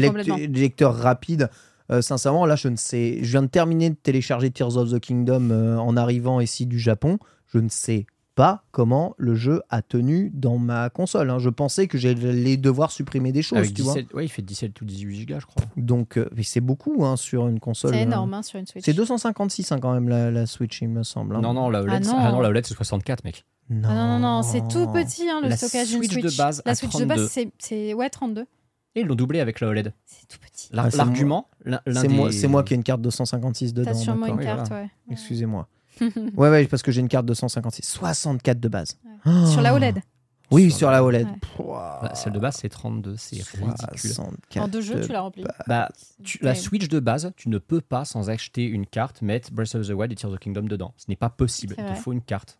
lecteur 0.48 0.94
rapide. 0.94 1.50
Euh, 1.92 2.00
sincèrement, 2.02 2.46
là, 2.46 2.56
je 2.56 2.68
ne 2.68 2.76
sais. 2.76 3.18
Je 3.22 3.30
viens 3.30 3.42
de 3.42 3.48
terminer 3.48 3.90
de 3.90 3.94
télécharger 3.96 4.50
Tears 4.50 4.76
of 4.76 4.90
the 4.90 4.98
Kingdom 4.98 5.50
euh, 5.50 5.76
en 5.76 5.96
arrivant 5.96 6.40
ici 6.40 6.66
du 6.66 6.78
Japon. 6.80 7.18
Je 7.48 7.58
ne 7.58 7.68
sais 7.68 8.06
pas 8.34 8.64
comment 8.70 9.14
le 9.18 9.34
jeu 9.34 9.60
a 9.68 9.82
tenu 9.82 10.30
dans 10.32 10.56
ma 10.56 10.88
console. 10.88 11.28
hein. 11.28 11.38
Je 11.38 11.50
pensais 11.50 11.86
que 11.86 11.98
j'allais 11.98 12.56
devoir 12.56 12.90
supprimer 12.90 13.30
des 13.30 13.42
choses, 13.42 13.58
Avec 13.58 13.74
tu 13.74 13.82
vois. 13.82 13.92
17, 13.92 14.14
ouais, 14.14 14.24
il 14.24 14.28
fait 14.30 14.40
17 14.40 14.80
ou 14.80 14.86
18 14.86 15.14
gigas, 15.16 15.38
je 15.40 15.44
crois. 15.46 15.62
Donc, 15.76 16.16
euh, 16.16 16.30
c'est 16.42 16.62
beaucoup 16.62 17.04
hein, 17.04 17.16
sur 17.16 17.46
une 17.46 17.60
console. 17.60 17.92
C'est 17.92 18.00
euh, 18.00 18.04
énorme 18.04 18.32
hein, 18.32 18.42
sur 18.42 18.58
une 18.58 18.66
Switch. 18.66 18.86
C'est 18.86 18.94
256 18.94 19.70
hein, 19.72 19.78
quand 19.80 19.92
même 19.92 20.08
la, 20.08 20.30
la 20.30 20.46
Switch, 20.46 20.80
il 20.80 20.88
me 20.88 21.02
semble. 21.02 21.36
hein. 21.36 21.42
Non, 21.42 21.52
non, 21.52 21.68
la 21.68 21.82
OLED, 21.82 21.94
Ah 21.94 22.00
non. 22.00 22.14
ah 22.16 22.32
non, 22.32 22.40
la 22.40 22.48
OLED, 22.48 22.64
c'est 22.64 22.74
64, 22.74 23.22
mec. 23.24 23.44
Non, 23.68 23.88
Ah 23.90 23.94
non, 23.94 24.06
non, 24.06 24.36
non, 24.36 24.42
c'est 24.42 24.66
tout 24.68 24.86
petit 24.88 25.28
hein, 25.28 25.40
le 25.42 25.48
La 25.50 25.56
stockage 25.58 25.88
d'une 25.90 25.98
Switch 25.98 26.14
de 26.16 26.28
Switch. 26.28 26.36
base 26.38 26.62
la 26.64 26.74
Switch 26.74 26.90
de 26.92 26.98
32. 27.04 27.14
base, 27.14 27.28
c'est- 27.30 27.50
c'est 27.58 27.92
ouais, 27.92 28.08
32. 28.08 28.46
Et 28.94 29.00
ils 29.00 29.06
l'ont 29.06 29.14
doublé 29.14 29.40
avec 29.40 29.60
la 29.60 29.68
OLED. 29.68 29.92
C'est 30.04 30.26
tout 30.28 30.38
petit. 30.38 30.68
Ah, 30.76 30.90
c'est 30.90 30.96
L'argument, 30.98 31.48
C'est 31.64 32.08
moi, 32.08 32.28
des- 32.28 32.36
c'est 32.36 32.48
moi 32.48 32.62
qui 32.62 32.74
ai 32.74 32.76
une 32.76 32.82
carte 32.82 33.00
256 33.00 33.72
dedans. 33.72 33.90
T'as 33.90 33.96
sûrement 33.96 34.26
une 34.26 34.36
oui, 34.38 34.44
carte, 34.44 34.68
voilà. 34.68 34.84
ouais. 34.84 34.90
Excusez-moi. 35.10 35.68
ouais, 36.00 36.50
ouais, 36.50 36.66
parce 36.66 36.82
que 36.82 36.92
j'ai 36.92 37.00
une 37.00 37.08
carte 37.08 37.26
256. 37.26 37.86
64 37.86 38.60
de 38.60 38.68
base. 38.68 38.98
Ouais. 39.24 39.46
Sur 39.46 39.62
la 39.62 39.74
OLED. 39.74 40.00
Oui, 40.50 40.68
Sur 40.70 40.80
sur 40.80 40.90
la 40.90 41.02
OLED. 41.02 41.26
Ouais. 41.58 41.64
Bah, 41.66 42.12
celle 42.14 42.34
de 42.34 42.38
base, 42.38 42.56
c'est 42.60 42.68
32, 42.68 43.16
c'est 43.16 43.36
ridicule. 43.36 44.10
64 44.10 44.62
En 44.62 44.68
deux 44.68 44.82
jeux, 44.82 44.96
de- 44.96 45.06
tu 45.06 45.10
l'as 45.10 45.22
rempli. 45.22 45.44
Bah, 45.66 45.88
tu- 46.22 46.38
la. 46.42 46.54
Switch 46.54 46.88
de 46.88 47.00
base, 47.00 47.32
tu 47.36 47.48
ne 47.48 47.56
peux 47.56 47.80
pas, 47.80 48.04
sans 48.04 48.28
acheter 48.28 48.66
une 48.66 48.84
carte, 48.84 49.22
mettre 49.22 49.50
Breath 49.50 49.74
of 49.76 49.86
the 49.88 49.92
Wild 49.92 50.12
et 50.12 50.14
Tears 50.14 50.30
of 50.30 50.36
the 50.38 50.42
Kingdom 50.42 50.64
dedans. 50.64 50.92
Ce 50.98 51.06
n'est 51.08 51.16
pas 51.16 51.30
possible. 51.30 51.74
Il 51.78 51.84
te 51.86 51.94
faut 51.94 52.12
une 52.12 52.20
carte. 52.20 52.58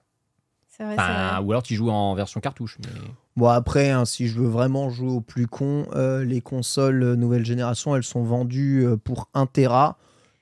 C'est 0.75 0.85
vrai, 0.85 0.95
c'est 0.97 1.03
Enfin, 1.03 1.37
vrai. 1.37 1.45
ou 1.45 1.51
alors 1.53 1.63
tu 1.63 1.75
joues 1.75 1.91
en 1.91 2.15
version 2.15 2.41
cartouche. 2.41 2.79
Mais... 2.81 2.89
Bon, 3.37 3.49
après, 3.49 3.91
hein, 3.91 4.05
si 4.05 4.27
je 4.29 4.39
veux 4.39 4.49
vraiment 4.49 4.89
jouer 4.91 5.11
au 5.11 5.21
plus 5.21 5.47
con, 5.47 5.87
euh, 5.95 6.25
les 6.25 6.41
consoles 6.41 7.03
euh, 7.03 7.17
nouvelle 7.17 7.45
génération, 7.45 7.95
elles 7.95 8.03
sont 8.05 8.23
vendues 8.23 8.85
euh, 8.87 8.97
pour 8.97 9.29
1 9.35 9.47
Tera. 9.47 9.99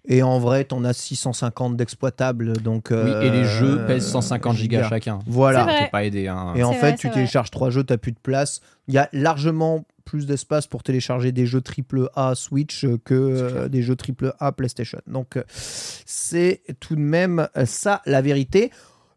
Et 0.09 0.23
en 0.23 0.39
vrai, 0.39 0.65
t'en 0.65 0.83
as 0.85 0.95
650 0.95 1.77
d'exploitables. 1.77 2.55
Donc, 2.63 2.89
Oui, 2.91 2.97
et 3.23 3.31
les 3.31 3.45
euh, 3.45 3.59
jeux 3.59 3.87
pèsent 3.87 4.07
150 4.09 4.57
gigas 4.57 4.79
gigas. 4.79 4.89
chacun. 4.89 5.19
Voilà. 5.27 5.59
C'est 5.61 5.65
vrai. 5.73 5.85
T'es 5.85 5.91
pas 5.91 6.05
aidé. 6.05 6.27
Hein. 6.29 6.55
Et 6.57 6.63
en 6.63 6.73
fait, 6.73 6.79
vrai, 6.93 6.95
tu 6.97 7.11
télécharges 7.11 7.51
trois 7.51 7.71
jeux, 7.71 7.85
t'as 7.85 7.99
plus 7.99 8.13
de 8.13 8.19
place. 8.19 8.61
Il 8.89 8.95
y 8.95 8.99
a 8.99 9.09
largement 9.13 9.85
plus 10.07 10.27
d'espace 10.27 10.67
pour 10.67 10.83
télécharger 10.83 11.33
des 11.33 11.45
jeux 11.47 11.61
AAA 11.63 12.35
Switch 12.35 12.87
que 13.05 13.15
euh, 13.15 13.69
des 13.69 13.83
jeux 13.83 13.95
AAA 13.97 14.53
PlayStation. 14.53 15.01
Donc, 15.07 15.39
c'est 16.07 16.63
tout 16.81 16.97
de 16.97 17.01
même 17.01 17.49
ça 17.67 18.01
la 18.07 18.23
vérité. 18.23 18.71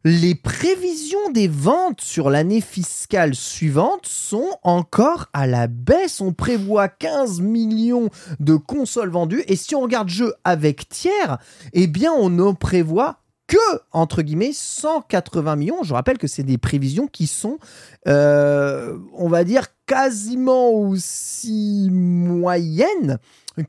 Les 0.06 0.36
prévisions 0.36 1.32
des 1.32 1.48
ventes 1.48 2.02
sur 2.02 2.30
l'année 2.30 2.60
fiscale 2.60 3.36
suivante 3.36 4.06
sont 4.06 4.50
encore 4.62 5.28
à 5.32 5.48
la 5.48 5.68
baisse. 5.68 6.20
On 6.20 6.34
prévoit 6.34 6.90
15 6.90 7.40
millions 7.40 8.10
de 8.42 8.56
consoles 8.58 9.12
vendues. 9.12 9.46
Et 9.48 9.56
si 9.56 9.76
on 9.76 9.80
regarde 9.82 10.10
jeux 10.10 10.34
avec 10.44 10.90
tiers, 10.90 11.38
eh 11.72 11.88
bien, 11.88 12.12
on 12.12 12.30
ne 12.30 12.52
prévoit 12.52 13.22
que, 13.48 13.58
entre 13.94 14.24
guillemets, 14.24 14.52
180 14.52 15.56
millions. 15.56 15.84
Je 15.84 15.94
rappelle 15.94 16.18
que 16.18 16.28
c'est 16.28 16.44
des 16.44 16.58
prévisions 16.58 17.08
qui 17.08 17.26
sont, 17.26 17.58
euh, 18.06 18.98
on 19.14 19.30
va 19.30 19.46
dire, 19.46 19.68
quasiment 19.86 20.72
aussi 20.72 21.88
moyennes 21.92 23.20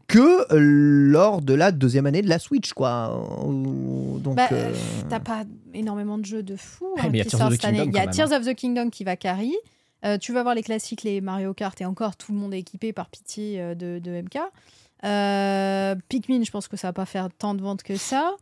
que 0.07 0.47
lors 0.55 1.43
de 1.43 1.55
la 1.55 1.73
deuxième 1.73 2.07
année 2.07 2.23
de 2.23 2.29
la 2.29 2.39
Switch, 2.39 2.73
quoi. 2.73 3.21
Euh, 3.45 4.19
Donc, 4.19 4.37
Bah, 4.37 4.49
euh, 4.53 4.73
T'as 5.11 5.21
pas 5.21 5.45
énormément 5.75 6.17
de 6.19 6.25
jeux 6.25 6.43
de 6.43 6.57
fou 6.57 6.87
hein, 6.99 7.09
mais 7.11 7.11
il 7.11 7.17
y 7.19 7.21
a 7.21 7.25
qui 7.25 7.31
Tears 7.31 7.41
of 7.41 7.41
sortent 7.41 7.53
the 7.53 7.57
cette 7.57 7.65
année. 7.67 7.79
Kingdom 7.81 7.91
Il 7.93 7.97
y 7.97 8.01
a 8.01 8.07
Tears 8.11 8.29
même, 8.31 8.41
of 8.41 8.47
the 8.47 8.55
Kingdom 8.55 8.91
qui 8.91 9.05
va 9.05 9.17
carry. 9.17 9.55
Euh, 10.05 10.19
tu 10.19 10.33
vas 10.33 10.43
voir 10.43 10.55
les 10.55 10.63
classiques, 10.63 11.03
les 11.03 11.21
Mario 11.21 11.55
Kart, 11.55 11.81
et 11.81 11.85
encore 11.87 12.17
tout 12.17 12.33
le 12.33 12.39
monde 12.39 12.53
est 12.55 12.59
équipé 12.61 12.93
par 12.93 13.09
pitié 13.09 13.61
euh, 13.61 13.75
de, 13.75 13.99
de 13.99 14.21
MK. 14.23 14.39
Euh, 15.05 15.95
Pikmin, 16.09 16.43
je 16.45 16.51
pense 16.51 16.69
que 16.69 16.77
ça 16.77 16.89
va 16.89 16.93
pas 16.93 17.07
faire 17.07 17.29
tant 17.37 17.55
de 17.55 17.61
ventes 17.63 17.83
que 17.83 17.97
ça. 17.97 18.33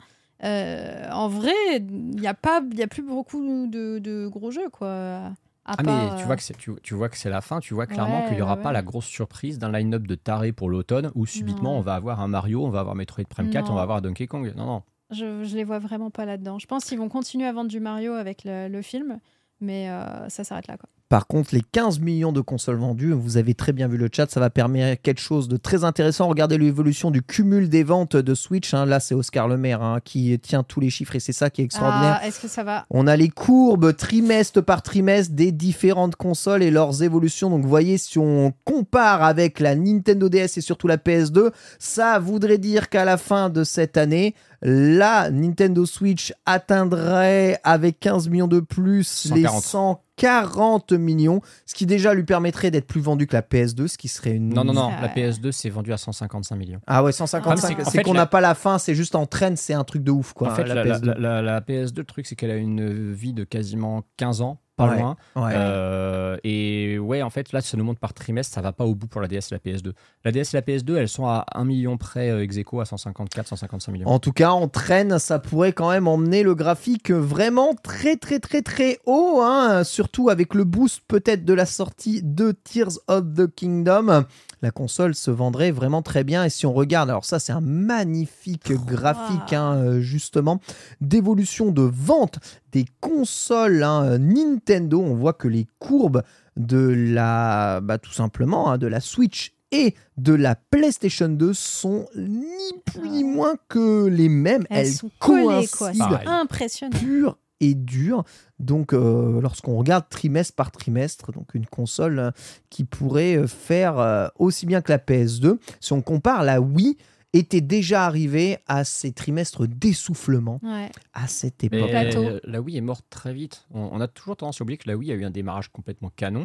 Euh, 0.45 1.09
en 1.13 1.29
vrai, 1.29 1.53
il 1.77 1.87
n'y 2.21 2.27
a, 2.27 2.35
pas- 2.35 2.63
il 2.71 2.79
y 2.79 2.83
a 2.83 2.87
plus 2.89 3.03
beaucoup 3.03 3.67
de, 3.69 3.99
de 3.99 4.27
gros 4.27 4.51
jeux, 4.51 4.69
quoi. 4.71 5.31
À 5.65 5.75
Ah, 5.79 5.83
part, 5.85 5.95
mais 6.13 6.17
tu 6.17 6.23
euh, 6.23 6.27
vois 6.27 6.37
que 6.37 6.43
c'est 6.43 6.57
tu, 6.57 6.73
tu 6.83 6.95
vois 6.95 7.09
que 7.09 7.17
c'est 7.17 7.31
la 7.31 7.41
fin, 7.41 7.61
tu 7.61 7.73
vois 7.75 7.87
clairement 7.87 8.21
Ouais, 8.23 8.27
qu'il 8.27 8.37
n'y 8.37 8.43
aura 8.43 8.57
ouais, 8.57 8.63
pas 8.63 8.73
la 8.73 8.83
grosse 8.83 9.07
surprise 9.07 9.59
d'un 9.61 9.71
line-up 9.71 10.07
de 10.07 10.15
tarés 10.17 10.53
pour 10.53 10.69
l'automne 10.69 11.13
où 11.15 11.25
subitement 11.25 11.75
Non. 11.75 11.79
on 11.79 11.83
va 11.83 11.95
avoir 11.95 12.21
un 12.21 12.29
Mario, 12.29 12.65
on 12.65 12.71
va 12.71 12.81
avoir 12.81 12.95
Metroid 12.97 13.25
Prime 13.29 13.49
4, 13.51 13.67
Non. 13.67 13.73
on 13.73 13.77
va 13.77 13.83
avoir 13.83 14.03
Donkey 14.03 14.27
Kong. 14.27 14.53
Non, 14.57 14.67
non. 14.67 14.83
je, 15.13 15.45
je 15.45 15.55
les 15.55 15.63
vois 15.65 15.79
vraiment 15.79 16.11
pas 16.11 16.25
là-dedans. 16.25 16.59
Je 16.59 16.67
pense 16.67 16.85
qu'ils 16.85 16.99
vont 16.99 17.09
continuer 17.09 17.47
à 17.47 17.53
vendre 17.53 17.71
du 17.71 17.79
Mario 17.81 18.13
avec 18.15 18.43
le, 18.45 18.67
le 18.69 18.83
film, 18.83 19.21
mais 19.61 19.89
euh, 19.89 20.29
ça 20.29 20.43
s'arrête 20.43 20.67
là, 20.67 20.77
quoi. 20.77 20.89
Par 21.13 21.27
contre, 21.27 21.55
les 21.55 21.61
15 21.61 22.01
millions 22.01 22.33
de 22.33 22.41
consoles 22.41 22.79
vendues, 22.79 23.13
vous 23.13 23.37
avez 23.37 23.53
très 23.53 23.73
bien 23.73 23.87
vu 23.87 23.99
le 23.99 24.09
chat, 24.11 24.31
ça 24.31 24.41
va 24.41 24.49
permettre 24.49 25.03
quelque 25.03 25.21
chose 25.21 25.47
de 25.47 25.59
très 25.59 25.85
intéressant. 25.85 26.27
Regardez 26.27 26.57
l'évolution 26.57 27.11
du 27.11 27.21
cumul 27.21 27.69
des 27.69 27.83
ventes 27.83 28.17
de 28.17 28.35
Switch. 28.35 28.73
hein. 28.73 28.87
Là, 28.87 28.99
c'est 28.99 29.15
Oscar 29.15 29.47
Lemaire 29.47 29.83
hein, 29.83 29.99
qui 30.03 30.39
tient 30.39 30.63
tous 30.63 30.81
les 30.81 30.89
chiffres 30.89 31.15
et 31.15 31.21
c'est 31.21 31.35
ça 31.35 31.51
qui 31.51 31.61
est 31.61 31.67
extraordinaire. 31.67 32.21
Ah, 32.23 32.27
est-ce 32.27 32.41
que 32.41 32.49
ça 32.49 32.65
va? 32.65 32.87
On 32.89 33.07
a 33.07 33.15
les 33.15 33.29
courbes 33.29 33.95
trimestre 33.95 34.63
par 34.63 34.81
trimestre 34.81 35.35
des 35.35 35.53
différentes 35.53 36.17
consoles 36.17 36.63
et 36.63 36.71
leurs 36.71 37.03
évolutions. 37.03 37.51
Donc, 37.51 37.61
vous 37.61 37.69
voyez, 37.69 37.99
si 37.99 38.19
on 38.19 38.55
compare 38.65 39.23
avec 39.23 39.61
la 39.61 39.75
Nintendo 39.75 40.31
DS 40.31 40.57
et 40.57 40.61
surtout 40.63 40.89
la 40.89 40.97
PS2, 40.97 41.51
ça 41.79 42.21
voudrait 42.21 42.57
dire 42.57 42.89
qu'à 42.89 43.05
la 43.05 43.19
fin 43.19 43.51
de 43.51 43.65
cette 43.65 43.99
année, 43.99 44.35
la 44.63 45.31
Nintendo 45.31 45.85
Switch 45.85 46.33
atteindrait 46.47 47.61
avec 47.65 48.01
15 48.01 48.31
millions 48.31 48.49
de 48.49 48.61
plus 48.61 49.05
140. 49.05 49.37
les 49.37 50.03
140 50.27 50.93
millions, 50.93 51.41
ce 51.67 51.75
qui 51.75 51.87
déjà 51.87 52.15
lui 52.15 52.25
permettrait 52.25 52.71
d'être 52.71 52.87
plus 52.87 53.01
vendu 53.01 53.27
que 53.27 53.35
la 53.35 53.43
PS2, 53.43 53.89
ce 53.89 53.99
qui 53.99 54.09
serait 54.09 54.33
une. 54.33 54.51
Non, 54.55 54.65
non, 54.65 54.73
non. 54.73 54.91
La 55.01 55.09
PS2 55.09 55.51
c'est 55.53 55.71
vendu 55.71 55.93
à 55.93 55.97
155 55.97 56.57
millions. 56.57 56.81
Ah 56.87 57.03
ouais, 57.03 57.11
Ah, 57.11 57.13
155. 57.13 57.77
c'est- 57.79 57.87
en 57.87 57.91
C'est 57.91 58.03
qu'on 58.03 58.13
la- 58.13 58.21
n'a 58.21 58.27
pas 58.27 58.41
la 58.41 58.55
fin, 58.55 58.79
c'est 58.79 58.95
juste 58.95 59.15
en 59.15 59.27
traîne, 59.27 59.57
c'est 59.57 59.75
un 59.75 59.85
truc 59.85 60.03
de 60.03 60.11
ouf 60.11 60.33
quoi. 60.33 60.53
en 60.53 60.55
fait, 60.55 60.65
la, 60.65 60.75
la, 60.75 60.85
la- 60.85 60.95
PS2. 60.99 61.07
la- 61.07 61.19
la- 61.19 61.43
la 61.43 61.61
PS2, 61.61 62.01
le 62.03 62.07
truc 62.07 62.27
c'est 62.27 62.37
qu'elle 62.37 62.51
a 62.51 62.57
une 62.57 63.13
vie 63.13 63.33
de 63.33 63.45
quasiment 63.45 64.03
15 64.17 64.41
ans, 64.43 64.61
pas 64.87 64.93
Ouais. 64.95 64.99
loin. 65.01 65.17
Ouais. 65.37 65.53
Euh, 65.55 66.37
et 66.45 66.99
ouais, 66.99 67.23
en 67.23 67.31
fait, 67.31 67.53
là, 67.53 67.61
ça 67.61 67.77
nous 67.77 67.85
montre 67.85 68.01
par 68.01 68.15
trimestre, 68.15 68.55
ça 68.55 68.61
va 68.61 68.73
pas 68.73 68.85
au 68.85 68.95
bout 68.95 69.07
pour 69.07 69.21
la 69.21 69.29
DS 69.29 69.39
et 69.51 69.53
la 69.53 69.59
PS2. 69.59 69.93
La 70.25 70.33
DS 70.33 70.41
et 70.55 70.57
la 70.57 70.63
PS2, 70.63 70.97
elles 70.97 71.09
sont 71.09 71.27
à 71.27 71.45
1 71.55 71.65
million 71.65 71.97
près 71.97 72.31
euh, 72.31 72.43
ex 72.43 72.57
aequo 72.57 72.81
à 72.81 72.85
154, 72.85 73.47
155 73.49 73.93
millions. 73.93 74.09
En 74.09 74.19
tout 74.19 74.33
cas, 74.33 74.51
en 74.51 74.69
traîne, 74.69 75.19
ça 75.19 75.39
pourrait 75.39 75.73
quand 75.73 75.91
même 75.91 76.09
emmener 76.09 76.43
le 76.43 76.55
graphique 76.55 77.11
vraiment 77.11 77.75
très 77.83 78.17
très 78.17 78.39
très 78.41 78.63
très 78.63 78.99
haut, 79.07 79.41
hein, 79.43 79.85
surtout 79.85 80.29
avec 80.31 80.55
le 80.55 80.65
boost 80.65 81.03
peut-être 81.09 81.45
de 81.45 81.55
la 81.55 81.67
sortie 81.67 82.21
de 82.23 82.53
Tears 82.53 82.99
of 83.09 83.25
the 83.35 83.47
Kingdom. 83.55 84.25
La 84.63 84.71
console 84.71 85.15
se 85.17 85.31
vendrait 85.33 85.73
vraiment 85.73 86.03
très 86.03 86.23
bien 86.23 86.45
et 86.45 86.51
si 86.51 86.67
on 86.67 86.73
regarde, 86.73 87.11
alors 87.11 87.25
ça 87.25 87.41
c'est 87.41 87.53
un 87.53 87.61
magnifique 87.61 88.73
graphique 88.87 89.53
hein, 89.53 89.75
euh, 89.75 90.01
justement 90.01 90.61
d'évolution 91.01 91.71
de 91.73 91.83
vente 91.83 92.39
des 92.73 92.87
consoles 93.01 93.83
hein, 93.83 94.19
Nintendo, 94.19 95.01
on 95.01 95.15
voit 95.15 95.35
que 95.35 95.49
les 95.49 95.67
courbes 95.79 96.23
de 96.57 96.89
la, 96.89 97.81
bah, 97.83 97.99
tout 97.99 98.13
simplement, 98.13 98.71
hein, 98.71 98.79
de 98.79 98.87
la 98.87 99.01
Switch 99.01 99.53
et 99.71 99.95
de 100.19 100.35
la 100.35 100.55
PlayStation 100.55 101.29
2 101.29 101.55
sont 101.55 102.07
ni 102.15 102.73
plus 102.85 103.09
ni 103.09 103.25
moins 103.25 103.55
que 103.69 104.07
les 104.07 104.29
mêmes. 104.29 104.65
Elles, 104.71 104.87
Elles, 104.87 104.93
sont 104.93 105.11
collées, 105.19 105.67
quoi. 105.67 105.93
C'est 105.93 106.27
impressionnant. 106.27 106.99
pur 106.99 107.39
et 107.61 107.75
dur. 107.75 108.25
Donc, 108.59 108.93
euh, 108.93 109.41
lorsqu'on 109.41 109.77
regarde 109.77 110.05
trimestre 110.11 110.55
par 110.55 110.71
trimestre, 110.73 111.33
donc 111.33 111.55
une 111.55 111.67
console 111.67 112.19
euh, 112.19 112.31
qui 112.69 112.85
pourrait 112.85 113.37
euh, 113.37 113.47
faire 113.47 113.99
euh, 113.99 114.29
aussi 114.39 114.67
bien 114.67 114.83
que 114.83 114.93
la 114.93 114.99
PS2, 114.99 115.59
si 115.81 115.93
on 115.93 116.03
compare, 116.03 116.43
la 116.43 116.61
Wii 116.61 116.99
était 117.33 117.61
déjà 117.63 118.05
arrivée 118.05 118.59
à 118.67 118.85
ses 118.85 119.13
trimestres 119.13 119.67
d'essoufflement 119.67 120.61
Ouais. 120.63 120.91
à 121.15 121.27
cette 121.27 121.63
Mais 121.71 121.79
époque. 121.79 121.91
plateau. 121.91 122.25
la 122.45 122.61
Wii 122.61 122.77
est 122.77 122.81
morte 122.83 123.07
très 123.11 123.33
vite. 123.33 123.67
On, 123.73 123.89
on 123.93 124.01
a 124.01 124.09
toujours 124.09 124.37
tendance 124.37 124.61
à 124.61 124.65
oublier 124.65 124.77
que 124.79 124.89
la 124.89 124.97
Wii 124.97 125.13
a 125.13 125.15
eu 125.15 125.25
un 125.25 125.31
démarrage 125.31 125.69
complètement 125.69 126.11
canon, 126.15 126.45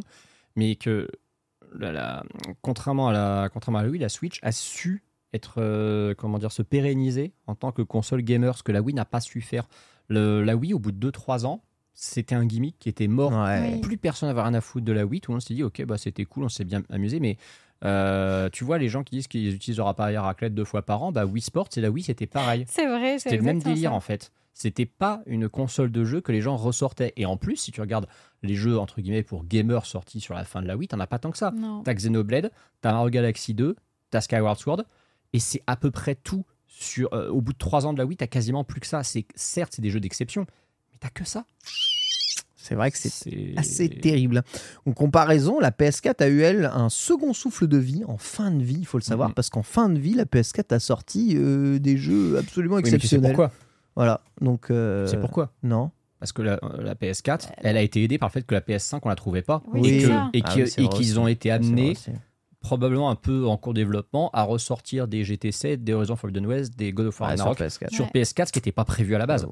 mais 0.55 0.75
que 0.75 1.09
la- 1.77 1.91
la- 1.91 2.23
contrairement, 2.61 3.09
à 3.09 3.13
la, 3.13 3.49
contrairement 3.51 3.79
à 3.79 3.83
la 3.83 3.89
Wii, 3.89 3.99
la 3.99 4.09
Switch 4.09 4.39
a 4.43 4.51
su 4.53 5.03
être, 5.33 5.55
euh, 5.57 6.15
comment 6.15 6.37
dire, 6.39 6.53
se 6.53 6.61
pérenniser 6.61 7.33
en 7.47 7.55
tant 7.55 7.73
que 7.73 7.81
console 7.81 8.21
gamer, 8.21 8.57
ce 8.57 8.63
que 8.63 8.71
la 8.71 8.81
Wii 8.81 8.95
n'a 8.95 9.03
pas 9.05 9.19
su 9.19 9.41
faire. 9.41 9.67
Le- 10.07 10.41
la 10.41 10.55
Wii, 10.55 10.73
au 10.73 10.79
bout 10.79 10.93
de 10.93 10.97
2-3 10.97 11.45
ans, 11.45 11.63
c'était 11.93 12.35
un 12.35 12.45
gimmick 12.45 12.77
qui 12.79 12.87
était 12.87 13.07
mort. 13.07 13.33
Ouais. 13.33 13.81
Plus 13.81 13.97
personne 13.97 14.29
n'avait 14.29 14.41
rien 14.41 14.53
à 14.53 14.61
foutre 14.61 14.85
de 14.85 14.93
la 14.93 15.05
Wii. 15.05 15.19
Tout 15.19 15.31
le 15.31 15.35
monde 15.35 15.41
s'est 15.41 15.53
dit, 15.53 15.63
ok, 15.63 15.83
bah, 15.83 15.97
c'était 15.97 16.23
cool, 16.23 16.45
on 16.45 16.49
s'est 16.49 16.63
bien 16.63 16.81
amusé, 16.89 17.19
mais 17.19 17.37
euh, 17.83 18.49
tu 18.51 18.63
vois, 18.63 18.77
les 18.77 18.89
gens 18.89 19.03
qui 19.03 19.15
disent 19.15 19.27
qu'ils 19.27 19.53
utilisent 19.53 19.77
leur 19.77 19.87
appareil 19.87 20.15
à 20.15 20.21
raclette 20.21 20.53
deux 20.53 20.65
fois 20.65 20.81
par 20.81 21.03
an, 21.03 21.11
bah, 21.11 21.25
Wii 21.25 21.41
Sports 21.41 21.69
et 21.75 21.81
la 21.81 21.89
Wii, 21.89 22.03
c'était 22.03 22.27
pareil. 22.27 22.65
C'est 22.69 22.87
vrai, 22.87 23.13
c'est 23.19 23.29
C'était 23.29 23.37
le 23.37 23.43
même 23.43 23.61
délire 23.61 23.91
ça. 23.91 23.95
en 23.95 23.99
fait. 23.99 24.31
C'était 24.53 24.87
pas 24.87 25.21
une 25.27 25.47
console 25.49 25.91
de 25.91 26.03
jeu 26.03 26.19
que 26.19 26.31
les 26.31 26.41
gens 26.41 26.55
ressortaient. 26.57 27.13
Et 27.15 27.27
en 27.27 27.37
plus, 27.37 27.57
si 27.57 27.71
tu 27.71 27.79
regardes 27.79 28.07
les 28.41 28.55
jeux 28.55 28.79
entre 28.79 29.01
guillemets 29.01 29.21
pour 29.21 29.45
gamers 29.45 29.85
sortis 29.85 30.19
sur 30.19 30.33
la 30.33 30.45
fin 30.45 30.63
de 30.63 30.67
la 30.67 30.75
Wii, 30.75 30.87
t'en 30.87 30.99
as 30.99 31.05
pas 31.05 31.19
tant 31.19 31.29
que 31.29 31.37
ça. 31.37 31.53
T'as 31.83 31.93
Xenoblade, 31.93 32.51
t'as 32.81 32.91
Mario 32.91 33.11
Galaxy 33.11 33.53
2, 33.53 33.75
t'as 34.09 34.21
Skyward 34.21 34.57
Sword, 34.59 34.83
et 35.33 35.39
c'est 35.39 35.61
à 35.67 35.75
peu 35.75 35.91
près 35.91 36.15
tout. 36.15 36.45
Sur, 36.69 37.11
euh, 37.13 37.29
au 37.29 37.41
bout 37.41 37.53
de 37.53 37.57
trois 37.57 37.87
ans 37.87 37.93
de 37.93 37.97
la 37.97 38.05
Wii, 38.05 38.17
t'as 38.17 38.27
quasiment 38.27 38.63
plus 38.63 38.79
que 38.79 38.85
ça. 38.87 39.01
C'est 39.03 39.25
certes, 39.35 39.73
c'est 39.75 39.81
des 39.81 39.89
jeux 39.89 39.99
d'exception, 39.99 40.45
mais 40.91 40.97
t'as 40.99 41.09
que 41.09 41.23
ça. 41.23 41.45
C'est 42.67 42.75
vrai 42.75 42.91
que 42.91 42.97
c'est 42.97 43.53
assez 43.55 43.87
terrible. 43.87 44.43
En 44.85 44.91
comparaison, 44.91 45.59
la 45.59 45.71
PS4 45.71 46.21
a 46.21 46.27
eu, 46.27 46.41
elle, 46.41 46.65
un 46.73 46.89
second 46.89 47.31
souffle 47.33 47.67
de 47.67 47.77
vie, 47.77 48.03
en 48.07 48.17
fin 48.17 48.51
de 48.51 48.61
vie, 48.61 48.77
il 48.79 48.85
faut 48.85 48.97
le 48.97 49.03
savoir, 49.03 49.29
Mhm. 49.29 49.35
parce 49.35 49.49
qu'en 49.49 49.63
fin 49.63 49.87
de 49.89 49.97
vie, 49.99 50.13
la 50.15 50.25
PS4 50.25 50.73
a 50.73 50.79
sorti 50.79 51.33
euh, 51.37 51.79
des 51.79 51.95
jeux 51.95 52.37
absolument 52.37 52.75
Oui, 52.75 52.81
mais 52.83 52.89
tu 52.89 52.89
sais 52.91 52.95
exceptionnels. 52.97 53.31
pourquoi? 53.31 53.51
Voilà, 53.95 54.21
donc... 54.41 54.69
euh, 54.69 55.07
C'est 55.07 55.19
pourquoi? 55.19 55.51
Non 55.63 55.91
Parce 56.19 56.33
que 56.33 56.41
la, 56.41 56.59
la 56.79 56.93
PS4, 56.95 57.51
elle 57.57 57.77
a 57.77 57.81
été 57.81 58.03
aidée 58.03 58.17
par 58.17 58.27
le 58.29 58.33
fait 58.33 58.41
que 58.45 58.53
la 58.53 58.61
PS5, 58.61 58.99
on 59.03 59.09
la 59.09 59.15
trouvait 59.15 59.41
pas. 59.43 59.63
Oui, 59.73 59.81
Oui. 59.81 60.11
et 60.33 60.41
Ah 60.43 60.53
oui, 60.57 60.63
et 60.77 60.89
qu'ils 60.89 61.19
ont 61.19 61.27
été 61.27 61.49
vrai 61.49 61.57
amenés. 61.57 61.93
Probablement 62.59 63.09
un 63.09 63.15
peu 63.15 63.47
en 63.47 63.55
cours 63.57 63.73
de 63.73 63.79
développement 63.81 64.29
à 64.33 64.43
ressortir 64.43 65.07
des 65.07 65.23
GT7, 65.23 65.77
des 65.83 65.93
Horizon 65.93 66.15
Forbidden 66.15 66.45
West, 66.45 66.73
des 66.77 66.91
God 66.91 67.07
of 67.07 67.19
War 67.19 67.29
Ouais, 67.29 67.37
sur 67.37 67.45
Ragnarok 67.45 67.59
PS4. 67.67 67.89
sur 67.93 68.05
Ouais. 68.05 68.11
PS4, 68.21 68.47
ce 68.47 68.51
qui 68.51 68.57
n'était 68.59 68.71
pas 68.71 68.85
prévu 68.85 69.15
à 69.15 69.17
la 69.17 69.25
base. 69.25 69.47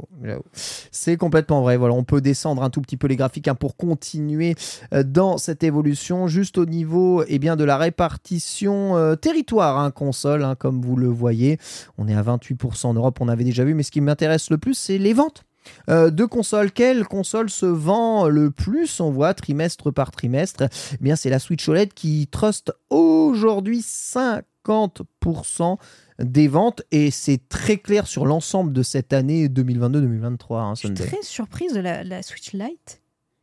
C'est 0.92 1.18
complètement 1.18 1.62
vrai. 1.62 1.78
Voilà, 1.78 1.94
on 1.94 2.04
peut 2.04 2.22
descendre 2.22 2.64
un 2.64 2.70
tout 2.70 2.82
petit 2.82 2.98
peu 2.98 3.08
les 3.08 3.16
graphiques 3.16 3.48
hein, 3.48 3.56
pour 3.56 3.78
continuer 3.78 4.56
euh, 4.94 5.04
dans 5.04 5.38
cette 5.38 5.64
évolution. 5.64 6.28
Juste 6.28 6.58
au 6.58 6.66
niveau 6.66 7.24
eh 7.28 7.40
bien, 7.40 7.56
de 7.56 7.64
la 7.64 7.78
répartition 7.78 8.98
euh, 8.98 9.16
territoire 9.16 9.80
hein, 9.80 9.92
console, 9.92 10.44
hein, 10.44 10.56
comme 10.56 10.82
vous 10.82 10.96
le 10.96 11.08
voyez. 11.08 11.60
On 11.98 12.08
est 12.08 12.16
à 12.16 12.24
28% 12.24 12.88
en 12.88 12.94
Europe, 12.94 13.20
on 13.22 13.28
avait 13.28 13.44
déjà 13.44 13.64
vu. 13.64 13.74
Mais 13.76 13.84
ce 13.84 13.92
qui 13.92 14.02
m'intéresse 14.02 14.50
le 14.50 14.58
plus, 14.58 14.74
c'est 14.74 14.98
les 14.98 15.14
ventes. 15.14 15.44
Euh, 15.90 16.10
de 16.12 16.26
consoles, 16.26 16.72
quelle 16.72 17.06
console 17.06 17.50
se 17.50 17.66
vend 17.66 18.28
le 18.28 18.52
plus 18.52 19.00
On 19.00 19.12
voit 19.12 19.34
trimestre 19.34 19.92
par 19.92 20.12
trimestre. 20.12 20.64
Eh 20.94 20.98
bien, 21.04 21.16
c'est 21.16 21.30
la 21.30 21.40
Switch 21.40 21.68
OLED 21.70 21.94
qui 21.94 22.28
trust 22.32 22.72
aujourd'hui 22.90 23.80
50% 23.80 25.78
des 26.20 26.48
ventes 26.48 26.82
et 26.92 27.12
c'est 27.12 27.40
très 27.50 27.78
clair 27.78 28.08
sur 28.08 28.26
l'ensemble 28.26 28.72
de 28.74 28.84
cette 28.84 29.14
année 29.14 29.48
2022-2023. 29.48 30.60
Hein, 30.60 30.74
Je 30.76 30.88
suis 30.88 30.94
très 30.94 31.22
surprise 31.24 31.74
de 31.74 31.80
la, 31.82 32.04
la 32.04 32.24
Switch 32.24 32.54
Lite. 32.54 33.02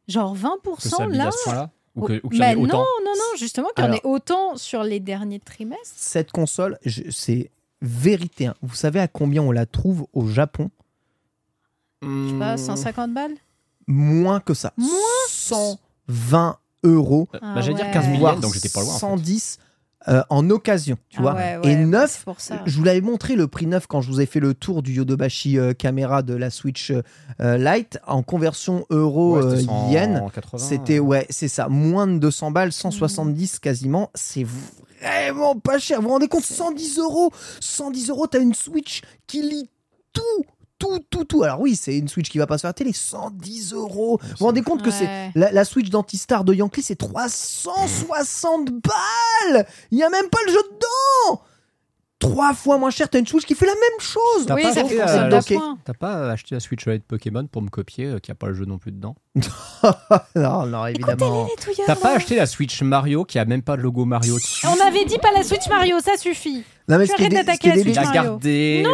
Genre 0.08 0.36
20% 0.36 0.76
Que 0.76 0.88
ça 0.88 1.06
là. 1.06 1.30
là 1.46 1.70
Ou 1.94 2.06
que- 2.06 2.20
ou 2.24 2.28
qu'il 2.30 2.38
y 2.38 2.40
Bah 2.40 2.46
en 2.48 2.50
ait 2.50 2.54
non, 2.56 2.62
autant 2.64 2.78
non, 2.78 3.12
non, 3.14 3.36
justement, 3.38 3.68
qu'il 3.76 3.84
y 3.84 3.88
en 3.88 3.92
ait 3.92 4.00
autant 4.04 4.56
sur 4.56 4.82
les 4.82 4.98
derniers 5.00 5.38
trimestres. 5.38 5.84
Cette 5.94 6.32
console, 6.32 6.78
je- 6.84 7.10
c'est 7.10 7.50
vérité. 7.82 8.46
hein. 8.46 8.54
Vous 8.62 8.74
savez 8.74 9.00
à 9.00 9.08
combien 9.08 9.42
on 9.42 9.52
la 9.52 9.66
trouve 9.66 10.06
au 10.12 10.26
Japon 10.26 10.70
Je 12.02 12.06
sais 12.28 12.34
Hmm. 12.34 12.38
pas, 12.38 12.56
150 12.56 13.14
balles? 13.14 13.34
Moins 13.86 14.40
que 14.40 14.54
ça. 14.54 14.72
Moins? 14.76 14.90
120 15.28 16.56
euros. 16.84 17.28
Euh, 17.34 17.38
Ah 17.42 17.54
bah, 17.54 17.60
J'allais 17.60 17.74
dire 17.76 17.86
ouais. 17.86 17.92
15 17.92 18.04
000 18.06 18.18
voire 18.18 18.32
yens, 18.34 18.42
donc 18.42 18.54
j'étais 18.54 18.68
pas 18.68 18.80
loin. 18.80 18.90
en 18.90 18.94
fait. 18.94 19.00
110 19.00 19.58
euh, 20.08 20.22
en 20.30 20.50
occasion, 20.50 20.96
tu 21.10 21.18
Ah 21.20 21.22
vois. 21.22 21.34
ouais, 21.34 21.52
et 21.62 21.76
ouais, 21.76 21.76
neuf, 21.76 22.10
c'est 22.18 22.24
pour 22.24 22.40
ça. 22.40 22.60
je 22.66 22.76
vous 22.76 22.82
l'avais 22.82 23.00
montré 23.00 23.36
le 23.36 23.46
prix 23.46 23.66
neuf 23.66 23.86
quand 23.86 24.00
je 24.00 24.08
vous 24.10 24.20
ai 24.20 24.26
fait 24.26 24.40
le 24.40 24.52
tour 24.52 24.82
du 24.82 24.92
Yodobashi 24.94 25.58
euh, 25.58 25.74
caméra 25.74 26.22
de 26.22 26.34
la 26.34 26.50
Switch 26.50 26.90
euh, 27.40 27.56
Lite 27.56 28.00
en 28.08 28.24
conversion 28.24 28.84
euro 28.90 29.36
Ouais, 29.40 29.58
c'était 29.60 29.70
euh, 29.70 29.90
yen. 29.92 30.18
180. 30.18 30.58
C'était 30.58 30.98
ouais, 30.98 31.24
c'est 31.30 31.46
ça, 31.46 31.68
moins 31.68 32.08
de 32.08 32.18
200 32.18 32.50
balles, 32.50 32.72
170 32.72 33.60
quasiment. 33.60 34.10
C'est 34.16 34.44
vraiment 35.00 35.54
pas 35.54 35.78
cher. 35.78 36.00
Vous 36.00 36.08
vous 36.08 36.14
rendez 36.14 36.26
compte? 36.28 36.42
110 36.44 36.98
euros, 36.98 37.30
110 37.60 38.10
euros, 38.10 38.26
t'as 38.26 38.40
une 38.40 38.54
Switch 38.54 39.02
qui 39.28 39.42
lit 39.42 39.70
tout. 40.12 40.22
Tout, 40.82 40.98
tout, 41.10 41.24
tout. 41.24 41.44
Alors 41.44 41.60
oui, 41.60 41.76
c'est 41.76 41.96
une 41.96 42.08
Switch 42.08 42.28
qui 42.28 42.38
va 42.38 42.48
pas 42.48 42.58
sur 42.58 42.66
la 42.66 42.72
télé. 42.72 42.92
110 42.92 43.72
euros. 43.72 44.18
Vous 44.20 44.28
vous 44.40 44.46
rendez 44.46 44.62
compte 44.62 44.82
que 44.82 44.90
c'est 44.90 45.30
la, 45.36 45.52
la 45.52 45.64
Switch 45.64 45.90
d'Antistar 45.90 46.42
de 46.42 46.52
Yankee, 46.54 46.82
c'est 46.82 46.96
360 46.96 48.70
balles. 48.72 49.66
Il 49.92 49.98
y 49.98 50.02
a 50.02 50.08
même 50.10 50.28
pas 50.28 50.38
le 50.46 50.52
jeu 50.52 50.62
dedans. 50.72 51.42
Trois 52.18 52.52
fois 52.54 52.78
moins 52.78 52.90
cher. 52.90 53.08
T'as 53.08 53.18
une 53.20 53.26
Switch 53.28 53.44
qui 53.44 53.54
fait 53.54 53.66
la 53.66 53.74
même 53.74 54.00
chose. 54.00 54.46
T'as 54.46 54.54
Oui, 54.54 54.62
pas 54.62 54.72
ça 54.74 54.80
acheté 54.80 54.90
fait 54.94 54.98
la- 54.98 55.04
concept 55.06 55.22
la- 55.22 55.28
d'appoint. 55.40 55.78
T'as 55.84 55.92
pas 55.94 56.30
acheté 56.30 56.54
la 56.56 56.60
Switch 56.60 56.86
OLED 56.86 57.02
Pokémon 57.02 57.46
pour 57.46 57.62
me 57.62 57.68
copier, 57.68 58.06
euh, 58.06 58.18
qui 58.18 58.30
a 58.30 58.34
pas 58.36 58.46
le 58.48 58.54
jeu 58.54 58.64
non 58.64 58.78
plus 58.78 58.90
dedans 58.92 59.14
non, 60.36 60.66
non, 60.66 60.86
évidemment. 60.86 61.48
T'as 61.86 61.96
pas 61.96 62.14
acheté 62.16 62.36
la 62.36 62.46
Switch 62.46 62.80
Mario 62.82 63.24
qui 63.24 63.38
a 63.40 63.44
même 63.44 63.62
pas 63.62 63.76
de 63.76 63.82
logo 63.82 64.04
Mario 64.04 64.34
dessus 64.34 64.66
On 64.66 64.86
avait 64.86 65.04
dit 65.04 65.18
pas 65.18 65.32
la 65.32 65.42
Switch 65.42 65.68
Mario, 65.68 65.98
ça 66.00 66.16
suffit. 66.16 66.64
Non, 66.88 66.98
mais 66.98 67.06
Tu 67.06 67.12
arrêtes 67.14 67.32
d'attaquer 67.32 67.68
la 67.70 67.82
Switch 67.82 67.96
Mario. 67.96 68.22
Non, 68.32 68.38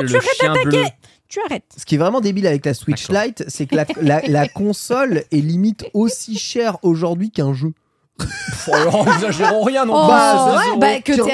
le 0.02 0.08
tu 0.08 0.46
arrêtes 0.46 0.64
bleu. 0.64 0.82
Tu 1.28 1.40
arrêtes. 1.44 1.64
Ce 1.76 1.84
qui 1.84 1.96
est 1.96 1.98
vraiment 1.98 2.20
débile 2.20 2.46
avec 2.46 2.64
la 2.64 2.72
Switch. 2.74 3.08
Lite, 3.10 3.44
c'est 3.48 3.66
que 3.66 3.76
la, 3.76 3.84
la- 4.00 4.22
la 4.26 4.48
console 4.54 5.24
est 5.30 5.36
limite 5.40 5.84
aussi 5.92 6.38
chère 6.38 6.78
aujourd'hui 6.82 7.30
qu'un 7.30 7.52
jeu. 7.52 7.72
Pff, 8.18 8.70
alors, 8.72 9.06
exagérons 9.14 9.62
rien 9.62 9.84
non 9.84 9.92
Oh, 9.94 10.06
plus. 10.06 10.10
Bah, 10.10 10.56
ouais, 10.56 10.78
bah, 10.80 11.00
que 11.02 11.14
sur- 11.14 11.26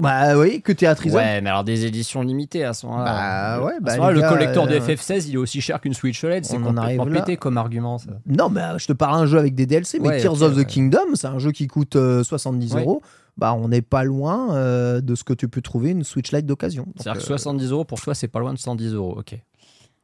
Bah 0.00 0.36
oui, 0.36 0.60
que 0.62 0.72
Theatrhythm. 0.72 1.14
Ouais, 1.14 1.40
mais 1.40 1.48
alors 1.50 1.62
des 1.62 1.84
éditions 1.86 2.22
limitées 2.22 2.64
à 2.64 2.72
ce 2.72 2.86
moment-là. 2.86 3.58
Bah 3.60 3.64
ouais, 3.66 3.74
À 3.74 3.80
bah, 3.98 4.08
les 4.08 4.14
le 4.14 4.20
gars, 4.22 4.28
collector 4.30 4.66
de 4.66 4.74
euh, 4.74 4.80
FF16, 4.80 5.26
il 5.28 5.34
est 5.34 5.36
aussi 5.36 5.60
cher 5.60 5.80
qu'une 5.80 5.94
Switch 5.94 6.24
OLED. 6.24 6.44
C'est 6.44 6.56
complètement 6.56 6.82
arrive 6.82 7.04
là. 7.08 7.20
pété 7.20 7.36
comme 7.36 7.56
argument. 7.56 7.98
Ça. 7.98 8.10
Non, 8.26 8.48
mais 8.48 8.62
euh, 8.62 8.78
je 8.78 8.86
te 8.88 8.92
parle 8.94 9.20
d'un 9.20 9.26
jeu 9.26 9.38
avec 9.38 9.54
des 9.54 9.66
DLC, 9.66 10.00
mais 10.00 10.08
Ouais, 10.08 10.20
Tears 10.20 10.42
of 10.42 10.54
the 10.54 10.56
ouais. 10.58 10.64
Kingdom, 10.64 10.98
c'est 11.14 11.28
un 11.28 11.38
jeu 11.38 11.52
qui 11.52 11.68
coûte 11.68 11.94
euh, 11.94 12.24
70 12.24 12.74
Ouais. 12.74 12.80
euros. 12.80 13.00
Bah, 13.38 13.54
on 13.54 13.68
n'est 13.68 13.82
pas 13.82 14.02
loin 14.02 14.52
euh, 14.56 15.00
de 15.00 15.14
ce 15.14 15.22
que 15.22 15.32
tu 15.32 15.48
peux 15.48 15.62
trouver 15.62 15.90
une 15.90 16.02
Switch 16.02 16.32
Lite 16.32 16.44
d'occasion. 16.44 16.86
C'est-à-dire 16.96 17.22
que 17.22 17.26
euh, 17.26 17.38
70 17.38 17.70
euros 17.70 17.84
pour 17.84 18.00
toi, 18.00 18.12
c'est 18.12 18.26
pas 18.26 18.40
loin 18.40 18.52
de 18.52 18.58
110 18.58 18.94
euros. 18.94 19.16
Ok. 19.16 19.40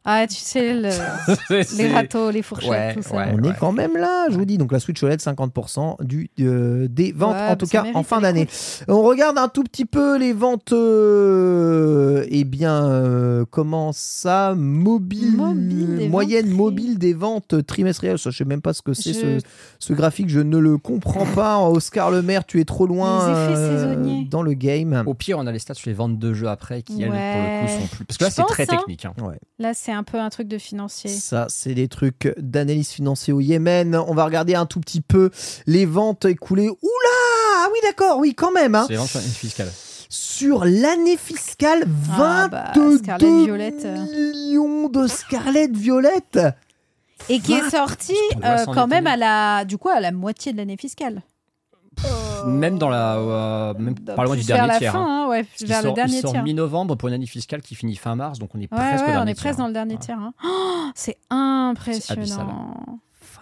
Ah, 0.07 0.27
tu 0.27 0.37
sais, 0.37 0.75
le- 0.75 0.91
les 1.79 1.93
râteaux, 1.93 2.31
les 2.31 2.43
fourchettes, 2.43 2.69
Ouais, 2.71 2.95
tout 2.95 3.03
ça. 3.03 3.17
ouais. 3.17 3.33
on 3.33 3.43
est 3.43 3.57
quand 3.59 3.73
même 3.73 3.97
là, 3.97 4.27
je 4.31 4.37
vous 4.37 4.45
dis. 4.45 4.59
Donc 4.59 4.71
la 4.73 4.79
Switch 4.79 5.03
OLED, 5.03 5.19
50% 5.21 5.97
du, 6.05 6.29
euh, 6.41 6.87
des 6.91 7.13
ventes, 7.13 7.35
Ouais, 7.35 7.49
en 7.49 7.57
tout 7.57 7.67
cas 7.67 7.85
en 7.95 8.03
fin 8.03 8.21
d'année. 8.21 8.47
On 8.87 9.03
regarde 9.03 9.39
un 9.39 9.49
tout 9.49 9.63
petit 9.65 9.87
peu 9.87 10.19
les 10.19 10.33
ventes. 10.35 10.73
euh, 10.75 12.25
eh 12.29 12.45
bien, 12.45 12.85
euh, 12.87 13.45
comment 13.51 13.93
ça 13.93 14.55
Mobile, 14.57 15.37
moyenne 16.11 16.47
ventes 16.49 16.55
mobile 16.57 16.99
des 16.99 17.13
ventes 17.15 17.67
trimestrielles. 17.67 18.19
Ça, 18.19 18.31
je 18.31 18.37
sais 18.39 18.45
même 18.45 18.61
pas 18.63 18.73
ce 18.73 18.83
que 18.83 18.93
c'est 18.95 19.13
Je- 19.13 19.39
ce, 19.39 19.47
ce 19.79 19.93
graphique, 19.93 20.29
je 20.29 20.41
ne 20.41 20.59
le 20.59 20.77
comprends 20.79 21.27
pas. 21.27 21.59
Oscar 21.69 22.11
Le 22.11 22.23
Maire, 22.23 22.45
tu 22.45 22.61
es 22.61 22.65
trop 22.65 22.87
loin 22.87 23.29
euh, 23.29 23.95
dans 24.31 24.43
le 24.43 24.53
game. 24.55 25.03
Au 25.07 25.15
pire, 25.15 25.39
on 25.39 25.47
a 25.47 25.53
les 25.53 25.59
stats 25.59 25.75
sur 25.75 25.89
les 25.89 25.95
ventes 25.95 26.19
de 26.19 26.35
jeux 26.35 26.49
après 26.49 26.83
qui, 26.83 27.03
elles, 27.03 27.09
pour 27.09 27.15
le 27.17 27.67
coup, 27.67 27.83
sont 27.83 27.97
plus. 27.97 28.05
Parce 28.05 28.19
que 28.19 28.25
là, 28.25 28.31
c'est 28.31 28.43
très 28.45 28.63
hein. 28.65 28.77
technique. 28.77 29.05
hein. 29.05 29.15
Ouais. 29.23 29.39
Là, 29.59 29.73
c'est 29.75 29.93
un 29.95 30.03
peu 30.03 30.19
un 30.21 30.29
truc 30.31 30.49
de 30.49 30.59
financier. 30.59 31.09
Ça, 31.11 31.47
c'est 31.49 31.75
des 31.75 31.89
trucs 31.89 32.33
d'analyse 32.39 32.91
financière 32.91 33.37
au 33.37 33.41
Yémen. 33.41 33.97
On 33.97 34.15
va 34.15 34.25
regarder 34.25 34.55
un 34.55 34.67
tout 34.67 34.81
petit 34.81 35.01
peu 35.01 35.31
les 35.67 35.87
ventes 35.87 36.25
écoulées. 36.27 36.69
Oula 36.69 37.17
Ah 37.57 37.69
oui, 37.73 37.79
d'accord, 37.83 38.19
oui, 38.19 38.35
quand 38.35 38.53
même. 38.53 38.75
Hein. 38.75 38.85
C'est 38.87 38.93
les 38.95 38.99
ventes 38.99 39.09
fiscales. 39.09 39.71
Sur 40.11 40.65
l'année 40.65 41.17
fiscale, 41.17 41.85
Ah, 42.19 42.49
bah, 42.49 42.73
22 42.77 42.99
Scarlett 42.99 43.45
Violette. 43.45 43.85
millions 43.85 44.89
de 44.89 45.07
Scarlett 45.07 45.75
Violette. 45.77 46.39
Et 47.31 47.41
qui 47.41 47.55
est 47.55 47.71
sorti 47.71 48.15
euh, 48.45 48.65
quand 48.67 48.87
même 48.87 49.07
à 49.07 49.17
la, 49.17 49.65
du 49.65 49.79
coup, 49.79 49.89
à 49.89 50.01
la 50.01 50.13
moitié 50.13 50.53
de 50.53 50.59
l'année 50.59 50.77
fiscale. 50.77 51.23
Même 52.47 52.79
dans 52.79 52.89
la. 52.89 53.17
euh, 53.17 53.75
même 53.75 53.95
Donc, 53.95 54.17
pas 54.17 54.25
loin 54.25 54.37
du 54.37 54.43
vers 54.43 54.57
dernier 54.57 54.73
la 54.73 54.79
tiers. 54.79 54.93
fin, 54.93 55.01
hein. 55.01 55.25
hein, 55.25 55.29
ouais, 55.29 55.47
qu'il 55.57 55.67
vers 55.67 55.83
le 55.83 55.93
dernier 55.93 56.17
il 56.17 56.21
sort 56.23 56.33
tiers. 56.33 56.43
mi-novembre 56.43 56.97
pour 56.97 57.09
une 57.09 57.15
année 57.15 57.27
fiscale 57.27 57.63
qui 57.63 57.75
finit 57.75 57.97
fin 57.97 58.15
mars, 58.17 58.39
donc 58.39 58.55
on 58.55 58.59
est 58.59 58.63
Ouais, 58.63 58.69
presque 58.79 58.95
au 59.05 59.07
ouais, 59.07 59.11
on 59.11 59.13
dernier 59.15 59.31
est 59.33 59.35
presque 59.35 59.59
dans 59.59 59.67
le 59.67 59.73
dernier 59.73 59.95
Ouais. 59.95 60.01
tiers. 60.01 60.19
hein. 60.19 60.33
Oh, 60.45 60.91
c'est 60.95 61.17
impressionnant. 61.31 63.01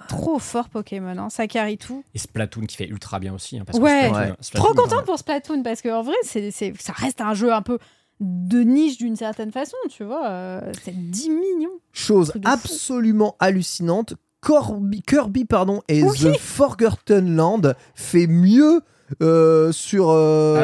Trop 0.08 0.38
fort 0.38 0.68
Pokémon, 0.68 1.16
hein. 1.16 1.30
ça 1.30 1.46
carry 1.46 1.78
tout. 1.78 2.04
Et 2.14 2.18
Splatoon 2.18 2.66
qui 2.66 2.76
fait 2.76 2.86
ultra 2.86 3.18
bien 3.18 3.32
aussi. 3.32 3.58
hein, 3.58 3.62
parce 3.64 3.78
que 3.78 3.82
Ouais. 3.84 4.08
Splatoon- 4.10 4.14
Ouais. 4.30 4.32
Splatoon, 4.40 4.64
Trop 4.74 4.74
contente 4.82 5.04
pour 5.04 5.18
Splatoon 5.18 5.62
parce 5.62 5.80
qu'en 5.80 6.02
vrai, 6.02 6.14
c'est, 6.22 6.50
c'est- 6.50 6.74
ça 6.80 6.92
reste 6.92 7.20
un 7.20 7.34
jeu 7.34 7.52
un 7.52 7.62
peu 7.62 7.78
de 8.20 8.60
niche 8.60 8.98
d'une 8.98 9.16
certaine 9.16 9.52
façon, 9.52 9.76
tu 9.88 10.04
vois. 10.04 10.26
euh, 10.26 10.60
c'est 10.84 10.94
10 10.94 11.30
millions. 11.30 11.70
Chose 11.92 12.32
absolument 12.44 13.36
hallucinante. 13.40 14.14
Corby, 14.42 15.02
Kirby 15.02 15.44
pardon, 15.46 15.80
et 15.88 16.02
Oui. 16.02 16.18
The 16.18 16.36
Forgotten 16.38 17.36
Land 17.36 17.62
fait 17.94 18.26
mieux 18.26 18.82
euh, 19.22 19.72
sur 19.72 20.08
euh, 20.10 20.56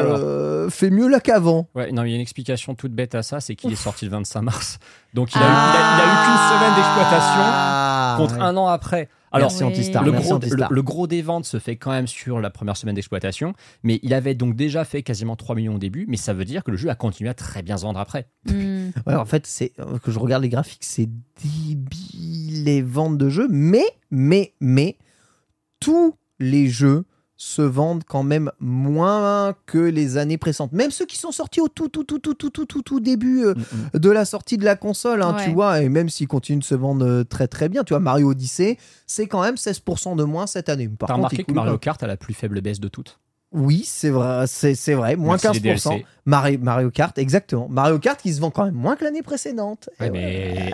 Alors. 0.65 0.71
fait 0.71 0.89
mieux 0.89 1.07
là 1.07 1.19
qu'avant. 1.19 1.67
Ouais, 1.75 1.91
non, 1.91 2.03
il 2.03 2.09
y 2.09 2.13
a 2.13 2.15
une 2.15 2.21
explication 2.21 2.73
toute 2.75 2.91
bête 2.93 3.13
à 3.15 3.21
ça, 3.23 3.39
c'est 3.39 3.55
qu'il 3.55 3.71
est 3.71 3.75
sorti 3.75 4.05
le 4.05 4.11
25 4.11 4.41
mars. 4.41 4.79
Donc 5.13 5.33
il 5.35 5.37
a, 5.37 5.41
eu, 5.41 5.43
il 5.43 5.49
a- 5.49 5.95
il 5.95 6.01
a 6.01 6.05
eu 6.05 6.17
qu'une 6.25 6.57
semaine 6.57 6.75
d'exploitation 6.75 7.41
Ah, 7.45 7.88
contre 8.19 8.35
ouais. 8.35 8.41
un 8.41 8.55
an 8.57 8.67
après. 8.67 9.09
Alors, 9.31 9.49
Merci 9.51 9.63
Oui. 9.63 9.69
Antistar. 9.71 10.03
le, 10.03 10.11
merci 10.11 10.25
gros, 10.27 10.35
Antistar. 10.37 10.69
le- 10.71 10.75
le 10.75 10.81
gros 10.81 11.05
des 11.05 11.21
ventes 11.21 11.45
se 11.45 11.59
fait 11.59 11.75
quand 11.75 11.91
même 11.91 12.07
sur 12.07 12.39
la 12.39 12.49
première 12.49 12.75
semaine 12.77 12.95
d'exploitation, 12.95 13.53
mais 13.83 13.99
il 14.01 14.13
avait 14.15 14.33
donc 14.33 14.55
déjà 14.55 14.85
fait 14.85 15.03
quasiment 15.03 15.35
3 15.35 15.55
millions 15.55 15.75
au 15.75 15.79
début, 15.79 16.05
mais 16.07 16.17
ça 16.17 16.33
veut 16.33 16.45
dire 16.45 16.63
que 16.63 16.71
le 16.71 16.77
jeu 16.77 16.89
a 16.89 16.95
continué 16.95 17.29
à 17.29 17.35
très 17.35 17.61
bien 17.61 17.77
se 17.77 17.83
vendre 17.83 17.99
après. 17.99 18.27
Hmm. 18.49 18.89
Ouais, 19.05 19.13
en 19.15 19.25
fait, 19.25 19.45
c'est 19.45 19.73
euh, 19.79 19.99
que 19.99 20.09
je 20.11 20.17
regarde 20.17 20.41
les 20.41 20.49
graphiques, 20.49 20.83
c'est 20.83 21.09
débile 21.43 22.63
les 22.63 22.81
ventes 22.81 23.17
de 23.17 23.29
jeux, 23.29 23.47
mais 23.51 23.85
mais 24.11 24.53
mais 24.59 24.97
tous 25.79 26.15
les 26.39 26.67
jeux 26.67 27.05
se 27.41 27.61
vendent 27.61 28.03
quand 28.05 28.21
même 28.23 28.51
moins 28.59 29.55
que 29.65 29.77
les 29.77 30.17
années 30.17 30.37
précédentes. 30.37 30.73
Même 30.73 30.91
ceux 30.91 31.05
qui 31.05 31.17
sont 31.17 31.31
sortis 31.31 31.61
au 31.61 31.69
tout 31.69 31.87
tout 31.87 32.03
tout 32.03 32.19
tout 32.19 32.33
tout 32.33 32.49
tout 32.49 32.65
tout, 32.65 32.81
tout 32.81 32.99
début 32.99 33.45
euh, 33.45 33.53
de 33.93 34.09
la 34.09 34.25
sortie 34.25 34.57
de 34.57 34.65
la 34.65 34.75
console, 34.75 35.21
hein, 35.23 35.33
Ouais. 35.37 35.45
tu 35.45 35.51
vois, 35.51 35.81
et 35.81 35.87
même 35.87 36.09
s'ils 36.09 36.27
continuent 36.27 36.59
de 36.59 36.63
se 36.65 36.75
vendre 36.75 37.05
euh, 37.07 37.23
très 37.23 37.47
très 37.47 37.69
bien, 37.69 37.85
tu 37.85 37.93
vois, 37.93 38.01
Mario 38.01 38.31
Odyssey, 38.31 38.77
c'est 39.07 39.27
quand 39.27 39.41
même 39.41 39.55
16% 39.55 40.17
de 40.17 40.23
moins 40.25 40.47
cette 40.47 40.67
année. 40.67 40.89
Par 40.89 41.07
T'as 41.07 41.13
remarqué 41.13 41.45
que 41.45 41.53
Mario. 41.53 41.77
Kart 41.77 42.03
a 42.03 42.07
la 42.07 42.17
plus 42.17 42.33
faible 42.33 42.59
baisse 42.59 42.81
de 42.81 42.89
toutes? 42.89 43.19
Oui, 43.53 43.83
c'est 43.85 44.09
vrai, 44.09 44.45
c'est 44.45 44.93
vrai, 44.93 45.15
moins 45.15 45.37
Merci 45.41 45.59
les 45.61 45.73
15%. 45.75 45.89
DLC. 45.91 46.05
Mario, 46.25 46.59
Mario 46.61 46.91
Kart, 46.91 47.17
exactement. 47.17 47.67
Mario 47.69 47.97
Kart 47.99 48.21
qui 48.21 48.33
se 48.33 48.41
vend 48.41 48.51
quand 48.51 48.65
même 48.65 48.75
moins 48.75 48.95
que 48.97 49.05
l'année 49.05 49.23
précédente. 49.23 49.89
Ouais, 50.01 50.09
mais- 50.11 50.73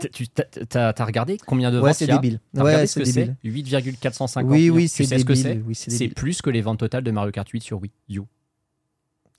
T'as- 0.00 0.08
Tu 0.08 0.28
t'as- 0.28 1.04
regardé 1.04 1.38
combien 1.46 1.70
de 1.70 1.78
Ouais, 1.78 1.88
ventes 1.90 1.94
c'est 1.96 2.06
y 2.06 2.10
a 2.10 2.16
débile. 2.18 2.40
Ouais, 2.54 2.86
c'est 2.86 2.86
ce 2.86 2.98
que 3.00 3.04
débile. 3.04 3.36
c'est 3.42 3.48
8,450 3.48 4.50
Oui, 4.50 4.58
millions. 4.62 4.74
oui, 4.74 4.88
c'est 4.88 5.04
sais 5.04 5.18
ce 5.18 5.24
que 5.24 5.32
débile. 5.34 5.42
c'est 5.52 5.62
Oui, 5.66 5.74
c'est 5.74 5.90
C'est 5.90 5.98
débile. 5.98 6.14
plus 6.14 6.42
que 6.42 6.50
les 6.50 6.62
ventes 6.62 6.78
totales 6.78 7.04
de 7.04 7.10
Mario 7.10 7.30
Kart 7.32 7.48
8 7.48 7.60
sur 7.62 7.80
Wii 7.80 7.92
U. 8.10 8.20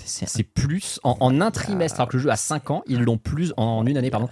C'est- 0.04 0.28
C'est 0.28 0.44
plus 0.44 1.00
en, 1.04 1.16
en 1.20 1.42
un 1.42 1.52
trimestre, 1.52 2.00
alors 2.00 2.10
que 2.10 2.18
le 2.18 2.24
jeu 2.24 2.30
a 2.32 2.36
5 2.36 2.72
ans, 2.72 2.84
ils 2.88 3.02
l'ont 3.02 3.18
plus 3.20 3.54
en 3.58 3.86
une 3.86 3.98
année, 3.98 4.10
pardon. 4.10 4.30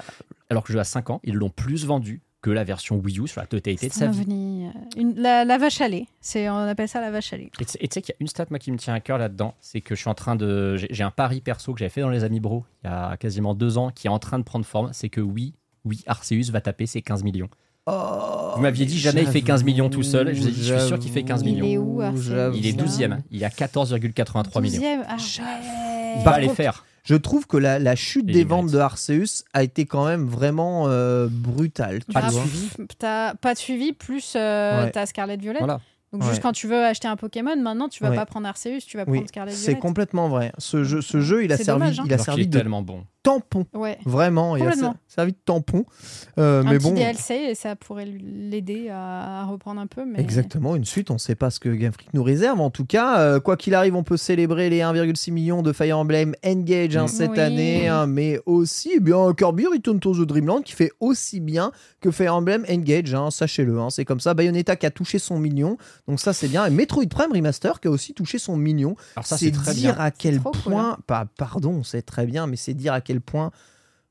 Alors 0.50 0.64
que 0.64 0.72
le 0.72 0.74
jeu 0.74 0.80
a 0.80 0.84
5 0.84 1.10
ans, 1.12 1.20
ils 1.24 1.36
l'ont 1.36 1.52
plus 1.52 1.86
vendu 1.86 2.22
que 2.42 2.50
la 2.50 2.64
version 2.64 2.96
Wii 2.98 3.20
U 3.20 3.28
sur 3.28 3.42
la 3.42 3.48
totalité 3.48 3.88
de 3.90 3.94
C'est 3.94 4.00
sa 4.00 4.08
vie. 4.08 4.22
euh, 4.30 4.70
une- 4.98 5.14
la, 5.20 5.44
la 5.46 5.58
vache 5.58 5.82
à 5.82 5.90
lait. 5.90 6.08
C'est, 6.22 6.50
on 6.50 6.56
appelle 6.58 6.88
ça 6.88 7.02
la 7.02 7.12
vache 7.12 7.34
à 7.34 7.38
lait. 7.38 7.52
Et 7.60 7.66
tu 7.66 7.72
sais- 7.92 8.02
qu'il 8.02 8.10
y 8.10 8.12
a 8.14 8.16
une 8.22 8.28
stat 8.28 8.46
moi 8.50 8.58
qui 8.60 8.72
me 8.72 8.78
tient 8.78 8.94
à 8.94 9.00
cœur 9.02 9.18
là-dedans, 9.18 9.56
c'est 9.60 9.82
que 9.82 9.94
je 9.94 10.00
suis 10.00 10.10
en 10.10 10.14
train 10.16 10.36
de, 10.38 10.78
j'ai 10.78 10.88
j'ai 10.90 11.04
un 11.04 11.12
pari 11.12 11.42
perso 11.42 11.74
que 11.74 11.80
j'avais 11.80 11.90
fait 11.90 12.02
dans 12.02 12.10
les 12.10 12.24
Amis 12.24 12.40
Bro 12.40 12.64
il 12.84 12.88
y 12.88 12.90
a 12.90 13.18
quasiment 13.18 13.54
deux 13.56 13.78
ans 13.78 13.92
qui 13.92 14.08
est 14.08 14.10
en 14.10 14.20
train 14.20 14.40
de 14.40 14.44
prendre 14.46 14.66
forme, 14.66 14.90
c'est 14.94 15.10
que 15.10 15.20
oui, 15.22 15.54
oui, 15.86 16.02
Arceus 16.08 16.52
va 16.52 16.62
taper 16.62 16.86
ses 16.86 17.02
15 17.02 17.24
millions. 17.24 17.50
Oh, 17.88 18.52
Vous 18.56 18.62
m'aviez 18.62 18.86
dit 18.86 19.00
jamais 19.00 19.22
il 19.24 19.28
fait 19.30 19.42
15 19.42 19.64
millions 19.64 19.90
tout 19.90 20.04
seul. 20.04 20.34
Je 20.36 20.42
vous 20.42 20.48
ai 20.48 20.52
dit, 20.52 20.64
je 20.64 20.76
suis 20.76 20.88
sûr 20.88 21.00
qu'il 21.00 21.12
fait 21.12 21.24
15 21.24 21.42
Il 21.42 21.46
millions. 21.54 21.66
est 21.66 21.78
où, 21.78 22.02
Arceus. 22.02 22.52
Il 22.56 22.68
est 22.68 22.78
Ça. 22.78 22.86
12e, 22.86 23.20
il 23.32 23.44
a 23.44 23.50
14,83 23.50 24.62
millions. 24.62 24.82
12e, 24.82 25.04
ah 25.08 25.18
Il 26.18 26.24
va 26.24 26.40
les 26.40 26.50
faire. 26.50 26.86
Je 27.04 27.16
trouve 27.16 27.48
que 27.48 27.58
la, 27.58 27.80
la 27.80 27.96
chute 27.96 28.30
Et 28.30 28.34
des 28.34 28.40
il 28.42 28.48
ventes 28.48 28.70
de 28.70 28.78
Arceus 28.78 29.44
a 29.54 29.64
été 29.64 29.86
quand 29.86 30.06
même 30.06 30.28
vraiment 30.28 30.86
euh, 30.88 31.28
brutale. 31.32 32.04
tu 32.06 32.12
Pas 32.14 32.24
de 32.28 32.32
suivi. 32.32 32.70
T'as 33.00 33.34
pas 33.36 33.54
de 33.54 33.60
suivi, 33.60 33.94
plus 33.94 34.34
euh, 34.36 34.84
Ouais. 34.86 34.92
t'as 34.92 35.06
Scarlet 35.08 35.38
Violet. 35.38 35.60
Voilà. 35.60 35.80
Donc 36.12 36.24
Ouais. 36.24 36.30
juste 36.30 36.42
quand 36.42 36.52
tu 36.52 36.68
veux 36.68 36.84
acheter 36.86 37.08
un 37.08 37.16
Pokémon, 37.16 37.56
maintenant 37.56 37.88
tu 37.88 38.04
vas 38.04 38.10
Ouais. 38.10 38.16
pas 38.16 38.26
prendre 38.26 38.48
Arceus, 38.48 38.80
tu 38.86 38.98
vas 38.98 39.04
Oui, 39.08 39.18
prendre 39.20 39.28
Scarlet 39.30 39.52
c'est 39.54 39.68
Violet. 39.72 39.80
complètement 39.80 40.28
vrai. 40.28 40.52
Ce 40.58 40.84
jeu, 40.84 41.02
ce 41.02 41.22
jeu 41.22 41.44
il 41.44 41.52
a 41.54 41.58
C'est 41.58 41.64
servi, 41.64 41.80
dommage, 41.82 42.00
hein. 42.00 42.04
il 42.06 42.12
a 42.12 42.16
Alors 42.16 42.26
servi 42.26 42.42
est 42.44 42.46
de 42.48 42.58
tellement 42.58 42.82
bon. 42.82 43.06
Tampon. 43.24 43.66
Ouais. 43.74 43.98
Vraiment, 44.06 44.56
il 44.56 44.66
a 44.66 44.72
servi 45.08 45.34
de 45.34 45.38
tampon. 45.44 45.86
Euh, 46.38 46.62
un 46.62 46.64
mais 46.64 46.78
petit 46.78 46.84
bon, 46.90 46.94
DLC 46.96 47.34
et 47.50 47.56
ça 47.56 47.76
pourrait 47.76 48.06
l'aider 48.06 48.90
à, 48.90 49.42
à 49.42 49.46
reprendre 49.46 49.82
un 49.82 49.88
peu. 49.88 50.06
Mais... 50.06 50.20
exactement, 50.20 50.76
une 50.76 50.86
suite, 50.86 51.12
on 51.12 51.16
ne 51.16 51.20
sait 51.20 51.36
pas 51.36 51.50
ce 51.50 51.60
que 51.60 51.70
Game 51.70 51.92
Freak 51.92 52.14
nous 52.14 52.24
réserve. 52.24 52.60
En 52.62 52.70
tout 52.70 52.86
cas, 52.86 53.20
euh, 53.20 53.40
quoi 53.40 53.58
qu'il 53.58 53.76
arrive, 53.76 53.96
on 53.96 54.04
peut 54.04 54.18
célébrer 54.18 54.70
les 54.70 54.80
1,6 54.80 55.32
millions 55.32 55.62
de 55.62 55.74
Fire 55.74 55.98
Emblem 55.98 56.34
Engage 56.46 56.96
hein, 56.98 57.06
Mm. 57.06 57.08
cette 57.10 57.32
Oui. 57.32 57.40
année, 57.40 57.88
hein, 57.88 58.08
mais 58.08 58.40
aussi 58.46 58.92
eh 58.96 59.00
bien 59.00 59.34
Kirby 59.38 59.66
Return 59.68 60.00
to 60.00 60.14
the 60.16 60.28
Dreamland 60.28 60.62
qui 60.64 60.74
fait 60.74 60.92
aussi 61.00 61.40
bien 61.40 61.72
que 62.02 62.12
Fire 62.12 62.36
Emblem 62.36 62.64
Engage, 62.70 63.14
hein, 63.14 63.32
sachez-le. 63.32 63.80
hein, 63.80 63.90
c'est 63.90 64.06
comme 64.06 64.20
ça. 64.20 64.34
Bayonetta 64.34 64.76
qui 64.76 64.86
a 64.86 64.92
touché 64.92 65.20
son 65.20 65.40
million, 65.40 65.78
donc 66.08 66.20
ça 66.20 66.32
c'est 66.34 66.48
bien. 66.48 66.66
Et 66.66 66.70
Metroid 66.70 67.08
Prime 67.10 67.32
Remaster 67.34 67.80
qui 67.82 67.88
a 67.88 67.92
aussi 67.92 68.14
touché 68.14 68.38
son 68.40 68.56
million. 68.56 68.96
Alors 69.16 69.26
ça 69.26 69.38
c'est 69.38 69.52
dire 69.52 69.74
bien. 69.74 69.96
à 70.00 70.12
quel 70.12 70.40
cool, 70.40 70.52
point, 70.64 70.98
pas, 71.08 71.26
pardon, 71.38 71.84
c'est 71.84 72.02
très 72.04 72.26
bien, 72.26 72.48
mais 72.48 72.56
c'est 72.56 72.74
dire 72.74 72.94
à 72.94 73.02
quel 73.02 73.09
point, 73.20 73.52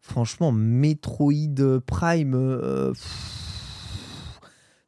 franchement, 0.00 0.50
Metroid 0.52 1.80
Prime, 1.86 2.34
euh, 2.34 2.90
pff, 2.92 4.40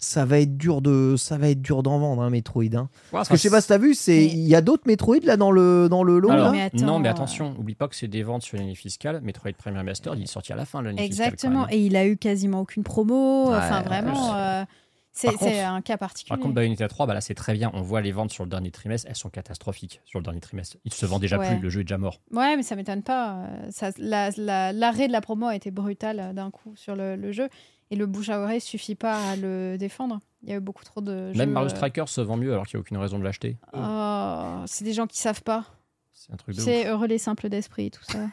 ça 0.03 0.25
va 0.25 0.39
être 0.41 0.57
dur 0.57 0.81
de, 0.81 1.15
ça 1.19 1.37
va 1.37 1.51
être 1.51 1.61
dur 1.61 1.83
d'en 1.83 1.99
vendre, 1.99 2.23
un 2.23 2.31
Metroid. 2.31 2.75
hein. 2.75 2.89
Parce 3.13 3.29
que 3.29 3.37
je 3.37 3.43
sais 3.43 3.51
pas 3.51 3.61
si 3.61 3.69
t'as 3.69 3.77
vu, 3.79 3.95
c'est, 3.95 4.13
Mais- 4.13 4.27
il 4.29 4.49
y 4.49 4.55
a 4.55 4.63
d'autres 4.63 4.85
Metroid 4.87 5.19
là 5.25 5.37
dans 5.37 5.51
le 5.51 5.89
dans 5.91 6.03
le 6.03 6.19
lot. 6.19 6.31
Alors, 6.31 6.47
là? 6.47 6.53
mais 6.53 6.63
attends, 6.63 6.87
non, 6.87 6.99
mais 6.99 7.09
euh, 7.09 7.13
attention, 7.13 7.55
oublie 7.59 7.75
pas 7.75 7.87
que 7.87 7.95
c'est 7.95 8.09
des 8.09 8.23
ventes 8.23 8.43
sur 8.43 8.57
l'année 8.57 8.75
fiscale. 8.75 9.21
Metroid 9.23 9.53
Prime 9.59 9.77
Remastered, 9.77 10.19
il 10.19 10.23
est 10.23 10.27
sorti 10.27 10.53
à 10.55 10.57
la 10.57 10.65
fin 10.65 10.81
de 10.81 10.87
l'année 10.87 11.07
fiscale. 11.07 11.27
Exactement. 11.35 11.67
Et 11.71 11.85
il 11.85 11.97
a 11.97 12.07
eu 12.07 12.17
quasiment 12.17 12.61
aucune 12.61 12.83
promo. 12.83 13.51
Ouais, 13.51 13.57
enfin, 13.59 13.83
ouais, 13.83 13.89
vraiment, 13.89 14.35
euh, 14.37 14.65
c'est 15.13 15.61
un 15.61 15.81
cas 15.83 15.97
particulier. 15.97 16.37
Par 16.37 16.43
contre, 16.43 16.55
Bayonetta 16.55 16.89
3, 16.89 17.07
bah 17.07 17.15
là 17.15 17.21
c'est 17.21 17.35
très 17.35 17.53
bien. 17.53 17.71
On 17.75 17.83
voit 17.83 18.01
les 18.01 18.13
ventes 18.13 18.31
sur 18.31 18.45
le 18.45 18.51
dernier 18.51 18.71
trimestre, 18.71 19.07
elles 19.09 19.17
sont 19.17 19.31
catastrophiques 19.31 20.01
sur 20.05 20.19
le 20.19 20.25
dernier 20.25 20.41
trimestre. 20.41 20.77
Il 20.85 20.93
se 20.93 21.05
vend 21.07 21.19
déjà 21.19 21.39
Ouais. 21.39 21.49
plus, 21.49 21.59
le 21.61 21.69
jeu 21.71 21.81
est 21.81 21.85
déjà 21.85 21.99
mort. 21.99 22.21
Ouais, 22.33 22.57
mais 22.57 22.63
ça 22.63 22.77
m'étonne 22.77 23.03
pas. 23.03 23.37
euh, 23.39 23.71
ça- 23.71 23.91
la- 23.99 24.31
la- 24.37 24.73
L'arrêt 24.73 25.09
de 25.09 25.13
la 25.13 25.21
promo 25.21 25.47
a 25.47 25.57
été 25.57 25.71
brutal 25.71 26.21
euh, 26.21 26.33
d'un 26.33 26.51
coup 26.51 26.75
sur 26.77 26.95
le, 26.97 27.17
le 27.17 27.33
jeu. 27.33 27.49
Et 27.93 27.97
le 27.97 28.07
bouche 28.07 28.29
à 28.29 28.39
oreille 28.41 28.61
suffit 28.61 28.95
pas 28.95 29.31
à 29.31 29.37
le 29.37 29.77
défendre. 29.77 30.21
Il 30.45 30.51
y 30.51 30.53
a 30.53 30.57
eu 30.57 30.61
beaucoup 30.61 30.85
trop 30.85 31.01
de. 31.01 31.33
Même 31.35 31.35
jeux, 31.35 31.47
Mario 31.47 31.67
euh, 31.69 31.75
Striker 31.75 32.05
se 32.07 32.21
vend 32.21 32.37
mieux 32.37 32.53
alors 32.53 32.67
qu'il 32.67 32.77
n'y 32.77 32.81
a 32.81 32.83
aucune 32.83 32.97
raison 32.99 33.19
de 33.19 33.25
l'acheter. 33.25 33.57
oh, 33.73 34.63
c'est 34.67 34.85
des 34.85 34.93
gens 34.93 35.07
qui 35.09 35.19
savent 35.19 35.43
pas. 35.43 35.65
C'est 36.13 36.33
un 36.33 36.37
truc 36.37 36.55
de 36.55 36.61
C'est 36.61 36.87
heureux 36.87 37.07
les 37.07 37.19
simples 37.19 37.49
d'esprit, 37.49 37.91
tout 37.91 38.05
ça. 38.05 38.29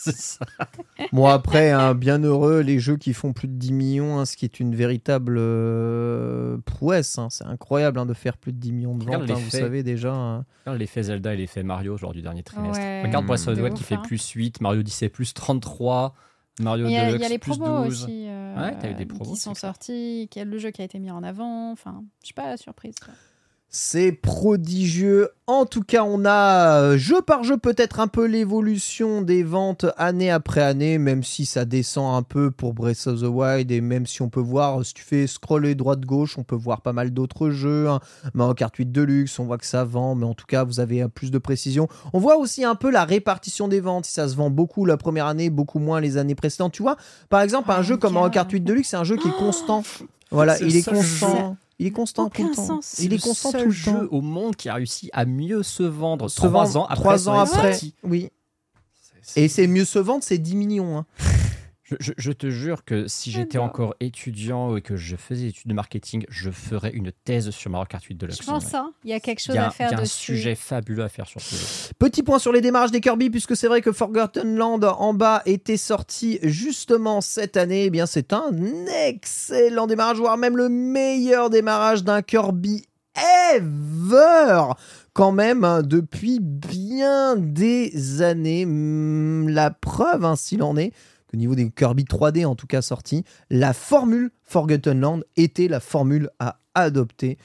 C'est 0.12 0.16
ça. 0.16 0.46
Bon 1.12 1.26
après, 1.26 1.70
hein, 1.70 1.94
bien 1.94 2.18
heureux, 2.22 2.60
les 2.60 2.78
jeux 2.78 2.96
qui 2.96 3.12
font 3.12 3.32
plus 3.32 3.48
de 3.48 3.52
10 3.54 3.72
millions, 3.72 4.18
hein, 4.18 4.24
ce 4.24 4.36
qui 4.36 4.44
est 4.46 4.58
une 4.60 4.74
véritable 4.74 5.36
euh, 5.38 6.56
prouesse. 6.64 7.18
hein. 7.18 7.28
C'est 7.30 7.44
incroyable 7.44 7.98
hein, 7.98 8.06
de 8.06 8.14
faire 8.14 8.36
plus 8.36 8.52
de 8.52 8.58
10 8.58 8.72
millions 8.72 8.96
de 8.96 9.04
Regarde 9.04 9.22
ventes. 9.22 9.28
les 9.28 9.34
hein, 9.34 9.44
vous 9.44 9.50
faits. 9.50 9.60
savez 9.60 9.82
déjà. 9.82 10.12
hein. 10.14 10.44
Regarde 10.64 10.78
L'effet 10.80 11.02
Zelda 11.02 11.34
et 11.34 11.36
l'effet 11.36 11.62
Mario 11.62 11.96
lors 12.00 12.12
du 12.12 12.22
dernier 12.22 12.42
trimestre. 12.42 12.78
Ouais, 12.82 13.02
Regarde 13.02 13.26
Breath 13.26 13.40
of 13.48 13.54
the 13.54 13.58
de 13.58 13.62
Wild 13.62 13.74
qui 13.76 13.84
fait 13.84 13.98
plus 14.02 14.26
8, 14.30 14.60
Mario 14.60 14.80
Odyssey 14.80 15.08
plus 15.08 15.34
33, 15.34 16.14
Mario 16.60 16.86
Il 16.86 16.92
y, 16.92 16.96
a, 16.96 17.02
il 17.02 17.04
y 17.04 17.08
a 17.08 17.12
Deluxe 17.12 17.28
les 17.30 17.38
plus 17.38 17.58
promos 17.58 17.84
12. 17.84 18.04
aussi 18.04 18.24
euh, 18.28 18.56
Ouais, 18.56 18.76
t'as 18.80 18.90
eu 18.90 18.94
des 18.94 19.06
promos, 19.06 19.32
qui 19.34 19.40
sont 19.40 19.54
sortis, 19.54 20.28
qui 20.30 20.42
le 20.44 20.58
jeu 20.58 20.70
qui 20.70 20.82
a 20.82 20.84
été 20.84 20.98
mis 20.98 21.10
en 21.10 21.22
avant. 21.22 21.70
Enfin, 21.72 22.02
je 22.22 22.26
suis 22.26 22.34
pas 22.34 22.56
surprise. 22.56 22.94
quoi. 23.04 23.14
C'est 23.72 24.10
prodigieux. 24.10 25.28
En 25.46 25.64
tout 25.64 25.82
cas, 25.82 26.02
on 26.02 26.24
a 26.24 26.80
euh, 26.80 26.98
jeu 26.98 27.22
par 27.22 27.44
jeu 27.44 27.56
peut-être 27.56 28.00
un 28.00 28.08
peu 28.08 28.26
l'évolution 28.26 29.22
des 29.22 29.44
ventes 29.44 29.86
année 29.96 30.28
après 30.28 30.60
année, 30.60 30.98
même 30.98 31.22
si 31.22 31.46
ça 31.46 31.64
descend 31.64 32.16
un 32.16 32.22
peu 32.22 32.50
pour 32.50 32.74
Breath 32.74 33.06
of 33.06 33.20
the 33.20 33.26
Wild 33.26 33.70
et 33.70 33.80
même 33.80 34.06
si 34.06 34.22
on 34.22 34.28
peut 34.28 34.40
voir, 34.40 34.84
si 34.84 34.92
tu 34.92 35.04
fais 35.04 35.28
scroller 35.28 35.76
droite-gauche, 35.76 36.36
on 36.36 36.42
peut 36.42 36.56
voir 36.56 36.80
pas 36.80 36.92
mal 36.92 37.12
d'autres 37.12 37.50
jeux. 37.50 37.88
Hein. 37.88 38.00
Mario 38.34 38.54
Kart 38.54 38.74
8 38.74 38.90
Deluxe, 38.90 39.38
on 39.38 39.44
voit 39.44 39.58
que 39.58 39.66
ça 39.66 39.84
vend, 39.84 40.16
mais 40.16 40.26
en 40.26 40.34
tout 40.34 40.46
cas, 40.46 40.64
vous 40.64 40.80
avez 40.80 41.02
euh, 41.02 41.08
plus 41.08 41.30
de 41.30 41.38
précision. 41.38 41.86
On 42.12 42.18
voit 42.18 42.38
aussi 42.38 42.64
un 42.64 42.74
peu 42.74 42.90
la 42.90 43.04
répartition 43.04 43.68
des 43.68 43.78
ventes, 43.78 44.04
si 44.04 44.12
ça 44.12 44.28
se 44.28 44.34
vend 44.34 44.50
beaucoup 44.50 44.84
la 44.84 44.96
première 44.96 45.26
année, 45.26 45.48
beaucoup 45.48 45.78
moins 45.78 46.00
les 46.00 46.16
années 46.16 46.34
précédentes. 46.34 46.72
Tu 46.72 46.82
vois, 46.82 46.96
par 47.28 47.40
exemple, 47.40 47.70
un 47.70 47.78
Ouais, 47.78 47.84
jeu 47.84 47.96
comme 47.96 48.14
Mario. 48.14 48.30
Kart 48.30 48.50
8 48.50 48.62
Deluxe, 48.62 48.88
c'est 48.88 48.96
un 48.96 49.04
jeu 49.04 49.16
qui 49.16 49.28
est 49.28 49.38
constant. 49.38 49.84
Voilà, 50.32 50.60
il 50.60 50.76
est 50.76 50.88
constant. 50.88 51.56
Il 51.80 51.86
est 51.86 51.90
constant 51.92 52.28
tout 52.28 52.42
le 52.42 52.48
Aucun 52.50 52.54
temps. 52.56 52.66
sens. 52.66 52.96
Il 52.98 53.12
est 53.14 53.16
le 53.16 53.22
constant 53.22 53.50
seul 53.52 53.60
tout 53.62 53.66
le 53.68 53.72
jeu 53.72 53.92
temps. 53.92 54.06
au 54.16 54.20
monde 54.20 54.54
qui 54.54 54.68
a 54.68 54.74
réussi 54.74 55.08
à 55.14 55.24
mieux 55.24 55.62
se 55.62 55.82
vendre 55.82 56.28
Se 56.28 56.36
trois 56.36 56.48
vendre 56.50 56.76
ans 56.76 56.84
après. 56.84 56.96
trois 56.96 57.28
ans 57.30 57.38
après. 57.40 57.78
Oui. 58.02 58.28
Et 59.36 59.48
c'est 59.48 59.66
mieux 59.66 59.84
se 59.86 59.98
vendre, 59.98 60.22
c'est 60.22 60.36
10 60.38 60.56
millions. 60.56 60.98
hein. 60.98 61.06
Je, 61.90 61.96
je- 61.98 62.12
je 62.16 62.30
te 62.32 62.48
jure 62.50 62.84
que 62.84 63.08
si 63.08 63.32
j'étais 63.32 63.58
encore 63.58 63.94
étudiant 63.98 64.76
et 64.76 64.80
que 64.80 64.94
je 64.96 65.16
faisais 65.16 65.42
des 65.42 65.48
études 65.48 65.68
de 65.70 65.74
marketing, 65.74 66.24
je 66.28 66.50
ferais 66.50 66.90
une 66.92 67.10
thèse 67.24 67.50
sur 67.50 67.68
Mario 67.70 67.86
Kart 67.86 68.04
8 68.04 68.14
Deluxe. 68.14 68.38
Je 68.40 68.46
pense 68.46 68.64
ça. 68.66 68.90
Il 69.04 69.10
y 69.10 69.12
a 69.12 69.18
quelque 69.18 69.40
chose 69.40 69.56
a, 69.56 69.64
à 69.64 69.66
un- 69.66 69.70
faire 69.70 69.88
il 69.88 69.92
y 69.92 69.94
a 69.96 69.98
un 69.98 70.02
dessus. 70.02 70.36
sujet 70.36 70.54
fabuleux 70.54 71.02
à 71.02 71.08
faire 71.08 71.26
sur 71.26 71.40
ce 71.40 71.56
jeu. 71.56 71.92
Petit 71.98 72.22
point 72.22 72.38
sur 72.38 72.52
les 72.52 72.60
démarrages 72.60 72.92
des 72.92 73.00
Kirby, 73.00 73.28
puisque 73.30 73.56
c'est 73.56 73.66
vrai 73.66 73.80
que 73.82 73.90
Forgotten 73.92 74.54
Land 74.56 74.82
en 74.84 75.14
bas 75.14 75.42
était 75.46 75.76
sorti 75.76 76.38
justement 76.42 77.20
cette 77.20 77.56
année. 77.56 77.86
Eh 77.86 77.90
bien, 77.90 78.06
c'est 78.06 78.32
un 78.32 78.50
excellent 79.06 79.86
démarrage, 79.88 80.18
voire 80.18 80.36
même 80.36 80.56
le 80.56 80.68
meilleur 80.68 81.50
démarrage 81.50 82.04
d'un 82.04 82.22
Kirby 82.22 82.84
ever 83.54 84.62
quand 85.12 85.32
même 85.32 85.64
hein, 85.64 85.82
depuis 85.82 86.38
bien 86.40 87.36
des 87.36 88.22
années. 88.22 88.64
Hmm, 88.66 89.48
La 89.48 89.70
preuve, 89.70 90.24
hein, 90.24 90.36
s'il 90.36 90.62
en 90.62 90.76
est, 90.76 90.92
qu'au 91.30 91.36
niveau 91.36 91.54
des 91.54 91.70
Kirby 91.70 92.04
3D 92.04 92.44
en 92.46 92.54
tout 92.54 92.66
cas 92.66 92.82
sortis, 92.82 93.24
la 93.50 93.72
formule 93.72 94.30
Forgotten 94.42 95.00
Land 95.00 95.20
était 95.36 95.68
la 95.68 95.80
formule 95.80 96.30
à 96.38 96.60
adopter. 96.74 97.38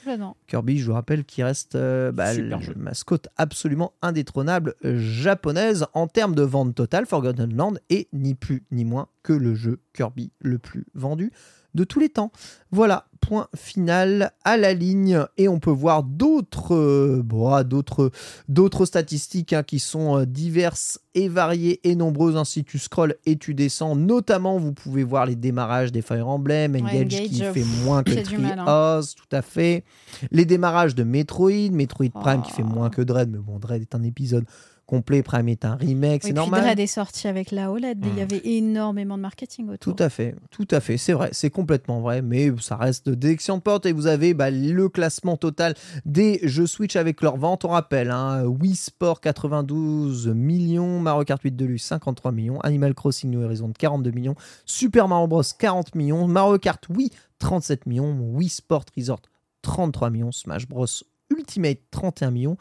Kirby, 0.47 0.77
je 0.77 0.85
vous 0.85 0.93
rappelle, 0.93 1.23
qui 1.23 1.43
reste 1.43 1.75
euh, 1.75 2.11
bah, 2.11 2.33
jeu. 2.33 2.73
mascotte 2.75 3.27
absolument 3.37 3.93
indétrônable 4.01 4.75
euh, 4.85 4.97
japonaise 4.99 5.87
en 5.93 6.07
termes 6.07 6.35
de 6.35 6.43
vente 6.43 6.75
totale. 6.75 7.05
Forgotten 7.05 7.55
Land 7.55 7.75
est 7.89 8.07
ni 8.13 8.35
plus 8.35 8.63
ni 8.71 8.85
moins 8.85 9.07
que 9.23 9.33
le 9.33 9.55
jeu 9.55 9.79
Kirby 9.93 10.31
le 10.39 10.59
plus 10.59 10.85
vendu 10.93 11.31
de 11.75 11.83
tous 11.83 11.99
les 11.99 12.09
temps. 12.09 12.31
Voilà, 12.71 13.05
point 13.21 13.47
final 13.55 14.31
à 14.43 14.57
la 14.57 14.73
ligne 14.73 15.23
et 15.37 15.47
on 15.47 15.59
peut 15.59 15.71
voir 15.71 16.03
d'autres 16.03 16.75
euh, 16.75 17.21
bon, 17.23 17.51
ah, 17.51 17.63
d'autres 17.63 18.11
d'autres 18.49 18.85
statistiques 18.85 19.53
hein, 19.53 19.63
qui 19.63 19.79
sont 19.79 20.17
euh, 20.19 20.25
diverses 20.25 20.99
et 21.15 21.27
variées 21.27 21.79
et 21.83 21.95
nombreuses 21.95 22.37
ainsi 22.37 22.63
tu 22.63 22.77
scrolles 22.77 23.15
et 23.25 23.37
tu 23.37 23.53
descends 23.53 23.95
notamment 23.95 24.57
vous 24.59 24.73
pouvez 24.73 25.03
voir 25.03 25.25
les 25.25 25.35
démarrages 25.35 25.91
des 25.91 26.01
Fire 26.01 26.27
Emblem 26.27 26.75
Engage, 26.75 27.07
qui 27.07 27.41
fait 27.41 27.51
pff, 27.53 27.83
moins 27.85 28.03
que 28.03 28.37
mal, 28.37 28.59
hein. 28.59 28.99
Tout 29.15 29.35
à 29.35 29.41
fait 29.41 29.83
les 30.31 30.45
démarrages 30.45 30.95
de 30.95 31.03
Metroid 31.03 31.71
Metroid 31.71 32.09
Prime 32.09 32.41
qui 32.41 32.51
fait 32.51 32.63
Oh. 32.63 32.73
moins 32.73 32.89
que 32.89 33.01
Dread 33.01 33.31
mais 33.31 33.39
bon 33.39 33.57
Dread 33.59 33.81
est 33.81 33.95
un 33.95 34.03
épisode 34.03 34.45
complet 34.85 35.23
Prime 35.23 35.49
est 35.49 35.65
un 35.65 35.75
remake 35.75 36.21
Oui, 36.23 36.29
c'est 36.29 36.33
normal. 36.33 36.61
Dread 36.61 36.79
est 36.79 36.87
sorti 36.87 37.27
avec 37.27 37.51
la 37.51 37.71
OLED. 37.71 38.05
Il 38.05 38.09
y 38.13 38.19
Mm. 38.19 38.19
avait 38.19 38.41
énormément 38.43 39.17
de 39.17 39.21
marketing 39.21 39.69
autour. 39.69 39.95
Tout 39.95 40.03
à 40.03 40.09
fait, 40.09 40.35
tout 40.51 40.67
à 40.71 40.79
fait, 40.79 40.97
c'est 40.97 41.13
vrai, 41.13 41.29
c'est 41.31 41.49
complètement 41.49 42.01
vrai, 42.01 42.21
mais 42.21 42.51
ça 42.59 42.75
reste 42.75 43.09
d'excellentes 43.09 43.63
portes. 43.63 43.85
Et 43.85 43.91
vous 43.93 44.07
avez 44.07 44.33
bah, 44.33 44.51
le 44.51 44.87
classement 44.89 45.37
total 45.37 45.73
des 46.05 46.39
jeux 46.43 46.67
Switch 46.67 46.95
avec 46.95 47.21
leur 47.21 47.37
vente. 47.37 47.65
On 47.65 47.69
rappelle, 47.69 48.11
hein, 48.11 48.43
Wii 48.45 48.75
Sport 48.75 49.21
92 49.21 50.27
millions, 50.29 50.99
Mario 50.99 51.23
Kart 51.23 51.41
8 51.41 51.55
Deluxe 51.55 51.83
53 51.85 52.31
millions, 52.31 52.59
Animal 52.61 52.93
Crossing 52.93 53.29
New 53.31 53.41
Horizons 53.41 53.73
42 53.77 54.11
millions, 54.11 54.35
Super 54.65 55.07
Mario 55.07 55.27
Bros 55.27 55.41
40 55.57 55.95
millions, 55.95 56.27
Mario 56.27 56.59
Kart 56.59 56.83
Wii 56.89 57.11
37 57.39 57.85
millions, 57.85 58.15
Wii 58.35 58.49
Sport 58.49 58.85
Resort 58.97 59.21
33 59.61 60.09
millions, 60.09 60.31
Smash 60.31 60.67
Bros 60.67 60.85
Ultimate 61.31 61.79
31 61.91 62.31
millions, 62.31 62.57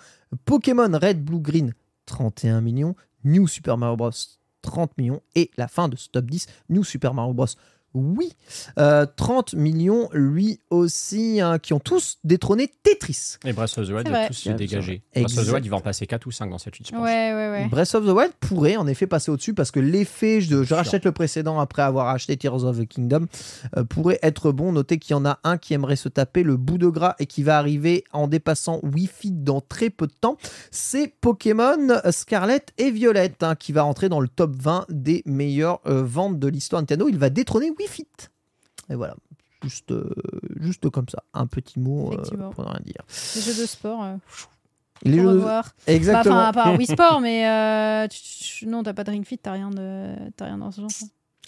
Pokémon 0.47 0.89
Red 0.99 1.23
Blue 1.23 1.41
Green 1.41 1.73
31 2.07 2.61
millions, 2.61 2.95
New 3.25 3.47
Super 3.47 3.77
Mario 3.77 3.97
Bros. 3.97 4.11
30 4.63 4.97
millions 4.97 5.21
et 5.35 5.51
la 5.59 5.69
fin 5.69 5.89
de 5.89 5.97
ce 5.97 6.09
top 6.09 6.25
10, 6.25 6.47
New 6.71 6.85
Super 6.85 7.13
Mario 7.13 7.35
Bros 7.35 7.47
Oui. 7.95 8.33
Euh, 8.79 9.07
30 9.17 9.55
millions, 9.55 10.09
lui 10.13 10.61
aussi, 10.71 11.41
hein, 11.41 11.59
qui 11.59 11.73
ont 11.73 11.79
tous 11.79 12.19
détrôné 12.25 12.71
Tetris. 12.83 13.37
Et 13.45 13.53
Breath 13.53 13.79
of 13.79 13.87
the 13.87 13.91
Wild 13.91 14.09
vrai. 14.09 14.27
tous 14.27 14.35
se 14.35 14.51
dégager. 14.51 15.03
Breath 15.15 15.39
of 15.39 15.47
the 15.47 15.53
Wild, 15.53 15.65
il 15.65 15.71
va 15.71 15.77
en 15.77 15.81
passer 15.81 16.07
4 16.07 16.27
ou 16.27 16.33
5 16.33 16.51
dans 16.51 16.59
cette 16.59 16.75
suite, 16.75 16.89
je 16.89 16.93
pense. 16.93 17.03
Ouais, 17.03 17.33
ouais, 17.33 17.51
ouais. 17.51 17.69
Breath 17.69 17.95
of 17.95 18.05
the 18.05 18.11
Wild 18.11 18.33
pourrait 18.41 18.77
en 18.77 18.87
effet 18.87 19.07
passer 19.07 19.31
au-dessus 19.31 19.55
parce 19.55 19.71
que 19.71 19.81
l'effet, 19.81 20.41
je, 20.41 20.75
rachète 20.75 21.05
le 21.05 21.13
précédent 21.13 21.61
après 21.61 21.83
avoir 21.83 22.09
acheté 22.09 22.37
Tears 22.37 22.65
of 22.65 22.79
the 22.79 22.87
Kingdom, 22.87 23.27
euh, 23.77 23.85
pourrait 23.85 24.19
être 24.23 24.53
bon. 24.53 24.73
Notez 24.73 24.99
qu'il 24.99 25.13
y 25.13 25.15
en 25.15 25.25
a 25.25 25.39
un 25.45 25.57
qui 25.57 25.75
aimerait 25.75 25.97
se 25.97 26.09
taper 26.09 26.43
le 26.43 26.57
bout 26.57 26.79
de 26.79 26.89
gras 26.89 27.15
et 27.19 27.27
qui 27.27 27.43
va 27.43 27.59
arriver 27.59 28.05
en 28.13 28.29
dépassant 28.29 28.81
Wi-Fi 28.83 29.31
dans 29.31 29.61
très 29.61 29.91
peu 29.91 30.07
de 30.07 30.13
temps. 30.13 30.37
C'est 30.71 31.15
Pokémon 31.21 32.01
Scarlet 32.11 32.65
et 32.79 32.91
Violet 32.91 33.33
hein, 33.43 33.55
qui 33.55 33.73
va 33.73 33.85
entrer 33.85 34.09
dans 34.09 34.21
le 34.21 34.29
top 34.29 34.55
20 34.57 34.87
des 34.89 35.23
meilleures 35.27 35.81
euh, 35.87 36.03
ventes 36.03 36.39
de 36.39 36.49
l'histoire 36.49 36.83
Nintendo. 36.83 37.09
Il 37.09 37.19
va 37.19 37.31
détrôner 37.31 37.71
Wi-Fi. 37.87 38.07
Et 38.91 38.95
voilà. 38.95 39.17
Juste, 39.63 39.93
euh, 39.93 40.11
juste 40.61 40.91
comme 40.91 41.09
ça, 41.09 41.23
un 41.33 41.47
petit 41.47 41.79
mot 41.81 42.13
euh, 42.13 42.51
pour 42.51 42.65
ne 42.65 42.69
rien 42.71 42.81
dire. 42.85 43.03
Les 43.35 43.41
jeux 43.41 43.63
de 43.63 43.67
sport, 43.67 44.05
euh, 44.05 44.17
Les 45.05 45.19
jeux- 45.19 45.29
revoir. 45.29 45.65
Bah, 45.87 45.93
Exactement. 45.95 46.35
Enfin, 46.37 46.45
à 46.49 46.53
part 46.53 46.75
Wii 46.77 46.87
Sport, 46.87 47.21
mais 47.23 47.49
euh, 47.49 48.07
tu- 48.09 48.67
non, 48.67 48.83
t'as 48.83 48.93
pas 48.93 49.05
de 49.05 49.11
Ring 49.11 49.25
Fit, 49.25 49.39
t'as 49.39 49.53
rien, 49.53 49.71
de... 49.71 50.15
t'as 50.37 50.47
rien 50.47 50.59
dans 50.59 50.71
ce 50.71 50.83
genre. 50.83 50.91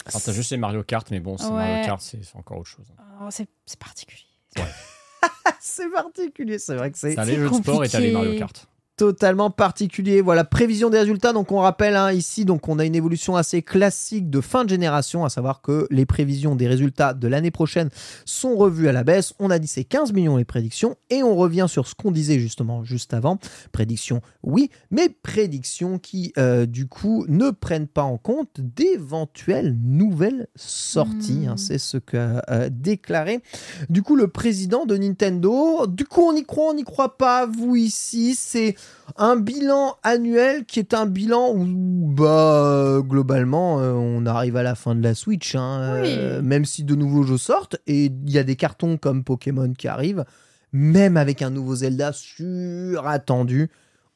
Alors, 0.07 0.21
t'as 0.21 0.31
juste 0.31 0.49
les 0.51 0.57
Mario 0.57 0.83
Kart, 0.83 1.09
mais 1.11 1.19
bon, 1.19 1.37
c'est 1.37 1.45
Ouais. 1.45 1.51
Mario 1.53 1.85
Kart, 1.85 2.01
c'est 2.01 2.23
c'est 2.23 2.35
encore 2.37 2.57
autre 2.59 2.69
chose. 2.69 2.85
Oh, 3.21 3.27
c'est 3.29 3.47
c'est 3.65 3.77
particulier. 3.79 4.23
c'est 5.59 5.89
particulier, 5.91 6.57
c'est 6.59 6.75
vrai 6.75 6.91
que 6.91 6.97
c'est 6.97 7.13
T'as 7.15 7.25
c'est 7.25 7.31
les 7.31 7.37
jeux 7.37 7.49
de 7.49 7.55
sport 7.55 7.83
et 7.83 7.89
t'as 7.89 7.99
les. 7.99 8.11
Mario 8.11 8.37
Kart. 8.39 8.67
Totalement 8.97 9.51
particulier. 9.51 10.21
Voilà, 10.21 10.43
prévision 10.43 10.89
des 10.89 10.97
résultats. 10.97 11.31
Donc 11.31 11.51
on 11.51 11.59
rappelle 11.59 11.95
hein, 11.95 12.11
ici, 12.11 12.43
donc 12.43 12.67
on 12.67 12.79
a 12.79 12.85
une 12.85 12.95
évolution 12.95 13.35
assez 13.35 13.61
classique 13.61 14.29
de 14.29 14.41
fin 14.41 14.65
de 14.65 14.69
génération, 14.69 15.23
à 15.23 15.29
savoir 15.29 15.61
que 15.61 15.87
les 15.91 16.05
prévisions 16.05 16.55
des 16.55 16.67
résultats 16.67 17.13
de 17.13 17.27
l'année 17.27 17.51
prochaine 17.51 17.89
sont 18.25 18.55
revues 18.55 18.89
à 18.89 18.91
la 18.91 19.03
baisse. 19.03 19.33
On 19.39 19.51
a 19.51 19.59
dit 19.59 19.67
c'est 19.67 19.83
15 19.83 20.13
millions 20.13 20.37
les 20.37 20.45
prédictions 20.45 20.95
et 21.09 21.23
on 21.23 21.35
revient 21.35 21.67
sur 21.69 21.87
ce 21.87 21.95
qu'on 21.95 22.11
disait 22.11 22.39
justement 22.39 22.83
juste 22.83 23.13
avant. 23.13 23.37
Prédictions, 23.71 24.21
oui, 24.41 24.71
mais 24.89 25.09
prédictions 25.09 25.99
qui 25.99 26.33
euh, 26.37 26.65
du 26.65 26.87
coup 26.87 27.25
ne 27.27 27.51
prennent 27.51 27.87
pas 27.87 28.03
en 28.03 28.17
compte 28.17 28.59
d'éventuelles 28.59 29.77
nouvelles 29.79 30.47
sorties. 30.55 31.45
Hmm. 31.45 31.49
hein. 31.49 31.57
c'est 31.57 31.77
ce 31.77 31.97
qu'a 31.97 32.43
euh, 32.49 32.69
déclaré 32.71 33.41
du 33.89 34.01
coup 34.01 34.15
le 34.15 34.27
président 34.27 34.85
de 34.85 34.97
Nintendo. 34.97 35.85
Du 35.87 36.05
coup 36.05 36.21
on 36.21 36.35
y 36.35 36.43
croit, 36.43 36.71
on 36.71 36.73
n'y 36.73 36.83
croit 36.83 37.17
pas. 37.17 37.45
Vous 37.45 37.75
ici, 37.75 38.35
c'est 38.35 38.75
un 39.17 39.35
bilan 39.37 39.95
annuel 40.03 40.65
qui 40.65 40.79
est 40.79 40.93
un 40.93 41.05
bilan 41.05 41.53
où, 41.55 41.65
bah, 41.65 42.99
globalement, 43.03 43.79
euh, 43.79 43.93
on 43.93 44.25
arrive 44.25 44.57
à 44.57 44.63
la 44.63 44.75
fin 44.75 44.95
de 44.95 45.01
la 45.01 45.15
Switch, 45.15 45.55
hein, 45.55 46.01
Oui. 46.01 46.09
euh, 46.09 46.41
même 46.41 46.65
si 46.65 46.83
de 46.83 46.95
nouveaux 46.95 47.23
jeux 47.23 47.37
sortent, 47.37 47.77
et 47.87 48.05
il 48.05 48.29
y 48.29 48.37
a 48.37 48.43
des 48.43 48.55
cartons 48.55 48.97
comme 48.97 49.23
Pokémon 49.23 49.73
qui 49.73 49.87
arrivent, 49.87 50.25
même 50.73 51.15
avec 51.17 51.41
un 51.41 51.49
nouveau 51.49 51.75
Zelda 51.75 52.11
surattendu, 52.13 53.69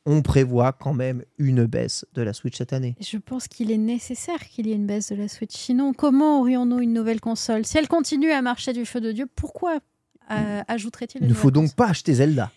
on 0.06 0.22
prévoit 0.24 0.74
quand 0.74 0.94
même 0.94 1.24
une 1.38 1.66
baisse 1.66 2.06
de 2.14 2.22
la 2.24 2.34
Switch 2.34 2.58
cette 2.58 2.74
année. 2.74 2.96
Je 3.00 3.18
pense 3.18 3.48
qu'il 3.48 3.72
est 3.72 3.78
nécessaire 3.78 4.40
qu'il 4.50 4.68
y 4.68 4.72
ait 4.72 4.76
une 4.76 4.88
baisse 4.88 5.12
de 5.12 5.16
la 5.16 5.28
Switch. 5.28 5.56
Sinon, 5.56 5.94
comment 5.94 6.42
aurions-nous 6.42 6.80
une 6.80 6.94
nouvelle 6.94 7.22
console? 7.22 7.66
Si 7.66 7.78
elle 7.78 7.88
continue 7.88 8.32
à 8.32 8.42
marcher 8.42 8.74
du 8.74 8.86
feu 8.86 9.00
de 9.00 9.12
Dieu, 9.12 9.28
pourquoi 9.36 9.78
euh, 10.32 10.62
ajouterait-il 10.68 11.22
Il 11.22 11.30
ne 11.30 11.34
faut 11.34 11.52
donc 11.52 11.76
pas 11.76 11.88
acheter 11.90 12.16
Zelda. 12.16 12.52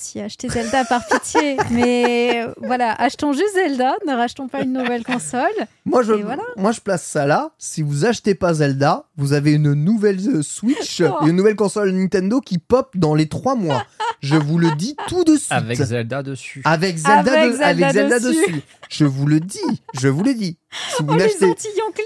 Si, 0.00 0.20
achetez 0.20 0.48
Zelda 0.48 0.84
par 0.84 1.04
pitié. 1.08 1.56
Mais 1.72 2.44
euh, 2.46 2.52
voilà, 2.62 2.92
achetons 2.92 3.32
juste 3.32 3.52
Zelda, 3.54 3.96
ne 4.06 4.14
rachetons 4.14 4.46
pas 4.46 4.62
une 4.62 4.72
nouvelle 4.72 5.02
console. 5.02 5.48
Moi 5.84 6.02
je, 6.04 6.12
Et 6.12 6.22
voilà. 6.22 6.44
moi, 6.56 6.70
je 6.70 6.80
place 6.80 7.02
ça 7.02 7.26
là. 7.26 7.50
Si 7.58 7.82
vous 7.82 8.04
achetez 8.04 8.36
pas 8.36 8.54
Zelda, 8.54 9.06
vous 9.16 9.32
avez 9.32 9.54
une 9.54 9.72
nouvelle 9.74 10.20
euh, 10.28 10.42
Switch, 10.42 11.00
Oh. 11.02 11.26
et 11.26 11.30
une 11.30 11.34
nouvelle 11.36 11.56
console 11.56 11.90
Nintendo 11.90 12.40
qui 12.40 12.58
pop 12.58 12.90
dans 12.96 13.16
les 13.16 13.26
trois 13.28 13.56
mois. 13.56 13.84
Je 14.20 14.36
vous 14.36 14.58
le 14.58 14.70
dis 14.76 14.94
tout 15.08 15.24
de 15.24 15.36
suite. 15.36 15.50
Avec 15.50 15.78
Zelda 15.82 16.22
dessus. 16.22 16.62
Avec 16.64 16.96
Zelda, 16.96 17.32
Avec 17.32 17.52
de- 17.52 17.56
Zelda 17.56 17.66
avec 17.66 17.92
Zelda 17.92 18.20
dessus. 18.20 18.52
dessus. 18.52 18.62
Je 18.88 19.04
vous 19.04 19.26
le 19.26 19.40
dis. 19.40 19.58
Je 19.94 20.06
vous 20.08 20.22
le 20.22 20.34
dis. 20.34 20.58
Si 20.96 21.02
vous 21.02 21.12
Oh, 21.12 21.16
n'achetez 21.16 21.54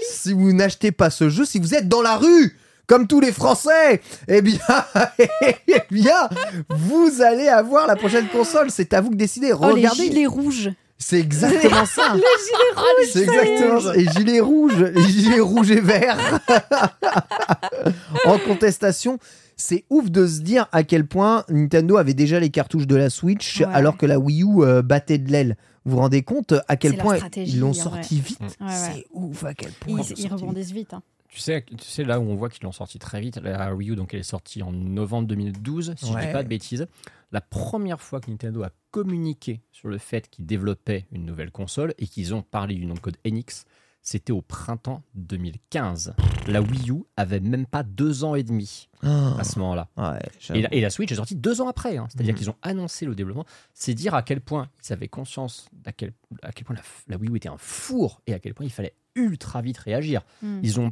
si 0.09 0.33
vous 0.33 0.51
n'achetez 0.51 0.91
pas 0.91 1.11
ce 1.11 1.29
jeu, 1.29 1.45
si 1.45 1.59
vous 1.59 1.75
êtes 1.75 1.87
dans 1.87 2.01
la 2.01 2.15
rue, 2.17 2.57
comme 2.87 3.07
tous 3.07 3.19
les 3.19 3.31
Français, 3.31 4.01
eh 4.27 4.41
bien, 4.41 4.59
eh 5.19 5.81
bien, 5.91 6.29
vous 6.69 7.21
allez 7.21 7.47
avoir 7.47 7.87
la 7.87 7.95
prochaine 7.95 8.27
console. 8.27 8.71
C'est 8.71 8.93
à 8.93 9.01
vous 9.01 9.09
de 9.09 9.15
décider. 9.15 9.53
Oh, 9.53 9.67
les 9.67 9.73
Regardez. 9.73 10.03
gilets 10.05 10.25
rouges 10.27 10.69
C'est 10.97 11.19
exactement 11.19 11.85
ça. 11.85 12.13
Les 12.15 12.21
gilets 12.21 12.75
rouges 12.75 13.09
C'est 13.11 13.21
exactement 13.23 13.79
ça. 13.81 13.95
Et 13.95 14.05
gilets 14.07 14.39
rouges, 14.39 14.79
les 14.95 15.03
gilets 15.09 15.39
rouges 15.39 15.71
et 15.71 15.79
verts 15.81 16.17
en 18.25 18.37
contestation. 18.39 19.17
C'est 19.55 19.85
ouf 19.89 20.09
de 20.09 20.25
se 20.27 20.41
dire 20.41 20.67
à 20.71 20.83
quel 20.83 21.05
point 21.05 21.43
Nintendo 21.49 21.97
avait 21.97 22.13
déjà 22.15 22.39
les 22.39 22.49
cartouches 22.49 22.87
de 22.87 22.95
la 22.95 23.09
Switch 23.09 23.59
Ouais. 23.61 23.67
alors 23.71 23.97
que 23.97 24.05
la 24.05 24.17
Wii 24.19 24.43
U 24.43 24.61
euh, 24.63 24.81
battait 24.81 25.19
de 25.19 25.31
l'aile. 25.31 25.57
Vous 25.85 25.95
vous 25.95 26.01
rendez 26.01 26.21
compte 26.23 26.53
à 26.67 26.75
quel 26.75 26.97
point 26.97 27.17
ils 27.35 27.59
l'ont 27.59 27.73
sorti 27.73 28.19
vite? 28.19 28.39
Ouais, 28.41 28.67
ouais. 28.67 28.73
C'est 28.73 29.05
ouf 29.13 29.43
à 29.43 29.53
quel 29.53 29.71
point 29.71 29.99
Ils, 29.99 30.15
vite. 30.15 30.31
rebondissent 30.31 30.71
vite. 30.71 30.93
hein. 30.93 31.03
Tu 31.33 31.39
sais, 31.39 31.63
tu 31.65 31.83
sais, 31.83 32.03
là 32.03 32.19
où 32.19 32.23
on 32.29 32.35
voit 32.35 32.47
qu'ils 32.49 32.63
l'ont 32.63 32.71
sorti 32.71 32.99
très 32.99 33.19
vite, 33.19 33.37
la 33.37 33.73
Wii 33.73 33.89
U, 33.89 33.95
donc 33.95 34.13
elle 34.13 34.19
est 34.19 34.23
sortie 34.23 34.61
en 34.61 34.71
novembre 34.71 35.27
2012, 35.29 35.95
si 35.97 36.05
je 36.05 36.13
Ouais. 36.13 36.27
dis 36.27 36.31
pas 36.31 36.43
de 36.43 36.47
bêtises. 36.47 36.85
La 37.31 37.41
première 37.41 37.99
fois 38.01 38.21
que 38.21 38.29
Nintendo 38.29 38.61
a 38.61 38.69
communiqué 38.91 39.61
sur 39.71 39.87
le 39.87 39.97
fait 39.97 40.29
qu'ils 40.29 40.45
développaient 40.45 41.07
une 41.11 41.25
nouvelle 41.25 41.49
console 41.49 41.95
et 41.97 42.05
qu'ils 42.05 42.35
ont 42.35 42.43
parlé 42.43 42.75
du 42.75 42.85
nom 42.85 42.93
de 42.93 42.99
code 42.99 43.17
Enix, 43.25 43.65
c'était 44.03 44.31
au 44.31 44.43
printemps 44.43 45.01
2015. 45.15 46.13
La 46.47 46.61
Wii 46.61 46.91
U 46.91 47.03
avait 47.17 47.39
même 47.39 47.65
pas 47.65 47.81
deux 47.81 48.23
ans 48.23 48.35
et 48.35 48.43
demi 48.43 48.89
Ah, 49.01 49.35
à 49.39 49.43
ce 49.43 49.57
moment-là. 49.57 49.89
ouais. 49.97 50.19
Et 50.55 50.61
la, 50.61 50.71
et 50.73 50.81
la 50.81 50.89
Switch 50.91 51.11
est 51.11 51.15
sortie 51.15 51.35
deux 51.35 51.61
ans 51.61 51.67
après. 51.67 51.97
hein. 51.97 52.05
C'est-à-dire 52.11 52.33
Mhm. 52.33 52.37
qu'ils 52.37 52.49
ont 52.51 52.55
annoncé 52.61 53.07
le 53.07 53.15
développement. 53.15 53.45
C'est 53.73 53.95
dire 53.95 54.13
à 54.13 54.21
quel 54.21 54.39
point 54.41 54.69
ils 54.87 54.93
avaient 54.93 55.07
conscience 55.07 55.67
d'à 55.71 55.93
quel, 55.93 56.13
à 56.43 56.51
quel 56.51 56.65
point 56.65 56.75
la, 56.75 56.83
la 57.07 57.17
Wii 57.17 57.31
U 57.31 57.37
était 57.37 57.49
un 57.49 57.57
four 57.57 58.21
et 58.27 58.35
à 58.35 58.39
quel 58.39 58.53
point 58.53 58.67
il 58.67 58.71
fallait 58.71 58.93
ultra 59.15 59.61
vite 59.63 59.77
réagir. 59.79 60.21
Hmm. 60.43 60.59
Ils 60.63 60.79
ont 60.79 60.91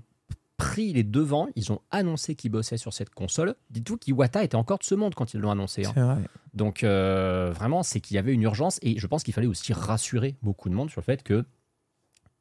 pris 0.62 0.94
les 0.94 1.04
devants, 1.04 1.48
ils 1.56 1.72
ont 1.72 1.82
annoncé 1.92 2.36
qu'ils 2.36 2.52
bossaient 2.52 2.78
sur 2.78 2.94
cette 2.94 3.10
console. 3.10 3.56
Dites-vous 3.72 3.98
qu'Iwata 3.98 4.44
était 4.44 4.56
encore 4.56 4.78
de 4.80 4.84
ce 4.84 4.94
monde 4.96 5.16
quand 5.16 5.34
ils 5.34 5.40
l'ont 5.40 5.52
annoncé. 5.52 5.86
hein. 5.86 5.94
Vrai. 6.16 6.24
Donc 6.54 6.84
euh, 6.84 7.52
vraiment, 7.54 7.82
c'est 7.84 8.00
qu'il 8.00 8.16
y 8.16 8.18
avait 8.18 8.34
une 8.34 8.44
urgence 8.44 8.78
et 8.82 9.00
je 9.00 9.08
pense 9.08 9.24
qu'il 9.24 9.34
fallait 9.34 9.48
aussi 9.48 9.74
rassurer 9.74 10.36
beaucoup 10.42 10.70
de 10.70 10.76
monde 10.76 10.90
sur 10.90 11.02
le 11.02 11.06
fait 11.06 11.24
que 11.24 11.46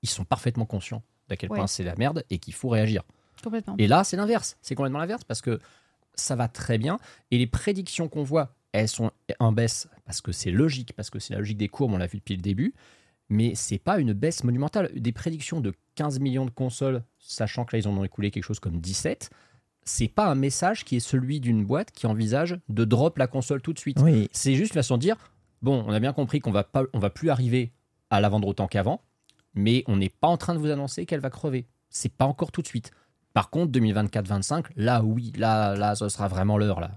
ils 0.02 0.08
sont 0.08 0.24
parfaitement 0.24 0.66
conscients 0.66 1.02
d'à 1.28 1.36
quel 1.36 1.50
Ouais. 1.50 1.56
point 1.58 1.66
c'est 1.66 1.84
la 1.84 1.94
merde 1.96 2.24
et 2.30 2.38
qu'il 2.38 2.54
faut 2.54 2.68
réagir. 2.68 3.02
Complètement. 3.42 3.74
Et 3.78 3.86
là, 3.86 4.04
c'est 4.04 4.16
l'inverse. 4.16 4.58
C'est 4.60 4.74
complètement 4.74 4.98
l'inverse 4.98 5.24
parce 5.24 5.40
que 5.40 5.58
ça 6.14 6.36
va 6.36 6.48
très 6.48 6.76
bien. 6.78 6.98
Et 7.30 7.38
les 7.38 7.46
prédictions 7.46 8.08
qu'on 8.08 8.22
voit, 8.22 8.54
elles 8.72 8.88
sont 8.88 9.10
en 9.38 9.52
baisse 9.52 9.88
parce 10.04 10.20
que 10.20 10.32
c'est 10.32 10.50
logique, 10.50 10.92
parce 10.94 11.08
que 11.10 11.18
c'est 11.18 11.32
la 11.32 11.38
logique 11.40 11.56
des 11.58 11.68
courbes, 11.68 11.92
on 11.94 11.98
l'a 11.98 12.06
vu 12.06 12.18
depuis 12.18 12.36
le 12.36 12.42
début. 12.42 12.74
Mais 13.30 13.54
c'est 13.54 13.78
pas 13.78 13.98
une 13.98 14.12
baisse 14.12 14.44
monumentale. 14.44 14.90
Des 14.94 15.12
prédictions 15.12 15.60
de 15.60 15.72
15 15.94 16.18
millions 16.20 16.44
de 16.44 16.50
consoles, 16.50 17.02
sachant 17.18 17.64
que 17.64 17.76
là, 17.76 17.80
ils 17.80 17.88
en 17.88 17.96
ont 17.96 18.04
écoulé 18.04 18.30
quelque 18.30 18.44
chose 18.44 18.60
comme 18.60 18.80
17, 18.80 19.30
c'est 19.84 20.08
pas 20.08 20.26
un 20.26 20.34
message 20.34 20.84
qui 20.84 20.96
est 20.96 21.00
celui 21.00 21.40
d'une 21.40 21.64
boîte 21.64 21.92
qui 21.92 22.06
envisage 22.06 22.58
de 22.68 22.84
drop 22.84 23.16
la 23.18 23.26
console 23.26 23.62
tout 23.62 23.72
de 23.72 23.78
suite. 23.78 23.98
Oui. 24.00 24.28
C'est 24.32 24.54
juste 24.54 24.72
une 24.74 24.80
façon 24.80 24.96
de 24.96 25.02
dire 25.02 25.16
bon, 25.62 25.84
on 25.86 25.92
a 25.92 26.00
bien 26.00 26.12
compris 26.12 26.40
qu'on 26.40 26.50
va 26.50 26.64
pas, 26.64 26.84
on 26.92 26.98
va 26.98 27.10
plus 27.10 27.30
arriver 27.30 27.72
à 28.10 28.20
la 28.20 28.28
vendre 28.28 28.48
autant 28.48 28.66
qu'avant, 28.66 29.02
mais 29.54 29.84
on 29.86 29.96
n'est 29.96 30.08
pas 30.10 30.28
en 30.28 30.36
train 30.36 30.54
de 30.54 30.58
vous 30.58 30.70
annoncer 30.70 31.06
qu'elle 31.06 31.20
va 31.20 31.30
crever. 31.30 31.66
C'est 31.88 32.12
pas 32.12 32.24
encore 32.24 32.52
tout 32.52 32.62
de 32.62 32.66
suite. 32.66 32.90
Par 33.32 33.50
contre, 33.50 33.72
2024-25, 33.78 34.66
là 34.76 35.02
oui, 35.02 35.32
là, 35.36 35.76
là, 35.76 35.94
ce 35.94 36.08
sera 36.08 36.28
vraiment 36.28 36.58
l'heure 36.58 36.80
là. 36.80 36.92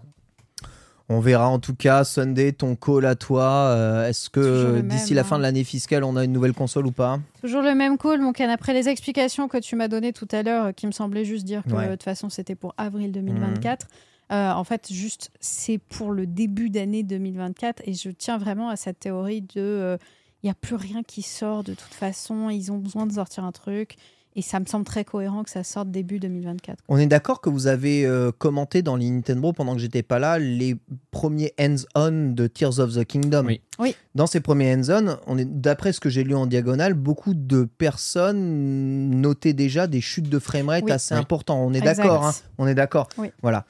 On 1.10 1.20
verra 1.20 1.50
en 1.50 1.60
tout 1.60 1.76
cas, 1.76 2.04
Sunday, 2.06 2.54
ton 2.54 2.76
call 2.76 3.06
à 3.06 3.16
toi. 3.16 3.44
euh, 3.76 4.08
Est-ce 4.08 4.30
que 4.30 4.80
d'ici 4.82 5.14
la 5.14 5.22
hein. 5.22 5.24
fin 5.26 5.38
de 5.38 5.44
l'année 5.44 5.64
fiscale, 5.66 6.04
on 6.04 6.16
a 6.16 6.24
une 6.24 6.32
nouvelle 6.32 6.54
console 6.54 6.88
ou 6.88 6.92
pas? 6.92 7.20
Toujours 7.42 7.62
le 7.62 7.76
même 7.76 7.98
call, 7.98 8.22
mon 8.22 8.32
can. 8.32 8.50
Après 8.50 8.74
les 8.74 8.88
explications 8.88 9.48
que 9.50 9.58
tu 9.58 9.76
m'as 9.76 9.90
données 9.90 10.14
tout 10.14 10.28
à 10.32 10.44
l'heure, 10.44 10.66
euh, 10.68 10.72
qui 10.72 10.88
me 10.88 10.92
semblaient 10.94 11.26
juste 11.26 11.44
dire 11.46 11.64
que 11.64 11.72
Ouais. 11.74 11.86
euh, 11.86 11.90
de 11.90 11.92
toute 11.96 12.04
façon 12.04 12.30
c'était 12.30 12.56
pour 12.56 12.74
avril 12.78 13.12
2024. 13.12 13.88
euh, 14.32 14.52
en 14.54 14.64
fait, 14.64 14.92
juste 14.92 15.30
c'est 15.42 15.78
pour 15.78 16.12
le 16.12 16.26
début 16.26 16.70
d'année 16.70 17.04
2024 17.04 17.82
et 17.86 17.94
je 17.94 18.10
tiens 18.10 18.38
vraiment 18.38 18.70
à 18.70 18.78
cette 18.78 19.00
théorie 19.00 19.42
de 19.42 19.48
euh, 19.58 19.98
il 20.42 20.48
n'y 20.48 20.52
a 20.52 20.56
plus 20.56 20.76
rien 20.76 21.04
qui 21.04 21.22
sort 21.22 21.64
de 21.64 21.74
toute 21.74 21.94
façon, 21.94 22.50
ils 22.50 22.72
ont 22.72 22.78
besoin 22.78 23.06
de 23.06 23.14
sortir 23.14 23.44
un 23.44 23.52
truc 23.52 23.98
et 24.36 24.42
ça 24.42 24.60
me 24.60 24.66
semble 24.66 24.86
très 24.86 25.06
cohérent 25.06 25.44
que 25.44 25.50
ça 25.50 25.64
sorte 25.64 25.92
début 25.92 26.20
2024. 26.20 26.80
On 26.88 26.98
est 26.98 27.06
d'accord 27.08 27.40
que 27.42 27.50
vous 27.50 27.68
avez 27.68 28.06
euh, 28.06 28.32
commenté 28.32 28.82
dans 28.82 28.96
les 28.96 29.10
Nintendo 29.10 29.54
pendant 29.54 29.74
que 29.76 29.80
j'étais 29.82 30.04
pas 30.04 30.20
là 30.20 30.40
les 30.40 30.76
premiers 31.12 31.54
hands-on 31.60 32.32
de 32.34 32.48
Tears 32.48 32.80
of 32.80 32.94
the 32.96 33.06
Kingdom. 33.06 33.46
Oui. 33.46 33.62
Oui. 33.80 33.96
Dans 34.16 34.28
ces 34.28 34.40
premiers 34.40 34.74
hands-on, 34.74 35.18
on 35.28 35.38
est 35.38 35.46
d'après 35.46 35.94
ce 35.94 36.00
que 36.00 36.10
j'ai 36.10 36.24
lu 36.24 36.36
en 36.36 36.46
diagonale, 36.48 36.94
beaucoup 36.94 37.34
de 37.34 37.64
personnes 37.64 39.10
notaient 39.22 39.54
déjà 39.54 39.88
des 39.88 40.02
chutes 40.02 40.30
de 40.30 40.40
framerate 40.40 40.84
Oui. 40.86 40.92
assez 40.92 41.14
Oui. 41.14 41.20
importantes. 41.20 41.60
On 41.62 41.74
est 41.74 41.82
d'accord. 41.82 42.26
hein 42.26 42.34
on 42.58 42.68
est 42.68 42.76
d'accord. 42.76 43.10
Oui. 43.18 43.30
Voilà. 43.42 43.66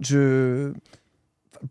Je 0.00 0.72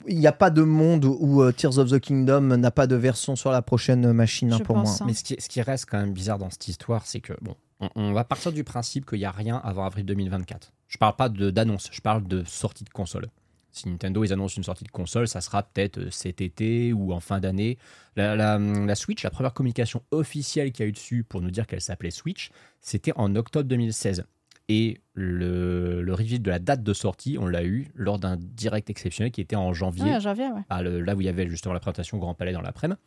il 0.05 0.19
n'y 0.19 0.27
a 0.27 0.33
pas 0.33 0.49
de 0.49 0.63
monde 0.63 1.05
où 1.05 1.41
euh, 1.41 1.53
Tears 1.53 1.77
of 1.77 1.89
the 1.91 1.99
Kingdom 1.99 2.41
n'a 2.41 2.71
pas 2.71 2.87
de 2.87 2.95
version 2.97 3.37
sur 3.37 3.51
la 3.51 3.61
prochaine 3.61 4.11
machine 4.11 4.51
hein, 4.51 4.57
Je 4.59 4.63
pour 4.63 4.75
pense, 4.75 4.85
moi. 4.85 4.97
hein. 5.01 5.05
Mais 5.07 5.13
ce 5.13 5.23
qui, 5.23 5.35
ce 5.39 5.47
qui 5.47 5.61
reste 5.61 5.85
quand 5.89 5.97
même 5.97 6.11
bizarre 6.11 6.37
dans 6.37 6.49
cette 6.49 6.67
histoire, 6.67 7.05
c'est 7.05 7.21
que 7.21 7.31
bon, 7.41 7.55
on, 7.79 7.89
on 7.95 8.13
va 8.13 8.23
partir 8.23 8.51
du 8.51 8.63
principe 8.63 9.05
qu'il 9.05 9.19
n'y 9.19 9.25
a 9.25 9.31
rien 9.31 9.57
avant 9.57 9.85
avril 9.85 10.05
2024. 10.05 10.71
Je 10.87 10.97
parle 10.97 11.15
pas 11.15 11.29
de- 11.29 11.49
d'annonce, 11.51 11.89
je 11.91 12.01
parle 12.01 12.27
de 12.27 12.43
sortie 12.45 12.83
de 12.83 12.89
console. 12.89 13.27
Si 13.71 13.87
Nintendo 13.89 14.23
ils 14.23 14.33
annoncent 14.33 14.55
une 14.57 14.63
sortie 14.63 14.85
de 14.85 14.89
console, 14.91 15.27
ça 15.27 15.39
sera 15.41 15.61
peut-être 15.61 15.99
euh, 15.99 16.09
cet 16.09 16.41
été 16.41 16.93
ou 16.93 17.13
en 17.13 17.19
fin 17.19 17.39
d'année. 17.39 17.77
La, 18.15 18.35
la- 18.35 18.57
la 18.57 18.95
Switch, 18.95 19.21
la 19.23 19.29
première 19.29 19.53
communication 19.53 20.01
officielle 20.11 20.71
qu'il 20.71 20.83
y 20.83 20.87
a 20.87 20.89
eu 20.89 20.93
dessus 20.93 21.23
pour 21.23 21.41
nous 21.41 21.51
dire 21.51 21.67
qu'elle 21.67 21.81
s'appelait 21.81 22.09
Switch, 22.09 22.49
c'était 22.81 23.13
en 23.15 23.35
octobre 23.35 23.67
2016. 23.69 24.25
Et 24.69 24.99
le, 25.13 26.01
le 26.01 26.13
reveal 26.13 26.41
de 26.41 26.49
la 26.49 26.59
date 26.59 26.83
de 26.83 26.93
sortie, 26.93 27.37
on 27.39 27.45
l'a 27.45 27.63
eu 27.63 27.87
lors 27.95 28.17
d'un 28.19 28.35
direct 28.37 28.89
exceptionnel 28.89 29.31
qui 29.31 29.39
était 29.41 29.55
en 29.55 29.73
janvier 29.73 30.03
Ouais, 30.11 30.19
janvier, 30.19 30.47
ouais. 30.47 30.61
ah, 30.69 30.81
le- 30.81 30.99
là 31.01 31.15
où 31.15 31.21
il 31.21 31.25
y 31.25 31.29
avait 31.29 31.47
justement 31.47 31.73
la 31.73 31.79
présentation 31.79 32.17
au 32.17 32.19
Grand 32.19 32.33
Palais 32.33 32.51
dans 32.53 32.61
l'après-midi, 32.61 32.99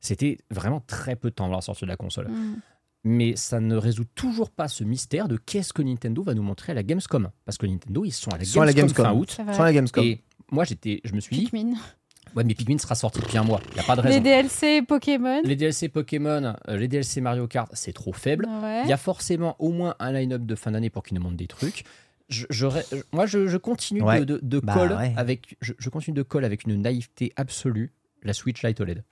c'était 0.00 0.38
vraiment 0.50 0.80
très 0.80 1.16
peu 1.16 1.30
de 1.30 1.34
temps 1.34 1.46
avant 1.46 1.56
la 1.56 1.60
sortie 1.62 1.84
de 1.84 1.88
la 1.88 1.96
console. 1.96 2.28
Mm. 2.28 2.56
Mais 3.04 3.36
ça 3.36 3.60
ne 3.60 3.76
résout 3.76 4.04
toujours 4.14 4.50
pas 4.50 4.68
ce 4.68 4.82
mystère 4.84 5.28
de 5.28 5.36
qu'est-ce 5.36 5.72
que 5.72 5.82
Nintendo 5.82 6.22
va 6.22 6.34
nous 6.34 6.42
montrer 6.42 6.72
à 6.72 6.74
la 6.74 6.82
Gamescom. 6.82 7.30
Parce 7.44 7.56
que 7.56 7.66
Nintendo, 7.66 8.04
ils 8.04 8.10
sont 8.12 8.30
à 8.32 8.36
la, 8.38 8.42
Ils 8.42 8.46
sont 8.46 8.60
à 8.60 8.66
la 8.66 8.72
Gamescom, 8.72 9.04
fin 9.04 9.12
Gamescom. 9.14 9.20
août. 9.40 9.44
Vrai. 9.44 9.54
Sur 9.54 9.62
la 9.62 9.72
Gamescom. 9.72 10.04
Et 10.04 10.20
moi, 10.50 10.64
j'étais, 10.64 11.00
je 11.04 11.14
me 11.14 11.20
suis 11.20 11.36
dit, 11.36 11.44
Pikmin. 11.44 11.74
ouais, 12.34 12.44
mais 12.44 12.54
Pikmin 12.54 12.78
sera 12.78 12.94
sorti 12.96 13.20
depuis 13.20 13.38
un 13.38 13.44
mois. 13.44 13.60
Il 13.70 13.74
n'y 13.74 13.80
a 13.80 13.84
pas 13.84 13.94
de 13.96 14.02
Les 14.02 14.08
raison. 14.08 14.22
DLC 14.22 14.82
Pokémon. 14.82 15.40
Les 15.44 15.54
DLC 15.56 15.88
Pokémon, 15.88 16.54
euh, 16.68 16.76
les 16.76 16.88
DLC 16.88 17.20
Mario 17.20 17.46
Kart, 17.46 17.70
c'est 17.74 17.92
trop 17.92 18.12
faible. 18.12 18.46
Ouais. 18.62 18.82
Il 18.84 18.88
y 18.88 18.92
a 18.92 18.96
forcément 18.96 19.54
au 19.60 19.70
moins 19.70 19.94
un 20.00 20.12
line-up 20.12 20.42
de 20.44 20.54
fin 20.56 20.72
d'année 20.72 20.90
pour 20.90 21.02
qu'ils 21.04 21.16
nous 21.16 21.22
montrent 21.22 21.36
des 21.36 21.46
trucs. 21.46 21.84
Je, 22.28 22.44
je- 22.50 22.66
moi, 23.12 23.24
je, 23.26 23.46
je 23.46 23.56
continue 23.56 24.02
Ouais. 24.02 24.20
de, 24.20 24.24
de, 24.24 24.40
de 24.42 24.60
Bah 24.60 24.74
call 24.74 24.92
ouais. 24.92 25.14
avec, 25.16 25.56
je, 25.62 25.72
je 25.78 25.88
continue 25.88 26.14
de 26.16 26.22
call 26.22 26.44
avec 26.44 26.64
une 26.64 26.82
naïveté 26.82 27.32
absolue 27.36 27.92
la 28.22 28.32
Switch 28.34 28.62
Lite 28.64 28.80
OLED. 28.80 29.04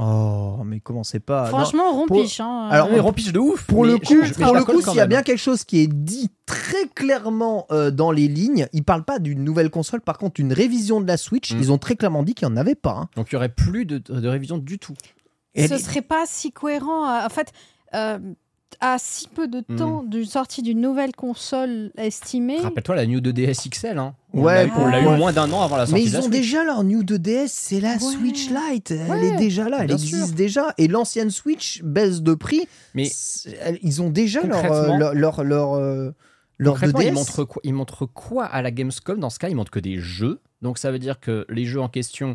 Oh, 0.00 0.58
mais 0.64 0.78
commencez 0.78 1.18
pas. 1.18 1.42
Non, 1.44 1.48
Franchement, 1.48 1.92
rompiche. 1.92 2.38
Hein. 2.40 2.68
Alors, 2.70 2.88
mais 2.90 3.00
rempiche 3.00 3.32
de 3.32 3.40
ouf. 3.40 3.66
Pour 3.66 3.84
mais 3.84 3.90
le 3.92 3.98
coup, 3.98 4.14
je- 4.22 4.32
pour 4.34 4.54
le 4.54 4.64
coup, 4.64 4.80
s'il 4.80 4.94
y 4.94 5.00
a 5.00 5.06
bien 5.08 5.22
quelque 5.22 5.40
chose 5.40 5.64
qui 5.64 5.80
est 5.80 5.88
dit 5.88 6.30
très 6.46 6.86
clairement 6.94 7.66
euh, 7.72 7.90
dans 7.90 8.12
les 8.12 8.28
lignes, 8.28 8.68
ils 8.72 8.84
parlent 8.84 9.04
pas 9.04 9.18
d'une 9.18 9.42
nouvelle 9.42 9.70
console, 9.70 10.00
par 10.00 10.16
contre, 10.18 10.40
une 10.40 10.52
révision 10.52 11.00
de 11.00 11.06
la 11.08 11.16
Switch, 11.16 11.52
Mm. 11.52 11.58
ils 11.58 11.72
ont 11.72 11.78
très 11.78 11.96
clairement 11.96 12.22
dit 12.22 12.34
qu'il 12.34 12.46
n'y 12.46 12.54
en 12.54 12.56
avait 12.56 12.76
pas. 12.76 12.92
hein. 12.96 13.08
Donc 13.16 13.30
il 13.30 13.34
y 13.34 13.36
aurait 13.36 13.48
plus 13.48 13.86
de, 13.86 13.98
de 13.98 14.28
révision 14.28 14.56
du 14.58 14.78
tout. 14.78 14.94
Et 15.56 15.66
ce 15.66 15.74
elle- 15.74 15.80
serait 15.80 16.02
pas 16.02 16.24
si 16.26 16.52
cohérent. 16.52 17.04
à- 17.04 17.26
En 17.26 17.30
fait, 17.30 17.52
euh, 17.94 18.18
à 18.80 18.96
si 18.98 19.26
peu 19.28 19.48
de 19.48 19.62
Hmm. 19.68 19.76
temps 19.76 20.02
d'une 20.02 20.24
sortie 20.24 20.62
d'une 20.62 20.80
nouvelle 20.80 21.14
console 21.16 21.90
estimée. 21.96 22.58
Rappelle-toi 22.60 22.94
la 22.96 23.06
New 23.06 23.20
2DS 23.20 23.68
XL. 23.68 23.98
Hein. 23.98 24.14
Ouais, 24.32 24.68
on 24.76 24.86
l'a 24.86 25.00
ouais. 25.00 25.14
eu 25.14 25.16
moins 25.16 25.32
d'un 25.32 25.50
an 25.52 25.62
avant 25.62 25.76
la 25.76 25.86
sortie 25.86 26.04
Mais 26.04 26.08
de 26.08 26.12
la 26.12 26.18
ils 26.18 26.22
ont 26.22 26.26
Switch. 26.28 26.36
déjà 26.40 26.64
leur 26.64 26.84
New 26.84 27.02
2DS, 27.02 27.48
c'est 27.48 27.80
la 27.80 27.94
Ouais. 27.94 27.98
Switch 27.98 28.50
Lite. 28.50 28.90
Elle 28.92 29.10
Ouais, 29.10 29.26
est 29.28 29.36
déjà 29.36 29.68
là, 29.68 29.78
elle 29.80 29.86
bien 29.88 29.96
existe 29.96 30.26
sûr. 30.26 30.34
déjà. 30.34 30.74
Et 30.78 30.86
l'ancienne 30.88 31.30
Switch 31.30 31.82
baisse 31.82 32.22
de 32.22 32.34
prix. 32.34 32.68
Mais 32.94 33.10
ils 33.82 34.02
ont 34.02 34.10
déjà 34.10 34.42
leur, 34.42 34.64
euh, 34.72 34.96
leur, 34.96 35.14
leur, 35.14 35.44
leur, 35.44 35.72
euh, 35.74 36.10
leur 36.58 36.74
concrètement, 36.74 37.00
2DS. 37.00 37.08
ils 37.08 37.12
montrent, 37.14 37.44
quoi, 37.44 37.62
ils 37.64 37.74
montrent 37.74 38.06
quoi 38.06 38.44
à 38.44 38.62
la 38.62 38.70
Gamescom 38.70 39.18
Dans 39.18 39.30
ce 39.30 39.38
cas, 39.38 39.48
ils 39.48 39.56
montrent 39.56 39.70
que 39.70 39.80
des 39.80 39.98
jeux. 39.98 40.40
Donc 40.62 40.78
ça 40.78 40.90
veut 40.92 40.98
dire 40.98 41.20
que 41.20 41.46
les 41.48 41.64
jeux 41.64 41.80
en 41.80 41.88
question, 41.88 42.34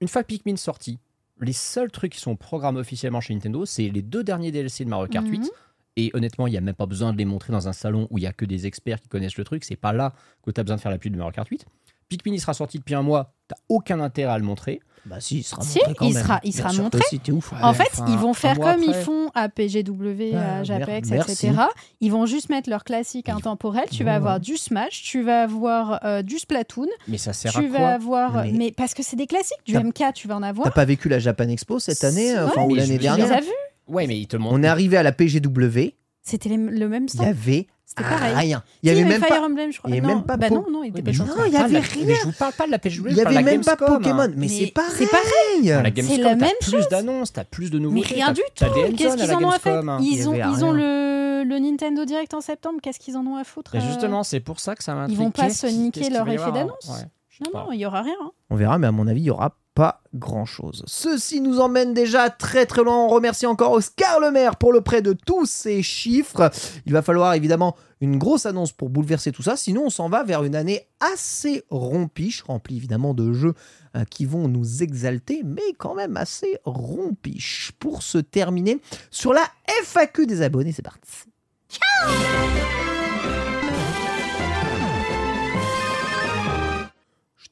une 0.00 0.08
fois 0.08 0.22
Pikmin 0.24 0.56
sorti, 0.56 0.98
les 1.40 1.52
seuls 1.52 1.90
trucs 1.90 2.12
qui 2.12 2.20
sont 2.20 2.30
au 2.32 2.36
programme 2.36 2.76
officiellement 2.76 3.20
chez 3.20 3.34
Nintendo, 3.34 3.66
c'est 3.66 3.88
les 3.88 4.02
deux 4.02 4.24
derniers 4.24 4.52
DLC 4.52 4.84
de 4.84 4.88
Mario 4.90 5.06
Kart 5.08 5.26
Mhm. 5.26 5.32
8. 5.32 5.50
Et 5.96 6.10
honnêtement, 6.14 6.46
il 6.46 6.50
n'y 6.50 6.58
a 6.58 6.60
même 6.60 6.74
pas 6.74 6.86
besoin 6.86 7.12
de 7.12 7.18
les 7.18 7.24
montrer 7.24 7.52
dans 7.52 7.68
un 7.68 7.72
salon 7.72 8.06
où 8.10 8.18
il 8.18 8.24
y 8.24 8.26
a 8.26 8.32
que 8.32 8.44
des 8.44 8.66
experts 8.66 9.00
qui 9.00 9.08
connaissent 9.08 9.38
le 9.38 9.44
truc. 9.44 9.64
C'est 9.64 9.76
pas 9.76 9.92
là 9.92 10.12
que 10.44 10.50
tu 10.50 10.60
as 10.60 10.64
besoin 10.64 10.76
de 10.76 10.80
faire 10.82 10.90
la 10.92 10.98
pub 10.98 11.12
de 11.12 11.18
Mario 11.18 11.32
Kart 11.32 11.48
8. 11.48 11.64
Pikmin, 12.08 12.34
il 12.34 12.40
sera 12.40 12.54
sorti 12.54 12.78
depuis 12.78 12.94
un 12.94 13.02
mois. 13.02 13.32
T'as 13.48 13.56
aucun 13.68 13.98
intérêt 14.00 14.32
à 14.32 14.38
le 14.38 14.44
montrer. 14.44 14.80
Bah 15.06 15.16
si, 15.20 15.38
il 15.38 15.42
sera 15.42 15.62
Si, 15.62 15.78
montré 15.78 15.94
quand 15.94 16.06
il 16.06 16.14
même. 16.14 16.22
sera- 16.22 16.40
il 16.44 16.52
sera 16.52 16.72
montré. 16.72 17.00
si. 17.08 17.20
En 17.62 17.72
fait, 17.72 17.88
enfin, 17.92 18.04
ils 18.08 18.18
vont 18.18 18.34
faire 18.34 18.58
comme 18.58 18.82
ils 18.82 18.94
font 18.94 19.30
à 19.34 19.48
PGW, 19.48 20.34
à 20.34 20.62
Japex, 20.64 21.10
etc. 21.10 21.52
Ils 22.00 22.10
vont 22.12 22.26
juste 22.26 22.48
mettre 22.48 22.68
leur 22.70 22.84
classique 22.84 23.28
intemporel. 23.28 23.88
Tu 23.90 24.04
vas 24.04 24.10
Ouais. 24.10 24.16
avoir 24.16 24.38
du 24.40 24.56
Smash, 24.56 25.02
tu 25.02 25.22
vas 25.22 25.42
avoir 25.42 26.04
euh, 26.04 26.22
du 26.22 26.38
Splatoon, 26.38 26.86
Mais 27.08 27.18
ça 27.18 27.32
sert 27.32 27.56
à 27.56 27.60
tu 27.60 27.68
quoi 27.70 27.78
vas 27.78 27.94
avoir. 27.94 28.44
Mais- 28.44 28.52
Mais... 28.52 28.72
parce 28.72 28.94
que 28.94 29.02
c'est 29.02 29.16
des 29.16 29.26
classiques. 29.26 29.56
Du 29.64 29.72
T'as- 29.74 29.80
MK, 29.82 30.12
tu 30.14 30.28
vas 30.28 30.36
en 30.36 30.40
T'as 30.40 30.48
avoir. 30.48 30.72
pas 30.72 30.84
vécu 30.84 31.08
la 31.08 31.18
Japan 31.20 31.48
Expo 31.48 31.78
cette 31.78 32.02
année, 32.04 32.32
Ouais, 32.32 32.38
enfin 32.40 32.62
ou 32.64 32.74
l'année 32.74 32.80
veux 32.80 32.84
Tu 32.86 32.92
les 32.92 32.98
dernière 32.98 33.32
as 33.32 33.40
vus 33.40 33.48
Ouais, 33.88 34.06
mais 34.06 34.18
ils 34.18 34.26
te 34.26 34.36
montrent. 34.36 34.54
On 34.54 34.62
est 34.62 34.66
arrivé 34.68 34.96
à 34.96 35.02
la 35.02 35.12
PGW, 35.12 35.94
C'était 36.22 36.48
les- 36.48 36.56
le 36.56 36.88
même 36.88 37.04
il 37.04 37.06
y 37.06 37.12
stand. 37.12 37.26
avait 37.28 37.66
C'était 37.84 38.02
pareil. 38.02 38.34
rien. 38.34 38.64
Il 38.82 38.88
y 38.88 38.90
avait 38.92 39.04
même 39.04 39.20
Fire 39.22 39.28
pas 39.28 39.46
Emblem, 39.46 39.72
je 39.72 39.78
crois. 39.78 39.88
il 39.90 39.94
y 39.94 39.98
avait 39.98 40.06
non, 40.08 40.14
même 40.16 40.24
pas 40.24 40.36
bah 40.36 40.48
Po- 40.48 40.56
non, 40.56 40.66
non, 40.70 40.82
il 40.82 40.88
était 40.88 41.02
pas 41.02 41.12
Non, 41.12 41.44
il 41.46 41.52
y 41.52 41.56
avait 41.56 41.78
rien. 41.78 42.04
Mais 42.04 42.14
je 42.16 42.24
vous 42.24 42.32
parle 42.32 42.52
pas 42.52 42.66
de 42.66 42.72
la 42.72 42.78
PGW, 42.80 43.10
il 43.10 43.12
y 43.12 43.16
je 43.18 43.22
parle 43.22 43.34
de 43.34 43.38
avait 43.38 43.44
la 43.50 43.56
même 43.56 43.64
pas 43.64 43.76
Gamescom. 43.76 43.96
Pokémon, 44.02 44.28
mais 44.30 44.34
Mais 44.36 44.48
c'est 44.48 44.66
pareil. 44.72 44.90
c'est 44.98 45.06
pareil. 45.10 45.82
La 45.82 45.90
Gamescom, 45.92 46.18
la 46.22 46.30
t'as 46.30 46.34
même 46.36 46.50
plus 46.60 46.88
d'annonces, 46.88 47.32
t'as 47.32 47.44
plus 47.44 47.70
de 47.70 47.78
Mais 47.78 47.84
nouveautés. 47.84 48.14
rien 48.14 48.26
t'as- 48.26 48.32
du 48.32 48.40
t'as 48.56 48.68
tout. 48.68 48.74
des 48.74 48.80
hands-on 48.86 48.96
Qu'est-ce 48.96 49.12
à 49.14 49.16
qu'ils 49.18 49.26
la 49.28 49.36
en 49.36 49.42
ont 49.44 49.50
à 49.50 49.58
faire. 49.60 49.82
Il 50.00 50.04
y 50.06 50.16
Ils 50.16 50.28
ont, 50.28 50.32
avait 50.32 50.40
ils 50.52 50.64
ont 50.64 50.70
rien. 50.72 51.44
le, 51.44 51.44
le 51.48 51.58
Nintendo 51.60 52.04
Direct 52.04 52.34
en 52.34 52.40
septembre. 52.40 52.80
Qu'est-ce 52.82 52.98
qu'ils 52.98 53.16
en 53.16 53.24
ont 53.24 53.36
à 53.36 53.44
foutre 53.44 53.76
Et 53.76 53.78
euh, 53.78 53.80
justement, 53.82 54.24
c'est 54.24 54.40
pour 54.40 54.58
ça 54.58 54.74
que 54.74 54.82
ça 54.82 54.94
m'intrigue. 54.96 55.16
ils 55.16 55.22
vont 55.24 55.30
pas 55.30 55.42
Qu'est-ce 55.44 55.68
se 55.68 55.72
qui- 55.72 55.78
niquer 55.78 56.00
qu'est-ce 56.00 56.06
qu'il 56.10 56.16
leur 56.16 56.24
va 56.26 56.32
y 56.32 56.34
effet 56.34 56.42
avoir 56.42 56.54
d'annonce 56.64 56.88
Ouais, 56.88 57.06
je 57.28 57.36
sais 57.38 57.44
Non, 57.44 57.50
pas. 57.52 57.64
non, 57.66 57.72
il 57.72 57.78
y 57.78 57.86
aura 57.86 58.02
rien. 58.02 58.14
hein. 58.20 58.32
On 58.50 58.56
verra, 58.56 58.78
mais 58.78 58.88
à 58.88 58.92
mon 58.92 59.06
avis, 59.06 59.20
il 59.20 59.26
y 59.26 59.30
aura 59.30 59.56
pas 59.76 60.00
grand-chose. 60.14 60.82
Ceci 60.86 61.42
nous 61.42 61.60
emmène 61.60 61.92
déjà 61.92 62.30
très 62.30 62.64
très 62.64 62.82
loin. 62.82 62.96
On 62.96 63.08
remercie 63.08 63.44
encore 63.44 63.72
Oscar 63.72 64.20
Le 64.20 64.30
Maire 64.30 64.56
pour 64.56 64.72
le 64.72 64.80
prêt 64.80 65.02
de 65.02 65.12
tous 65.12 65.44
ces 65.44 65.82
chiffres. 65.82 66.50
Il 66.86 66.94
va 66.94 67.02
falloir 67.02 67.34
évidemment 67.34 67.76
une 68.00 68.16
grosse 68.16 68.46
annonce 68.46 68.72
pour 68.72 68.88
bouleverser 68.88 69.32
tout 69.32 69.42
ça. 69.42 69.54
Sinon, 69.54 69.84
on 69.84 69.90
s'en 69.90 70.08
va 70.08 70.24
vers 70.24 70.44
une 70.44 70.56
année 70.56 70.88
assez 70.98 71.62
rompiche, 71.68 72.42
remplie 72.42 72.78
évidemment 72.78 73.12
de 73.12 73.34
jeux 73.34 73.52
euh, 73.96 74.04
qui 74.04 74.24
vont 74.24 74.48
nous 74.48 74.82
exalter, 74.82 75.42
mais 75.44 75.74
quand 75.76 75.94
même 75.94 76.16
assez 76.16 76.58
rompiche. 76.64 77.72
Pour 77.78 78.02
se 78.02 78.16
terminer 78.16 78.80
sur 79.10 79.34
la 79.34 79.44
FAQ 79.84 80.26
des 80.26 80.40
abonnés, 80.40 80.72
c'est 80.72 80.80
parti. 80.80 81.26
Je 81.68 82.95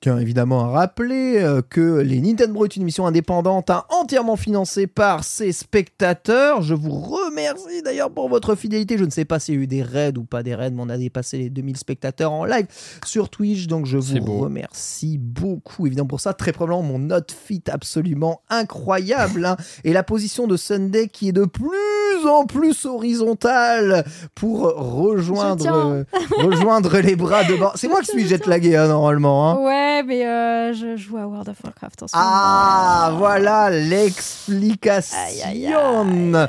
tiens 0.05 0.19
évidemment 0.19 0.67
à 0.67 0.69
rappeler 0.69 1.39
euh, 1.39 1.63
que 1.63 2.01
les 2.01 2.21
Nintendo 2.21 2.67
est 2.67 2.77
une 2.77 2.83
émission 2.83 3.07
indépendante 3.07 3.71
hein, 3.71 3.85
entièrement 3.89 4.37
financée 4.37 4.87
par 4.87 5.25
ses 5.25 5.51
spectateurs. 5.51 6.61
Je 6.61 6.75
vous 6.75 6.91
remercie 6.91 7.81
d'ailleurs 7.83 8.11
pour 8.11 8.29
votre 8.29 8.55
fidélité. 8.55 8.99
Je 8.99 9.05
ne 9.07 9.11
sais 9.11 9.25
pas 9.25 9.39
s'il 9.39 9.55
y 9.55 9.57
a 9.57 9.61
eu 9.63 9.67
des 9.67 9.83
raids 9.83 10.13
ou 10.19 10.25
pas 10.25 10.43
des 10.43 10.55
raids, 10.55 10.71
mais 10.73 10.83
on 10.83 10.91
a 10.91 10.99
dépassé 10.99 11.39
les 11.39 11.49
2000 11.49 11.79
spectateurs 11.79 12.33
en 12.33 12.45
live 12.45 12.67
sur 13.07 13.31
Twitch. 13.31 13.67
Donc 13.67 13.87
je 13.87 13.97
vous 13.97 14.21
beau. 14.21 14.41
remercie 14.41 15.17
beaucoup 15.17 15.87
évidemment 15.87 16.09
pour 16.09 16.21
ça. 16.21 16.35
Très 16.35 16.53
probablement 16.53 16.83
mon 16.83 16.99
note 16.99 17.33
fit 17.33 17.63
absolument 17.71 18.43
incroyable. 18.51 19.47
hein. 19.47 19.57
Et 19.85 19.95
la 19.95 20.03
position 20.03 20.47
de 20.47 20.59
Sunday 20.59 21.09
qui 21.09 21.31
est 21.31 21.33
de 21.33 21.47
plus 21.47 22.29
en 22.29 22.45
plus 22.45 22.85
horizontale 22.85 24.05
pour 24.35 24.65
rejoindre, 24.65 25.67
euh, 25.75 26.05
rejoindre 26.43 26.99
les 26.99 27.17
bras 27.17 27.45
de 27.45 27.55
bord. 27.57 27.73
C'est 27.77 27.89
moi 27.89 28.01
qui 28.03 28.11
suis 28.11 28.29
jetlagué 28.29 28.77
hein, 28.77 28.89
normalement. 28.89 29.51
hein. 29.51 29.55
Ouais, 29.95 30.03
mais 30.03 30.27
euh, 30.27 30.73
je 30.73 30.97
joue 30.97 31.19
à 31.19 31.27
World 31.27 31.49
of 31.51 31.57
Warcraft 31.63 32.03
en 32.03 32.07
ce 32.09 32.13
Ah, 32.17 33.05
moment. 33.11 33.19
voilà 33.19 33.71
l'explication. 33.71 35.17
Aïe, 35.17 35.41
aïe, 35.43 35.67
aïe. 35.73 36.49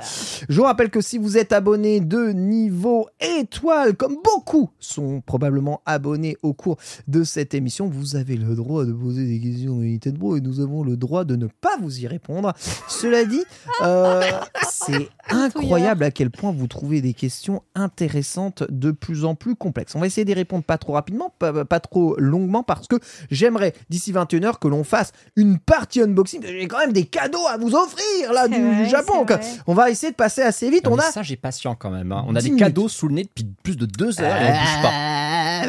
Je 0.49 0.57
vous 0.57 0.63
rappelle 0.63 0.89
que 0.89 0.99
si 0.99 1.19
vous 1.19 1.37
êtes 1.37 1.53
abonné 1.53 1.99
de 1.99 2.31
niveau 2.31 3.07
étoile, 3.19 3.95
comme 3.95 4.17
beaucoup 4.23 4.71
sont 4.79 5.21
probablement 5.21 5.81
abonnés 5.85 6.37
au 6.41 6.53
cours 6.53 6.77
de 7.07 7.23
cette 7.23 7.53
émission, 7.53 7.87
vous 7.87 8.15
avez 8.15 8.35
le 8.35 8.55
droit 8.55 8.83
de 8.83 8.93
poser 8.93 9.25
des 9.27 9.39
questions 9.39 9.77
de 9.77 9.83
Nintendo 9.83 10.35
et 10.37 10.41
nous 10.41 10.59
avons 10.59 10.83
le 10.83 10.97
droit 10.97 11.23
de 11.23 11.35
ne 11.35 11.45
pas 11.45 11.77
vous 11.79 11.99
y 11.99 12.07
répondre. 12.07 12.51
Cela 12.87 13.25
dit, 13.25 13.43
euh, 13.83 14.23
c'est 14.67 15.07
incroyable 15.29 16.03
à 16.03 16.11
quel 16.11 16.29
point 16.29 16.51
vous 16.51 16.67
trouvez 16.67 17.01
des 17.01 17.13
questions 17.13 17.61
intéressantes 17.73 18.63
de 18.69 18.91
plus 18.91 19.25
en 19.25 19.35
plus 19.35 19.55
complexes. 19.55 19.95
On 19.95 19.99
va 19.99 20.07
essayer 20.07 20.25
d'y 20.25 20.33
répondre 20.33 20.63
pas 20.63 20.77
trop 20.77 20.93
rapidement, 20.93 21.33
pas, 21.39 21.65
pas 21.65 21.79
trop 21.79 22.15
longuement, 22.17 22.63
parce 22.63 22.87
que 22.87 22.95
j'aimerais 23.31 23.73
d'ici 23.89 24.11
21h 24.13 24.59
que 24.59 24.67
l'on 24.67 24.83
fasse 24.83 25.11
une 25.35 25.57
partie 25.59 26.01
unboxing. 26.01 26.41
J'ai 26.45 26.67
quand 26.67 26.79
même 26.79 26.93
des 26.93 27.05
cadeaux 27.05 27.47
à 27.49 27.57
vous 27.57 27.73
offrir 27.75 28.33
là 28.33 28.47
du, 28.47 28.61
vrai, 28.61 28.83
du 28.83 28.89
Japon. 28.89 29.25
on 29.67 29.73
va 29.73 29.89
essayer 29.89 30.11
de 30.11 30.17
passer 30.17 30.41
assez 30.41 30.69
vite. 30.69 30.85
Non, 30.85 30.93
on 30.93 30.97
a 30.99 31.03
ça, 31.03 31.23
j'ai 31.23 31.35
patient 31.37 31.75
quand 31.75 31.89
même. 31.91 32.11
hein. 32.11 32.25
On 32.27 32.35
a 32.35 32.41
10 32.41 32.51
des 32.51 32.55
cadeaux 32.57 32.87
sous 32.89 33.07
le 33.07 33.15
nez 33.15 33.23
depuis 33.23 33.45
plus 33.63 33.77
de 33.77 33.85
deux 33.85 34.19
heures 34.21 34.41
et 34.41 34.45
on 34.45 34.51
bouge 34.51 34.81
pas. 34.81 34.91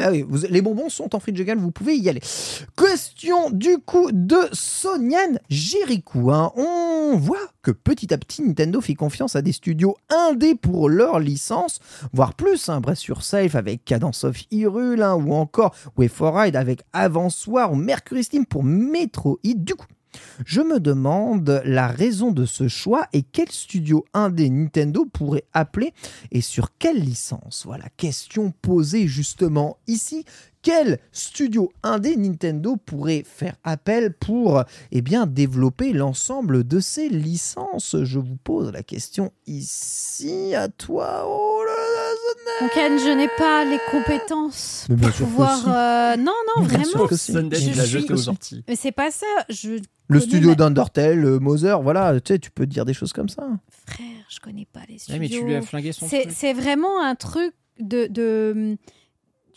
Ah, 0.03 0.11
bah 0.11 0.39
les 0.49 0.61
bonbons 0.61 0.89
sont 0.89 1.15
en 1.15 1.19
free 1.19 1.33
vous 1.57 1.71
pouvez 1.71 1.95
y 1.95 2.09
aller. 2.09 2.21
Question 2.75 3.49
du 3.51 3.77
coup 3.79 4.09
de 4.11 4.37
Sonian 4.51 5.37
Jericho. 5.49 6.31
hein. 6.31 6.51
On 6.55 7.15
voit 7.17 7.37
que 7.61 7.71
petit 7.71 8.13
à 8.13 8.17
petit 8.17 8.41
Nintendo 8.41 8.81
fait 8.81 8.95
confiance 8.95 9.35
à 9.35 9.41
des 9.41 9.51
studios 9.51 9.95
indés 10.09 10.55
pour 10.55 10.89
leur 10.89 11.19
licence, 11.19 11.79
voire 12.13 12.33
plus. 12.33 12.69
Hein, 12.69 12.81
Breath 12.81 12.97
sur 12.97 13.23
Safe 13.23 13.55
avec 13.55 13.85
Cadence 13.85 14.23
of 14.23 14.37
Hyrule 14.51 15.01
hein, 15.01 15.15
ou 15.15 15.33
encore 15.33 15.75
Way 15.97 16.07
for 16.07 16.35
Ride 16.35 16.55
avec 16.55 16.81
Avansoir 16.93 17.71
ou 17.71 17.75
Mercury 17.75 18.23
Steam 18.23 18.45
pour 18.45 18.63
Metroid. 18.63 19.37
Du 19.43 19.75
coup, 19.75 19.87
je 20.45 20.61
me 20.61 20.79
demande 20.79 21.61
la 21.65 21.87
raison 21.87 22.31
de 22.31 22.45
ce 22.45 22.67
choix 22.67 23.07
et 23.13 23.23
quel 23.23 23.49
studio 23.49 24.05
indé 24.13 24.49
Nintendo 24.49 25.05
pourrait 25.05 25.45
appeler 25.53 25.93
et 26.31 26.41
sur 26.41 26.77
quelle 26.77 26.99
licence 26.99 27.63
Voilà, 27.65 27.85
question 27.97 28.53
posée 28.61 29.07
justement 29.07 29.77
ici. 29.87 30.25
Quel 30.61 30.99
studio 31.13 31.71
indé 31.81 32.17
Nintendo 32.17 32.75
pourrait 32.75 33.23
faire 33.25 33.55
appel 33.63 34.13
pour 34.13 34.63
eh 34.91 35.01
bien, 35.01 35.25
développer 35.25 35.93
l'ensemble 35.93 36.67
de 36.67 36.79
ses 36.79 37.07
licences? 37.07 37.95
Je 38.03 38.19
vous 38.19 38.35
pose 38.35 38.71
la 38.73 38.83
question 38.83 39.31
ici 39.45 40.55
à 40.55 40.67
toi. 40.67 41.25
Anne, 42.77 42.99
je 42.99 43.09
n'ai 43.15 43.27
pas 43.37 43.65
les 43.65 43.79
compétences 43.91 44.85
Mais 44.89 44.95
bien 44.95 45.07
pour 45.09 45.17
sûr 45.17 45.25
que 45.25 45.31
pouvoir. 45.31 45.57
si. 45.57 45.65
euh, 45.69 46.15
Non, 46.17 46.33
non, 46.55 46.63
Bien 46.65 46.83
sûr 46.83 46.91
vraiment. 46.93 47.07
que 47.07 47.15
si. 47.15 47.31
Sunday, 47.31 47.57
Je 47.59 47.67
il 47.69 47.81
jeté 47.85 48.13
aux 48.13 48.29
orties. 48.29 48.63
Mais 48.67 48.75
c'est 48.75 48.91
pas 48.91 49.11
ça. 49.11 49.25
Je 49.49 49.79
Le 50.07 50.19
studio 50.19 50.49
ma- 50.49 50.55
d'Undertale, 50.55 51.23
euh, 51.25 51.39
Mother, 51.39 51.81
voilà, 51.81 52.19
tu 52.21 52.33
sais, 52.33 52.39
tu 52.39 52.49
peux 52.51 52.65
dire 52.65 52.85
des 52.85 52.93
choses 52.93 53.13
comme 53.13 53.29
ça. 53.29 53.47
Frère, 53.87 54.05
je 54.29 54.39
connais 54.39 54.65
pas 54.71 54.81
les 54.87 54.93
Ouais, 54.95 54.99
studios. 54.99 55.19
mais 55.19 55.29
tu 55.29 55.43
lui 55.45 55.55
as 55.55 55.61
flingué 55.61 55.91
son 55.91 56.07
C'est 56.07 56.21
truc. 56.23 56.33
c'est 56.35 56.53
vraiment 56.53 57.03
un 57.03 57.15
truc 57.15 57.53
de. 57.79 58.07
de 58.07 58.77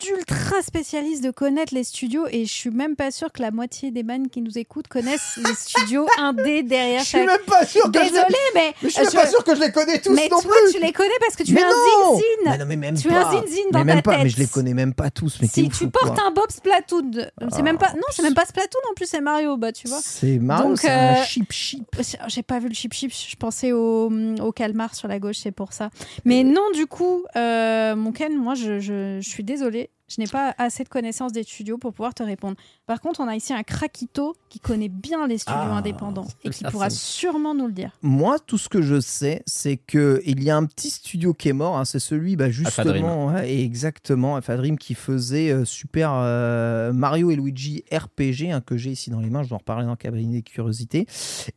d'ultra 0.01 0.61
spécialiste 0.61 1.23
de 1.23 1.31
connaître 1.31 1.73
les 1.73 1.83
studios 1.83 2.25
et 2.31 2.45
je 2.45 2.51
suis 2.51 2.69
même 2.69 2.95
pas 2.95 3.11
sûre 3.11 3.31
que 3.31 3.41
la 3.41 3.51
moitié 3.51 3.91
des 3.91 4.03
man 4.03 4.27
qui 4.29 4.41
nous 4.41 4.57
écoutent 4.57 4.87
connaissent 4.87 5.37
les 5.37 5.53
studios 5.55 6.07
indés 6.17 6.63
derrière 6.63 7.01
Je 7.01 7.05
suis 7.05 7.17
chaque... 7.19 7.27
même 7.27 7.45
pas 7.45 7.65
sûr 7.65 7.83
que 7.91 7.99
je 7.99 8.11
mais, 8.13 8.23
Mais 8.55 8.73
je 8.83 8.87
suis 8.89 9.01
même 9.01 9.09
je- 9.11 9.15
pas 9.15 9.27
sûr 9.27 9.43
que 9.43 9.55
je 9.55 9.61
les 9.61 9.71
connais 9.71 9.99
tous 9.99 10.13
mais 10.13 10.27
non 10.29 10.39
toi 10.39 10.51
plus. 10.65 10.73
tu 10.73 10.79
les 10.83 10.91
connais 10.91 11.09
parce 11.19 11.35
que 11.35 11.43
tu 11.43 11.53
Mais 11.53 11.61
es 11.61 11.63
un 11.63 12.15
zine 12.15 12.23
Mais 12.45 12.57
non, 12.57 12.65
mais 12.67 12.75
même 12.75 12.95
Tu 12.97 13.07
pas. 13.07 13.21
as 13.21 13.35
un 13.37 13.45
zine 13.47 13.65
dans 13.71 13.83
mais 13.85 13.95
ta 13.95 14.01
pas, 14.01 14.11
tête. 14.15 14.23
mais 14.23 14.29
je 14.29 14.37
les 14.37 14.47
connais 14.47 14.73
même 14.73 14.93
pas 14.93 15.09
tous. 15.11 15.37
Mais 15.41 15.47
Si 15.47 15.69
tu 15.69 15.89
portes 15.89 16.17
un 16.19 16.31
Bob 16.31 16.49
Splatoon, 16.49 17.11
c'est 17.51 17.61
même 17.61 17.77
pas 17.77 17.93
non, 17.93 18.01
c'est 18.11 18.23
même 18.23 18.33
pas 18.33 18.45
Splatoon 18.45 18.79
en 18.89 18.93
plus, 18.95 19.05
c'est 19.07 19.21
Mario, 19.21 19.57
bah 19.57 19.71
tu 19.71 19.87
vois. 19.87 19.99
C'est 20.01 20.39
Mario, 20.39 20.75
c'est 20.75 20.89
un 20.89 21.13
euh, 21.17 21.23
chip 21.23 21.51
chip. 21.51 21.85
J'ai 22.27 22.43
pas 22.43 22.59
vu 22.59 22.67
le 22.69 22.73
chip 22.73 22.93
chip, 22.93 23.11
je 23.13 23.35
pensais 23.35 23.71
au, 23.71 24.11
au 24.41 24.51
calmar 24.51 24.95
sur 24.95 25.07
la 25.07 25.19
gauche, 25.19 25.37
c'est 25.43 25.51
pour 25.51 25.73
ça. 25.73 25.89
Mais 26.25 26.43
non, 26.43 26.71
du 26.73 26.87
coup, 26.87 27.23
euh, 27.35 27.95
mon 27.95 28.11
Ken, 28.11 28.35
moi 28.35 28.55
je, 28.55 28.79
je, 28.79 29.19
je 29.21 29.29
suis 29.29 29.43
désolée, 29.43 29.89
je 30.13 30.21
n'ai 30.21 30.27
pas 30.27 30.53
assez 30.57 30.83
de 30.83 30.89
connaissances 30.89 31.31
des 31.31 31.43
studios 31.43 31.77
pour 31.77 31.93
pouvoir 31.93 32.13
te 32.13 32.23
répondre. 32.23 32.55
Par 32.85 33.01
contre, 33.01 33.19
on 33.19 33.27
a 33.27 33.35
ici 33.35 33.53
un 33.53 33.63
craquito 33.63 34.35
qui 34.49 34.59
connaît 34.59 34.89
bien 34.89 35.27
les 35.27 35.37
studios 35.37 35.59
Ah, 35.61 35.75
indépendants 35.75 36.27
et 36.43 36.49
qui 36.49 36.63
pourra 36.65 36.89
sûrement 36.89 37.53
nous 37.55 37.67
le 37.67 37.73
dire. 37.73 37.91
Moi, 38.01 38.37
tout 38.39 38.57
ce 38.57 38.69
que 38.69 38.81
je 38.81 38.99
sais, 38.99 39.43
c'est 39.45 39.77
que 39.77 40.21
il 40.25 40.43
y 40.43 40.49
a 40.49 40.57
un 40.57 40.65
petit 40.65 40.89
studio 40.89 41.33
qui 41.33 41.49
est 41.49 41.53
mort. 41.53 41.77
hein, 41.77 41.85
c'est 41.85 41.99
celui, 41.99 42.35
bah, 42.35 42.49
justement, 42.49 43.27
ouais, 43.27 43.51
et 43.51 43.63
exactement, 43.63 44.39
Dream 44.39 44.77
qui 44.77 44.93
faisait 44.95 45.51
euh, 45.51 45.65
Super 45.65 46.11
euh, 46.13 46.93
Mario 46.93 47.31
et 47.31 47.35
Luigi 47.35 47.83
RPG 47.91 48.51
hein, 48.51 48.61
que 48.61 48.77
j'ai 48.77 48.91
ici 48.91 49.09
dans 49.09 49.19
les 49.19 49.29
mains. 49.29 49.43
Je 49.43 49.49
vais 49.49 49.55
en 49.55 49.59
reparler 49.59 49.85
dans 49.85 49.91
le 49.91 49.97
cabinet 49.97 50.37
des 50.37 50.41
curiosités. 50.41 51.07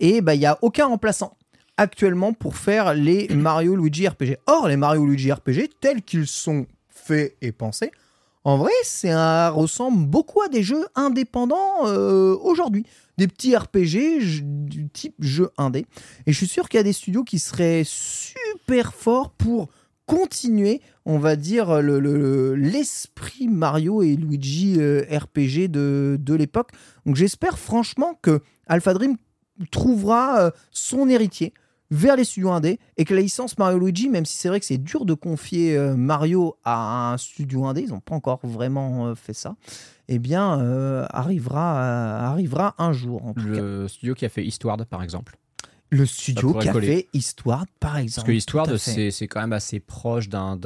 Et 0.01 0.21
bah, 0.21 0.35
il 0.35 0.41
y 0.41 0.47
a 0.47 0.59
aucun 0.63 0.87
remplaçant 0.87 1.37
actuellement 1.77 2.33
pour 2.33 2.57
faire 2.57 2.95
les 2.95 3.29
Mario 3.29 3.77
Luigi 3.77 4.07
RPG. 4.07 4.37
Or, 4.47 4.69
les 4.69 4.77
Mario 4.77 5.05
Luigi 5.07 5.33
RPG 5.33 5.71
tels 5.81 6.03
qu'ils 6.03 6.27
sont 6.27 6.67
faits 6.89 7.37
et 7.43 7.53
pensés. 7.53 7.91
En 8.45 8.59
vrai, 8.59 8.73
un 9.11 9.49
ressemble 9.49 10.07
beaucoup 10.07 10.43
à 10.43 10.49
des 10.49 10.63
jeux 10.63 10.87
indépendants 10.95 11.87
euh, 11.87 12.37
aujourd'hui, 12.43 12.85
des 13.17 13.27
petits 13.27 13.57
RPG 13.57 14.21
du 14.23 14.89
type 14.91 15.15
jeu 15.21 15.51
indé. 15.57 15.87
Et 16.27 16.33
je 16.33 16.37
suis 16.37 16.47
sûr 16.47 16.69
qu'il 16.69 16.77
y 16.79 16.81
a 16.81 16.85
des 16.85 16.93
studios 16.93 17.25
qui 17.25 17.39
seraient 17.39 17.85
super 17.87 18.93
forts 18.93 19.31
pour 19.31 19.69
continuer, 20.07 20.83
on 21.07 21.19
va 21.19 21.37
dire, 21.37 21.81
le- 21.81 21.99
le- 22.01 22.55
l'esprit 22.55 23.49
Mario 23.49 24.03
et 24.03 24.15
Luigi 24.17 24.75
euh, 24.79 25.03
RPG 25.11 25.69
de, 25.69 26.19
de 26.21 26.35
l'époque. 26.35 26.71
Donc 27.07 27.17
j'espère 27.17 27.59
franchement 27.59 28.19
que 28.21 28.41
Alpha 28.67 28.93
Dream 28.93 29.17
trouvera 29.71 30.41
euh, 30.41 30.51
son 30.71 31.09
héritier 31.09 31.55
vers 31.95 32.17
les 32.17 32.25
studios 32.25 32.51
indés 32.51 32.79
et 32.97 33.05
que 33.05 33.15
la 33.15 33.21
licence 33.21 33.57
Mario 33.57 33.79
Luigi, 33.79 34.09
même 34.09 34.27
si 34.27 34.37
c'est 34.37 34.49
vrai 34.49 34.59
que 34.59 34.67
c'est 34.67 34.79
dur 34.79 35.05
de 35.05 35.15
confier 35.15 35.77
euh, 35.77 35.95
Mario 35.95 36.57
à 36.65 37.13
un 37.13 37.17
studio 37.17 37.65
indé, 37.67 37.83
ils 37.83 37.91
n'ont 37.91 38.01
pas 38.01 38.17
encore 38.17 38.41
vraiment 38.43 39.07
euh, 39.07 39.15
fait 39.15 39.33
ça, 39.33 39.55
eh 40.09 40.19
bien 40.19 40.61
euh, 40.61 41.07
arrivera, 41.11 41.81
euh, 41.81 42.21
arrivera 42.33 42.75
un 42.79 42.93
jour 42.93 43.25
en 43.25 43.33
tout 43.33 43.45
cas. 43.45 43.61
Le 43.61 43.89
studio 43.89 44.15
qui 44.15 44.25
a 44.25 44.29
fait 44.29 44.45
Eastward, 44.45 44.85
par 44.87 45.03
exemple. 45.03 45.37
Le 45.91 46.07
studio 46.07 46.55
qui 46.55 46.69
a 46.69 46.73
coller. 46.73 46.87
fait 46.87 47.09
Histoire, 47.13 47.67
par 47.79 47.99
exemple. 47.99 48.27
Parce 48.27 48.27
que 48.27 48.33
fait. 48.79 48.91
c'est 48.93 49.11
c'est 49.11 49.29
quand 49.29 49.41
même 49.41 49.53
assez 49.53 49.79
proche 49.81 50.29
d'un 50.29 50.59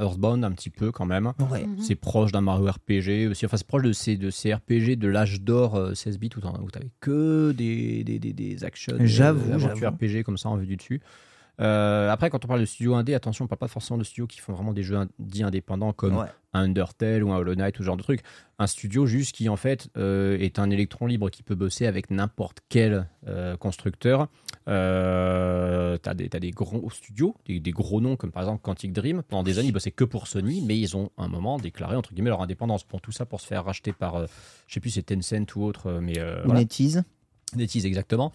Earthbound, 0.00 0.44
un 0.44 0.52
petit 0.52 0.70
peu 0.70 0.92
quand 0.92 1.06
même. 1.06 1.32
Ouais. 1.50 1.66
Mhm. 1.66 1.80
C'est 1.80 1.96
proche 1.96 2.30
d'un 2.30 2.40
Mario 2.40 2.66
RPG 2.70 3.28
aussi. 3.30 3.46
Enfin, 3.46 3.56
c'est 3.56 3.66
proche 3.66 3.82
de 3.82 3.92
ces, 3.92 4.16
de 4.16 4.30
ces 4.30 4.54
RPG 4.54 4.96
de 4.96 5.08
l'âge 5.08 5.40
d'or 5.40 5.74
euh, 5.76 5.94
16 5.94 6.18
bits 6.18 6.30
où 6.36 6.46
où 6.62 6.70
t'avais 6.70 6.90
que 7.00 7.52
des, 7.52 8.04
des, 8.04 8.18
des, 8.18 8.32
des 8.32 8.64
actions, 8.64 8.94
euh, 8.94 9.06
J'avoue, 9.06 9.58
j'avoue. 9.58 9.86
RPG 9.88 10.22
comme 10.24 10.38
ça 10.38 10.48
en 10.50 10.56
vue 10.56 10.66
du 10.66 10.76
dessus. 10.76 11.00
Euh, 11.58 12.10
après, 12.10 12.28
quand 12.28 12.44
on 12.44 12.48
parle 12.48 12.60
de 12.60 12.66
studio 12.66 12.94
indé, 12.94 13.14
attention, 13.14 13.46
on 13.46 13.48
parle 13.48 13.58
pas 13.58 13.68
forcément 13.68 13.96
de 13.98 14.04
studios 14.04 14.26
qui 14.26 14.40
font 14.40 14.52
vraiment 14.52 14.74
des 14.74 14.82
jeux 14.82 14.98
dits 15.18 15.42
indépendants 15.42 15.92
comme 15.94 16.16
Ouais. 16.18 16.26
un 16.52 16.64
Undertale 16.64 17.24
ou 17.24 17.32
un 17.32 17.38
Hollow 17.38 17.54
Knight 17.54 17.78
ou 17.78 17.82
ce 17.82 17.86
genre 17.86 17.96
de 17.96 18.02
truc. 18.02 18.20
Un 18.58 18.66
studio 18.66 19.06
juste 19.06 19.34
qui 19.34 19.48
en 19.48 19.56
fait 19.56 19.88
euh, 19.96 20.36
est 20.38 20.58
un 20.58 20.68
électron 20.70 21.06
libre 21.06 21.30
qui 21.30 21.42
peut 21.42 21.54
bosser 21.54 21.86
avec 21.86 22.10
n'importe 22.10 22.58
quel 22.68 23.06
euh, 23.26 23.56
constructeur. 23.56 24.28
Euh, 24.68 25.96
t'as 25.98 26.14
des, 26.14 26.50
gros 26.50 26.90
studios, 26.90 27.36
des, 27.46 27.60
des 27.60 27.70
gros 27.70 28.00
noms 28.00 28.16
comme 28.16 28.32
par 28.32 28.42
exemple 28.42 28.62
Quantic 28.62 28.92
Dream. 28.92 29.22
Pendant 29.22 29.42
des 29.42 29.58
années, 29.58 29.68
ils 29.68 29.72
bossaient 29.72 29.92
que 29.92 30.04
pour 30.04 30.26
Sony, 30.26 30.62
mais 30.66 30.78
ils 30.78 30.96
ont 30.96 31.10
un 31.18 31.28
moment 31.28 31.58
déclaré 31.58 31.96
entre 31.96 32.12
guillemets 32.12 32.30
leur 32.30 32.42
indépendance 32.42 32.84
pour 32.84 33.00
tout 33.00 33.12
ça, 33.12 33.26
pour 33.26 33.40
se 33.40 33.46
faire 33.46 33.64
racheter 33.64 33.92
par, 33.92 34.16
euh, 34.16 34.26
je 34.66 34.74
sais 34.74 34.80
plus, 34.80 34.90
si 34.90 34.94
c'est 34.96 35.14
Tencent 35.14 35.54
ou 35.54 35.64
autre, 35.64 35.86
euh, 35.86 36.00
mais 36.00 36.18
euh, 36.18 36.42
voilà. 36.44 36.60
NetEase. 36.60 37.04
NetEase 37.54 37.86
exactement. 37.86 38.32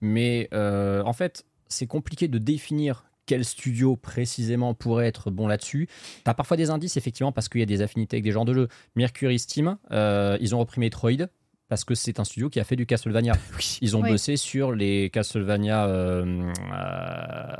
Mais 0.00 0.48
euh, 0.52 1.02
en 1.04 1.12
fait, 1.12 1.44
c'est 1.68 1.86
compliqué 1.86 2.28
de 2.28 2.38
définir 2.38 3.04
quel 3.26 3.44
studio 3.44 3.94
précisément 3.94 4.72
pourrait 4.72 5.06
être 5.06 5.30
bon 5.30 5.46
là-dessus. 5.46 5.86
Tu 6.24 6.30
as 6.30 6.34
parfois 6.34 6.56
des 6.56 6.70
indices, 6.70 6.96
effectivement, 6.96 7.30
parce 7.30 7.48
qu'il 7.48 7.60
y 7.60 7.62
a 7.62 7.66
des 7.66 7.82
affinités 7.82 8.16
avec 8.16 8.24
des 8.24 8.32
genres 8.32 8.46
de 8.46 8.54
jeux. 8.54 8.68
Mercury 8.96 9.38
Steam, 9.38 9.76
euh, 9.92 10.38
ils 10.40 10.54
ont 10.54 10.58
repris 10.58 10.80
Metroid 10.80 11.28
parce 11.68 11.84
que 11.84 11.94
c'est 11.94 12.18
un 12.20 12.24
studio 12.24 12.48
qui 12.48 12.60
a 12.60 12.64
fait 12.64 12.76
du 12.76 12.86
Castlevania. 12.86 13.34
Ils 13.80 13.96
ont 13.96 14.02
Oui. 14.02 14.10
bossé 14.12 14.36
sur 14.36 14.72
les 14.72 15.10
Castlevania 15.10 15.86
euh, 15.86 16.52
euh, 16.72 17.54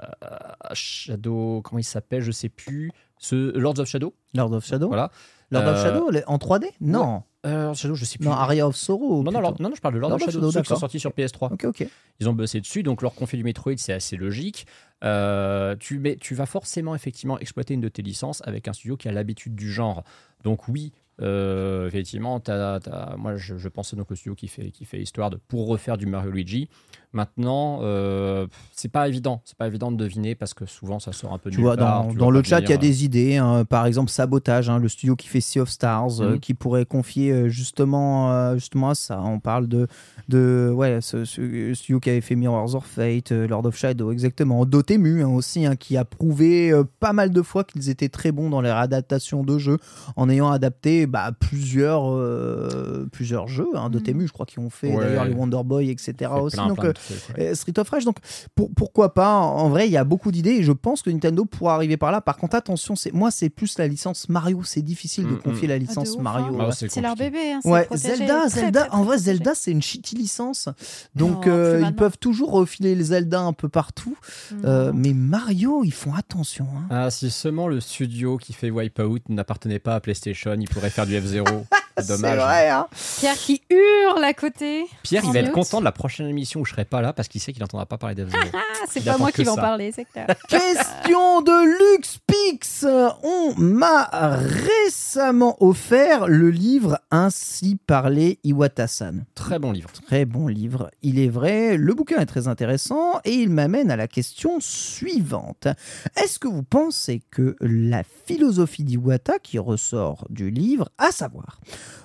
Shadow, 0.74 1.62
comment 1.62 1.78
il 1.78 1.84
s'appelle, 1.84 2.22
je 2.22 2.30
sais 2.32 2.48
plus. 2.48 2.90
Ce 3.18 3.56
Lords 3.58 3.78
of 3.80 3.88
Shadow, 3.88 4.14
Lord 4.34 4.52
of 4.52 4.64
Shadow. 4.64 4.88
voilà. 4.88 5.10
Lord 5.50 5.64
of 5.66 5.76
Euh, 5.76 5.82
Shadow 5.82 6.10
en 6.26 6.36
3D 6.38 6.66
Non. 6.80 7.22
Lords 7.44 7.70
of 7.72 7.78
Shadow, 7.78 7.94
je 7.94 8.04
sais 8.04 8.18
plus. 8.18 8.26
Non, 8.28 8.32
Aria 8.34 8.66
of 8.66 8.76
Sorrow. 8.76 9.22
non, 9.22 9.32
non, 9.32 9.40
non, 9.40 9.54
non, 9.60 9.70
je 9.74 9.80
parle 9.80 9.94
de 9.94 9.98
Lord, 9.98 10.10
Lord 10.10 10.20
of 10.22 10.26
Shadow, 10.26 10.38
Shadow, 10.40 10.50
ceux 10.52 10.62
qui 10.62 10.68
sont 10.68 10.76
sortis 10.76 11.00
sur 11.00 11.10
PS3. 11.10 11.52
Ok, 11.54 11.64
ok. 11.64 11.86
Ils 12.20 12.28
ont 12.28 12.32
bossé 12.32 12.60
dessus, 12.60 12.82
donc 12.82 13.02
leur 13.02 13.14
conflit 13.14 13.38
du 13.38 13.44
Metroid, 13.44 13.76
c'est 13.76 13.92
assez 13.92 14.16
logique. 14.16 14.66
Tu, 15.02 15.98
mais 15.98 16.16
tu 16.16 16.34
vas 16.34 16.46
forcément 16.46 16.94
effectivement 16.94 17.38
exploiter 17.38 17.74
une 17.74 17.80
de 17.80 17.88
tes 17.88 18.02
licences 18.02 18.42
avec 18.46 18.68
un 18.68 18.72
studio 18.72 18.96
qui 18.96 19.08
a 19.08 19.12
l'habitude 19.12 19.54
du 19.54 19.70
genre. 19.72 20.04
Donc 20.44 20.68
oui, 20.68 20.92
euh, 21.20 21.86
effectivement, 21.88 22.40
t'as- 22.40 22.80
moi 23.16 23.36
je, 23.36 23.56
je 23.58 23.68
pensais 23.68 23.96
donc 23.96 24.10
au 24.10 24.14
studio 24.14 24.34
qui 24.34 24.48
fait, 24.48 24.70
qui 24.70 24.84
fait 24.84 25.00
Histoire 25.00 25.30
de, 25.30 25.36
pour 25.48 25.66
refaire 25.68 25.96
du 25.96 26.06
Mario 26.06 26.30
Luigi. 26.30 26.68
Maintenant, 27.14 27.80
euh, 27.82 28.46
c'est 28.72 28.90
pas 28.90 29.08
évident, 29.08 29.40
c'est 29.46 29.56
pas 29.56 29.66
évident 29.66 29.90
de 29.90 29.96
deviner 29.96 30.34
parce 30.34 30.52
que 30.52 30.66
souvent 30.66 30.98
ça 30.98 31.12
sort 31.12 31.32
un 31.32 31.38
peu 31.38 31.50
Tu 31.50 31.60
vois, 31.60 31.76
part, 31.76 32.04
dans, 32.04 32.10
tu 32.10 32.18
dans 32.18 32.26
vas 32.26 32.32
le 32.32 32.42
chat, 32.42 32.60
il 32.60 32.68
y 32.68 32.72
a 32.72 32.76
des 32.76 33.04
idées. 33.04 33.36
hein. 33.38 33.64
par 33.64 33.86
exemple, 33.86 34.10
Sabotage, 34.10 34.68
hein, 34.68 34.78
le 34.78 34.88
studio 34.88 35.16
qui 35.16 35.26
fait 35.28 35.40
Sea 35.40 35.60
of 35.60 35.70
Stars, 35.70 36.20
euh, 36.20 36.32
Mhm. 36.34 36.40
qui 36.40 36.52
pourrait 36.54 36.84
confier 36.84 37.32
euh, 37.32 37.48
justement, 37.48 38.30
euh, 38.32 38.54
justement 38.56 38.90
à 38.90 38.94
ça. 38.94 39.22
On 39.22 39.40
parle 39.40 39.68
de, 39.68 39.86
de 40.28 40.70
ouais, 40.74 40.98
ce, 41.00 41.24
ce 41.24 41.72
studio 41.74 41.98
qui 41.98 42.10
avait 42.10 42.20
fait 42.20 42.34
Mirrors 42.36 42.74
of 42.74 42.84
Fate, 42.84 43.32
euh, 43.32 43.48
Lord 43.48 43.64
of 43.64 43.76
Shadow, 43.76 44.12
exactement. 44.12 44.66
Dotemu 44.66 45.22
hein, 45.22 45.28
aussi, 45.28 45.64
hein, 45.64 45.76
qui 45.76 45.96
a 45.96 46.04
prouvé 46.04 46.70
euh, 46.70 46.84
pas 47.00 47.14
mal 47.14 47.30
de 47.30 47.40
fois 47.42 47.64
qu'ils 47.64 47.88
étaient 47.88 48.10
très 48.10 48.32
bons 48.32 48.50
dans 48.50 48.60
leur 48.60 48.76
adaptation 48.76 49.42
de 49.44 49.56
jeux, 49.58 49.78
en 50.16 50.28
ayant 50.28 50.50
adapté 50.50 51.06
bah, 51.06 51.32
plusieurs, 51.38 52.02
euh, 52.10 53.08
plusieurs 53.12 53.48
jeux. 53.48 53.68
Hein, 53.74 53.88
Dotemu, 53.90 54.26
je 54.26 54.32
crois 54.32 54.44
qu'ils 54.46 54.62
ont 54.62 54.70
fait 54.70 54.94
Ouais. 54.94 55.04
d'ailleurs 55.04 55.24
les 55.24 55.32
Wonder 55.34 55.60
Boy, 55.64 55.90
etc. 55.90 56.12
fait 56.18 56.26
aussi. 56.40 56.56
plein, 56.56 56.68
Donc, 56.68 56.80
plein 56.80 56.92
euh, 57.10 57.14
ouais. 57.38 57.48
euh, 57.50 57.54
Street 57.54 57.78
of 57.78 57.88
Rage, 57.88 58.04
donc 58.04 58.16
pour- 58.54 58.70
pourquoi 58.74 59.14
pas 59.14 59.32
En 59.36 59.68
vrai, 59.68 59.86
il 59.88 59.92
y 59.92 59.96
a 59.96 60.04
beaucoup 60.04 60.30
d'idées 60.32 60.50
et 60.56 60.62
je 60.62 60.72
pense 60.72 61.02
que 61.02 61.10
Nintendo 61.10 61.44
pourra 61.44 61.74
arriver 61.74 61.96
par 61.96 62.12
là. 62.12 62.20
Par 62.20 62.36
contre, 62.36 62.56
attention, 62.56 62.96
c'est 62.96 63.12
moi, 63.12 63.30
c'est 63.30 63.48
plus 63.50 63.78
la 63.78 63.86
licence 63.88 64.28
Mario. 64.28 64.62
C'est 64.64 64.82
difficile 64.82 65.24
de 65.26 65.32
Mm, 65.32 65.38
confier 65.38 65.66
mm. 65.66 65.70
la 65.70 65.74
Ah, 65.74 65.78
de 65.78 65.84
licence 65.84 66.10
ouf, 66.16 66.22
Mario. 66.22 66.46
hein. 66.54 66.58
Ah, 66.60 66.68
ouais. 66.68 66.88
c'est 66.88 67.00
leur 67.00 67.16
bébé. 67.16 67.52
Hein, 67.52 67.60
Ouais, 67.64 67.84
protégé, 67.84 68.16
Zelda, 68.16 68.40
très, 68.40 68.48
Zelda, 68.60 68.80
très, 68.80 68.88
très 68.88 68.96
en 68.96 69.02
vrai, 69.04 69.16
protégé. 69.16 69.24
Zelda, 69.36 69.54
c'est 69.54 69.70
une 69.72 69.82
shitty 69.82 70.16
licence. 70.16 70.68
Donc, 71.14 71.46
Non, 71.46 71.52
euh, 71.52 71.82
ils 71.86 71.94
peuvent 71.94 72.18
toujours 72.18 72.50
refiler 72.52 72.94
le 72.94 73.02
Zelda 73.04 73.40
un 73.40 73.52
peu 73.52 73.68
partout. 73.68 74.16
Euh, 74.64 74.92
Non. 74.92 74.98
mais 74.98 75.12
Mario, 75.14 75.84
ils 75.84 75.92
font 75.92 76.14
attention. 76.14 76.66
hein. 76.76 76.86
Ah, 76.90 77.10
si 77.10 77.30
seulement 77.30 77.68
le 77.68 77.80
studio 77.80 78.36
qui 78.36 78.52
fait 78.52 78.70
Wipeout 78.70 79.20
n'appartenait 79.28 79.78
pas 79.78 79.94
à 79.94 80.00
PlayStation, 80.00 80.54
il 80.58 80.68
pourrait 80.68 80.90
faire 80.90 81.06
du 81.06 81.14
F0. 81.14 81.44
C'est 81.98 82.06
C'est 82.06 82.16
dommage. 82.22 82.38
vrai, 82.38 82.68
hein. 82.68 82.86
Pierre 83.18 83.36
qui 83.36 83.62
hurle 83.70 84.24
à 84.24 84.34
côté. 84.34 84.86
Pierre, 85.02 85.22
il 85.24 85.32
va 85.32 85.40
être 85.40 85.52
content 85.52 85.78
de 85.80 85.84
la 85.84 85.92
prochaine 85.92 86.26
émission 86.28 86.60
où 86.60 86.64
je 86.64 86.72
serai 86.72 86.84
pas 86.84 87.00
là 87.02 87.12
parce 87.12 87.28
qu'il 87.28 87.40
sait 87.40 87.52
qu'il 87.52 87.62
n'entendra 87.62 87.86
pas 87.86 87.98
parler 87.98 88.14
d'F0. 88.14 88.34
Ah, 88.54 88.58
c'est 88.88 89.00
Il 89.00 89.04
pas 89.06 89.18
moi 89.18 89.32
qui 89.32 89.42
vais 89.44 89.50
en 89.50 89.56
parler, 89.56 89.92
c'est 89.92 90.04
clair. 90.04 90.26
Question 90.48 91.40
de 91.42 91.94
LuxPix. 91.96 92.86
On 93.22 93.54
m'a 93.56 94.08
récemment 94.12 95.56
offert 95.60 96.26
le 96.28 96.50
livre 96.50 96.98
Ainsi 97.10 97.78
parlait 97.86 98.38
Iwata-san. 98.44 99.24
Très 99.34 99.58
bon 99.58 99.72
livre. 99.72 99.90
Très 100.06 100.24
bon 100.24 100.46
livre. 100.48 100.90
Il 101.02 101.18
est 101.18 101.28
vrai, 101.28 101.76
le 101.76 101.94
bouquin 101.94 102.18
est 102.20 102.26
très 102.26 102.48
intéressant 102.48 103.20
et 103.24 103.32
il 103.34 103.50
m'amène 103.50 103.90
à 103.90 103.96
la 103.96 104.08
question 104.08 104.58
suivante. 104.60 105.68
Est-ce 106.16 106.38
que 106.38 106.48
vous 106.48 106.62
pensez 106.62 107.22
que 107.30 107.56
la 107.60 108.02
philosophie 108.26 108.84
d'Iwata 108.84 109.38
qui 109.38 109.58
ressort 109.58 110.26
du 110.30 110.50
livre, 110.50 110.88
à 110.98 111.10
savoir 111.10 111.60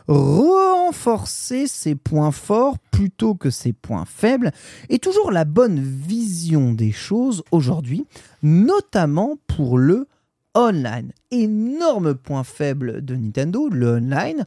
renforcer 0.07 1.67
ses 1.67 1.95
points 1.95 2.31
forts 2.31 2.77
plutôt 2.91 3.35
que 3.35 3.49
ses 3.49 3.73
points 3.73 4.05
faibles, 4.05 4.51
est 4.89 5.03
toujours 5.03 5.31
la 5.31 5.45
bonne 5.45 5.79
vision 5.79 6.73
des 6.73 6.91
choses 6.91 7.43
aujourd'hui, 7.51 8.05
notamment 8.41 9.37
pour 9.47 9.77
le 9.77 10.07
online. 10.55 11.11
Énorme 11.31 12.15
point 12.15 12.43
faible 12.43 13.03
de 13.03 13.15
Nintendo, 13.15 13.69
le 13.69 13.95
online. 13.95 14.45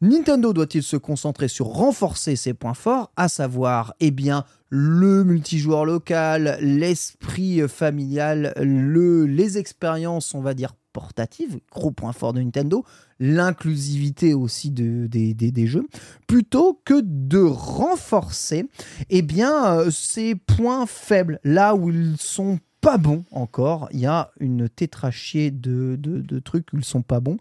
Nintendo 0.00 0.52
doit-il 0.52 0.84
se 0.84 0.96
concentrer 0.96 1.48
sur 1.48 1.66
renforcer 1.66 2.36
ses 2.36 2.54
points 2.54 2.74
forts, 2.74 3.10
à 3.16 3.28
savoir, 3.28 3.94
eh 3.98 4.12
bien, 4.12 4.44
le 4.68 5.24
multijoueur 5.24 5.84
local, 5.84 6.58
l'esprit 6.60 7.66
familial, 7.68 8.52
le, 8.58 9.24
les 9.26 9.58
expériences, 9.58 10.34
on 10.34 10.40
va 10.40 10.54
dire, 10.54 10.74
portatives, 10.92 11.58
gros 11.72 11.90
point 11.90 12.12
fort 12.12 12.32
de 12.32 12.40
Nintendo, 12.40 12.84
l'inclusivité 13.20 14.34
aussi 14.34 14.70
de, 14.70 15.06
des, 15.06 15.34
des- 15.34 15.52
des 15.52 15.66
jeux, 15.66 15.86
plutôt 16.26 16.80
que 16.84 17.00
de 17.02 17.40
renforcer 17.40 18.66
eh 19.10 19.22
bien, 19.22 19.78
euh, 19.78 19.90
ces 19.90 20.34
points 20.34 20.86
faibles, 20.86 21.40
là 21.44 21.74
où 21.74 21.90
ils 21.90 22.16
sont 22.18 22.58
pas 22.80 22.96
bons 22.96 23.24
encore, 23.32 23.88
il 23.92 23.98
y 24.00 24.06
a 24.06 24.30
une 24.38 24.68
tétrachier 24.68 25.50
de, 25.50 25.96
de, 25.98 26.20
de 26.20 26.38
trucs 26.38 26.72
où 26.72 26.76
ils 26.78 26.84
sont 26.84 27.02
pas 27.02 27.18
bons. 27.18 27.38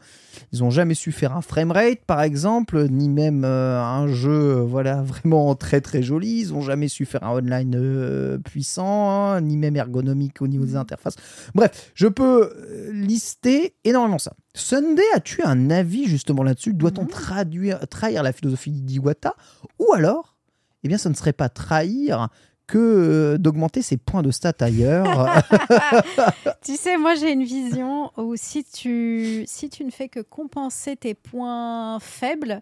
Ils 0.52 0.64
ont 0.64 0.72
jamais 0.72 0.96
su 0.96 1.12
faire 1.12 1.36
un 1.38 1.42
framerate, 1.42 2.00
par 2.08 2.22
exemple, 2.22 2.88
ni 2.90 3.08
même 3.08 3.44
euh, 3.46 3.80
un 3.82 4.08
jeu, 4.08 4.58
euh, 4.58 4.62
voilà, 4.62 5.02
vraiment 5.04 5.54
très 5.56 5.80
très 5.82 6.02
joli. 6.02 6.40
Ils 6.40 6.54
ont 6.54 6.62
jamais 6.62 6.88
su 6.88 7.06
faire 7.06 7.24
un 7.24 7.32
online 7.38 7.76
euh, 7.76 8.38
puissant, 8.40 9.10
hein, 9.12 9.42
ni 9.42 9.58
même 9.58 9.76
ergonomique 9.76 10.42
au 10.42 10.48
niveau 10.48 10.66
des 10.66 10.76
interfaces. 10.76 11.16
Bref, 11.54 11.92
je 11.94 12.08
peux 12.08 12.52
lister 12.92 13.76
énormément 13.84 14.20
ça. 14.20 14.34
Sunday, 14.56 15.04
as-tu 15.14 15.44
un 15.44 15.70
avis 15.70 16.08
justement 16.08 16.42
là-dessus? 16.44 16.74
Doit-on 16.74 17.04
Mhm. 17.04 17.10
traduire, 17.10 17.88
trahir 17.88 18.24
la 18.24 18.34
philosophie 18.34 18.72
d'Iwata? 18.72 19.36
Ou 19.80 19.94
alors, 19.94 20.36
eh 20.84 20.88
bien, 20.88 20.98
ce 20.98 21.10
ne 21.10 21.14
serait 21.14 21.34
pas 21.34 21.50
trahir 21.50 22.30
que 22.68 22.78
euh, 22.78 23.38
d'augmenter 23.38 23.82
ses 23.82 23.98
points 23.98 24.22
de 24.24 24.32
stats 24.32 24.54
ailleurs. 24.60 25.30
Tu 26.64 26.76
sais, 26.76 26.98
moi 26.98 27.16
j'ai 27.16 27.32
une 27.32 27.44
vision 27.44 28.12
où 28.18 28.36
si 28.36 28.64
tu, 28.66 29.44
si 29.48 29.70
tu 29.70 29.86
ne 29.86 29.92
fais 29.92 30.10
que 30.10 30.20
compenser 30.20 30.96
tes 30.98 31.14
points 31.14 31.98
faibles, 32.02 32.62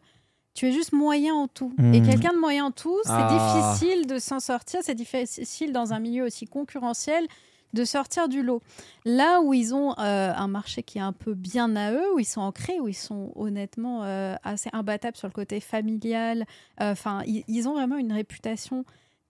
tu 0.53 0.67
es 0.67 0.71
juste 0.71 0.93
moyen 0.93 1.33
en 1.33 1.47
tout. 1.47 1.73
Et 1.93 2.01
Hmm. 2.01 2.05
quelqu'un 2.05 2.33
de 2.33 2.39
moyen 2.39 2.65
en 2.65 2.71
tout, 2.71 2.97
c'est 3.03 3.11
Ah. 3.13 3.27
difficile 3.27 4.05
de 4.05 4.19
s'en 4.19 4.39
sortir, 4.39 4.79
c'est 4.83 4.95
difficile 4.95 5.73
dans 5.73 5.91
un 5.93 5.99
milieu 5.99 6.23
aussi 6.25 6.45
concurrentiel 6.45 7.25
de 7.73 7.83
sortir 7.83 8.29
du 8.29 8.41
lot. 8.41 8.61
Là 9.05 9.41
où 9.41 9.53
ils 9.53 9.73
ont 9.73 9.93
euh, 9.99 10.31
un 10.33 10.47
marché 10.47 10.81
qui 10.83 10.97
est 10.99 11.01
un 11.01 11.11
peu 11.11 11.33
bien 11.33 11.75
à 11.75 11.91
eux, 11.91 12.13
où 12.15 12.19
ils 12.19 12.25
sont 12.25 12.41
ancrés, 12.41 12.79
où 12.79 12.87
ils 12.87 12.93
sont 12.93 13.33
honnêtement 13.35 14.03
euh, 14.03 14.35
assez 14.43 14.69
imbattables 14.71 15.17
sur 15.17 15.27
le 15.27 15.33
côté 15.33 15.59
familial, 15.59 16.45
euh, 16.79 16.91
enfin, 16.93 17.21
ils, 17.25 17.43
ils 17.49 17.67
ont 17.67 17.73
vraiment 17.73 17.97
une 17.97 18.13
réputation 18.13 18.85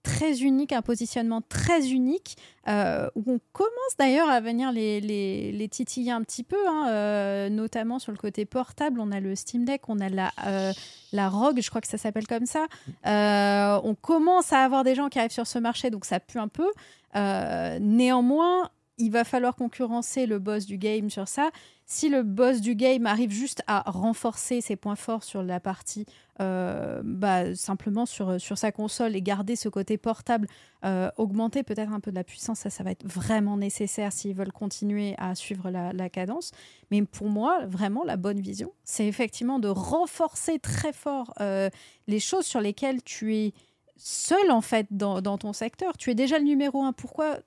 très 0.06 0.44
unique, 0.44 0.72
un 0.72 0.84
positionnement 0.84 1.42
très 1.42 1.90
unique, 1.90 2.38
euh, 2.68 3.10
où 3.16 3.24
on 3.28 3.40
commence 3.54 3.98
d'ailleurs 3.98 4.30
à 4.30 4.40
venir 4.40 4.72
les, 4.72 5.02
les, 5.02 5.68
titiller 5.68 6.12
un 6.12 6.22
petit 6.22 6.44
peu, 6.44 6.70
hein, 6.70 6.88
euh, 6.90 7.50
notamment 7.50 7.98
sur 7.98 8.12
le 8.12 8.18
côté 8.18 8.46
portable. 8.46 9.00
On 9.00 9.12
a 9.12 9.20
le 9.20 9.36
Steam 9.36 9.66
Deck, 9.66 9.90
on 9.90 10.00
a 10.00 10.08
la, 10.08 10.32
euh, 10.46 10.72
la 11.12 11.28
ROG, 11.28 11.60
je 11.60 11.70
crois 11.70 11.82
que 11.82 11.88
ça 11.88 11.98
s'appelle 11.98 12.28
comme 12.28 12.46
ça. 12.46 12.68
On 13.04 13.96
commence 14.00 14.54
à 14.54 14.60
avoir 14.60 14.84
des 14.84 14.94
gens 14.94 15.10
qui 15.10 15.18
arrivent 15.18 15.32
sur 15.32 15.48
ce 15.48 15.58
marché, 15.58 15.90
donc 15.90 16.06
ça 16.06 16.20
pue 16.20 16.40
un 16.40 16.50
peu. 16.50 16.72
Néanmoins, 17.16 18.70
il 18.98 19.12
va 19.12 19.24
falloir 19.24 19.56
concurrencer 19.56 20.28
le 20.28 20.38
boss 20.38 20.68
du 20.68 20.78
game 20.78 21.10
sur 21.10 21.28
ça. 21.28 21.50
Si 21.88 22.10
le 22.10 22.24
boss 22.24 22.62
du 22.62 22.76
game 22.76 23.06
arrive 23.08 23.32
juste 23.32 23.64
à 23.68 23.84
renforcer 23.88 24.62
ses 24.62 24.76
points 24.76 24.96
forts 24.96 25.24
sur 25.24 25.44
la 25.44 25.60
partie, 25.60 26.06
euh, 26.42 27.02
bah, 27.04 27.56
simplement 27.56 28.06
sur, 28.06 28.40
sur 28.42 28.58
sa 28.58 28.72
console 28.72 29.16
et 29.16 29.22
garder 29.22 29.56
ce 29.56 29.70
côté 29.70 29.98
portable, 29.98 30.48
euh, 30.84 31.10
augmenter 31.18 31.64
peut-être 31.64 31.92
un 31.92 32.00
peu 32.00 32.12
de 32.12 32.16
la 32.16 32.24
puissance, 32.24 32.60
ça, 32.60 32.70
ça 32.70 32.84
va 32.84 32.92
être 32.92 33.06
vraiment 33.08 33.58
nécessaire 33.58 34.12
s'ils 34.12 34.36
veulent 34.36 34.52
continuer 34.52 35.16
à 35.18 35.34
suivre 35.36 35.70
la, 35.70 35.94
la 35.94 36.10
cadence. 36.10 36.52
Mais 36.92 37.02
pour 37.04 37.30
moi, 37.30 37.66
vraiment, 37.66 38.04
la 38.04 38.18
bonne 38.18 38.40
vision, 38.40 38.72
c'est 38.84 39.08
effectivement 39.08 39.60
de 39.60 39.70
renforcer 39.70 40.60
très 40.60 40.94
fort 40.94 41.34
euh, 41.40 41.70
les 42.08 42.20
choses 42.20 42.46
sur 42.46 42.62
lesquelles 42.62 43.02
tu 43.04 43.36
es 43.36 43.54
seul 43.98 44.52
en 44.52 44.62
fait 44.62 44.88
dans, 44.92 45.22
dans 45.22 45.38
ton 45.38 45.54
secteur. 45.54 45.98
Tu 45.98 46.12
es 46.12 46.16
déjà 46.16 46.38
le 46.38 46.44
numéro 46.44 46.84
un. 46.84 46.92
Pourquoi, 46.92 47.38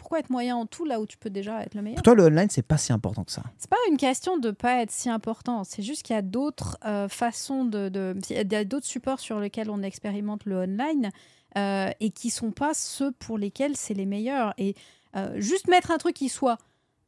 pourquoi 0.00 0.18
être 0.18 0.30
moyen 0.30 0.56
en 0.56 0.64
tout 0.64 0.86
là 0.86 0.98
où 0.98 1.06
tu 1.06 1.18
peux 1.18 1.28
déjà 1.30 1.62
être 1.62 1.74
le 1.74 1.82
meilleur 1.82 1.96
Pour 1.96 2.02
toi, 2.02 2.14
le 2.14 2.24
online, 2.24 2.48
c'est 2.50 2.62
pas 2.62 2.78
si 2.78 2.90
important 2.92 3.22
que 3.22 3.30
ça. 3.32 3.42
c'est 3.58 3.68
pas 3.68 3.76
une 3.90 3.98
question 3.98 4.38
de 4.38 4.50
pas 4.50 4.80
être 4.82 4.90
si 4.90 5.10
important, 5.10 5.62
c'est 5.64 5.82
juste 5.82 6.02
qu'il 6.02 6.14
y 6.16 6.18
a 6.18 6.22
d'autres 6.22 6.78
euh, 6.86 7.06
façons 7.08 7.64
de, 7.66 7.88
de- 7.90 8.16
il 8.30 8.50
y 8.50 8.56
a 8.56 8.64
d'autres 8.64 8.86
supports 8.86 9.20
sur 9.20 9.38
lesquels 9.40 9.68
on 9.70 9.82
expérimente 9.82 10.46
le 10.46 10.56
online 10.62 11.10
euh, 11.58 11.90
et 12.00 12.10
qui 12.10 12.30
sont 12.30 12.50
pas 12.50 12.72
ceux 12.74 13.12
pour 13.12 13.36
lesquels 13.36 13.76
c'est 13.76 13.94
les 13.94 14.06
meilleurs. 14.06 14.54
Et 14.56 14.74
euh, 15.16 15.34
juste 15.38 15.68
mettre 15.68 15.90
un 15.90 15.98
truc 15.98 16.14
qui 16.16 16.28
soit 16.30 16.56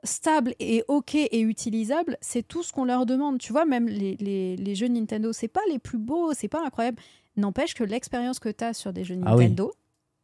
stable 0.05 0.55
et 0.59 0.85
ok 0.89 1.15
et 1.15 1.41
utilisable, 1.41 2.19
c'est 2.21 2.47
tout 2.47 2.63
ce 2.63 2.73
qu'on 2.73 2.85
leur 2.85 3.07
demande. 3.07 3.39
Tu 3.39 3.53
vois, 3.53 3.65
même 3.65 3.87
les, 3.89 4.17
les, 4.17 4.57
les 4.57 4.75
jeux 4.75 4.89
Nintendo, 4.89 5.33
c'est 5.33 5.49
pas 5.49 5.61
les 5.71 5.79
plus 5.79 5.99
beaux, 5.99 6.35
c'est 6.35 6.49
pas 6.49 6.65
incroyable. 6.65 6.99
N'empêche 7.37 7.73
que 7.75 7.85
l'expérience 7.85 8.39
que 8.39 8.49
tu 8.51 8.65
as 8.65 8.75
sur 8.75 8.93
des 8.93 9.05
jeux 9.05 9.17
Ah 9.25 9.35
oui. 9.37 9.45
Nintendo, 9.45 9.73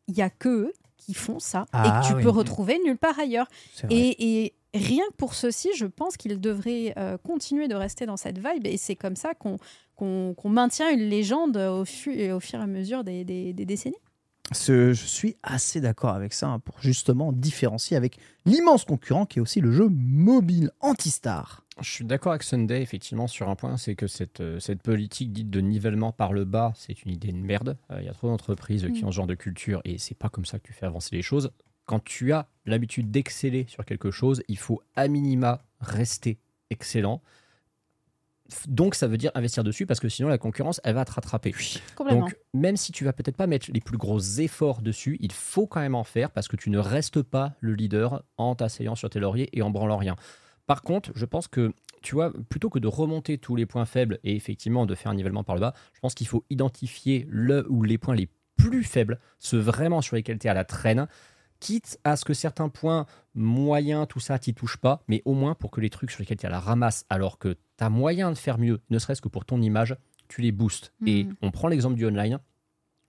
il 0.09 0.17
y 0.19 0.23
a 0.23 0.29
que 0.31 0.73
qui 0.99 1.15
font 1.15 1.39
ça 1.39 1.65
Ah 1.73 1.87
et 1.87 2.03
que 2.03 2.09
tu 2.09 2.15
oui. 2.15 2.23
peux 2.23 2.29
retrouver 2.31 2.79
nulle 2.85 2.99
part 2.99 3.19
ailleurs. 3.19 3.47
Et, 3.89 4.43
et 4.45 4.55
rien 4.75 5.05
que 5.11 5.15
pour 5.17 5.35
ceci, 5.35 5.71
je 5.77 5.87
pense 5.87 6.17
qu'il 6.19 6.39
devrait 6.41 6.93
euh, 6.99 7.17
continuer 7.19 7.67
de 7.69 7.75
rester 7.75 8.05
dans 8.05 8.17
cette 8.19 8.37
vibe. 8.39 8.67
Et 8.67 8.77
c'est 8.77 8.97
comme 8.97 9.17
ça 9.17 9.33
qu'on 9.35 9.57
qu'on 9.97 10.49
maintient 10.49 10.91
une 10.91 11.09
légende 11.09 11.57
au, 11.57 11.85
fu- 11.85 12.31
au 12.31 12.39
fur 12.39 12.61
et 12.61 12.63
à 12.63 12.67
mesure 12.69 13.03
des, 13.03 13.25
des- 13.25 13.53
des 13.53 13.65
décennies. 13.65 13.97
Ce- 14.53 14.93
je 14.95 15.05
suis 15.07 15.37
assez 15.43 15.81
d'accord 15.81 16.15
avec 16.15 16.33
ça 16.33 16.49
hein, 16.49 16.59
pour 16.59 16.81
justement 16.81 17.33
différencier 17.33 17.97
avec 17.97 18.19
l'immense 18.47 18.85
concurrent 18.85 19.27
qui 19.27 19.39
est 19.39 19.43
aussi 19.43 19.61
le 19.61 19.73
jeu 19.73 19.89
mobile 19.91 20.71
Antistar. 20.81 21.65
Je 21.81 21.89
suis 21.91 22.05
d'accord 22.05 22.33
avec 22.33 22.43
Sunday, 22.43 22.83
effectivement, 22.83 23.29
sur 23.29 23.49
un 23.49 23.55
point, 23.55 23.77
c'est 23.77 23.95
que 23.95 24.07
cette, 24.09 24.41
euh, 24.41 24.59
cette 24.59 24.83
politique 24.83 25.33
dite 25.33 25.49
de 25.51 25.61
nivellement 25.61 26.11
par 26.11 26.33
le 26.33 26.45
bas, 26.45 26.73
c'est 26.77 27.05
une 27.05 27.13
idée 27.13 27.31
de 27.31 27.37
merde. 27.37 27.77
Euh, 27.93 27.99
Il 28.01 28.07
y 28.07 28.09
a 28.09 28.13
trop 28.15 28.27
d'entreprises 28.29 28.89
qui 28.95 29.05
Mm. 29.05 29.07
ont 29.07 29.11
ce 29.13 29.17
genre 29.17 29.27
de 29.29 29.35
culture 29.37 29.81
et 29.85 29.97
c'est 29.99 30.17
pas 30.17 30.29
comme 30.29 30.45
ça 30.45 30.59
que 30.59 30.67
tu 30.67 30.73
fais 30.73 30.87
avancer 30.87 31.15
les 31.15 31.23
choses. 31.23 31.51
Quand 31.85 32.03
tu 32.03 32.33
as 32.33 32.49
l'habitude 32.67 33.11
d'exceller 33.11 33.65
sur 33.69 33.85
quelque 33.85 34.11
chose, 34.11 34.43
il 34.49 34.59
faut 34.59 34.83
à 34.97 35.07
minima 35.09 35.63
rester 35.81 36.39
excellent. 36.71 37.23
Donc 38.67 38.95
ça 38.95 39.07
veut 39.07 39.19
dire 39.19 39.31
investir 39.35 39.63
dessus 39.63 39.85
parce 39.85 40.01
que 40.01 40.09
sinon 40.09 40.29
la 40.29 40.39
concurrence, 40.39 40.81
elle 40.85 40.95
va 40.95 41.05
te 41.05 41.13
rattraper. 41.13 41.55
Complètement. 41.95 42.23
Donc, 42.23 42.37
même 42.55 42.77
si 42.77 42.93
tu 42.93 43.05
vas 43.05 43.13
peut-être 43.13 43.37
pas 43.37 43.47
mettre 43.47 43.71
les 43.73 43.81
plus 43.81 43.99
gros 43.99 44.19
efforts 44.21 44.81
dessus, 44.81 45.19
il 45.21 45.33
faut 45.33 45.67
quand 45.67 45.81
même 45.81 45.95
en 45.95 46.05
faire 46.05 46.31
parce 46.31 46.49
que 46.49 46.57
tu 46.57 46.71
ne 46.71 46.79
restes 46.79 47.23
pas 47.23 47.55
le 47.61 47.75
leader 47.75 48.23
en 48.39 48.55
t'asseyant 48.55 48.95
sur 48.95 49.11
tes 49.11 49.21
lauriers 49.21 49.51
et 49.53 49.63
en 49.63 49.71
branlant 49.71 49.99
rien. 49.99 50.17
Par 50.67 50.83
contre, 50.83 51.13
je 51.15 51.25
pense 51.25 51.49
que, 51.49 51.73
tu 52.03 52.15
vois, 52.15 52.33
plutôt 52.49 52.69
que 52.69 52.79
de 52.79 52.89
remonter 52.89 53.39
tous 53.39 53.57
les 53.57 53.67
points 53.67 53.87
faibles 53.87 54.19
et 54.23 54.37
effectivement 54.37 54.87
de 54.87 54.95
faire 54.95 55.11
un 55.13 55.15
nivellement 55.15 55.45
par 55.45 55.55
le 55.55 55.61
bas, 55.61 55.75
je 55.95 56.01
pense 56.01 56.15
qu'il 56.15 56.27
faut 56.27 56.45
identifier 56.51 57.27
le 57.31 57.67
ou 57.71 57.83
les 57.83 57.99
points 57.99 58.15
les 58.15 58.29
plus 58.57 58.85
faibles, 58.85 59.19
ceux 59.39 59.59
vraiment 59.59 60.03
sur 60.03 60.17
lesquels 60.17 60.39
tu 60.39 60.47
es 60.47 60.51
à 60.51 60.55
la 60.55 60.65
traîne, 60.65 61.07
quitte 61.61 61.99
à 62.05 62.17
ce 62.17 62.25
que 62.25 62.35
certains 62.35 62.69
points 62.69 63.07
moyens, 63.35 64.07
tout 64.09 64.21
ça, 64.21 64.39
t'y 64.39 64.55
touches 64.55 64.77
pas, 64.77 65.03
mais 65.09 65.23
au 65.25 65.35
moins 65.35 65.55
pour 65.55 65.71
que 65.71 65.81
les 65.81 65.91
trucs 65.91 66.11
sur 66.11 66.21
lesquels 66.21 66.37
tu 66.39 66.47
à 66.47 66.51
la 66.51 66.61
ramasse, 66.61 67.05
alors 67.11 67.39
que 67.39 67.55
tu 67.77 67.85
as 67.85 67.91
moyen 67.91 68.31
de 68.33 68.39
faire 68.39 68.59
mieux, 68.59 68.81
ne 68.91 68.99
serait-ce 68.99 69.21
que 69.23 69.29
pour 69.29 69.45
ton 69.45 69.61
image, 69.63 69.97
tu 70.29 70.41
les 70.43 70.53
boostes. 70.53 70.93
Et 71.07 71.25
Mhm. 71.25 71.35
on 71.43 71.51
prend 71.51 71.69
l'exemple 71.69 71.97
du 71.97 72.07
online. 72.07 72.39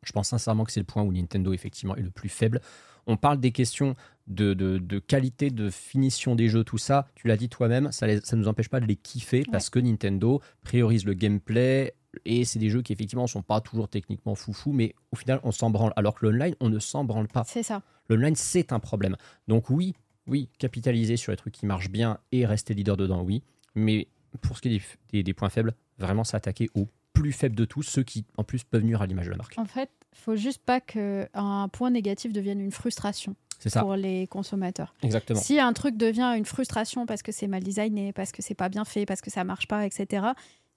Je 0.03 0.11
pense 0.13 0.29
sincèrement 0.29 0.63
que 0.63 0.71
c'est 0.71 0.79
le 0.79 0.85
point 0.85 1.03
où 1.03 1.11
Nintendo, 1.11 1.51
effectivement, 1.53 1.95
est 1.95 2.01
le 2.01 2.11
plus 2.11 2.29
faible. 2.29 2.61
On 3.07 3.17
parle 3.17 3.39
des 3.39 3.51
questions 3.51 3.95
de, 4.27 4.53
de- 4.53 4.77
de 4.77 4.99
qualité, 4.99 5.49
de 5.49 5.69
finition 5.69 6.35
des 6.35 6.47
jeux, 6.47 6.63
tout 6.63 6.77
ça. 6.77 7.07
Tu 7.15 7.27
l'as 7.27 7.35
dit 7.37 7.49
toi-même, 7.49 7.91
ça 7.91 8.07
ne 8.07 8.35
nous 8.35 8.47
empêche 8.47 8.69
pas 8.69 8.79
de 8.79 8.85
les 8.85 8.95
kiffer 8.95 9.43
parce 9.51 9.69
que 9.69 9.79
Nintendo 9.79 10.41
priorise 10.63 11.05
le 11.05 11.13
gameplay 11.15 11.93
et 12.25 12.45
c'est 12.45 12.59
des 12.59 12.69
jeux 12.69 12.81
qui, 12.81 12.93
effectivement, 12.93 13.23
ne 13.23 13.27
sont 13.27 13.41
pas 13.41 13.61
toujours 13.61 13.87
techniquement 13.87 14.35
foufou, 14.35 14.71
mais 14.71 14.95
au 15.11 15.15
final, 15.15 15.39
on 15.43 15.51
s'en 15.51 15.69
branle. 15.69 15.93
Alors 15.95 16.15
que 16.15 16.25
l'online, 16.25 16.55
on 16.59 16.69
ne 16.69 16.79
s'en 16.79 17.03
branle 17.03 17.27
pas. 17.27 17.43
C'est 17.45 17.63
ça. 17.63 17.81
L'online, 18.09 18.35
c'est 18.35 18.73
un 18.73 18.79
problème. 18.79 19.15
Donc 19.47 19.69
oui, 19.69 19.93
oui, 20.27 20.49
capitaliser 20.57 21.17
sur 21.17 21.31
les 21.31 21.37
trucs 21.37 21.53
qui 21.53 21.65
marchent 21.65 21.89
bien 21.89 22.19
et 22.31 22.45
rester 22.45 22.73
leader 22.73 22.97
dedans, 22.97 23.21
oui. 23.21 23.43
Mais 23.75 24.07
pour 24.41 24.57
ce 24.57 24.61
qui 24.61 24.81
est 25.13 25.23
des, 25.23 25.33
points 25.33 25.49
faibles, 25.49 25.73
vraiment 25.97 26.23
s'attaquer 26.23 26.69
aux 26.75 26.87
plus 27.13 27.31
faibles 27.31 27.55
de 27.55 27.65
tous, 27.65 27.83
ceux 27.83 28.03
qui 28.03 28.25
en 28.37 28.43
plus 28.43 28.63
peuvent 28.63 28.83
nuire 28.83 29.01
à 29.01 29.07
l'image 29.07 29.25
de 29.25 29.31
la 29.31 29.37
marque. 29.37 29.57
En 29.57 29.65
fait, 29.65 29.89
faut 30.13 30.35
juste 30.35 30.61
pas 30.63 30.79
qu'un 30.79 31.67
point 31.71 31.89
négatif 31.89 32.31
devienne 32.31 32.61
une 32.61 32.71
frustration 32.71 33.35
ça, 33.67 33.81
pour 33.81 33.95
les 33.95 34.27
consommateurs. 34.27 34.93
exactement. 35.01 35.39
Si 35.39 35.59
un 35.59 35.73
truc 35.73 35.97
devient 35.97 36.33
une 36.37 36.45
frustration 36.45 37.05
parce 37.05 37.21
que 37.21 37.31
c'est 37.31 37.47
mal 37.47 37.63
designé, 37.63 38.13
parce 38.13 38.31
que 38.31 38.41
c'est 38.41 38.53
pas 38.53 38.69
bien 38.69 38.85
fait, 38.85 39.05
parce 39.05 39.21
que 39.21 39.29
ça 39.29 39.43
marche 39.43 39.67
pas, 39.67 39.85
etc., 39.85 40.27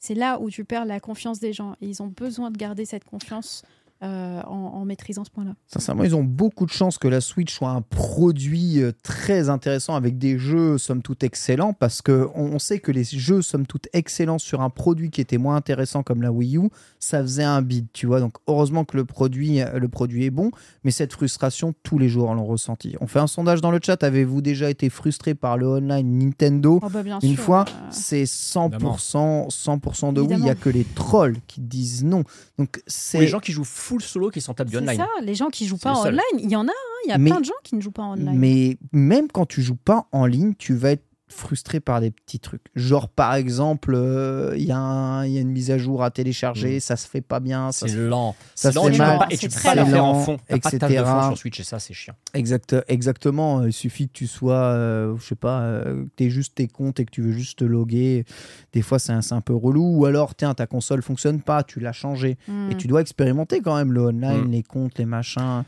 c'est 0.03 0.15
là 0.15 0.41
où 0.41 0.51
tu 0.51 0.65
perds 0.65 0.85
la 0.85 0.99
confiance 0.99 1.39
des 1.39 1.53
gens. 1.53 1.77
Et 1.81 1.87
ils 1.87 2.03
ont 2.03 2.09
besoin 2.09 2.51
de 2.51 2.59
garder 2.59 2.85
cette 2.85 3.05
confiance 3.05 3.63
euh, 4.03 4.43
en, 4.47 4.55
en 4.55 4.85
maîtrisant 4.85 5.25
ce 5.25 5.31
point-là. 5.31 5.55
Sincèrement, 5.67 6.05
ils 6.05 6.17
ont 6.17 6.25
beaucoup 6.25 6.67
de 6.67 6.71
chance 6.71 6.99
que 6.99 7.09
la 7.09 7.21
Switch 7.21 7.55
soit 7.55 7.71
un 7.71 7.83
produit 7.83 8.81
euh, 8.83 8.93
très 9.03 9.49
intéressant 9.49 9.95
avec 9.95 10.19
des 10.19 10.39
jeux 10.39 10.79
somme 10.79 11.03
toute 11.03 11.23
excellents 11.23 11.73
parce 11.73 12.03
que 12.03 12.29
on 12.35 12.53
on 12.53 12.59
sait 12.59 12.81
que 12.81 12.93
les 12.93 13.05
jeux 13.05 13.41
somme 13.43 13.67
toute 13.67 13.89
excellents 13.93 14.39
sur 14.39 14.61
un 14.61 14.71
produit 14.71 15.11
qui 15.11 15.21
était 15.21 15.39
moins 15.39 15.57
intéressant 15.57 16.03
comme 16.03 16.21
la 16.21 16.31
Wii 16.31 16.59
U, 16.59 16.69
ça 16.99 17.23
faisait 17.23 17.45
un 17.45 17.63
bid, 17.63 17.87
tu 17.93 18.07
vois. 18.07 18.21
Donc 18.21 18.35
heureusement 18.47 18.85
que 18.85 18.97
le 18.97 19.05
produit, 19.05 19.61
le 19.75 19.89
produit 19.89 20.27
est 20.27 20.31
bon, 20.31 20.51
mais 20.85 20.91
cette 20.91 21.13
frustration 21.13 21.75
tous 21.83 21.99
les 21.99 22.09
jours 22.09 22.29
on 22.29 22.35
l'ont 22.35 22.45
ressenti. 22.45 22.97
On 23.01 23.07
fait 23.07 23.21
un 23.21 23.27
sondage 23.27 23.61
dans 23.61 23.71
le 23.71 23.81
chat. 23.83 24.03
Avez-vous 24.03 24.43
déjà 24.43 24.69
été 24.69 24.91
frustré 24.91 25.35
par 25.35 25.57
le 25.57 25.67
online 25.67 26.19
Nintendo 26.19 26.81
Oh, 26.83 26.89
bah, 26.89 27.03
bien 27.03 27.19
Une 27.23 27.35
sûr, 27.35 27.45
fois, 27.45 27.65
euh, 27.69 27.89
c'est 27.91 28.25
100%, 28.25 29.49
100% 29.49 30.13
de 30.13 30.21
oui. 30.21 30.35
Il 30.39 30.45
y 30.45 30.51
a 30.51 30.55
que 30.55 30.71
les 30.71 30.85
trolls 30.85 31.37
qui 31.47 31.61
disent 31.61 32.05
non. 32.05 32.25
Donc 32.59 32.83
c'est 32.87 33.21
les 33.21 33.27
gens 33.29 33.41
qui 33.41 33.53
jouent 33.53 33.65
full 33.93 34.03
solo 34.03 34.31
qui 34.31 34.41
sont 34.41 34.55
tapent 34.55 34.69
du 34.69 34.77
c'est 34.79 34.97
ça, 34.97 35.09
les 35.23 35.35
gens 35.35 35.49
qui 35.49 35.67
jouent 35.67 35.77
pas 35.79 35.93
en 35.93 36.07
online, 36.07 36.21
il 36.39 36.51
y 36.51 36.57
en 36.57 36.67
a, 36.67 36.71
hein, 36.71 36.99
il 37.05 37.11
y 37.11 37.13
a 37.13 37.19
Mais- 37.19 37.31
plein 37.31 37.41
de 37.41 37.45
gens 37.45 37.53
qui 37.63 37.75
ne 37.77 37.81
jouent 37.81 37.91
pas 37.91 38.03
en 38.03 38.13
online. 38.13 38.39
Mais 38.39 38.79
même 38.93 39.29
quand 39.31 39.47
tu 39.47 39.63
joues 39.63 39.77
pas 39.77 40.07
en 40.13 40.25
ligne, 40.27 40.55
tu 40.59 40.75
vas 40.75 40.93
être 40.93 41.05
frustré 41.33 41.81
par 41.81 42.01
des 42.01 42.11
petits 42.11 42.39
trucs. 42.39 42.63
Genre, 42.77 43.09
par 43.09 43.35
exemple, 43.35 43.93
euh, 43.95 44.55
il 44.57 44.65
y, 44.65 44.73
a 44.73 45.25
y 45.27 45.39
une 45.39 45.51
mise 45.51 45.71
à 45.71 45.79
jour 45.79 46.03
à 46.05 46.11
télécharger, 46.11 46.79
ça 46.81 46.97
se 46.97 47.09
fait 47.09 47.21
pas 47.21 47.41
bien, 47.41 47.73
ça 47.73 47.89
C'est 47.89 47.97
lent. 47.97 48.37
ça 48.55 48.71
C'est 48.71 48.73
se 48.73 48.75
lent 48.77 48.83
fait 48.85 48.89
et 48.89 48.93
tu 48.93 48.99
peux 48.99 49.05
mal, 49.05 49.19
pas- 49.19 49.27
et 49.31 49.35
c'est 49.37 49.41
tu 49.41 49.49
peux 49.49 49.55
très 49.55 49.69
pas 49.71 49.75
la 49.75 49.85
faire 49.87 50.05
en 50.05 50.15
fond. 50.21 50.37
T'as 50.47 50.59
pas 50.59 50.71
de 50.71 50.77
de 50.79 50.85
etc. 50.85 51.03
fond 51.05 51.27
sur 51.29 51.39
Switch 51.39 51.61
et 51.61 51.65
ça, 51.65 51.79
c'est 51.79 51.95
chiant. 51.95 52.15
Exact, 52.35 52.77
exactement. 52.89 53.65
Il 53.65 53.73
suffit 53.73 54.07
que 54.09 54.13
tu 54.13 54.27
sois, 54.27 54.55
euh, 54.55 55.17
je 55.19 55.25
sais 55.27 55.35
pas, 55.35 55.61
euh, 55.63 56.05
que 56.05 56.09
tu 56.25 56.31
juste 56.31 56.55
tes 56.55 56.69
comptes 56.69 57.01
et 57.01 57.05
que 57.05 57.11
tu 57.11 57.23
veux 57.23 57.33
juste 57.33 57.59
te 57.61 57.65
loguer. 57.65 58.25
Des 58.73 58.83
fois, 58.83 58.99
c'est 58.99 59.13
un, 59.13 59.21
un 59.31 59.41
peu 59.41 59.55
relou. 59.55 59.97
Ou 59.97 60.07
alors, 60.07 60.35
tiens, 60.35 60.55
ta 60.55 60.67
console 60.67 61.03
fonctionne 61.03 61.41
pas, 61.41 61.63
tu 61.63 61.81
l'as 61.81 61.93
changé. 61.93 62.37
Hmm. 62.49 62.71
Et 62.71 62.77
tu 62.77 62.87
dois 62.87 63.01
expérimenter 63.01 63.61
quand 63.61 63.77
même 63.77 63.93
le 63.93 64.03
online, 64.03 64.45
Mm. 64.49 64.51
les 64.51 64.63
comptes, 64.63 64.99
les 64.99 65.07
machins. 65.07 65.65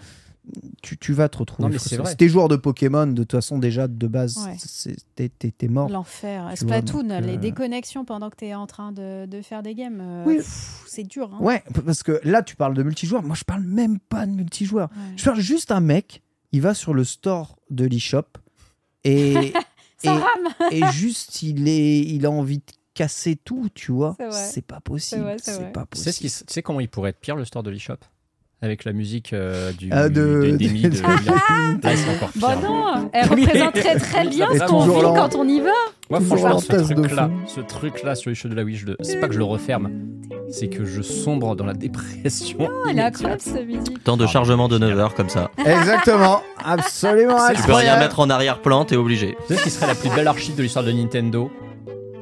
Tu, 0.83 0.99
tu 0.99 1.15
vas 1.15 1.31
te 1.31 1.39
retrouver. 1.39 1.63
Non, 1.63 1.69
mais 1.73 1.79
c'est 1.79 1.97
frustré. 1.97 2.03
vrai. 2.03 2.11
Si 2.11 2.17
t'es 2.19 2.29
joueur 2.29 2.49
de 2.49 2.57
Pokémon, 2.57 3.07
de 3.07 3.23
toute 3.23 3.33
façon, 3.33 3.59
déjà 3.59 3.89
de 3.89 4.07
base, 4.07 4.37
Ouais. 4.45 4.57
t'es- 5.15 5.31
t'es 5.31 5.51
t'es 5.51 5.69
mort. 5.69 5.89
L'enfer. 5.89 6.43
Vois, 6.45 6.57
Splatoon, 6.57 7.05
donc, 7.05 7.23
les 7.25 7.35
euh, 7.35 7.37
déconnexions 7.39 8.05
pendant 8.05 8.29
que 8.29 8.37
tu 8.37 8.45
es 8.45 8.55
en 8.55 8.67
train 8.67 8.93
de, 8.93 9.25
de 9.25 9.41
faire 9.41 9.63
des 9.63 9.75
games, 9.75 10.01
euh, 10.03 10.25
Oui. 10.27 10.37
pff, 10.37 10.85
c'est 10.87 11.05
dur. 11.05 11.33
hein. 11.33 11.39
Ouais, 11.41 11.63
parce 11.87 12.03
que 12.03 12.21
là, 12.25 12.43
tu 12.43 12.57
parles 12.57 12.75
de 12.75 12.83
multijoueur. 12.83 13.23
Moi, 13.23 13.35
je 13.37 13.45
parle 13.45 13.63
même 13.63 13.99
pas 13.99 14.27
de 14.27 14.33
multijoueur. 14.33 14.91
Ouais. 14.91 15.15
Je 15.17 15.25
parle 15.25 15.41
juste 15.41 15.73
un 15.73 15.81
mec, 15.81 16.23
il 16.53 16.61
va 16.61 16.75
sur 16.75 16.93
le 16.93 17.05
store 17.05 17.57
de 17.71 17.87
l'eShop 17.87 18.25
et, 19.05 19.53
Ça 19.97 20.21
et- 20.71 20.79
et 20.81 20.93
juste, 20.93 21.43
il, 21.43 21.67
est, 21.69 22.01
il 22.01 22.27
a 22.27 22.31
envie 22.31 22.59
de 22.59 22.65
casser 22.93 23.37
tout, 23.37 23.69
tu 23.75 23.93
vois. 23.93 24.15
C'est 24.31 24.61
pas 24.67 24.81
possible. 24.81 25.21
C'est 25.21 25.25
vrai, 25.25 25.37
c'est 25.39 25.53
C'est 25.53 25.61
vrai. 25.63 25.73
pas 25.73 25.87
Tu 25.91 25.99
sais, 25.99 26.13
ce 26.13 26.19
possible. 26.21 26.31
qui- 26.41 26.45
tu 26.47 26.53
sais 26.53 26.63
comment 26.63 26.81
il 26.81 26.89
pourrait 26.89 27.11
être 27.11 27.21
pire 27.21 27.35
le 27.37 27.45
store 27.47 27.63
de 27.63 27.71
l'eShop? 27.71 27.97
Avec 28.65 28.85
la 28.85 28.93
musique 28.93 29.33
euh, 29.35 29.73
du, 29.73 29.89
Ah, 29.93 30.09
de- 30.09 30.15
de, 30.15 30.51
d'Amy, 30.57 30.83
de- 30.83 30.89
de- 30.89 30.95
c'est 30.97 31.05
encore 31.05 32.31
pire. 32.31 32.41
Bon 32.41 32.61
non, 32.63 33.11
elle 33.13 33.29
Oui. 33.35 33.45
représente 33.45 33.75
très 33.75 33.97
très 33.99 34.27
bien 34.27 34.49
ce 34.55 34.65
qu'on 34.65 34.87
vit 34.87 35.03
quand 35.03 35.35
on 35.37 35.47
y 35.47 35.61
va. 35.61 35.71
Moi, 36.09 36.21
Toujours 36.21 36.39
franchement, 36.39 36.59
ce 36.61 36.95
truc-là, 36.95 37.31
ce 37.47 37.61
truc-là 37.61 38.15
sur 38.15 38.31
l'eShop 38.31 38.49
de 38.49 38.55
la 38.55 38.63
Wii, 38.63 38.77
je 38.77 38.87
le- 38.87 38.97
c'est 39.03 39.21
pas 39.21 39.27
que 39.29 39.35
je 39.35 39.39
le 39.39 39.45
referme, 39.45 39.91
c'est 40.51 40.69
que 40.69 40.85
je 40.87 41.03
sombre 41.03 41.55
dans 41.57 41.67
la 41.67 41.75
dépression. 41.75 42.57
Oh, 42.61 42.87
elle 42.91 42.99
est 42.99 43.03
incroyable 43.03 43.41
cette 43.43 43.67
musique. 43.67 44.03
Temps 44.03 44.17
de 44.17 44.25
Ah, 44.25 44.29
chargement 44.29 44.69
de 44.69 44.75
génial. 44.77 44.91
9 44.91 44.99
heures 45.01 45.15
comme 45.15 45.29
ça. 45.29 45.51
Exactement. 45.59 46.41
Absolument. 46.65 47.37
C'est- 47.49 47.55
Tu 47.57 47.63
peux 47.65 47.73
rien 47.75 47.99
mettre 47.99 48.21
en 48.21 48.31
arrière-plan, 48.31 48.85
t'es 48.87 48.97
obligé. 48.97 49.37
Tu 49.47 49.55
sais 49.55 49.59
ce 49.61 49.65
qui 49.65 49.71
serait 49.71 49.87
la 49.89 49.95
plus 49.95 50.09
belle 50.11 50.29
archive 50.29 50.55
de 50.57 50.63
l'histoire 50.63 50.85
de 50.85 50.93
Nintendo? 50.93 51.51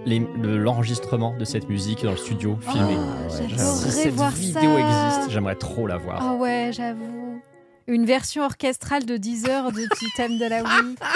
Le- 0.06 0.58
L'enregistrement 0.58 1.34
de 1.38 1.44
cette 1.44 1.68
musique 1.68 2.02
dans 2.04 2.10
le 2.12 2.16
studio 2.16 2.58
filmé. 2.60 2.96
j'adorerais 3.30 3.58
si 3.58 3.90
cette 3.90 4.14
voir 4.14 4.30
vidéo 4.30 4.76
ça. 4.76 4.80
existe, 5.10 5.30
j'aimerais 5.30 5.54
trop 5.56 5.86
la 5.86 5.96
voir. 5.96 6.18
Ah 6.20 6.34
ouais, 6.34 6.70
j'avoue. 6.72 7.40
Une 7.86 8.04
version 8.04 8.44
orchestrale 8.44 9.04
de 9.04 9.16
10 9.16 9.46
heures 9.48 9.70
du 9.72 9.86
petit 9.88 10.06
thème 10.16 10.38
de 10.38 10.46
la 10.46 10.62
Wii. 10.62 10.96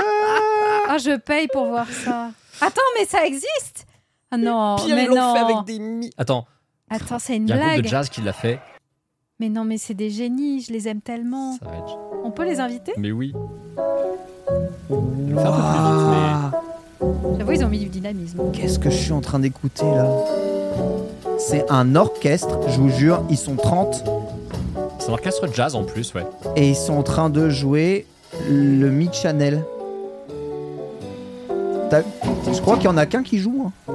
Ah, 0.89 0.99
je 0.99 1.17
paye 1.17 1.49
pour 1.53 1.67
voir 1.67 1.89
ça. 1.89 2.31
Attends, 2.61 2.81
mais 2.97 3.05
ça 3.07 3.27
existe? 3.27 3.87
Ah 4.31 4.37
non, 4.37 4.77
Pire, 4.77 4.95
mais 4.95 5.05
ils 5.07 5.11
non. 5.11 5.35
fait 5.35 5.41
avec 5.41 5.65
des 5.67 5.79
mi- 5.81 6.11
Attends, 6.17 6.47
Attends, 6.89 7.19
c'est 7.19 7.37
une 7.37 7.49
il 7.49 7.51
y 7.51 7.53
a 7.53 7.57
un 7.57 7.59
groupe 7.59 7.73
blague. 7.73 7.85
de 7.85 7.89
jazz 7.89 8.09
qui 8.09 8.21
l'a 8.21 8.33
fait. 8.33 8.61
Mais 9.41 9.49
non, 9.49 9.65
mais 9.65 9.79
c'est 9.79 9.95
des 9.95 10.11
génies, 10.11 10.61
je 10.61 10.73
les 10.73 10.87
aime 10.87 11.01
tellement. 11.01 11.55
Ça 11.59 11.65
va 11.65 11.77
être... 11.79 11.99
On 12.23 12.31
peut 12.31 12.45
les 12.45 12.61
inviter? 12.61 12.93
Mais 12.99 13.11
oui. 13.11 13.33
Je 14.89 14.95
vais 14.95 15.33
le 15.33 15.37
faire 15.41 15.55
un 15.55 15.61
peu 15.61 15.73
plus 15.73 15.89
vite, 15.91 16.53
mais. 16.53 16.66
J'avoue, 17.39 17.53
ils 17.53 17.65
ont 17.65 17.69
mis 17.69 17.79
du 17.81 17.89
dynamisme. 17.89 18.39
Qu'est-ce 18.53 18.79
que 18.79 18.91
je 18.91 18.97
suis 18.97 19.13
en 19.13 19.21
train 19.21 19.39
d'écouter 19.39 19.85
là? 19.85 20.07
C'est 21.39 21.71
un 21.71 21.95
orchestre, 21.97 22.59
je 22.69 22.79
vous 22.81 22.89
jure, 22.91 23.23
ils 23.29 23.37
sont 23.37 23.57
30 23.57 24.05
C'est 24.99 25.11
un 25.11 25.13
orchestre 25.13 25.47
jazz 25.53 25.75
en 25.75 25.85
plus, 25.85 26.15
ouais. 26.15 26.27
et 26.57 26.71
ils 26.71 26.77
sont 26.77 26.95
en 26.95 27.03
train 27.03 27.29
de 27.31 27.49
jouer 27.51 28.07
le 28.49 28.89
Mid 28.91 29.13
Channel. 29.13 29.63
Je 32.53 32.61
crois 32.61 32.77
qu'il 32.77 32.87
y 32.87 32.89
en 32.89 32.97
a 32.97 33.07
qu'un 33.07 33.23
qui 33.23 33.39
joue. 33.39 33.71
hein. 33.89 33.93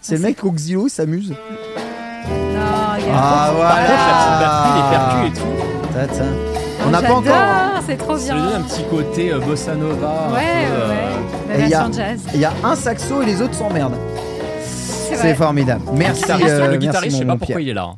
C'est 0.00 0.16
le 0.16 0.22
mec 0.22 0.44
au 0.44 0.50
xylo, 0.50 0.86
il 0.86 0.90
s'amuse. 0.90 1.30
Non, 1.30 1.36
il 2.98 3.06
y 3.06 3.08
a 3.08 3.14
Ah 3.14 3.52
Par 3.56 3.78
contre, 3.78 4.00
la 4.40 4.48
voilà 4.50 4.74
les 4.76 4.82
percus 4.90 5.38
et 5.38 5.40
tout. 5.40 5.46
Ta. 5.94 6.24
Ah, 6.24 6.84
On 6.86 6.90
n'a 6.90 6.98
pas 7.00 7.06
j'adore, 7.06 7.18
encore. 7.18 7.82
C'est 7.86 7.96
trop 7.96 8.16
Ça 8.18 8.34
lui 8.34 8.40
donne 8.40 8.48
bien. 8.50 8.58
un 8.58 8.62
petit 8.62 8.84
côté 8.90 9.32
euh, 9.32 9.38
bossa 9.38 9.74
nova. 9.74 10.26
un 10.28 10.34
Ouais, 10.34 10.40
peu, 10.66 10.72
euh, 10.74 10.88
ouais. 10.88 11.11
La 11.58 11.64
il 11.64 11.70
y 11.70 11.74
a- 11.74 11.78
version 11.84 11.92
jazz. 11.92 12.20
Il 12.34 12.40
y 12.40 12.44
a 12.44 12.52
un 12.64 12.74
saxo 12.74 13.22
et 13.22 13.26
les 13.26 13.40
autres 13.42 13.54
s'emmerdent. 13.54 13.96
C'est 15.14 15.34
formidable. 15.34 15.82
Le 15.92 15.98
Merci. 15.98 16.22
guitariste, 16.22 16.48
euh, 16.48 16.58
le 16.58 16.62
merci, 16.72 16.78
guitariste, 16.78 17.12
je 17.16 17.18
sais 17.18 17.24
mon 17.24 17.32
pas 17.34 17.38
pourquoi 17.38 17.56
Pierre. 17.56 17.60
il 17.60 17.68
est 17.70 17.74
là. 17.74 17.90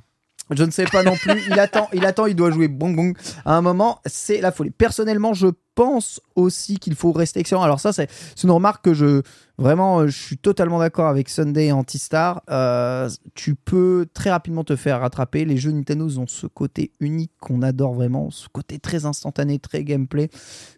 Je 0.50 0.62
ne 0.64 0.70
sais 0.70 0.84
pas 0.84 1.02
non 1.02 1.16
plus. 1.16 1.40
Il 1.48 1.58
attend, 1.58 1.88
il 1.92 2.04
attend, 2.04 2.26
il 2.26 2.36
doit 2.36 2.50
jouer 2.50 2.68
bong 2.68 2.94
bong. 2.94 3.16
À 3.44 3.56
un 3.56 3.62
moment, 3.62 4.00
c'est 4.06 4.40
la 4.40 4.52
folie. 4.52 4.70
Personnellement, 4.70 5.32
je 5.32 5.46
pense 5.74 6.20
aussi 6.36 6.78
qu'il 6.78 6.94
faut 6.94 7.10
rester 7.12 7.40
excellent. 7.40 7.62
Alors 7.62 7.80
ça, 7.80 7.92
c'est 7.92 8.08
une 8.44 8.50
remarque 8.50 8.84
que 8.84 8.94
je 8.94 9.22
vraiment, 9.58 10.00
euh, 10.00 10.06
je 10.08 10.16
suis 10.22 10.36
totalement 10.36 10.78
d'accord 10.78 11.08
avec 11.08 11.28
Sunday 11.28 11.66
et 11.66 11.72
Antistar. 11.72 12.42
Euh, 12.50 13.08
tu 13.34 13.54
peux 13.54 14.06
très 14.12 14.30
rapidement 14.30 14.64
te 14.64 14.76
faire 14.76 15.00
rattraper. 15.00 15.44
Les 15.46 15.56
jeux 15.56 15.70
Nintendo 15.72 16.06
ont 16.18 16.26
ce 16.26 16.46
côté 16.46 16.92
unique 17.00 17.32
qu'on 17.40 17.62
adore 17.62 17.94
vraiment, 17.94 18.30
ce 18.30 18.46
côté 18.52 18.78
très 18.78 19.06
instantané, 19.06 19.58
très 19.58 19.82
gameplay. 19.82 20.28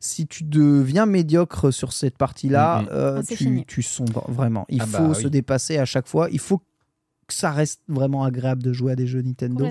Si 0.00 0.26
tu 0.26 0.44
deviens 0.44 1.06
médiocre 1.06 1.72
sur 1.72 1.92
cette 1.92 2.16
partie-là, 2.16 2.82
Mhm. 2.82 2.88
euh, 2.92 3.22
Ah, 3.28 3.34
tu, 3.36 3.64
tu 3.66 3.82
sombres 3.82 4.24
vraiment. 4.30 4.64
Il 4.68 4.80
Ah 4.80 4.86
bah 4.86 4.98
faut 4.98 5.14
oui. 5.14 5.22
se 5.22 5.28
dépasser 5.28 5.76
à 5.78 5.84
chaque 5.84 6.06
fois. 6.08 6.28
Il 6.30 6.38
faut 6.38 6.62
que 7.26 7.34
ça 7.34 7.50
reste 7.50 7.80
vraiment 7.88 8.24
agréable 8.24 8.62
de 8.62 8.72
jouer 8.72 8.92
à 8.92 8.96
des 8.96 9.06
jeux 9.06 9.22
Nintendo. 9.22 9.66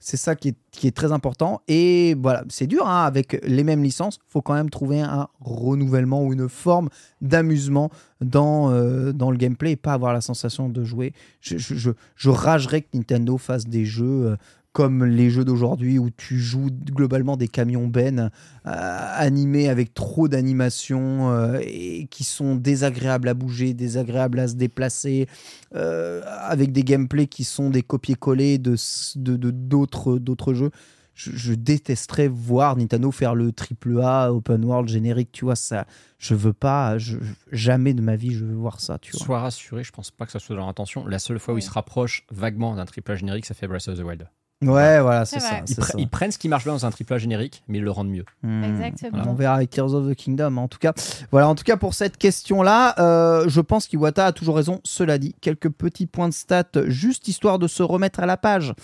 C'est 0.00 0.16
ça 0.16 0.34
qui 0.36 0.48
est, 0.48 0.56
qui 0.70 0.86
est 0.86 0.96
très 0.96 1.12
important. 1.12 1.60
Et 1.66 2.14
voilà, 2.14 2.44
c'est 2.48 2.66
dur, 2.66 2.86
hein, 2.88 3.04
avec 3.04 3.40
les 3.44 3.64
mêmes 3.64 3.82
licences, 3.82 4.18
faut 4.28 4.42
quand 4.42 4.54
même 4.54 4.70
trouver 4.70 5.00
un 5.00 5.28
renouvellement 5.40 6.22
ou 6.24 6.32
une 6.32 6.48
forme 6.48 6.88
d'amusement 7.20 7.90
dans, 8.20 8.70
euh, 8.70 9.12
dans 9.12 9.30
le 9.30 9.36
gameplay 9.36 9.72
et 9.72 9.76
pas 9.76 9.92
avoir 9.92 10.12
la 10.12 10.20
sensation 10.20 10.68
de 10.68 10.84
jouer. 10.84 11.12
Je, 11.40 11.58
je, 11.58 11.74
je, 11.74 11.90
je 12.14 12.30
ragerais 12.30 12.82
que 12.82 12.88
Nintendo 12.94 13.38
fasse 13.38 13.66
des 13.66 13.84
jeux 13.84 14.26
euh, 14.26 14.36
comme 14.74 15.04
les 15.04 15.30
jeux 15.30 15.44
d'aujourd'hui 15.44 15.98
où 15.98 16.10
tu 16.10 16.38
joues 16.38 16.68
globalement 16.70 17.36
des 17.38 17.48
camions 17.48 17.86
bennes 17.86 18.30
euh, 18.66 18.70
animés 19.16 19.68
avec 19.68 19.94
trop 19.94 20.26
d'animation 20.28 21.30
euh, 21.30 21.60
et 21.62 22.06
qui 22.10 22.24
sont 22.24 22.56
désagréables 22.56 23.28
à 23.28 23.34
bouger, 23.34 23.72
désagréables 23.72 24.40
à 24.40 24.48
se 24.48 24.54
déplacer, 24.54 25.28
euh, 25.76 26.22
avec 26.26 26.72
des 26.72 26.82
gameplays 26.82 27.28
qui 27.28 27.44
sont 27.44 27.70
des 27.70 27.82
copier-coller 27.82 28.58
de 28.58 28.74
de- 29.16 29.36
de- 29.36 29.50
d'autres 29.52 30.18
d'autres 30.18 30.54
jeux. 30.54 30.70
Je, 31.14 31.30
je 31.32 31.54
détesterais 31.54 32.26
voir 32.26 32.76
Nintendo 32.76 33.12
faire 33.12 33.36
le 33.36 33.52
triple 33.52 34.00
A 34.02 34.32
open 34.32 34.64
world 34.64 34.88
générique, 34.88 35.30
tu 35.30 35.44
vois 35.44 35.54
ça. 35.54 35.86
Je 36.18 36.34
veux 36.34 36.52
pas, 36.52 36.98
je- 36.98 37.18
jamais 37.52 37.94
de 37.94 38.02
ma 38.02 38.16
vie 38.16 38.32
je 38.34 38.44
veux 38.44 38.54
voir 38.56 38.80
ça, 38.80 38.98
tu 38.98 39.12
vois. 39.12 39.24
Sois 39.24 39.38
rassuré, 39.40 39.84
je 39.84 39.92
pense 39.92 40.10
pas 40.10 40.26
que 40.26 40.32
ça 40.32 40.40
soit 40.40 40.56
dans 40.56 40.62
leur 40.62 40.68
intention. 40.68 41.06
La 41.06 41.20
seule 41.20 41.38
fois 41.38 41.54
où 41.54 41.58
ils 41.58 41.62
se 41.62 41.70
rapprochent 41.70 42.26
vaguement 42.32 42.74
d'un 42.74 42.84
triple 42.86 43.12
A 43.12 43.14
générique, 43.14 43.46
ça 43.46 43.54
fait 43.54 43.68
Breath 43.68 43.86
of 43.86 43.96
the 43.96 44.02
Wild. 44.02 44.26
Ouais, 44.68 45.00
voilà, 45.00 45.24
c'est 45.24 45.40
ça. 45.40 45.60
Ils, 45.66 45.68
c'est 45.68 45.80
pre- 45.80 45.86
ça. 45.86 45.94
ils 45.98 46.08
prennent 46.08 46.30
ce 46.30 46.38
qui 46.38 46.48
marche 46.48 46.64
bien 46.64 46.72
dans 46.72 46.86
un 46.86 46.90
triple 46.90 47.14
A 47.14 47.18
générique, 47.18 47.62
mais 47.68 47.78
ils 47.78 47.84
le 47.84 47.90
rendent 47.90 48.10
mieux. 48.10 48.24
Hmm. 48.42 48.64
Exactement. 48.64 49.24
On 49.26 49.34
verra 49.34 49.54
avec 49.56 49.70
Tears 49.70 49.94
of 49.94 50.08
the 50.10 50.14
Kingdom. 50.14 50.56
En 50.56 50.68
tout 50.68 50.78
cas, 50.78 50.92
voilà. 51.30 51.48
En 51.48 51.54
tout 51.54 51.64
cas, 51.64 51.76
pour 51.76 51.94
cette 51.94 52.16
question-là, 52.16 52.94
euh, 52.98 53.48
je 53.48 53.60
pense 53.60 53.86
qu'Iwata 53.86 54.26
a 54.26 54.32
toujours 54.32 54.56
raison. 54.56 54.80
Cela 54.84 55.18
dit, 55.18 55.34
quelques 55.40 55.70
petits 55.70 56.06
points 56.06 56.28
de 56.28 56.34
stats, 56.34 56.64
juste 56.86 57.28
histoire 57.28 57.58
de 57.58 57.68
se 57.68 57.82
remettre 57.82 58.20
à 58.20 58.26
la 58.26 58.36
page, 58.36 58.74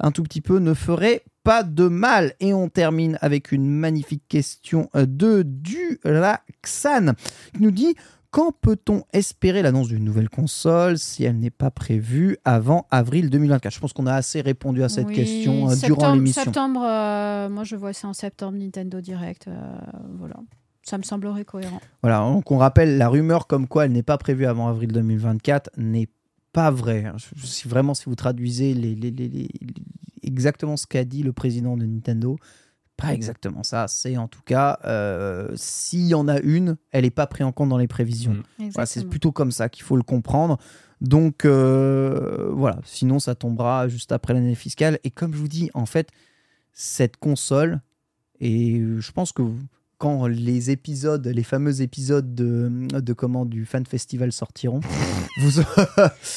un 0.00 0.10
tout 0.10 0.22
petit 0.22 0.40
peu, 0.40 0.58
ne 0.58 0.74
ferait 0.74 1.22
pas 1.44 1.62
de 1.62 1.86
mal. 1.86 2.34
Et 2.40 2.52
on 2.52 2.68
termine 2.68 3.18
avec 3.20 3.52
une 3.52 3.66
magnifique 3.68 4.24
question 4.28 4.88
euh, 4.96 5.06
de 5.06 5.42
Duraxan 5.44 7.12
qui 7.54 7.62
nous 7.62 7.70
dit. 7.70 7.94
Quand 8.36 8.52
peut-on 8.52 9.02
espérer 9.14 9.62
l'annonce 9.62 9.88
d'une 9.88 10.04
nouvelle 10.04 10.28
console 10.28 10.98
si 10.98 11.24
elle 11.24 11.38
n'est 11.38 11.48
pas 11.48 11.70
prévue 11.70 12.36
avant 12.44 12.86
avril 12.90 13.30
2024 13.30 13.72
Je 13.72 13.80
pense 13.80 13.94
qu'on 13.94 14.04
a 14.06 14.12
assez 14.12 14.42
répondu 14.42 14.82
à 14.82 14.90
cette 14.90 15.06
Oui, 15.06 15.14
question 15.14 15.70
euh, 15.70 15.74
durant 15.82 16.12
l'émission. 16.12 16.42
Septembre, 16.44 16.82
euh, 16.86 17.48
moi 17.48 17.64
je 17.64 17.76
vois 17.76 17.94
ça 17.94 18.08
en 18.08 18.12
septembre, 18.12 18.58
Nintendo 18.58 19.00
Direct. 19.00 19.48
euh, 19.48 19.54
voilà. 20.18 20.36
Ça 20.82 20.98
me 20.98 21.02
semblerait 21.02 21.46
cohérent. 21.46 21.80
Voilà, 22.02 22.18
donc 22.18 22.50
on 22.50 22.58
rappelle, 22.58 22.98
la 22.98 23.08
rumeur 23.08 23.46
comme 23.46 23.66
quoi 23.66 23.86
elle 23.86 23.92
n'est 23.92 24.02
pas 24.02 24.18
prévue 24.18 24.44
avant 24.44 24.68
avril 24.68 24.92
2024 24.92 25.70
n'est 25.78 26.08
pas 26.52 26.70
vraie. 26.70 27.06
hein. 27.06 27.16
Je- 27.16 27.46
Si 27.46 27.66
vraiment, 27.68 27.94
si 27.94 28.04
vous 28.04 28.16
traduisez 28.16 28.74
les, 28.74 28.94
les- 28.94 29.12
les- 29.12 29.28
les- 29.30 29.48
exactement 30.22 30.76
ce 30.76 30.86
qu'a 30.86 31.04
dit 31.06 31.22
le 31.22 31.32
président 31.32 31.74
de 31.78 31.86
Nintendo. 31.86 32.36
Pas 32.96 33.12
exactement 33.12 33.62
ça. 33.62 33.88
C'est 33.88 34.16
en 34.16 34.26
tout 34.26 34.40
cas, 34.44 34.78
euh, 34.84 35.48
s'il 35.54 36.06
y 36.06 36.14
en 36.14 36.28
a 36.28 36.38
une, 36.40 36.76
elle 36.92 37.04
n'est 37.04 37.10
pas 37.10 37.26
prise 37.26 37.44
en 37.44 37.52
compte 37.52 37.68
dans 37.68 37.76
les 37.76 37.88
prévisions. 37.88 38.42
Mm. 38.58 38.68
Voilà, 38.70 38.86
c'est 38.86 39.04
plutôt 39.06 39.32
comme 39.32 39.50
ça 39.50 39.68
qu'il 39.68 39.84
faut 39.84 39.96
le 39.96 40.02
comprendre. 40.02 40.58
Donc 41.02 41.44
euh, 41.44 42.48
voilà, 42.52 42.78
sinon 42.84 43.18
ça 43.18 43.34
tombera 43.34 43.86
juste 43.88 44.12
après 44.12 44.32
l'année 44.32 44.54
fiscale. 44.54 44.98
Et 45.04 45.10
comme 45.10 45.32
je 45.34 45.38
vous 45.38 45.48
dis, 45.48 45.70
en 45.74 45.84
fait, 45.84 46.08
cette 46.72 47.18
console, 47.18 47.80
et 48.40 48.80
je 48.98 49.12
pense 49.12 49.32
que 49.32 49.42
vous- 49.42 49.58
quand 49.98 50.26
les 50.26 50.70
épisodes, 50.70 51.26
les 51.26 51.42
fameux 51.42 51.80
épisodes 51.80 52.34
de, 52.34 52.70
de 53.00 53.12
comment 53.14 53.46
du 53.46 53.64
fan 53.64 53.86
festival 53.86 54.30
sortiront, 54.30 54.80
vous, 55.40 55.50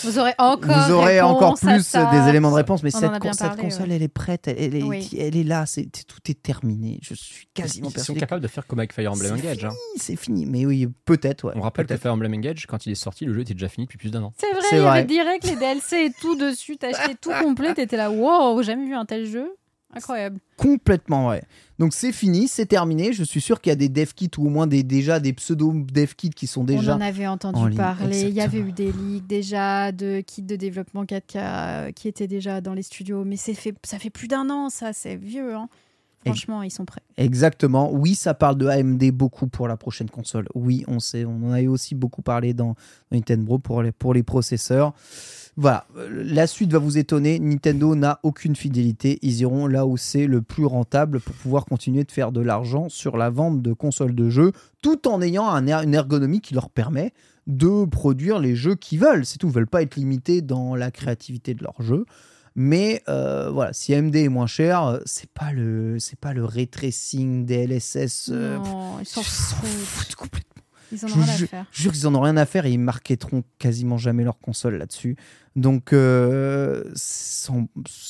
Vous 0.03 0.17
aurez 0.19 0.33
encore, 0.37 0.87
vous 0.87 0.93
aurez 0.93 1.19
encore 1.19 1.55
réponse 1.55 1.63
à 1.65 1.73
plus 1.73 1.85
ça. 1.85 2.09
des 2.23 2.29
éléments 2.29 2.51
de 2.51 2.55
réponse. 2.55 2.83
Mais 2.83 2.91
cette, 2.91 3.19
console, 3.19 3.89
ouais. 3.89 3.95
elle 3.95 4.03
est 4.03 4.07
prête, 4.07 4.47
elle, 4.47 4.55
elle 4.59 4.75
est, 4.75 4.83
Oui. 4.83 5.09
elle 5.19 5.35
est 5.35 5.43
là, 5.43 5.65
c'est, 5.65 5.85
tout 5.85 6.19
est 6.29 6.41
terminé. 6.41 6.99
Je 7.01 7.13
suis 7.15 7.47
quasiment 7.53 7.87
Ils 7.87 7.91
sont 7.91 7.95
persuadé. 7.95 8.19
capables 8.21 8.41
de 8.41 8.47
faire 8.47 8.65
comme 8.65 8.79
avec 8.79 8.93
Fire 8.93 9.11
Emblem 9.11 9.33
Engage. 9.33 9.65
hein. 9.65 9.73
C'est 9.97 10.15
fini, 10.15 10.45
mais 10.45 10.65
oui, 10.65 10.87
peut-être. 11.05 11.45
Ouais, 11.47 11.53
On 11.55 11.61
rappelle 11.61 11.85
que. 11.85 11.97
Fire 11.97 12.13
Emblem 12.13 12.33
Engage, 12.33 12.65
quand 12.65 12.85
il 12.85 12.91
est 12.93 12.95
sorti, 12.95 13.25
le 13.25 13.33
jeu 13.33 13.41
était 13.41 13.53
déjà 13.53 13.67
fini 13.67 13.85
depuis 13.87 13.97
plus 13.97 14.11
d'un 14.11 14.23
an. 14.23 14.33
C'est 14.37 14.51
vrai, 14.53 14.61
C'est 14.69 14.75
il 14.77 14.79
y 14.79 14.81
vrai. 14.83 14.99
avait 14.99 15.07
direct 15.07 15.43
les 15.45 15.55
DLC 15.57 15.95
et 16.05 16.11
tout 16.21 16.35
dessus. 16.37 16.77
T'as 16.77 16.89
acheté 16.97 17.15
tout 17.19 17.31
complet, 17.43 17.73
t'étais 17.73 17.97
là, 17.97 18.09
wow, 18.09 18.61
jamais 18.63 18.85
vu 18.85 18.93
un 18.95 19.05
tel 19.05 19.25
jeu. 19.25 19.51
Incroyable. 19.93 20.39
Complètement, 20.55 21.27
ouais. 21.29 21.41
Donc 21.79 21.93
c'est 21.93 22.11
fini, 22.11 22.49
c'est 22.49 22.65
terminé. 22.65 23.13
Je 23.13 23.23
suis 23.23 23.39
sûr 23.39 23.61
qu'il 23.61 23.71
y 23.71 23.73
a 23.73 23.77
des 23.77 23.87
dev 23.87 24.11
kits 24.13 24.29
ou 24.37 24.47
au 24.47 24.49
moins 24.49 24.67
des, 24.67 24.83
déjà 24.83 25.21
des 25.21 25.31
pseudo 25.31 25.73
dev 25.73 26.13
kits 26.15 26.29
qui 26.29 26.45
sont 26.45 26.61
On 26.61 26.65
déjà. 26.65 26.95
en 26.95 27.01
avait 27.01 27.25
en 27.25 27.33
entendu 27.33 27.69
ligne, 27.69 27.77
parler. 27.77 28.23
Il 28.23 28.33
y 28.33 28.41
avait 28.41 28.59
eu 28.59 28.73
des 28.73 28.91
leaks 28.91 29.25
déjà 29.25 29.93
de 29.93 30.19
kits 30.19 30.41
de 30.41 30.57
développement 30.57 31.05
4K 31.05 31.21
euh, 31.37 31.91
qui 31.93 32.09
étaient 32.09 32.27
déjà 32.27 32.59
dans 32.59 32.73
les 32.73 32.83
studios. 32.83 33.23
Mais 33.23 33.37
c'est 33.37 33.53
fait, 33.53 33.73
ça 33.83 33.97
fait 33.97 34.09
plus 34.09 34.27
d'un 34.27 34.49
an, 34.49 34.69
ça. 34.69 34.91
C'est 34.91 35.15
vieux. 35.15 35.55
Hein. 35.55 35.69
Franchement, 36.25 36.63
ils 36.63 36.71
sont 36.71 36.85
prêts. 36.85 37.01
Exactement. 37.17 37.91
Oui, 37.93 38.13
ça 38.15 38.33
parle 38.33 38.57
de 38.57 38.67
AMD 38.67 39.11
beaucoup 39.11 39.47
pour 39.47 39.67
la 39.67 39.77
prochaine 39.77 40.09
console. 40.09 40.47
Oui, 40.53 40.83
on 40.87 40.99
sait. 40.99 41.23
On 41.25 41.43
en 41.47 41.51
avait 41.51 41.67
aussi 41.67 41.95
beaucoup 41.95 42.21
parlé 42.21 42.53
dans 42.53 42.75
Nintendo 43.11 43.57
pour 43.57 43.81
les, 43.81 43.91
pour 43.91 44.13
les 44.13 44.23
processeurs. 44.23 44.93
Voilà, 45.55 45.85
Euh, 45.97 46.23
la 46.25 46.45
suite 46.47 46.71
va 46.71 46.79
vous 46.79 46.97
étonner. 46.97 47.39
Nintendo 47.39 47.95
n'a 47.95 48.19
aucune 48.23 48.55
fidélité. 48.55 49.17
Ils 49.21 49.39
iront 49.41 49.67
là 49.67 49.85
où 49.85 49.97
c'est 49.97 50.27
le 50.27 50.41
plus 50.41 50.65
rentable 50.65 51.19
pour 51.19 51.35
pouvoir 51.35 51.65
continuer 51.65 52.03
de 52.03 52.11
faire 52.11 52.31
de 52.31 52.41
l'argent 52.41 52.89
sur 52.89 53.17
la 53.17 53.29
vente 53.29 53.61
de 53.61 53.73
consoles 53.73 54.15
de 54.15 54.29
jeux, 54.29 54.51
tout 54.81 55.07
en 55.07 55.21
ayant 55.21 55.47
un 55.49 55.67
er- 55.67 55.83
une 55.83 55.93
ergonomie 55.95 56.41
qui 56.41 56.53
leur 56.53 56.69
permet 56.69 57.13
de 57.47 57.85
produire 57.85 58.39
les 58.39 58.55
jeux 58.55 58.75
qu'ils 58.75 58.99
veulent. 58.99 59.25
C'est 59.25 59.37
tout. 59.37 59.47
Ils 59.47 59.53
veulent 59.53 59.67
pas 59.67 59.81
être 59.81 59.95
limités 59.95 60.41
dans 60.41 60.75
la 60.75 60.91
créativité 60.91 61.53
de 61.55 61.63
leurs 61.63 61.81
jeux. 61.81 62.05
Mais 62.61 63.01
euh, 63.07 63.49
voilà, 63.49 63.71
si 63.71 63.93
AMD 63.95 64.13
est 64.17 64.27
moins 64.27 64.45
cher, 64.47 64.83
euh, 64.83 64.99
c'est 65.05 65.29
pas 65.31 65.53
le 65.53 65.97
c'est 65.97 66.19
pas 66.19 66.33
le 66.33 66.43
ray 66.43 66.67
tracing 66.67 67.45
des 67.45 67.65
LSS. 67.67 68.29
euh, 68.33 68.57
non, 68.57 68.99
ils 68.99 69.05
s'en 69.05 69.23
foutent. 69.23 70.15
complètement. 70.15 70.61
Ils 70.91 71.05
en 71.05 71.07
ont 71.07 71.13
rien 71.21 71.23
à 71.23 71.37
faire. 71.47 71.65
Je 71.71 71.81
jure 71.83 71.91
qu'ils 71.93 72.05
en 72.07 72.15
ont 72.15 72.19
rien 72.21 72.35
à 72.35 72.45
faire 72.45 72.65
et 72.65 72.71
ils 72.71 72.77
marketeront 72.79 73.43
quasiment 73.59 73.97
jamais 73.97 74.25
leur 74.25 74.39
console 74.39 74.75
là-dessus. 74.75 75.15
Donc 75.55 75.93
euh, 75.93 76.83
sans- 76.95 77.67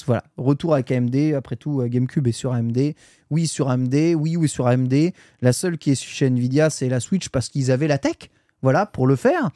voilà, 0.07 0.23
retour 0.37 0.73
avec 0.73 0.89
AMD. 0.91 1.33
Après 1.35 1.55
tout, 1.55 1.83
GameCube 1.87 2.25
est 2.27 2.31
sur 2.31 2.51
AMD. 2.53 2.95
Oui, 3.29 3.45
sur 3.45 3.69
AMD. 3.69 4.15
Oui, 4.17 4.35
oui, 4.35 4.47
sur 4.49 4.65
AMD. 4.65 5.11
La 5.41 5.53
seule 5.53 5.77
qui 5.77 5.91
est 5.91 6.01
chez 6.01 6.25
Nvidia, 6.25 6.71
c'est 6.71 6.89
la 6.89 6.99
Switch 6.99 7.29
parce 7.29 7.49
qu'ils 7.49 7.69
avaient 7.69 7.87
la 7.87 7.99
tech. 7.99 8.15
Voilà, 8.63 8.87
pour 8.87 9.05
le 9.05 9.15
faire. 9.15 9.51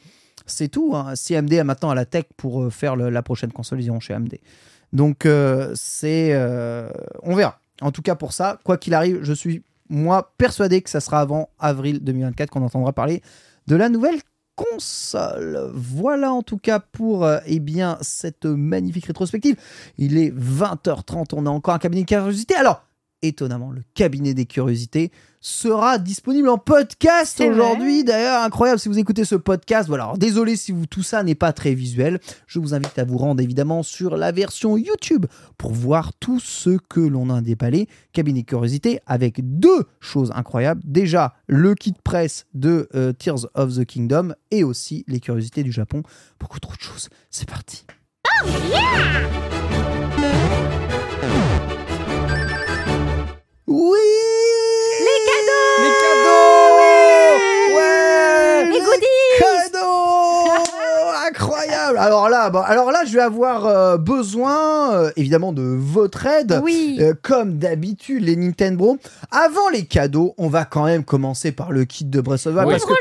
C'est 0.46 0.68
tout. 0.68 0.94
hein. 0.96 1.16
Si 1.16 1.36
AMD 1.36 1.54
a 1.54 1.64
maintenant 1.64 1.94
la 1.96 2.06
tech 2.06 2.26
pour 2.38 2.72
faire 2.72 2.96
le- 2.96 3.10
la 3.10 3.24
prochaine 3.24 3.52
console, 3.54 3.82
ils 3.82 3.86
iront 3.88 4.00
chez 4.02 4.14
AMD. 4.14 4.36
Donc 4.94 5.26
euh, 5.26 5.72
c'est, 5.76 6.30
euh, 6.34 6.90
on 7.24 7.36
verra. 7.36 7.60
En 7.82 7.92
tout 7.92 8.04
cas 8.04 8.16
pour 8.16 8.32
ça, 8.32 8.60
quoi 8.64 8.78
qu'il 8.78 8.94
arrive, 8.94 9.20
je 9.24 9.34
suis 9.34 9.64
moi 9.90 10.34
persuadé 10.38 10.82
que 10.82 10.90
ça 10.90 11.02
sera 11.02 11.20
avant 11.20 11.50
avril 11.60 12.00
2024 12.04 12.50
qu'on 12.50 12.64
entendra 12.64 12.94
parler 12.94 13.22
de 13.68 13.76
la 13.76 13.90
nouvelle 13.90 14.20
console. 14.56 15.72
Voilà 15.74 16.32
en 16.32 16.44
tout 16.44 16.58
cas 16.58 16.80
pour 16.80 17.26
euh, 17.26 17.40
eh 17.48 17.60
bien 17.60 17.98
cette 18.02 18.46
magnifique 18.46 19.06
rétrospective. 19.06 19.58
Il 19.98 20.18
est 20.18 20.30
20h30, 20.30 21.34
on 21.34 21.48
a 21.48 21.50
encore 21.50 21.74
un 21.74 21.80
cabinet 21.80 22.04
de 22.04 22.08
curiosité. 22.08 22.56
Alors, 22.56 22.86
étonnamment, 23.24 23.72
le 23.72 23.82
cabinet 23.96 24.34
des 24.34 24.46
curiosités 24.46 25.12
sera 25.44 25.98
disponible 25.98 26.48
en 26.48 26.58
podcast 26.58 27.42
aujourd'hui. 27.42 28.06
D'ailleurs, 28.06 28.44
incroyable 28.44 28.80
si 28.80 28.88
vous 28.88 28.98
écoutez 28.98 29.26
ce 29.26 29.36
podcast. 29.36 29.90
Voilà, 29.90 30.06
alors 30.06 30.18
désolé 30.18 30.56
si 30.56 30.72
vous, 30.72 30.86
tout 30.86 31.04
ça 31.04 31.22
n'est 31.22 31.36
pas 31.36 31.52
très 31.52 31.74
visuel. 31.74 32.20
Je 32.48 32.60
vous 32.60 32.74
invite 32.74 32.98
à 32.98 33.04
vous 33.04 33.18
rendre 33.18 33.42
évidemment 33.42 33.84
sur 33.84 34.16
la 34.16 34.32
version 34.32 34.78
YouTube 34.78 35.26
pour 35.58 35.74
voir 35.74 36.14
tout 36.14 36.40
ce 36.40 36.78
que 36.88 37.02
l'on 37.02 37.30
a 37.30 37.42
déballé. 37.42 37.90
Cabinet 38.14 38.44
curiosité 38.44 39.02
avec 39.06 39.42
deux 39.60 39.84
choses 40.00 40.32
incroyables. 40.34 40.82
Déjà, 40.86 41.36
le 41.48 41.76
kit 41.76 41.94
presse 42.04 42.46
de 42.54 42.88
euh, 42.96 43.12
Tears 43.12 43.48
of 43.54 43.76
the 43.76 43.86
Kingdom 43.86 44.34
et 44.50 44.64
aussi 44.64 45.04
les 45.08 45.20
curiosités 45.20 45.64
du 45.64 45.74
Japon. 45.74 46.04
Beaucoup 46.40 46.60
trop 46.62 46.74
de 46.74 46.82
choses. 46.82 47.10
C'est 47.30 47.50
parti. 47.50 47.86
Oui 53.66 53.98
Les 55.00 55.20
cadeaux 55.26 55.84
Les 55.84 55.90
cadeaux 56.04 57.78
Ouais 57.78 58.66
Les 58.66 58.80
goodies 58.80 59.06
Cadeaux 59.40 60.52
Incroyable 61.30 61.98
Alors 61.98 62.30
là, 62.30 62.50
bon, 62.50 62.60
alors 62.60 62.92
là, 62.92 63.04
je 63.06 63.14
vais 63.14 63.22
avoir 63.22 63.66
euh, 63.66 63.98
besoin, 63.98 64.94
euh, 64.94 65.12
évidemment, 65.16 65.54
de 65.54 65.62
votre 65.64 66.26
aide. 66.26 66.60
Oui. 66.62 66.98
Euh, 67.00 67.14
comme 67.22 67.58
d'habitude, 67.58 68.24
les 68.24 68.36
Nintendo. 68.36 68.98
Avant 69.32 69.70
les 69.70 69.86
cadeaux, 69.86 70.34
on 70.38 70.50
va 70.50 70.66
quand 70.66 70.84
même 70.84 71.06
commencer 71.06 71.54
par 71.54 71.72
le 71.72 71.86
kit 71.86 72.04
de 72.04 72.20
Breath 72.20 72.46
of 72.48 72.56
the 72.56 72.58
Wild. 72.58 72.68
Oui. 72.68 72.74
parce 72.74 72.86
que, 72.86 72.94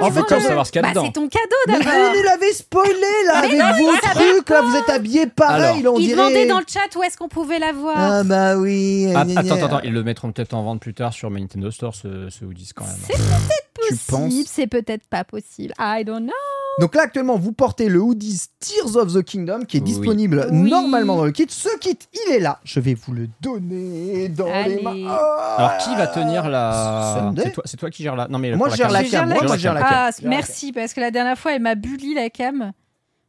en 0.00 0.10
fait, 0.10 0.20
Faut 0.20 0.34
on- 0.34 0.40
savoir 0.40 0.66
ce 0.66 0.72
qu'il 0.72 0.80
y 0.80 0.84
a 0.84 0.88
Bah, 0.88 0.90
dedans. 0.90 1.04
c'est 1.06 1.12
ton 1.12 1.28
cadeau 1.28 1.42
mais 1.68 1.78
d'abord. 1.78 1.92
vous 1.92 2.16
nous 2.18 2.22
l'avez 2.22 2.52
spoilé 2.52 2.92
là 3.26 3.42
Mais 3.42 3.60
avec 3.60 3.80
vos 3.82 3.92
trucs 3.96 4.48
là, 4.50 4.62
vous 4.62 4.76
êtes 4.76 4.88
habillés 4.90 5.26
pareil, 5.26 5.82
là, 5.82 5.90
on 5.92 5.98
Il 5.98 6.06
dirait. 6.06 6.16
demandait 6.16 6.46
dans 6.46 6.58
le 6.58 6.64
chat 6.68 6.94
où 6.96 7.02
est-ce 7.02 7.16
qu'on 7.16 7.28
pouvait 7.28 7.58
la 7.58 7.72
voir. 7.72 7.94
Ah 7.98 8.24
bah 8.24 8.56
oui. 8.56 9.12
Ah, 9.14 9.24
gna, 9.24 9.42
gna. 9.42 9.54
attends, 9.54 9.66
attends, 9.66 9.80
ils 9.84 9.92
le 9.92 10.02
mettront 10.02 10.30
peut-être 10.32 10.54
en 10.54 10.62
vente 10.62 10.80
plus 10.80 10.94
tard 10.94 11.12
sur 11.12 11.30
ma 11.30 11.38
Nintendo 11.40 11.70
Store, 11.70 11.94
ce, 11.94 12.28
ce 12.30 12.44
Hoodies 12.44 12.70
quand 12.74 12.84
même. 12.84 12.94
C'est 13.06 13.14
tu 13.88 13.94
penses 14.08 14.20
possible, 14.30 14.48
c'est 14.50 14.66
peut-être 14.66 15.06
pas 15.08 15.22
possible. 15.24 15.74
I 15.78 16.02
don't 16.04 16.22
know. 16.24 16.32
Donc 16.80 16.94
là 16.94 17.02
actuellement 17.04 17.38
vous 17.38 17.52
portez 17.52 17.88
le 17.88 18.00
hoodies 18.00 18.38
Tears 18.60 18.96
of 18.96 19.14
the 19.14 19.22
Kingdom 19.22 19.60
qui 19.66 19.78
est 19.78 19.80
Oui. 19.80 19.86
disponible 19.86 20.46
Oui. 20.50 20.68
normalement 20.68 21.16
dans 21.16 21.24
le 21.24 21.30
kit. 21.30 21.46
Ce 21.48 21.68
kit 21.78 21.96
il 22.12 22.34
est 22.34 22.38
là. 22.40 22.58
Je 22.64 22.80
vais 22.80 22.92
vous 22.94 23.12
le 23.14 23.28
donner 23.40 24.28
dans 24.28 24.46
Allez. 24.52 24.76
les 24.76 24.82
mains. 24.82 25.06
Ah. 25.08 25.54
Alors 25.58 25.78
qui 25.78 25.94
va 25.94 26.06
tenir 26.06 26.48
la. 26.50 27.16
Sunday 27.18 27.42
C'est 27.46 27.52
toi, 27.52 27.62
c'est 27.66 27.76
toi 27.78 27.90
qui 27.90 28.02
gères 28.02 28.16
la. 28.16 28.28
Non 28.28 28.38
mais 28.38 28.54
Moi, 28.54 28.66
pour 28.68 28.76
je 28.76 28.82
gère 28.82 28.90
la 28.90 29.02
cam. 29.02 29.10
gère 29.10 29.26
Moi, 29.26 29.36
la 29.40 29.46
moi, 29.46 29.56
je 29.56 29.62
gère 29.62 29.74
la. 29.74 29.80
Ah, 29.88 30.10
merci, 30.24 30.72
parce 30.72 30.94
que 30.94 31.00
la 31.00 31.10
dernière 31.10 31.38
fois, 31.38 31.54
elle 31.54 31.62
m'a 31.62 31.74
bully 31.74 32.14
la 32.14 32.30
cam. 32.30 32.72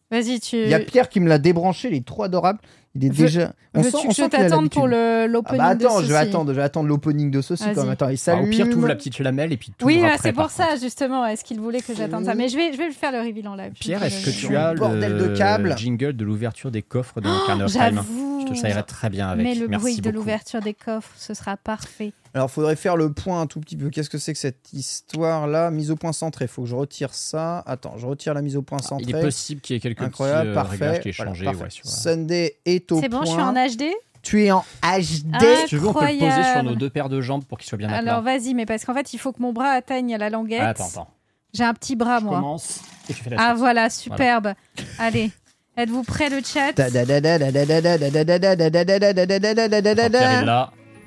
Vas-y, 0.10 0.40
tu. 0.40 0.56
Il 0.58 0.70
y 0.70 0.74
a 0.74 0.80
Pierre 0.80 1.10
qui 1.10 1.20
me 1.20 1.28
l'a 1.28 1.38
débranché, 1.38 1.90
il 1.90 1.96
est 1.96 2.06
trop 2.06 2.24
adorable. 2.24 2.60
Il 2.96 3.04
est 3.06 3.10
déjà. 3.10 3.54
On 3.76 3.84
sent, 3.84 3.90
on 4.06 4.08
que 4.08 4.14
sent 4.16 4.30
t'attende 4.30 4.70
pour 4.72 4.88
le- 4.88 5.24
Ah 5.26 5.28
l'opening 5.28 5.58
bah 5.60 5.66
attends, 5.68 6.00
de 6.00 6.06
je 6.06 6.08
vais 6.14 6.18
ceci 6.18 6.30
attendre, 6.30 6.52
je 6.52 6.56
vais 6.56 6.64
attendre 6.64 6.88
l'opening 6.88 7.30
de 7.30 7.42
ceci 7.42 7.64
quand 7.76 7.82
même. 7.84 7.92
Attends, 7.92 8.10
il 8.10 8.18
s'allume. 8.18 8.46
au 8.46 8.50
pire, 8.50 8.68
tu 8.70 8.74
ouvres 8.76 8.88
la 8.88 8.96
petite 8.96 9.20
lamelle 9.20 9.52
et 9.54 9.58
puis 9.58 9.72
tout. 9.78 9.86
Oui, 9.86 10.02
c'est 10.20 10.32
pour 10.34 10.50
ça, 10.50 10.68
contre. 10.70 10.82
justement. 10.82 11.24
Est-ce 11.28 11.44
qu'il 11.44 11.60
voulait 11.60 11.82
que 11.82 11.94
j'attende 11.94 12.26
ça? 12.26 12.34
Mais 12.34 12.48
je 12.48 12.56
vais, 12.58 12.72
je 12.74 12.78
vais 12.78 12.88
lui 12.88 12.94
faire 12.94 13.12
le 13.12 13.20
reveal 13.20 13.48
en 13.50 13.56
live. 13.56 13.74
Pierre, 13.80 14.02
est-ce 14.02 14.26
le- 14.26 14.32
que 14.32 14.38
tu 14.48 14.56
as 14.56 14.74
le 14.74 14.80
bordel 14.80 15.18
de 15.18 15.26
le 15.26 15.34
câbles. 15.36 15.78
jingle 15.78 16.14
de 16.14 16.24
l'ouverture 16.26 16.72
des 16.72 16.82
coffres 16.82 17.22
de 17.22 17.30
Ocarina 17.30 17.66
of 17.66 17.72
Time? 17.72 17.82
J'avoue. 17.96 18.46
Je 18.48 18.54
te 18.54 18.58
ça 18.58 18.70
irait 18.70 18.82
très 18.84 19.10
bien 19.10 19.28
avec. 19.28 19.46
Mais 19.46 19.54
le 19.56 19.68
Merci 19.68 19.82
bruit 19.84 20.02
de 20.02 20.10
l'ouverture 20.10 20.62
des 20.62 20.74
coffres, 20.74 21.12
ce 21.18 21.34
sera 21.36 21.56
parfait. 21.58 22.14
Alors, 22.38 22.52
faudrait 22.52 22.76
faire 22.76 22.96
le 22.98 23.12
point 23.12 23.42
un 23.42 23.48
tout 23.48 23.60
petit 23.60 23.76
peu. 23.76 23.90
Qu'est-ce 23.90 24.10
que 24.12 24.18
c'est 24.20 24.32
que 24.34 24.38
cette 24.40 24.72
histoire-là 24.72 25.72
Mise 25.72 25.90
au 25.92 25.96
point 25.96 26.14
centré. 26.14 26.48
Faut 26.48 26.62
que 26.64 26.68
je 26.70 26.76
retire 26.76 27.14
ça. 27.14 27.64
Attends, 27.66 27.98
je 27.98 28.06
retire 28.06 28.34
la 28.36 28.42
mise 28.44 28.56
au 28.58 28.62
point 28.62 28.78
centré. 28.80 29.06
Il 29.10 29.16
est 29.16 29.22
possible 29.22 29.60
qu'il 29.62 29.76
y 29.76 29.78
ait 29.78 29.80
quelques 29.80 30.02
Incroyable, 30.04 30.52
petits 30.52 30.58
euh, 30.58 30.62
réglages 30.62 30.80
parfait. 30.90 31.02
qui 31.02 31.10
aient 31.10 31.12
changé. 31.14 31.46
parfait. 31.46 31.64
ouais, 31.64 31.70
sur, 31.72 31.86
euh, 31.86 31.90
Sunday 31.90 32.58
est 32.66 32.92
au 32.92 33.02
C'est 33.02 33.10
bon, 33.10 33.18
point. 33.24 33.26
je 33.26 33.32
suis 33.32 33.42
en 33.42 33.54
HD 33.54 33.94
Tu 34.22 34.44
es 34.46 34.52
en 34.52 34.60
HD. 34.60 34.66
Ah, 34.84 35.00
Si 35.02 35.66
tu 35.68 35.78
veux, 35.78 35.88
on 35.88 35.94
peut 35.94 36.06
le 36.06 36.20
poser 36.20 36.44
sur 36.54 36.64
nos 36.64 36.76
deux 36.76 36.90
paires 36.92 37.10
de 37.10 37.22
jambes 37.22 37.44
pour 37.44 37.58
qu'il 37.58 37.68
soit 37.68 37.78
bien 37.80 37.90
à 37.90 37.96
Alors 37.98 38.22
vas-y, 38.22 38.54
mais 38.54 38.66
parce 38.68 38.86
qu'en 38.86 38.94
fait, 38.94 39.14
il 39.14 39.18
faut 39.18 39.32
que 39.34 39.42
mon 39.42 39.52
bras 39.52 39.70
atteigne 39.70 40.16
la 40.18 40.30
languette. 40.30 40.62
Ah, 40.62 40.70
attends, 40.70 40.88
attends. 40.88 41.08
J'ai 41.54 41.64
un 41.64 41.74
petit 41.74 41.96
bras, 41.96 42.20
Je 42.20 42.26
moi. 42.26 42.36
commence 42.36 42.82
et 43.10 43.14
tu 43.16 43.24
fais 43.24 43.32
la 43.32 43.38
Ah 43.40 43.54
voilà, 43.56 43.90
superbe. 43.90 44.54
Allez, 45.00 45.32
êtes-vous 45.76 46.04
prêts 46.04 46.30
le 46.30 46.42
chat 46.44 46.74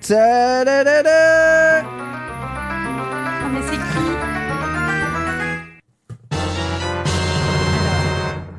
Là. 0.08 1.82
Ah, 1.82 3.48
mais 3.52 3.60
c'est 3.68 3.76
qui 3.76 3.80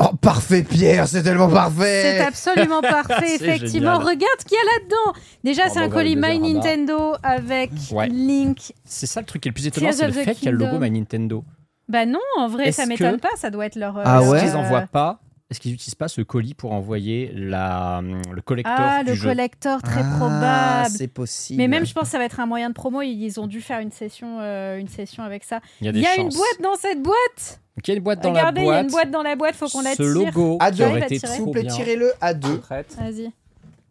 Oh, 0.04 0.16
parfait, 0.20 0.64
Pierre, 0.64 1.08
c'est 1.08 1.22
tellement 1.24 1.48
C'est 1.48 1.54
parfait. 1.54 2.20
absolument 2.22 2.82
parfait, 2.82 3.38
C'est 3.38 3.46
effectivement. 3.46 3.94
génial. 4.00 4.08
Regarde 4.08 4.40
ce 4.40 4.46
qu'il 4.46 4.58
y 4.58 4.60
a 4.60 4.64
là-dedans. 4.80 5.20
Déjà, 5.44 5.64
Oh, 5.68 5.72
c'est 5.74 5.80
un 5.80 5.88
bah, 5.90 5.94
colis 5.94 6.16
My 6.16 6.40
Nintendo 6.40 7.14
avec 7.22 7.72
Ouais. 7.92 8.08
Link. 8.08 8.74
C'est 8.84 9.06
ça 9.08 9.20
le 9.20 9.26
truc 9.28 9.44
qui 9.44 9.50
est 9.50 9.52
le 9.52 9.54
plus 9.54 9.68
étonnant, 9.68 9.92
c'est 9.92 10.08
le 10.08 10.14
fait 10.14 10.34
qu'il 10.36 10.46
y 10.46 10.48
a 10.48 10.52
le 10.52 10.58
logo. 10.58 10.80
My 10.80 10.90
Nintendo. 10.90 11.44
Bah 11.88 12.06
non, 12.06 12.20
en 12.38 12.48
vrai, 12.48 12.68
Est-ce 12.70 12.78
ça 12.78 12.84
que- 12.86 12.90
m'étonne 12.90 13.20
pas. 13.20 13.30
Ça 13.36 13.50
doit 13.50 13.66
être 13.66 13.76
leur. 13.76 13.98
Ah 14.04 14.20
leur, 14.20 14.30
ouais 14.30 14.38
Est-ce 14.38 14.46
euh, 14.46 14.50
qu'ils 14.50 14.58
en 14.58 14.64
voient 14.64 14.88
pas 14.92 15.20
est-ce 15.52 15.60
qu'ils 15.60 15.72
n'utilisent 15.74 15.96
pas 15.96 16.08
ce 16.08 16.22
colis 16.22 16.54
pour 16.54 16.72
envoyer 16.72 17.32
la, 17.36 18.02
le 18.32 18.42
collector 18.42 18.74
Ah, 18.76 19.04
du 19.04 19.10
le 19.10 19.16
jeu 19.16 19.28
collector, 19.30 19.82
très 19.82 20.02
Ah, 20.04 20.16
probable. 20.18 20.90
C'est 20.98 21.08
possible. 21.08 21.58
Mais 21.62 21.68
même, 21.68 21.86
je 21.86 21.94
pense 21.94 22.06
que 22.06 22.10
ça 22.10 22.18
va 22.18 22.24
être 22.24 22.40
un 22.40 22.46
moyen 22.46 22.70
de 22.70 22.74
promo. 22.74 23.02
Ils 23.02 23.40
ont 23.40 23.48
dû 23.48 23.62
faire 23.62 23.80
une 23.82 23.92
session, 23.92 24.38
euh, 24.40 24.78
une 24.80 24.88
session 24.88 25.24
avec 25.24 25.44
ça. 25.44 25.60
Il 25.82 25.86
y 25.86 25.88
a 25.88 25.92
Il 25.92 25.94
des 25.96 26.00
y 26.02 26.06
a 26.06 26.16
chances. 26.16 26.34
une 26.34 26.38
boîte 26.40 26.62
dans 26.64 26.76
cette 26.76 27.02
boîte. 27.04 27.60
Donc, 27.78 27.88
il 27.88 27.92
y 27.92 27.94
a 27.94 27.98
une 27.98 28.04
boîte 28.04 28.22
dans 28.24 28.30
Regardez, 28.30 28.62
la 28.62 28.66
il 28.66 28.66
y 28.66 28.70
a 28.70 28.74
boîte. 28.74 28.84
une 28.86 28.92
boîte 28.92 29.12
dans 29.12 29.24
la 29.24 29.36
boîte. 29.36 29.56
Faut 29.56 29.68
qu'on 29.68 29.82
la 29.82 29.92
Ce 29.92 29.96
tire. 30.04 30.06
logo 30.06 30.58
À 30.60 30.72
deux. 30.72 30.86
S'il 31.10 31.42
vous 31.42 31.52
plaît, 31.52 31.66
tirez-le 31.68 32.14
à 32.22 32.34
deux. 32.34 32.58
Prête. 32.60 32.96
Vas-y. 33.00 33.32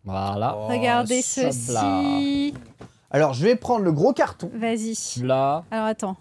Voilà. 0.04 0.52
Regardez 0.52 1.18
Oh, 1.20 1.50
ceci. 1.50 2.54
Alors, 3.10 3.34
je 3.34 3.42
vais 3.44 3.56
prendre 3.56 3.84
le 3.84 3.92
gros 3.92 4.12
carton. 4.12 4.50
Vas-y. 4.54 4.94
Là. 5.22 5.64
Alors 5.70 5.86
attends. 5.86 6.16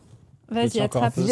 Vas-y, 0.51 0.79
attrape. 0.81 1.13
bon. 1.15 1.23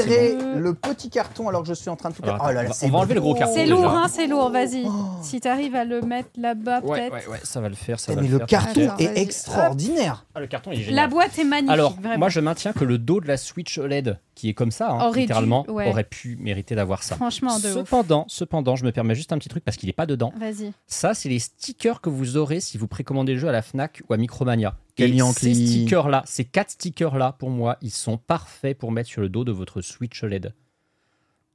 le 0.60 0.74
petit 0.74 1.10
carton 1.10 1.48
alors 1.50 1.62
que 1.64 1.68
je 1.70 1.74
suis 1.74 1.90
en 1.90 1.96
train 1.96 2.10
de 2.10 2.16
tout 2.16 2.24
Alors, 2.24 2.38
Oh 2.42 2.52
là 2.52 2.64
là, 2.64 2.70
on 2.84 2.88
va 2.90 2.98
enlever 3.00 3.14
le 3.16 3.22
gros 3.22 3.34
carton. 3.36 3.54
C'est 3.56 3.66
lourd, 3.66 3.90
hein, 3.90 4.08
c'est 4.10 4.28
lourd. 4.28 4.50
Vas-y. 4.50 4.84
Oh. 4.86 4.92
Si 5.22 5.40
t'arrives 5.40 5.76
à 5.76 5.86
le 5.86 6.02
mettre 6.02 6.30
là-bas, 6.38 6.82
Ouais, 6.82 7.10
peut-être. 7.10 7.28
ouais, 7.28 7.34
ouais, 7.34 7.40
ça 7.44 7.62
va 7.62 7.70
le 7.70 7.76
faire. 7.76 8.00
Ça 8.00 8.12
Eh, 8.12 8.16
va 8.16 8.22
mais 8.22 8.28
le 8.28 8.34
le 8.34 8.40
faire, 8.40 8.48
carton 8.48 8.90
est 9.00 9.18
extraordinaire. 9.18 10.26
Ah, 10.36 10.40
le 10.40 10.48
carton, 10.48 10.72
il 10.72 10.80
est 10.80 10.84
génial. 10.84 10.96
La 10.96 11.08
boîte 11.08 11.38
est 11.40 11.44
magnifique. 11.44 11.72
Alors, 11.72 11.94
vraiment. 12.00 12.18
moi, 12.20 12.30
je 12.30 12.40
maintiens 12.40 12.74
que 12.74 12.84
le 12.84 12.98
dos 12.98 13.20
de 13.22 13.28
la 13.28 13.38
Switch 13.38 13.78
OLED, 13.78 14.20
qui 14.38 14.50
est 14.50 14.54
comme 14.54 14.70
ça, 14.70 14.92
hein, 14.92 15.08
Aurait 15.08 15.14
dû, 15.14 15.20
littéralement, 15.22 15.66
ouais. 15.68 15.90
aurait 15.90 16.04
pu 16.04 16.38
mériter 16.40 16.76
d'avoir 16.76 17.02
ça. 17.02 17.16
Franchement, 17.16 17.58
de 17.58 17.70
ouf. 17.70 17.74
Cependant, 17.74 18.26
cependant, 18.28 18.76
je 18.76 18.86
me 18.86 18.92
permets 18.92 19.16
juste 19.16 19.34
un 19.34 19.40
petit 19.40 19.50
truc 19.50 19.66
parce 19.66 19.78
qu'il 19.78 19.88
n'est 19.88 19.94
pas 19.94 20.06
dedans. 20.06 20.32
Vas-y. 20.38 20.74
Ça, 20.86 21.16
c'est 21.16 21.28
les 21.28 21.40
stickers 21.40 22.02
que 22.02 22.10
vous 22.10 22.38
aurez 22.38 22.60
si 22.60 22.78
vous 22.78 22.88
précommandez 22.88 23.34
le 23.34 23.40
jeu 23.40 23.50
à 23.50 23.52
la 23.52 23.64
Fnac 23.64 24.04
ou 24.08 24.14
à 24.14 24.18
Micromania. 24.18 24.76
Et 25.00 25.18
ces 25.34 25.54
stickers-là, 25.54 26.22
ces 26.26 26.46
quatre 26.46 26.70
stickers-là, 26.72 27.36
pour 27.40 27.50
moi, 27.50 27.78
ils 27.82 27.92
sont 27.92 28.18
parfaits 28.18 28.78
pour 28.78 28.92
mettre 28.92 29.10
sur 29.10 29.22
le 29.22 29.30
dos 29.30 29.44
de 29.44 29.52
votre 29.52 29.82
Switch 29.82 30.24
OLED. 30.24 30.54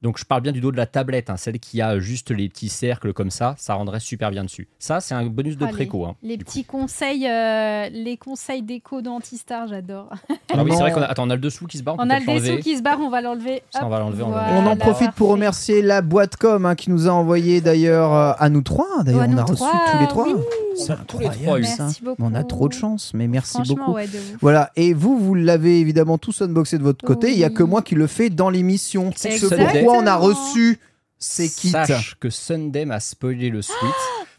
Donc, 0.03 0.19
je 0.19 0.25
parle 0.25 0.41
bien 0.41 0.51
du 0.51 0.59
dos 0.61 0.71
de 0.71 0.77
la 0.77 0.85
tablette, 0.85 1.29
hein, 1.29 1.37
celle 1.37 1.59
qui 1.59 1.81
a 1.81 1.97
juste 1.99 2.29
les 2.29 2.49
petits 2.49 2.69
cercles 2.69 3.13
comme 3.13 3.31
ça, 3.31 3.55
ça 3.57 3.73
rendrait 3.73 3.99
super 4.01 4.29
bien 4.31 4.43
dessus. 4.43 4.67
Ça, 4.77 4.99
c'est 4.99 5.15
un 5.15 5.25
bonus 5.25 5.57
de 5.57 5.63
Ah, 5.63 5.67
les- 5.67 5.73
préco. 5.73 6.05
hein, 6.05 6.15
Les 6.21 6.37
coup. 6.37 6.43
petits 6.43 6.65
conseils, 6.65 7.25
euh, 7.27 7.89
les 7.89 8.17
conseils 8.17 8.61
déco 8.61 9.01
d'Antistar, 9.01 9.67
j'adore. 9.67 10.09
Ah 10.55 10.63
oui, 10.63 10.71
c'est 10.71 10.81
vrai 10.81 10.91
qu'on 10.91 11.01
a, 11.01 11.05
attends, 11.05 11.25
on 11.25 11.29
a 11.31 11.35
le 11.35 11.41
dessous 11.41 11.65
qui 11.65 11.79
se 11.79 11.83
barre. 11.83 11.95
On 11.97 12.09
a 12.11 12.19
le 12.19 12.25
dessous 12.39 12.57
qui 12.61 12.77
se 12.77 12.83
barre, 12.83 12.99
on 12.99 13.09
va 13.09 13.21
l'enlever. 13.21 13.63
Ça, 13.71 13.83
on 13.85 13.89
va 13.89 13.97
l'enlever, 13.97 14.21
on 14.21 14.29
va 14.29 14.43
voilà, 14.51 14.59
On 14.59 14.71
en 14.71 14.75
profite 14.75 15.11
pour 15.13 15.29
remercier 15.29 15.81
la 15.81 16.01
boîte 16.03 16.35
com 16.35 16.65
hein, 16.67 16.75
qui 16.75 16.91
nous 16.91 17.07
a 17.07 17.11
envoyé 17.11 17.59
d'ailleurs 17.59 18.13
euh, 18.13 18.33
à 18.37 18.49
nous 18.49 18.61
trois. 18.61 18.85
D'ailleurs, 19.03 19.25
on 19.27 19.37
a 19.37 19.43
reçu 19.43 19.55
trois, 19.55 19.71
tous 19.91 19.99
les 19.99 20.07
trois. 20.07 20.27
oui. 20.27 20.35
C'est 20.75 20.91
incroyable, 20.91 21.65
ça. 21.65 21.87
On 22.19 22.33
a 22.35 22.43
trop 22.43 22.67
de 22.67 22.73
chance, 22.73 23.11
mais 23.13 23.27
merci 23.27 23.57
beaucoup. 23.67 23.93
ouais. 23.93 24.07
Voilà, 24.41 24.71
et 24.75 24.93
vous, 24.93 25.17
vous 25.17 25.33
l'avez 25.35 25.79
évidemment 25.79 26.17
tous 26.17 26.41
unboxé 26.41 26.77
de 26.77 26.83
votre 26.83 27.03
côté. 27.05 27.31
Il 27.31 27.37
y 27.37 27.43
a 27.43 27.47
Oui. 27.47 27.53
que 27.53 27.63
moi 27.63 27.81
qui 27.83 27.93
le 27.95 28.07
fais 28.07 28.29
dans 28.29 28.49
l'émission. 28.49 29.11
C'est 29.15 29.37
Ce 29.37 29.45
Exactement. 29.45 29.92
Pourquoi 29.93 30.03
on 30.03 30.07
a 30.07 30.15
reçu 30.15 30.79
ces 31.19 31.49
kits. 31.49 31.69
Sache 31.69 32.15
que 32.19 32.29
Sunday 32.29 32.85
m'a 32.85 32.99
spoilé 32.99 33.49
le 33.49 33.61
suite. 33.61 33.77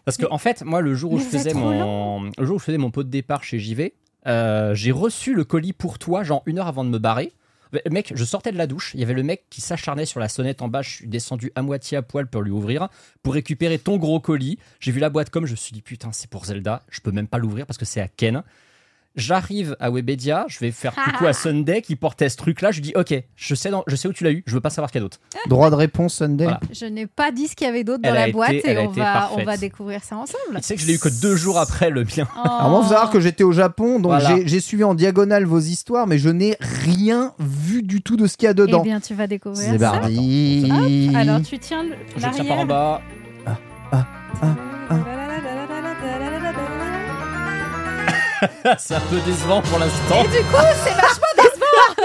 Parce 0.05 0.17
que, 0.17 0.27
en 0.31 0.39
fait, 0.39 0.63
moi, 0.63 0.81
le 0.81 0.95
jour 0.95 1.13
où 1.13 1.19
je 1.19 1.25
faisais 1.25 1.55
mon, 1.55 2.31
le 2.37 2.45
jour 2.45 2.57
où 2.57 2.59
je 2.59 2.65
faisais 2.65 2.79
mon 2.79 2.91
pot 2.91 3.03
de 3.03 3.09
départ 3.09 3.43
chez 3.43 3.59
JV, 3.59 3.95
euh, 4.27 4.75
j'ai 4.75 4.93
reçu 4.93 5.35
le 5.35 5.45
colis 5.45 5.73
pour 5.73 5.99
toi, 5.99 6.25
genre 6.25 6.43
une 6.47 6.59
heure 6.59 6.67
avant 6.67 6.85
de 6.85 6.91
me 6.91 6.99
barrer. 6.99 7.33
Mais, 7.73 7.83
Mec, 7.91 8.13
je 8.15 8.25
sortais 8.25 8.53
de 8.53 8.59
la 8.59 8.67
douche, 8.67 8.93
il 8.95 9.01
y 9.01 9.03
avait 9.03 9.15
le 9.15 9.23
mec 9.23 9.47
qui 9.51 9.61
s'acharnait 9.61 10.05
sur 10.05 10.21
la 10.21 10.29
sonnette 10.29 10.63
en 10.63 10.69
bas, 10.69 10.83
je 10.83 10.91
suis 10.91 11.09
descendu 11.09 11.51
à 11.57 11.63
moitié 11.63 11.97
à 11.97 12.03
poil 12.03 12.29
pour 12.29 12.43
lui 12.43 12.53
ouvrir, 12.53 12.89
pour 13.23 13.35
récupérer 13.35 13.79
ton 13.79 13.97
gros 13.97 14.21
colis. 14.21 14.59
J'ai 14.79 14.93
vu 14.93 15.01
la 15.01 15.11
boîte 15.11 15.31
comme, 15.31 15.47
je 15.47 15.53
me 15.53 15.57
suis 15.57 15.73
dit, 15.73 15.83
putain, 15.83 16.11
c'est 16.13 16.31
pour 16.31 16.45
Zelda, 16.45 16.83
je 16.91 17.01
peux 17.01 17.11
même 17.11 17.27
pas 17.27 17.39
l'ouvrir 17.39 17.67
parce 17.67 17.79
que 17.79 17.85
c'est 17.85 18.01
à 18.01 18.07
Ken. 18.07 18.45
J'arrive 19.17 19.77
à 19.79 19.91
Webedia, 19.91 20.45
je 20.49 20.59
vais 20.59 20.73
faire 20.73 20.93
coucou 21.05 21.27
à 21.27 21.33
Sunday 21.33 21.83
qui 21.83 21.95
portait 21.95 22.29
ce 22.29 22.37
truc-là. 22.37 22.73
Je 22.73 22.77
lui 22.81 22.83
dis, 22.83 22.93
ok, 22.97 23.15
je 23.37 23.55
sais, 23.55 23.71
dans- 23.71 23.85
je 23.87 23.95
sais 23.95 24.09
où 24.09 24.13
tu 24.13 24.25
l'as 24.25 24.33
eu, 24.33 24.43
je 24.47 24.53
veux 24.55 24.61
pas 24.61 24.71
savoir 24.71 24.91
qu'il 24.91 24.99
y 25.01 25.03
a 25.03 25.05
d'autre. 25.05 25.19
Droit 25.49 25.71
de 25.71 25.77
réponse, 25.77 26.15
Sunday. 26.15 26.45
Voilà. 26.45 26.61
Je 26.73 26.87
n'ai 26.87 27.07
pas 27.07 27.31
dit 27.31 27.47
ce 27.47 27.55
qu'il 27.55 27.67
y 27.67 27.71
avait 27.71 27.85
d'autre 27.85 28.03
dans 28.03 28.09
Elle 28.09 28.17
a 28.17 28.21
la 28.21 28.25
été- 28.29 28.33
boîte 28.33 28.51
elle 28.65 28.77
et 28.77 28.81
a 28.81 28.83
on 28.83 28.91
été 28.91 29.01
va, 29.01 29.31
on 29.37 29.45
va 29.45 29.57
découvrir 29.57 30.03
ça 30.03 30.17
ensemble. 30.17 30.57
Tu 30.57 30.63
sais 30.63 30.75
que 30.75 30.81
je 30.81 30.87
l'ai 30.89 30.95
eu 30.95 30.99
que 30.99 31.09
deux 31.21 31.37
jours 31.37 31.59
après 31.59 31.91
le 31.91 32.03
mien. 32.03 32.27
Alors 32.43 32.71
moi, 32.71 32.81
il 32.81 32.83
faut 32.85 32.91
savoir 32.93 33.11
que 33.11 33.21
j'étais 33.21 33.45
au 33.45 33.53
Japon, 33.53 34.01
donc 34.01 34.13
Voilà. 34.13 34.35
j'ai- 34.37 34.49
j'ai 34.49 34.59
suivi 34.61 34.83
en 34.83 34.95
diagonale 34.95 35.45
vos 35.45 35.61
histoires, 35.61 36.07
mais 36.09 36.19
je 36.19 36.31
n'ai 36.31 36.57
rien 36.61 37.35
vu 37.39 37.83
du 37.83 38.03
tout 38.03 38.17
de 38.17 38.27
ce 38.27 38.37
qu'il 38.37 38.47
y 38.47 38.49
a 38.49 38.51
Eh 38.51 38.55
dedans. 38.55 38.83
bien, 38.83 38.99
tu 39.01 39.15
vas 39.15 39.29
découvrir 39.29 39.71
C'est 39.71 39.79
ça. 39.79 39.91
parti. 39.93 40.69
Alors, 41.15 41.41
tu 41.43 41.59
tiens 41.61 41.85
le- 41.85 41.95
Je 42.17 42.21
tiens 42.21 42.45
par 42.45 42.59
en 42.59 42.65
l'arrière. 42.65 42.67
bas. 42.67 43.01
c'est 48.79 48.95
un 48.95 49.01
peu 49.01 49.21
décevant 49.21 49.63
pour 49.63 49.79
l'instant. 49.79 50.25
Et 50.25 50.29
du 50.29 50.45
coup, 50.45 50.57
c'est 50.85 50.95
vachement 50.95 51.25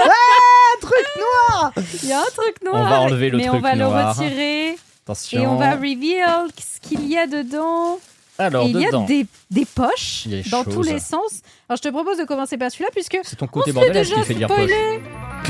Un 0.02 0.80
truc 0.80 1.06
noir 1.18 1.72
Il 2.02 2.08
y 2.08 2.12
a 2.12 2.20
un 2.20 2.30
truc 2.34 2.62
noir. 2.64 2.76
On 2.76 2.88
va 2.88 3.00
enlever 3.02 3.30
le 3.30 3.36
mais 3.38 3.48
on 3.48 3.52
truc 3.52 3.62
va 3.62 3.74
le 3.74 3.84
noir. 3.84 4.14
retirer 4.14 4.76
Attention. 5.04 5.42
et 5.42 5.46
on 5.46 5.56
va 5.56 5.72
reveal 5.72 6.46
ce 6.58 6.88
qu'il 6.88 7.06
y 7.06 7.18
a 7.18 7.26
dedans. 7.26 7.98
Alors, 8.38 8.64
et 8.64 8.70
il 8.70 8.80
y 8.80 8.86
a 8.86 8.88
dedans, 8.88 9.04
des, 9.04 9.26
des 9.50 9.64
poches 9.64 10.26
dans 10.50 10.64
tous 10.64 10.82
les 10.82 10.98
sens. 10.98 11.42
Alors, 11.68 11.76
je 11.76 11.82
te 11.82 11.88
propose 11.88 12.18
de 12.18 12.24
commencer 12.24 12.56
par 12.56 12.70
celui-là 12.70 12.90
puisque 12.92 13.18
c'est 13.22 13.36
ton 13.36 13.46
on 13.46 13.48
côté 13.48 13.70
se 13.72 13.74
fait 13.78 13.84
bordelais 13.84 14.00
déjà 14.04 14.14
qui 14.16 14.22
fait 14.24 14.34
dire 14.34 14.48
poche. 14.48 14.70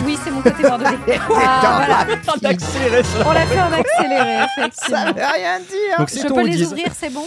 Oui, 0.07 0.17
c'est 0.23 0.31
mon 0.31 0.41
côté 0.41 0.63
bordelais. 0.63 0.91
Ah, 1.43 2.05
voilà. 2.07 2.17
En 2.29 2.49
accéléré, 2.49 3.03
ça. 3.03 3.25
On 3.29 3.33
l'a 3.33 3.47
fait 3.47 3.61
en 3.61 3.73
accéléré, 3.73 4.37
Ça 4.39 4.47
effectivement. 4.59 5.05
veut 5.13 5.35
rien 5.37 5.59
dire 5.59 5.99
Donc 5.99 6.09
Je 6.11 6.23
peux 6.35 6.43
les 6.45 6.51
Woodies. 6.53 6.65
ouvrir, 6.65 6.87
c'est 6.97 7.11
bon 7.13 7.25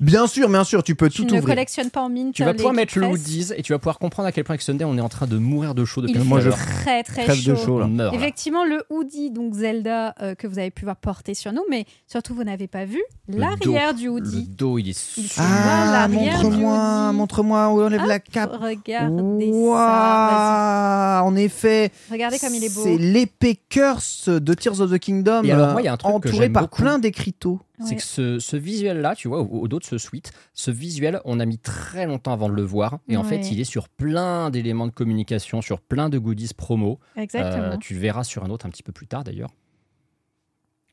Bien 0.00 0.26
sûr, 0.26 0.48
bien 0.48 0.64
sûr, 0.64 0.82
tu 0.82 0.94
peux 0.94 1.08
Tu 1.08 1.18
tout 1.18 1.24
ne 1.24 1.38
ouvrir. 1.38 1.44
collectionnes 1.54 1.90
pas 1.90 2.00
en 2.02 2.08
mine. 2.08 2.32
Tu 2.32 2.44
vas 2.44 2.54
pouvoir 2.54 2.72
mettre 2.74 2.98
le 2.98 3.06
Woodies 3.06 3.52
et 3.56 3.62
tu 3.62 3.72
vas 3.72 3.78
pouvoir 3.78 3.98
comprendre 3.98 4.28
à 4.28 4.32
quel 4.32 4.44
point 4.44 4.54
avec 4.54 4.62
Sunday 4.62 4.84
on 4.84 4.96
est 4.98 5.00
en 5.02 5.08
train 5.08 5.26
de 5.26 5.36
mourir 5.38 5.74
de 5.74 5.84
chaud 5.84 6.00
depuis 6.02 6.14
Il 6.18 6.24
Moi, 6.24 6.40
je 6.40 6.50
très 6.50 7.02
très 7.02 7.26
de 7.26 7.32
chaud. 7.34 7.56
chaud, 7.56 7.78
là. 7.78 7.84
On 7.86 7.88
meurt. 7.88 8.12
là. 8.14 8.18
Effectivement, 8.18 8.64
le 8.64 8.82
hoodie, 8.90 9.30
donc 9.30 9.54
Zelda, 9.54 10.14
euh, 10.22 10.34
que 10.34 10.46
vous 10.46 10.58
avez 10.58 10.70
pu 10.70 10.84
voir 10.84 10.96
porter 10.96 11.34
sur 11.34 11.52
nous, 11.52 11.64
mais 11.70 11.84
surtout, 12.06 12.34
vous 12.34 12.44
n'avez 12.44 12.66
pas 12.66 12.84
vu 12.84 13.02
Le 13.28 13.38
l'arrière 13.38 13.94
du 13.94 14.06
Le 14.06 14.10
hoodie. 14.12 14.48
dos, 14.48 14.78
il 14.78 14.88
est 14.90 14.98
se 14.98 15.20
Ah, 15.38 16.08
montre-moi, 16.16 17.12
montre-moi 17.12 17.68
où 17.68 17.80
on 17.80 17.86
enlève 17.86 18.00
Hop, 18.02 18.08
la 18.08 18.18
cape. 18.18 18.52
Regardez 18.60 19.52
ça. 19.52 19.58
Waouh, 19.58 21.26
en 21.28 21.36
effet. 21.36 21.90
Regardez 22.10 22.38
comme 22.38 22.54
il 22.54 22.64
est 22.64 22.74
beau. 22.74 22.82
c'est 22.84 22.96
l'épée 22.98 23.58
curse 23.68 24.28
de 24.28 24.54
Tears 24.54 24.80
of 24.80 24.90
the 24.90 24.98
Kingdom, 24.98 25.42
Et 25.44 25.52
alors, 25.52 25.72
moi, 25.72 25.82
il 25.82 25.84
y 25.84 25.88
a 25.88 25.92
un 25.92 25.96
truc 25.96 26.10
que 26.12 26.16
entouré 26.16 26.36
j'aime 26.44 26.52
par 26.52 26.62
beaucoup. 26.64 26.82
plein 26.82 26.98
d'écriteaux. 26.98 27.60
C'est 27.80 27.90
Ouais. 27.90 27.96
que 27.96 28.02
ce, 28.02 28.38
ce 28.38 28.56
visuel-là, 28.56 29.14
tu 29.14 29.28
vois, 29.28 29.40
au, 29.42 29.60
au 29.60 29.68
dos 29.68 29.78
de 29.78 29.84
ce 29.84 29.98
suite, 29.98 30.32
ce 30.54 30.70
visuel, 30.70 31.20
on 31.26 31.40
a 31.40 31.44
mis 31.44 31.58
très 31.58 32.06
longtemps 32.06 32.32
avant 32.32 32.48
de 32.48 32.54
le 32.54 32.62
voir. 32.62 32.98
Et 33.08 33.16
en 33.18 33.22
Ouais. 33.22 33.28
fait, 33.28 33.50
il 33.50 33.60
est 33.60 33.64
sur 33.64 33.88
plein 33.90 34.48
d'éléments 34.50 34.86
de 34.86 34.92
communication, 34.92 35.60
sur 35.60 35.80
plein 35.80 36.08
de 36.08 36.18
goodies 36.18 36.54
promo. 36.56 36.98
Exactement. 37.16 37.62
Euh, 37.64 37.76
tu 37.78 37.92
le 37.94 38.00
verras 38.00 38.24
sur 38.24 38.44
un 38.44 38.50
autre 38.50 38.64
un 38.66 38.70
petit 38.70 38.82
peu 38.82 38.92
plus 38.92 39.06
tard 39.06 39.24
d'ailleurs. 39.24 39.50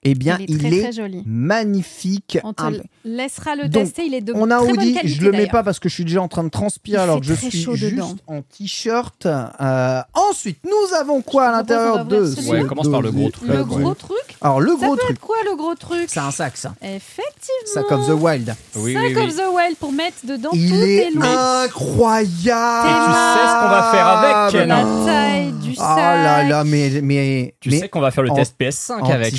Eh 0.04 0.16
bien, 0.16 0.38
il 0.40 0.56
est 0.56 0.60
très 0.60 0.68
il 0.68 0.74
est 0.76 0.82
très 0.82 0.92
joli. 0.92 1.24
magnifique. 1.26 2.38
On 2.44 2.54
te 2.54 2.62
Un- 2.64 2.72
laissera 3.06 3.56
le 3.56 3.70
Donc, 3.70 3.84
tester, 3.86 4.06
il 4.06 4.14
est 4.14 4.22
de 4.22 4.34
On 4.36 4.52
a 4.52 4.58
très 4.58 4.68
bonne 4.68 4.78
Audi, 4.80 4.94
qualité. 4.96 5.08
je 5.16 5.22
le 5.24 5.32
mets 5.32 5.48
pas 5.48 5.64
parce 5.64 5.80
que 5.80 5.88
je 5.90 5.94
suis 5.94 6.04
déjà 6.06 6.22
en 6.22 6.28
train 6.28 6.44
de 6.44 6.50
transpirer 6.50 6.98
Il 6.98 7.02
alors 7.02 7.20
que 7.22 7.26
je 7.26 7.34
suis 7.34 7.52
chaud 7.52 7.76
juste 7.76 7.94
dedans. 7.96 8.16
en 8.28 8.42
t-shirt. 8.42 9.26
Euh, 9.26 10.02
ensuite, 10.14 10.60
nous 10.66 10.96
avons 10.96 11.22
quoi 11.22 11.46
à 11.46 11.52
Je 11.52 11.58
l'intérieur 11.58 12.06
de. 12.06 12.50
Ouais, 12.50 12.64
commence 12.66 12.90
par 12.90 13.02
le 13.02 13.12
gros 13.12 13.30
truc. 13.30 13.48
Le 13.50 13.62
Ouais. 13.62 13.82
gros 13.82 13.94
truc 13.94 14.18
Alors 14.42 14.60
le 14.62 14.72
Ça 14.72 14.78
gros 14.86 14.96
peut 14.96 15.02
truc, 15.04 15.12
être 15.18 15.22
quoi 15.22 15.36
le 15.50 15.56
gros 15.56 15.76
truc? 15.76 16.06
C'est 16.08 16.20
un 16.20 16.32
sac 16.32 16.58
ça. 16.58 16.74
Effectivement. 16.82 17.74
Sac 17.74 17.92
of 17.92 18.08
the 18.08 18.12
Wild. 18.22 18.56
Oui, 18.76 18.94
Sac 18.94 19.04
oui, 19.06 19.16
of 19.16 19.26
oui. 19.26 19.34
the 19.36 19.56
Wild 19.56 19.78
pour 19.78 19.92
mettre 19.92 20.18
dedans 20.26 20.50
Il 20.54 20.70
tous 20.70 20.76
est 20.76 21.12
tes 21.12 21.18
incroyable. 21.18 22.88
Et 22.88 23.06
tu 23.06 23.14
sais 23.14 23.48
ce 23.48 23.62
qu'on 23.62 23.70
va 23.70 23.90
faire 23.92 24.08
avec, 24.08 24.52
Ken. 24.52 24.68
La 24.70 24.84
taille 25.06 25.52
du 25.54 25.72
Oh 25.72 25.80
sac. 25.82 25.98
là 25.98 26.44
là, 26.44 26.64
mais 26.64 27.02
mais 27.02 27.56
Tu 27.60 27.70
mais 27.70 27.80
sais 27.80 27.90
qu'on 27.90 28.00
va 28.02 28.12
faire 28.12 28.24
le 28.24 28.32
test 28.32 28.56
PS5 28.60 29.10
avec. 29.12 29.34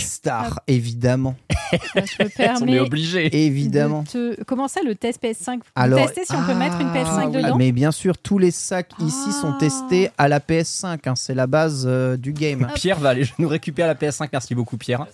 Évidemment, 0.67 1.35
Je 1.73 1.79
me 1.79 2.03
On 2.19 2.25
est 2.27 2.29
permets 2.29 2.79
obligé. 2.81 3.45
évidemment. 3.47 4.05
te... 4.05 4.43
Comment 4.45 4.69
ça, 4.69 4.81
le 4.85 4.95
test 4.95 5.23
PS5 5.23 5.57
Vous 5.57 5.63
Alors, 5.75 6.07
testez 6.07 6.25
si 6.25 6.33
on 6.37 6.45
peut 6.45 6.55
mettre 6.55 6.81
une 6.81 6.89
PS5 6.89 7.07
ah, 7.07 7.27
oui. 7.29 7.43
dedans 7.43 7.57
Mais 7.57 7.73
bien 7.73 7.91
sûr, 7.91 8.17
tous 8.19 8.39
les 8.39 8.51
sacs 8.51 8.91
ici 9.01 9.33
sont 9.33 9.53
Ah. 9.55 9.59
testés 9.59 10.11
à 10.19 10.29
la 10.29 10.41
PS5. 10.41 10.99
hein, 11.07 11.15
c'est 11.17 11.35
la 11.35 11.47
base 11.47 11.85
euh, 11.89 12.17
du 12.17 12.33
game. 12.33 12.69
Pierre 12.75 12.99
va 12.99 13.11
aller 13.11 13.25
nous 13.39 13.49
récupérer 13.49 13.89
la 13.89 13.95
PS5. 13.95 14.29
Merci 14.33 14.55
beaucoup, 14.55 14.77
Pierre. 14.77 15.07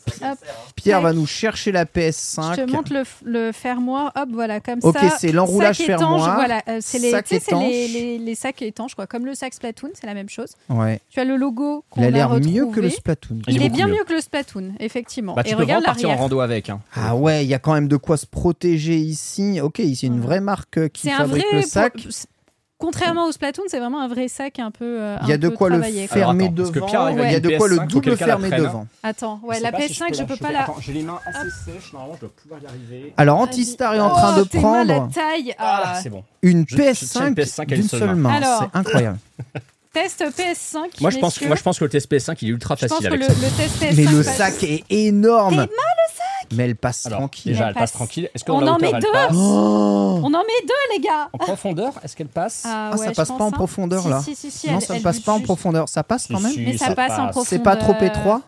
Pierre 0.76 0.96
Tac. 0.98 1.02
va 1.02 1.12
nous 1.12 1.26
chercher 1.26 1.72
la 1.72 1.84
PS5. 1.84 2.56
Je 2.56 2.62
te 2.62 2.70
montre 2.70 2.92
le, 2.92 3.02
le 3.24 3.52
fermoir. 3.52 4.12
Hop, 4.16 4.28
voilà, 4.32 4.60
comme 4.60 4.80
Ok, 4.82 4.98
ça. 4.98 5.16
c'est 5.18 5.32
l'enroulage 5.32 5.78
fermoir. 5.78 6.34
Voilà, 6.36 6.62
euh, 6.68 6.78
c'est 6.80 6.98
les, 6.98 7.12
les, 7.12 7.34
étanche. 7.36 7.62
les, 7.70 8.18
les 8.18 8.34
sacs 8.34 8.60
étanches, 8.62 8.94
quoi. 8.94 9.06
Comme 9.06 9.26
le 9.26 9.34
sac 9.34 9.54
Splatoon, 9.54 9.90
c'est 9.94 10.06
la 10.06 10.14
même 10.14 10.28
chose. 10.28 10.50
Ouais. 10.68 11.00
Tu 11.10 11.20
as 11.20 11.24
le 11.24 11.36
logo 11.36 11.84
qu'on 11.90 12.00
Il 12.02 12.04
a 12.04 12.08
a, 12.08 12.10
l'air 12.10 12.30
mieux 12.40 12.66
que 12.66 12.80
le 12.80 12.90
Splatoon. 12.90 13.38
Il 13.48 13.56
Il, 13.56 13.62
est 13.62 13.68
bien 13.68 13.86
mieux 13.86 14.04
que 14.06 14.12
le 14.12 14.20
Splatoon, 14.20 14.72
effectivement. 14.80 15.29
Bah, 15.34 15.42
tu 15.44 15.50
Et 15.50 15.52
peux 15.54 15.60
regarde 15.62 15.82
vraiment 15.82 15.92
partir 15.94 16.10
en 16.10 16.16
rando 16.16 16.40
avec. 16.40 16.70
hein. 16.70 16.80
Ah 16.94 17.14
ouais, 17.16 17.44
il 17.44 17.48
y 17.48 17.54
a 17.54 17.58
quand 17.58 17.74
même 17.74 17.88
de 17.88 17.96
quoi 17.96 18.16
se 18.16 18.26
protéger 18.26 18.96
ici. 18.96 19.60
Ok, 19.60 19.78
ici 19.80 20.06
une 20.06 20.20
vraie 20.20 20.40
marque 20.40 20.78
euh, 20.78 20.88
qui 20.88 21.02
C'est 21.08 21.12
un 21.12 21.18
fabrique 21.18 21.44
vrai. 21.50 21.56
le 21.56 21.62
sac. 21.62 21.94
Contrairement 22.78 23.26
au 23.26 23.32
Splatoon, 23.32 23.64
c'est 23.66 23.78
vraiment 23.78 24.00
un 24.00 24.08
vrai 24.08 24.26
sac 24.28 24.58
un 24.58 24.70
peu. 24.70 25.02
euh, 25.02 25.16
Il 25.24 25.28
y 25.28 25.32
a 25.34 25.36
de 25.36 25.50
quoi 25.50 25.68
le 25.68 25.82
fermer 25.82 26.48
devant. 26.48 26.72
Il 26.72 27.30
y 27.30 27.34
a 27.34 27.40
de 27.40 27.58
quoi 27.58 27.68
le 27.68 27.76
PS5, 27.76 27.80
faut 27.80 27.86
double 28.00 28.16
fermer 28.16 28.48
devant. 28.50 28.86
Attends, 29.02 29.38
ouais, 29.44 29.60
la 29.60 29.70
pas 29.70 29.82
si 29.82 29.92
je 29.92 30.02
PS5, 30.02 30.16
je 30.18 30.24
peux 30.24 30.36
pas 30.36 30.50
la. 30.50 30.62
Attends, 30.62 30.76
j'ai 30.80 30.94
les 30.94 31.02
mains 31.02 31.18
assez 31.26 31.50
sèches. 31.50 31.92
Normalement, 31.92 32.14
je 32.16 32.20
dois 32.20 32.30
pouvoir 32.42 32.60
y 32.62 32.66
arriver. 32.66 33.12
Alors. 33.18 33.38
Antistar 33.38 33.94
est 33.94 34.00
en 34.00 34.08
train 34.08 34.34
Oh, 34.34 34.40
de 34.44 34.48
prendre 34.48 35.10
taille. 35.12 35.54
Ah, 35.58 35.82
Ah, 35.94 36.00
c'est 36.02 36.08
bon. 36.08 36.24
une 36.40 36.64
Je- 36.66 36.74
je 36.74 37.04
tiens 37.04 37.28
une 37.28 37.34
PS5 37.34 37.34
PS5 37.34 37.60
à 37.60 37.74
une 37.74 37.80
d'une 37.82 37.88
seule 37.90 38.14
main. 38.14 38.30
Alors. 38.30 38.64
C'est 38.72 38.78
incroyable. 38.78 39.18
Test 39.92 40.20
PS5. 40.22 41.00
Moi 41.00 41.10
je, 41.10 41.18
pense, 41.18 41.34
messieurs. 41.34 41.46
moi, 41.48 41.56
je 41.56 41.62
pense 41.62 41.78
que 41.78 41.84
le 41.84 41.90
test 41.90 42.10
PS5, 42.10 42.36
il 42.42 42.48
est 42.48 42.52
ultra 42.52 42.76
Je 42.76 42.86
pense 42.86 42.98
facile 42.98 43.08
que 43.08 43.14
avec 43.14 43.28
le, 43.28 43.34
ça. 43.34 43.40
le 43.46 43.56
test 43.56 43.82
PS5. 43.82 43.96
Mais 43.96 44.04
le 44.04 44.22
passe- 44.22 44.36
sac 44.36 44.62
est 44.62 44.84
énorme. 44.90 45.66
Mais 46.52 46.64
elle 46.64 46.76
passe 46.76 47.06
Alors, 47.06 47.18
tranquille. 47.20 47.52
déjà, 47.52 47.64
Elle 47.64 47.68
elle 47.70 47.74
passe 47.74 47.82
passe. 47.82 47.92
tranquille. 47.92 48.28
Est-ce 48.34 48.44
que 48.44 48.50
en 48.52 48.60
hauteur, 48.62 48.80
met 48.80 48.92
deux 48.92 49.06
Oh 49.34 50.20
On 50.22 50.26
en 50.26 50.30
met 50.30 50.66
deux, 50.66 50.94
les 50.96 51.00
gars 51.00 51.28
En 51.32 51.38
profondeur, 51.38 51.92
est-ce 52.04 52.16
qu'elle 52.16 52.26
passe 52.28 52.62
Ah, 52.66 52.90
Ah, 52.92 52.96
ça 52.96 53.12
passe 53.12 53.28
pas 53.28 53.34
en 53.34 53.48
hein. 53.48 53.50
profondeur 53.52 54.08
là. 54.08 54.20
Si, 54.24 54.34
si, 54.34 54.50
si, 54.50 54.68
non, 54.68 54.78
elle- 54.78 54.82
ça 54.84 54.92
ne 54.94 54.98
elle 54.98 55.02
passe 55.02 55.20
pas 55.20 55.32
en 55.32 55.40
profondeur. 55.40 55.88
Ça 55.88 56.02
passe 56.02 56.26
quand 56.28 56.40
même 56.40 56.52
Mais 56.56 56.76
ça 56.76 56.94
passe 56.94 57.12
en 57.12 57.24
profondeur. 57.28 57.46
C'est 57.48 57.58
pas 57.60 57.76
trop 57.76 57.94
étroit 58.00 58.42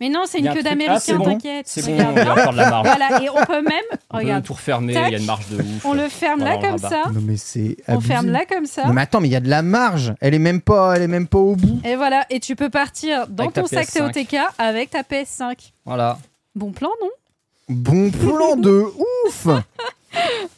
Mais 0.00 0.08
non, 0.08 0.22
c'est 0.26 0.38
une 0.38 0.44
queue 0.46 0.50
Ah, 0.54 0.58
c'est 0.58 0.62
d'américain, 0.62 1.16
bon. 1.16 1.24
t'inquiète. 1.24 1.66
C'est 1.68 1.84
bon, 1.84 1.98
encore 2.00 2.52
de 2.52 2.56
la 2.58 2.70
marge. 2.70 2.86
Voilà, 2.86 3.22
et 3.22 3.28
on 3.30 3.44
peut 3.44 3.62
même, 3.62 3.72
On 4.10 4.16
peut 4.18 4.22
regarde, 4.24 4.44
tout 4.44 4.52
refermer, 4.52 4.92
il 4.94 5.12
y 5.12 5.14
a 5.14 5.18
une 5.18 5.24
marge 5.26 5.48
de 5.48 5.56
ouf. 5.56 5.84
on 5.84 5.92
le 5.94 6.08
ferme 6.08 6.40
Voilà, 6.40 6.54
là 6.54 6.60
on 6.62 6.70
comme 6.70 6.78
ça. 6.78 7.02
Non 7.12 7.20
mais 7.22 7.36
c'est 7.36 7.76
On 7.88 7.94
abusé. 7.94 8.08
ferme 8.12 8.26
là 8.30 8.40
comme 8.48 8.66
ça. 8.66 8.84
Non 8.86 8.92
mais 8.92 9.02
attends, 9.02 9.20
mais 9.20 9.28
il 9.28 9.32
y 9.32 9.36
a 9.36 9.40
de 9.40 9.48
la 9.50 9.62
marge. 9.62 10.14
Elle 10.20 10.34
est 10.34 10.38
même 10.38 10.60
pas, 10.60 10.94
elle 10.94 11.02
est 11.02 11.08
même 11.08 11.26
pas 11.26 11.38
au 11.38 11.56
bout. 11.56 11.80
Et 11.84 11.96
voilà, 11.96 12.24
et 12.30 12.38
tu 12.40 12.54
peux 12.56 12.70
partir 12.70 13.26
dans 13.28 13.44
Avec 13.44 13.54
ton 13.54 13.66
sac 13.66 13.86
PS5. 13.88 14.12
TOTK 14.12 14.36
avec 14.58 14.90
ta 14.90 15.02
PS5. 15.02 15.72
Voilà. 15.84 16.18
Bon 16.54 16.70
plan, 16.72 16.90
non? 17.00 17.08
Bon 17.68 18.10
plan 18.10 18.56
de 18.56 18.84
ouf. 19.26 19.46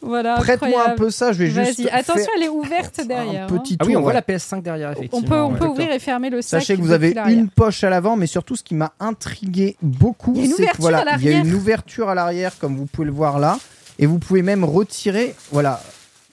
Voilà. 0.01 0.35
Prête-moi 0.37 0.89
un 0.89 0.95
peu 0.95 1.11
ça, 1.11 1.33
je 1.33 1.39
vais 1.39 1.47
juste. 1.47 1.79
Vas-y, 1.81 1.89
attention, 1.89 2.23
faire 2.23 2.33
elle 2.37 2.43
est 2.43 2.49
ouverte 2.49 3.05
derrière. 3.05 3.43
un 3.43 3.45
hein. 3.53 3.59
petit 3.59 3.77
Ah 3.79 3.83
oui, 3.85 3.91
tour, 3.93 3.99
on 3.99 4.03
voit 4.03 4.13
ouais. 4.13 4.23
la 4.27 4.35
PS5 4.35 4.61
derrière, 4.61 4.91
effectivement. 4.91 5.19
On 5.19 5.29
peut, 5.29 5.35
on 5.35 5.51
ouais. 5.51 5.59
peut 5.59 5.67
ouvrir 5.67 5.91
et 5.91 5.99
fermer 5.99 6.29
le 6.29 6.41
sac. 6.41 6.61
Sachez 6.61 6.77
que 6.77 6.81
vous 6.81 6.91
avez 6.91 7.13
une 7.27 7.49
poche 7.49 7.83
à 7.83 7.89
l'avant, 7.89 8.15
mais 8.15 8.25
surtout 8.27 8.55
ce 8.55 8.63
qui 8.63 8.73
m'a 8.73 8.93
intrigué 8.99 9.75
beaucoup, 9.81 10.33
Il 10.35 10.39
y 10.39 10.41
a 10.41 10.45
une 10.45 10.51
c'est 10.51 10.55
que 10.57 10.61
ouverture 10.63 10.81
voilà, 10.81 10.97
il 10.97 11.05
y 11.05 11.27
a 11.27 11.31
l'arrière. 11.31 11.45
une 11.45 11.53
ouverture 11.53 12.09
à 12.09 12.15
l'arrière, 12.15 12.57
comme 12.59 12.75
vous 12.77 12.85
pouvez 12.87 13.05
le 13.05 13.11
voir 13.13 13.39
là, 13.39 13.59
et 13.99 14.05
vous 14.07 14.17
pouvez 14.17 14.41
même 14.41 14.63
retirer, 14.63 15.35
voilà, 15.51 15.81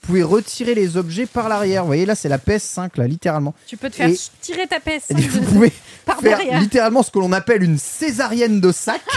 vous 0.01 0.07
pouvez 0.07 0.23
retirer 0.23 0.73
les 0.75 0.97
objets 0.97 1.25
par 1.25 1.49
l'arrière. 1.49 1.81
Vous 1.83 1.87
voyez 1.87 2.05
là, 2.05 2.15
c'est 2.15 2.29
la 2.29 2.37
PS5 2.37 2.89
là, 2.95 3.05
littéralement. 3.07 3.53
Tu 3.67 3.77
peux 3.77 3.89
te 3.89 3.95
faire 3.97 4.09
Et- 4.09 4.17
tirer 4.41 4.65
ta 4.67 4.77
Et 4.85 4.97
PS5 4.97 5.27
vous 5.27 5.39
de- 5.39 5.45
pouvez 5.45 5.71
par 6.05 6.19
faire 6.19 6.37
derrière. 6.37 6.59
littéralement 6.59 7.03
ce 7.03 7.11
que 7.11 7.19
l'on 7.19 7.31
appelle 7.31 7.61
une 7.63 7.77
césarienne 7.77 8.59
de 8.61 8.71
sac. 8.71 9.01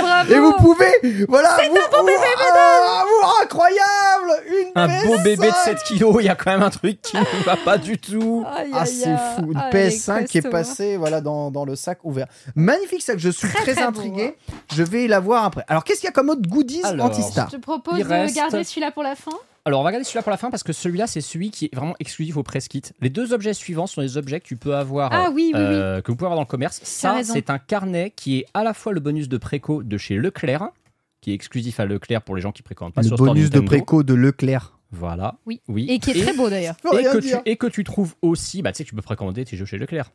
Bravo. 0.00 0.32
Et 0.32 0.38
vous 0.38 0.52
pouvez, 0.54 1.24
voilà, 1.28 1.56
vous, 1.68 1.76
un 1.76 2.00
beau 2.00 2.06
bébé, 2.06 2.16
incroyable, 3.42 4.42
une 4.48 4.70
Un 4.74 4.86
beau 5.06 5.16
PS5. 5.16 5.22
bébé 5.22 5.48
de 5.48 5.54
7 5.64 5.78
kilos, 5.84 6.16
il 6.20 6.26
y 6.26 6.28
a 6.28 6.34
quand 6.34 6.50
même 6.50 6.62
un 6.62 6.70
truc 6.70 7.00
qui 7.02 7.16
ne 7.16 7.44
va 7.44 7.56
pas 7.56 7.78
du 7.78 7.98
tout. 7.98 8.44
Aïe, 8.56 8.70
Ah, 8.74 8.86
c'est 8.86 9.04
fou. 9.16 9.52
Une 9.52 9.56
Ah, 9.58 9.68
elle 9.72 9.76
est 9.78 9.88
PS5 9.88 10.24
qui 10.26 10.38
est 10.38 10.46
hein. 10.46 10.50
passée 10.50 10.96
voilà, 10.96 11.20
dans, 11.20 11.50
dans 11.50 11.64
le 11.64 11.76
sac 11.76 11.98
ouvert. 12.04 12.26
Magnifique 12.54 13.02
sac, 13.02 13.18
je 13.18 13.30
suis 13.30 13.48
Très, 13.48 13.62
très, 13.62 13.72
très 13.74 13.82
beau, 13.82 13.88
intrigué. 13.88 14.36
hein. 14.38 14.52
Je 14.74 14.82
vais 14.82 15.06
la 15.06 15.20
voir 15.20 15.44
après. 15.44 15.64
Alors, 15.68 15.84
qu'est-ce 15.84 16.00
qu'il 16.00 16.06
y 16.08 16.10
a 16.10 16.12
comme 16.12 16.30
autre 16.30 16.42
goodies 16.48 16.82
Alors, 16.84 17.06
anti-star? 17.06 17.48
Je 17.50 17.56
te 17.56 17.60
propose 17.62 17.98
Il 17.98 18.04
de 18.04 18.08
reste- 18.08 18.36
garder 18.36 18.64
celui-là 18.64 18.90
pour 18.90 19.02
la 19.02 19.14
fin. 19.14 19.30
Alors, 19.66 19.80
on 19.80 19.82
va 19.82 19.88
regarder 19.88 20.04
celui-là 20.04 20.22
pour 20.22 20.30
la 20.30 20.36
fin 20.36 20.48
parce 20.48 20.62
que 20.62 20.72
celui-là, 20.72 21.08
c'est 21.08 21.20
celui 21.20 21.50
qui 21.50 21.64
est 21.64 21.74
vraiment 21.74 21.96
exclusif 21.98 22.36
au 22.36 22.44
press 22.44 22.68
kit. 22.68 22.82
Les 23.00 23.10
deux 23.10 23.32
objets 23.32 23.52
suivants 23.52 23.88
sont 23.88 24.00
des 24.00 24.16
objets 24.16 24.38
que 24.38 24.46
tu 24.46 24.56
peux 24.56 24.76
avoir, 24.76 25.12
Ah 25.12 25.30
oui, 25.34 25.50
oui, 25.52 25.60
euh, 25.60 26.00
que 26.00 26.12
vous 26.12 26.16
pouvez 26.16 26.26
avoir 26.26 26.36
dans 26.36 26.42
le 26.42 26.46
commerce. 26.46 26.80
Ça, 26.84 27.24
c'est 27.24 27.50
un 27.50 27.58
carnet 27.58 28.12
qui 28.14 28.38
est 28.38 28.46
à 28.54 28.62
la 28.62 28.74
fois 28.74 28.92
le 28.92 29.00
bonus 29.00 29.28
de 29.28 29.36
préco 29.38 29.82
de 29.82 29.98
chez 29.98 30.18
Leclerc, 30.18 30.68
qui 31.20 31.32
est 31.32 31.34
exclusif 31.34 31.80
à 31.80 31.84
Leclerc 31.84 32.22
pour 32.22 32.36
les 32.36 32.42
gens 32.42 32.52
qui 32.52 32.62
précommandent 32.62 32.94
pas 32.94 33.00
Le 33.00 33.08
sur 33.08 33.14
le 33.14 33.16
store 33.16 33.34
bonus 33.34 33.50
de 33.50 33.58
préco 33.58 34.04
de 34.04 34.14
Leclerc. 34.14 34.78
Voilà. 34.92 35.34
Oui. 35.46 35.60
oui. 35.66 35.86
Et 35.90 35.98
qui 35.98 36.12
est 36.12 36.22
très 36.22 36.32
beau 36.32 36.48
d'ailleurs. 36.48 36.76
Et 36.92 37.02
que, 37.02 37.18
tu, 37.18 37.26
dire. 37.26 37.42
et 37.44 37.56
que 37.56 37.66
tu 37.66 37.82
trouves 37.82 38.14
aussi, 38.22 38.62
bah, 38.62 38.70
tu 38.70 38.78
sais 38.78 38.84
que 38.84 38.90
tu 38.90 38.94
peux 38.94 39.02
précommander 39.02 39.44
tes 39.44 39.56
jeux 39.56 39.66
chez 39.66 39.78
Leclerc. 39.78 40.12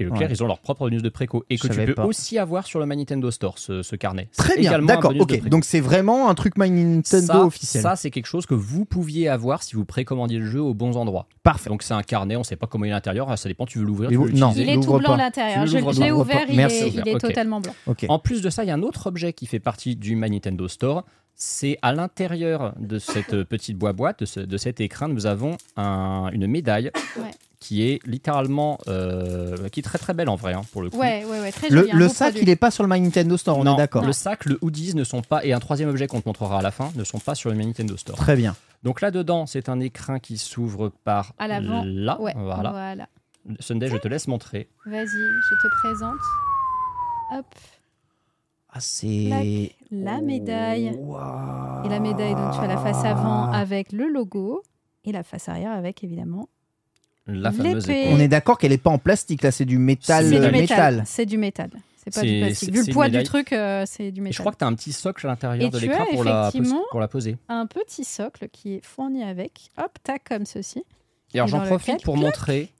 Et 0.00 0.04
Leclerc, 0.04 0.28
Ouais. 0.30 0.34
ils 0.34 0.42
ont 0.42 0.46
leur 0.46 0.58
propre 0.60 0.80
bonus 0.80 1.02
de 1.02 1.08
préco. 1.10 1.44
Et 1.50 1.58
que 1.58 1.68
tu 1.68 1.84
peux 1.84 1.94
pas. 1.94 2.06
aussi 2.06 2.38
avoir 2.38 2.66
sur 2.66 2.80
le 2.80 2.86
My 2.86 2.96
Nintendo 2.96 3.30
Store, 3.30 3.58
ce, 3.58 3.82
ce 3.82 3.96
carnet. 3.96 4.28
Très 4.36 4.56
bien, 4.58 4.78
d'accord. 4.80 5.12
Ok, 5.18 5.42
donc 5.48 5.64
c'est 5.64 5.80
vraiment 5.80 6.30
un 6.30 6.34
truc 6.34 6.56
My 6.56 6.70
Nintendo 6.70 7.26
ça, 7.26 7.44
officiel. 7.44 7.82
ça, 7.82 7.96
c'est 7.96 8.10
quelque 8.10 8.26
chose 8.26 8.46
que 8.46 8.54
vous 8.54 8.84
pouviez 8.84 9.28
avoir 9.28 9.62
si 9.62 9.76
vous 9.76 9.84
précommandiez 9.84 10.38
le 10.38 10.46
jeu 10.46 10.60
aux 10.62 10.74
bons 10.74 10.96
endroits. 10.96 11.26
Parfait. 11.42 11.68
Donc 11.70 11.82
c'est 11.82 11.94
un 11.94 12.02
carnet, 12.02 12.36
on 12.36 12.44
sait 12.44 12.56
pas 12.56 12.66
comment 12.66 12.84
il 12.86 12.88
est 12.88 12.92
à 12.92 12.96
l'intérieur, 12.96 13.36
ça 13.38 13.48
dépend, 13.48 13.66
tu 13.66 13.78
veux 13.78 13.84
l'ouvrir, 13.84 14.08
tu 14.10 14.16
veux 14.16 14.30
non. 14.32 14.52
Il 14.56 14.68
est 14.68 14.74
tout 14.80 14.98
blanc 14.98 15.12
à 15.14 15.16
l'intérieur. 15.18 15.66
Je, 15.66 15.76
l'ai 16.00 16.10
ouvert, 16.10 16.46
il 16.48 16.56
Merci. 16.56 16.76
est, 16.84 16.88
il 16.88 17.08
est 17.08 17.14
Ok. 17.14 17.20
totalement 17.20 17.60
blanc. 17.60 17.74
En 18.08 18.18
plus 18.18 18.40
de 18.42 18.48
ça, 18.50 18.64
il 18.64 18.68
y 18.68 18.70
a 18.70 18.74
un 18.74 18.82
autre 18.82 19.06
objet 19.06 19.32
qui 19.32 19.46
fait 19.46 19.60
partie 19.60 19.96
du 19.96 20.16
My 20.16 20.30
Nintendo 20.30 20.66
Store. 20.68 21.04
C'est 21.34 21.78
à 21.82 21.92
l'intérieur 21.94 22.74
de 22.78 22.98
cette 22.98 23.44
petite 23.44 23.78
boîte, 23.78 24.20
de, 24.20 24.24
ce- 24.26 24.40
de 24.40 24.56
cet 24.58 24.80
écrin, 24.80 25.08
nous 25.08 25.26
avons 25.26 25.56
un- 25.76 26.28
une 26.32 26.46
médaille 26.46 26.90
Ouais. 27.16 27.30
Qui 27.60 27.82
est 27.86 28.00
littéralement, 28.06 28.78
euh, 28.88 29.68
qui 29.68 29.80
est 29.80 29.82
très 29.82 29.98
très 29.98 30.14
belle 30.14 30.28
en 30.30 30.34
vrai, 30.36 30.54
hein, 30.54 30.62
pour 30.72 30.80
le 30.82 30.88
coup. 30.90 30.96
Ouais, 30.98 31.24
ouais, 31.26 31.40
ouais, 31.40 31.52
très 31.52 31.68
Le, 31.68 31.82
joli. 31.82 31.92
le 31.92 32.08
sac, 32.08 32.28
produit. 32.30 32.42
il 32.42 32.48
est 32.48 32.56
pas 32.56 32.70
sur 32.70 32.82
le 32.82 32.88
My 32.88 33.00
Nintendo 33.00 33.36
Store, 33.36 33.58
on 33.58 33.64
non, 33.64 33.74
est 33.74 33.76
d'accord. 33.76 34.04
le 34.04 34.12
sac, 34.14 34.46
le 34.46 34.58
hoodies 34.62 34.94
ne 34.94 35.04
sont 35.04 35.20
pas, 35.22 35.44
et 35.44 35.52
un 35.52 35.60
troisième 35.60 35.90
objet 35.90 36.06
qu'on 36.06 36.20
te 36.22 36.28
montrera 36.28 36.58
à 36.58 36.62
la 36.62 36.70
fin, 36.70 36.90
ne 36.96 37.04
sont 37.04 37.18
pas 37.18 37.34
sur 37.34 37.50
le 37.50 37.56
My 37.56 37.66
Nintendo 37.66 37.96
Store. 37.98 38.16
Très 38.16 38.34
bien. 38.34 38.56
Donc 38.82 39.02
là-dedans, 39.02 39.44
c'est 39.44 39.68
un 39.68 39.78
écrin 39.78 40.18
qui 40.18 40.38
s'ouvre 40.38 40.88
par 41.04 41.34
À 41.38 41.48
l'avant. 41.48 41.82
là. 41.84 42.18
Ouais, 42.20 42.32
Voilà. 42.34 42.70
voilà. 42.70 43.06
Sunday, 43.60 43.88
je 43.88 43.96
te 43.98 44.08
laisse 44.08 44.26
montrer. 44.26 44.68
Vas-y, 44.86 45.04
je 45.06 45.54
te 45.62 45.68
présente. 45.82 46.18
Hop, 47.38 47.46
Ah, 48.72 48.80
c'est. 48.80 49.72
la 49.90 50.20
médaille. 50.22 50.96
Waouh. 50.98 51.84
Et 51.84 51.88
la 51.90 52.00
médaille, 52.00 52.34
donc 52.34 52.52
tu 52.54 52.60
as 52.60 52.66
la 52.68 52.78
face 52.78 53.04
avant 53.04 53.50
avec 53.52 53.92
le 53.92 54.08
logo 54.08 54.62
et 55.04 55.12
la 55.12 55.22
face 55.22 55.48
arrière 55.48 55.72
avec 55.72 56.02
évidemment. 56.04 56.48
La 57.26 57.52
fameuse 57.52 57.86
L'épée. 57.86 58.02
épée. 58.02 58.10
On 58.12 58.18
est 58.20 58.28
d'accord 58.28 58.58
qu'elle 58.58 58.72
est 58.72 58.78
pas 58.78 58.90
en 58.90 58.98
plastique, 58.98 59.42
là, 59.42 59.50
c'est 59.50 59.64
du 59.64 59.78
métal. 59.78 60.26
C'est 60.28 60.36
euh, 60.36 60.46
du 60.46 60.52
métal. 60.52 60.94
métal. 60.94 61.02
C'est 61.06 61.26
du 61.26 61.38
métal. 61.38 61.70
C'est 62.02 62.14
pas 62.14 62.22
du 62.22 62.40
plastique. 62.40 62.72
Vu 62.72 62.86
le 62.86 62.92
poids 62.92 63.08
du 63.08 63.22
truc, 63.22 63.52
euh, 63.52 63.84
c'est 63.86 64.10
du 64.10 64.20
Et 64.20 64.22
métal. 64.22 64.36
je 64.36 64.38
crois 64.40 64.52
que 64.52 64.58
tu 64.58 64.64
as 64.64 64.66
un 64.66 64.74
petit 64.74 64.92
socle 64.92 65.26
à 65.26 65.30
l'intérieur 65.30 65.70
de 65.70 65.78
l'écran 65.78 66.06
pour 66.12 66.24
la, 66.24 66.48
effectivement 66.48 66.82
pour 66.90 67.00
la 67.00 67.08
poser. 67.08 67.36
Un 67.48 67.66
petit 67.66 68.04
socle 68.04 68.48
qui 68.50 68.74
est 68.74 68.84
fourni 68.84 69.22
avec. 69.22 69.70
Hop, 69.78 69.90
tac, 70.02 70.24
comme 70.24 70.46
ceci. 70.46 70.82
Et 71.34 71.38
alors 71.38 71.48
j'en 71.48 71.60
profite 71.60 71.88
lequel, 71.94 72.04
pour 72.04 72.16
montrer 72.16 72.70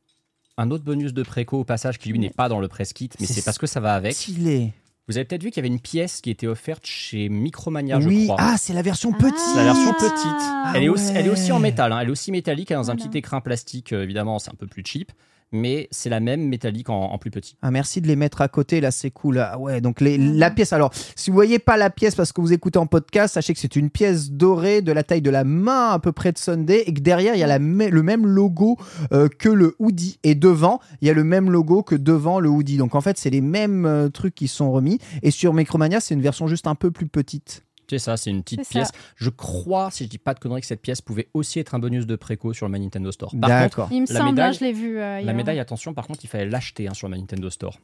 un 0.56 0.70
autre 0.70 0.84
bonus 0.84 1.12
de 1.12 1.22
préco 1.22 1.60
au 1.60 1.64
passage 1.64 1.98
qui 1.98 2.08
lui 2.10 2.18
n'est 2.18 2.30
pas 2.30 2.48
dans 2.48 2.60
le 2.60 2.66
press 2.68 2.92
kit, 2.92 3.08
mais 3.20 3.26
C'est 3.26 3.34
c'est 3.34 3.42
parce 3.44 3.58
que 3.58 3.66
ça 3.66 3.78
va 3.80 3.94
avec. 3.94 4.14
Stylé. 4.14 4.72
Vous 5.10 5.16
avez 5.16 5.24
peut-être 5.24 5.42
vu 5.42 5.50
qu'il 5.50 5.56
y 5.56 5.66
avait 5.66 5.74
une 5.74 5.80
pièce 5.80 6.20
qui 6.20 6.30
était 6.30 6.46
offerte 6.46 6.86
chez 6.86 7.28
Micromania, 7.28 7.98
Oui, 7.98 8.20
je 8.20 8.24
crois. 8.26 8.36
ah, 8.38 8.54
c'est 8.56 8.72
la 8.72 8.82
version 8.82 9.10
petite. 9.12 9.36
C'est 9.38 9.56
la 9.56 9.64
version 9.64 9.92
Ah. 9.92 9.98
petite. 9.98 10.76
Elle, 10.76 10.84
est 10.84 10.88
aussi, 10.88 11.12
elle 11.16 11.26
est 11.26 11.30
aussi 11.30 11.50
en 11.50 11.58
métal. 11.58 11.92
hein. 11.92 11.98
Elle 12.00 12.06
est 12.08 12.12
aussi 12.12 12.30
métallique. 12.30 12.70
Elle 12.70 12.76
est 12.76 12.80
dans 12.80 12.92
un 12.92 12.96
petit 12.96 13.18
écrin 13.18 13.40
plastique. 13.40 13.92
euh, 13.92 14.04
évidemment, 14.04 14.38
c'est 14.38 14.50
un 14.52 14.54
peu 14.56 14.68
plus 14.68 14.84
cheap. 14.86 15.10
Mais 15.52 15.88
c'est 15.90 16.10
la 16.10 16.20
même 16.20 16.46
métallique 16.46 16.90
en, 16.90 17.12
en 17.12 17.18
plus 17.18 17.30
petit. 17.30 17.56
Ah, 17.62 17.70
merci 17.70 18.00
de 18.00 18.06
les 18.06 18.16
mettre 18.16 18.40
à 18.40 18.48
côté, 18.48 18.80
là, 18.80 18.90
c'est 18.90 19.10
cool. 19.10 19.38
Ah 19.38 19.58
ouais, 19.58 19.80
donc 19.80 20.00
les, 20.00 20.16
la 20.16 20.50
pièce. 20.50 20.72
Alors, 20.72 20.92
si 21.16 21.30
vous 21.30 21.34
voyez 21.34 21.58
pas 21.58 21.76
la 21.76 21.90
pièce 21.90 22.14
parce 22.14 22.32
que 22.32 22.40
vous 22.40 22.52
écoutez 22.52 22.78
en 22.78 22.86
podcast, 22.86 23.34
sachez 23.34 23.52
que 23.52 23.58
c'est 23.58 23.76
une 23.76 23.90
pièce 23.90 24.30
dorée 24.30 24.80
de 24.80 24.92
la 24.92 25.02
taille 25.02 25.22
de 25.22 25.30
la 25.30 25.44
main 25.44 25.90
à 25.90 25.98
peu 25.98 26.12
près 26.12 26.32
de 26.32 26.38
Sunday 26.38 26.84
et 26.86 26.94
que 26.94 27.00
derrière, 27.00 27.34
il 27.34 27.40
y 27.40 27.42
a 27.42 27.46
la 27.46 27.58
le 27.58 28.02
même 28.02 28.26
logo 28.26 28.76
euh, 29.12 29.28
que 29.28 29.48
le 29.48 29.74
hoodie. 29.78 30.18
Et 30.22 30.34
devant, 30.34 30.80
il 31.00 31.08
y 31.08 31.10
a 31.10 31.14
le 31.14 31.24
même 31.24 31.50
logo 31.50 31.82
que 31.82 31.94
devant 31.94 32.40
le 32.40 32.48
hoodie. 32.48 32.76
Donc, 32.76 32.94
en 32.94 33.00
fait, 33.00 33.18
c'est 33.18 33.30
les 33.30 33.40
mêmes 33.40 33.86
euh, 33.86 34.08
trucs 34.08 34.34
qui 34.34 34.48
sont 34.48 34.70
remis. 34.70 34.98
Et 35.22 35.30
sur 35.30 35.52
Micromania, 35.52 36.00
c'est 36.00 36.14
une 36.14 36.22
version 36.22 36.46
juste 36.46 36.66
un 36.66 36.74
peu 36.74 36.90
plus 36.90 37.06
petite. 37.06 37.64
C'est 37.90 37.98
ça, 37.98 38.16
c'est 38.16 38.30
une 38.30 38.42
petite 38.42 38.68
pièce. 38.68 38.90
Je 39.16 39.30
crois, 39.30 39.90
si 39.90 40.04
je 40.04 40.08
dis 40.08 40.18
pas 40.18 40.32
de 40.34 40.38
conneries, 40.40 40.60
que 40.60 40.66
cette 40.66 40.80
pièce 40.82 41.00
pouvait 41.00 41.28
aussi 41.34 41.58
être 41.58 41.74
un 41.74 41.78
bonus 41.78 42.06
de 42.06 42.16
préco 42.16 42.52
sur 42.52 42.66
le 42.66 42.72
My 42.72 42.80
Nintendo 42.80 43.10
Store. 43.12 43.30
Par 43.32 43.50
contre, 43.50 43.60
D'accord. 43.62 43.88
Il 43.90 44.02
me 44.02 44.06
La 44.08 44.20
semble, 44.20 44.30
médaille- 44.30 44.48
hein, 44.48 44.52
je 44.58 44.64
l'ai 44.64 44.72
vu. 44.72 44.98
euh, 44.98 45.20
la 45.20 45.32
médaille, 45.32 45.58
attention, 45.58 45.92
par 45.92 46.06
contre, 46.06 46.20
il 46.24 46.28
fallait 46.28 46.48
l'acheter 46.48 46.88
hein, 46.88 46.94
sur 46.94 47.08
le 47.08 47.14
My 47.16 47.20
Nintendo 47.20 47.50
Store. 47.50 47.76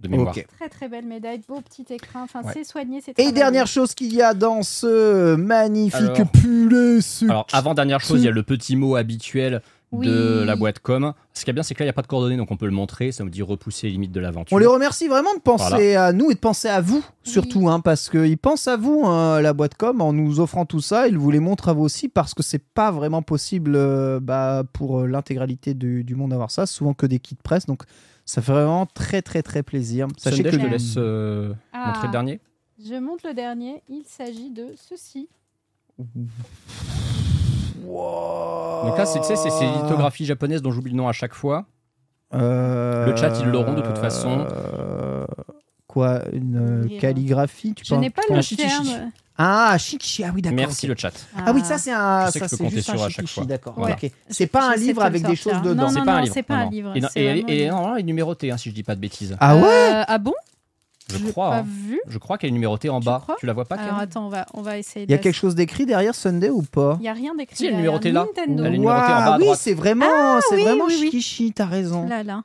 De 0.00 0.08
mémoire. 0.08 0.34
Très 0.58 0.68
très 0.68 0.88
belle 0.90 1.06
médaille, 1.06 1.40
beau 1.48 1.58
petit 1.62 1.86
écrin. 1.94 2.24
Enfin, 2.24 2.42
Ouais. 2.42 2.50
c'est 2.52 2.64
soigné, 2.64 3.00
c'est 3.02 3.18
Et 3.18 3.32
dernière 3.32 3.66
chose 3.66 3.94
qu'il 3.94 4.12
y 4.12 4.20
a 4.20 4.34
dans 4.34 4.62
ce 4.62 5.36
magnifique 5.36 6.22
pull, 6.34 7.00
Alors, 7.30 7.46
avant 7.52 7.72
dernière 7.72 8.00
chose, 8.00 8.20
il 8.20 8.26
y 8.26 8.28
a 8.28 8.32
le 8.32 8.42
petit 8.42 8.76
mot 8.76 8.96
habituel 8.96 9.62
Oui. 9.92 10.06
de 10.08 10.42
la 10.44 10.56
boîte 10.56 10.80
com. 10.80 11.12
Ce 11.32 11.44
qui 11.44 11.50
est 11.50 11.52
bien, 11.52 11.62
c'est 11.62 11.74
que 11.74 11.78
là, 11.78 11.84
il 11.84 11.86
n'y 11.86 11.90
a 11.90 11.92
pas 11.94 12.02
de 12.02 12.08
coordonnées, 12.08 12.36
donc 12.36 12.50
on 12.50 12.56
peut 12.56 12.66
le 12.66 12.72
montrer. 12.72 13.12
Ça 13.12 13.22
nous 13.22 13.30
dit 13.30 13.40
repousser 13.42 13.86
les 13.86 13.92
limites 13.92 14.10
de 14.10 14.18
l'aventure. 14.20 14.54
On 14.54 14.58
les 14.58 14.66
remercie 14.66 15.06
vraiment 15.06 15.32
de 15.34 15.40
penser 15.40 15.68
Voilà. 15.70 16.06
à 16.06 16.12
nous 16.12 16.30
et 16.30 16.34
de 16.34 16.40
penser 16.40 16.66
à 16.68 16.80
vous, 16.80 17.04
surtout, 17.22 17.68
hein, 17.68 17.78
parce 17.80 18.08
qu'ils 18.10 18.36
pensent 18.36 18.66
à 18.66 18.76
vous, 18.76 19.04
hein, 19.06 19.40
la 19.40 19.52
boîte 19.52 19.76
com, 19.76 20.00
en 20.00 20.12
nous 20.12 20.40
offrant 20.40 20.66
tout 20.66 20.80
ça. 20.80 21.06
Ils 21.06 21.16
vous 21.16 21.30
les 21.30 21.38
montrent 21.40 21.68
à 21.68 21.72
vous 21.72 21.82
aussi, 21.84 22.08
parce 22.08 22.34
que 22.34 22.42
c'est 22.42 22.58
pas 22.62 22.90
vraiment 22.90 23.22
possible 23.22 23.74
euh, 23.76 24.18
bah, 24.20 24.64
pour 24.72 25.00
euh, 25.00 25.06
l'intégralité 25.06 25.72
du, 25.72 26.02
du 26.02 26.14
monde 26.16 26.30
d'avoir 26.30 26.50
ça. 26.50 26.66
Souvent 26.66 26.92
que 26.92 27.06
des 27.06 27.20
kits 27.20 27.36
presse, 27.40 27.66
donc 27.66 27.84
ça 28.24 28.42
fait 28.42 28.52
vraiment 28.52 28.86
très 28.86 29.22
très 29.22 29.42
très 29.42 29.62
plaisir. 29.62 30.08
Sachez 30.18 30.38
Sunday, 30.38 30.50
que 30.50 30.56
je 30.58 30.62
te 30.66 30.70
laisse 30.70 30.94
euh, 30.96 31.52
Ah. 31.72 31.86
montrer 31.88 32.08
le 32.08 32.12
dernier. 32.12 32.40
Je 32.84 32.94
monte 33.00 33.22
le 33.22 33.34
dernier. 33.34 33.82
Il 33.88 34.02
s'agit 34.04 34.50
de 34.50 34.66
ceci. 34.76 35.28
Donc 37.82 38.98
là, 38.98 39.06
c'est 39.06 39.20
tu 39.20 39.26
sais, 39.26 39.36
c'est- 39.36 39.50
c'est 39.50 39.66
lithographie 39.66 40.24
japonaise 40.24 40.62
dont 40.62 40.70
j'oublie 40.70 40.92
le 40.92 40.96
nom 40.96 41.08
à 41.08 41.12
chaque 41.12 41.34
fois. 41.34 41.64
Euh, 42.34 43.06
Le 43.06 43.16
chat, 43.16 43.32
ils 43.40 43.46
l'auront 43.46 43.74
de 43.74 43.82
toute 43.82 43.98
façon. 43.98 44.46
euh, 44.50 45.24
Quoi 45.86 46.20
Une 46.32 46.56
euh, 46.56 46.82
Ouvrir. 46.84 47.00
calligraphie 47.00 47.72
tu 47.74 47.84
Je 47.84 47.90
penses- 47.94 48.00
n'ai 48.00 48.10
pas 48.10 48.20
tu 48.26 48.32
le 48.32 48.36
penses- 48.38 48.54
terme. 48.56 49.10
Ah, 49.38 49.76
chichi, 49.78 50.24
ah 50.24 50.30
oui, 50.34 50.42
d'accord. 50.42 50.56
Merci 50.56 50.86
le 50.86 50.94
chat. 50.96 51.12
Ah 51.36 51.52
oui, 51.54 51.62
ça 51.64 51.78
c'est 51.78 51.92
un, 51.92 52.26
Je 52.26 52.32
sais 52.32 52.40
que 52.40 52.46
ça 52.46 52.46
je 52.46 52.50
peux 52.50 52.56
c'est 52.56 52.64
compter 52.64 52.76
juste 52.76 52.90
un 52.90 52.96
sur 52.96 53.02
à 53.04 53.08
chaque 53.08 53.26
chichi, 53.26 53.34
fois. 53.34 53.44
d'accord. 53.44 53.74
Voilà. 53.76 53.96
C'est 54.28 54.46
pas 54.46 54.70
un 54.72 54.76
livre 54.76 55.02
avec 55.02 55.24
des 55.26 55.36
choses 55.36 55.60
dedans. 55.62 55.84
Non, 55.84 55.88
c'est 55.88 55.98
non, 56.00 56.04
pas 56.04 56.12
un 56.12 56.16
non, 56.16 56.22
livre. 56.22 56.34
c'est 56.34 56.42
pas 56.42 56.54
un 56.56 56.70
livre. 56.70 56.92
Et, 56.96 57.00
non, 57.70 57.96
il 57.96 58.00
est 58.00 58.02
numéroté, 58.02 58.50
hein, 58.50 58.56
si 58.58 58.68
je 58.70 58.74
dis 58.74 58.82
pas 58.82 58.94
de 58.94 59.00
bêtises. 59.00 59.36
Ah 59.40 59.56
ouais 59.56 59.62
Euh, 59.64 60.04
Ah 60.06 60.18
bon? 60.18 60.34
Je 61.08 61.18
crois. 61.30 61.50
pas 61.50 61.58
hein. 61.58 61.66
vu. 61.66 62.00
Je 62.08 62.18
crois 62.18 62.38
qu'elle 62.38 62.50
est 62.50 62.52
numérotée 62.52 62.88
en 62.88 63.00
Tu 63.00 63.06
bas. 63.06 63.24
Tu 63.38 63.46
la 63.46 63.52
vois 63.52 63.64
pas, 63.64 63.76
Alors 63.76 63.98
attends, 63.98 64.26
on 64.26 64.28
va, 64.28 64.46
on 64.54 64.62
va 64.62 64.78
essayer. 64.78 65.06
Il 65.06 65.10
y 65.10 65.14
a 65.14 65.18
quelque 65.18 65.34
chose 65.34 65.54
d'écrit 65.54 65.86
derrière 65.86 66.14
Sunday 66.14 66.50
ou 66.50 66.62
pas 66.62 66.96
Il 67.00 67.04
y 67.04 67.08
a 67.08 67.12
rien 67.12 67.34
d'écrit. 67.34 67.56
Si, 67.56 67.66
elle 67.66 67.74
est 67.74 67.82
derrière. 67.82 68.00
numérotée 68.00 68.12
là. 68.12 68.26
Nintendo. 68.26 68.64
Elle 68.64 68.74
est 68.74 68.78
numérotée 68.78 69.12
en 69.12 69.24
bas 69.24 69.34
à 69.34 69.38
oui, 69.38 69.48
c'est 69.56 69.74
vraiment, 69.74 70.40
c'est 70.48 70.56
oui, 70.56 70.62
vraiment 70.62 70.86
oui, 70.86 71.52
t'as 71.54 71.66
raison. 71.66 72.06
Là, 72.06 72.22
là. 72.22 72.42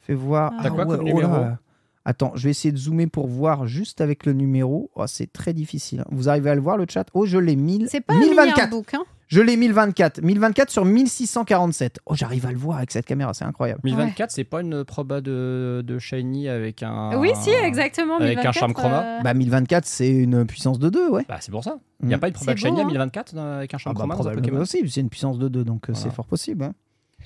Fais 0.00 0.14
voir. 0.14 0.52
T'as 0.62 0.70
quoi 0.70 0.84
comme 0.84 1.00
oh 1.00 1.04
numéro 1.04 1.20
là. 1.32 1.58
Attends, 2.04 2.32
je 2.34 2.44
vais 2.44 2.50
essayer 2.50 2.72
de 2.72 2.76
zoomer 2.78 3.06
pour 3.06 3.28
voir 3.28 3.66
juste 3.68 4.00
avec 4.00 4.26
le 4.26 4.32
numéro. 4.32 4.90
Oh, 4.96 5.06
c'est 5.06 5.32
très 5.32 5.52
difficile. 5.52 6.00
hein. 6.00 6.06
Vous 6.10 6.28
arrivez 6.28 6.50
à 6.50 6.56
le 6.56 6.60
voir 6.60 6.76
le 6.76 6.86
chat? 6.88 7.06
Oh, 7.14 7.26
je 7.26 7.38
l'ai 7.38 7.54
1000. 7.54 7.86
C'est 7.88 8.00
pas 8.00 8.14
un 8.14 8.18
1024. 8.18 8.46
milliard 8.54 8.68
book, 8.68 8.94
hein 8.94 9.04
Je 9.32 9.40
l'ai 9.40 9.56
1024. 9.56 10.20
1024 10.20 10.68
sur 10.70 10.84
1647. 10.84 12.00
Oh, 12.04 12.14
j'arrive 12.14 12.44
à 12.46 12.52
le 12.52 12.58
voir 12.58 12.76
avec 12.78 12.90
cette 12.90 13.06
caméra, 13.06 13.32
c'est 13.32 13.44
incroyable. 13.46 13.80
1024, 13.82 14.30
c'est 14.30 14.44
pas 14.44 14.60
une 14.60 14.84
proba 14.84 15.22
de, 15.22 15.82
de 15.86 15.98
Shiny 15.98 16.48
avec 16.50 16.82
un. 16.82 17.16
Oui, 17.18 17.30
si, 17.40 17.48
exactement. 17.48 18.16
Avec 18.16 18.38
un 18.38 18.52
1024, 18.52 18.52
charme 18.58 18.74
chroma 18.74 19.02
euh, 19.02 19.20
Bah 19.22 19.32
1024, 19.32 19.86
c'est 19.86 20.10
une 20.10 20.44
puissance 20.46 20.78
de 20.78 20.90
2, 20.90 21.08
ouais. 21.08 21.24
Bah, 21.28 21.38
c'est 21.40 21.50
pour 21.50 21.64
ça. 21.64 21.78
Il 22.02 22.08
n'y 22.08 22.14
a 22.14 22.18
Mm. 22.18 22.20
pas 22.20 22.28
une 22.28 22.34
proba 22.34 22.52
de 22.54 22.58
Shiny 22.58 22.78
à 22.80 22.82
hein. 22.82 22.86
1024 22.86 23.34
dans- 23.34 23.42
avec 23.56 23.72
un 23.72 23.76
Ah 23.76 23.78
charme 23.78 23.94
bah, 23.94 24.00
chroma 24.00 24.14
dans 24.14 24.20
un 24.20 24.22
probablement 24.22 24.42
Pokémon 24.48 24.62
aussi, 24.62 24.90
c'est 24.90 25.00
une 25.00 25.08
puissance 25.08 25.38
de 25.38 25.48
2, 25.48 25.64
donc 25.64 25.88
euh, 25.88 25.92
Voilà. 25.94 26.08
c'est 26.10 26.14
fort 26.14 26.26
possible. 26.26 26.64
hein. 26.64 26.74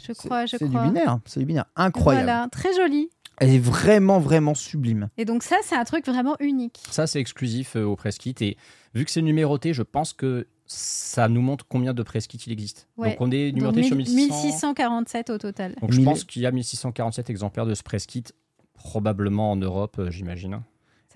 Je 0.00 0.12
crois, 0.12 0.46
je 0.46 0.56
C'est 0.58 0.64
du 0.64 0.70
crois. 0.70 0.84
binaire, 0.84 1.18
c'est 1.24 1.40
du 1.40 1.46
binaire. 1.46 1.64
Incroyable. 1.74 2.26
Voilà, 2.26 2.48
très 2.52 2.72
joli. 2.76 3.08
Elle 3.38 3.50
est 3.50 3.58
vraiment, 3.58 4.18
vraiment 4.20 4.54
sublime. 4.54 5.08
Et 5.18 5.24
donc 5.24 5.42
ça, 5.42 5.56
c'est 5.62 5.74
un 5.74 5.84
truc 5.84 6.06
vraiment 6.06 6.36
unique. 6.40 6.80
Ça, 6.90 7.06
c'est 7.06 7.18
exclusif 7.20 7.74
euh, 7.76 7.82
au 7.84 7.96
press 7.96 8.16
kit. 8.18 8.34
Et 8.40 8.56
vu 8.94 9.04
que 9.04 9.10
c'est 9.10 9.22
numéroté, 9.22 9.74
je 9.74 9.82
pense 9.82 10.12
que 10.12 10.46
ça 10.66 11.28
nous 11.28 11.40
montre 11.42 11.64
combien 11.68 11.94
de 11.94 12.02
press 12.02 12.26
kits 12.26 12.38
il 12.46 12.52
existe. 12.52 12.88
Ouais. 12.96 13.10
Donc 13.10 13.20
on 13.20 13.30
est 13.30 13.50
Donc 13.52 13.56
numéroté 13.56 13.82
sur 13.84 13.96
1000 13.96 14.06
1600. 14.14 14.42
1647 14.44 15.30
au 15.30 15.38
total. 15.38 15.74
Donc 15.80 15.92
je 15.92 15.96
Mille- 15.98 16.04
pense 16.06 16.24
qu'il 16.24 16.42
y 16.42 16.46
a 16.46 16.50
1647 16.50 17.30
exemplaires 17.30 17.66
de 17.66 17.74
ce 17.74 17.82
press 17.82 18.06
kit, 18.06 18.24
probablement 18.74 19.52
en 19.52 19.56
Europe, 19.56 19.96
euh, 19.98 20.10
j'imagine. 20.10 20.60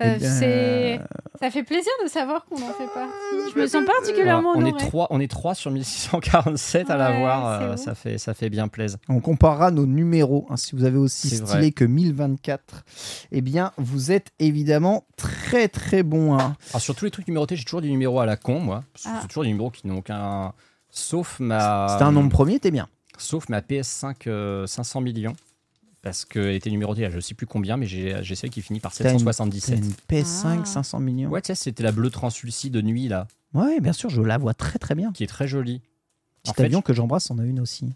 Ça, 0.01 0.15
Eh 0.15 0.19
bien, 0.19 0.29
c'est- 0.31 0.99
ça 1.39 1.51
fait 1.51 1.63
plaisir 1.63 1.91
de 2.03 2.09
savoir 2.09 2.45
qu'on 2.45 2.55
en 2.55 2.73
fait 2.73 2.87
partie. 2.93 3.51
Je 3.55 3.59
me 3.59 3.67
sens 3.67 3.83
particulièrement 3.85 4.51
on, 4.55 4.65
est 4.65 4.77
trois, 4.77 5.07
on 5.09 5.19
est 5.19 5.29
trois 5.29 5.53
sur 5.55 5.71
1647 5.71 6.89
à 6.89 6.93
Ouais, 6.93 6.99
l'avoir. 6.99 7.59
c'est 7.59 7.65
euh, 7.65 7.77
ça, 7.77 7.95
fait, 7.95 8.17
ça 8.17 8.33
fait 8.33 8.49
bien 8.49 8.67
plaisir. 8.67 8.97
On 9.09 9.19
comparera 9.19 9.71
nos 9.71 9.85
numéros. 9.85 10.45
hein, 10.49 10.57
si 10.57 10.75
vous 10.75 10.83
avez 10.85 10.97
aussi 10.97 11.29
stylé 11.29 11.43
vrai. 11.45 11.71
que 11.71 11.83
1024, 11.85 12.83
eh 13.31 13.41
bien, 13.41 13.71
vous 13.77 14.11
êtes 14.11 14.31
évidemment 14.39 15.05
très, 15.17 15.67
très 15.67 16.03
bon. 16.03 16.33
hein. 16.37 16.55
Alors, 16.71 16.81
sur 16.81 16.95
tous 16.95 17.05
les 17.05 17.11
trucs 17.11 17.27
numérotés, 17.27 17.55
j'ai 17.55 17.63
toujours 17.63 17.81
des 17.81 17.89
numéros 17.89 18.19
à 18.19 18.25
la 18.25 18.37
con, 18.37 18.59
moi. 18.59 18.83
Ah. 19.05 19.19
C'est 19.21 19.27
toujours 19.27 19.43
des 19.43 19.49
numéros 19.49 19.69
qui 19.71 19.87
n'ont 19.87 19.97
aucun. 19.99 20.53
Sauf 20.89 21.39
ma. 21.39 21.87
C'était 21.89 22.03
un 22.03 22.11
nombre 22.11 22.29
premier, 22.31 22.59
t'es 22.59 22.71
bien. 22.71 22.87
Sauf 23.17 23.49
ma 23.49 23.61
PS5 23.61 24.15
euh, 24.27 24.65
500 24.67 25.01
millions. 25.01 25.33
Parce 26.01 26.25
qu'elle 26.25 26.55
était 26.55 26.71
numérotée 26.71 27.05
à 27.05 27.11
je 27.11 27.19
sais 27.19 27.35
plus 27.35 27.45
combien, 27.45 27.77
mais 27.77 27.85
j'ai 27.85 28.35
celle 28.35 28.49
qui 28.49 28.61
finit 28.63 28.79
par 28.79 28.91
T'as 28.91 29.03
une- 29.13 29.19
C'est 29.19 29.25
777. 29.25 29.79
une 29.79 29.91
PS5 30.07 30.59
Ah. 30.63 30.65
500 30.65 30.99
millions. 30.99 31.29
Ouais, 31.29 31.41
tu 31.41 31.47
sais, 31.47 31.55
c'était 31.55 31.83
la 31.83 31.91
bleue 31.91 32.09
translucide 32.09 32.73
de 32.73 32.81
nuit, 32.81 33.07
là, 33.07 33.27
Ouais, 33.53 33.79
bien 33.81 33.93
sûr, 33.93 34.09
je 34.09 34.21
la 34.21 34.37
vois 34.37 34.53
très, 34.53 34.79
très 34.79 34.95
bien. 34.95 35.11
qui 35.11 35.23
est 35.23 35.27
très 35.27 35.47
jolie. 35.47 35.81
Petit 36.41 36.51
En 36.51 36.53
fait, 36.55 36.63
avion 36.65 36.81
que 36.81 36.93
j'embrasse, 36.93 37.29
on 37.29 37.37
a 37.37 37.43
une 37.45 37.59
aussi. 37.59 37.93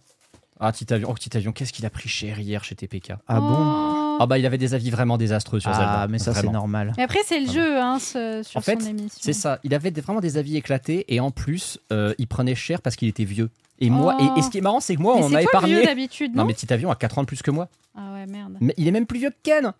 Ah, 0.59 0.71
petit 0.71 0.91
avion. 0.93 1.09
Oh, 1.11 1.13
petit 1.13 1.35
avion, 1.35 1.51
qu'est-ce 1.51 1.73
qu'il 1.73 1.85
a 1.85 1.89
pris 1.89 2.07
cher 2.07 2.39
hier 2.39 2.63
chez 2.63 2.75
TPK 2.75 3.13
Ah 3.27 3.39
bon? 3.39 3.55
Oh. 3.57 4.17
Ah, 4.21 4.25
bah, 4.25 4.37
il 4.37 4.45
avait 4.45 4.57
des 4.57 4.73
avis 4.73 4.89
vraiment 4.89 5.17
désastreux 5.17 5.59
sur 5.59 5.71
Zelda. 5.73 6.01
Ah, 6.03 6.07
mais 6.07 6.17
ça, 6.19 6.33
c'est 6.33 6.39
Vraiment. 6.39 6.53
normal. 6.53 6.93
Mais 6.97 7.03
après, 7.03 7.19
c'est 7.25 7.39
le 7.41 7.47
Ah 7.49 7.53
jeu 7.53 7.79
hein, 7.81 7.99
ce- 7.99 8.41
sur 8.43 8.57
En 8.57 8.61
fait, 8.61 8.81
son 8.81 8.87
émission. 8.87 9.19
C'est 9.21 9.33
ça, 9.33 9.59
il 9.65 9.73
avait 9.73 9.91
des- 9.91 9.99
vraiment 9.99 10.21
des 10.21 10.37
avis 10.37 10.55
éclatés 10.55 11.03
et 11.13 11.19
en 11.19 11.31
plus, 11.31 11.77
euh, 11.91 12.13
il 12.17 12.27
prenait 12.27 12.55
cher 12.55 12.81
parce 12.81 12.95
qu'il 12.95 13.09
était 13.09 13.25
vieux. 13.25 13.49
Et 13.79 13.89
moi, 13.89 14.15
Oh. 14.17 14.23
et, 14.37 14.39
et 14.39 14.41
ce 14.41 14.49
qui 14.49 14.59
est 14.59 14.61
marrant, 14.61 14.79
c'est 14.79 14.95
que 14.95 15.01
moi, 15.01 15.15
Mais 15.17 15.23
on 15.25 15.29
c'est 15.29 15.35
a 15.35 15.43
toi 15.43 15.59
le 15.61 15.67
vieux 15.67 15.83
d'habitude, 15.83 16.33
non, 16.33 16.43
non, 16.43 16.47
mais 16.47 16.53
petit 16.53 16.71
avion 16.71 16.89
a 16.89 16.95
4 16.95 17.17
ans 17.17 17.23
de 17.23 17.27
plus 17.27 17.41
que 17.41 17.51
moi. 17.51 17.67
Ah 17.97 18.13
ouais, 18.13 18.25
merde. 18.25 18.53
Mais 18.61 18.73
il 18.77 18.87
est 18.87 18.91
même 18.91 19.05
plus 19.05 19.19
vieux 19.19 19.31
que 19.31 19.35
Ken. 19.43 19.73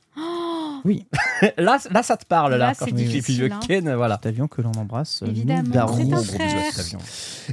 Oh, 0.83 0.89
là, 1.57 1.77
là, 1.91 2.03
ça 2.03 2.17
te 2.17 2.25
parle, 2.25 2.51
là. 2.51 2.57
Là, 2.57 2.73
quand 2.77 2.85
c'est 2.85 2.91
je 2.91 2.95
dis 2.95 3.03
vieux 3.05 3.13
difficile, 3.21 3.53
Ken, 3.67 3.93
voilà. 3.95 4.17
Petit 4.17 4.27
avion 4.29 4.47
que 4.47 4.61
l'on 4.61 4.71
embrasse. 4.73 5.21
euh, 5.23 5.27
Évidemment, 5.27 5.87
c'est 5.95 6.13
un 6.13 6.23
frère. 6.23 6.73
cet. 6.73 6.97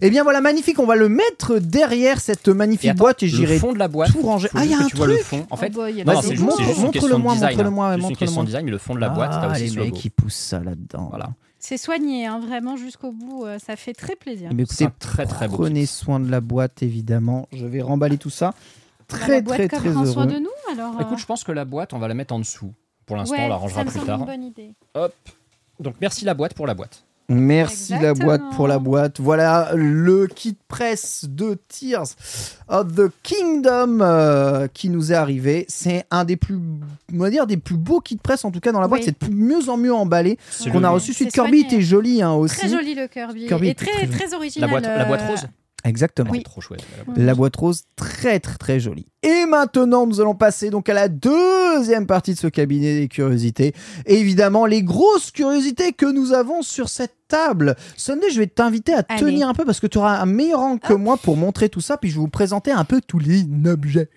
Eh 0.00 0.10
bien 0.10 0.22
voilà, 0.22 0.40
magnifique. 0.40 0.78
On 0.78 0.86
va 0.86 0.96
le 0.96 1.08
mettre 1.08 1.58
derrière 1.58 2.20
cette 2.20 2.48
magnifique 2.48 2.86
Et 2.86 2.90
attends, 2.90 2.98
boîte 2.98 3.22
et 3.22 3.26
Le 3.26 3.32
j'irai 3.36 3.58
fond 3.58 3.72
de 3.72 3.78
la 3.78 3.88
boîte. 3.88 4.12
tout 4.12 4.22
ranger. 4.22 4.48
Ah, 4.54 4.64
il 4.64 4.70
y 4.70 4.74
a 4.74 4.78
un 4.78 4.86
tu 4.86 4.96
vois 4.96 5.06
le 5.06 5.14
truc 5.14 5.26
fond. 5.26 5.46
En 5.50 5.56
fait, 5.56 5.70
Oh 5.74 5.80
boy, 5.80 6.04
non, 6.04 6.22
c'est 6.22 6.36
juste, 6.36 6.50
c'est 6.56 6.80
montre-le-moi, 6.80 7.34
montre-le-moi, 7.34 7.86
hein. 7.86 7.96
Montre-le-moi. 7.96 8.16
question 8.16 8.40
de 8.42 8.46
design, 8.46 8.64
mais 8.64 8.70
le 8.70 8.78
fond 8.78 8.94
de 8.94 9.00
la 9.00 9.08
boîte, 9.08 9.30
ah, 9.34 9.40
t'as 9.42 9.52
aussi 9.52 9.68
les 9.76 9.84
mecs 9.84 9.94
qui 9.94 10.10
poussent 10.10 10.34
ça 10.34 10.60
là-dedans. 10.60 11.08
Voilà. 11.10 11.30
C'est 11.58 11.76
soigné, 11.78 12.26
hein, 12.26 12.40
vraiment 12.40 12.76
jusqu'au 12.76 13.12
bout. 13.12 13.44
euh, 13.46 13.58
ça 13.64 13.76
fait 13.76 13.92
très 13.92 14.16
plaisir. 14.16 14.50
Mais 14.52 14.64
C'est 14.68 14.84
écoutez, 14.84 14.84
un 14.86 14.92
très 14.98 15.26
très 15.26 15.46
beau 15.48 15.58
prenez 15.58 15.86
soin 15.86 16.18
de 16.18 16.28
la 16.30 16.40
boîte 16.40 16.82
évidemment. 16.82 17.46
Je 17.52 17.66
vais 17.66 17.82
remballer 17.82 18.18
tout 18.18 18.30
ça. 18.30 18.48
Bah, 19.10 19.18
Très 19.18 19.34
la 19.36 19.40
boîte 19.42 19.58
très 19.58 19.68
comme 19.68 19.78
très 19.80 19.90
prend 19.92 20.06
soin 20.06 20.24
heureux. 20.26 20.34
de 20.34 20.38
nous, 20.40 20.48
alors. 20.72 21.00
Écoute, 21.00 21.18
je 21.18 21.26
pense 21.26 21.44
que 21.44 21.52
la 21.52 21.64
boîte, 21.64 21.92
on 21.92 21.98
va 21.98 22.08
la 22.08 22.14
mettre 22.14 22.34
en 22.34 22.38
dessous. 22.40 22.72
Pour 23.06 23.16
l'instant, 23.16 23.36
ouais, 23.36 23.44
on 23.44 23.48
la 23.48 23.56
rangera 23.56 23.84
plus 23.84 24.00
tard. 24.00 24.20
une 24.20 24.26
bonne 24.26 24.44
idée. 24.44 24.74
Hop. 24.94 25.14
Donc 25.80 25.96
merci 26.00 26.24
la 26.24 26.34
boîte 26.34 26.54
pour 26.54 26.66
la 26.66 26.74
boîte. 26.74 27.04
Merci 27.28 27.94
la 28.00 28.14
boîte 28.14 28.42
pour 28.54 28.68
la 28.68 28.78
boîte. 28.78 29.20
Voilà 29.20 29.70
le 29.74 30.26
kit 30.26 30.56
presse 30.68 31.24
de 31.26 31.58
Tears 31.68 32.08
of 32.68 32.94
the 32.94 33.10
Kingdom 33.22 34.00
euh, 34.00 34.66
qui 34.72 34.90
nous 34.90 35.12
est 35.12 35.14
arrivé. 35.14 35.64
C'est 35.68 36.04
un 36.10 36.24
des 36.24 36.36
plus, 36.36 36.58
on 37.12 37.18
va 37.18 37.30
dire, 37.30 37.46
des 37.46 37.56
plus 37.56 37.76
beaux 37.76 38.00
kits 38.00 38.16
presse 38.16 38.44
en 38.44 38.50
tout 38.50 38.60
cas 38.60 38.72
dans 38.72 38.80
la 38.80 38.88
boîte. 38.88 39.02
Oui. 39.06 39.14
C'est 39.20 39.30
de 39.30 39.34
mieux 39.34 39.68
en 39.68 39.76
mieux 39.76 39.94
emballé 39.94 40.38
qu'on 40.70 40.84
a 40.84 40.90
reçu. 40.90 41.14
C'est 41.14 41.26
Kirby 41.26 41.60
était 41.60 41.80
joli 41.80 42.22
hein, 42.22 42.32
aussi. 42.32 42.56
Très 42.56 42.68
joli 42.68 42.94
le 42.94 43.06
Kirby. 43.06 43.46
Kirby 43.46 43.68
et 43.68 43.74
très, 43.74 43.86
très 43.86 44.06
joli. 44.06 44.10
très 44.10 44.34
original. 44.34 44.70
La 44.70 44.80
boîte, 44.80 44.98
la 44.98 45.04
boîte 45.04 45.22
euh, 45.22 45.28
rose. 45.28 45.46
Exactement. 45.84 46.30
Oui. 46.30 46.42
Trop 46.42 46.60
chouette. 46.60 46.84
La 47.16 47.34
boîte 47.34 47.56
rose, 47.56 47.82
très 47.96 48.40
très 48.40 48.56
très 48.56 48.80
jolie. 48.80 49.06
Et 49.24 49.46
maintenant, 49.46 50.06
nous 50.06 50.20
allons 50.20 50.34
passer 50.34 50.70
donc 50.70 50.88
à 50.88 50.94
la 50.94 51.08
deuxième 51.08 52.06
partie 52.06 52.34
de 52.34 52.38
ce 52.38 52.48
cabinet 52.48 53.00
des 53.00 53.08
curiosités. 53.08 53.72
Et 54.06 54.18
évidemment, 54.18 54.66
les 54.66 54.82
grosses 54.82 55.30
curiosités 55.30 55.92
que 55.92 56.06
nous 56.06 56.32
avons 56.32 56.62
sur 56.62 56.88
cette 56.88 57.14
table. 57.28 57.76
Sunday, 57.96 58.30
je 58.30 58.38
vais 58.40 58.46
t'inviter 58.46 58.94
à 58.94 59.04
Allez. 59.08 59.20
tenir 59.20 59.48
un 59.48 59.54
peu 59.54 59.64
parce 59.64 59.80
que 59.80 59.86
tu 59.86 59.98
auras 59.98 60.20
un 60.20 60.26
meilleur 60.26 60.60
angle 60.60 60.80
que 60.80 60.92
Hop. 60.92 61.00
moi 61.00 61.16
pour 61.16 61.36
montrer 61.36 61.68
tout 61.68 61.80
ça. 61.80 61.96
Puis 61.96 62.10
je 62.10 62.16
vais 62.16 62.20
vous 62.20 62.28
présenter 62.28 62.72
un 62.72 62.84
peu 62.84 63.00
tous 63.06 63.18
les 63.20 63.44
objets 63.66 64.10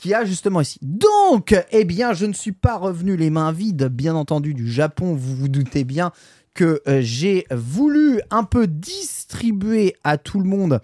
qu'il 0.00 0.10
y 0.10 0.14
a 0.14 0.24
justement 0.24 0.60
ici. 0.60 0.78
Donc, 0.82 1.54
eh 1.72 1.84
bien, 1.84 2.12
je 2.12 2.26
ne 2.26 2.32
suis 2.34 2.52
pas 2.52 2.76
revenu 2.76 3.16
les 3.16 3.30
mains 3.30 3.52
vides, 3.52 3.84
bien 3.84 4.14
entendu, 4.14 4.54
du 4.54 4.70
Japon. 4.70 5.14
Vous 5.14 5.36
vous 5.36 5.48
doutez 5.48 5.84
bien 5.84 6.12
que 6.58 6.82
euh, 6.88 6.98
j'ai 7.00 7.46
voulu 7.52 8.20
un 8.32 8.42
peu 8.42 8.66
distribuer 8.66 9.94
à 10.02 10.18
tout 10.18 10.40
le 10.40 10.44
monde 10.44 10.80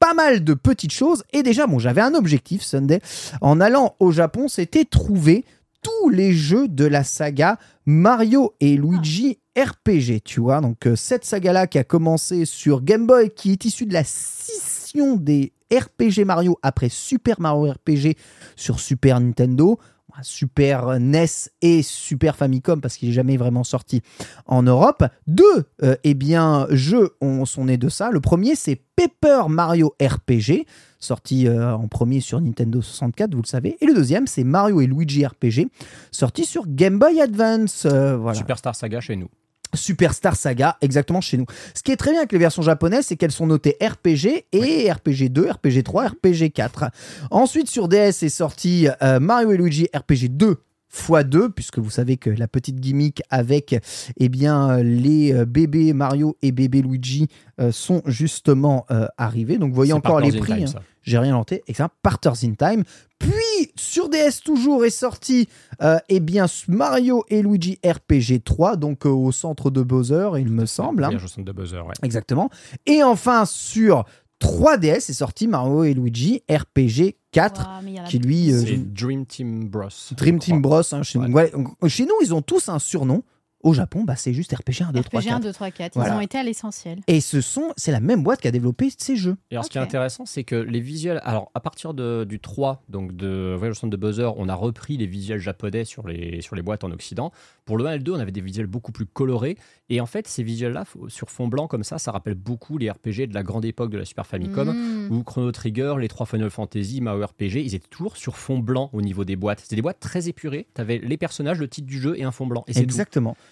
pas 0.00 0.14
mal 0.14 0.42
de 0.42 0.52
petites 0.52 0.92
choses. 0.92 1.22
Et 1.32 1.44
déjà, 1.44 1.68
bon, 1.68 1.78
j'avais 1.78 2.00
un 2.00 2.14
objectif, 2.14 2.62
Sunday. 2.62 3.00
En 3.40 3.60
allant 3.60 3.94
au 4.00 4.10
Japon, 4.10 4.48
c'était 4.48 4.84
trouver 4.84 5.44
tous 5.80 6.08
les 6.08 6.32
jeux 6.32 6.66
de 6.66 6.84
la 6.84 7.04
saga 7.04 7.56
Mario 7.86 8.54
et 8.58 8.76
Luigi 8.76 9.38
RPG, 9.56 10.22
tu 10.24 10.40
vois. 10.40 10.60
Donc, 10.60 10.88
euh, 10.88 10.96
cette 10.96 11.24
saga-là 11.24 11.68
qui 11.68 11.78
a 11.78 11.84
commencé 11.84 12.44
sur 12.44 12.82
Game 12.82 13.06
Boy, 13.06 13.30
qui 13.30 13.52
est 13.52 13.64
issue 13.64 13.86
de 13.86 13.94
la 13.94 14.02
scission 14.02 15.14
des 15.14 15.52
RPG 15.72 16.24
Mario 16.24 16.58
après 16.62 16.88
Super 16.88 17.40
Mario 17.40 17.70
RPG 17.70 18.16
sur 18.56 18.80
Super 18.80 19.20
Nintendo. 19.20 19.78
Super 20.22 20.98
NES 21.00 21.26
et 21.62 21.82
Super 21.82 22.36
Famicom 22.36 22.80
parce 22.80 22.96
qu'il 22.96 23.08
n'est 23.08 23.14
jamais 23.14 23.36
vraiment 23.36 23.64
sorti 23.64 24.02
en 24.46 24.62
Europe. 24.62 25.04
Deux 25.26 25.64
euh, 25.82 25.96
eh 26.04 26.14
bien, 26.14 26.66
jeux 26.70 27.10
ont, 27.20 27.44
sont 27.44 27.64
nés 27.66 27.78
de 27.78 27.88
ça. 27.88 28.10
Le 28.10 28.20
premier, 28.20 28.54
c'est 28.54 28.80
Paper 28.96 29.48
Mario 29.48 29.94
RPG, 30.00 30.66
sorti 30.98 31.48
euh, 31.48 31.74
en 31.74 31.88
premier 31.88 32.20
sur 32.20 32.40
Nintendo 32.40 32.82
64, 32.82 33.34
vous 33.34 33.42
le 33.42 33.46
savez. 33.46 33.76
Et 33.80 33.86
le 33.86 33.94
deuxième, 33.94 34.26
c'est 34.26 34.44
Mario 34.44 34.80
et 34.80 34.86
Luigi 34.86 35.24
RPG, 35.26 35.68
sorti 36.10 36.44
sur 36.44 36.64
Game 36.66 36.98
Boy 36.98 37.20
Advance. 37.20 37.86
euh, 37.86 38.16
voilà. 38.16 38.38
Superstar 38.38 38.74
Saga 38.74 39.00
chez 39.00 39.16
nous. 39.16 39.28
Superstar 39.74 40.36
Saga, 40.36 40.76
exactement 40.80 41.20
chez 41.20 41.36
nous. 41.36 41.46
Ce 41.74 41.82
qui 41.82 41.92
est 41.92 41.96
très 41.96 42.10
bien 42.10 42.20
avec 42.20 42.32
les 42.32 42.38
versions 42.38 42.62
japonaises, 42.62 43.06
c'est 43.06 43.16
qu'elles 43.16 43.32
sont 43.32 43.46
notées 43.46 43.76
RPG 43.80 44.46
et 44.52 44.90
RPG 44.90 45.30
2, 45.30 45.50
RPG 45.50 45.82
3, 45.84 46.08
RPG 46.08 46.50
4. 46.54 46.84
Ensuite, 47.30 47.68
sur 47.68 47.88
DS 47.88 48.22
est 48.22 48.28
sorti 48.28 48.88
euh, 49.02 49.20
Mario 49.20 49.52
et 49.52 49.56
Luigi 49.56 49.88
RPG 49.94 50.28
2 50.30 50.58
x 50.94 51.24
2 51.24 51.50
puisque 51.50 51.78
vous 51.78 51.90
savez 51.90 52.16
que 52.16 52.30
la 52.30 52.48
petite 52.48 52.80
gimmick 52.80 53.22
avec 53.30 53.74
eh 54.18 54.28
bien 54.28 54.82
les 54.82 55.32
euh, 55.32 55.44
bébés 55.44 55.92
Mario 55.92 56.36
et 56.42 56.52
bébé 56.52 56.82
Luigi 56.82 57.28
euh, 57.60 57.72
sont 57.72 58.02
justement 58.06 58.84
euh, 58.90 59.06
arrivés. 59.16 59.58
Donc 59.58 59.70
vous 59.70 59.74
voyez 59.76 59.92
C'est 59.92 59.96
encore 59.96 60.20
les 60.20 60.38
prix. 60.38 60.64
Hein. 60.64 60.80
J'ai 61.02 61.18
rien 61.18 61.32
noté. 61.32 61.62
Excellent. 61.66 61.88
Partners 62.02 62.44
in 62.44 62.54
Time. 62.54 62.84
Puis, 63.18 63.72
sur 63.76 64.08
DS 64.08 64.40
toujours 64.44 64.84
est 64.84 64.90
sorti, 64.90 65.48
euh, 65.80 65.98
eh 66.08 66.20
bien, 66.20 66.46
Mario 66.68 67.24
et 67.28 67.42
Luigi 67.42 67.78
RPG 67.84 68.42
3, 68.44 68.76
donc 68.76 69.04
au 69.06 69.30
centre 69.32 69.70
de 69.70 69.82
Bowser, 69.82 70.30
il 70.38 70.48
me 70.48 70.66
semble. 70.66 71.04
hein. 71.04 71.10
Au 71.14 71.26
centre 71.28 71.44
de 71.44 71.52
buzzer, 71.52 71.80
ouais. 71.86 71.94
Exactement. 72.02 72.50
Et 72.86 73.02
enfin, 73.02 73.44
sur 73.46 74.04
3DS 74.40 75.10
est 75.10 75.12
sorti 75.12 75.46
Mario 75.46 75.84
et 75.84 75.94
Luigi 75.94 76.42
RPG 76.50 77.16
4, 77.32 77.60
Ouah, 77.60 77.80
mais 77.82 77.92
il 77.92 77.96
y 77.96 78.00
en 78.00 78.04
a 78.04 78.06
qui 78.06 78.18
lui... 78.18 78.52
euh, 78.52 78.62
Dream 78.78 79.24
Team 79.26 79.68
Bros. 79.68 79.88
Dream 80.16 80.38
Team. 80.38 80.60
Bros. 80.62 80.82
hein, 80.92 81.02
chez, 81.02 81.18
Ouais. 81.18 81.28
nous. 81.28 81.74
Ouais, 81.80 81.88
chez 81.88 82.04
nous, 82.04 82.14
ils 82.22 82.32
ont 82.34 82.42
tous 82.42 82.68
un 82.68 82.78
surnom. 82.78 83.22
Au 83.62 83.72
Japon, 83.74 84.02
bah, 84.04 84.16
c'est 84.16 84.32
juste 84.32 84.52
RPG 84.52 84.82
1, 84.82 84.92
2, 84.92 85.02
3, 85.02 85.20
RPG 85.20 85.24
4. 85.26 85.36
1, 85.36 85.40
2, 85.40 85.52
3, 85.52 85.70
4. 85.70 85.94
Voilà. 85.94 86.14
Ils 86.14 86.16
ont 86.16 86.20
été 86.20 86.38
à 86.38 86.42
l'essentiel. 86.42 86.98
Et 87.06 87.20
ce 87.20 87.40
sont, 87.40 87.72
c'est 87.76 87.92
la 87.92 88.00
même 88.00 88.22
boîte 88.22 88.40
qui 88.40 88.48
a 88.48 88.50
développé 88.50 88.88
ces 88.96 89.16
jeux. 89.16 89.36
Et 89.50 89.54
alors, 89.54 89.64
ce 89.64 89.70
qui 89.70 89.78
est 89.78 89.80
intéressant, 89.80 90.26
c'est 90.26 90.44
que 90.44 90.56
les 90.56 90.80
visuels. 90.80 91.20
Alors, 91.24 91.50
à 91.54 91.60
partir 91.60 91.94
de- 91.94 92.24
du 92.24 92.40
3, 92.40 92.82
donc 92.88 93.14
de 93.14 93.54
Voyage 93.56 93.76
au 93.76 93.80
centre 93.80 93.90
de 93.90 93.96
Buzzer, 93.96 94.36
on 94.36 94.48
a 94.48 94.54
repris 94.54 94.96
les 94.96 95.06
visuels 95.06 95.38
japonais 95.38 95.84
sur 95.84 96.06
les, 96.08 96.40
sur 96.40 96.56
les 96.56 96.62
boîtes 96.62 96.82
en 96.84 96.90
Occident. 96.90 97.30
Pour 97.64 97.76
le 97.78 97.86
1 97.86 97.92
et 97.92 97.96
le 97.98 98.02
2, 98.02 98.12
on 98.12 98.18
avait 98.18 98.32
des 98.32 98.40
visuels 98.40 98.66
beaucoup 98.66 98.90
plus 98.92 99.06
colorés. 99.06 99.56
Et 99.88 100.00
en 100.00 100.06
fait, 100.06 100.26
ces 100.26 100.42
visuels-là, 100.42 100.84
sur 101.08 101.30
fond 101.30 101.46
blanc 101.48 101.68
comme 101.68 101.84
ça, 101.84 101.98
ça 101.98 102.10
rappelle 102.10 102.34
beaucoup 102.34 102.78
les 102.78 102.90
RPG 102.90 103.26
de 103.28 103.34
la 103.34 103.42
grande 103.42 103.64
époque 103.64 103.90
de 103.90 103.98
la 103.98 104.04
Super 104.04 104.26
Famicom. 104.26 104.68
Mmh. 104.72 105.12
Ou 105.12 105.22
Chrono 105.22 105.52
Trigger, 105.52 105.94
les 106.00 106.08
trois 106.08 106.26
Final 106.26 106.50
Fantasy, 106.50 107.00
Mario 107.00 107.24
RPG, 107.26 107.62
ils 107.64 107.74
étaient 107.74 107.88
toujours 107.88 108.16
sur 108.16 108.36
fond 108.36 108.58
blanc 108.58 108.90
au 108.92 109.02
niveau 109.02 109.24
des 109.24 109.36
boîtes. 109.36 109.60
C'était 109.60 109.76
des 109.76 109.82
boîtes 109.82 110.00
très 110.00 110.28
épurées. 110.28 110.66
Tu 110.74 110.80
avais 110.80 110.98
les 110.98 111.16
personnages, 111.16 111.58
le 111.58 111.68
titre 111.68 111.86
du 111.86 112.00
jeu 112.00 112.18
et 112.18 112.24
un 112.24 112.32
fond 112.32 112.46
blanc. 112.46 112.64
Et 112.66 112.72
c'est 112.72 112.80
tout. 112.86 112.96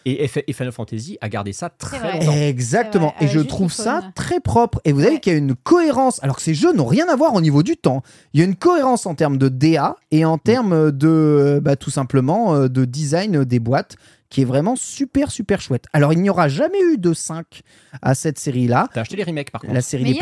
Et, 0.07 0.27
Final 0.29 0.73
Fantasy 0.73 1.19
a 1.21 1.29
gardé 1.29 1.53
ça 1.53 1.69
très 1.71 1.99
longtemps. 2.19 2.33
Exactement. 2.33 3.15
Vrai, 3.19 3.27
Et 3.27 3.29
je 3.29 3.41
trouve 3.41 3.73
ça 3.73 4.01
fun. 4.01 4.13
très 4.15 4.41
propre. 4.41 4.81
Et 4.85 4.93
vous 4.93 5.01
avez 5.01 5.15
Ouais. 5.15 5.21
qu'il 5.21 5.33
y 5.33 5.37
a 5.37 5.39
une 5.39 5.55
cohérence. 5.55 6.23
Alors 6.23 6.37
que 6.37 6.43
ces 6.43 6.55
jeux 6.55 6.73
n'ont 6.73 6.87
rien 6.87 7.07
à 7.09 7.17
voir 7.17 7.35
au 7.35 7.41
niveau 7.41 7.63
du 7.63 7.77
temps. 7.77 8.03
Il 8.33 8.41
y 8.41 8.43
a 8.43 8.47
une 8.47 8.57
cohérence 8.57 9.07
en 9.07 9.15
termes 9.15 9.37
de 9.39 9.49
DA 9.49 9.97
et 10.11 10.25
en 10.25 10.39
termes 10.39 10.91
de, 10.91 11.09
euh, 11.09 11.61
bah, 11.61 11.77
tout 11.77 11.91
simplement, 11.91 12.55
euh, 12.55 12.69
de 12.69 12.85
design 12.85 13.45
des 13.45 13.59
boîtes 13.59 13.97
qui 14.31 14.43
est 14.43 14.45
vraiment 14.45 14.77
super, 14.77 15.31
super 15.31 15.61
chouette. 15.61 15.85
Alors, 15.93 16.13
il 16.13 16.23
n'y 16.23 16.31
aura 16.31 16.49
jamais 16.49 16.81
eu 16.93 16.99
de 16.99 17.13
5 17.13 17.63
à 18.01 18.15
cette 18.15 18.39
série-là. 18.39 18.89
T'as 18.95 19.01
acheté 19.03 19.17
les 19.17 19.25
remakes 19.25 19.51
par 19.51 19.61
contre. 19.61 19.75
La 19.75 19.83
série 19.83 20.05
Mais 20.05 20.13
des 20.13 20.17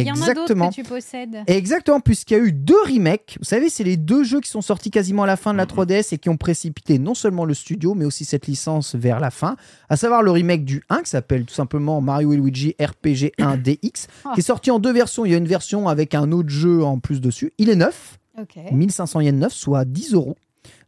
il 0.00 0.06
y, 0.06 0.10
en 0.10 0.14
a 0.14 0.18
Exactement. 0.18 0.70
que 0.70 0.74
tu 0.74 0.82
possèdes. 0.82 1.38
Exactement, 1.46 2.00
puisqu'il 2.00 2.36
y 2.36 2.40
a 2.40 2.42
eu 2.42 2.52
deux 2.52 2.80
remakes. 2.86 3.36
Vous 3.38 3.44
savez, 3.46 3.70
c'est 3.70 3.84
les 3.84 3.96
deux 3.96 4.24
jeux 4.24 4.40
qui 4.40 4.50
sont 4.50 4.60
sortis 4.60 4.90
quasiment 4.90 5.22
à 5.22 5.26
la 5.26 5.36
fin 5.36 5.52
de 5.52 5.58
la 5.58 5.66
3DS 5.66 6.12
et 6.12 6.18
qui 6.18 6.28
ont 6.28 6.36
précipité 6.36 6.98
non 6.98 7.14
seulement 7.14 7.44
le 7.44 7.54
studio, 7.54 7.94
mais 7.94 8.04
aussi 8.04 8.24
cette 8.24 8.48
licence 8.48 8.96
vers 8.96 9.20
la 9.20 9.30
fin. 9.30 9.56
À 9.88 9.96
savoir 9.96 10.22
le 10.22 10.32
remake 10.32 10.64
du 10.64 10.82
1 10.90 11.02
qui 11.02 11.10
s'appelle 11.10 11.44
tout 11.44 11.54
simplement 11.54 12.00
Mario 12.00 12.32
et 12.32 12.36
Luigi 12.36 12.74
RPG 12.80 13.32
1 13.38 13.56
DX, 13.58 14.08
qui 14.34 14.40
est 14.40 14.42
sorti 14.42 14.70
en 14.72 14.80
deux 14.80 14.92
versions. 14.92 15.24
Il 15.24 15.30
y 15.30 15.34
a 15.34 15.38
une 15.38 15.46
version 15.46 15.88
avec 15.88 16.14
un 16.16 16.32
autre 16.32 16.48
jeu 16.50 16.82
en 16.82 16.98
plus 16.98 17.20
dessus. 17.20 17.52
Il 17.58 17.70
est 17.70 17.76
neuf, 17.76 18.18
Ok. 18.40 18.56
1500 18.72 19.20
yens 19.20 19.38
neuf, 19.38 19.52
soit 19.52 19.84
10 19.84 20.14
euros 20.14 20.36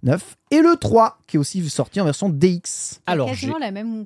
neuf. 0.03 0.37
Et 0.51 0.61
le 0.61 0.77
3 0.77 1.19
qui 1.27 1.37
est 1.37 1.39
aussi 1.41 1.69
sorti 1.69 2.01
en 2.01 2.05
version 2.05 2.29
DX. 2.29 3.01
Alors, 3.07 3.29
quasiment 3.29 3.59
la 3.59 3.71
même 3.71 4.05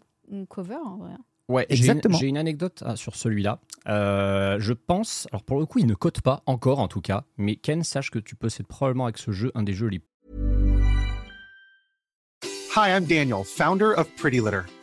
cover 0.48 0.76
en 0.84 0.96
vrai. 0.96 1.10
Ouais, 1.48 1.66
j'ai 1.70 1.76
une- 1.76 1.82
Exactement. 1.84 2.18
J'ai 2.18 2.26
une, 2.26 2.36
anecdote 2.36 2.82
ah, 2.84 2.96
sur 2.96 3.16
celui-là. 3.16 3.58
Euh, 3.88 4.58
je 4.60 4.74
pense, 4.74 5.26
alors 5.32 5.42
pour 5.42 5.58
le 5.58 5.64
coup, 5.64 5.78
il 5.78 5.86
ne 5.86 5.94
cote 5.94 6.20
pas 6.20 6.42
encore 6.44 6.78
en 6.78 6.88
tout 6.88 7.00
cas, 7.00 7.24
mais 7.38 7.56
Ken, 7.56 7.82
sache 7.84 8.10
que 8.10 8.18
tu 8.18 8.36
possèdes 8.36 8.66
probablement 8.66 9.04
avec 9.04 9.16
ce 9.16 9.30
jeu 9.30 9.50
un 9.54 9.62
des 9.62 9.72
jeux 9.72 9.88
les 9.88 10.02
Hi, 12.76 12.90
I'm 12.90 13.06
Daniel, 13.06 13.44
founder 13.44 13.94
of 13.96 14.06
Pretty 14.16 14.40
Litter. 14.40 14.60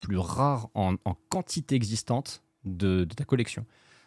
Plus 0.00 0.18
rares 0.18 0.68
en, 0.74 0.94
en 1.04 1.14
quantité 1.28 1.74
existante 1.74 2.42
de, 2.64 3.04
de 3.04 3.14
ta 3.14 3.24
collection. 3.24 3.64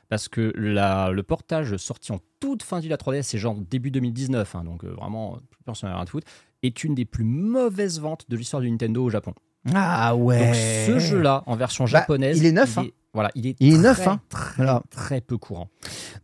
Parce 0.10 0.28
que 0.28 0.52
la- 0.58 1.12
le 1.12 1.24
portage 1.24 1.78
sorti 1.78 2.12
en 2.12 2.20
toute 2.40 2.64
fin 2.64 2.80
de 2.82 2.88
la 2.90 2.98
3DS, 2.98 3.24
c'est 3.24 3.38
genre 3.38 3.56
début 3.56 3.92
2019, 3.92 4.56
hein, 4.56 4.64
donc 4.66 4.84
euh, 4.84 4.90
vraiment 4.94 5.38
plus 5.50 5.64
personne 5.66 5.90
n'a 5.90 5.96
rien 5.96 6.04
à 6.04 6.06
foutre, 6.08 6.28
est 6.64 6.84
une 6.84 6.96
des 6.96 7.06
plus 7.06 7.24
mauvaises 7.24 8.00
ventes 8.00 8.26
de 8.30 8.36
l'histoire 8.36 8.62
du 8.62 8.70
Nintendo 8.70 9.04
au 9.06 9.10
Japon. 9.10 9.34
Ah 9.74 10.16
ouais. 10.16 10.46
Donc 10.48 10.56
ce 10.56 11.00
jeu-là, 11.00 11.44
en 11.46 11.56
version 11.56 11.86
Bah, 11.86 11.90
japonaise, 11.92 12.38
il 12.40 12.46
est 12.46 12.52
neuf, 12.52 12.78
hein. 12.78 12.88
Voilà, 13.14 13.30
il 13.36 13.46
est, 13.48 13.56
Il 13.60 13.70
est 13.70 13.78
très, 13.78 13.82
neuf, 13.84 14.08
hein. 14.08 14.22
très, 14.30 14.56
Voilà. 14.56 14.84
très 14.90 15.22
peu 15.22 15.38
courant. 15.38 15.70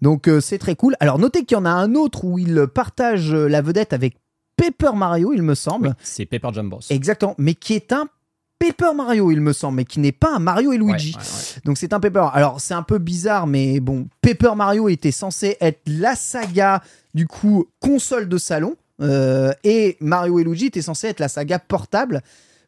Donc 0.01 0.27
euh, 0.27 0.39
c'est 0.41 0.57
très 0.57 0.75
cool. 0.75 0.95
Alors 0.99 1.19
notez 1.19 1.43
qu'il 1.45 1.55
y 1.57 1.59
en 1.59 1.65
a 1.65 1.69
un 1.69 1.95
autre 1.95 2.23
où 2.25 2.39
il 2.39 2.65
partage 2.73 3.33
euh, 3.33 3.47
la 3.47 3.61
vedette 3.61 3.93
avec 3.93 4.17
Paper 4.55 4.95
Mario, 4.95 5.33
il 5.33 5.43
me 5.43 5.53
semble. 5.53 5.89
Oui, 5.89 5.93
c'est 6.01 6.25
Paper 6.25 6.49
Jam. 6.53 6.73
Exactement, 6.89 7.35
mais 7.37 7.53
qui 7.55 7.73
est 7.73 7.91
un 7.93 8.07
Paper 8.59 8.93
Mario, 8.95 9.31
il 9.31 9.41
me 9.41 9.53
semble, 9.53 9.77
mais 9.77 9.85
qui 9.85 9.99
n'est 9.99 10.11
pas 10.11 10.35
un 10.35 10.39
Mario 10.39 10.71
et 10.73 10.77
Luigi. 10.77 11.13
ouais, 11.15 11.21
ouais. 11.21 11.61
Donc 11.65 11.77
c'est 11.77 11.93
un 11.93 11.99
Paper. 11.99 12.27
Alors 12.33 12.59
c'est 12.59 12.73
un 12.73 12.83
peu 12.83 12.97
bizarre, 12.97 13.47
mais 13.47 13.79
bon, 13.79 14.07
Paper 14.21 14.53
Mario 14.55 14.89
était 14.89 15.11
censé 15.11 15.57
être 15.61 15.81
la 15.85 16.15
saga 16.15 16.81
du 17.13 17.27
coup 17.27 17.65
console 17.79 18.27
de 18.29 18.37
salon, 18.37 18.75
euh, 19.01 19.51
et 19.63 19.97
Mario 19.99 20.39
et 20.39 20.43
Luigi 20.43 20.65
était 20.67 20.81
censé 20.81 21.07
être 21.07 21.19
la 21.19 21.27
saga 21.29 21.59
portable. 21.59 22.21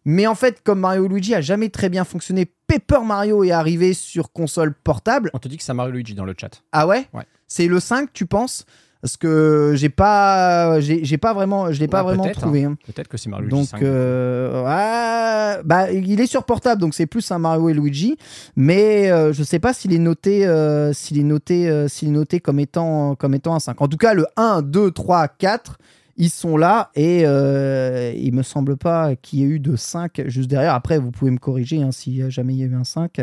Mais 0.06 0.28
en 0.28 0.36
fait, 0.36 0.62
comme 0.64 0.80
Mario 0.80 1.06
et 1.06 1.10
Luigi 1.10 1.36
a 1.36 1.42
jamais 1.42 1.70
très 1.70 1.90
bien 1.90 2.04
fonctionné, 2.06 2.50
Paper 2.68 3.02
Mario 3.04 3.44
est 3.44 3.52
arrivé 3.52 3.94
sur 3.94 4.32
console 4.32 4.74
portable. 4.74 5.30
On 5.34 5.40
te 5.40 5.48
dit 5.48 5.58
que 5.58 5.64
c'est 5.64 5.74
Mario 5.74 5.92
Luigi 5.92 6.16
dans 6.16 6.24
le 6.26 6.34
chat. 6.40 6.62
Ah 6.72 6.88
ouais, 6.88 7.08
Ouais. 7.14 7.26
C'est 7.48 7.68
le 7.68 7.80
5, 7.80 8.14
tu 8.14 8.26
penses? 8.28 8.66
Parce 9.02 9.16
que 9.16 9.74
j'ai 9.76 9.88
pas, 9.88 10.80
j'ai 10.82 11.18
pas 11.18 11.34
vraiment, 11.34 11.72
je 11.72 11.80
l'ai 11.80 11.88
pas 11.88 12.00
Ouais, 12.00 12.04
vraiment 12.10 12.24
peut-être, 12.24 12.42
trouvé. 12.42 12.66
hein. 12.66 12.76
Peut-être 12.86 13.08
que 13.08 13.16
c'est 13.18 13.30
Mario 13.30 13.46
Luigi 13.48 13.58
Donc, 13.62 13.68
5. 13.70 13.82
euh, 13.84 14.64
ah, 14.68 15.60
bah, 15.64 15.90
il 15.92 16.20
est 16.20 16.26
sur 16.26 16.44
portable, 16.44 16.82
donc 16.82 16.94
c'est 16.94 17.06
plus 17.06 17.32
un 17.32 17.40
Mario 17.40 17.70
et 17.70 17.74
Luigi. 17.74 18.18
Mais 18.58 19.10
euh, 19.10 19.32
je 19.32 19.42
sais 19.44 19.60
pas 19.60 19.72
s'il 19.74 19.94
est 19.94 20.00
noté, 20.00 20.46
euh, 20.46 20.92
s'il 20.92 21.18
est 21.18 21.24
noté, 21.24 21.70
euh, 21.70 21.88
s'il 21.88 22.10
est 22.10 22.12
noté 22.12 22.42
comme 22.42 22.60
étant, 22.60 23.16
comme 23.16 23.34
étant 23.36 23.56
un 23.56 23.60
5. 23.60 23.82
En 23.82 23.88
tout 23.88 23.96
cas, 23.98 24.14
le 24.14 24.26
1, 24.36 24.64
2, 24.64 24.92
3, 24.92 25.30
4, 25.30 25.78
ils 26.22 26.30
sont 26.30 26.58
là 26.58 26.92
et 26.96 27.22
euh, 27.24 28.12
il 28.18 28.34
me 28.36 28.44
semble 28.44 28.76
pas 28.76 29.16
qu'il 29.16 29.40
y 29.40 29.44
ait 29.44 29.46
eu 29.46 29.60
de 29.62 29.78
5 29.78 30.24
juste 30.28 30.50
derrière. 30.50 30.74
Après, 30.74 30.98
vous 31.00 31.12
pouvez 31.12 31.32
me 31.32 31.38
corriger 31.38 31.82
hein, 31.82 31.94
si 31.94 32.30
jamais 32.30 32.54
il 32.56 32.60
y 32.60 32.64
a 32.64 32.66
eu 32.66 32.76
un 32.76 32.84
5. 32.84 33.22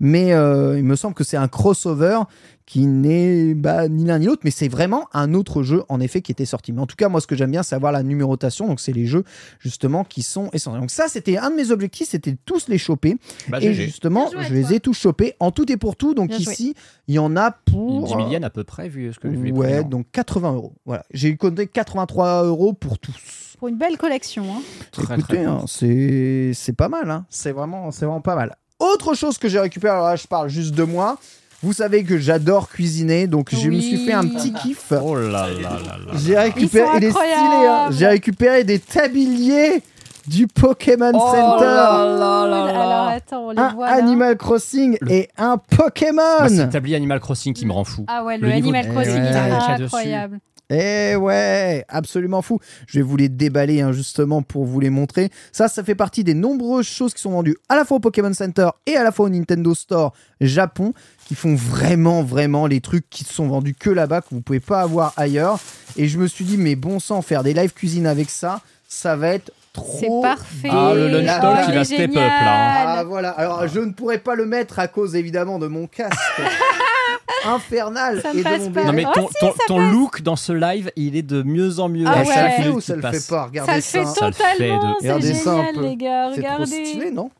Mais 0.00 0.34
euh, 0.34 0.76
il 0.76 0.84
me 0.84 0.96
semble 0.96 1.14
que 1.14 1.24
c'est 1.24 1.38
un 1.38 1.48
crossover 1.48 2.18
qui 2.66 2.86
n'est 2.86 3.54
bah, 3.54 3.88
ni 3.88 4.04
l'un 4.04 4.18
ni 4.18 4.26
l'autre, 4.26 4.42
mais 4.44 4.50
c'est 4.50 4.66
vraiment 4.66 5.06
un 5.12 5.34
autre 5.34 5.62
jeu 5.62 5.84
en 5.88 6.00
effet 6.00 6.20
qui 6.20 6.32
était 6.32 6.44
sorti. 6.44 6.72
Mais 6.72 6.80
en 6.80 6.86
tout 6.86 6.96
cas, 6.96 7.08
moi, 7.08 7.20
ce 7.20 7.28
que 7.28 7.36
j'aime 7.36 7.52
bien, 7.52 7.62
c'est 7.62 7.76
avoir 7.76 7.92
la 7.92 8.02
numérotation. 8.02 8.66
Donc, 8.66 8.80
c'est 8.80 8.92
les 8.92 9.06
jeux 9.06 9.22
justement 9.60 10.02
qui 10.02 10.22
sont 10.22 10.50
essentiels. 10.52 10.80
Donc, 10.80 10.90
ça, 10.90 11.06
c'était 11.06 11.36
un 11.38 11.50
de 11.50 11.54
mes 11.54 11.70
objectifs, 11.70 12.08
c'était 12.08 12.32
de 12.32 12.38
tous 12.44 12.66
les 12.68 12.76
choper. 12.78 13.18
Bah, 13.48 13.58
et 13.60 13.72
justement, 13.72 14.28
joué 14.32 14.42
je 14.48 14.52
les 14.54 14.62
toi. 14.62 14.72
ai 14.74 14.80
tous 14.80 14.94
chopés 14.94 15.34
en 15.38 15.52
tout 15.52 15.70
et 15.70 15.76
pour 15.76 15.94
tout. 15.94 16.12
Donc, 16.14 16.30
Bien 16.30 16.38
joué. 16.40 16.52
ici, 16.52 16.74
il 17.06 17.14
y 17.14 17.18
en 17.20 17.36
a 17.36 17.52
pour. 17.52 18.04
10 18.06 18.10
000 18.10 18.30
yens 18.32 18.44
à 18.44 18.50
peu 18.50 18.64
près, 18.64 18.88
vu 18.88 19.12
ce 19.12 19.20
que 19.20 19.30
j'ai 19.30 19.36
vu. 19.36 19.44
les 19.46 19.52
Ouais, 19.52 19.84
donc 19.84 20.06
80 20.10 20.52
euros. 20.54 20.72
Voilà, 20.84 21.04
j'ai 21.12 21.28
eu 21.28 21.36
compté 21.36 21.68
83 21.68 22.42
euros 22.44 22.72
pour 22.72 22.98
tous. 22.98 23.54
Pour 23.58 23.68
une 23.68 23.76
belle 23.78 23.96
collection. 23.96 24.44
hein. 24.52 24.60
Très, 24.90 25.14
Écoutez, 25.14 25.36
très 25.36 25.44
hein, 25.44 25.64
c'est 25.68 26.50
c'est 26.52 26.72
pas 26.74 26.88
mal. 26.88 27.08
hein. 27.10 27.26
C'est 27.30 27.52
vraiment, 27.52 27.92
c'est 27.92 28.06
vraiment 28.06 28.20
pas 28.20 28.34
mal. 28.34 28.56
Autre 28.80 29.14
chose 29.14 29.38
que 29.38 29.48
j'ai 29.48 29.60
récupéré, 29.60 29.94
alors 29.94 30.08
là, 30.08 30.16
je 30.16 30.26
parle 30.26 30.48
juste 30.50 30.74
de 30.74 30.82
moi. 30.82 31.16
Vous 31.62 31.72
savez 31.72 32.04
que 32.04 32.18
j'adore 32.18 32.68
cuisiner, 32.68 33.26
donc 33.26 33.48
je 33.54 33.68
me 33.70 33.80
suis 33.80 34.04
fait 34.04 34.12
un 34.12 34.26
petit 34.26 34.52
kiff. 34.52 34.92
Oh 35.02 35.14
là 35.16 35.22
là 35.28 35.48
là 35.48 35.70
là. 36.06 36.12
J'ai 36.14 36.36
récupéré, 36.38 36.86
il 36.98 37.04
est 37.04 37.10
stylé, 37.10 37.66
hein. 37.66 37.88
J'ai 37.90 38.06
récupéré 38.06 38.62
des 38.64 38.78
tabliers 38.78 39.82
du 40.26 40.46
Pokémon 40.48 41.12
Oh 41.14 41.18
Center. 41.34 41.64
là 41.64 42.16
là 42.18 42.46
là 42.46 42.72
là. 42.72 42.80
Alors 42.82 43.08
attends, 43.08 43.46
on 43.46 43.50
les 43.52 43.58
un 43.58 43.72
voit 43.74 43.86
là. 43.86 43.94
Animal 43.96 44.36
Crossing 44.36 44.98
Le- 45.00 45.10
et 45.12 45.28
un 45.38 45.60
c'est 45.70 45.76
Pokémon. 45.78 46.20
le 46.48 46.68
tablier 46.68 46.96
Animal 46.96 47.20
Crossing 47.20 47.54
qui 47.54 47.64
me 47.64 47.72
rend 47.72 47.84
fou. 47.84 48.04
Ah 48.08 48.22
ouais, 48.24 48.36
Le 48.36 48.48
le, 48.48 48.52
Animal 48.54 48.86
de 48.86 48.90
Crossing, 48.92 49.12
il 49.16 49.24
y 49.24 49.28
a 49.28 49.78
dessus. 49.78 49.84
incroyable. 49.84 50.38
Eh 50.68 51.14
ouais, 51.14 51.84
absolument 51.88 52.42
fou. 52.42 52.58
Je 52.88 52.98
vais 52.98 53.02
vous 53.04 53.16
les 53.16 53.28
déballer 53.28 53.82
hein, 53.82 53.92
justement 53.92 54.42
pour 54.42 54.64
vous 54.64 54.80
les 54.80 54.90
montrer. 54.90 55.30
Ça, 55.52 55.68
ça 55.68 55.84
fait 55.84 55.94
partie 55.94 56.24
des 56.24 56.34
nombreuses 56.34 56.88
choses 56.88 57.14
qui 57.14 57.22
sont 57.22 57.30
vendues 57.30 57.56
à 57.68 57.76
la 57.76 57.84
fois 57.84 57.98
au 57.98 58.00
Pokémon 58.00 58.32
Center 58.32 58.70
et 58.84 58.96
à 58.96 59.04
la 59.04 59.12
fois 59.12 59.26
au 59.26 59.28
Nintendo 59.28 59.76
Store 59.76 60.12
Japon, 60.40 60.92
qui 61.26 61.34
font 61.34 61.54
vraiment, 61.54 62.22
vraiment 62.22 62.66
les 62.66 62.80
trucs 62.80 63.08
qui 63.10 63.24
sont 63.24 63.48
vendus 63.48 63.74
que 63.74 63.90
là-bas, 63.90 64.20
que 64.20 64.28
vous 64.30 64.40
pouvez 64.40 64.60
pas 64.60 64.80
avoir 64.82 65.12
ailleurs. 65.16 65.58
Et 65.96 66.06
je 66.08 66.18
me 66.18 66.26
suis 66.26 66.44
dit, 66.44 66.56
mais 66.56 66.76
bon 66.76 67.00
sang, 67.00 67.20
faire 67.22 67.42
des 67.42 67.52
live 67.54 67.72
cuisine 67.72 68.06
avec 68.06 68.30
ça, 68.30 68.60
ça 68.88 69.16
va 69.16 69.28
être 69.30 69.50
trop. 69.72 69.98
C'est 69.98 70.28
parfait. 70.28 70.68
Ah, 70.70 70.92
le 70.94 71.08
lunch 71.08 71.26
talk, 71.26 71.42
la- 71.42 71.64
il 71.68 71.74
va 71.74 71.80
est 71.80 71.84
step 71.84 72.10
up 72.10 72.14
là. 72.16 72.98
Ah 72.98 73.04
voilà, 73.04 73.30
alors 73.30 73.66
je 73.68 73.80
ne 73.80 73.90
pourrais 73.92 74.18
pas 74.18 74.34
le 74.36 74.46
mettre 74.46 74.78
à 74.78 74.88
cause 74.88 75.16
évidemment 75.16 75.58
de 75.58 75.66
mon 75.66 75.86
casque 75.86 76.16
infernal 77.44 78.20
Ça 78.22 78.32
et 78.32 78.38
de 78.38 78.42
passe 78.42 78.60
mon 78.62 78.70
pas. 78.72 78.84
Non 78.84 78.92
mais 78.92 79.04
Oh, 79.06 79.10
ton, 79.14 79.28
si, 79.28 79.34
ton, 79.40 79.52
ça 79.52 79.58
ton 79.66 79.76
passe. 79.78 79.92
look 79.92 80.22
dans 80.22 80.36
ce 80.36 80.52
live, 80.52 80.90
il 80.96 81.16
est 81.16 81.22
de 81.22 81.42
mieux 81.42 81.78
en 81.80 81.88
mieux. 81.88 82.04
Ah 82.06 82.18
ouais. 82.20 82.24
Ça 82.24 82.44
le 82.48 82.62
fait 82.62 82.68
ou 82.70 82.80
ça 82.80 82.96
le 82.96 83.02
fait 83.02 83.08
pas 83.10 83.18
Ça 83.20 83.44
Regardez 83.46 83.74
le 83.74 83.80
ça. 83.80 84.04
Ça 84.06 84.26
le 84.28 84.32
fait 84.32 84.42
de- 84.54 84.58
totalement, 84.58 84.96
c'est 85.00 85.06
Regardez 85.12 85.34
ça 85.34 85.50
un 85.52 85.56
génial 85.58 85.74
peu. 85.74 85.82
les 85.82 85.96
gars, 85.96 86.30
C'est 86.34 86.42
trop 86.42 86.52
regardez. 86.54 86.84
stylé, 86.86 87.10
non? 87.10 87.30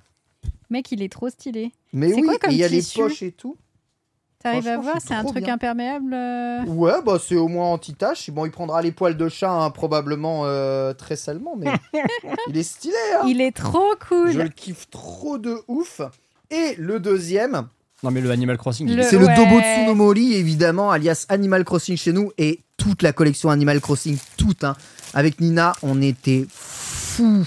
Mec, 0.70 0.90
il 0.92 1.02
est 1.02 1.12
trop 1.12 1.28
stylé. 1.28 1.70
Mais 1.92 2.12
oui, 2.12 2.22
quoi 2.22 2.38
comme 2.38 2.50
et 2.50 2.54
il 2.54 2.58
y 2.58 2.64
a 2.64 2.68
les 2.68 2.82
poches 2.94 3.22
et 3.22 3.30
tout. 3.32 3.56
T'arrives 4.50 4.68
à 4.68 4.76
voir 4.78 4.96
c'est 5.06 5.14
un 5.14 5.24
truc 5.24 5.44
bien. 5.44 5.54
imperméable 5.54 6.12
euh, 6.14 6.64
Ouais, 6.66 7.02
bah 7.04 7.18
c'est 7.24 7.36
au 7.36 7.48
moins 7.48 7.66
anti-tache. 7.72 8.30
Bon, 8.30 8.44
il 8.46 8.50
prendra 8.50 8.80
les 8.82 8.92
poils 8.92 9.16
de 9.16 9.28
chat 9.28 9.50
hein, 9.50 9.70
probablement 9.70 10.42
euh, 10.44 10.92
très 10.94 11.16
salement, 11.16 11.54
mais 11.56 11.66
il 12.48 12.56
est 12.56 12.62
stylé. 12.62 12.94
Hein 13.20 13.24
Il 13.26 13.40
est 13.40 13.52
trop 13.56 13.92
cool. 14.08 14.32
Je 14.32 14.38
le 14.40 14.48
kiffe 14.48 14.88
trop 14.90 15.38
de 15.38 15.56
ouf. 15.68 16.00
Et 16.50 16.74
le 16.78 17.00
deuxième, 17.00 17.66
Non, 18.02 18.10
mais 18.10 18.20
le 18.20 18.30
Animal 18.30 18.56
Crossing, 18.56 18.88
il 18.88 18.96
Le- 18.96 19.02
est- 19.02 19.04
c'est 19.04 19.16
ouais. 19.16 19.26
le 19.28 19.34
Dobotsu 19.36 19.86
no 19.86 19.94
Mori, 19.94 20.34
évidemment, 20.34 20.90
alias 20.92 21.26
Animal 21.28 21.64
Crossing 21.64 21.96
chez 21.96 22.12
nous, 22.12 22.30
et 22.38 22.60
toute 22.76 23.02
la 23.02 23.12
collection 23.12 23.50
Animal 23.50 23.80
Crossing, 23.80 24.16
toute. 24.36 24.62
Hein. 24.64 24.76
Avec 25.14 25.40
Nina, 25.40 25.72
on 25.82 26.00
était 26.02 26.46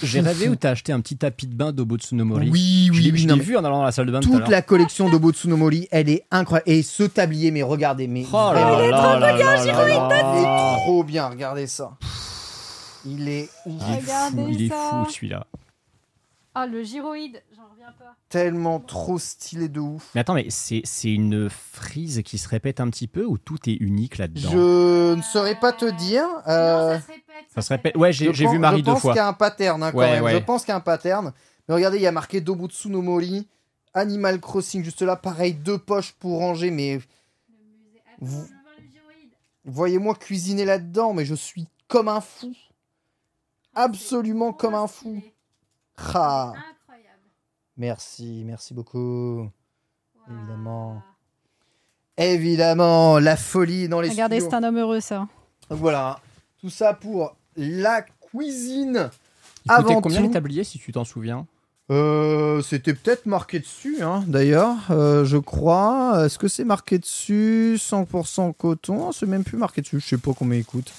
J'ai 0.03 0.19
rêvé 0.21 0.49
où 0.49 0.55
t'as 0.55 0.71
acheté 0.71 0.91
un 0.91 0.99
petit 1.01 1.17
tapis 1.17 1.47
de 1.47 1.53
bain 1.55 1.71
d'Obotsunomori. 1.71 2.49
Oui, 2.49 2.85
Je 2.87 2.91
oui, 2.91 3.11
oui. 3.13 3.17
je 3.19 3.27
l'ai 3.27 3.39
vu 3.39 3.55
en 3.57 3.63
allant 3.63 3.79
dans 3.79 3.83
la 3.83 3.91
salle 3.91 4.05
de 4.07 4.11
bain 4.11 4.19
tout 4.21 4.33
à 4.35 4.39
Toute 4.39 4.49
la 4.49 4.61
collection 4.61 5.09
de 5.09 5.17
Botsunomori, 5.17 5.87
elle 5.91 6.09
est 6.09 6.25
incroyable. 6.31 6.69
Et 6.69 6.81
ce 6.83 7.03
tablier, 7.03 7.51
mais 7.51 7.61
regardez, 7.63 8.07
mais 8.07 8.23
Oh 8.27 8.31
vraiment, 8.51 8.77
là 8.79 8.87
là 8.89 9.19
là 9.19 9.19
là 9.19 9.37
là 9.37 9.61
il 9.61 9.67
là. 9.67 10.75
est 10.75 10.77
trop 10.83 11.03
bien, 11.03 11.27
regardez 11.27 11.67
ça. 11.67 11.91
Il 13.05 13.29
est 13.29 13.49
Il 13.65 13.75
est 13.75 13.79
fou, 13.79 14.01
Regardez 14.01 14.45
il 14.53 14.61
est 14.65 14.69
fou 14.69 15.09
celui-là. 15.09 15.45
Ah, 16.61 16.67
le 16.67 16.83
gyroïde, 16.83 17.41
j'en 17.55 17.67
reviens 17.71 17.91
pas. 17.97 18.15
tellement 18.27 18.79
trop 18.81 19.17
stylé 19.17 19.69
de 19.69 19.79
ouf. 19.79 20.11
Mais 20.13 20.21
attends, 20.21 20.33
mais 20.33 20.49
c'est 20.49 20.81
c'est 20.83 21.11
une 21.13 21.49
frise 21.49 22.21
qui 22.25 22.37
se 22.37 22.49
répète 22.49 22.79
un 22.81 22.89
petit 22.89 23.07
peu 23.07 23.23
ou 23.23 23.37
tout 23.37 23.57
est 23.69 23.75
unique 23.75 24.17
là-dedans? 24.17 24.49
Je 24.51 25.13
ne 25.15 25.21
saurais 25.21 25.57
pas 25.59 25.71
te 25.71 25.85
dire. 25.85 26.25
euh, 26.47 26.99
se 26.99 27.07
répète. 27.07 27.23
Ça 27.55 27.61
se 27.61 27.69
répète. 27.69 27.95
Ouais, 27.95 28.11
j'ai 28.11 28.33
je 28.33 28.43
pense- 28.43 28.51
vu 28.53 28.59
Marie 28.59 28.79
je 28.79 28.83
deux 28.85 28.91
pense 28.91 29.01
fois. 29.01 29.13
qu'il 29.13 29.17
y 29.19 29.21
a 29.21 29.27
un 29.27 29.33
pattern 29.33 29.81
hein, 29.83 29.91
quand 29.91 29.97
Ouais, 29.99 30.11
même. 30.15 30.23
ouais. 30.23 30.33
Je 30.33 30.37
pense 30.39 30.63
qu'il 30.63 30.69
y 30.69 30.73
a 30.73 30.77
un 30.77 30.81
pattern. 30.81 31.31
Mais 31.67 31.75
regardez, 31.75 31.97
il 31.97 32.03
y 32.03 32.07
a 32.07 32.11
marqué 32.11 32.41
Dobutsu 32.41 32.89
no 32.89 33.01
Mori, 33.01 33.47
Animal 33.93 34.39
Crossing 34.41 34.83
juste 34.83 35.01
là. 35.01 35.15
Pareil, 35.15 35.53
deux 35.53 35.77
poches 35.77 36.11
pour 36.13 36.39
ranger. 36.39 36.71
Mais 36.71 36.99
vous 38.19 38.45
voyez-moi 39.65 40.15
cuisiner 40.15 40.65
là-dedans, 40.65 41.13
mais 41.13 41.25
je 41.25 41.35
suis 41.35 41.67
comme 41.87 42.07
un 42.09 42.21
fou. 42.21 42.53
Absolument 43.75 44.51
comme 44.51 44.75
un 44.75 44.87
fou. 44.87 45.21
Ah. 46.13 46.53
Merci, 47.77 48.43
merci 48.45 48.73
beaucoup. 48.73 49.49
Évidemment. 50.29 51.01
Évidemment, 52.17 53.19
la 53.19 53.37
folie 53.37 53.87
dans 53.87 54.01
les 54.01 54.09
Regardez, 54.09 54.41
c'est 54.41 54.53
un 54.53 54.63
homme 54.63 54.77
heureux, 54.77 54.99
ça. 54.99 55.27
Voilà, 55.69 56.19
tout 56.59 56.69
ça 56.69 56.93
pour 56.93 57.35
la 57.55 58.01
cuisine. 58.01 59.09
Il 59.65 59.71
avant 59.71 60.01
combien 60.01 60.19
tout- 60.19 60.27
les 60.27 60.31
tabliers 60.31 60.63
si 60.65 60.79
tu 60.79 60.91
t'en 60.91 61.05
souviens? 61.05 61.45
Euh, 61.91 62.61
C'était 62.61 62.93
peut-être 62.93 63.25
marqué 63.25 63.59
dessus, 63.59 64.01
hein, 64.03 64.23
d'ailleurs, 64.27 64.75
euh, 64.91 65.23
je 65.25 65.37
crois. 65.37 66.25
Est-ce 66.25 66.37
que 66.37 66.47
c'est 66.47 66.63
marqué 66.65 66.99
dessus? 66.99 67.77
100% 67.79 68.51
coton 68.53 69.11
C'est 69.11 69.25
même 69.25 69.43
plus 69.43 69.57
marqué 69.57 69.81
dessus. 69.81 69.99
Je 69.99 70.07
sais 70.07 70.17
pas 70.17 70.31
combien 70.37 70.59
il 70.59 70.65
coûte. 70.65 70.91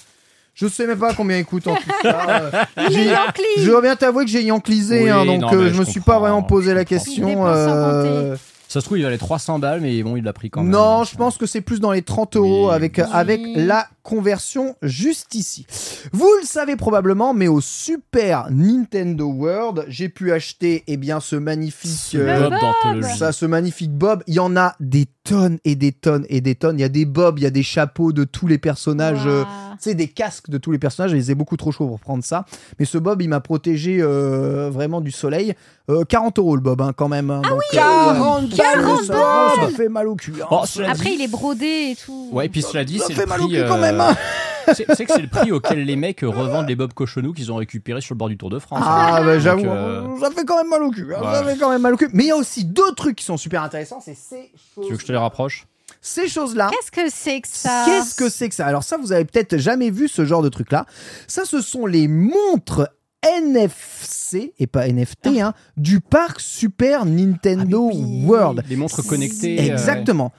Je 0.61 0.67
sais 0.67 0.85
même 0.87 0.99
pas 0.99 1.13
combien 1.13 1.37
il 1.37 1.45
coûte 1.45 1.67
en 1.67 1.75
tout 1.75 1.81
cas. 2.03 2.27
Euh, 2.41 2.51
j'ai- 2.91 3.09
je 3.57 3.65
dois 3.69 3.81
bien 3.81 3.95
t'avouer 3.95 4.25
que 4.25 4.31
j'ai 4.31 4.43
yanklisé, 4.43 5.03
Oui, 5.03 5.09
hein, 5.09 5.25
donc 5.25 5.41
non, 5.41 5.53
euh, 5.53 5.69
je 5.69 5.73
je 5.73 5.79
me 5.79 5.85
suis 5.85 5.99
pas 5.99 6.13
comprends, 6.13 6.19
vraiment 6.19 6.43
posé 6.43 6.73
la 6.73 6.85
question. 6.85 7.27
Il 7.27 7.31
dépense 7.31 7.45
sans 7.65 7.71
euh, 7.75 8.35
Ça 8.67 8.79
se 8.79 8.85
trouve, 8.85 8.99
il 8.99 9.03
valait 9.03 9.17
300 9.17 9.59
balles, 9.59 9.81
mais 9.81 10.01
bon, 10.03 10.15
il 10.15 10.23
l'a 10.23 10.33
pris 10.33 10.49
quand 10.49 10.61
même. 10.61 10.71
Non, 10.71 11.03
je 11.03 11.15
pense 11.15 11.37
que 11.37 11.45
c'est 11.45 11.61
plus 11.61 11.79
dans 11.79 11.91
les 11.91 12.03
30 12.03 12.35
euros 12.37 12.67
Oui. 12.69 12.73
avec, 12.75 12.97
Oui. 12.97 13.03
avec 13.11 13.41
la 13.55 13.87
conversion 14.03 14.75
juste 14.81 15.35
ici. 15.35 15.65
Vous 16.11 16.29
le 16.41 16.45
savez 16.45 16.75
probablement, 16.75 17.33
mais 17.33 17.47
au 17.47 17.61
Super 17.61 18.47
Nintendo 18.51 19.25
World, 19.27 19.85
j'ai 19.87 20.09
pu 20.09 20.31
acheter 20.31 20.83
eh 20.87 20.97
bien, 20.97 21.19
ce 21.19 21.35
magnifique... 21.35 22.15
Euh, 22.15 22.49
Bob 22.49 23.03
ça, 23.17 23.31
ce 23.31 23.45
magnifique 23.45 23.91
Bob, 23.93 24.23
il 24.27 24.35
y 24.35 24.39
en 24.39 24.55
a 24.57 24.75
des 24.79 25.07
tonnes 25.23 25.59
et 25.65 25.75
des 25.75 25.91
tonnes 25.91 26.25
et 26.29 26.41
des 26.41 26.55
tonnes. 26.55 26.77
Il 26.79 26.81
y 26.81 26.85
a 26.85 26.89
des 26.89 27.05
Bob, 27.05 27.37
il 27.39 27.43
y 27.43 27.47
a 27.47 27.51
des 27.51 27.63
chapeaux 27.63 28.11
de 28.11 28.23
tous 28.23 28.47
les 28.47 28.57
personnages. 28.57 29.25
euh, 29.25 29.43
sais, 29.79 29.95
des 29.95 30.07
casques 30.07 30.49
de 30.49 30.57
tous 30.57 30.71
les 30.71 30.77
personnages, 30.79 31.11
je 31.11 31.15
les 31.15 31.31
ai 31.31 31.35
beaucoup 31.35 31.57
trop 31.57 31.71
chauds 31.71 31.87
pour 31.87 31.99
prendre 31.99 32.23
ça. 32.23 32.45
Mais 32.79 32.85
ce 32.85 32.97
Bob, 32.97 33.21
il 33.21 33.29
m'a 33.29 33.39
protégé 33.39 33.97
euh, 34.01 34.69
vraiment 34.71 35.01
du 35.01 35.11
soleil. 35.11 35.53
Euh, 35.89 36.03
40 36.05 36.37
euros 36.39 36.55
le 36.55 36.61
Bob, 36.61 36.81
hein, 36.81 36.93
quand 36.95 37.07
même. 37.07 37.29
hein. 37.31 37.41
Donc, 37.41 37.59
euh, 37.73 37.75
40 37.75 38.51
ça, 38.51 38.63
ça, 39.07 39.13
balles 39.13 39.69
ça 39.71 39.75
fait 39.75 39.89
mal 39.89 40.07
au 40.07 40.15
cul. 40.15 40.33
hein. 40.41 40.45
Oh, 40.51 40.63
Après, 40.87 41.09
dit- 41.09 41.15
il 41.15 41.21
est 41.23 41.27
brodé 41.27 41.65
et 41.91 41.95
tout. 41.95 42.29
Ouais, 42.31 42.45
et 42.45 42.49
puis 42.49 42.61
cela 42.61 42.83
dit, 42.85 42.99
Ça 42.99 43.05
c'est 43.07 43.13
fait 43.15 43.21
le 43.23 43.27
mal 43.27 43.41
au 43.41 43.47
prix. 43.47 43.55
cul 43.57 43.63
quand 43.67 43.77
euh, 43.77 43.81
même, 43.91 44.01
hein. 44.01 44.15
C'est 44.73 44.85
que 44.85 45.11
c'est 45.13 45.21
le 45.21 45.27
prix 45.27 45.51
auquel 45.51 45.83
les 45.83 45.95
mecs 45.95 46.21
revendent 46.21 46.67
les 46.69 46.75
Bob 46.75 46.93
Cochonou 46.93 47.33
qu'ils 47.33 47.51
ont 47.51 47.55
récupérés 47.55 47.99
sur 47.99 48.13
le 48.13 48.19
bord 48.19 48.29
du 48.29 48.37
Tour 48.37 48.49
de 48.51 48.59
France. 48.59 48.79
Ah, 48.85 49.19
bah, 49.23 49.33
Donc, 49.33 49.41
j'avoue, 49.41 49.65
euh, 49.65 50.07
ça 50.21 50.29
fait 50.29 50.45
quand 50.45 50.55
même 50.57 50.69
mal 50.69 50.83
au 50.83 50.91
cul. 50.91 51.13
hein. 51.15 51.19
Ça 51.21 51.43
Ouais. 51.43 51.53
fait 51.53 51.59
quand 51.59 51.69
même 51.71 51.81
mal 51.81 51.95
au 51.95 51.97
cul. 51.97 52.09
Mais 52.13 52.25
il 52.25 52.27
y 52.27 52.31
a 52.31 52.35
aussi 52.37 52.63
d'autres 52.63 52.95
trucs 52.95 53.15
qui 53.17 53.25
sont 53.25 53.37
super 53.37 53.63
intéressants. 53.63 53.99
C'est 54.05 54.13
ces 54.15 54.51
choses. 54.75 54.85
Tu 54.85 54.91
veux 54.91 54.95
que 54.97 55.01
je 55.01 55.07
te 55.07 55.11
les 55.11 55.17
rapproche? 55.17 55.65
Ces 55.99 56.27
choses-là. 56.29 56.69
Qu'est-ce 56.71 56.91
que 56.91 57.09
c'est 57.11 57.41
que 57.41 57.47
ça? 57.47 57.83
Qu'est-ce 57.85 58.15
que 58.15 58.29
c'est 58.29 58.49
que 58.49 58.55
ça? 58.55 58.65
Alors 58.67 58.83
ça, 58.83 58.97
vous 58.97 59.11
avez 59.11 59.25
peut-être 59.25 59.57
jamais 59.57 59.89
vu 59.89 60.07
ce 60.07 60.25
genre 60.25 60.43
de 60.43 60.49
truc-là. 60.49 60.85
Ça, 61.27 61.43
ce 61.43 61.59
sont 61.59 61.85
les 61.87 62.07
montres 62.07 62.87
NFC, 63.23 64.53
et 64.59 64.67
pas 64.67 64.87
NFT, 64.87 65.39
hein, 65.41 65.53
du 65.77 65.99
parc 65.99 66.39
Super 66.39 67.05
Nintendo 67.05 67.89
Ah, 67.91 67.95
mais 67.95 68.03
oui, 68.03 68.25
World. 68.25 68.63
Les 68.69 68.75
montres 68.75 69.05
connectées. 69.05 69.59
euh, 69.59 69.73
Exactement. 69.73 70.31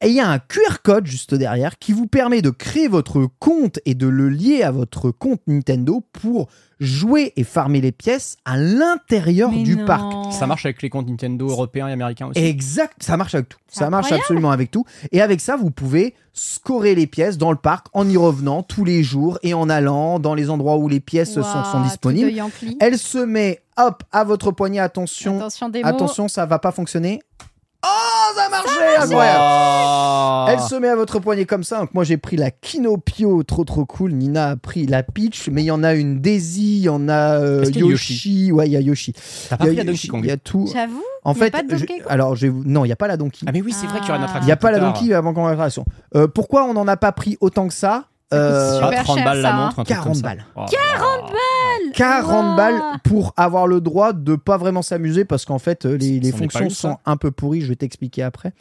Et 0.00 0.10
il 0.10 0.14
y 0.14 0.20
a 0.20 0.28
un 0.28 0.38
QR 0.38 0.80
code 0.84 1.06
juste 1.06 1.34
derrière 1.34 1.76
qui 1.76 1.92
vous 1.92 2.06
permet 2.06 2.40
de 2.40 2.50
créer 2.50 2.86
votre 2.86 3.26
compte 3.40 3.80
et 3.84 3.96
de 3.96 4.06
le 4.06 4.28
lier 4.28 4.62
à 4.62 4.70
votre 4.70 5.10
compte 5.10 5.40
Nintendo 5.48 6.04
pour 6.12 6.48
jouer 6.78 7.32
et 7.34 7.42
farmer 7.42 7.80
les 7.80 7.90
pièces 7.90 8.36
à 8.44 8.56
l'intérieur 8.56 9.50
du 9.50 9.76
non. 9.76 9.86
parc. 9.86 10.32
Ça 10.32 10.46
marche 10.46 10.66
avec 10.66 10.82
les 10.82 10.90
comptes 10.90 11.08
Nintendo 11.08 11.48
européens 11.48 11.88
et 11.88 11.92
américains 11.92 12.28
aussi. 12.28 12.38
Exact, 12.38 13.02
ça 13.02 13.16
marche 13.16 13.34
avec 13.34 13.48
tout. 13.48 13.58
Ça 13.66 13.90
marche 13.90 14.12
absolument 14.12 14.52
avec 14.52 14.70
tout. 14.70 14.84
Et 15.10 15.20
avec 15.20 15.40
ça, 15.40 15.56
vous 15.56 15.72
pouvez 15.72 16.14
scorer 16.32 16.94
les 16.94 17.08
pièces 17.08 17.36
dans 17.36 17.50
le 17.50 17.58
parc 17.58 17.88
en 17.92 18.08
y 18.08 18.16
revenant 18.16 18.62
tous 18.62 18.84
les 18.84 19.02
jours 19.02 19.40
et 19.42 19.52
en 19.52 19.68
allant 19.68 20.20
dans 20.20 20.34
les 20.34 20.48
endroits 20.48 20.76
où 20.76 20.88
les 20.88 21.00
pièces 21.00 21.34
sont, 21.34 21.82
disponibles. 21.82 22.40
Elle 22.78 22.98
se 22.98 23.18
met, 23.18 23.62
hop, 23.76 24.04
à 24.12 24.22
votre 24.22 24.52
poignet. 24.52 24.78
Attention, 24.78 25.38
Attention 25.38 25.72
attention, 25.82 26.28
ça 26.28 26.46
va 26.46 26.60
pas 26.60 26.70
fonctionner. 26.70 27.20
Oh, 27.84 28.34
ça 28.34 28.46
a 28.46 28.48
marché, 28.48 28.96
incroyable. 29.04 29.38
Oh 29.40 30.44
Elle 30.48 30.60
se 30.60 30.74
met 30.74 30.88
à 30.88 30.96
votre 30.96 31.20
poignet 31.20 31.44
comme 31.44 31.62
ça. 31.62 31.78
Donc 31.78 31.94
moi 31.94 32.02
j'ai 32.02 32.16
pris 32.16 32.36
la 32.36 32.50
Kinopio, 32.50 33.44
trop 33.44 33.64
trop 33.64 33.84
cool. 33.86 34.12
Nina 34.12 34.48
a 34.50 34.56
pris 34.56 34.86
la 34.86 35.02
Peach, 35.04 35.48
mais 35.52 35.62
il 35.62 35.66
y 35.66 35.70
en 35.70 35.84
a 35.84 35.94
une 35.94 36.20
Daisy, 36.20 36.78
il 36.78 36.82
y 36.82 36.88
en 36.88 37.08
a 37.08 37.36
euh, 37.40 37.64
Yoshi. 37.72 38.50
Ouais, 38.50 38.66
il 38.66 38.72
y 38.72 38.76
a 38.76 38.80
Yoshi. 38.80 39.12
T'as 39.48 39.56
Il 39.56 39.58
pas 39.58 39.64
y 39.64 39.68
a 39.68 39.70
pris 39.70 39.76
la 39.76 39.84
Donkey 39.84 40.08
Kong 40.08 40.20
Il 40.24 40.28
y 40.28 40.32
a 40.32 40.36
tout. 40.36 40.68
J'avoue. 40.72 41.02
En 41.24 41.32
il 41.34 41.38
y 41.38 41.40
a 41.40 41.44
fait, 41.44 41.50
pas 41.50 41.62
de 41.62 41.68
Donkey 41.68 42.02
je- 42.04 42.08
alors 42.12 42.34
je 42.34 42.46
non, 42.48 42.84
il 42.84 42.88
y 42.88 42.92
a 42.92 42.96
pas 42.96 43.06
la 43.08 43.16
Donkey. 43.16 43.46
Ah 43.46 43.52
mais 43.52 43.62
oui, 43.62 43.72
c'est 43.72 43.86
vrai 43.86 44.00
qu'il 44.00 44.08
y 44.08 44.10
aura 44.10 44.18
une 44.18 44.22
Ah. 44.24 44.26
attraction. 44.26 44.46
Il 44.46 44.48
y 44.48 44.52
a 44.52 44.56
pas 44.56 44.70
la. 44.72 44.80
Donkey 44.80 45.14
avant 45.14 45.32
qu'on 45.32 45.46
attraction. 45.46 45.84
Euh, 46.16 46.26
pourquoi 46.26 46.64
on 46.64 46.74
n'en 46.74 46.88
a 46.88 46.96
pas 46.96 47.12
pris 47.12 47.36
autant 47.40 47.68
que 47.68 47.74
ça? 47.74 48.06
Euh, 48.34 48.74
super 48.80 49.00
Ah, 49.00 49.04
30 49.04 49.16
cher, 49.16 49.24
balles 49.24 49.40
la 49.40 49.48
ça, 49.50 49.54
hein. 49.56 49.64
montre, 49.64 49.78
un 49.80 49.84
truc 49.84 49.88
40 49.88 50.04
comme 50.04 50.14
ça. 50.14 50.22
balles. 50.22 50.44
Oh, 50.56 50.64
40 51.94 52.50
Wow. 52.50 52.56
balles 52.56 52.82
pour 53.04 53.32
avoir 53.36 53.66
le 53.66 53.80
droit 53.80 54.12
de 54.12 54.36
pas 54.36 54.56
vraiment 54.58 54.82
s'amuser 54.82 55.24
parce 55.24 55.44
qu'en 55.44 55.58
fait 55.58 55.86
euh, 55.86 55.96
les, 55.96 56.32
fonctions 56.32 56.64
une, 56.64 56.70
sont 56.70 56.98
un 57.06 57.16
peu 57.16 57.30
pourries. 57.30 57.62
Je 57.62 57.68
vais 57.68 57.76
t'expliquer 57.76 58.22
après. 58.22 58.52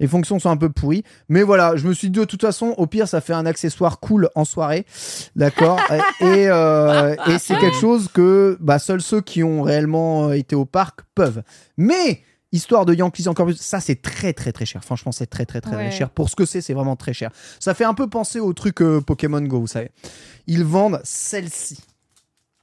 Les 0.00 0.06
fonctions 0.06 0.38
sont 0.38 0.50
un 0.50 0.56
peu 0.56 0.68
pourries, 0.68 1.02
mais 1.28 1.42
voilà, 1.42 1.74
je 1.74 1.88
me 1.88 1.92
suis 1.92 2.08
dit 2.08 2.20
de 2.20 2.24
toute 2.24 2.40
façon, 2.42 2.72
au 2.76 2.86
pire, 2.86 3.08
ça 3.08 3.20
fait 3.20 3.32
un 3.32 3.46
accessoire 3.46 3.98
cool 3.98 4.28
en 4.36 4.44
soirée, 4.44 4.86
d'accord 5.34 5.80
Et, 6.20 6.46
euh, 6.48 7.16
et 7.26 7.38
c'est 7.40 7.56
quelque 7.58 7.74
chose 7.80 8.08
que 8.14 8.56
bah, 8.60 8.78
seuls 8.78 9.00
ceux 9.02 9.20
qui 9.20 9.42
ont 9.42 9.62
réellement 9.62 10.28
euh, 10.28 10.32
été 10.34 10.54
au 10.54 10.64
parc 10.66 11.00
peuvent. 11.16 11.42
Mais 11.76 12.20
histoire 12.52 12.86
de 12.86 12.94
Yankees 12.94 13.28
encore 13.28 13.46
plus, 13.46 13.56
ça 13.60 13.80
c'est 13.80 14.00
très 14.00 14.32
très 14.32 14.52
très 14.52 14.64
cher. 14.66 14.82
Franchement, 14.84 15.12
c'est 15.12 15.26
très 15.26 15.44
très 15.46 15.60
très, 15.60 15.72
très 15.72 15.90
cher. 15.90 16.10
Pour 16.10 16.28
ce 16.30 16.36
que 16.36 16.46
c'est, 16.46 16.60
c'est 16.60 16.74
vraiment 16.74 16.96
très 16.96 17.12
cher. 17.12 17.30
Ça 17.60 17.74
fait 17.74 17.84
un 17.84 17.94
peu 17.94 18.08
penser 18.08 18.40
au 18.40 18.52
truc 18.52 18.80
euh, 18.82 19.00
Pokémon 19.00 19.40
Go, 19.42 19.60
vous 19.60 19.66
savez. 19.66 19.90
Ils 20.46 20.64
vendent 20.64 21.00
celle-ci. 21.04 21.78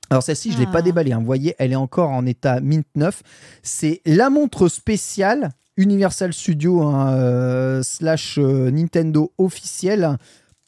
Alors 0.10 0.22
celle-ci, 0.24 0.52
je 0.52 0.58
l'ai 0.60 0.66
Ah. 0.68 0.72
pas 0.72 0.82
déballée. 0.82 1.12
hein. 1.14 1.20
Vous 1.20 1.26
voyez, 1.26 1.56
elle 1.60 1.72
est 1.72 1.76
encore 1.78 2.10
en 2.12 2.26
état 2.26 2.60
mint 2.62 2.86
neuf. 2.96 3.24
C'est 3.64 4.02
la 4.06 4.30
montre 4.30 4.68
spéciale 4.68 5.52
Universal 5.78 6.32
Studio 6.34 6.84
hein, 6.84 7.14
euh, 7.16 7.84
slash 7.84 8.38
euh, 8.38 8.72
Nintendo 8.72 9.34
officielle 9.38 10.18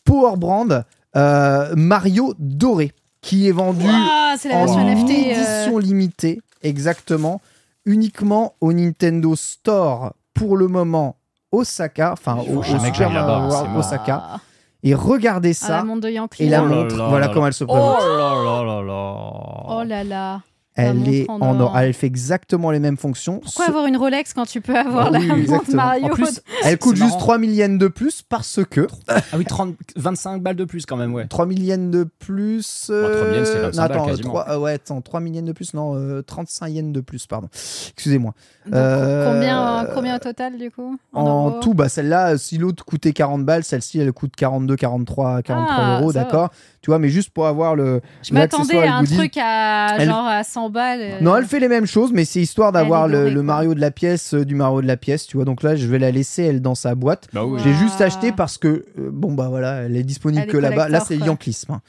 Power 0.03 0.37
Brand 0.37 0.83
euh, 1.15 1.73
Mario 1.75 2.33
doré 2.39 2.91
qui 3.21 3.47
est 3.47 3.51
vendu 3.51 3.85
Waouh, 3.85 4.37
c'est 4.37 4.49
la 4.49 4.57
en 4.57 4.85
NFT. 4.85 5.09
édition 5.11 5.77
limitée, 5.79 6.41
exactement, 6.61 7.41
uniquement 7.87 8.53
au 8.61 8.73
Nintendo 8.73 9.35
Store 9.35 10.13
pour 10.35 10.57
le 10.57 10.67
moment 10.67 11.17
Osaka, 11.51 12.11
enfin 12.11 12.37
au, 12.37 12.61
Super 12.61 13.09
World. 13.47 13.75
Osaka. 13.77 14.39
Et 14.83 14.93
regardez 14.93 15.57
ah, 15.63 15.67
la 15.69 16.01
ça. 16.01 16.09
Yankee. 16.09 16.43
Et 16.43 16.49
la 16.49 16.61
Oh 16.61 16.67
là 16.67 16.75
montre, 16.75 16.95
là 16.95 17.07
voilà 17.07 17.27
là 17.27 17.33
comment 17.33 17.45
là. 17.45 17.47
elle 17.47 17.53
se 17.53 17.63
présente. 17.63 17.97
Oh 17.99 18.17
là 18.17 18.35
là 18.43 18.63
là 18.63 18.81
là. 18.83 19.63
Oh 19.69 19.83
là 19.83 20.03
là. 20.03 20.41
Elle 20.77 20.95
montre 20.97 21.09
est 21.11 21.29
en 21.29 21.41
en 21.41 21.59
or. 21.59 21.77
Elle 21.77 21.93
fait 21.93 22.07
exactement 22.07 22.71
les 22.71 22.79
mêmes 22.79 22.97
fonctions. 22.97 23.39
Pourquoi 23.39 23.65
Ce- 23.65 23.69
avoir 23.69 23.85
une 23.87 23.97
Rolex 23.97 24.33
quand 24.33 24.45
tu 24.45 24.61
peux 24.61 24.75
avoir 24.77 25.07
Ah 25.07 25.11
la 25.11 25.19
oui, 25.19 25.27
montre 25.27 25.39
exactement. 25.41 25.83
Mario 25.83 26.05
En 26.05 26.09
plus, 26.09 26.41
Elle 26.63 26.77
coûte 26.77 26.95
juste 26.95 27.07
marrant. 27.09 27.17
3 27.19 27.39
000 27.39 27.51
yens 27.51 27.77
de 27.79 27.87
plus 27.87 28.21
parce 28.21 28.59
que 28.69 28.87
Ah 29.07 29.19
oui, 29.37 29.45
30, 29.45 29.75
25 29.95 30.41
balles 30.41 30.55
de 30.55 30.65
plus 30.65 30.85
quand 30.85 30.97
même, 30.97 31.13
ouais. 31.13 31.27
3 31.27 31.47
000 31.47 31.59
yens 31.59 31.89
de 31.91 32.03
plus. 32.19 32.87
Bon, 32.89 33.09
3 33.09 33.25
000 33.25 33.35
yens, 33.35 33.47
c'est 33.51 33.59
25 33.59 33.77
non, 33.77 33.83
attends, 33.83 33.93
balles, 34.05 34.05
quasiment. 34.15 34.29
3, 34.29 34.49
euh, 34.49 34.59
ouais, 34.59 34.73
attends, 34.73 35.01
3 35.01 35.21
000 35.21 35.33
yens 35.33 35.45
de 35.47 35.51
plus, 35.53 35.73
non, 35.73 35.93
euh, 35.95 36.21
35 36.21 36.67
yens 36.67 36.91
de 36.93 37.01
plus, 37.01 37.25
pardon. 37.27 37.47
Excusez-moi. 37.93 38.33
Euh, 38.73 39.33
combien, 39.33 39.87
combien 39.95 40.15
au 40.17 40.19
total 40.19 40.57
du 40.57 40.69
coup 40.71 40.97
En 41.13 41.49
euros 41.49 41.59
tout, 41.61 41.73
bah, 41.73 41.87
celle-là, 41.89 42.33
euh, 42.33 42.37
si 42.37 42.57
l'autre 42.57 42.83
coûtait 42.85 43.13
40 43.13 43.45
balles, 43.45 43.63
celle-ci, 43.63 43.99
elle 43.99 44.11
coûte 44.11 44.35
42, 44.35 44.75
43, 44.75 45.41
43 45.41 45.75
Ah, 45.79 45.99
euros, 46.01 46.11
d'accord 46.13 46.49
Tu 46.87 46.91
vois, 46.91 46.99
mais 46.99 47.09
juste 47.09 47.31
pour 47.31 47.47
avoir 47.47 47.75
le. 47.75 47.99
Je 48.23 48.33
m'attendais 48.33 48.81
à 48.81 48.95
un 48.95 49.01
goodies. 49.01 49.17
truc 49.17 49.33
à 49.35 49.97
Elle- 49.99 50.07
genre 50.07 50.25
à 50.25 50.45
100 50.45 50.69
balles. 50.69 51.01
euh. 51.01 51.19
Non, 51.19 51.35
elle 51.35 51.43
fait 51.43 51.59
les 51.59 51.67
mêmes 51.67 51.85
choses, 51.85 52.13
mais 52.13 52.23
c'est 52.23 52.39
histoire 52.39 52.71
d'avoir 52.71 53.09
le. 53.09 53.43
Mario 53.43 53.73
de 53.73 53.81
la 53.81 53.91
pièce 53.91 54.33
euh, 54.33 54.45
du 54.45 54.55
Mario 54.55 54.81
de 54.81 54.87
la 54.87 54.95
pièce, 54.95 55.27
tu 55.27 55.35
vois. 55.35 55.43
Donc 55.43 55.63
là, 55.63 55.75
je 55.75 55.85
vais 55.85 55.99
la 55.99 56.11
laisser, 56.11 56.43
elle, 56.43 56.61
dans 56.61 56.75
sa 56.75 56.95
boîte. 56.95 57.27
Bah 57.33 57.43
oui. 57.43 57.59
J'ai 57.61 57.73
juste 57.73 57.99
acheté 57.99 58.31
parce 58.31 58.57
que, 58.57 58.67
euh, 58.97 59.09
bon, 59.11 59.33
bah 59.33 59.47
voilà, 59.49 59.81
elle 59.81 59.97
est 59.97 60.03
disponible 60.03 60.43
Elle 60.45 60.49
que 60.53 60.55
là-bas. 60.57 60.87
Là, 60.87 61.01
c'est. 61.01 61.17
Yanklisme. 61.17 61.73
hein. 61.73 61.81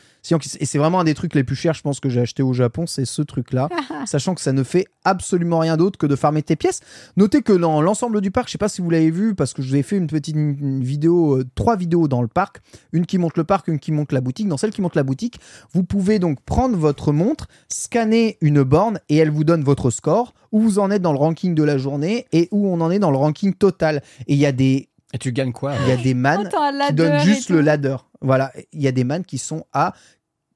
Et 0.61 0.67
c'est 0.67 0.79
vraiment 0.79 1.01
un 1.01 1.05
des 1.05 1.15
trucs 1.15 1.35
les 1.35 1.45
plus 1.45 1.57
chers, 1.57 1.75
je 1.75 1.83
pense, 1.83 2.01
que 2.01 2.09
j'ai 2.09 2.21
acheté 2.21 2.43
au 2.43 2.53
Japon, 2.53 2.87
c'est 2.87 3.05
ce 3.05 3.23
truc-là. 3.23 3.69
sachant 4.07 4.35
que 4.35 4.41
ça 4.41 4.53
ne 4.53 4.63
fait 4.63 4.87
absolument 5.05 5.59
rien 5.59 5.77
d'autre 5.77 5.99
que 5.99 6.07
de 6.07 6.17
farmer 6.17 6.43
tes 6.43 6.57
pièces. 6.57 6.81
Notez 7.17 7.43
que 7.43 7.53
dans 7.53 7.81
l'ensemble 7.81 8.21
du 8.21 8.31
parc, 8.31 8.49
je 8.49 8.53
sais 8.53 8.59
pas 8.59 8.69
si 8.69 8.81
vous 8.81 8.91
l'avez 8.91 9.11
vu, 9.11 9.35
parce 9.35 9.53
que 9.53 9.63
je 9.63 9.69
vous 9.69 9.77
ai 9.77 9.83
fait 9.83 9.97
une 9.97 10.07
petite 10.07 10.37
une 10.37 10.83
vidéo, 10.83 11.39
euh, 11.39 11.45
trois 11.55 11.77
vidéos 11.77 12.09
dans 12.09 12.23
le 12.23 12.29
parc. 12.29 12.61
Une 12.93 13.07
qui 13.07 13.19
montre 13.19 13.39
le 13.39 13.45
parc, 13.45 13.69
une 13.69 13.79
qui 13.79 13.93
montre 13.93 14.15
la 14.15 14.21
boutique. 14.21 14.49
Dans 14.49 14.57
celle 14.57 14.71
qui 14.71 14.83
montre 14.83 14.97
la 14.97 15.03
boutique, 15.03 15.41
vous 15.73 15.85
pouvez 15.85 16.19
donc 16.19 16.41
prendre 16.43 16.77
votre 16.77 17.13
montre, 17.13 17.49
scanner 17.69 18.39
une 18.41 18.63
borne 18.63 19.01
et 19.09 19.17
elle 19.17 19.31
vous 19.31 19.45
donne 19.45 19.63
votre 19.63 19.91
score, 19.91 20.35
où 20.53 20.61
vous 20.61 20.79
en 20.79 20.91
êtes 20.91 21.03
dans 21.03 21.13
le 21.13 21.19
ranking 21.19 21.55
de 21.55 21.63
la 21.63 21.79
journée 21.79 22.27
et 22.33 22.49
où 22.51 22.69
on 22.69 22.81
en 22.81 22.91
est 22.91 22.99
dans 22.99 23.11
le 23.11 23.17
ranking 23.17 23.55
total. 23.55 24.03
Et 24.27 24.35
il 24.35 24.39
y 24.39 24.47
a 24.47 24.53
des 24.53 24.89
Et 25.13 25.19
tu 25.19 25.33
gagnes 25.33 25.53
quoi 25.53 25.75
il 25.83 25.89
y 25.89 25.93
a 25.93 25.97
des 25.97 26.15
man 26.15 26.47
Attends, 26.47 26.87
qui 26.89 26.95
donnent 26.95 27.21
juste 27.21 27.51
le 27.51 27.61
ladder. 27.61 27.97
Voilà, 28.21 28.53
il 28.73 28.83
y 28.83 28.89
a 28.89 28.93
des 28.93 29.05
man 29.05 29.25
qui 29.25 29.39
sont 29.39 29.65
à 29.73 29.95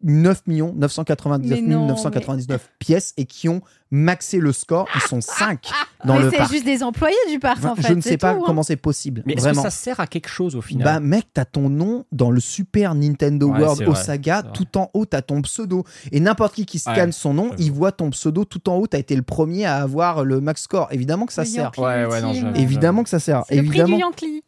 9 0.02 0.42
999 0.76 1.60
Mais 1.62 1.74
non, 1.74 1.86
999 1.86 2.70
pièces 2.78 3.12
et 3.16 3.24
qui 3.24 3.48
ont 3.48 3.60
maxé 3.90 4.38
le 4.38 4.52
score. 4.52 4.88
Ils 4.94 5.00
sont 5.02 5.20
5 5.20 5.68
dans 6.04 6.14
Mais 6.14 6.22
le 6.22 6.30
c'est 6.30 6.36
parc. 6.38 6.50
juste 6.52 6.64
des 6.64 6.82
employés 6.82 7.14
du 7.28 7.38
parc 7.38 7.58
Enfin, 7.58 7.70
en 7.72 7.74
fait. 7.76 7.88
je 7.88 7.92
ne 7.92 8.00
c'est 8.00 8.10
sais 8.10 8.16
pas 8.18 8.32
tout, 8.34 8.40
hein. 8.40 8.42
comment 8.46 8.62
c'est 8.62 8.76
possible. 8.76 9.22
Mais 9.26 9.34
est-ce 9.34 9.40
que 9.42 9.48
Vraiment. 9.48 9.62
ça 9.62 9.70
sert 9.70 10.00
à 10.00 10.06
quelque 10.06 10.28
chose 10.28 10.56
au 10.56 10.62
final 10.62 10.84
Bah 10.84 11.00
mec, 11.00 11.26
t'as 11.34 11.44
ton 11.44 11.68
nom 11.68 12.04
dans 12.12 12.30
le 12.30 12.40
Super 12.40 12.94
Nintendo 12.94 13.48
Ouais, 13.48 13.60
World 13.60 13.78
c'est 13.78 13.84
vrai, 13.84 13.94
c'est 14.04 14.52
tout 14.54 14.78
en 14.78 14.90
haut 14.94 15.04
t'as 15.04 15.22
ton 15.22 15.42
pseudo. 15.42 15.84
Et 16.10 16.20
n'importe 16.20 16.54
qui 16.54 16.64
qui 16.66 16.78
scanne 16.78 17.06
Ouais, 17.06 17.12
son 17.12 17.34
nom, 17.34 17.50
il 17.58 17.70
voit 17.72 17.92
ton 17.92 18.10
pseudo 18.10 18.44
tout 18.44 18.68
en 18.70 18.76
haut, 18.76 18.86
t'as 18.86 18.98
été 18.98 19.14
le 19.14 19.22
premier 19.22 19.66
à 19.66 19.76
avoir 19.76 20.24
le 20.24 20.40
max 20.40 20.62
score. 20.62 20.88
Évidemment 20.90 21.26
que 21.26 21.32
ça 21.32 21.42
Le 21.42 21.48
sert. 21.48 21.70
Ouais, 21.78 22.06
ouais, 22.06 22.20
non. 22.22 22.32
Évidemment 22.54 23.02
que 23.02 23.10
ça 23.10 23.18
sert. 23.18 23.42
C'est 23.48 23.56
le 23.56 23.62
prix 23.62 23.80
Évidemment. 23.80 23.96
du 23.96 24.02
Yankee. 24.02 24.42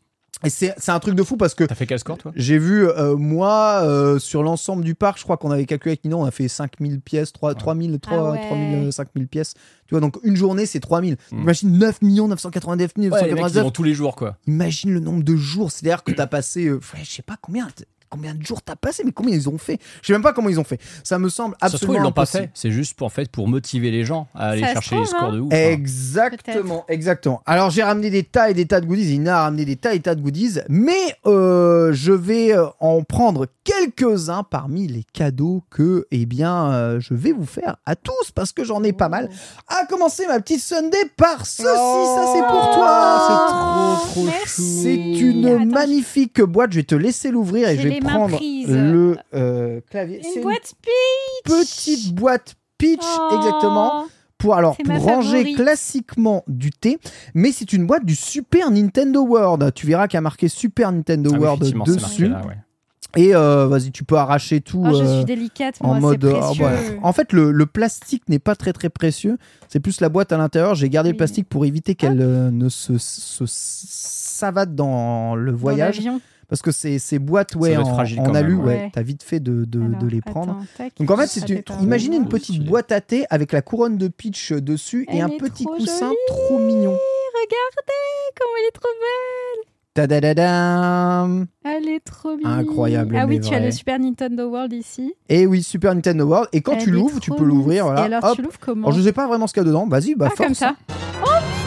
Et 0.45 0.51
c'est 0.51 0.75
c'est 0.79 0.93
un 0.93 0.99
truc 1.01 1.15
de 1.15 1.23
fou 1.23 1.37
parce 1.37 1.55
que 1.55 1.65
T'as 1.65 1.75
fait 1.75 1.87
quel 1.87 1.99
score 1.99 2.19
toi? 2.19 2.33
j'ai 2.37 2.59
vu, 2.59 2.89
euh, 2.89 3.17
moi, 3.17 3.81
euh, 3.83 4.19
sur 4.19 4.43
l'ensemble 4.43 4.85
du 4.85 4.95
parc, 4.95 5.19
je 5.19 5.25
crois 5.25 5.37
qu'on 5.37 5.51
avait 5.51 5.65
calculé 5.67 5.93
avec 5.93 6.05
Nino, 6.05 6.19
on 6.21 6.25
a 6.25 6.31
fait 6.31 6.49
5000 6.49 7.01
pièces, 7.01 7.33
3, 7.33 7.55
3000, 7.55 7.99
3, 8.01 8.17
Ah 8.19 8.31
ouais. 8.33 8.47
3000, 8.47 8.89
euh, 8.89 8.91
5000 8.91 9.27
pièces. 9.29 9.55
Tu 9.87 9.95
vois, 9.95 10.01
donc 10.01 10.17
une 10.23 10.37
journée, 10.37 10.67
c'est 10.67 10.81
3000. 10.81 11.17
Mm. 11.33 11.41
Imagine 11.43 11.79
9 11.79 11.99
999 12.03 13.13
Ouais, 13.13 13.21
les 13.23 13.35
mecs, 13.35 13.37
ils 13.37 13.43
999. 13.43 13.65
vont 13.65 13.71
tous 13.71 13.83
les 13.83 13.95
jours 13.95 14.17
quoi. 14.17 14.37
Imagine 14.47 14.93
le 14.95 15.01
nombre 15.01 15.23
de 15.23 15.37
jours. 15.37 15.71
C'est-à-dire 15.71 16.03
que 16.05 16.13
t'as 16.13 16.27
passé, 16.27 16.67
euh, 16.67 16.75
ouais, 16.77 17.01
je 17.03 17.11
sais 17.11 17.23
pas 17.23 17.37
combien, 17.41 17.69
combien 18.15 18.35
de 18.35 18.43
jours 18.45 18.63
t'as 18.63 18.77
passé, 18.77 19.03
mais 19.05 19.11
combien 19.13 19.35
ils 19.35 19.49
ont 19.49 19.59
fait? 19.59 19.79
Je 20.03 20.07
sais 20.07 20.13
même 20.13 20.23
pas 20.23 20.33
comment 20.33 20.49
ils 20.49 20.61
ont 20.61 20.65
fait. 20.65 20.81
Ça 21.03 21.19
me 21.19 21.29
semble 21.29 21.57
Ça 21.61 21.69
se 21.69 21.77
trouve, 21.77 21.97
absolument 21.97 21.99
ils 21.99 22.07
l'ont 22.07 22.13
pas 22.13 22.27
fait. 22.27 22.51
C'est 22.55 22.71
juste 22.71 22.97
pour, 22.97 23.07
en 23.07 23.11
fait, 23.11 23.29
pour 23.31 23.49
motiver 23.49 23.91
les 23.91 24.05
gens 24.05 24.29
à 24.35 24.51
aller 24.51 24.63
Ça 24.63 24.75
chercher 24.75 24.97
les 25.01 25.07
scores 25.07 25.25
hein. 25.25 25.33
de 25.33 25.41
ouf. 25.41 25.53
hein. 25.53 25.57
Exactement, 25.57 26.85
exactement. 26.89 27.43
Alors 27.47 27.71
j'ai 27.71 27.83
ramené 27.83 28.11
des 28.11 28.23
tas 28.23 28.51
et 28.51 28.55
des 28.55 28.67
tas 28.67 28.81
de 28.81 28.87
goodies. 28.87 29.15
Ina 29.15 29.39
a 29.39 29.43
ramené 29.45 29.65
des 29.65 29.77
tas 29.77 29.93
et 29.95 29.97
des 29.99 30.03
tas 30.03 30.15
de 30.15 30.21
goodies, 30.21 30.61
mais 30.69 30.93
euh, 31.27 31.93
je 31.93 32.13
vais 32.13 32.53
euh, 32.57 32.67
en 32.81 33.03
prendre 33.03 33.47
quelques-uns 33.65 34.43
parmi 34.45 34.87
les 34.87 35.05
cadeaux 35.13 35.63
que, 35.71 36.07
eh 36.11 36.27
bien, 36.27 36.71
euh, 36.73 37.01
je 37.01 37.15
vais 37.15 37.33
vous 37.33 37.47
faire 37.47 37.77
à 37.87 37.97
tous 37.97 38.31
parce 38.35 38.53
que 38.53 38.63
j'en 38.65 38.83
ai 38.85 38.93
pas 38.93 39.09
mal. 39.09 39.29
À 39.69 39.87
commencer 39.87 40.27
ma 40.29 40.39
petite 40.41 40.61
Sunday 40.63 40.97
par 41.17 41.47
ceci, 41.47 41.63
ça 41.65 42.25
c'est 42.35 42.41
pour 42.43 42.71
toi. 42.75 43.19
c'est 43.27 43.53
trop, 43.53 44.07
trop 44.13 44.25
Merci. 44.25 44.83
C'est 44.83 44.95
une 45.21 45.47
Attends, 45.47 45.67
magnifique 45.67 46.41
boîte. 46.43 46.73
Je 46.73 46.77
vais 46.79 46.83
te 46.85 46.95
laisser 46.95 47.31
l'ouvrir 47.31 47.69
et 47.69 47.77
je 47.79 47.89
vais 47.89 48.01
prendre 48.05 48.39
le 48.41 49.17
euh, 49.35 49.81
clavier. 49.91 50.21
C'est 50.23 50.37
Une 50.37 50.43
boîte 50.43 50.75
Peach. 50.83 51.45
petite 51.45 52.15
boîte 52.15 52.55
Peach, 52.79 53.01
Oh. 53.03 53.37
exactement 53.37 54.07
pour 54.39 54.55
alors 54.57 54.77
pour 54.77 54.99
ranger 55.03 55.39
favorite. 55.39 55.57
classiquement 55.57 56.45
du 56.49 56.71
thé, 56.71 56.99
mais 57.35 57.51
c'est 57.53 57.73
une 57.73 57.87
boîte 57.87 58.05
du 58.05 58.15
Super 58.15 58.71
Nintendo 58.71 59.23
World. 59.23 59.73
Tu 59.75 59.87
verras 59.87 60.07
qu'il 60.09 60.17
y 60.17 60.19
a 60.19 60.23
marqué 60.23 60.49
Super 60.49 60.93
Nintendo 60.93 61.31
Ah 61.35 61.39
World 61.39 61.63
dessus. 61.87 62.29
là, 62.29 62.43
ouais. 62.47 62.57
Et 63.17 63.35
euh, 63.35 63.69
vas-y, 63.69 63.93
tu 63.93 64.03
peux 64.03 64.17
arracher 64.17 64.61
tout. 64.61 64.83
Oh, 64.85 64.91
je 64.93 65.05
euh, 65.05 65.17
suis 65.19 65.25
délicate, 65.25 65.77
en 65.81 66.01
mode 66.01 66.25
oh, 66.25 66.53
en 67.03 67.13
fait 67.13 67.33
le, 67.33 67.53
le 67.53 67.65
plastique 67.67 68.29
n'est 68.29 68.41
pas 68.41 68.57
très 68.57 68.73
très 68.73 68.89
précieux 68.91 69.39
c'est 69.69 69.79
plus 69.79 70.01
la 70.01 70.09
boîte 70.09 70.33
à 70.33 70.37
l'intérieur 70.37 70.75
j'ai 70.75 70.89
gardé 70.89 71.11
le 71.11 71.17
plastique 71.17 71.49
pour 71.49 71.65
éviter 71.65 71.95
qu'elle 71.95 72.21
euh, 72.21 72.51
ne 72.51 72.69
se, 72.69 72.99
se 72.99 73.45
savate 73.47 74.75
dans 74.75 75.37
le 75.37 75.53
Dans 75.53 75.59
voyage 75.59 75.97
l'avion. 75.99 76.21
Parce 76.55 76.63
que 76.63 76.71
ces, 76.73 76.99
ces 77.01 77.19
boîtes 77.19 77.57
ouais 77.57 77.77
en, 77.77 77.85
fragile 77.85 78.21
en 78.21 78.35
alu 78.35 78.55
ouais, 78.55 78.65
ouais. 78.65 78.91
t'as 78.93 79.03
vite 79.03 79.23
fait 79.25 79.41
de, 79.41 79.65
de, 79.65 79.81
Alors, 79.85 79.99
de 79.99 80.07
les 80.07 80.21
prendre 80.21 80.53
attends, 80.53 80.67
tac. 80.79 80.93
donc 80.99 81.11
en 81.11 81.17
fait, 81.17 81.27
c'est 81.27 81.49
une- 81.49 81.63
imaginez 81.83 82.17
une 82.17 82.29
petite 82.29 82.65
boîte 82.65 82.93
à 82.93 83.01
thé 83.01 83.25
avec 83.31 83.51
la 83.53 83.61
couronne 83.63 83.99
de 83.99 84.07
Peach 84.09 84.53
dessus 84.53 85.05
et 85.13 85.21
un 85.21 85.29
petit 85.31 85.65
trop 85.65 85.75
coussin 85.77 86.07
jolie. 86.07 86.17
trop 86.29 86.59
mignon. 86.61 86.97
Regardez 87.35 88.33
comment 88.39 88.53
elle 88.61 88.69
est 88.69 88.73
trop 88.73 88.89
belle. 89.01 89.65
Tadadadam. 89.95 91.47
Elle 91.65 91.89
est 91.89 92.01
trop 92.05 92.37
mignonne. 92.37 92.53
Incroyable, 92.61 93.17
Ah 93.19 93.27
oui, 93.27 93.41
tu 93.41 93.55
as 93.55 93.61
le 93.61 93.71
Super 93.71 93.99
Nintendo 93.99 94.49
World 94.49 94.73
ici. 94.73 95.15
Et 95.29 95.47
oui, 95.47 95.63
Super 95.63 95.95
Nintendo 95.95 96.25
World. 96.25 96.49
Et 96.53 96.61
quand 96.63 96.73
Elle 96.73 96.83
tu 96.85 96.91
l'ouvres, 96.91 97.21
tu 97.21 97.31
peux 97.31 97.45
l'ouvrir. 97.45 97.85
Voilà. 97.87 98.03
Et 98.03 98.05
alors, 98.07 98.25
Hop. 98.25 98.37
tu 98.37 98.43
l'ouvres 98.43 98.59
comment 98.61 98.89
Alors, 98.89 98.99
je 98.99 99.03
sais 99.05 99.13
pas 99.13 99.27
vraiment 99.27 99.47
ce 99.47 99.55
qu'il 99.55 99.63
y 99.63 99.67
a 99.67 99.69
dedans. 99.69 99.87
Vas-y, 99.87 100.15
bah 100.15 100.27
Ah, 100.31 100.35
force. 100.37 100.47
comme 100.49 100.55
ça. 100.55 100.75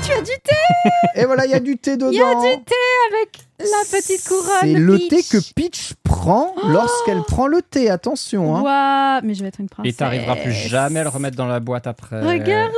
Oh 0.09 0.13
tu 0.13 0.17
as 0.19 0.21
du 0.21 0.31
thé 0.43 1.19
Et 1.21 1.25
voilà, 1.25 1.45
il 1.45 1.51
y 1.51 1.53
a 1.53 1.59
du 1.59 1.77
thé 1.77 1.97
dedans. 1.97 2.11
Il 2.11 2.17
y 2.17 2.21
a 2.21 2.33
du 2.35 2.63
thé 2.63 2.75
avec 3.11 3.39
la 3.59 3.99
petite 3.99 4.23
couronne. 4.27 4.61
C'est 4.61 4.73
le 4.73 4.99
thé 4.99 5.17
Peach. 5.17 5.29
que 5.29 5.53
Peach 5.53 5.93
prend 6.03 6.53
lorsqu'elle 6.67 7.21
prend 7.23 7.47
le 7.47 7.61
thé. 7.61 7.89
Attention. 7.89 8.55
Hein. 8.55 8.61
Waouh, 8.61 9.21
mais 9.25 9.33
je 9.33 9.41
vais 9.41 9.49
être 9.49 9.59
une 9.59 9.69
princesse. 9.69 9.93
Et 9.93 9.95
t'arriveras 9.95 10.35
plus 10.37 10.51
jamais 10.53 10.99
à 10.99 11.03
le 11.03 11.09
remettre 11.09 11.35
dans 11.37 11.47
la 11.47 11.59
boîte 11.59 11.87
après. 11.87 12.21
Regardez, 12.21 12.73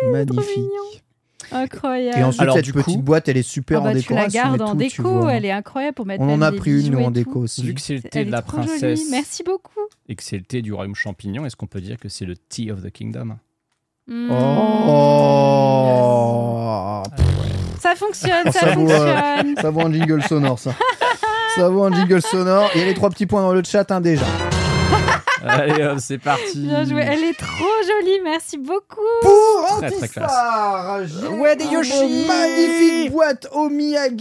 trop 0.00 0.10
Magnifique. 0.10 0.56
mignon. 0.56 0.70
Incroyable. 1.52 2.18
Et 2.18 2.24
ensuite, 2.24 2.42
Alors, 2.42 2.56
cette 2.56 2.64
du 2.64 2.72
petite 2.72 2.96
coup- 2.96 3.02
boîte, 3.02 3.28
elle 3.28 3.36
est 3.36 3.42
super 3.42 3.78
Ah 3.80 3.92
bah, 3.92 3.98
en 3.98 4.00
tu 4.02 4.12
la 4.14 4.26
gardes 4.26 4.60
en 4.62 4.70
tout, 4.72 4.76
déco, 4.76 5.28
elle 5.28 5.44
est 5.44 5.52
incroyable 5.52 5.94
pour 5.94 6.04
mettre 6.04 6.22
On 6.22 6.28
en 6.32 6.42
a 6.42 6.50
pris 6.50 6.72
une, 6.84 6.90
nous, 6.92 7.04
en 7.04 7.12
déco 7.12 7.38
aussi. 7.40 7.62
Vu 7.62 7.72
que 7.74 7.80
c'est 7.80 7.94
le 7.94 8.02
thé 8.02 8.24
de 8.24 8.32
la 8.32 8.42
trop 8.42 8.56
jolie. 8.56 8.66
princesse 8.68 9.02
Merci 9.12 9.44
beaucoup. 9.44 9.80
et 10.08 10.16
que 10.16 10.24
c'est 10.24 10.36
le 10.38 10.42
thé 10.42 10.60
du 10.60 10.72
royaume 10.72 10.96
champignon, 10.96 11.46
est-ce 11.46 11.54
qu'on 11.54 11.68
peut 11.68 11.80
dire 11.80 11.98
que 11.98 12.08
c'est 12.08 12.24
le 12.24 12.36
Tea 12.36 12.72
of 12.72 12.82
the 12.82 12.90
Kingdom? 12.90 13.36
Mm. 14.08 14.30
Oh. 14.30 15.96
Ça 17.80 17.96
fonctionne, 17.96 18.52
ça, 18.52 18.60
ça 18.60 18.74
vaut, 18.74 18.88
euh, 18.88 19.36
fonctionne. 19.36 19.56
Ça 19.60 19.70
vaut 19.70 19.80
un 19.80 19.92
jingle 19.92 20.22
sonore, 20.22 20.60
ça. 20.60 20.70
ça 21.56 21.68
vaut 21.68 21.82
un 21.84 21.92
jingle 21.92 22.22
sonore. 22.22 22.70
Il 22.74 22.80
y 22.80 22.84
a 22.84 22.86
les 22.86 22.94
trois 22.94 23.10
petits 23.10 23.26
points 23.26 23.42
dans 23.42 23.52
le 23.52 23.64
chat, 23.64 23.90
hein, 23.90 24.00
déjà. 24.00 24.26
Allez 25.48 25.84
hop, 25.84 25.98
c'est 25.98 26.18
parti. 26.18 26.58
Bien 26.60 26.84
joué. 26.84 27.00
Elle 27.02 27.24
est 27.24 27.38
trop 27.38 27.64
jolie, 27.82 28.20
merci 28.24 28.58
beaucoup. 28.58 29.00
Pour 29.22 29.78
Très, 29.78 29.90
j'ai 31.06 31.28
Ouais, 31.28 31.56
des 31.56 31.64
une 31.64 31.70
Yoshi. 31.72 32.26
magnifique 32.26 33.12
boîte 33.12 33.48
Omiyage 33.52 34.12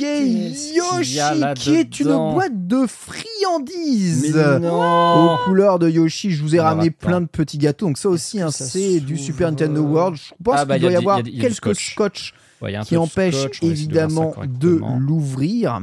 Yoshi, 0.74 1.20
a 1.20 1.54
qui 1.54 1.76
est 1.76 2.00
une 2.00 2.34
boîte 2.34 2.68
de 2.68 2.86
friandises. 2.88 4.34
Mais 4.36 4.60
non 4.60 5.34
Aux 5.34 5.38
couleurs 5.46 5.80
de 5.80 5.90
Yoshi, 5.90 6.32
je 6.32 6.42
vous 6.44 6.56
ai 6.56 6.60
ramené 6.60 6.92
plein 6.92 7.22
de 7.22 7.28
petits 7.28 7.58
gâteaux. 7.58 7.88
Donc 7.88 7.98
ça 7.98 8.10
aussi, 8.10 8.42
hein, 8.42 8.52
c'est 8.52 9.00
du 9.00 9.18
Super 9.18 9.50
Nintendo 9.50 9.82
World. 9.82 10.18
Je 10.18 10.34
pense 10.44 10.56
Ah, 10.58 10.66
bah, 10.66 10.76
qu'il 10.76 10.84
il 10.84 10.88
y 10.88 10.90
doit 10.90 10.92
y 10.94 10.96
avoir 10.98 11.24
quelques 11.24 11.76
scotch. 11.76 12.34
Ouais, 12.62 12.74
qui 12.86 12.96
empêchent 12.98 13.36
scotch, 13.36 13.64
évidemment 13.64 14.34
de 14.48 14.80
l'ouvrir. 15.00 15.80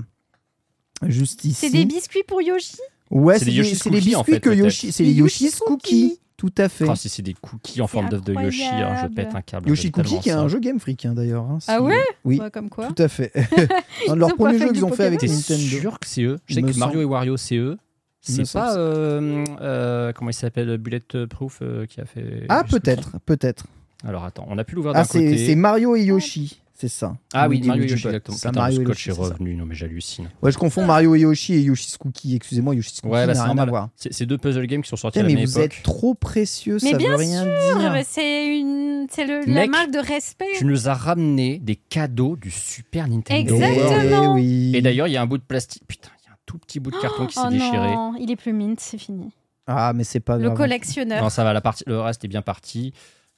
Juste 1.07 1.45
ici. 1.45 1.55
C'est 1.55 1.71
des 1.71 1.85
biscuits 1.85 2.23
pour 2.27 2.41
Yoshi? 2.43 2.77
Ouais, 3.13 3.39
C'est 3.39 3.45
c'est 3.45 3.51
les 3.51 3.63
Cookies, 4.01 4.17
en 4.17 4.21
biscuits 4.23 4.33
fait, 4.35 4.41
que. 4.41 4.51
Yoshi. 4.51 4.91
C'est 4.93 5.03
les 5.05 5.11
Les 5.11 5.17
Yoshi's 5.17 5.41
Yoshi's 5.43 5.59
Cookies. 5.61 6.09
Cookies. 6.09 6.19
Tout 6.39 6.53
à 6.59 6.69
fait. 6.69 6.87
Oh, 6.89 6.95
si 6.97 7.09
c'est 7.09 7.23
des 7.23 7.35
cookies 7.35 7.81
en 7.83 7.87
forme 7.87 8.09
d'œuf 8.09 8.25
de 8.25 8.33
Yoshi, 8.35 8.65
alors 8.65 8.97
je 9.05 9.07
pète 9.15 9.33
un 9.35 9.43
câble. 9.43 9.69
Yoshi 9.69 9.93
Cookie, 9.93 10.19
qui 10.19 10.29
est 10.31 10.33
un 10.33 10.49
jeu 10.49 10.59
Game 10.59 10.81
Freak 10.81 11.05
hein, 11.07 11.13
d'ailleurs. 11.15 11.45
hein, 11.45 11.59
Ah 11.69 11.81
ouais 11.81 12.03
Oui, 12.25 12.41
Ouais, 12.41 12.51
Comme 12.51 12.69
quoi 12.69 12.89
tout 12.89 13.01
à 13.01 13.07
fait. 13.07 13.31
un 14.09 14.15
de 14.15 14.19
leurs 14.19 14.31
ont 14.31 14.31
pas 14.31 14.37
premiers 14.37 14.59
fait 14.59 14.65
jeux 14.67 14.73
du 14.73 14.73
qu'ils 14.81 14.85
ont 14.85 14.93
fait 14.93 15.05
avec 15.05 15.23
Nintendo. 15.23 15.63
sûr 15.81 16.01
que 16.01 16.07
c'est 16.09 16.23
eux 16.23 16.41
Je 16.47 16.55
sais 16.55 16.63
que 16.63 16.77
Mario 16.79 17.01
et 17.01 17.05
Wario, 17.05 17.37
c'est 17.37 17.57
eux. 17.57 17.77
C'est 18.23 18.51
pas. 18.53 18.77
euh, 18.77 19.45
euh, 19.61 20.13
comment 20.13 20.31
il 20.31 20.35
s'appelle 20.35 20.79
Bulletproof 20.79 21.59
euh, 21.63 21.87
qui 21.87 22.01
a 22.01 22.07
fait. 22.07 22.45
Ah, 22.49 22.65
je 22.67 22.73
peut-être, 22.77 23.13
peut-être. 23.25 23.67
Alors 24.05 24.25
attends, 24.25 24.47
on 24.49 24.59
a 24.59 24.65
pu 24.65 24.75
l'ouvrir 24.75 24.95
d'un 24.95 25.01
Ah, 25.01 25.07
côté. 25.07 25.47
c'est 25.47 25.55
Mario 25.55 25.95
et 25.95 26.03
Yoshi. 26.03 26.61
C'est 26.83 26.89
ça. 26.89 27.17
Ah 27.33 27.49
oui, 27.49 27.63
Mario 27.63 27.85
et 27.85 27.91
Yoshi, 27.91 28.07
exactement. 28.09 28.37
Ça, 28.37 28.51
Mario 28.51 28.81
et 28.81 28.85
scotch 28.85 29.07
Yoshi, 29.07 29.21
est 29.21 29.23
revenu, 29.23 29.55
non 29.55 29.67
mais 29.67 29.77
j'hallucine. 29.77 30.29
Ouais, 30.43 30.51
je 30.51 30.59
confonds 30.59 30.85
Mario 30.85 31.15
et 31.15 31.21
Yoshi 31.21 31.55
et 31.55 31.61
Yoshi's 31.61 31.97
Cookie. 31.97 32.35
Excusez-moi, 32.35 32.75
Yoshi's 32.75 33.01
Cookie 33.01 33.13
Ouais, 33.15 33.21
bah, 33.21 33.27
n'a 33.29 33.35
c'est 33.35 33.41
rien 33.43 33.51
à 33.53 33.55
normal. 33.55 33.69
voir. 33.69 33.89
C'est 33.95 34.13
c'est 34.13 34.27
deux 34.27 34.37
puzzle 34.37 34.67
games 34.67 34.83
qui 34.83 34.89
sont 34.89 34.97
sortis 34.97 35.21
à 35.21 35.23
la 35.23 35.29
mais 35.29 35.45
vous 35.45 35.61
êtes 35.61 35.81
trop 35.85 36.15
précieux, 36.15 36.79
Mais 36.83 36.91
ça 36.91 36.97
bien 36.97 37.11
veut 37.11 37.17
rien 37.19 37.45
sûr, 37.45 37.79
dire. 37.79 37.93
mais 37.93 38.03
c'est 38.03 38.59
une, 38.59 39.07
c'est 39.13 39.27
le- 39.27 39.45
la 39.47 39.69
marque 39.69 39.93
de 39.93 40.01
respect. 40.01 40.47
Tu 40.57 40.65
nous 40.65 40.89
as 40.89 40.95
ramené 40.95 41.61
des 41.61 41.77
cadeaux 41.77 42.35
du 42.35 42.51
Super 42.51 43.07
Nintendo 43.07 43.55
Exactement. 43.55 44.37
Eh 44.37 44.41
oui. 44.41 44.73
Et 44.75 44.83
d'ailleurs, 44.83 45.07
il 45.07 45.13
y 45.13 45.17
a 45.17 45.23
un 45.23 45.27
bout 45.27 45.39
de 45.39 45.45
plastique. 45.45 45.85
Putain, 45.87 46.09
il 46.25 46.27
y 46.27 46.31
a 46.31 46.33
un 46.33 46.37
tout 46.47 46.59
petit 46.59 46.81
bout 46.81 46.91
de 46.91 46.97
carton 47.01 47.27
qui 47.27 47.35
s'est 47.35 47.41
oh 47.47 47.49
déchiré. 47.51 47.95
non, 47.95 48.15
il 48.19 48.29
est 48.29 48.37
plus 48.37 48.53
mint, 48.53 48.81
c'est 48.81 48.99
fini. 48.99 49.31
Ah, 49.69 49.93
mais 49.95 50.03
c'est 50.03 50.19
pas 50.19 50.37
Le 50.37 50.47
grave. 50.47 50.57
collectionneur. 50.57 51.23
Non, 51.23 51.29
ça 51.31 51.45
va, 51.45 51.53
la 51.53 51.61
partie, 51.61 51.85
le 51.87 52.01
reste 52.01 52.25
est 52.25 52.29
bien 52.29 52.43
parti. 52.43 52.93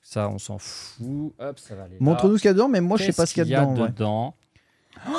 Ça, 0.07 0.29
on 0.29 0.39
s'en 0.39 0.59
fout. 0.59 1.33
Hop, 1.41 1.59
ça 1.59 1.75
va 1.75 1.85
aller. 1.85 1.97
Montre-nous 1.99 2.37
ce 2.37 2.43
qu'il 2.43 2.49
y 2.49 2.51
a 2.51 2.55
dedans, 2.55 2.69
mais 2.69 2.81
moi, 2.83 2.99
je 2.99 3.05
sais 3.07 3.13
pas 3.13 3.25
ce 3.27 3.33
qu'il 3.35 3.49
y 3.49 3.55
a 3.55 3.65
dedans. 3.65 3.83
ouais. 3.83 3.89
dedans. 3.89 4.35
Oh, 5.09 5.11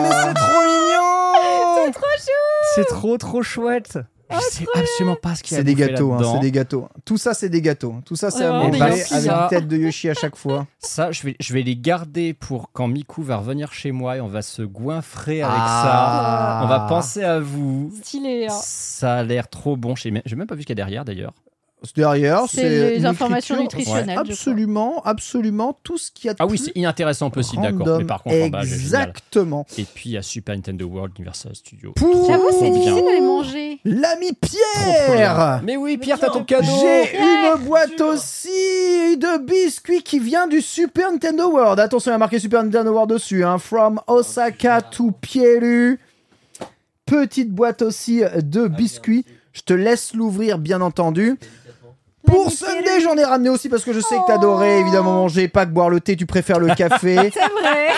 mais 0.00 0.10
c'est 0.10 0.34
trop 0.34 0.62
mignon 0.62 1.84
C'est 1.86 1.92
trop 1.92 2.06
chou 2.16 2.74
C'est 2.74 2.84
trop, 2.86 3.18
trop 3.18 3.42
chouette. 3.42 3.98
Je 4.30 4.38
sais 4.50 4.64
absolument 4.74 5.16
pas 5.16 5.34
ce 5.34 5.42
qu'il 5.42 5.52
y 5.52 5.56
a 5.56 5.58
C'est 5.60 5.64
des 5.64 5.74
bouffé 5.74 5.88
gâteaux, 5.90 6.12
hein, 6.12 6.16
là-dedans. 6.16 6.32
c'est 6.34 6.40
des 6.40 6.52
gâteaux. 6.52 6.88
Tout 7.04 7.18
ça, 7.18 7.34
c'est 7.34 7.48
des 7.50 7.60
gâteaux. 7.60 7.96
Tout 8.06 8.16
ça, 8.16 8.30
c'est 8.30 8.44
à 8.44 8.50
Vraiment 8.50 8.68
des 8.70 8.78
manger 8.78 9.02
avec 9.10 9.26
une 9.30 9.48
tête 9.50 9.68
de 9.68 9.76
Yoshi 9.76 10.08
à 10.08 10.14
chaque 10.14 10.36
fois. 10.36 10.66
Ça, 10.78 11.12
je 11.12 11.22
vais, 11.24 11.36
je 11.38 11.52
vais 11.52 11.60
les 11.62 11.76
garder 11.76 12.32
pour 12.32 12.70
quand 12.72 12.88
Miku 12.88 13.22
va 13.22 13.36
revenir 13.36 13.72
chez 13.74 13.92
moi 13.92 14.16
et 14.16 14.20
on 14.22 14.28
va 14.28 14.40
se 14.40 14.62
goinfrer 14.62 15.42
avec 15.42 15.54
Ah. 15.58 16.60
ça. 16.60 16.64
On 16.64 16.68
va 16.68 16.80
penser 16.88 17.22
à 17.24 17.40
vous. 17.40 17.92
Stylé. 18.02 18.46
hein. 18.48 18.54
Ça 18.62 19.16
a 19.16 19.22
l'air 19.22 19.48
trop 19.48 19.76
bon. 19.76 19.94
J'ai 19.96 20.10
même, 20.10 20.22
j'ai 20.24 20.36
même 20.36 20.46
pas 20.46 20.54
vu 20.54 20.62
ce 20.62 20.66
qu'il 20.66 20.78
y 20.78 20.80
a 20.80 20.82
derrière 20.82 21.04
d'ailleurs. 21.04 21.34
Derrière, 21.96 22.44
C'est 22.48 22.90
les 22.98 23.06
informations 23.06 23.60
nutritionnelles. 23.60 24.18
Absolument, 24.18 25.02
absolument 25.04 25.78
tout 25.82 25.98
ce 25.98 26.10
qu'il 26.10 26.26
y 26.26 26.30
a 26.30 26.34
de 26.34 26.38
Ah 26.40 26.46
oui, 26.46 26.58
c'est 26.58 26.72
inintéressant 26.76 27.30
possible, 27.30 27.62
d'accord. 27.62 27.98
Mais 27.98 28.04
par 28.04 28.22
contre, 28.22 28.36
en 28.36 28.48
bas. 28.48 28.62
Exactement. 28.62 29.66
Et 29.76 29.84
puis 29.84 30.10
il 30.10 30.12
y 30.12 30.16
a 30.16 30.22
Super 30.22 30.54
Nintendo 30.54 30.86
World 30.86 31.12
Universal 31.18 31.54
Studio. 31.54 31.92
Pour 31.92 32.30
J'avoue, 32.30 32.48
c'est 32.58 32.70
difficile 32.70 33.04
les 33.12 33.20
manger. 33.20 33.80
l'ami 33.84 34.32
Pierre. 34.32 35.60
Mais 35.64 35.76
oui, 35.76 35.98
Pierre, 35.98 36.18
t'as 36.18 36.30
ton 36.30 36.44
cadeau. 36.44 36.66
J'ai 36.80 37.18
une 37.18 37.64
boîte 37.64 38.00
aussi 38.00 38.48
de 39.16 39.38
biscuits 39.44 40.02
qui 40.02 40.18
vient 40.18 40.46
du 40.46 40.60
Super 40.60 41.10
Nintendo 41.10 41.50
World. 41.50 41.80
Attention, 41.80 42.10
il 42.10 42.14
y 42.14 42.16
a 42.16 42.18
marqué 42.18 42.38
Super 42.38 42.62
Nintendo 42.62 42.92
World 42.92 43.10
dessus. 43.10 43.44
Hein. 43.44 43.58
From 43.58 44.00
Osaka 44.06 44.80
to 44.82 45.10
Pieru. 45.20 45.98
Petite 47.06 47.50
boîte 47.50 47.82
aussi 47.82 48.22
de 48.42 48.68
biscuits. 48.68 49.24
Je 49.52 49.60
te 49.62 49.74
laisse 49.74 50.14
l'ouvrir, 50.14 50.58
bien 50.58 50.80
entendu. 50.80 51.36
Pour 52.26 52.50
Sunday, 52.50 53.00
j'en 53.02 53.16
ai 53.16 53.24
ramené 53.24 53.48
aussi 53.50 53.68
parce 53.68 53.84
que 53.84 53.92
je 53.92 54.00
sais 54.00 54.14
que 54.16 54.26
t'adorais 54.26 54.80
évidemment 54.80 55.12
manger, 55.14 55.48
pas 55.48 55.66
que 55.66 55.70
boire 55.72 55.90
le 55.90 56.00
thé, 56.00 56.16
tu 56.16 56.26
préfères 56.26 56.60
le 56.60 56.74
café. 56.74 57.16
C'est 57.34 57.40
vrai. 57.40 57.88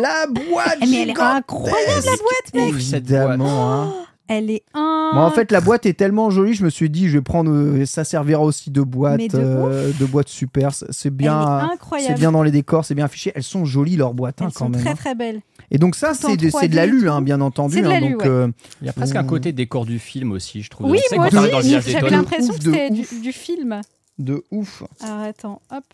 la 0.00 0.26
boîte 0.26 0.78
mais 0.80 0.86
elle 0.86 0.94
est 0.94 1.06
gigantesque. 1.08 1.20
incroyable, 1.36 2.06
la 2.06 2.16
boîte, 2.16 2.54
mec. 2.54 2.74
Évidemment, 2.74 3.72
hein. 3.72 3.92
Elle 4.32 4.48
est 4.48 4.62
un. 4.74 5.10
Moi, 5.12 5.24
en 5.24 5.30
fait, 5.32 5.50
la 5.50 5.60
boîte 5.60 5.86
est 5.86 5.94
tellement 5.94 6.30
jolie, 6.30 6.54
je 6.54 6.62
me 6.64 6.70
suis 6.70 6.88
dit, 6.88 7.08
je 7.08 7.18
vais 7.18 7.22
prendre. 7.22 7.50
euh, 7.50 7.84
ça 7.84 8.04
servira 8.04 8.42
aussi 8.42 8.70
de 8.70 8.80
boîte, 8.80 9.16
Mais 9.18 9.26
de 9.26 9.38
euh, 9.38 9.90
de 9.98 10.06
boîte 10.06 10.28
super. 10.28 10.72
C'est- 10.72 10.86
C'est 10.92 11.10
bien. 11.10 11.68
Elle 11.92 11.98
est 11.98 12.06
C'est 12.06 12.14
bien 12.14 12.30
dans 12.30 12.44
les 12.44 12.52
décors, 12.52 12.84
c'est 12.84 12.94
bien 12.94 13.06
affiché. 13.06 13.32
Elles 13.34 13.42
sont 13.42 13.64
jolies 13.64 13.96
leurs 13.96 14.14
boîtes 14.14 14.40
hein, 14.40 14.46
Elles 14.46 14.52
quand 14.52 14.66
sont 14.66 14.70
même. 14.70 14.80
très 14.82 14.90
hein. 14.90 14.94
très 14.94 15.14
belles. 15.16 15.40
Et 15.72 15.78
donc 15.78 15.96
ça, 15.96 16.14
Tout 16.14 16.26
en 16.26 16.28
c'est 16.30 16.36
de, 16.36 16.48
c'est 16.48 16.68
de 16.68 16.72
3D 16.74 16.76
l'alu, 16.76 17.08
hein, 17.10 17.22
bien 17.22 17.40
entendu. 17.40 17.74
C'est 17.74 17.82
de 17.82 17.86
hein, 17.88 17.90
l'alu, 17.90 18.12
donc, 18.12 18.20
ouais. 18.22 18.28
euh, 18.28 18.48
Il 18.82 18.86
y 18.86 18.90
a 18.90 18.92
presque 18.92 19.16
un 19.16 19.24
côté 19.24 19.52
décor 19.52 19.84
du 19.84 19.98
film 19.98 20.30
aussi, 20.30 20.62
je 20.62 20.70
trouve. 20.70 20.88
Oui, 20.90 20.98
sais, 21.08 21.16
moi 21.16 21.24
quand 21.26 21.32
t'arrives 21.32 21.50
dans 21.50 21.56
le 21.58 21.60
aussi, 21.60 21.68
village 21.70 21.84
des 21.86 21.90
j'avais 21.92 22.10
l'impression 22.10 22.52
Ouf 22.54 22.58
que 22.60 22.64
de 22.64 22.70
c'était 22.72 22.90
du, 22.90 23.20
du 23.22 23.32
film. 23.32 23.80
de 24.20 24.44
ouf. 24.52 24.84
Alors 25.00 25.18
attends, 25.20 25.60
hop. 25.72 25.84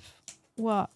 Ouah. 0.59 0.89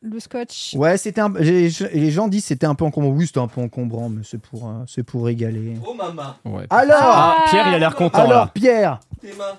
Le 0.00 0.20
scotch. 0.20 0.74
Ouais, 0.74 0.96
c'était 0.96 1.20
un. 1.20 1.28
Les 1.30 2.10
gens 2.10 2.28
disent 2.28 2.44
c'était 2.44 2.66
un 2.66 2.76
peu 2.76 2.84
encombrant. 2.84 3.10
Oui, 3.10 3.26
c'était 3.26 3.40
un 3.40 3.48
peu 3.48 3.60
encombrant, 3.60 4.08
mais 4.08 4.22
c'est 4.22 4.38
pour, 4.38 4.68
euh, 4.68 4.84
c'est 4.86 5.02
pour 5.02 5.24
régaler. 5.24 5.76
Oh 5.84 5.92
maman, 5.92 6.36
Ouais. 6.44 6.66
Alors, 6.70 6.96
Ah, 7.02 7.44
Pierre, 7.50 7.66
il 7.68 7.74
a 7.74 7.78
l'air 7.80 7.96
content 7.96 8.18
alors 8.24 8.44
là. 8.44 8.50
Pierre, 8.54 9.00
tes 9.20 9.32
mains. 9.34 9.58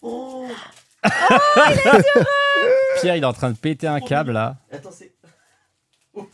Oh 0.00 0.46
Pierre, 3.00 3.16
il 3.16 3.22
est 3.22 3.26
en 3.26 3.32
train 3.32 3.50
de 3.50 3.56
péter 3.56 3.86
un 3.88 4.00
câble 4.00 4.32
là. 4.32 4.56
Attends, 4.70 4.90
c'est. 4.92 5.12
Oh, 6.14 6.28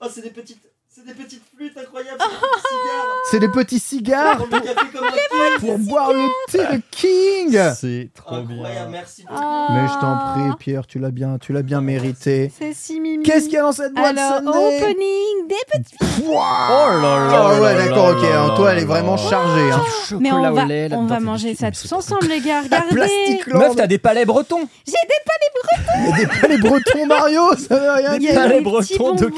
oh 0.00 0.06
c'est 0.10 0.22
des 0.22 0.30
petites. 0.30 0.73
C'est 0.96 1.04
des 1.06 1.14
petites 1.14 1.42
flûtes 1.56 1.76
incroyables, 1.76 2.18
c'est 2.20 2.28
des 2.28 2.38
petits 2.38 2.60
cigares. 2.70 3.16
c'est 3.30 3.38
des 3.40 3.48
petits 3.48 3.80
cigares 3.80 4.36
Pour 4.36 4.46
le 4.46 4.60
café 4.60 4.86
comme 4.94 5.04
un 5.04 5.10
king. 5.10 5.58
pour 5.58 5.78
boire 5.80 6.12
le 6.12 6.28
thé 6.52 6.58
de 6.58 6.80
King. 6.92 7.60
C'est 7.74 8.10
trop 8.14 8.36
Incroyable, 8.36 8.90
merci. 8.92 9.24
Ah. 9.28 9.66
Mais 9.72 9.88
je 9.88 10.00
t'en 10.00 10.16
prie, 10.32 10.56
Pierre, 10.60 10.86
tu 10.86 11.00
l'as 11.00 11.10
bien, 11.10 11.38
tu 11.38 11.52
l'as 11.52 11.62
bien 11.62 11.80
mérité. 11.80 12.52
C'est 12.56 12.72
si 12.74 13.00
mimi. 13.00 13.24
Qu'est-ce 13.24 13.46
qu'il 13.46 13.54
y 13.54 13.56
a 13.56 13.62
dans 13.62 13.72
cette 13.72 13.92
boîte 13.92 14.16
Alors, 14.16 14.38
opening 14.54 15.48
des 15.48 15.56
petits. 15.72 15.96
Oh 16.28 16.32
là 16.32 17.00
là. 17.00 17.50
Oh 17.58 17.62
ouais, 17.62 17.74
là 17.74 17.86
d'accord, 17.88 18.10
ok. 18.10 18.24
hein, 18.32 18.52
toi, 18.54 18.72
elle 18.72 18.78
est 18.78 18.86
vraiment 18.86 19.16
chargée. 19.16 19.72
Hein. 19.72 19.82
Mais 20.20 20.30
on 20.30 20.36
Chocolat 20.36 20.52
au 20.52 20.54
va, 20.54 20.64
lait, 20.66 20.88
on 20.92 21.06
va 21.06 21.18
manger 21.18 21.56
ça 21.56 21.72
tous 21.72 21.92
ensemble, 21.92 22.28
les 22.28 22.40
gars. 22.40 22.62
Regardez. 22.62 23.40
Meuf, 23.48 23.74
t'as 23.74 23.88
des 23.88 23.98
palais 23.98 24.24
bretons. 24.26 24.68
J'ai 24.86 24.92
des 24.92 26.08
Et 26.08 26.20
des 26.20 26.26
palais 26.40 26.58
bretons 26.58 27.06
Mario, 27.06 27.42
ça 27.56 27.76
veut 27.80 27.90
rien 27.90 28.18
dire. 28.18 28.34
palais 28.34 28.62
des 28.62 28.70
petits 28.70 28.96
bretons 28.96 29.14
de. 29.16 29.32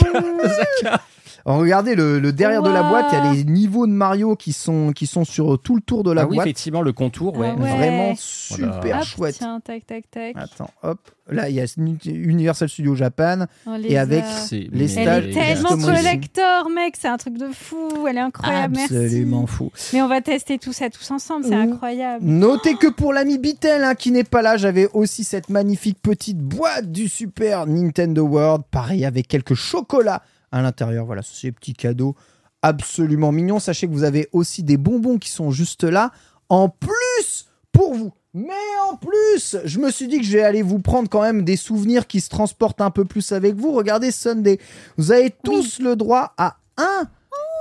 Alors, 1.47 1.61
regardez 1.61 1.95
le, 1.95 2.19
le 2.19 2.33
derrière 2.33 2.61
de 2.63 2.71
la 2.71 2.83
boîte, 2.83 3.07
il 3.13 3.15
y 3.15 3.19
a 3.19 3.33
les 3.33 3.45
niveaux 3.45 3.87
de 3.87 3.93
Mario 3.93 4.35
qui 4.35 4.53
sont, 4.53 4.91
qui 4.93 5.07
sont 5.07 5.25
sur 5.25 5.61
tout 5.63 5.77
le 5.77 5.81
tour 5.81 6.03
de 6.03 6.11
la 6.11 6.23
Ah 6.23 6.27
oui, 6.27 6.35
boîte. 6.37 6.47
effectivement, 6.49 6.83
le 6.83 6.93
contour, 6.93 7.37
ouais. 7.39 7.53
Ah 7.57 7.61
ouais. 7.61 7.71
Vraiment 7.77 8.15
Voilà. 8.51 8.73
super 8.81 8.99
Hop, 8.99 9.05
chouette. 9.05 9.37
Tiens, 9.39 9.61
tac, 9.61 9.87
tac, 9.87 10.11
tac. 10.11 10.35
Attends, 10.37 10.71
hop. 10.83 10.99
Là, 11.31 11.49
il 11.49 11.55
y 11.57 11.61
a 11.61 11.65
Universal 12.07 12.69
Studio 12.69 12.95
Japan. 12.97 13.47
Oh, 13.67 13.71
les 13.79 13.93
Et 13.93 13.99
avec 13.99 14.25
les 14.51 14.69
Elle 14.83 14.89
stages, 14.91 15.25
est 15.25 15.29
méga. 15.29 15.41
tellement 15.55 15.77
collector, 15.77 16.71
mec. 16.71 16.95
C'est 16.99 17.09
un 17.09 17.17
truc 17.17 17.37
de 17.39 17.49
fou. 17.53 18.07
Elle 18.09 18.17
est 18.17 18.21
incroyable. 18.21 18.77
Absolument 18.79 19.41
Merci. 19.41 19.55
fou. 19.55 19.71
Mais 19.93 20.03
on 20.03 20.09
va 20.09 20.21
tester 20.21 20.59
tout 20.59 20.73
ça 20.73 20.89
tous 20.91 21.11
ensemble. 21.11 21.45
C'est 21.47 21.55
incroyable. 21.55 22.25
Notez 22.25 22.75
que 22.77 22.87
pour 22.89 23.13
l'ami 23.13 23.39
Bitel 23.39 23.83
hein, 23.85 23.95
qui 23.95 24.11
n'est 24.13 24.23
pas 24.25 24.43
là, 24.43 24.57
j'avais 24.57 24.89
aussi 24.95 25.25
cette 25.25 25.49
magnifique 25.49 25.99
petite 26.03 26.39
boîte 26.39 26.91
du 26.93 27.09
Super 27.09 27.67
Nintendo 27.67 28.23
World, 28.25 28.63
pareil 28.71 29.05
avec 29.05 29.27
quelques 29.29 29.55
chocolats 29.55 30.23
à 30.59 30.63
l'intérieur. 30.63 31.05
Voilà, 31.07 31.23
ces 31.23 31.53
petits 31.53 31.75
cadeaux 31.75 32.15
absolument 32.63 33.33
mignons. 33.33 33.59
Sachez 33.61 33.87
que 33.87 33.93
vous 33.93 34.05
avez 34.05 34.29
aussi 34.33 34.63
des 34.63 34.77
bonbons 34.77 35.19
qui 35.19 35.31
sont 35.31 35.51
juste 35.51 35.85
là, 35.85 36.11
en 36.49 36.69
plus 36.69 37.47
pour 37.73 37.95
vous. 37.95 38.13
Mais 38.35 38.53
en 38.91 38.97
plus, 38.97 39.57
je 39.65 39.79
me 39.79 39.91
suis 39.91 40.09
dit 40.09 40.19
que 40.19 40.25
je 40.25 40.33
vais 40.33 40.43
aller 40.43 40.61
vous 40.63 40.79
prendre 40.79 41.09
quand 41.09 41.23
même 41.23 41.43
des 41.43 41.57
souvenirs 41.57 42.07
qui 42.07 42.21
se 42.21 42.29
transportent 42.29 42.81
un 42.83 42.91
peu 42.91 43.05
plus 43.07 43.33
avec 43.33 43.55
vous. 43.55 43.73
Regardez 43.73 44.11
Sunday. 44.11 44.59
Vous 44.99 45.11
avez 45.13 45.33
tous 45.43 45.79
le 45.79 45.97
droit 45.97 46.35
à 46.37 46.57
un 46.77 47.05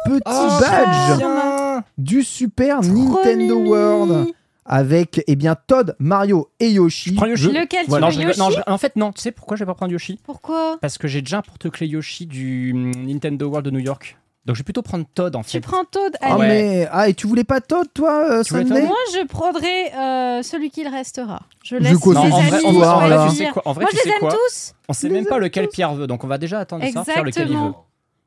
petit 0.06 0.22
Oh, 0.26 0.48
badge 0.60 1.18
Tiens. 1.18 1.84
du 1.98 2.24
Super 2.24 2.82
Trop 2.82 2.90
Nintendo 2.92 3.56
mimi. 3.58 3.70
World 3.70 4.28
avec 4.66 5.22
eh 5.28 5.36
bien 5.36 5.56
Todd, 5.56 5.96
Mario 6.00 6.50
et 6.60 6.70
Yoshi. 6.72 7.10
Je 7.12 7.16
prends 7.16 7.26
Yoshi. 7.28 7.44
Je- 7.44 7.50
Lequel 7.50 7.86
Ouais, 7.88 8.00
tu 8.00 8.02
non, 8.02 8.10
veux. 8.10 8.34
Non, 8.38 8.50
je- 8.50 8.60
En 8.72 8.78
fait, 8.78 8.96
non. 8.96 9.12
Tu 9.12 9.22
sais 9.22 9.32
pourquoi 9.32 9.56
je 9.58 9.64
vais 9.64 9.68
pas 9.68 9.76
prendre 9.76 9.92
Yoshi? 9.92 10.20
Pourquoi? 10.24 10.78
Parce 10.82 10.98
que 10.98 11.08
j'ai 11.08 11.22
déjà 11.22 11.38
un 11.38 11.42
porte-clés 11.42 11.88
Yoshi 11.88 12.26
du 12.26 12.72
hum, 12.74 12.92
Nintendo 13.06 13.48
World 13.48 13.66
de 13.66 13.72
New 13.72 13.80
York. 13.80 14.18
Donc 14.46 14.56
je 14.56 14.60
vais 14.62 14.64
plutôt 14.66 14.84
prendre 14.84 15.06
Todd 15.16 15.36
en 15.36 15.42
Tu 15.42 15.50
fait. 15.52 15.60
prends 15.60 15.86
Toad. 15.86 16.16
Ah, 16.22 16.38
ouais. 16.38 16.48
mais 16.48 16.88
ah 16.92 17.10
et 17.10 17.16
tu 17.16 17.26
voulais 17.26 17.44
pas 17.44 17.62
Todd 17.62 17.88
toi 17.94 18.30
euh, 18.30 18.44
Tu 18.44 18.54
Todd 18.54 18.68
Moi, 18.68 18.96
je 19.14 19.26
prendrai 19.26 19.92
euh, 19.96 20.44
celui 20.44 20.70
qu'il 20.70 20.88
restera. 20.88 21.42
Je 21.64 21.78
laisse 21.78 21.94
mes 22.06 22.16
amis 22.16 22.30
vrai, 22.30 22.60
cette 22.60 22.66
en 22.66 22.72
vrai, 22.72 22.88
en 22.88 23.00
vrai, 23.00 23.08
histoire-là. 23.08 23.16
tu 23.16 23.22
sais 23.32 23.36
choisir. 23.38 23.54
quoi? 23.54 23.62
En 23.66 23.74
vrai, 23.74 23.84
Moi, 23.86 23.90
tu 23.90 23.98
je 23.98 24.02
sais 24.04 24.08
les 24.10 24.14
aime 24.16 24.20
quoi? 24.20 24.32
tous. 24.32 24.74
On 24.88 24.94
sait 24.94 25.10
même 25.10 25.26
pas 25.26 25.40
lequel 25.40 25.66
tous. 25.66 25.72
Pierre 25.74 25.96
veut, 25.96 26.06
donc 26.06 26.24
on 26.24 26.28
va 26.28 26.38
déjà 26.38 26.60
attendre 26.60 26.84
Pierre 26.84 27.24
lequel 27.24 27.48
il 27.50 27.54
veut. 27.54 27.54
Exactement. 27.56 27.86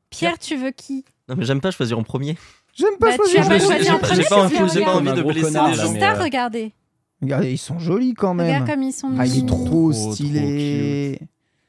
Pierre, 0.09 0.37
tu 0.39 0.57
veux 0.57 0.71
qui? 0.71 1.05
Non, 1.29 1.35
mais 1.37 1.45
j'aime 1.45 1.61
pas 1.61 1.71
choisir 1.71 1.97
en 1.97 2.03
premier. 2.03 2.35
J'aime 2.79 2.97
pas 2.99 3.09
Bah, 3.09 3.15
choisir. 3.17 3.41
tu 3.41 3.43
Je 3.43 3.49
pas 3.49 3.55
en 3.55 3.59
j'ai- 3.59 3.97
premier, 3.99 4.23
j'ai 4.23 4.29
pas 4.29 4.35
envie- 4.37 4.83
pas 4.83 4.95
envie 4.95 5.11
de 5.13 5.19
Un 5.19 5.23
blesser 5.23 5.45
les 5.49 5.73
gens. 5.75 5.95
Star, 5.95 6.19
euh, 6.19 6.23
regardez. 6.23 6.73
Regardez, 7.21 7.51
ils 7.51 7.57
sont 7.57 7.77
jolis 7.79 8.13
quand 8.13 8.33
même. 8.33 8.47
Regarde 8.47 8.69
comme 8.69 8.83
ils 8.83 8.93
sont 8.93 9.11
Ah, 9.17 9.25
il 9.25 9.39
est 9.43 9.45
trop 9.47 9.65
Trop, 9.65 9.91
stylé. 10.13 11.19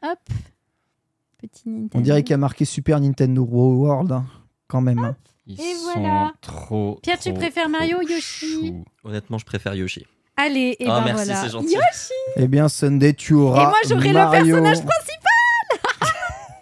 Hop. 0.03 0.19
Petit 1.41 1.69
Nintendo. 1.69 1.91
On 1.95 2.01
dirait 2.01 2.23
qu'il 2.23 2.31
y 2.31 2.35
a 2.35 2.39
marqué 2.39 2.65
Super 2.65 3.01
Nintendo 3.01 3.43
World 3.43 4.13
hein, 4.13 4.25
quand 4.69 4.81
même. 4.81 4.99
hein. 5.01 5.17
Ils 5.47 5.61
Et 5.61 5.75
sont 5.75 5.93
voilà. 6.01 6.33
trop. 6.43 7.01
Pierre, 7.03 7.19
tu 7.19 7.31
trop, 7.31 7.39
préfères 7.41 7.69
Mario 7.69 7.99
ou 7.99 8.03
Yoshi 8.03 8.47
choux. 8.55 8.85
Honnêtement, 9.05 9.39
je 9.39 9.45
préfère 9.45 9.75
Yoshi. 9.75 10.07
Allez, 10.37 10.77
et 10.79 10.87
Ah, 10.87 11.01
ben 11.01 11.07
merci, 11.07 11.25
voilà. 11.27 11.43
c'est 11.43 11.51
gentil. 11.51 11.73
Yoshi 11.75 12.13
Eh 12.37 12.47
bien 12.47 12.69
Sunday, 12.69 13.15
tu 13.15 13.35
auras 13.35 13.63
Et 13.63 13.67
moi, 13.67 13.75
j'aurai 13.89 14.09
le 14.09 14.15
personnage 14.15 14.85
principal 14.85 15.30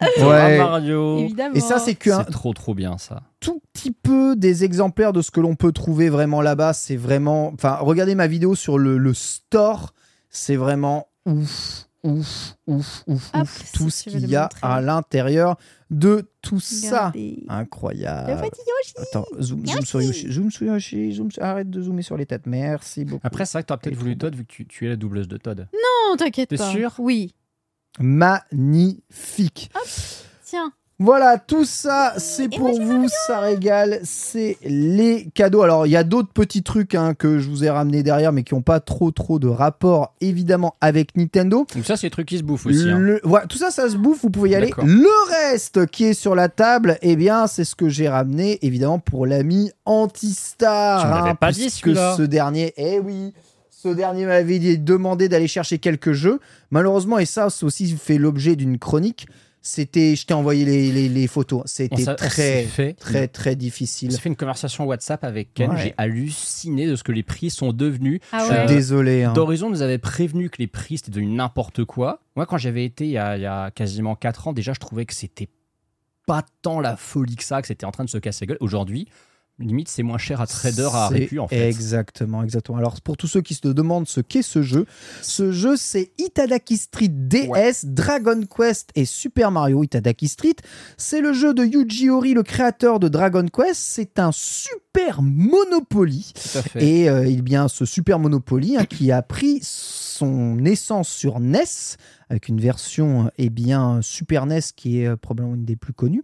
Ouais. 0.00 0.58
Ah, 0.60 0.64
Mario. 0.64 1.18
Évidemment. 1.18 1.54
Et 1.54 1.60
ça 1.60 1.78
c'est 1.78 1.94
qu'un 1.94 2.24
C'est 2.24 2.30
trop 2.32 2.52
trop 2.52 2.74
bien 2.74 2.98
ça. 2.98 3.22
tout 3.40 3.60
petit 3.72 3.90
peu 3.92 4.36
des 4.36 4.64
exemplaires 4.64 5.12
de 5.12 5.22
ce 5.22 5.30
que 5.30 5.40
l'on 5.40 5.54
peut 5.56 5.72
trouver 5.72 6.08
vraiment 6.08 6.40
là-bas. 6.42 6.72
C'est 6.72 6.96
vraiment. 6.96 7.48
Enfin, 7.54 7.76
regardez 7.80 8.14
ma 8.14 8.26
vidéo 8.26 8.54
sur 8.54 8.78
le, 8.78 8.98
le 8.98 9.14
store. 9.14 9.92
C'est 10.30 10.56
vraiment 10.56 11.08
ouf, 11.26 11.86
ouf, 12.04 12.54
ouf, 12.66 13.02
ouf, 13.06 13.30
Hop, 13.34 13.42
ouf. 13.42 13.62
si 13.64 13.72
Tout 13.72 13.90
ce 13.90 14.02
qu'il 14.10 14.28
y 14.28 14.36
a 14.36 14.48
à 14.62 14.80
l'intérieur 14.80 15.56
de 15.90 16.28
tout 16.42 16.60
ça. 16.60 17.08
Regardez. 17.08 17.44
Incroyable. 17.48 18.30
Le 18.42 18.50
petit 18.50 18.60
Yoshi. 18.60 18.94
Attends, 19.08 19.24
zoom, 19.40 19.66
zoom 19.66 19.84
sur 19.86 20.02
Yoshi. 20.02 20.30
Zoom 20.32 20.50
sur 20.50 20.66
Yoshi. 20.66 21.12
Zoom 21.14 21.30
sur- 21.30 21.42
Arrête 21.42 21.70
de 21.70 21.80
zoomer 21.80 22.02
sur 22.02 22.16
les 22.18 22.26
têtes. 22.26 22.46
Merci 22.46 23.04
beaucoup. 23.06 23.26
Après, 23.26 23.46
c'est 23.46 23.54
vrai 23.56 23.62
que 23.62 23.68
t'aurais 23.68 23.80
peut-être 23.80 23.96
voulu 23.96 24.18
Todd 24.18 24.34
vu 24.36 24.44
que 24.44 24.52
tu, 24.52 24.66
tu 24.66 24.84
es 24.84 24.88
la 24.90 24.96
doubleuse 24.96 25.28
de 25.28 25.38
Todd. 25.38 25.66
Non, 25.72 26.16
t'inquiète 26.16 26.50
T'es 26.50 26.56
pas. 26.58 26.70
sûr? 26.70 26.94
Oui. 26.98 27.34
Magnifique. 28.00 29.70
Tiens. 30.44 30.72
Voilà, 31.00 31.38
tout 31.38 31.64
ça, 31.64 32.14
c'est 32.16 32.48
pour 32.48 32.72
vous, 32.82 33.06
ça 33.28 33.38
régale, 33.38 34.00
c'est 34.02 34.58
les 34.64 35.28
cadeaux. 35.32 35.62
Alors, 35.62 35.86
il 35.86 35.90
y 35.90 35.96
a 35.96 36.02
d'autres 36.02 36.32
petits 36.32 36.64
trucs 36.64 36.96
hein, 36.96 37.14
que 37.14 37.38
je 37.38 37.48
vous 37.48 37.62
ai 37.62 37.70
ramenés 37.70 38.02
derrière, 38.02 38.32
mais 38.32 38.42
qui 38.42 38.52
n'ont 38.56 38.62
pas 38.62 38.80
trop 38.80 39.12
trop 39.12 39.38
de 39.38 39.46
rapport, 39.46 40.14
évidemment, 40.20 40.74
avec 40.80 41.16
Nintendo. 41.16 41.68
Donc 41.72 41.84
ça, 41.84 41.96
c'est 41.96 42.08
des 42.08 42.10
trucs 42.10 42.26
qui 42.26 42.38
se 42.38 42.42
bouffent 42.42 42.66
aussi. 42.66 42.90
hein. 42.90 42.98
Le- 42.98 43.20
voilà, 43.22 43.46
tout 43.46 43.58
ça, 43.58 43.70
ça 43.70 43.88
se 43.88 43.96
bouffe, 43.96 44.22
vous 44.22 44.30
pouvez 44.30 44.50
y 44.50 44.54
aller. 44.56 44.72
Le 44.84 45.52
reste 45.52 45.86
qui 45.86 46.02
est 46.06 46.14
sur 46.14 46.34
la 46.34 46.48
table, 46.48 46.98
eh 47.00 47.14
bien, 47.14 47.46
c'est 47.46 47.62
ce 47.64 47.76
que 47.76 47.88
j'ai 47.88 48.08
ramené, 48.08 48.58
évidemment, 48.62 48.98
pour 48.98 49.24
l'ami 49.24 49.70
Antistar. 49.84 51.02
Tu 51.02 51.28
hein, 51.30 51.34
pas 51.36 51.52
dit, 51.52 51.60
puisque 51.60 51.84
celui-là. 51.84 52.14
ce 52.16 52.22
dernier, 52.22 52.74
eh 52.76 52.98
oui, 52.98 53.34
ce 53.80 53.88
dernier 53.88 54.26
m'avait 54.26 54.76
demandé 54.76 55.28
d'aller 55.28 55.46
chercher 55.46 55.78
quelques 55.78 56.12
jeux. 56.12 56.40
Malheureusement, 56.72 57.18
et 57.20 57.26
ça, 57.26 57.48
c'est 57.48 57.64
aussi 57.64 57.96
fait 57.96 58.18
l'objet 58.18 58.56
d'une 58.56 58.76
chronique. 58.76 59.28
C'était, 59.62 60.16
je 60.16 60.26
t'ai 60.26 60.34
envoyé 60.34 60.64
les, 60.64 60.90
les- 60.90 61.08
les 61.08 61.26
photos. 61.26 61.62
C'était 61.66 62.04
très, 62.16 62.62
fait, 62.64 62.94
très, 62.94 63.28
très 63.28 63.52
On 63.52 63.56
difficile. 63.56 64.10
s'est 64.12 64.18
fait 64.18 64.28
une 64.28 64.36
conversation 64.36 64.84
WhatsApp 64.84 65.22
avec 65.24 65.52
Ken. 65.54 65.70
Ouais. 65.70 65.76
J'ai 65.82 65.94
halluciné 65.96 66.86
de 66.86 66.96
ce 66.96 67.04
que 67.04 67.12
les 67.12 67.22
prix 67.22 67.50
sont 67.50 67.72
devenus. 67.72 68.20
Ah 68.32 68.38
Je 68.40 68.44
suis 68.46 68.52
ouais. 68.54 68.58
Euh, 68.60 68.66
désolé. 68.66 69.22
hein. 69.24 69.32
D'Horizon 69.32 69.68
nous 69.70 69.82
avait 69.82 69.98
prévenu 69.98 70.48
que 70.50 70.56
les 70.58 70.66
prix 70.68 70.98
c'était 70.98 71.10
devenu 71.10 71.28
n'importe 71.34 71.84
quoi. 71.84 72.20
Moi, 72.34 72.46
quand 72.46 72.56
j'avais 72.56 72.84
été 72.84 73.04
il 73.04 73.10
y, 73.10 73.18
a, 73.18 73.36
il 73.36 73.42
y 73.42 73.46
a 73.46 73.70
quasiment 73.70 74.14
4 74.16 74.48
ans, 74.48 74.52
déjà, 74.52 74.72
je 74.72 74.80
trouvais 74.80 75.04
que 75.06 75.14
c'était 75.14 75.48
pas 76.26 76.44
tant 76.62 76.80
la 76.80 76.96
folie 76.96 77.36
que 77.36 77.44
ça, 77.44 77.60
que 77.60 77.68
c'était 77.68 77.86
en 77.86 77.90
train 77.92 78.04
de 78.04 78.10
se 78.10 78.18
casser 78.18 78.44
la 78.46 78.50
gueule. 78.54 78.58
Aujourd'hui, 78.60 79.06
limite, 79.58 79.88
c'est 79.88 80.02
moins 80.02 80.18
cher 80.18 80.40
à 80.40 80.46
trader 80.46 80.88
à 80.92 81.08
Répu, 81.08 81.38
en 81.38 81.48
fait. 81.48 81.68
Exactement, 81.68 82.42
exactement. 82.42 82.78
Alors, 82.78 83.00
pour 83.00 83.16
tous 83.16 83.26
ceux 83.26 83.40
qui 83.40 83.54
se 83.54 83.66
demandent 83.68 84.08
ce 84.08 84.20
qu'est 84.20 84.42
ce 84.42 84.62
jeu, 84.62 84.86
ce 85.22 85.50
jeu, 85.52 85.76
c'est 85.76 86.12
Itadaki 86.18 86.76
Street 86.76 87.08
DS, 87.08 87.84
Dragon 87.84 88.40
Quest 88.42 88.90
et 88.94 89.04
Super 89.04 89.50
Mario 89.50 89.82
Itadaki 89.82 90.28
Street. 90.28 90.56
C'est 90.96 91.20
le 91.20 91.32
jeu 91.32 91.54
de 91.54 91.64
Yuji 91.64 92.10
Horii, 92.10 92.34
le 92.34 92.42
créateur 92.42 93.00
de 93.00 93.08
Dragon 93.08 93.46
Quest. 93.46 93.80
C'est 93.80 94.18
un 94.18 94.30
super 94.32 95.22
Monopoly. 95.22 96.32
Tout 96.34 96.58
à 96.58 96.62
fait. 96.62 96.84
Et 96.84 97.08
euh, 97.08 97.26
il 97.26 97.42
bien 97.42 97.68
ce 97.68 97.84
Super 97.84 98.18
Monopoly 98.18 98.76
hein, 98.76 98.84
qui 98.84 99.12
a 99.12 99.22
pris 99.22 99.60
son 99.62 100.64
essence 100.64 101.08
sur 101.08 101.40
NES 101.40 101.64
avec 102.30 102.48
une 102.48 102.60
version 102.60 103.26
euh, 103.26 103.28
eh 103.38 103.50
bien 103.50 104.00
Super 104.02 104.46
NES 104.46 104.60
qui 104.76 105.00
est 105.02 105.06
euh, 105.06 105.16
probablement 105.16 105.54
une 105.54 105.64
des 105.64 105.76
plus 105.76 105.92
connues, 105.92 106.22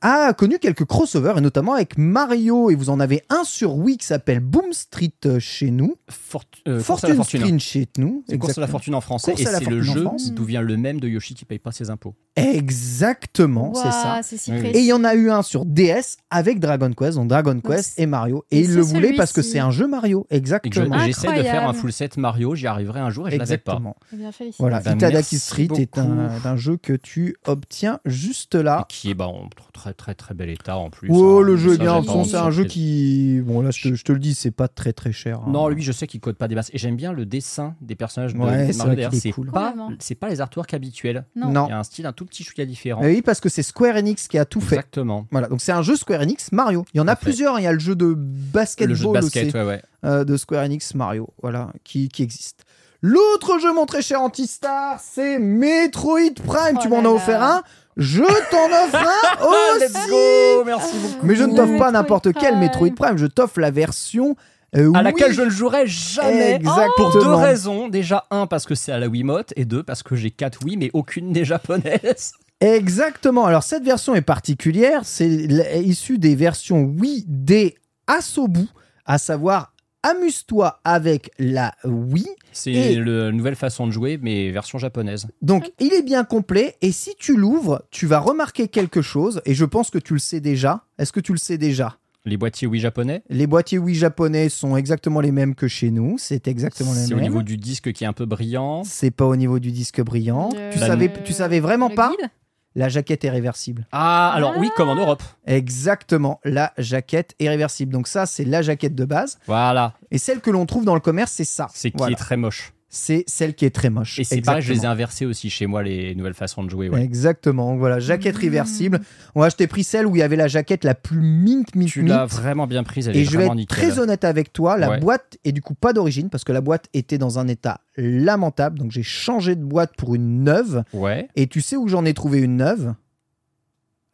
a 0.00 0.32
connu 0.32 0.58
quelques 0.58 0.84
crossovers 0.84 1.38
et 1.38 1.40
notamment 1.40 1.74
avec 1.74 1.98
Mario 1.98 2.70
et 2.70 2.74
vous 2.74 2.90
en 2.90 3.00
avez 3.00 3.22
un 3.30 3.44
sur 3.44 3.76
Wii 3.76 3.96
qui 3.98 4.06
s'appelle 4.06 4.40
Boom 4.40 4.72
Street 4.72 5.12
euh, 5.26 5.38
chez 5.38 5.70
nous, 5.70 5.94
Fort- 6.08 6.44
euh, 6.68 6.80
Fortune 6.80 7.14
fortune. 7.16 7.40
Street 7.40 7.58
chez 7.58 7.86
nous, 7.98 8.24
C'est 8.28 8.38
Course 8.38 8.58
à 8.58 8.60
la 8.60 8.66
fortune 8.66 8.94
en 8.94 9.00
français 9.00 9.32
et 9.36 9.44
c'est 9.44 9.64
le 9.68 9.82
jeu 9.82 10.04
d'où 10.32 10.44
vient 10.44 10.60
le 10.62 10.76
même 10.76 11.00
de 11.00 11.08
Yoshi 11.08 11.34
qui 11.34 11.44
paye 11.44 11.58
pas 11.58 11.72
ses 11.72 11.90
impôts. 11.90 12.14
Exactement, 12.36 13.72
c'est 13.74 13.90
ça. 13.90 14.20
Si. 14.22 14.50
Et 14.52 14.78
il 14.80 14.84
y 14.86 14.92
en 14.92 15.04
a 15.04 15.14
eu 15.14 15.30
un 15.30 15.42
sur 15.42 15.64
DS 15.64 16.16
avec 16.30 16.60
Dragon 16.60 16.90
Quest, 16.92 17.16
donc 17.16 17.28
Dragon 17.28 17.58
Quest 17.60 17.98
et 17.98 18.06
Mario. 18.06 18.44
et 18.50 18.58
Et 18.58 18.60
il 18.62 18.74
le 18.74 18.80
voulait 18.82 19.12
parce 19.14 19.32
que 19.32 19.42
c'est 19.42 19.58
un 19.58 19.70
jeu 19.70 19.86
Mario, 19.86 20.26
je- 20.30 20.36
exactement. 20.36 20.98
j'essaie 21.00 21.28
de 21.36 21.42
faire 21.42 21.68
un 21.68 21.72
full 21.72 21.92
set 21.92 22.16
Mario, 22.16 22.54
j'y 22.54 22.66
arriverai 22.66 23.00
un 23.00 23.10
jour 23.10 23.28
et 23.28 23.32
je 23.32 23.36
l'avais 23.36 23.58
pas. 23.58 23.72
Exactement. 23.72 23.96
Eh 24.12 24.16
bien. 24.16 24.30
Voilà, 24.58 24.80
Bah, 24.80 24.92
Itadaki 24.94 25.38
Street 25.42 25.68
est 25.78 25.98
un, 25.98 26.56
jeu 26.56 26.76
que 26.76 26.92
tu 26.92 27.36
obtiens 27.46 28.00
juste 28.04 28.54
là. 28.54 28.80
Et 28.88 28.92
qui 28.92 29.10
est 29.10 29.14
bah, 29.14 29.26
en 29.26 29.48
très 29.72 29.94
très 29.94 30.14
très 30.14 30.34
bel 30.34 30.50
état 30.50 30.76
en 30.76 30.90
plus. 30.90 31.08
Oh, 31.10 31.38
hein. 31.38 31.42
le 31.42 31.56
jeu 31.56 31.74
est 31.74 31.78
bien. 31.78 32.02
c'est 32.24 32.36
un 32.36 32.50
jeu 32.50 32.64
qui. 32.64 33.40
Bon, 33.44 33.62
là, 33.62 33.70
je 33.70 33.90
te, 33.90 33.94
je 33.94 34.04
te 34.04 34.12
le 34.12 34.18
dis, 34.18 34.34
c'est 34.34 34.50
pas 34.50 34.68
très 34.68 34.92
très 34.92 35.12
cher. 35.12 35.40
hein. 35.40 35.50
Non, 35.50 35.68
lui, 35.68 35.82
je 35.82 35.92
sais 35.92 36.06
qu'il 36.06 36.20
code 36.20 36.36
pas 36.36 36.48
des 36.48 36.54
masses. 36.54 36.70
Et 36.72 36.78
j'aime 36.78 36.96
bien 36.96 37.12
le 37.12 37.26
dessin 37.26 37.74
des 37.80 37.94
personnages 37.94 38.34
de 38.34 38.38
Ouais, 38.38 38.72
c'est 38.72 38.84
Mario. 38.84 39.08
c'est 39.12 39.30
cool. 39.32 39.50
pas, 39.50 39.74
pas 40.20 40.28
les 40.28 40.40
artworks 40.40 40.74
habituels. 40.74 41.24
Non. 41.36 41.50
Non. 41.50 41.66
Il 41.66 41.70
y 41.70 41.72
a 41.72 41.78
un 41.78 41.84
style 41.84 42.06
un 42.06 42.12
tout 42.12 42.24
petit 42.24 42.44
chouïa 42.44 42.66
différent. 42.66 43.00
Mais 43.02 43.14
oui, 43.14 43.22
parce 43.22 43.40
que 43.40 43.48
c'est 43.48 43.62
Square 43.62 43.96
Enix 43.96 44.28
qui 44.28 44.38
a 44.38 44.44
tout 44.44 44.60
fait. 44.60 44.76
Exactement. 44.76 45.26
Voilà, 45.30 45.48
donc 45.48 45.60
c'est 45.60 45.72
un 45.72 45.82
jeu 45.82 45.96
Square 45.96 46.20
Enix 46.22 46.52
Mario. 46.52 46.84
Il 46.94 46.98
y 46.98 47.00
en 47.00 47.08
a 47.08 47.16
plusieurs. 47.16 47.56
hein. 47.56 47.60
Il 47.60 47.64
y 47.64 47.66
a 47.66 47.72
le 47.72 47.78
jeu 47.78 47.94
de 47.94 48.14
basketball 48.16 48.90
le 48.90 48.94
jeu 48.94 49.06
de 49.06 49.12
basket, 49.12 49.46
aussi 49.48 49.56
ouais, 49.56 49.64
ouais. 49.64 49.82
euh, 50.04 50.24
de 50.24 50.36
Square 50.36 50.64
Enix 50.64 50.94
Mario, 50.94 51.28
voilà, 51.42 51.72
qui, 51.84 52.08
qui 52.08 52.22
existe. 52.22 52.64
L'autre 53.02 53.58
jeu, 53.58 53.72
mon 53.74 53.84
très 53.84 54.00
cher 54.00 54.20
Antistar, 54.22 54.98
c'est 55.02 55.38
Metroid 55.38 56.34
Prime. 56.46 56.76
Oh 56.76 56.80
tu 56.80 56.88
m'en 56.88 57.02
là 57.02 57.08
as 57.08 57.12
offert 57.12 57.42
un. 57.42 57.62
Je 57.96 58.22
t'en 58.22 58.66
offre 58.84 58.96
un 58.96 59.44
aussi. 59.76 59.80
Let's 59.80 60.08
go 60.08 60.64
Merci 60.64 60.96
beaucoup. 60.98 61.26
Mais 61.26 61.34
je 61.34 61.42
ne 61.42 61.54
t'offre 61.56 61.76
pas 61.78 61.90
n'importe 61.90 62.32
quel. 62.32 62.56
Metroid 62.58 62.94
Prime. 62.94 63.18
Je 63.18 63.26
t'offre 63.26 63.58
la 63.60 63.70
version 63.72 64.36
euh, 64.76 64.92
À 64.94 65.02
laquelle 65.02 65.32
je 65.32 65.42
ne 65.42 65.50
jouerai 65.50 65.86
jamais. 65.86 66.52
Exactement. 66.54 66.92
Pour 66.96 67.12
deux 67.12 67.34
raisons. 67.34 67.88
Déjà, 67.88 68.24
un, 68.30 68.46
parce 68.46 68.64
que 68.66 68.74
c'est 68.76 68.92
à 68.92 68.98
la 68.98 69.08
Wiimote. 69.08 69.52
Et 69.56 69.64
deux, 69.64 69.82
parce 69.82 70.02
que 70.02 70.14
j'ai 70.16 70.30
quatre 70.30 70.64
Wii, 70.64 70.76
mais 70.76 70.90
aucune 70.94 71.32
des 71.32 71.44
japonaises. 71.44 72.32
Exactement. 72.60 73.44
Alors 73.46 73.64
cette 73.64 73.82
version 73.82 74.14
est 74.14 74.20
particulière, 74.22 75.00
c'est 75.02 75.26
l- 75.26 75.66
issu 75.84 76.18
des 76.18 76.36
versions 76.36 76.82
Wii 76.84 77.24
D 77.26 77.76
Asobu, 78.06 78.66
à 79.04 79.18
savoir 79.18 79.71
amuse-toi 80.02 80.80
avec 80.84 81.30
la 81.38 81.74
Wii. 81.84 82.26
C'est 82.52 82.94
la 82.96 83.30
nouvelle 83.32 83.56
façon 83.56 83.86
de 83.86 83.92
jouer, 83.92 84.18
mais 84.20 84.50
version 84.50 84.78
japonaise. 84.78 85.26
Donc 85.40 85.70
il 85.80 85.92
est 85.94 86.02
bien 86.02 86.24
complet 86.24 86.76
et 86.82 86.92
si 86.92 87.14
tu 87.18 87.36
l'ouvres, 87.36 87.82
tu 87.90 88.06
vas 88.06 88.18
remarquer 88.18 88.68
quelque 88.68 89.02
chose 89.02 89.40
et 89.44 89.54
je 89.54 89.64
pense 89.64 89.90
que 89.90 89.98
tu 89.98 90.12
le 90.14 90.18
sais 90.18 90.40
déjà. 90.40 90.84
Est-ce 90.98 91.12
que 91.12 91.20
tu 91.20 91.32
le 91.32 91.38
sais 91.38 91.58
déjà? 91.58 91.96
Les 92.24 92.36
boîtiers 92.36 92.68
Wii 92.68 92.80
japonais? 92.80 93.22
Les 93.30 93.48
boîtiers 93.48 93.78
Wii 93.78 93.96
japonais 93.96 94.48
sont 94.48 94.76
exactement 94.76 95.20
les 95.20 95.32
mêmes 95.32 95.56
que 95.56 95.66
chez 95.66 95.90
nous, 95.90 96.18
c'est 96.18 96.46
exactement 96.46 96.92
les 96.92 97.00
C'est 97.00 97.08
mêmes. 97.14 97.18
au 97.18 97.22
niveau 97.22 97.42
du 97.42 97.56
disque 97.56 97.92
qui 97.92 98.04
est 98.04 98.06
un 98.06 98.12
peu 98.12 98.26
brillant. 98.26 98.84
C'est 98.84 99.10
pas 99.10 99.26
au 99.26 99.34
niveau 99.34 99.58
du 99.58 99.72
disque 99.72 100.00
brillant. 100.02 100.50
Le- 100.52 100.72
Tu 100.72 100.78
savais, 100.78 101.12
tu 101.24 101.32
savais 101.32 101.58
vraiment 101.58 101.88
le 101.88 101.94
pas 101.96 102.10
guide? 102.10 102.28
La 102.74 102.88
jaquette 102.88 103.24
est 103.24 103.30
réversible. 103.30 103.86
Ah, 103.92 104.32
alors 104.34 104.54
oui, 104.56 104.70
comme 104.76 104.88
en 104.88 104.94
Europe. 104.94 105.22
Exactement, 105.46 106.40
la 106.44 106.72
jaquette 106.78 107.34
est 107.38 107.48
réversible. 107.48 107.92
Donc 107.92 108.08
ça, 108.08 108.26
c'est 108.26 108.44
la 108.44 108.62
jaquette 108.62 108.94
de 108.94 109.04
base. 109.04 109.38
Voilà. 109.46 109.94
Et 110.10 110.18
celle 110.18 110.40
que 110.40 110.50
l'on 110.50 110.64
trouve 110.66 110.84
dans 110.84 110.94
le 110.94 111.00
commerce, 111.00 111.32
c'est 111.32 111.44
ça. 111.44 111.68
C'est 111.74 111.90
qui 111.90 111.96
Voilà. 111.98 112.12
est 112.12 112.16
très 112.16 112.36
moche. 112.36 112.72
C'est 112.94 113.24
celle 113.26 113.54
qui 113.54 113.64
est 113.64 113.70
très 113.74 113.88
moche. 113.88 114.18
Et 114.18 114.24
c'est 114.24 114.42
pareil, 114.42 114.60
je 114.60 114.70
les 114.70 114.82
ai 114.82 114.86
inversés 114.86 115.24
aussi 115.24 115.48
chez 115.48 115.66
moi, 115.66 115.82
les 115.82 116.14
nouvelles 116.14 116.34
façons 116.34 116.62
de 116.62 116.68
jouer. 116.68 116.90
Ouais. 116.90 117.02
Exactement. 117.02 117.70
Donc 117.70 117.78
Voilà, 117.78 117.98
jaquette 118.00 118.36
réversible. 118.36 119.00
Moi, 119.34 119.48
je 119.48 119.56
t'ai 119.56 119.66
pris 119.66 119.82
celle 119.82 120.06
où 120.06 120.14
il 120.14 120.18
y 120.18 120.22
avait 120.22 120.36
la 120.36 120.46
jaquette 120.46 120.84
la 120.84 120.94
plus 120.94 121.22
mint, 121.22 121.74
mint, 121.74 121.88
Tu 121.88 122.02
mint. 122.02 122.10
l'as 122.10 122.26
vraiment 122.26 122.66
bien 122.66 122.82
prise, 122.84 123.08
elle 123.08 123.16
Et 123.16 123.22
est 123.22 123.24
je 123.24 123.38
vais 123.38 123.46
être 123.46 123.54
nickel. 123.54 123.78
très 123.78 123.98
honnête 123.98 124.24
avec 124.24 124.52
toi, 124.52 124.76
la 124.76 124.90
Ouais. 124.90 125.00
boîte 125.00 125.38
est 125.44 125.52
du 125.52 125.62
coup 125.62 125.72
pas 125.72 125.94
d'origine 125.94 126.28
parce 126.28 126.44
que 126.44 126.52
la 126.52 126.60
boîte 126.60 126.88
était 126.92 127.16
dans 127.16 127.38
un 127.38 127.48
état 127.48 127.80
lamentable. 127.96 128.78
Donc 128.78 128.90
j'ai 128.90 129.02
changé 129.02 129.56
de 129.56 129.64
boîte 129.64 129.92
pour 129.96 130.14
une 130.14 130.44
neuve. 130.44 130.84
Ouais. 130.92 131.28
Et 131.34 131.46
tu 131.46 131.62
sais 131.62 131.76
où 131.76 131.88
j'en 131.88 132.04
ai 132.04 132.12
trouvé 132.12 132.40
une 132.40 132.58
neuve? 132.58 132.94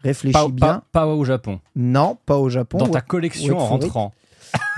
Réfléchis 0.05 0.33
Pas, 0.35 0.49
bien. 0.49 0.67
pas- 0.67 0.85
pas 0.93 1.07
au 1.09 1.25
Japon. 1.25 1.59
Non, 1.75 2.17
pas 2.27 2.37
au 2.39 2.49
Japon. 2.49 2.79
Dans 2.79 2.87
ta 2.87 3.01
collection 3.01 3.55
wait 3.57 3.61
en 3.61 3.67
for 3.67 3.77
it. 3.79 3.83
rentrant. 3.83 4.15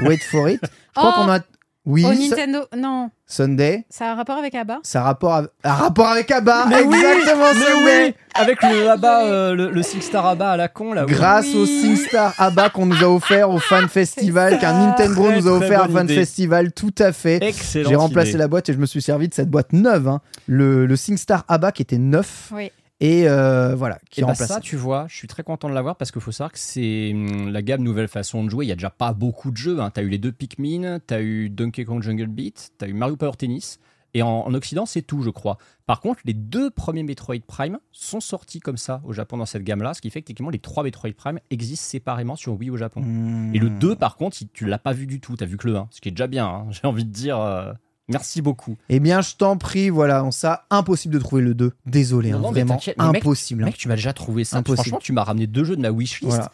Wait 0.05 0.17
for 0.23 0.49
it. 0.49 0.61
Je 0.63 0.69
crois 0.95 1.13
Oh 1.19 1.23
qu'on 1.25 1.31
a. 1.31 1.41
Oui, 1.87 2.05
Au 2.05 2.13
Nintendo. 2.13 2.59
Non, 2.77 3.11
Sunday. 3.27 3.87
ça 3.89 4.07
a 4.09 4.13
un 4.13 4.15
rapport 4.15 4.37
avec 4.37 4.55
Abba 4.55 4.81
Ça 4.83 5.01
a 5.01 5.05
rapport, 5.05 5.33
à... 5.33 5.45
un 5.65 5.73
rapport 5.73 6.09
avec 6.09 6.31
Abba. 6.31 6.67
Mais 6.69 6.83
oui, 6.83 6.95
Exactement, 6.99 7.45
mais 7.55 7.61
Sunday. 7.61 8.05
oui 8.07 8.15
Avec 8.35 8.63
le 8.63 8.89
ABBA, 8.91 9.23
euh, 9.25 9.55
le, 9.55 9.71
le 9.71 9.83
SingStar 9.83 10.27
ABBA 10.27 10.51
à 10.51 10.57
la 10.59 10.69
con, 10.69 10.93
là. 10.93 11.07
oui. 11.07 11.13
Grâce 11.13 11.47
Oui. 11.47 11.57
au 11.61 11.67
SingStar 11.67 12.35
ABBA 12.39 12.69
qu'on 12.69 12.85
nous 12.87 13.03
a 13.03 13.09
offert 13.09 13.49
au 13.49 13.59
Fan 13.59 13.89
Festival, 13.89 14.59
qu'un 14.59 14.75
Nintendo 14.75 15.25
Très, 15.25 15.41
nous 15.41 15.49
a 15.49 15.57
très 15.59 15.67
offert 15.67 15.81
au 15.81 15.87
bonne 15.87 15.97
Fan 15.97 16.05
idée. 16.07 16.15
Festival, 16.17 16.73
tout 16.73 16.95
à 16.99 17.13
fait. 17.13 17.43
Excellent. 17.43 17.89
J'ai 17.89 17.97
remplacé 17.97 18.37
la 18.37 18.47
boîte 18.47 18.69
et 18.69 18.75
je 18.75 18.79
me 18.79 18.87
suis 18.87 19.01
servi 19.01 19.29
de 19.29 19.35
cette 19.35 19.49
boîte 19.49 19.73
neuve, 19.73 20.07
hein. 20.07 20.21
le, 20.47 20.85
le 20.85 20.97
SingStar 20.97 21.45
ABBA 21.49 21.73
qui 21.73 21.81
était 21.83 21.99
neuf 21.99 22.53
Oui. 22.55 22.71
Et 23.01 23.29
euh, 23.29 23.75
voilà 23.75 23.99
qui 24.11 24.21
Et 24.21 24.25
est 24.25 24.27
bah 24.27 24.35
ça, 24.35 24.61
tu 24.61 24.77
vois, 24.77 25.07
je 25.09 25.17
suis 25.17 25.29
très 25.29 25.43
content 25.43 25.69
de 25.69 25.75
l'avoir 25.75 25.97
parce 25.97 26.11
qu'il 26.11 26.21
faut 26.21 26.33
savoir 26.33 26.53
que 26.53 26.59
c'est 26.59 27.13
hum, 27.15 27.49
la 27.51 27.63
gamme 27.63 27.83
nouvelle 27.83 28.09
façon 28.09 28.45
de 28.45 28.51
jouer. 28.51 28.67
Il 28.67 28.69
y 28.69 28.73
a 28.73 28.77
déjà 28.77 28.91
pas 28.91 29.13
beaucoup 29.13 29.51
de 29.51 29.57
jeux. 29.57 29.81
Hein. 29.81 29.91
Tu 29.95 30.01
as 30.01 30.03
eu 30.03 30.09
les 30.09 30.19
deux 30.19 30.33
Pikmin, 30.33 30.99
tu 31.07 31.15
as 31.15 31.21
eu 31.23 31.49
Donkey 31.51 31.85
Kong 31.85 32.03
Jungle 32.03 32.27
Beat, 32.27 32.73
tu 32.79 32.85
as 32.85 32.89
eu 32.89 32.93
Mario 32.93 33.17
Power 33.17 33.33
Tennis. 33.37 33.79
Et 34.13 34.23
en, 34.23 34.29
en 34.29 34.53
Occident, 34.55 34.87
c'est 34.87 35.03
tout, 35.03 35.23
je 35.23 35.31
crois. 35.31 35.57
Par 35.87 36.01
contre, 36.01 36.21
les 36.25 36.35
deux 36.35 36.69
premiers 36.71 37.05
Metroid 37.05 37.37
Prime 37.47 37.79
sont 37.93 38.19
sortis 38.19 38.59
comme 38.59 38.77
ça 38.77 39.01
au 39.05 39.13
Japon 39.13 39.37
dans 39.37 39.47
cette 39.47 39.63
gamme-là, 39.63 39.95
ce 39.95 40.01
qui 40.01 40.11
fait 40.11 40.21
que 40.21 40.27
techniquement, 40.27 40.51
les 40.51 40.59
trois 40.59 40.83
Metroid 40.83 41.13
Prime 41.17 41.39
existent 41.51 41.87
séparément 41.87 42.35
sur 42.35 42.55
Wii 42.59 42.71
au 42.71 42.77
Japon. 42.77 43.03
Hmm. 43.03 43.55
Et 43.55 43.61
le 43.61 43.71
2, 43.71 43.95
par 43.95 44.17
contre, 44.17 44.37
tu 44.53 44.67
l'as 44.67 44.79
pas 44.81 44.93
vu 44.93 45.07
du 45.07 45.21
tout, 45.21 45.37
tu 45.37 45.45
as 45.45 45.47
vu 45.47 45.57
que 45.57 45.69
le 45.69 45.77
1, 45.77 45.87
ce 45.93 46.01
qui 46.01 46.09
est 46.09 46.13
déjà 46.13 46.27
bien. 46.27 46.45
hein. 46.47 46.67
J'ai 46.71 46.89
envie 46.89 47.05
de 47.05 47.13
dire 47.13 47.39
euh, 47.39 47.73
merci 48.11 48.43
beaucoup. 48.43 48.77
Eh 48.89 49.01
bien, 49.01 49.21
je 49.21 49.35
t'en 49.37 49.57
prie, 49.57 49.89
voilà, 49.91 50.25
on 50.25 50.31
ça 50.31 50.65
impossible 50.71 51.15
de 51.15 51.19
trouver 51.21 51.43
le 51.43 51.55
2. 51.55 51.73
Désolé, 51.87 52.31
Non, 52.31 52.37
hein, 52.37 52.41
non, 52.41 52.51
vraiment 52.53 52.75
t'inquiète, 52.77 52.97
mais 52.99 53.09
mec, 53.13 53.23
impossible. 53.23 53.63
hein. 53.63 53.67
Mec, 53.67 53.77
tu 53.77 53.89
m'as 53.89 53.97
déjà 53.97 54.13
trouvé 54.13 54.45
ça. 54.45 54.59
Impossible. 54.59 54.77
Franchement, 54.83 54.99
tu 55.03 55.13
m'as 55.13 55.25
ramené 55.25 55.47
deux 55.47 55.65
jeux 55.65 55.77
de 55.77 55.81
ma 55.83 55.91
wishlist. 55.91 56.25
Voilà. 56.33 56.53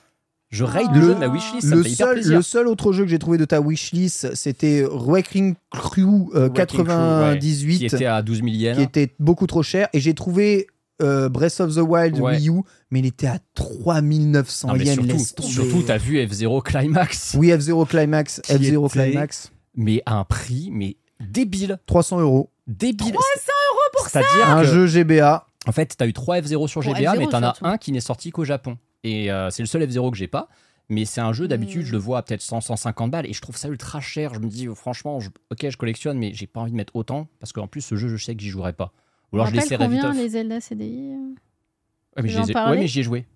Je 0.49 0.62
raid 0.62 0.86
Le- 0.93 1.01
deux 1.01 1.07
jeux 1.09 1.15
de 1.15 1.18
ma 1.18 1.26
wishlist, 1.28 1.68
ça 1.68 1.75
me 1.75 1.76
Le 1.78 1.83
fait 1.83 1.91
hyper 1.91 2.07
seul, 2.07 2.15
plaisir. 2.15 2.36
le 2.36 2.43
seul 2.43 2.68
autre 2.68 2.93
jeu 2.93 3.02
que 3.02 3.10
j'ai 3.10 3.18
trouvé 3.18 3.36
de 3.36 3.44
ta 3.44 3.60
wishlist, 3.60 4.33
c'était 4.36 4.85
Wrecking 4.89 5.57
Crew 5.73 6.31
euh, 6.36 6.49
Wrecking 6.49 6.67
Crew, 6.85 6.89
ouais, 6.89 7.39
98, 7.41 7.78
qui 7.78 7.86
était 7.86 8.05
à 8.07 8.23
12 8.23 8.36
000 8.39 8.49
yens. 8.51 8.76
qui 8.76 8.83
était 8.85 9.12
beaucoup 9.18 9.49
trop 9.49 9.65
cher. 9.65 9.89
Et 9.93 9.99
j'ai 9.99 10.15
trouvé 10.15 10.68
euh, 11.02 11.28
Breath 11.28 11.60
of 11.60 11.75
the 11.75 11.78
Wild 11.78 12.18
Ouais. 12.20 12.36
Wii 12.36 12.49
U, 12.51 12.62
mais 12.93 13.01
il 13.01 13.07
était 13.07 13.26
à 13.26 13.39
3900 13.55 14.68
Non, 14.68 14.75
yens. 14.76 14.94
surtout, 14.94 15.43
surtout, 15.43 15.83
t'as 15.83 15.99
vu 15.99 16.18
F0 16.18 16.62
Climax, 16.62 17.35
Oui, 17.36 17.49
F0 17.51 17.86
Climax, 17.86 18.41
Qui 18.44 18.52
F0 18.55 18.86
était- 18.86 19.02
Climax, 19.10 19.51
mais 19.75 20.01
à 20.07 20.15
un 20.15 20.25
prix 20.25 20.70
mais 20.73 20.97
débile, 21.20 21.78
300 21.86 22.20
euros. 22.20 22.51
débile. 22.67 23.12
300 23.12 23.53
euros 23.70 23.78
pour 23.97 24.09
C'est-à-dire 24.09 24.49
Un 24.51 24.62
que 24.62 24.67
jeu 24.69 24.86
GBA. 24.86 25.47
En 25.67 25.73
fait, 25.73 25.97
tu 25.97 26.03
as 26.03 26.07
eu 26.07 26.12
3 26.12 26.41
F0 26.41 26.69
sur 26.69 26.83
GBA, 26.83 27.15
F0 27.15 27.19
mais 27.19 27.27
tu 27.27 27.35
en 27.35 27.43
as 27.43 27.55
surtout. 27.55 27.67
un 27.67 27.78
qui 27.78 27.93
n'est 27.93 28.01
sorti 28.01 28.31
qu'au 28.31 28.45
Japon. 28.45 28.78
Et 29.05 29.31
euh, 29.33 29.51
c'est 29.51 29.62
le 29.62 29.67
seul 29.67 29.83
F0 29.83 30.11
que 30.11 30.17
j'ai 30.17 30.28
pas. 30.28 30.49
Mais 30.89 31.05
c'est 31.05 31.20
un 31.20 31.33
jeu, 31.33 31.49
d'habitude, 31.49 31.83
Hmm. 31.83 31.86
je 31.86 31.93
le 31.93 31.99
vois 31.99 32.19
à 32.19 32.23
peut-être 32.23 32.43
100, 32.43 32.61
150 32.61 33.11
balles. 33.11 33.27
Et 33.27 33.33
je 33.33 33.41
trouve 33.41 33.57
ça 33.57 33.67
ultra 33.69 34.01
cher. 34.01 34.35
Je 34.35 34.39
me 34.41 34.47
dis, 34.49 34.69
oh, 34.69 34.75
franchement, 34.77 35.19
je- 35.19 35.31
ok, 35.51 35.69
je 35.69 35.77
collectionne, 35.77 36.17
mais 36.19 36.33
j'ai 36.33 36.47
pas 36.47 36.61
envie 36.61 36.70
de 36.70 36.77
mettre 36.77 36.95
autant. 36.95 37.27
Parce 37.41 37.53
qu'en 37.53 37.67
plus, 37.67 37.81
ce 37.81 37.97
jeu, 37.97 38.07
je 38.09 38.17
sais 38.23 38.36
que 38.36 38.43
j'y 38.43 38.51
jouerai 38.51 38.73
pas. 38.73 38.93
Ou 39.33 39.36
alors 39.36 39.47
je 39.49 39.53
rappelle 39.57 39.69
laisserai 39.69 39.89
vite 39.89 40.01
combien 40.03 40.11
off. 40.11 40.17
les 40.17 40.28
Zelda 40.28 40.61
CDI 40.61 41.12
euh 41.15 41.35
Ouais, 42.17 42.23
mais 42.23 42.28
ai- 42.31 42.39
en 42.39 42.47
parler 42.53 42.77
ouais, 42.77 42.81
mais 42.83 42.86
j'y 42.86 43.01
ai 43.01 43.03
joué. 43.03 43.27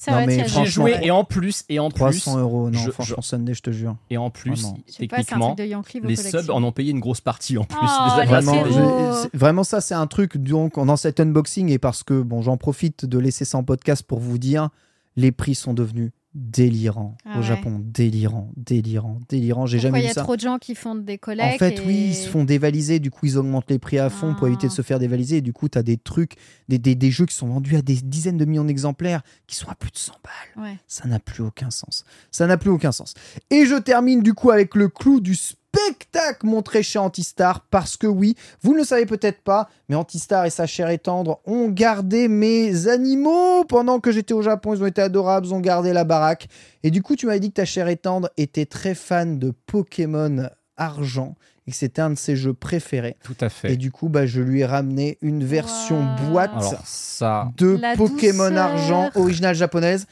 C'est 0.00 0.10
Non, 0.12 0.16
vrai, 0.18 0.26
mais 0.26 0.36
tu 0.36 0.42
as 0.42 0.46
J'y 0.46 0.60
ai 0.60 0.66
joué. 0.66 0.96
et 1.02 1.10
en 1.10 1.24
plus, 1.24 1.64
et 1.68 1.78
en 1.80 1.90
plus, 1.90 1.98
300 2.20 2.38
euros, 2.38 2.70
non, 2.70 2.78
je- 2.78 2.90
franchement, 2.92 3.16
je- 3.20 3.26
Sunday, 3.26 3.52
je 3.54 3.62
te 3.62 3.70
jure. 3.70 3.96
et 4.10 4.16
en 4.16 4.30
plus, 4.30 4.52
Vraiment. 4.52 4.74
Pas, 5.08 5.16
techniquement, 5.16 5.56
Yankee, 5.58 6.00
les 6.04 6.14
subs 6.16 6.50
en 6.50 6.62
ont 6.62 6.70
payé 6.72 6.92
une 6.92 7.00
grosse 7.00 7.20
partie 7.20 7.58
en 7.58 7.64
plus. 7.64 7.76
Oh, 7.82 8.20
les 8.20 8.26
Vraiment, 8.26 8.64
je- 8.64 9.22
c'est- 9.22 9.36
vraiment, 9.36 9.64
ça, 9.64 9.80
c'est 9.80 9.94
un 9.94 10.06
truc 10.06 10.36
donc 10.38 10.74
dans 10.82 10.96
cet 10.96 11.18
unboxing 11.20 11.68
et 11.70 11.78
parce 11.78 12.04
que 12.04 12.22
bon, 12.22 12.42
j'en 12.42 12.56
profite 12.56 13.06
de 13.06 13.18
laisser 13.18 13.44
ça 13.44 13.58
en 13.58 13.64
podcast 13.64 14.04
pour 14.04 14.20
vous 14.20 14.38
dire, 14.38 14.68
les 15.16 15.32
prix 15.32 15.56
sont 15.56 15.74
devenus 15.74 16.12
délirants 16.38 17.16
Ah 17.24 17.38
au. 17.38 17.42
Japon, 17.42 17.80
délirants, 17.84 18.50
délirants, 18.56 19.18
délirants. 19.28 19.66
J'ai 19.66 19.78
jamais 19.78 19.98
il 19.98 20.02
y 20.02 20.04
vu 20.06 20.10
a 20.12 20.14
ça. 20.14 20.22
trop 20.22 20.36
de 20.36 20.40
gens 20.40 20.58
qui 20.58 20.74
font 20.74 20.94
des 20.94 21.14
En 21.14 21.18
collectes 21.18 21.58
fait, 21.58 21.78
et- 21.78 21.86
oui, 21.86 22.06
ils 22.10 22.14
se 22.14 22.28
font 22.28 22.44
dévaliser, 22.44 23.00
du 23.00 23.10
coup, 23.10 23.26
ils 23.26 23.36
augmentent 23.36 23.70
les 23.70 23.78
prix 23.78 23.98
à 23.98 24.08
fond 24.08 24.34
pour 24.34 24.46
Ah. 24.46 24.48
éviter 24.50 24.68
de 24.68 24.72
se 24.72 24.82
faire 24.82 24.98
dévaliser. 24.98 25.38
Et 25.38 25.40
du 25.40 25.52
coup, 25.52 25.68
tu 25.68 25.76
as 25.78 25.82
des 25.82 25.96
trucs, 25.96 26.36
des, 26.68 26.78
des, 26.78 26.94
des 26.94 27.10
jeux 27.10 27.26
qui 27.26 27.34
sont 27.34 27.48
vendus 27.48 27.76
à 27.76 27.82
des 27.82 27.96
dizaines 27.96 28.36
de 28.38 28.44
millions 28.44 28.64
d'exemplaires 28.64 29.22
qui 29.46 29.56
sont 29.56 29.68
à 29.68 29.74
plus 29.74 29.90
de 29.90 29.98
100 29.98 30.12
balles. 30.24 30.64
Ouais. 30.64 30.76
Ça 30.86 31.08
n'a 31.08 31.18
plus 31.18 31.42
aucun 31.42 31.70
sens. 31.70 32.04
Ça 32.30 32.46
n'a 32.46 32.56
plus 32.56 32.70
aucun 32.70 32.92
sens. 32.92 33.14
Et 33.50 33.66
je 33.66 33.74
termine 33.74 34.22
du 34.22 34.34
coup 34.34 34.50
avec 34.50 34.74
le 34.74 34.88
clou 34.88 35.20
du 35.20 35.34
spectacle 35.74 36.46
montré 36.46 36.82
chez 36.82 36.98
Antistar 36.98 37.60
parce 37.70 37.96
que 37.96 38.06
oui, 38.06 38.36
vous 38.62 38.72
ne 38.72 38.78
le 38.78 38.84
savez 38.84 39.06
peut-être 39.06 39.42
pas, 39.42 39.68
mais 39.88 39.94
Antistar 39.94 40.46
et 40.46 40.50
sa 40.50 40.66
chère 40.66 40.88
et 40.90 40.98
tendre 40.98 41.40
ont 41.44 41.68
gardé 41.68 42.28
mes 42.28 42.88
animaux 42.88 43.64
pendant 43.64 44.00
que 44.00 44.12
j'étais 44.12 44.34
au 44.34 44.42
Japon. 44.42 44.74
Ils 44.74 44.82
ont 44.82 44.86
été 44.86 45.02
adorables, 45.02 45.46
ils 45.46 45.54
ont 45.54 45.60
gardé 45.60 45.92
la 45.92 46.04
baraque. 46.04 46.48
Et 46.82 46.90
du 46.90 47.02
coup, 47.02 47.16
tu 47.16 47.26
m'avais 47.26 47.40
dit 47.40 47.50
que 47.50 47.54
ta 47.54 47.64
chère 47.64 47.88
et 47.88 47.96
tendre 47.96 48.30
était 48.36 48.66
très 48.66 48.94
fan 48.94 49.38
de 49.38 49.52
Pokémon 49.66 50.48
Argent 50.76 51.36
et 51.66 51.70
que 51.70 51.76
c'était 51.76 52.00
un 52.00 52.10
de 52.10 52.14
ses 52.18 52.34
jeux 52.34 52.54
préférés. 52.54 53.16
Tout 53.22 53.36
à 53.40 53.50
fait. 53.50 53.72
Et 53.72 53.76
du 53.76 53.90
coup, 53.90 54.08
bah, 54.08 54.26
je 54.26 54.40
lui 54.40 54.60
ai 54.60 54.64
ramené 54.64 55.18
une 55.20 55.44
version 55.44 56.02
boîte 56.30 56.50
Alors, 56.56 56.82
ça, 56.86 57.50
de 57.58 57.78
La 57.80 57.94
Pokémon 57.94 58.48
douceur. 58.48 58.58
Argent 58.58 59.10
originale 59.14 59.54
japonaise. 59.54 60.06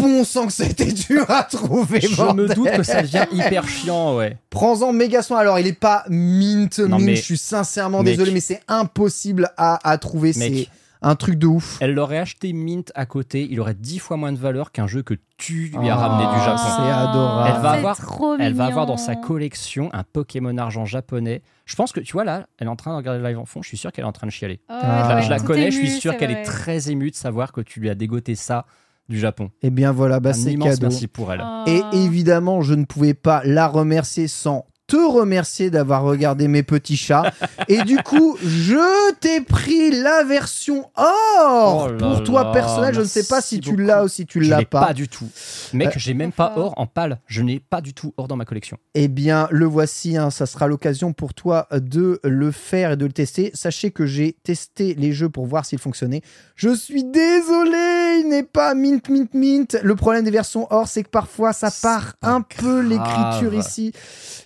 Bon 0.00 0.24
sang 0.24 0.46
que 0.46 0.52
c'était 0.52 0.92
dur 0.92 1.30
à 1.30 1.42
trouver. 1.44 2.00
je 2.00 2.22
me 2.34 2.48
doute 2.54 2.70
que 2.70 2.82
ça 2.82 3.02
devient 3.02 3.26
hyper 3.32 3.66
chiant, 3.68 4.16
ouais. 4.16 4.36
Prends-en 4.50 4.92
méga 4.92 5.22
soin. 5.22 5.38
Alors, 5.38 5.58
il 5.58 5.66
est 5.66 5.72
pas 5.78 6.04
mint, 6.08 6.78
Non, 6.78 6.96
mint. 6.98 7.06
mais- 7.06 7.16
Je 7.16 7.22
suis 7.22 7.38
sincèrement 7.38 8.02
Mec. 8.02 8.14
désolé, 8.16 8.30
mais 8.32 8.40
c'est 8.40 8.62
impossible 8.68 9.50
à, 9.56 9.78
à 9.88 9.98
trouver. 9.98 10.32
C'est 10.32 10.68
un 11.00 11.14
truc 11.14 11.36
de 11.38 11.46
ouf. 11.46 11.76
elle 11.80 11.94
l'aurait 11.94 12.18
acheté 12.18 12.52
Mint 12.52 12.90
à 12.96 13.06
côté, 13.06 13.46
il 13.48 13.60
aurait 13.60 13.74
dix 13.74 14.00
fois 14.00 14.16
moins 14.16 14.32
de 14.32 14.36
valeur 14.38 14.72
qu'un 14.72 14.88
jeu 14.88 15.02
que 15.04 15.14
tu 15.36 15.68
lui 15.78 15.88
as 15.88 15.96
Oh, 15.96 16.00
ramené 16.00 16.24
du 16.36 16.44
Japon. 16.44 16.56
c'est 16.56 16.90
adorable. 16.90 17.52
Elle 17.54 17.62
va 17.62 17.70
avoir- 17.70 17.96
trop 17.98 18.36
Elle 18.36 18.54
va 18.54 18.64
avoir 18.66 18.86
dans 18.86 18.96
sa 18.96 19.14
collection 19.14 19.90
un 19.92 20.02
Pokémon 20.02 20.56
argent 20.58 20.84
japonais. 20.86 21.42
Je 21.66 21.76
pense 21.76 21.92
que 21.92 22.00
tu 22.00 22.14
vois 22.14 22.24
là, 22.24 22.48
elle 22.58 22.66
est 22.66 22.70
en 22.70 22.74
train 22.74 22.90
de 22.90 22.96
regarder 22.96 23.20
le 23.22 23.28
live 23.28 23.38
en 23.38 23.44
fond. 23.44 23.62
Je 23.62 23.68
suis 23.68 23.76
sûr 23.76 23.92
qu'elle 23.92 24.04
est 24.04 24.08
en 24.08 24.12
train 24.12 24.26
de 24.26 24.32
chialer. 24.32 24.58
Oh, 24.68 24.72
Ah. 24.76 24.80
Je 25.04 25.08
la- 25.08 25.14
ouais, 25.14 25.22
je 25.22 25.30
la 25.30 25.38
tout 25.38 25.44
connais, 25.46 25.70
je 25.70 25.76
suis 25.76 26.00
sûr 26.00 26.16
qu'elle 26.16 26.32
est 26.32 26.42
très 26.42 26.90
émue 26.90 27.12
de 27.12 27.16
savoir 27.16 27.52
que 27.52 27.60
tu 27.60 27.78
lui 27.78 27.88
as 27.90 27.94
dégoté 27.94 28.34
ça 28.34 28.66
du 29.08 29.18
Japon. 29.18 29.50
Eh 29.62 29.70
bien, 29.70 29.92
voilà, 29.92 30.20
bah, 30.20 30.32
c'est 30.32 30.52
immense 30.52 30.70
cadeau. 30.70 30.88
merci 30.88 31.08
pour 31.08 31.32
elle. 31.32 31.42
Oh. 31.44 31.64
Et 31.66 31.82
évidemment, 31.96 32.60
je 32.60 32.74
ne 32.74 32.84
pouvais 32.84 33.14
pas 33.14 33.42
la 33.44 33.66
remercier 33.66 34.28
sans 34.28 34.66
te 34.88 34.96
remercier 34.96 35.70
d'avoir 35.70 36.02
regardé 36.02 36.48
mes 36.48 36.62
petits 36.64 36.96
chats. 36.96 37.32
Et 37.68 37.82
du 37.82 37.98
coup, 37.98 38.36
je 38.42 39.12
t'ai 39.20 39.40
pris 39.42 39.90
la 39.90 40.24
version 40.24 40.90
or 40.96 41.90
Oh 41.90 41.96
pour 41.98 42.24
toi 42.24 42.52
personnel. 42.52 42.94
Je 42.94 43.00
ne 43.02 43.04
sais 43.06 43.24
pas 43.24 43.40
si 43.42 43.60
tu 43.60 43.76
l'as 43.76 44.02
ou 44.04 44.08
si 44.08 44.24
tu 44.26 44.42
je 44.42 44.50
l'as 44.50 44.58
l'ai 44.60 44.64
pas. 44.64 44.86
pas 44.86 44.94
du 44.94 45.06
tout. 45.08 45.28
Mec, 45.74 45.88
Euh, 45.88 45.92
j'ai 45.96 46.14
même 46.14 46.32
pas 46.32 46.54
or 46.56 46.72
en 46.78 46.86
pâle. 46.86 47.18
Je 47.26 47.42
n'ai 47.42 47.60
pas 47.60 47.80
du 47.82 47.92
tout 47.92 48.14
or 48.16 48.28
dans 48.28 48.36
ma 48.36 48.46
collection. 48.46 48.78
Eh 48.94 49.08
bien, 49.08 49.46
le 49.50 49.66
voici. 49.66 50.16
hein, 50.16 50.30
ça 50.30 50.46
sera 50.46 50.66
l'occasion 50.66 51.12
pour 51.12 51.34
toi 51.34 51.68
de 51.72 52.18
le 52.24 52.50
faire 52.50 52.92
et 52.92 52.96
de 52.96 53.04
le 53.04 53.12
tester. 53.12 53.50
Sachez 53.52 53.90
que 53.90 54.06
j'ai 54.06 54.36
testé 54.42 54.94
les 54.94 55.12
jeux 55.12 55.28
pour 55.28 55.46
voir 55.46 55.66
s'ils 55.66 55.78
fonctionnaient. 55.78 56.22
Je 56.56 56.74
suis 56.74 57.04
désolé, 57.04 58.20
il 58.22 58.28
n'est 58.30 58.42
pas 58.42 58.74
mint, 58.74 59.06
mint, 59.10 59.32
mint. 59.34 59.76
Le 59.82 59.94
problème 59.96 60.24
des 60.24 60.30
versions 60.30 60.66
or, 60.70 60.88
c'est 60.88 61.02
que 61.02 61.10
parfois 61.10 61.52
ça 61.52 61.70
part 61.82 62.14
un 62.22 62.40
peu 62.40 62.80
l'écriture 62.80 63.52
ici. 63.54 63.92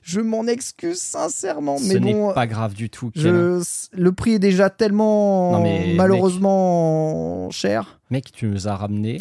Je 0.03 0.21
m'en 0.21 0.47
excuse 0.47 0.99
sincèrement, 1.01 1.79
Ce 1.79 1.93
mais 1.93 2.01
n'est 2.01 2.13
bon. 2.13 2.33
pas 2.35 2.47
grave 2.47 2.75
du 2.75 2.91
tout. 2.91 3.11
Je, 3.15 3.63
le 3.93 4.13
prix 4.13 4.33
est 4.33 4.39
déjà 4.39 4.69
tellement 4.71 5.53
Non, 5.53 5.63
mais 5.63 5.95
malheureusement 5.97 7.51
cher. 7.51 8.01
Mec, 8.11 8.33
tu 8.33 8.47
nous 8.47 8.69
as 8.69 8.77
ramené. 8.77 9.21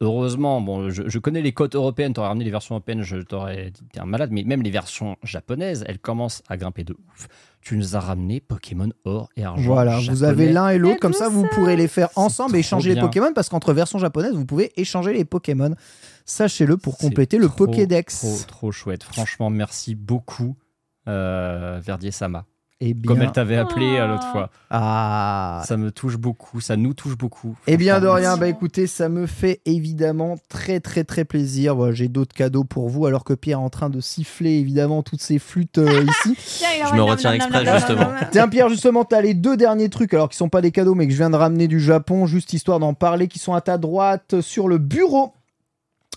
Heureusement, 0.00 0.60
bon, 0.60 0.90
je, 0.90 1.04
je 1.08 1.18
connais 1.20 1.42
les 1.42 1.52
cotes 1.52 1.76
européennes, 1.76 2.12
t'aurais 2.12 2.26
ramené 2.28 2.44
les 2.44 2.50
versions 2.50 2.74
européennes, 2.74 3.02
je 3.02 3.18
t'aurais 3.18 3.70
dit 3.70 4.00
un 4.00 4.04
malade, 4.04 4.30
mais 4.32 4.42
même 4.42 4.62
les 4.62 4.70
versions 4.70 5.16
japonaises, 5.22 5.84
elles 5.86 6.00
commencent 6.00 6.42
à 6.48 6.56
grimper 6.56 6.82
de 6.82 6.94
ouf. 6.94 7.28
Tu 7.62 7.76
nous 7.76 7.94
as 7.94 8.00
ramené 8.00 8.40
Pokémon 8.40 8.90
Or 9.04 9.28
et 9.36 9.44
Argent. 9.44 9.72
Voilà, 9.72 9.98
vous 10.00 10.24
avez 10.24 10.50
l'un 10.50 10.70
et 10.70 10.78
l'autre, 10.78 10.94
La 10.94 10.98
comme 10.98 11.12
ça 11.12 11.28
vous 11.28 11.46
pourrez 11.54 11.76
les 11.76 11.86
faire 11.86 12.08
ensemble 12.16 12.56
et 12.56 12.58
échanger 12.58 12.94
les. 12.94 13.00
Pokémon 13.00 13.32
parce 13.32 13.48
qu'entre 13.48 13.72
versions 13.72 14.00
japonaises, 14.00 14.34
vous 14.34 14.44
pouvez 14.44 14.72
échanger 14.80 15.12
les 15.12 15.24
Pokémon. 15.24 15.74
Sachez-le 16.24 16.76
pour 16.76 16.98
compléter 16.98 17.38
le 17.38 17.46
trop, 17.46 17.66
Pokédex. 17.66 18.18
Trop, 18.18 18.38
trop 18.48 18.72
chouette. 18.72 19.04
Franchement, 19.04 19.48
merci 19.48 19.94
beaucoup, 19.94 20.56
euh, 21.06 21.80
Verdier 21.80 22.10
Sama. 22.10 22.46
Eh 22.84 22.94
bien, 22.94 23.12
Comme 23.14 23.22
elle 23.22 23.30
t'avait 23.30 23.56
appelé 23.56 23.86
euh, 23.96 24.08
l'autre 24.08 24.26
Oh. 24.28 24.32
fois. 24.32 24.50
ah. 24.70 25.62
Ça 25.64 25.76
me 25.76 25.92
touche 25.92 26.16
beaucoup, 26.16 26.60
ça 26.60 26.76
nous 26.76 26.94
touche 26.94 27.16
beaucoup. 27.16 27.56
Eh 27.68 27.76
bien 27.76 28.00
de 28.00 28.08
rien, 28.08 28.36
bah 28.36 28.48
écoutez, 28.48 28.88
ça 28.88 29.08
me 29.08 29.26
fait 29.26 29.60
évidemment 29.66 30.36
très 30.48 30.80
très 30.80 31.04
très 31.04 31.24
plaisir. 31.24 31.76
Voilà, 31.76 31.92
J'ai 31.92 32.08
d'autres 32.08 32.34
cadeaux 32.34 32.64
pour 32.64 32.88
vous 32.88 33.06
alors 33.06 33.22
que 33.22 33.34
Pierre 33.34 33.58
est 33.58 33.62
en 33.62 33.70
train 33.70 33.88
de 33.88 34.00
siffler 34.00 34.54
évidemment 34.54 35.02
toutes 35.04 35.22
ces 35.22 35.38
flûtes 35.38 35.78
euh, 35.78 36.04
ici. 36.26 36.36
Je 36.90 36.94
me 36.96 37.02
retiens 37.02 37.32
exprès, 37.34 37.64
justement. 37.64 38.08
Tiens 38.32 38.48
Pierre, 38.48 38.68
justement, 38.68 39.04
t'as 39.04 39.20
les 39.20 39.34
deux 39.34 39.56
derniers 39.56 39.88
trucs 39.88 40.12
alors 40.14 40.28
qui 40.28 40.36
sont 40.36 40.48
pas 40.48 40.60
des 40.60 40.72
cadeaux 40.72 40.96
mais 40.96 41.06
que 41.06 41.12
je 41.12 41.18
viens 41.18 41.30
de 41.30 41.36
ramener 41.36 41.68
du 41.68 41.78
Japon, 41.78 42.26
juste 42.26 42.52
histoire 42.52 42.80
d'en 42.80 42.94
parler, 42.94 43.28
qui 43.28 43.38
sont 43.38 43.54
à 43.54 43.60
ta 43.60 43.78
droite 43.78 44.40
sur 44.40 44.66
le 44.66 44.78
bureau. 44.78 45.32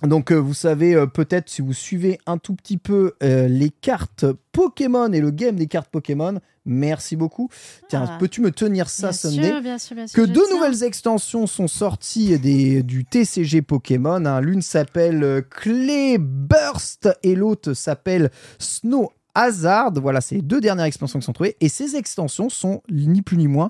Donc 0.04 0.32
euh, 0.32 0.36
vous 0.36 0.54
savez 0.54 0.94
euh, 0.94 1.06
peut-être 1.06 1.50
si 1.50 1.62
vous 1.62 1.72
suivez 1.72 2.20
un 2.26 2.38
tout 2.38 2.54
petit 2.54 2.78
peu 2.78 3.14
euh, 3.24 3.48
les 3.48 3.70
cartes 3.70 4.26
Pokémon 4.52 5.10
et 5.14 5.22
le 5.22 5.32
game 5.32 5.56
des 5.56 5.68
cartes 5.68 5.90
Pokémon, 5.90 6.40
merci 6.66 7.16
beaucoup. 7.16 7.50
Tiens, 7.90 8.06
Ah. 8.10 8.18
peux-tu 8.20 8.42
me 8.42 8.52
tenir 8.52 8.90
ça 8.90 9.10
Bien 9.10 9.12
Sunday 9.18 9.50
sûr, 9.52 9.62
bien 9.62 9.78
sûr, 9.78 9.96
bien 9.96 10.08
sûr, 10.08 10.16
que 10.24 10.28
deux 10.28 10.50
nouvelles 10.54 10.84
extensions 10.84 11.48
sont 11.48 11.68
sorties 11.68 12.38
des, 12.40 12.84
du 12.84 13.06
TCG 13.06 13.62
Pokémon. 13.62 14.26
hein. 14.26 14.42
L'une 14.42 14.62
s'appelle 14.62 15.24
euh, 15.24 15.42
Clay 15.42 16.18
Burst 16.20 17.10
et 17.24 17.36
l'autre 17.36 17.74
s'appelle 17.74 18.32
Snow 18.60 19.12
Hazard. 19.34 19.94
Voilà, 19.96 20.22
c'est 20.22 20.36
les 20.36 20.42
deux 20.42 20.62
dernières 20.62 20.86
extensions 20.86 21.20
qui 21.20 21.26
sont 21.26 21.34
trouvées. 21.34 21.56
Et 21.62 21.70
ces 21.70 21.96
extensions 21.96 22.50
sont 22.50 22.82
ni 22.90 23.22
plus 23.22 23.38
ni 23.38 23.48
moins 23.48 23.70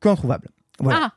qu'introuvables. 0.00 0.48
Voilà. 0.80 0.98
Ah, 1.02 1.12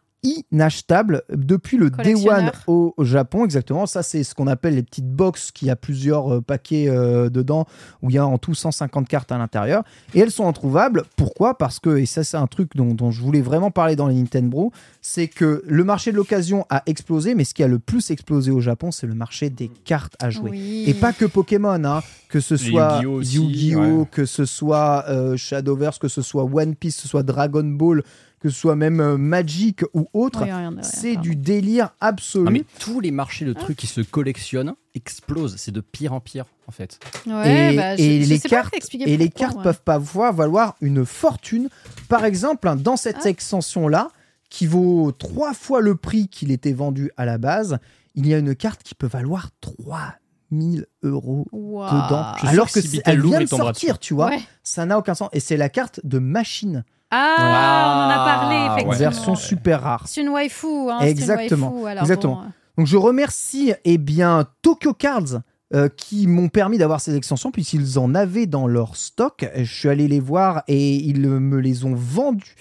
Inachetable 0.51 1.23
depuis 1.29 1.77
le 1.77 1.89
Day 1.89 2.15
One 2.15 2.51
au 2.67 2.93
Japon, 2.99 3.45
exactement. 3.45 3.85
Ça, 3.85 4.03
c'est 4.03 4.23
ce 4.23 4.33
qu'on 4.33 4.47
appelle 4.47 4.75
les 4.75 4.83
petites 4.83 5.09
box 5.09 5.51
qui 5.51 5.69
a 5.69 5.75
plusieurs 5.75 6.35
euh, 6.35 6.41
paquets 6.41 6.87
euh, 6.89 7.29
dedans, 7.29 7.65
où 8.01 8.09
il 8.09 8.15
y 8.15 8.17
a 8.17 8.25
en 8.25 8.37
tout 8.37 8.55
150 8.55 9.07
cartes 9.07 9.31
à 9.31 9.37
l'intérieur. 9.37 9.83
Et 10.13 10.19
elles 10.19 10.31
sont 10.31 10.47
introuvables. 10.47 11.03
Pourquoi? 11.15 11.57
Parce 11.57 11.79
que, 11.79 11.97
et 11.97 12.05
ça, 12.05 12.23
c'est 12.23 12.37
un 12.37 12.47
truc 12.47 12.75
dont, 12.75 12.93
dont 12.93 13.11
je 13.11 13.21
voulais 13.21 13.41
vraiment 13.41 13.71
parler 13.71 13.95
dans 13.95 14.07
les 14.07 14.15
Nintendo, 14.15 14.71
c'est 15.01 15.27
que 15.27 15.63
le 15.65 15.83
marché 15.83 16.11
de 16.11 16.17
l'occasion 16.17 16.65
a 16.69 16.83
explosé, 16.85 17.35
mais 17.35 17.43
ce 17.43 17.53
qui 17.53 17.63
a 17.63 17.67
le 17.67 17.79
plus 17.79 18.09
explosé 18.11 18.51
au 18.51 18.61
Japon, 18.61 18.91
c'est 18.91 19.07
le 19.07 19.15
marché 19.15 19.49
des 19.49 19.67
cartes 19.67 20.15
à 20.19 20.29
jouer. 20.29 20.51
oui. 20.51 20.83
Et 20.87 20.93
pas 20.93 21.13
que 21.13 21.25
Pokémon, 21.25 21.83
hein, 21.83 22.01
que 22.29 22.39
ce 22.39 22.57
soit 22.57 23.01
Yu-Gi-Oh 23.01 23.79
ouais. 23.79 24.05
que 24.11 24.25
ce 24.25 24.45
soit 24.45 25.05
euh, 25.07 25.37
Shadowverse, 25.37 25.99
que 25.99 26.07
ce 26.07 26.21
soit 26.21 26.43
One 26.43 26.75
Piece, 26.75 26.95
que 26.97 27.01
ce 27.03 27.07
soit 27.07 27.23
Dragon 27.23 27.63
Ball, 27.63 28.03
que 28.45 28.51
ce 28.51 28.59
soit 28.59 28.75
même 28.75 28.99
euh, 28.99 29.17
Magic 29.17 29.81
ou 29.95 30.07
autre. 30.13 30.43
Oui, 30.43 30.77
c'est 30.83 31.15
du 31.15 31.35
délire 31.35 31.95
absolu. 31.99 32.45
Ah, 32.47 32.51
mais 32.51 32.63
tous 32.77 32.99
les 32.99 33.09
marchés 33.09 33.43
de 33.43 33.53
trucs 33.53 33.75
qui 33.75 33.87
se 33.87 34.01
collectionnent 34.01 34.75
explosent. 34.93 35.55
C'est 35.57 35.71
de 35.71 35.81
pire 35.81 36.13
en 36.13 36.19
pire, 36.19 36.45
en 36.67 36.71
fait. 36.71 36.99
Ouais, 37.25 37.73
et, 37.73 37.75
bah, 37.75 37.95
je- 37.95 38.03
et 38.03 38.21
je 38.23 38.29
les 38.29 38.39
cartes, 38.39 38.71
t'expliquer 38.71 39.09
et 39.11 39.17
les 39.17 39.29
pourquoi, 39.29 39.39
cartes 39.47 39.57
ouais. 39.57 39.63
peuvent 39.63 39.81
pas 39.81 39.97
voir 39.97 40.31
valoir 40.31 40.75
une 40.79 41.05
fortune. 41.07 41.69
Par 42.07 42.23
exemple, 42.23 42.71
dans 42.77 42.97
cette 42.97 43.21
Ah. 43.25 43.29
extension-là, 43.29 44.09
qui 44.51 44.67
vaut 44.67 45.11
trois 45.11 45.55
fois 45.55 45.81
le 45.81 45.95
prix 45.95 46.27
qu'il 46.27 46.51
était 46.51 46.71
vendu 46.73 47.09
à 47.17 47.25
la 47.25 47.39
base, 47.39 47.79
il 48.13 48.27
y 48.27 48.33
a 48.35 48.37
une 48.37 48.55
carte 48.55 48.83
qui 48.83 48.93
peut 48.93 49.07
valoir 49.07 49.49
3000 49.59 50.85
euros 51.01 51.47
dedans. 51.51 52.33
Je 52.41 52.47
Alors 52.47 52.67
que 52.67 52.73
que 52.73 52.81
si 52.81 53.01
elle 53.05 53.21
vient 53.21 53.39
de 53.41 53.45
sortir, 53.47 53.97
tu 53.97 54.13
vois. 54.13 54.29
Ouais. 54.29 54.39
Ça 54.63 54.85
n'a 54.85 54.99
aucun 54.99 55.15
sens. 55.15 55.29
Et 55.33 55.39
c'est 55.39 55.57
la 55.57 55.69
carte 55.69 55.99
de 56.03 56.19
machine, 56.19 56.83
Ah, 57.11 57.93
on 57.97 58.07
en 58.07 58.09
a 58.09 58.25
parlé, 58.25 58.55
Ah, 58.57 58.65
effectivement. 58.73 58.97
version 58.97 59.35
super 59.35 59.81
rare. 59.81 60.03
C'est 60.07 60.21
une 60.21 60.29
waifu, 60.29 60.67
hein, 60.89 60.99
une 61.01 61.07
Exactement, 61.07 61.71
waifu, 61.73 61.87
alors 61.87 62.03
exactement. 62.03 62.35
bon, 62.35 62.41
euh, 62.41 62.49
Donc 62.77 62.87
je 62.87 62.97
remercie 62.97 63.73
eh 63.85 63.97
bien 63.97 64.45
Tokyo 64.61 64.93
Cards 64.93 65.41
euh, 65.73 65.87
qui 65.89 66.27
m'ont 66.27 66.49
permis 66.49 66.77
d'avoir 66.77 67.01
ces 67.01 67.15
extensions 67.15 67.51
puisqu'ils 67.51 67.97
en 67.99 68.13
avaient 68.15 68.45
dans 68.47 68.67
leur 68.67 68.95
stock. 68.95 69.49
Je 69.55 69.63
suis 69.63 69.89
allé 69.89 70.07
les 70.07 70.19
voir 70.19 70.63
et 70.67 70.95
ils 70.95 71.19
me 71.21 71.57
les 71.59 71.85
ont 71.85 71.95
vendues 71.95 72.55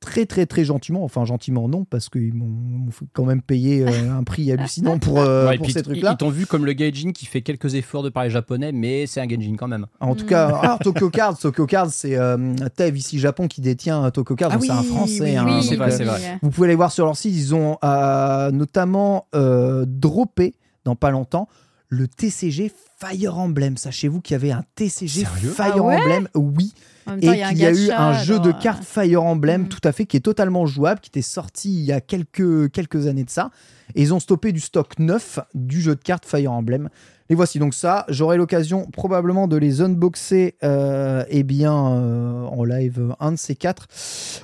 très 0.00 0.26
très 0.26 0.46
très 0.46 0.64
gentiment, 0.64 1.02
enfin 1.04 1.24
gentiment 1.24 1.68
non, 1.68 1.84
parce 1.84 2.08
qu'ils 2.08 2.34
m'ont 2.34 2.88
quand 3.12 3.24
même 3.24 3.42
payé 3.42 3.82
euh, 3.82 4.12
un 4.16 4.22
prix 4.24 4.52
hallucinant 4.52 4.98
pour, 4.98 5.18
euh, 5.20 5.48
Ouais, 5.48 5.56
pour 5.56 5.70
ces 5.70 5.82
trucs-là. 5.82 6.12
Ils 6.12 6.16
t'ont 6.16 6.28
vu 6.30 6.46
comme 6.46 6.64
le 6.66 6.72
gaijin 6.74 7.12
qui 7.12 7.26
fait 7.26 7.40
quelques 7.42 7.74
efforts 7.74 8.02
de 8.02 8.08
parler 8.10 8.30
japonais, 8.30 8.72
mais 8.72 9.06
c'est 9.06 9.20
un 9.20 9.26
gaijin 9.26 9.56
quand 9.56 9.68
même. 9.68 9.86
En 10.00 10.14
tout 10.14 10.24
Mm. 10.24 10.28
cas, 10.28 10.46
alors, 10.48 10.78
Tokyo 10.80 11.10
Cards, 11.10 11.38
Tokyo 11.38 11.66
Cards, 11.66 11.90
c'est 11.90 12.16
euh, 12.16 12.54
Tev 12.76 12.96
ici 12.96 13.18
Japon 13.18 13.48
qui 13.48 13.60
détient 13.60 14.04
euh, 14.04 14.10
Tokyo 14.10 14.36
Cards, 14.36 14.50
Ah 14.52 14.56
donc 14.56 14.64
c'est 14.66 14.70
un 14.72 14.80
oui, 14.80 14.86
français. 14.86 15.22
oui, 15.24 15.36
hein, 15.36 15.44
oui, 15.46 15.52
donc, 15.54 15.62
c'est 15.64 15.76
vrai, 15.76 15.90
c'est 15.90 16.04
vrai. 16.04 16.38
Vous 16.42 16.50
pouvez 16.50 16.68
aller 16.68 16.76
voir 16.76 16.92
sur 16.92 17.04
leur 17.06 17.16
site, 17.16 17.34
ils 17.34 17.54
ont 17.54 17.78
euh, 17.82 18.50
notamment 18.50 19.26
euh, 19.34 19.84
droppé 19.88 20.54
dans 20.84 20.94
pas 20.94 21.10
longtemps 21.10 21.48
le 21.88 22.08
TCG 22.08 22.72
Fire 22.98 23.38
Emblem. 23.38 23.76
Sachez-vous 23.76 24.20
qu'il 24.20 24.34
y 24.34 24.36
avait 24.36 24.50
un 24.52 24.64
TCG 24.74 25.24
Sérieux 25.24 25.50
Fire 25.50 25.72
Ah 25.76 25.82
ouais 25.82 25.96
Emblem, 25.96 26.28
oui, 26.34 26.72
et 27.20 27.26
temps, 27.26 27.32
il 27.32 27.38
y 27.38 27.42
a 27.42 27.48
un 27.48 27.50
qu'il 27.50 27.58
y 27.60 27.66
a 27.66 27.72
eu 27.72 27.90
un 27.90 28.12
jeu 28.14 28.38
de 28.40 28.52
cartes 28.52 28.84
Fire 28.84 29.22
Emblem 29.22 29.62
Mm. 29.62 29.68
tout 29.68 29.80
à 29.84 29.92
fait 29.92 30.06
qui 30.06 30.16
est 30.16 30.20
totalement 30.20 30.66
jouable, 30.66 31.00
qui 31.00 31.08
était 31.10 31.22
sorti 31.22 31.72
il 31.72 31.84
y 31.84 31.92
a 31.92 32.00
quelques, 32.00 32.70
quelques 32.72 33.06
années 33.06 33.24
de 33.24 33.30
ça. 33.30 33.50
Et 33.94 34.02
ils 34.02 34.12
ont 34.12 34.20
stoppé 34.20 34.52
du 34.52 34.60
stock 34.60 34.98
neuf 34.98 35.38
du 35.54 35.80
jeu 35.80 35.94
de 35.94 36.00
cartes 36.02 36.26
Fire 36.26 36.52
Emblem. 36.52 36.88
Les 37.28 37.34
voici 37.34 37.58
donc 37.58 37.74
ça. 37.74 38.04
J'aurai 38.08 38.36
l'occasion 38.36 38.86
probablement 38.86 39.48
de 39.48 39.56
les 39.56 39.80
unboxer 39.80 40.56
euh, 40.62 41.24
eh 41.28 41.42
bien, 41.42 41.74
euh, 41.92 42.44
en 42.44 42.64
live, 42.64 43.14
un 43.20 43.32
de 43.32 43.36
ces 43.36 43.56
quatre. 43.56 43.88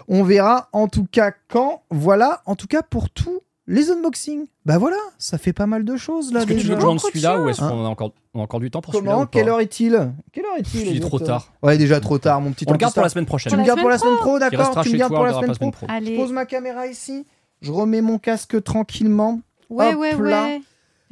On 0.08 0.24
verra 0.24 0.68
en 0.72 0.88
tout 0.88 1.06
cas 1.10 1.32
quand. 1.48 1.82
Voilà, 1.90 2.42
en 2.46 2.56
tout 2.56 2.66
cas 2.66 2.82
pour 2.82 3.10
tous 3.10 3.40
les 3.66 3.90
unboxings. 3.90 4.46
Bah 4.66 4.78
voilà, 4.78 4.96
ça 5.18 5.38
fait 5.38 5.52
pas 5.52 5.66
mal 5.66 5.84
de 5.84 5.96
choses 5.96 6.32
là 6.32 6.40
Est-ce 6.40 6.48
que 6.48 6.54
tu 6.54 6.66
veux 6.66 6.74
que 6.74 6.80
je 6.80 6.86
lance 6.86 7.02
celui-là 7.02 7.40
ou 7.40 7.48
est-ce 7.48 7.60
qu'on 7.60 7.84
a 7.84 7.88
encore, 7.88 8.12
on 8.34 8.40
a 8.40 8.42
encore 8.42 8.60
du 8.60 8.70
temps 8.70 8.80
pour 8.80 8.94
celui-là 8.94 9.12
Comment 9.12 9.26
Quelle 9.26 9.48
heure 9.48 9.60
est-il 9.60 10.12
Quelle 10.32 10.44
heure 10.44 10.56
est-il 10.58 10.88
Il 10.88 10.96
est 10.96 11.00
trop 11.00 11.18
tard. 11.18 11.52
Ouais, 11.62 11.78
déjà 11.78 12.00
trop 12.00 12.18
tard, 12.18 12.40
mon 12.40 12.52
petit 12.52 12.64
On 12.68 12.72
le 12.72 12.78
garde 12.78 12.94
pour 12.94 13.02
la 13.02 13.08
semaine 13.08 13.26
prochaine. 13.26 13.52
Tu 13.52 13.58
me 13.58 13.64
gardes 13.64 13.80
pour 13.80 13.90
la 13.90 13.98
semaine 13.98 14.16
pro, 14.16 14.38
d'accord 14.38 14.82
Tu 14.82 14.90
me 14.92 14.98
gardes 14.98 15.14
pour 15.14 15.24
la 15.24 15.34
semaine 15.34 15.70
pro. 15.70 15.86
Je 15.88 16.16
pose 16.16 16.32
ma 16.32 16.46
caméra 16.46 16.86
ici. 16.86 17.26
Je 17.60 17.70
remets 17.70 18.00
mon 18.00 18.18
casque 18.18 18.62
tranquillement. 18.64 19.40
Ouais, 19.70 19.94
Hop 19.94 20.00
ouais, 20.00 20.16
là. 20.18 20.44
ouais. 20.44 20.60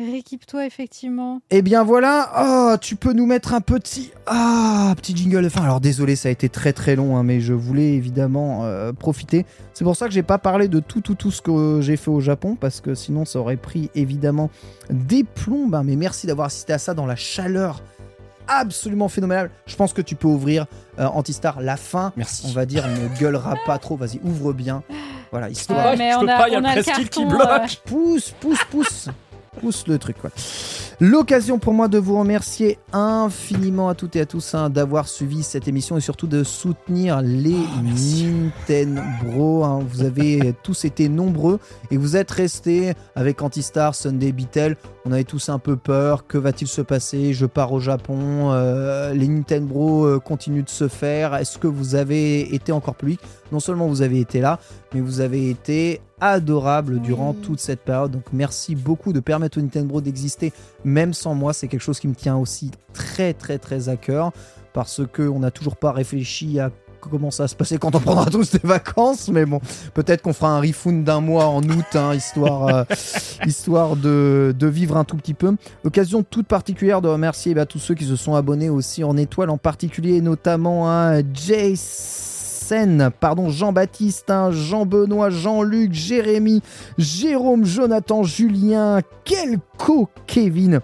Rééquipe-toi, 0.00 0.64
effectivement. 0.64 1.42
Eh 1.50 1.60
bien 1.60 1.84
voilà, 1.84 2.30
oh, 2.72 2.76
tu 2.80 2.96
peux 2.96 3.12
nous 3.12 3.26
mettre 3.26 3.52
un 3.52 3.60
petit, 3.60 4.10
ah, 4.26 4.94
petit 4.96 5.14
jingle 5.14 5.42
de 5.42 5.48
fin. 5.50 5.62
Alors 5.62 5.80
désolé, 5.80 6.16
ça 6.16 6.28
a 6.30 6.32
été 6.32 6.48
très 6.48 6.72
très 6.72 6.96
long, 6.96 7.18
hein, 7.18 7.22
mais 7.22 7.40
je 7.42 7.52
voulais 7.52 7.92
évidemment 7.92 8.64
euh, 8.64 8.92
profiter. 8.94 9.44
C'est 9.74 9.84
pour 9.84 9.96
ça 9.96 10.06
que 10.06 10.12
j'ai 10.12 10.22
pas 10.22 10.38
parlé 10.38 10.68
de 10.68 10.80
tout 10.80 11.02
tout 11.02 11.14
tout 11.14 11.30
ce 11.30 11.42
que 11.42 11.80
j'ai 11.82 11.96
fait 11.98 12.10
au 12.10 12.20
Japon, 12.20 12.56
parce 12.58 12.80
que 12.80 12.94
sinon 12.94 13.26
ça 13.26 13.38
aurait 13.40 13.58
pris 13.58 13.90
évidemment 13.94 14.48
des 14.88 15.22
plombes. 15.22 15.74
hein. 15.74 15.82
mais 15.84 15.96
merci 15.96 16.26
d'avoir 16.26 16.46
assisté 16.46 16.72
à 16.72 16.78
ça 16.78 16.94
dans 16.94 17.06
la 17.06 17.16
chaleur 17.16 17.82
absolument 18.48 19.08
phénoménale. 19.08 19.50
Je 19.66 19.76
pense 19.76 19.92
que 19.92 20.02
tu 20.02 20.14
peux 20.16 20.28
ouvrir 20.28 20.66
euh, 20.98 21.06
Antistar 21.06 21.60
la 21.60 21.76
fin. 21.76 22.12
Merci. 22.16 22.46
On 22.48 22.52
va 22.52 22.64
dire, 22.66 22.84
ne 22.88 23.18
gueulera 23.20 23.54
pas 23.66 23.78
trop. 23.78 23.96
Vas-y, 23.96 24.18
ouvre 24.24 24.52
bien. 24.54 24.82
Voilà, 25.30 25.46
peux 25.46 25.52
histoire. 25.52 25.84
pas, 25.84 25.96
mais 25.96 26.10
je 26.10 26.16
on 26.16 26.20
peux 26.22 26.30
a- 26.30 26.38
pas, 26.38 26.48
il 26.48 26.52
y 26.54 26.56
a 26.56 26.60
le 26.60 26.66
a 26.66 26.74
le 26.74 26.82
presqu'île 26.82 27.08
qui 27.10 27.20
carton, 27.20 27.36
bloque. 27.36 27.80
Pousse, 27.84 28.30
pousse, 28.40 28.64
pousse. 28.70 29.08
Pousse 29.58 29.86
le 29.88 29.98
truc, 29.98 30.16
quoi. 30.20 30.30
L'occasion 31.00 31.58
pour 31.58 31.72
moi 31.72 31.88
de 31.88 31.96
vous 31.98 32.18
remercier 32.18 32.78
infiniment 32.92 33.88
à 33.88 33.94
toutes 33.94 34.16
et 34.16 34.20
à 34.20 34.26
tous 34.26 34.54
hein, 34.54 34.68
d'avoir 34.68 35.08
suivi 35.08 35.42
cette 35.42 35.66
émission 35.66 35.96
et 35.96 36.00
surtout 36.02 36.26
de 36.26 36.44
soutenir 36.44 37.22
les 37.22 37.56
Nintendo. 37.82 39.64
hein. 39.64 39.80
Vous 39.88 40.02
avez 40.02 40.54
tous 40.62 40.84
été 40.84 41.08
nombreux 41.08 41.58
et 41.90 41.96
vous 41.96 42.16
êtes 42.16 42.30
restés 42.30 42.92
avec 43.16 43.40
Antistar, 43.42 43.94
Sunday 43.94 44.32
Beatle. 44.32 44.76
On 45.06 45.12
avait 45.12 45.24
tous 45.24 45.48
un 45.48 45.58
peu 45.58 45.76
peur. 45.76 46.26
Que 46.26 46.36
va-t-il 46.36 46.68
se 46.68 46.82
passer? 46.82 47.32
Je 47.32 47.46
pars 47.46 47.72
au 47.72 47.80
Japon. 47.80 48.50
euh, 48.52 49.14
les 49.14 49.26
Nintendo 49.28 50.04
euh, 50.06 50.18
continuent 50.18 50.64
de 50.64 50.68
se 50.70 50.86
faire. 50.88 51.34
Est-ce 51.34 51.56
que 51.58 51.66
vous 51.66 51.94
avez 51.94 52.54
été 52.54 52.72
encore 52.72 52.94
public 52.94 53.20
Non 53.52 53.60
seulement 53.60 53.88
vous 53.88 54.02
avez 54.02 54.20
été 54.20 54.40
là, 54.40 54.58
mais 54.94 55.00
vous 55.00 55.20
avez 55.20 55.48
été 55.48 56.02
adorable 56.20 57.00
durant 57.00 57.34
Oui. 57.34 57.40
toute 57.42 57.60
cette 57.60 57.80
période. 57.80 58.10
Donc 58.10 58.24
merci 58.32 58.74
beaucoup 58.74 59.12
de 59.12 59.20
permettre 59.20 59.58
au 59.58 59.62
Nintendo 59.62 60.00
d'exister, 60.00 60.52
même 60.84 61.12
sans 61.14 61.34
moi. 61.34 61.52
C'est 61.52 61.68
quelque 61.68 61.80
chose 61.82 62.00
qui 62.00 62.08
me 62.08 62.14
tient 62.14 62.36
aussi 62.36 62.70
très 62.92 63.34
très 63.34 63.58
très 63.58 63.88
à 63.88 63.96
cœur 63.96 64.32
parce 64.72 65.02
que 65.12 65.22
on 65.22 65.40
n'a 65.40 65.50
toujours 65.50 65.76
pas 65.76 65.92
réfléchi 65.92 66.60
à 66.60 66.70
comment 67.00 67.30
ça 67.30 67.44
va 67.44 67.48
se 67.48 67.54
passer 67.54 67.78
quand 67.78 67.94
on 67.94 68.00
prendra 68.00 68.26
tous 68.26 68.50
des 68.50 68.60
vacances. 68.62 69.28
Mais 69.28 69.46
bon, 69.46 69.60
peut-être 69.94 70.20
qu'on 70.22 70.34
fera 70.34 70.50
un 70.50 70.60
refund 70.60 71.02
d'un 71.04 71.20
mois 71.22 71.46
en 71.46 71.62
août, 71.62 71.96
hein, 71.96 72.14
histoire, 72.14 72.66
euh, 72.68 72.84
histoire 73.46 73.96
de, 73.96 74.54
de 74.56 74.66
vivre 74.66 74.96
un 74.98 75.04
tout 75.04 75.16
petit 75.16 75.32
peu. 75.34 75.56
Occasion 75.84 76.22
toute 76.22 76.46
particulière 76.46 77.00
de 77.00 77.08
remercier 77.08 77.54
bah, 77.54 77.64
tous 77.64 77.78
ceux 77.78 77.94
qui 77.94 78.04
se 78.04 78.16
sont 78.16 78.34
abonnés 78.34 78.68
aussi 78.68 79.02
en 79.02 79.16
étoile, 79.16 79.48
en 79.50 79.56
particulier 79.58 80.20
notamment 80.20 80.90
hein, 80.90 81.22
Pardon, 83.18 83.50
Jean-Baptiste, 83.50 84.30
hein, 84.30 84.50
Jean-Benoît, 84.52 85.30
Jean-Luc, 85.30 85.92
Jérémy, 85.92 86.62
Jérôme, 86.98 87.64
Jonathan, 87.64 88.22
Julien, 88.22 89.00
Kelko, 89.24 90.08
Kevin. 90.26 90.80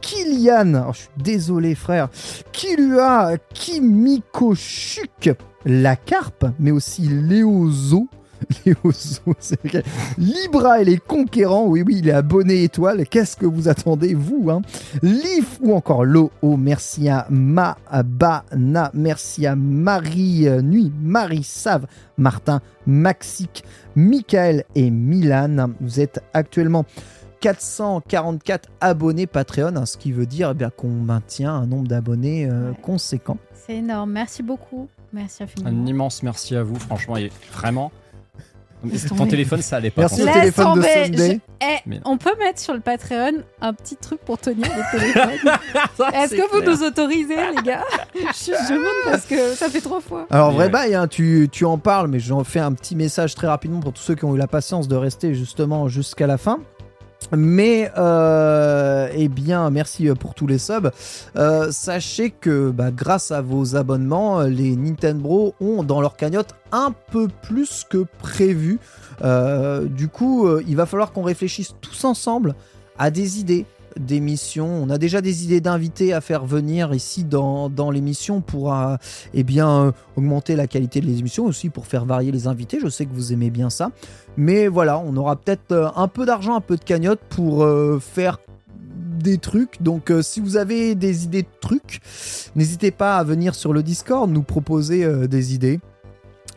Kylian, 0.00 0.86
oh, 0.88 0.92
je 0.92 0.98
suis 0.98 1.08
désolé 1.16 1.76
frère, 1.76 2.08
Kilua, 2.50 3.36
Kimiko 3.54 4.52
Chuk, 4.56 5.30
La 5.64 5.94
Carpe, 5.94 6.46
mais 6.58 6.72
aussi 6.72 7.02
Léozo, 7.02 8.08
C'est. 9.38 9.58
Libra 10.18 10.80
et 10.80 10.84
les 10.84 10.98
Conquérants, 10.98 11.66
oui 11.66 11.82
oui, 11.86 11.96
il 11.98 12.08
est 12.08 12.12
abonné 12.12 12.64
étoile, 12.64 13.06
qu'est-ce 13.08 13.36
que 13.36 13.46
vous 13.46 13.68
attendez 13.68 14.14
vous 14.14 14.50
hein? 14.50 14.62
Lif 15.02 15.58
ou 15.62 15.74
encore 15.74 16.04
Lo, 16.04 16.30
oh, 16.42 16.56
merci 16.56 17.08
à 17.08 17.26
Mabana, 17.30 18.90
merci 18.94 19.46
à 19.46 19.56
Marie 19.56 20.48
euh, 20.48 20.62
Nuit, 20.62 20.92
Marie 21.00 21.42
Save, 21.44 21.86
Martin, 22.16 22.60
Maxic, 22.86 23.64
Michael 23.96 24.64
et 24.74 24.90
Milan. 24.90 25.70
Vous 25.80 26.00
êtes 26.00 26.20
actuellement 26.34 26.84
444 27.40 28.68
abonnés 28.80 29.26
Patreon, 29.26 29.74
hein, 29.76 29.86
ce 29.86 29.96
qui 29.96 30.12
veut 30.12 30.26
dire 30.26 30.50
eh 30.52 30.54
bien, 30.54 30.70
qu'on 30.70 30.88
maintient 30.88 31.52
un 31.54 31.66
nombre 31.66 31.88
d'abonnés 31.88 32.48
euh, 32.48 32.70
Ouais. 32.70 32.76
conséquent. 32.80 33.36
C'est 33.54 33.76
énorme. 33.76 34.12
Merci 34.12 34.42
beaucoup. 34.42 34.88
Merci 35.12 35.42
Un 35.42 35.46
infiniment. 35.46 35.86
immense 35.86 36.22
merci 36.22 36.56
à 36.56 36.62
vous, 36.62 36.76
franchement, 36.76 37.16
et 37.16 37.30
vraiment. 37.52 37.90
Ton 39.16 39.26
téléphone, 39.26 39.62
ça 39.62 39.76
allait 39.76 39.90
pas. 39.90 40.02
Merci. 40.02 40.24
téléphone 40.24 40.80
de. 40.80 40.82
Sunday. 40.82 41.40
Je- 41.60 41.66
eh, 41.66 41.78
Mais- 41.86 42.00
on 42.04 42.18
peut 42.18 42.34
mettre 42.38 42.60
sur 42.60 42.74
le 42.74 42.80
Patreon 42.80 43.42
un 43.60 43.72
petit 43.74 43.96
truc 43.96 44.20
pour 44.20 44.38
tenir 44.38 44.66
les 44.66 44.98
téléphones. 44.98 45.30
Est-ce 46.14 46.34
que 46.34 46.50
vous 46.50 46.62
nous 46.68 46.82
autorisez, 46.82 47.36
les 47.56 47.62
gars 47.62 47.84
je, 48.14 48.72
demande 48.72 48.92
parce 49.04 49.24
que 49.26 49.54
ça 49.54 49.68
fait 49.68 49.80
trois 49.80 50.00
fois. 50.00 50.26
Alors 50.30 50.52
vrai 50.52 50.64
ouais. 50.66 50.70
bail, 50.70 50.94
hein, 50.94 51.06
tu, 51.08 51.48
tu 51.50 51.64
en 51.64 51.78
parles, 51.78 52.08
mais 52.08 52.18
j'en 52.20 52.44
fais 52.44 52.60
un 52.60 52.72
petit 52.72 52.96
message 52.96 53.34
très 53.34 53.46
rapidement 53.46 53.80
pour 53.80 53.92
tous 53.92 54.02
ceux 54.02 54.14
qui 54.14 54.24
ont 54.24 54.34
eu 54.34 54.38
la 54.38 54.46
patience 54.48 54.88
de 54.88 54.96
rester 54.96 55.34
justement 55.34 55.88
jusqu'à 55.88 56.26
la 56.26 56.38
fin. 56.38 56.60
Mais 57.36 57.90
euh, 57.96 59.08
eh 59.14 59.28
bien, 59.28 59.70
merci 59.70 60.08
pour 60.18 60.34
tous 60.34 60.46
les 60.46 60.58
subs. 60.58 60.90
Euh, 61.36 61.70
sachez 61.70 62.30
que 62.30 62.70
bah, 62.70 62.90
grâce 62.90 63.30
à 63.30 63.40
vos 63.40 63.76
abonnements, 63.76 64.42
les 64.42 64.76
Nintendo 64.76 65.54
ont 65.60 65.82
dans 65.82 66.00
leur 66.00 66.16
cagnotte 66.16 66.54
un 66.72 66.94
peu 67.10 67.28
plus 67.42 67.84
que 67.88 68.04
prévu. 68.18 68.78
Euh, 69.22 69.84
du 69.84 70.08
coup, 70.08 70.46
euh, 70.46 70.62
il 70.66 70.76
va 70.76 70.86
falloir 70.86 71.12
qu'on 71.12 71.22
réfléchisse 71.22 71.74
tous 71.80 72.04
ensemble 72.04 72.54
à 72.98 73.10
des 73.10 73.40
idées 73.40 73.66
d'émissions. 73.98 74.68
On 74.68 74.90
a 74.90 74.98
déjà 74.98 75.20
des 75.20 75.44
idées 75.44 75.60
d'invités 75.60 76.12
à 76.12 76.20
faire 76.20 76.44
venir 76.44 76.94
ici 76.94 77.24
dans, 77.24 77.68
dans 77.68 77.90
l'émission 77.90 78.40
pour 78.40 78.74
euh, 78.74 78.96
eh 79.34 79.42
bien, 79.42 79.86
euh, 79.86 79.92
augmenter 80.16 80.56
la 80.56 80.66
qualité 80.66 81.00
de 81.00 81.06
l'émission, 81.06 81.46
aussi 81.46 81.68
pour 81.68 81.86
faire 81.86 82.04
varier 82.04 82.32
les 82.32 82.46
invités. 82.46 82.78
Je 82.80 82.88
sais 82.88 83.06
que 83.06 83.14
vous 83.14 83.32
aimez 83.32 83.50
bien 83.50 83.70
ça. 83.70 83.90
Mais 84.36 84.68
voilà, 84.68 84.98
on 84.98 85.16
aura 85.16 85.36
peut-être 85.36 85.72
euh, 85.72 85.88
un 85.96 86.08
peu 86.08 86.26
d'argent, 86.26 86.54
un 86.54 86.60
peu 86.60 86.76
de 86.76 86.84
cagnotte 86.84 87.20
pour 87.28 87.66
faire 88.00 88.38
des 89.18 89.38
trucs. 89.38 89.82
Donc 89.82 90.12
si 90.22 90.40
vous 90.40 90.56
avez 90.56 90.94
des 90.94 91.24
idées 91.24 91.42
de 91.42 91.48
trucs, 91.60 92.00
n'hésitez 92.56 92.90
pas 92.90 93.16
à 93.16 93.24
venir 93.24 93.54
sur 93.54 93.72
le 93.72 93.82
Discord 93.82 94.30
nous 94.30 94.42
proposer 94.42 95.28
des 95.28 95.54
idées. 95.54 95.80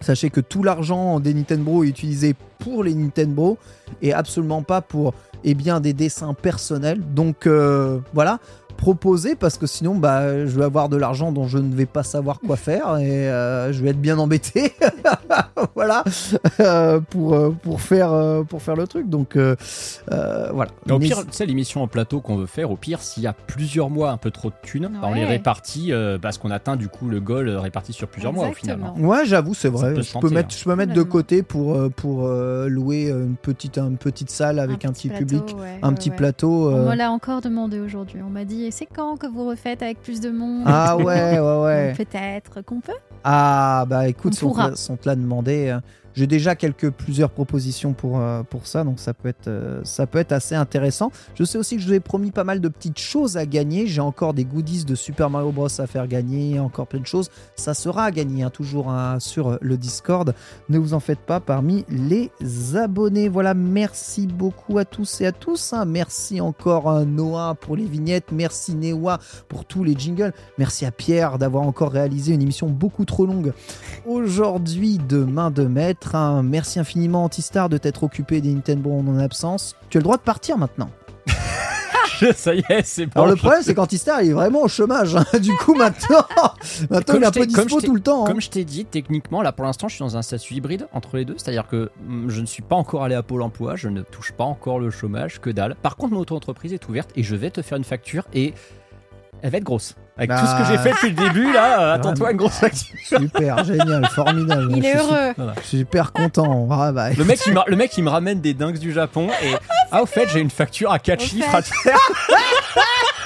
Sachez 0.01 0.29
que 0.29 0.41
tout 0.41 0.63
l'argent 0.63 1.19
des 1.19 1.33
Nintendo 1.33 1.83
est 1.83 1.87
utilisé 1.87 2.35
pour 2.59 2.83
les 2.83 2.93
Nintendo 2.93 3.57
et 4.01 4.13
absolument 4.13 4.61
pas 4.61 4.81
pour 4.81 5.13
eh 5.45 5.53
bien, 5.53 5.79
des 5.79 5.93
dessins 5.93 6.33
personnels. 6.33 7.01
Donc 7.13 7.47
euh, 7.47 7.99
voilà, 8.13 8.39
proposez 8.75 9.35
parce 9.35 9.57
que 9.57 9.67
sinon 9.67 9.95
bah, 9.95 10.45
je 10.45 10.57
vais 10.57 10.65
avoir 10.65 10.89
de 10.89 10.97
l'argent 10.97 11.31
dont 11.31 11.47
je 11.47 11.57
ne 11.57 11.73
vais 11.73 11.85
pas 11.85 12.03
savoir 12.03 12.39
quoi 12.39 12.55
faire 12.57 12.97
et 12.97 13.29
euh, 13.29 13.73
je 13.73 13.81
vais 13.83 13.89
être 13.89 14.01
bien 14.01 14.17
embêté. 14.17 14.73
voilà, 15.75 16.03
euh, 16.59 16.99
pour, 16.99 17.33
euh, 17.33 17.49
pour, 17.49 17.81
faire, 17.81 18.11
pour 18.47 18.61
faire 18.61 18.75
le 18.75 18.87
truc. 18.87 19.09
Donc 19.09 19.35
euh, 19.35 19.55
voilà. 20.53 20.71
Mais 20.85 20.93
au 20.93 20.99
pire, 20.99 21.17
sais, 21.31 21.45
l'émission 21.45 21.83
en 21.83 21.87
plateau 21.87 22.21
qu'on 22.21 22.37
veut 22.37 22.45
faire, 22.45 22.71
au 22.71 22.75
pire, 22.75 23.01
s'il 23.01 23.23
y 23.23 23.27
a 23.27 23.33
plusieurs 23.33 23.89
mois 23.89 24.11
un 24.11 24.17
peu 24.17 24.31
trop 24.31 24.49
de 24.49 24.55
thunes, 24.61 24.89
bah, 25.01 25.07
on 25.09 25.13
les 25.13 25.25
répartit 25.25 25.91
euh, 25.91 26.17
parce 26.17 26.37
qu'on 26.37 26.51
atteint 26.51 26.75
du 26.75 26.87
coup 26.87 27.07
le 27.07 27.19
goal 27.19 27.49
réparti 27.49 27.93
sur 27.93 28.07
plusieurs 28.07 28.33
mois 28.33 28.49
au 28.49 28.53
final. 28.53 28.79
hein. 28.83 28.93
Ouais, 28.99 29.25
j'avoue, 29.25 29.53
c'est 29.53 29.69
vrai. 29.69 30.01
Je 30.01 30.19
peux, 30.19 30.29
mettre, 30.29 30.49
hein. 30.53 30.57
je 30.57 30.63
peux 30.63 30.75
mettre 30.75 30.93
de 30.93 31.03
côté 31.03 31.43
pour, 31.43 31.91
pour 31.91 32.27
euh, 32.27 32.67
louer 32.67 33.09
une 33.09 33.35
petite, 33.35 33.77
une 33.77 33.97
petite 33.97 34.29
salle 34.29 34.59
avec 34.59 34.85
un, 34.85 34.91
petit, 34.91 35.09
plateau, 35.09 35.25
public, 35.25 35.55
ouais, 35.57 35.79
un 35.81 35.89
ouais, 35.89 35.95
petit 35.95 36.09
ouais. 36.09 36.15
plateau. 36.15 36.69
On 36.71 36.91
euh. 36.91 36.95
l'a 36.95 37.11
encore 37.11 37.41
demandé 37.41 37.79
aujourd'hui. 37.79 38.19
On 38.25 38.29
m'a 38.29 38.45
dit 38.45 38.64
C'est 38.71 38.85
quand 38.87 39.17
que 39.17 39.27
vous 39.27 39.47
refaites 39.47 39.81
avec 39.81 40.01
plus 40.01 40.19
de 40.21 40.29
monde 40.29 40.63
Ah 40.65 40.97
ouais, 40.97 41.39
ouais, 41.39 41.63
ouais. 41.63 41.93
Peut-être 41.97 42.61
qu'on 42.63 42.79
peut. 42.79 42.93
Ah 43.23 43.85
bah 43.87 44.07
écoute, 44.07 44.33
On 44.33 44.35
si 44.35 44.43
on, 44.43 44.49
te 44.49 44.53
pourra. 44.53 44.69
l'a- 44.69 44.75
si 44.75 44.91
on 44.91 44.97
te 44.97 45.07
l'a 45.07 45.15
demandé, 45.15 45.69
euh, 45.69 45.79
J'ai 46.15 46.27
déjà 46.27 46.55
quelques 46.55 46.89
plusieurs 46.89 47.29
propositions 47.29 47.93
pour, 47.93 48.19
euh, 48.19 48.43
pour 48.43 48.67
ça, 48.67 48.83
donc 48.83 48.99
ça 48.99 49.13
peut, 49.13 49.27
être, 49.29 49.47
euh, 49.47 49.81
ça 49.83 50.07
peut 50.07 50.19
être 50.19 50.31
assez 50.31 50.55
intéressant. 50.55 51.11
Je 51.35 51.43
sais 51.43 51.57
aussi 51.57 51.75
que 51.75 51.81
je 51.81 51.87
vous 51.87 51.93
ai 51.93 51.99
promis 51.99 52.31
pas 52.31 52.43
mal 52.43 52.61
de 52.61 52.69
petites 52.69 52.99
choses 52.99 53.35
à 53.37 53.45
gagner. 53.45 53.85
J'ai 53.87 54.01
encore 54.01 54.33
des 54.33 54.45
goodies 54.45 54.85
de 54.85 54.95
Super 54.95 55.29
Mario 55.29 55.51
Bros 55.51 55.67
à 55.79 55.87
faire 55.87 56.07
gagner, 56.07 56.59
encore 56.59 56.87
plein 56.87 56.99
de 57.01 57.05
choses. 57.07 57.29
Ça 57.55 57.73
sera 57.73 58.05
à 58.05 58.11
gagner, 58.11 58.43
hein, 58.43 58.49
toujours 58.49 58.89
hein, 58.89 59.19
sur 59.19 59.57
le 59.61 59.77
Discord. 59.77 60.33
Ne 60.69 60.77
vous 60.77 60.93
en 60.93 60.99
faites 60.99 61.19
pas 61.19 61.39
parmi 61.39 61.85
les 61.89 62.31
abonnés. 62.75 63.27
Voilà, 63.27 63.53
merci 63.53 64.27
beaucoup 64.27 64.77
à 64.77 64.85
tous 64.85 65.21
et 65.21 65.25
à 65.25 65.31
tous. 65.31 65.73
hein. 65.73 65.85
Merci 65.85 66.39
encore 66.39 66.89
à 66.89 67.03
Noah 67.05 67.55
pour 67.59 67.75
les 67.75 67.85
vignettes. 67.85 68.31
Merci 68.31 68.75
Newa 68.75 69.19
pour 69.49 69.65
tous 69.65 69.83
les 69.83 69.95
jingles. 69.97 70.33
Merci 70.57 70.85
à 70.85 70.91
Pierre 70.91 71.37
d'avoir 71.37 71.63
encore 71.63 71.91
réalisé 71.91 72.33
une 72.33 72.41
émission 72.41 72.69
beaucoup 72.69 73.05
trop 73.05 73.25
longue 73.25 73.53
aujourd'hui 74.05 74.97
de 74.97 75.17
main 75.23 75.51
de 75.51 75.63
maître. 75.63 76.04
Merci 76.43 76.79
infiniment 76.79 77.23
Antistar 77.23 77.69
de 77.69 77.77
t'être 77.77 78.03
occupé 78.03 78.41
des 78.41 78.53
Nintendo 78.53 78.91
en 78.91 79.01
mon 79.01 79.19
absence. 79.19 79.75
Tu 79.89 79.97
as 79.97 79.99
le 79.99 80.03
droit 80.03 80.17
de 80.17 80.21
partir 80.21 80.57
maintenant. 80.57 80.89
Ça 82.35 82.55
y 82.55 82.63
est, 82.69 82.81
c'est 82.85 83.07
bon. 83.07 83.11
Alors 83.15 83.27
le 83.27 83.35
problème 83.35 83.61
c'est 83.61 83.75
qu'Antistar 83.75 84.21
il 84.21 84.29
est 84.29 84.33
vraiment 84.33 84.61
au 84.61 84.67
chômage. 84.69 85.15
hein. 85.17 85.25
Du 85.39 85.51
coup 85.57 85.73
maintenant, 85.77 86.23
maintenant 86.89 87.15
il 87.15 87.23
est 87.23 87.25
un 87.25 87.31
peu 87.31 87.45
dispo 87.45 87.81
tout 87.81 87.93
le 87.93 87.99
temps. 87.99 88.23
hein. 88.23 88.27
Comme 88.27 88.39
je 88.39 88.49
t'ai 88.49 88.63
dit, 88.63 88.85
techniquement, 88.85 89.41
là 89.41 89.51
pour 89.51 89.65
l'instant, 89.65 89.89
je 89.89 89.95
suis 89.95 90.03
dans 90.03 90.15
un 90.15 90.21
statut 90.21 90.53
hybride 90.53 90.87
entre 90.93 91.17
les 91.17 91.25
deux. 91.25 91.35
C'est-à-dire 91.37 91.67
que 91.67 91.89
mm, 92.07 92.29
je 92.29 92.39
ne 92.41 92.45
suis 92.45 92.61
pas 92.63 92.75
encore 92.77 93.03
allé 93.03 93.15
à 93.15 93.23
Pôle 93.23 93.41
emploi, 93.41 93.75
je 93.75 93.89
ne 93.89 94.01
touche 94.01 94.31
pas 94.31 94.45
encore 94.45 94.79
le 94.79 94.91
chômage, 94.91 95.41
que 95.41 95.49
dalle. 95.49 95.75
Par 95.81 95.97
contre, 95.97 96.13
mon 96.13 96.21
auto-entreprise 96.21 96.71
est 96.71 96.87
ouverte 96.87 97.09
et 97.17 97.23
je 97.23 97.35
vais 97.35 97.49
te 97.51 97.61
faire 97.61 97.77
une 97.77 97.83
facture 97.83 98.23
et 98.33 98.53
elle 99.45 99.51
va 99.51 99.59
être 99.59 99.63
grosse. 99.63 99.93
Avec 100.17 100.31
tout 100.31 100.45
ce 100.47 100.55
que 100.57 100.65
j'ai 100.71 100.77
fait 100.79 100.89
depuis 100.89 101.09
le 101.09 101.15
début, 101.15 101.53
là, 101.53 101.79
euh, 101.79 101.93
attends-toi 101.97 102.31
une 102.31 102.37
grosse 102.37 102.53
facture. 102.53 102.95
Super, 103.05 103.63
génial, 103.63 104.07
formidable. 104.07 104.73
Il 104.75 104.83
est 104.83 104.95
heureux. 104.97 105.33
Je 105.61 105.67
suis 105.67 105.77
super 105.77 106.13
content. 106.13 106.67
Ah, 106.71 106.91
bah, 106.91 107.11
Le 107.11 107.23
mec, 107.23 107.39
il 107.45 107.53
me, 107.53 107.59
le 107.67 107.75
mec, 107.75 107.95
il 107.95 108.03
me 108.03 108.09
ramène 108.09 108.41
des 108.41 108.55
dingues 108.55 108.79
du 108.79 108.91
Japon 108.91 109.29
et. 109.43 109.53
Ah, 109.91 110.01
au 110.01 110.07
fait, 110.07 110.27
j'ai 110.33 110.39
une 110.39 110.49
facture 110.49 110.91
à 110.91 110.97
4 110.97 111.21
Au 111.21 111.25
chiffres 111.25 111.49
fait. 111.51 111.57
à 111.57 111.61
te 111.61 111.67
faire. 111.67 111.99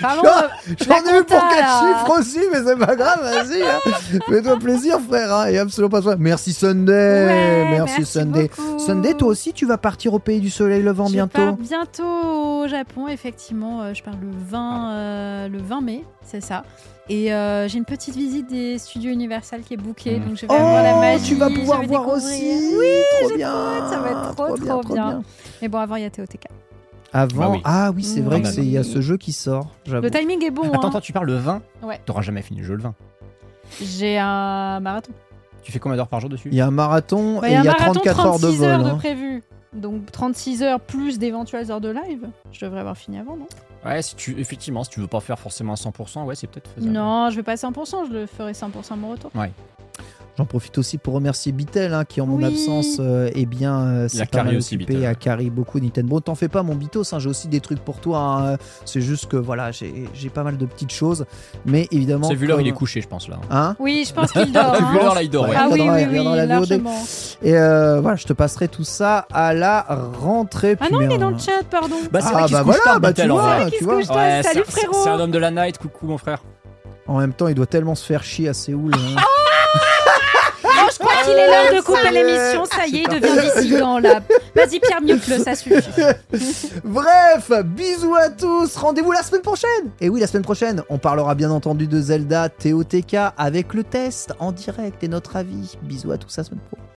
Pardon, 0.00 0.22
Ah, 0.24 0.48
J'en 0.80 0.94
ai 0.94 1.18
eu 1.20 1.24
pour 1.24 1.38
compta, 1.40 1.56
4 1.56 1.60
là. 1.60 1.80
chiffres 1.80 2.18
aussi, 2.18 2.40
mais 2.52 2.58
c'est 2.64 2.76
pas 2.76 2.96
grave, 2.96 3.20
vas-y. 3.22 3.62
hein. 3.62 4.18
Fais-toi 4.28 4.58
plaisir, 4.58 4.98
frère. 5.08 5.34
hein, 5.34 5.46
et 5.46 5.58
absolument 5.58 6.00
pas. 6.00 6.16
Merci 6.16 6.52
Sunday. 6.52 6.92
Ouais, 6.92 7.70
merci, 7.70 7.94
merci 7.98 8.12
Sunday. 8.12 8.50
beaucoup. 8.56 8.78
Sunday, 8.78 9.14
toi 9.14 9.28
aussi, 9.28 9.52
tu 9.52 9.66
vas 9.66 9.78
partir 9.78 10.14
au 10.14 10.18
pays 10.18 10.40
du 10.40 10.50
soleil 10.50 10.82
levant 10.82 11.06
Je 11.06 11.12
bientôt. 11.12 11.32
pars 11.44 11.52
bientôt 11.54 12.62
au 12.62 12.68
Japon, 12.68 13.08
effectivement. 13.08 13.82
euh, 13.82 13.94
je 13.94 14.02
pars 14.02 14.14
le 14.20 14.28
20, 14.50 14.92
euh, 14.92 15.48
le 15.48 15.58
20 15.58 15.80
mai, 15.80 16.04
c'est 16.22 16.40
ça. 16.42 16.64
Et 17.08 17.32
euh, 17.34 17.66
j'ai 17.66 17.78
une 17.78 17.84
petite 17.84 18.14
visite 18.14 18.48
des 18.48 18.78
studios 18.78 19.10
Universal 19.10 19.62
qui 19.62 19.74
est 19.74 19.76
bookée, 19.76 20.20
Mhm. 20.20 20.28
donc 20.28 20.36
je 20.36 20.46
vais 20.46 20.54
avoir 20.54 20.82
la 20.82 20.94
Oh, 20.96 21.00
magie. 21.00 21.24
tu 21.30 21.34
vas 21.34 21.48
pouvoir 21.50 21.82
voir 21.82 22.02
découvrir. 22.04 22.14
aussi. 22.14 22.76
Oui, 22.78 22.86
trop 23.26 23.36
bien. 23.36 23.48
hâte, 23.48 23.90
ça 23.90 23.98
va 23.98 24.10
être 24.10 24.34
trop, 24.36 24.56
trop 24.56 24.94
bien. 24.94 25.22
Mais 25.60 25.66
bon, 25.68 25.78
avant, 25.78 25.96
il 25.96 26.02
y 26.02 26.06
a 26.06 26.10
TOTK. 26.10 26.46
Avant, 27.12 27.42
Ah 27.42 27.50
oui. 27.50 27.60
ah 27.64 27.90
oui, 27.94 28.02
c'est 28.04 28.20
vrai 28.20 28.36
Ah 28.36 28.38
que 28.40 28.44
bah 28.44 28.50
c'est 28.52 28.60
il 28.62 28.70
y 28.70 28.78
a 28.78 28.84
ce 28.84 29.00
jeu 29.00 29.16
qui 29.16 29.32
sort. 29.32 29.70
Le 29.86 30.10
timing 30.10 30.44
est 30.44 30.50
bon. 30.50 30.62
Attends, 30.62 30.84
hein. 30.84 30.88
attends, 30.90 31.00
tu 31.00 31.12
parles 31.12 31.26
le 31.26 31.36
20 31.36 31.62
Ouais. 31.82 32.00
T'auras 32.06 32.22
jamais 32.22 32.42
fini 32.42 32.60
le 32.60 32.66
jeu 32.66 32.74
le 32.74 32.82
20. 32.82 32.94
J'ai 33.82 34.18
un 34.18 34.80
marathon. 34.80 35.12
Tu 35.62 35.72
fais 35.72 35.78
combien 35.78 35.96
d'heures 35.96 36.08
par 36.08 36.20
jour 36.20 36.30
dessus? 36.30 36.48
Il 36.50 36.54
y 36.56 36.60
a 36.60 36.66
un 36.66 36.70
marathon 36.70 37.40
Bah, 37.40 37.48
et 37.48 37.52
il 37.52 37.54
y 37.54 37.56
a 37.58 37.64
marathon 37.64 37.92
34 37.94 38.26
heures 38.26 38.34
de 38.38 38.40
36 38.42 38.56
vol. 38.58 38.68
heures 38.68 38.84
de 38.84 38.88
hein. 38.90 38.96
prévu. 38.96 39.42
Donc 39.72 40.10
36 40.10 40.62
heures 40.62 40.80
plus 40.80 41.18
d'éventuelles 41.18 41.70
heures 41.70 41.80
de 41.80 41.90
live. 41.90 42.28
Je 42.52 42.64
devrais 42.64 42.80
avoir 42.80 42.96
fini 42.96 43.18
avant, 43.18 43.36
non? 43.36 43.46
Ouais, 43.84 44.02
si 44.02 44.14
tu, 44.16 44.38
effectivement, 44.40 44.82
si 44.84 44.90
tu 44.90 45.00
veux 45.00 45.06
pas 45.06 45.20
faire 45.20 45.38
forcément 45.38 45.72
à 45.72 45.76
100%, 45.76 46.24
ouais, 46.24 46.34
c'est 46.34 46.46
peut-être 46.48 46.70
faisable. 46.70 46.92
Non, 46.92 47.30
je 47.30 47.36
vais 47.36 47.42
pas 47.42 47.52
à 47.52 47.56
100%, 47.56 48.08
je 48.08 48.12
le 48.12 48.26
ferai 48.26 48.52
100% 48.52 48.92
à 48.92 48.96
mon 48.96 49.10
retour. 49.12 49.30
J'en 50.40 50.46
profite 50.46 50.78
aussi 50.78 50.96
pour 50.96 51.12
remercier 51.12 51.52
Bitel 51.52 51.92
hein, 51.92 52.06
qui 52.06 52.22
en 52.22 52.26
mon 52.26 52.42
absence 52.42 52.96
euh, 52.98 53.28
eh 53.34 53.44
bien 53.44 53.78
euh, 53.82 54.08
s'est 54.08 54.24
pas 54.24 54.42
mal 54.42 54.56
occupé, 54.56 54.76
Bitel. 54.78 55.04
a 55.04 55.14
carry 55.14 55.50
beaucoup 55.50 55.78
Nintendo. 55.78 56.18
T'en 56.20 56.34
fais 56.34 56.48
pas 56.48 56.62
mon 56.62 56.74
Bitos, 56.74 57.02
hein, 57.12 57.18
j'ai 57.18 57.28
aussi 57.28 57.46
des 57.48 57.60
trucs 57.60 57.80
pour 57.80 58.00
toi. 58.00 58.20
hein. 58.20 58.56
C'est 58.86 59.02
juste 59.02 59.26
que 59.26 59.36
voilà, 59.36 59.70
j'ai 59.70 60.30
pas 60.32 60.42
mal 60.42 60.56
de 60.56 60.64
petites 60.64 60.92
choses, 60.94 61.26
mais 61.66 61.88
évidemment. 61.90 62.26
C'est 62.26 62.36
vu 62.36 62.46
l'heure, 62.46 62.56
comme- 62.56 62.64
il 62.64 62.70
est 62.70 62.72
couché, 62.72 63.02
je 63.02 63.08
pense 63.08 63.28
là. 63.28 63.36
Hein 63.50 63.76
Oui, 63.78 64.06
je 64.08 64.14
pense 64.14 64.32
qu'il 64.32 64.50
dort. 64.50 64.74
Vu 64.92 64.94
l'heure, 64.98 65.14
là, 65.14 65.22
il 65.22 65.28
dort, 65.28 65.46
ouais. 65.46 65.54
Ah 65.58 65.68
oui, 65.70 65.82
oui, 65.82 66.06
oui, 66.10 66.46
largement. 66.46 66.94
Et 67.42 67.54
euh, 67.58 68.00
voilà, 68.00 68.16
je 68.16 68.24
te 68.24 68.32
passerai 68.32 68.68
tout 68.68 68.82
ça 68.84 69.26
à 69.34 69.52
la 69.52 69.84
rentrée. 70.18 70.74
Ah 70.80 70.86
non, 70.90 71.02
il 71.02 71.12
est 71.12 71.18
dans 71.18 71.28
le 71.32 71.38
chat, 71.38 71.62
pardon. 71.70 71.96
Bah, 72.10 72.20
c'est 72.22 72.28
Ah, 72.28 72.32
vrai 72.32 72.44
qu'il 72.46 72.52
bah 72.54 72.60
se 72.60 72.64
couche 72.64 72.76
voilà, 72.76 72.82
tard, 72.92 73.00
bah, 73.00 73.12
tu 73.12 73.28
vois. 73.28 73.58
vois. 74.14 74.42
Salut, 74.42 74.64
c'est- 74.66 74.70
frérot. 74.70 74.94
C'est 75.04 75.10
un 75.10 75.20
homme 75.20 75.32
de 75.32 75.38
la 75.38 75.50
night, 75.50 75.76
coucou 75.76 76.06
mon 76.06 76.16
frère. 76.16 76.42
En 77.06 77.18
même 77.18 77.34
temps, 77.34 77.48
il 77.48 77.54
doit 77.54 77.66
tellement 77.66 77.94
se 77.94 78.06
faire 78.06 78.22
chier 78.24 78.48
à 78.48 78.54
Séoul. 78.54 78.92
qu'il 81.24 81.32
est 81.32 81.46
l'heure 81.46 81.74
de 81.74 81.80
couper 81.80 82.10
l'émission. 82.10 82.64
Ça 82.64 82.86
y 82.86 82.98
est, 82.98 83.02
il 83.02 83.20
devient 83.20 83.40
dissident 83.54 83.98
là. 83.98 84.20
Vas-y, 84.54 84.80
Pierre, 84.80 85.00
mute-le, 85.02 85.38
ça 85.38 85.54
suffit. 85.54 85.74
Bref, 86.84 87.50
bisous 87.64 88.14
à 88.14 88.30
tous. 88.30 88.76
Rendez-vous 88.76 89.12
la 89.12 89.22
semaine 89.22 89.42
prochaine. 89.42 89.90
Et 90.00 90.08
oui, 90.08 90.20
la 90.20 90.26
semaine 90.26 90.42
prochaine, 90.42 90.82
on 90.88 90.98
parlera 90.98 91.34
bien 91.34 91.50
entendu 91.50 91.86
de 91.86 92.00
Zelda 92.00 92.48
TOTK 92.48 93.16
avec 93.36 93.74
le 93.74 93.84
test 93.84 94.32
en 94.38 94.52
direct 94.52 95.02
et 95.02 95.08
notre 95.08 95.36
avis. 95.36 95.76
Bisous 95.82 96.12
à 96.12 96.18
tous, 96.18 96.38
à 96.38 96.42
la 96.42 96.44
semaine 96.48 96.60
pro. 96.70 96.89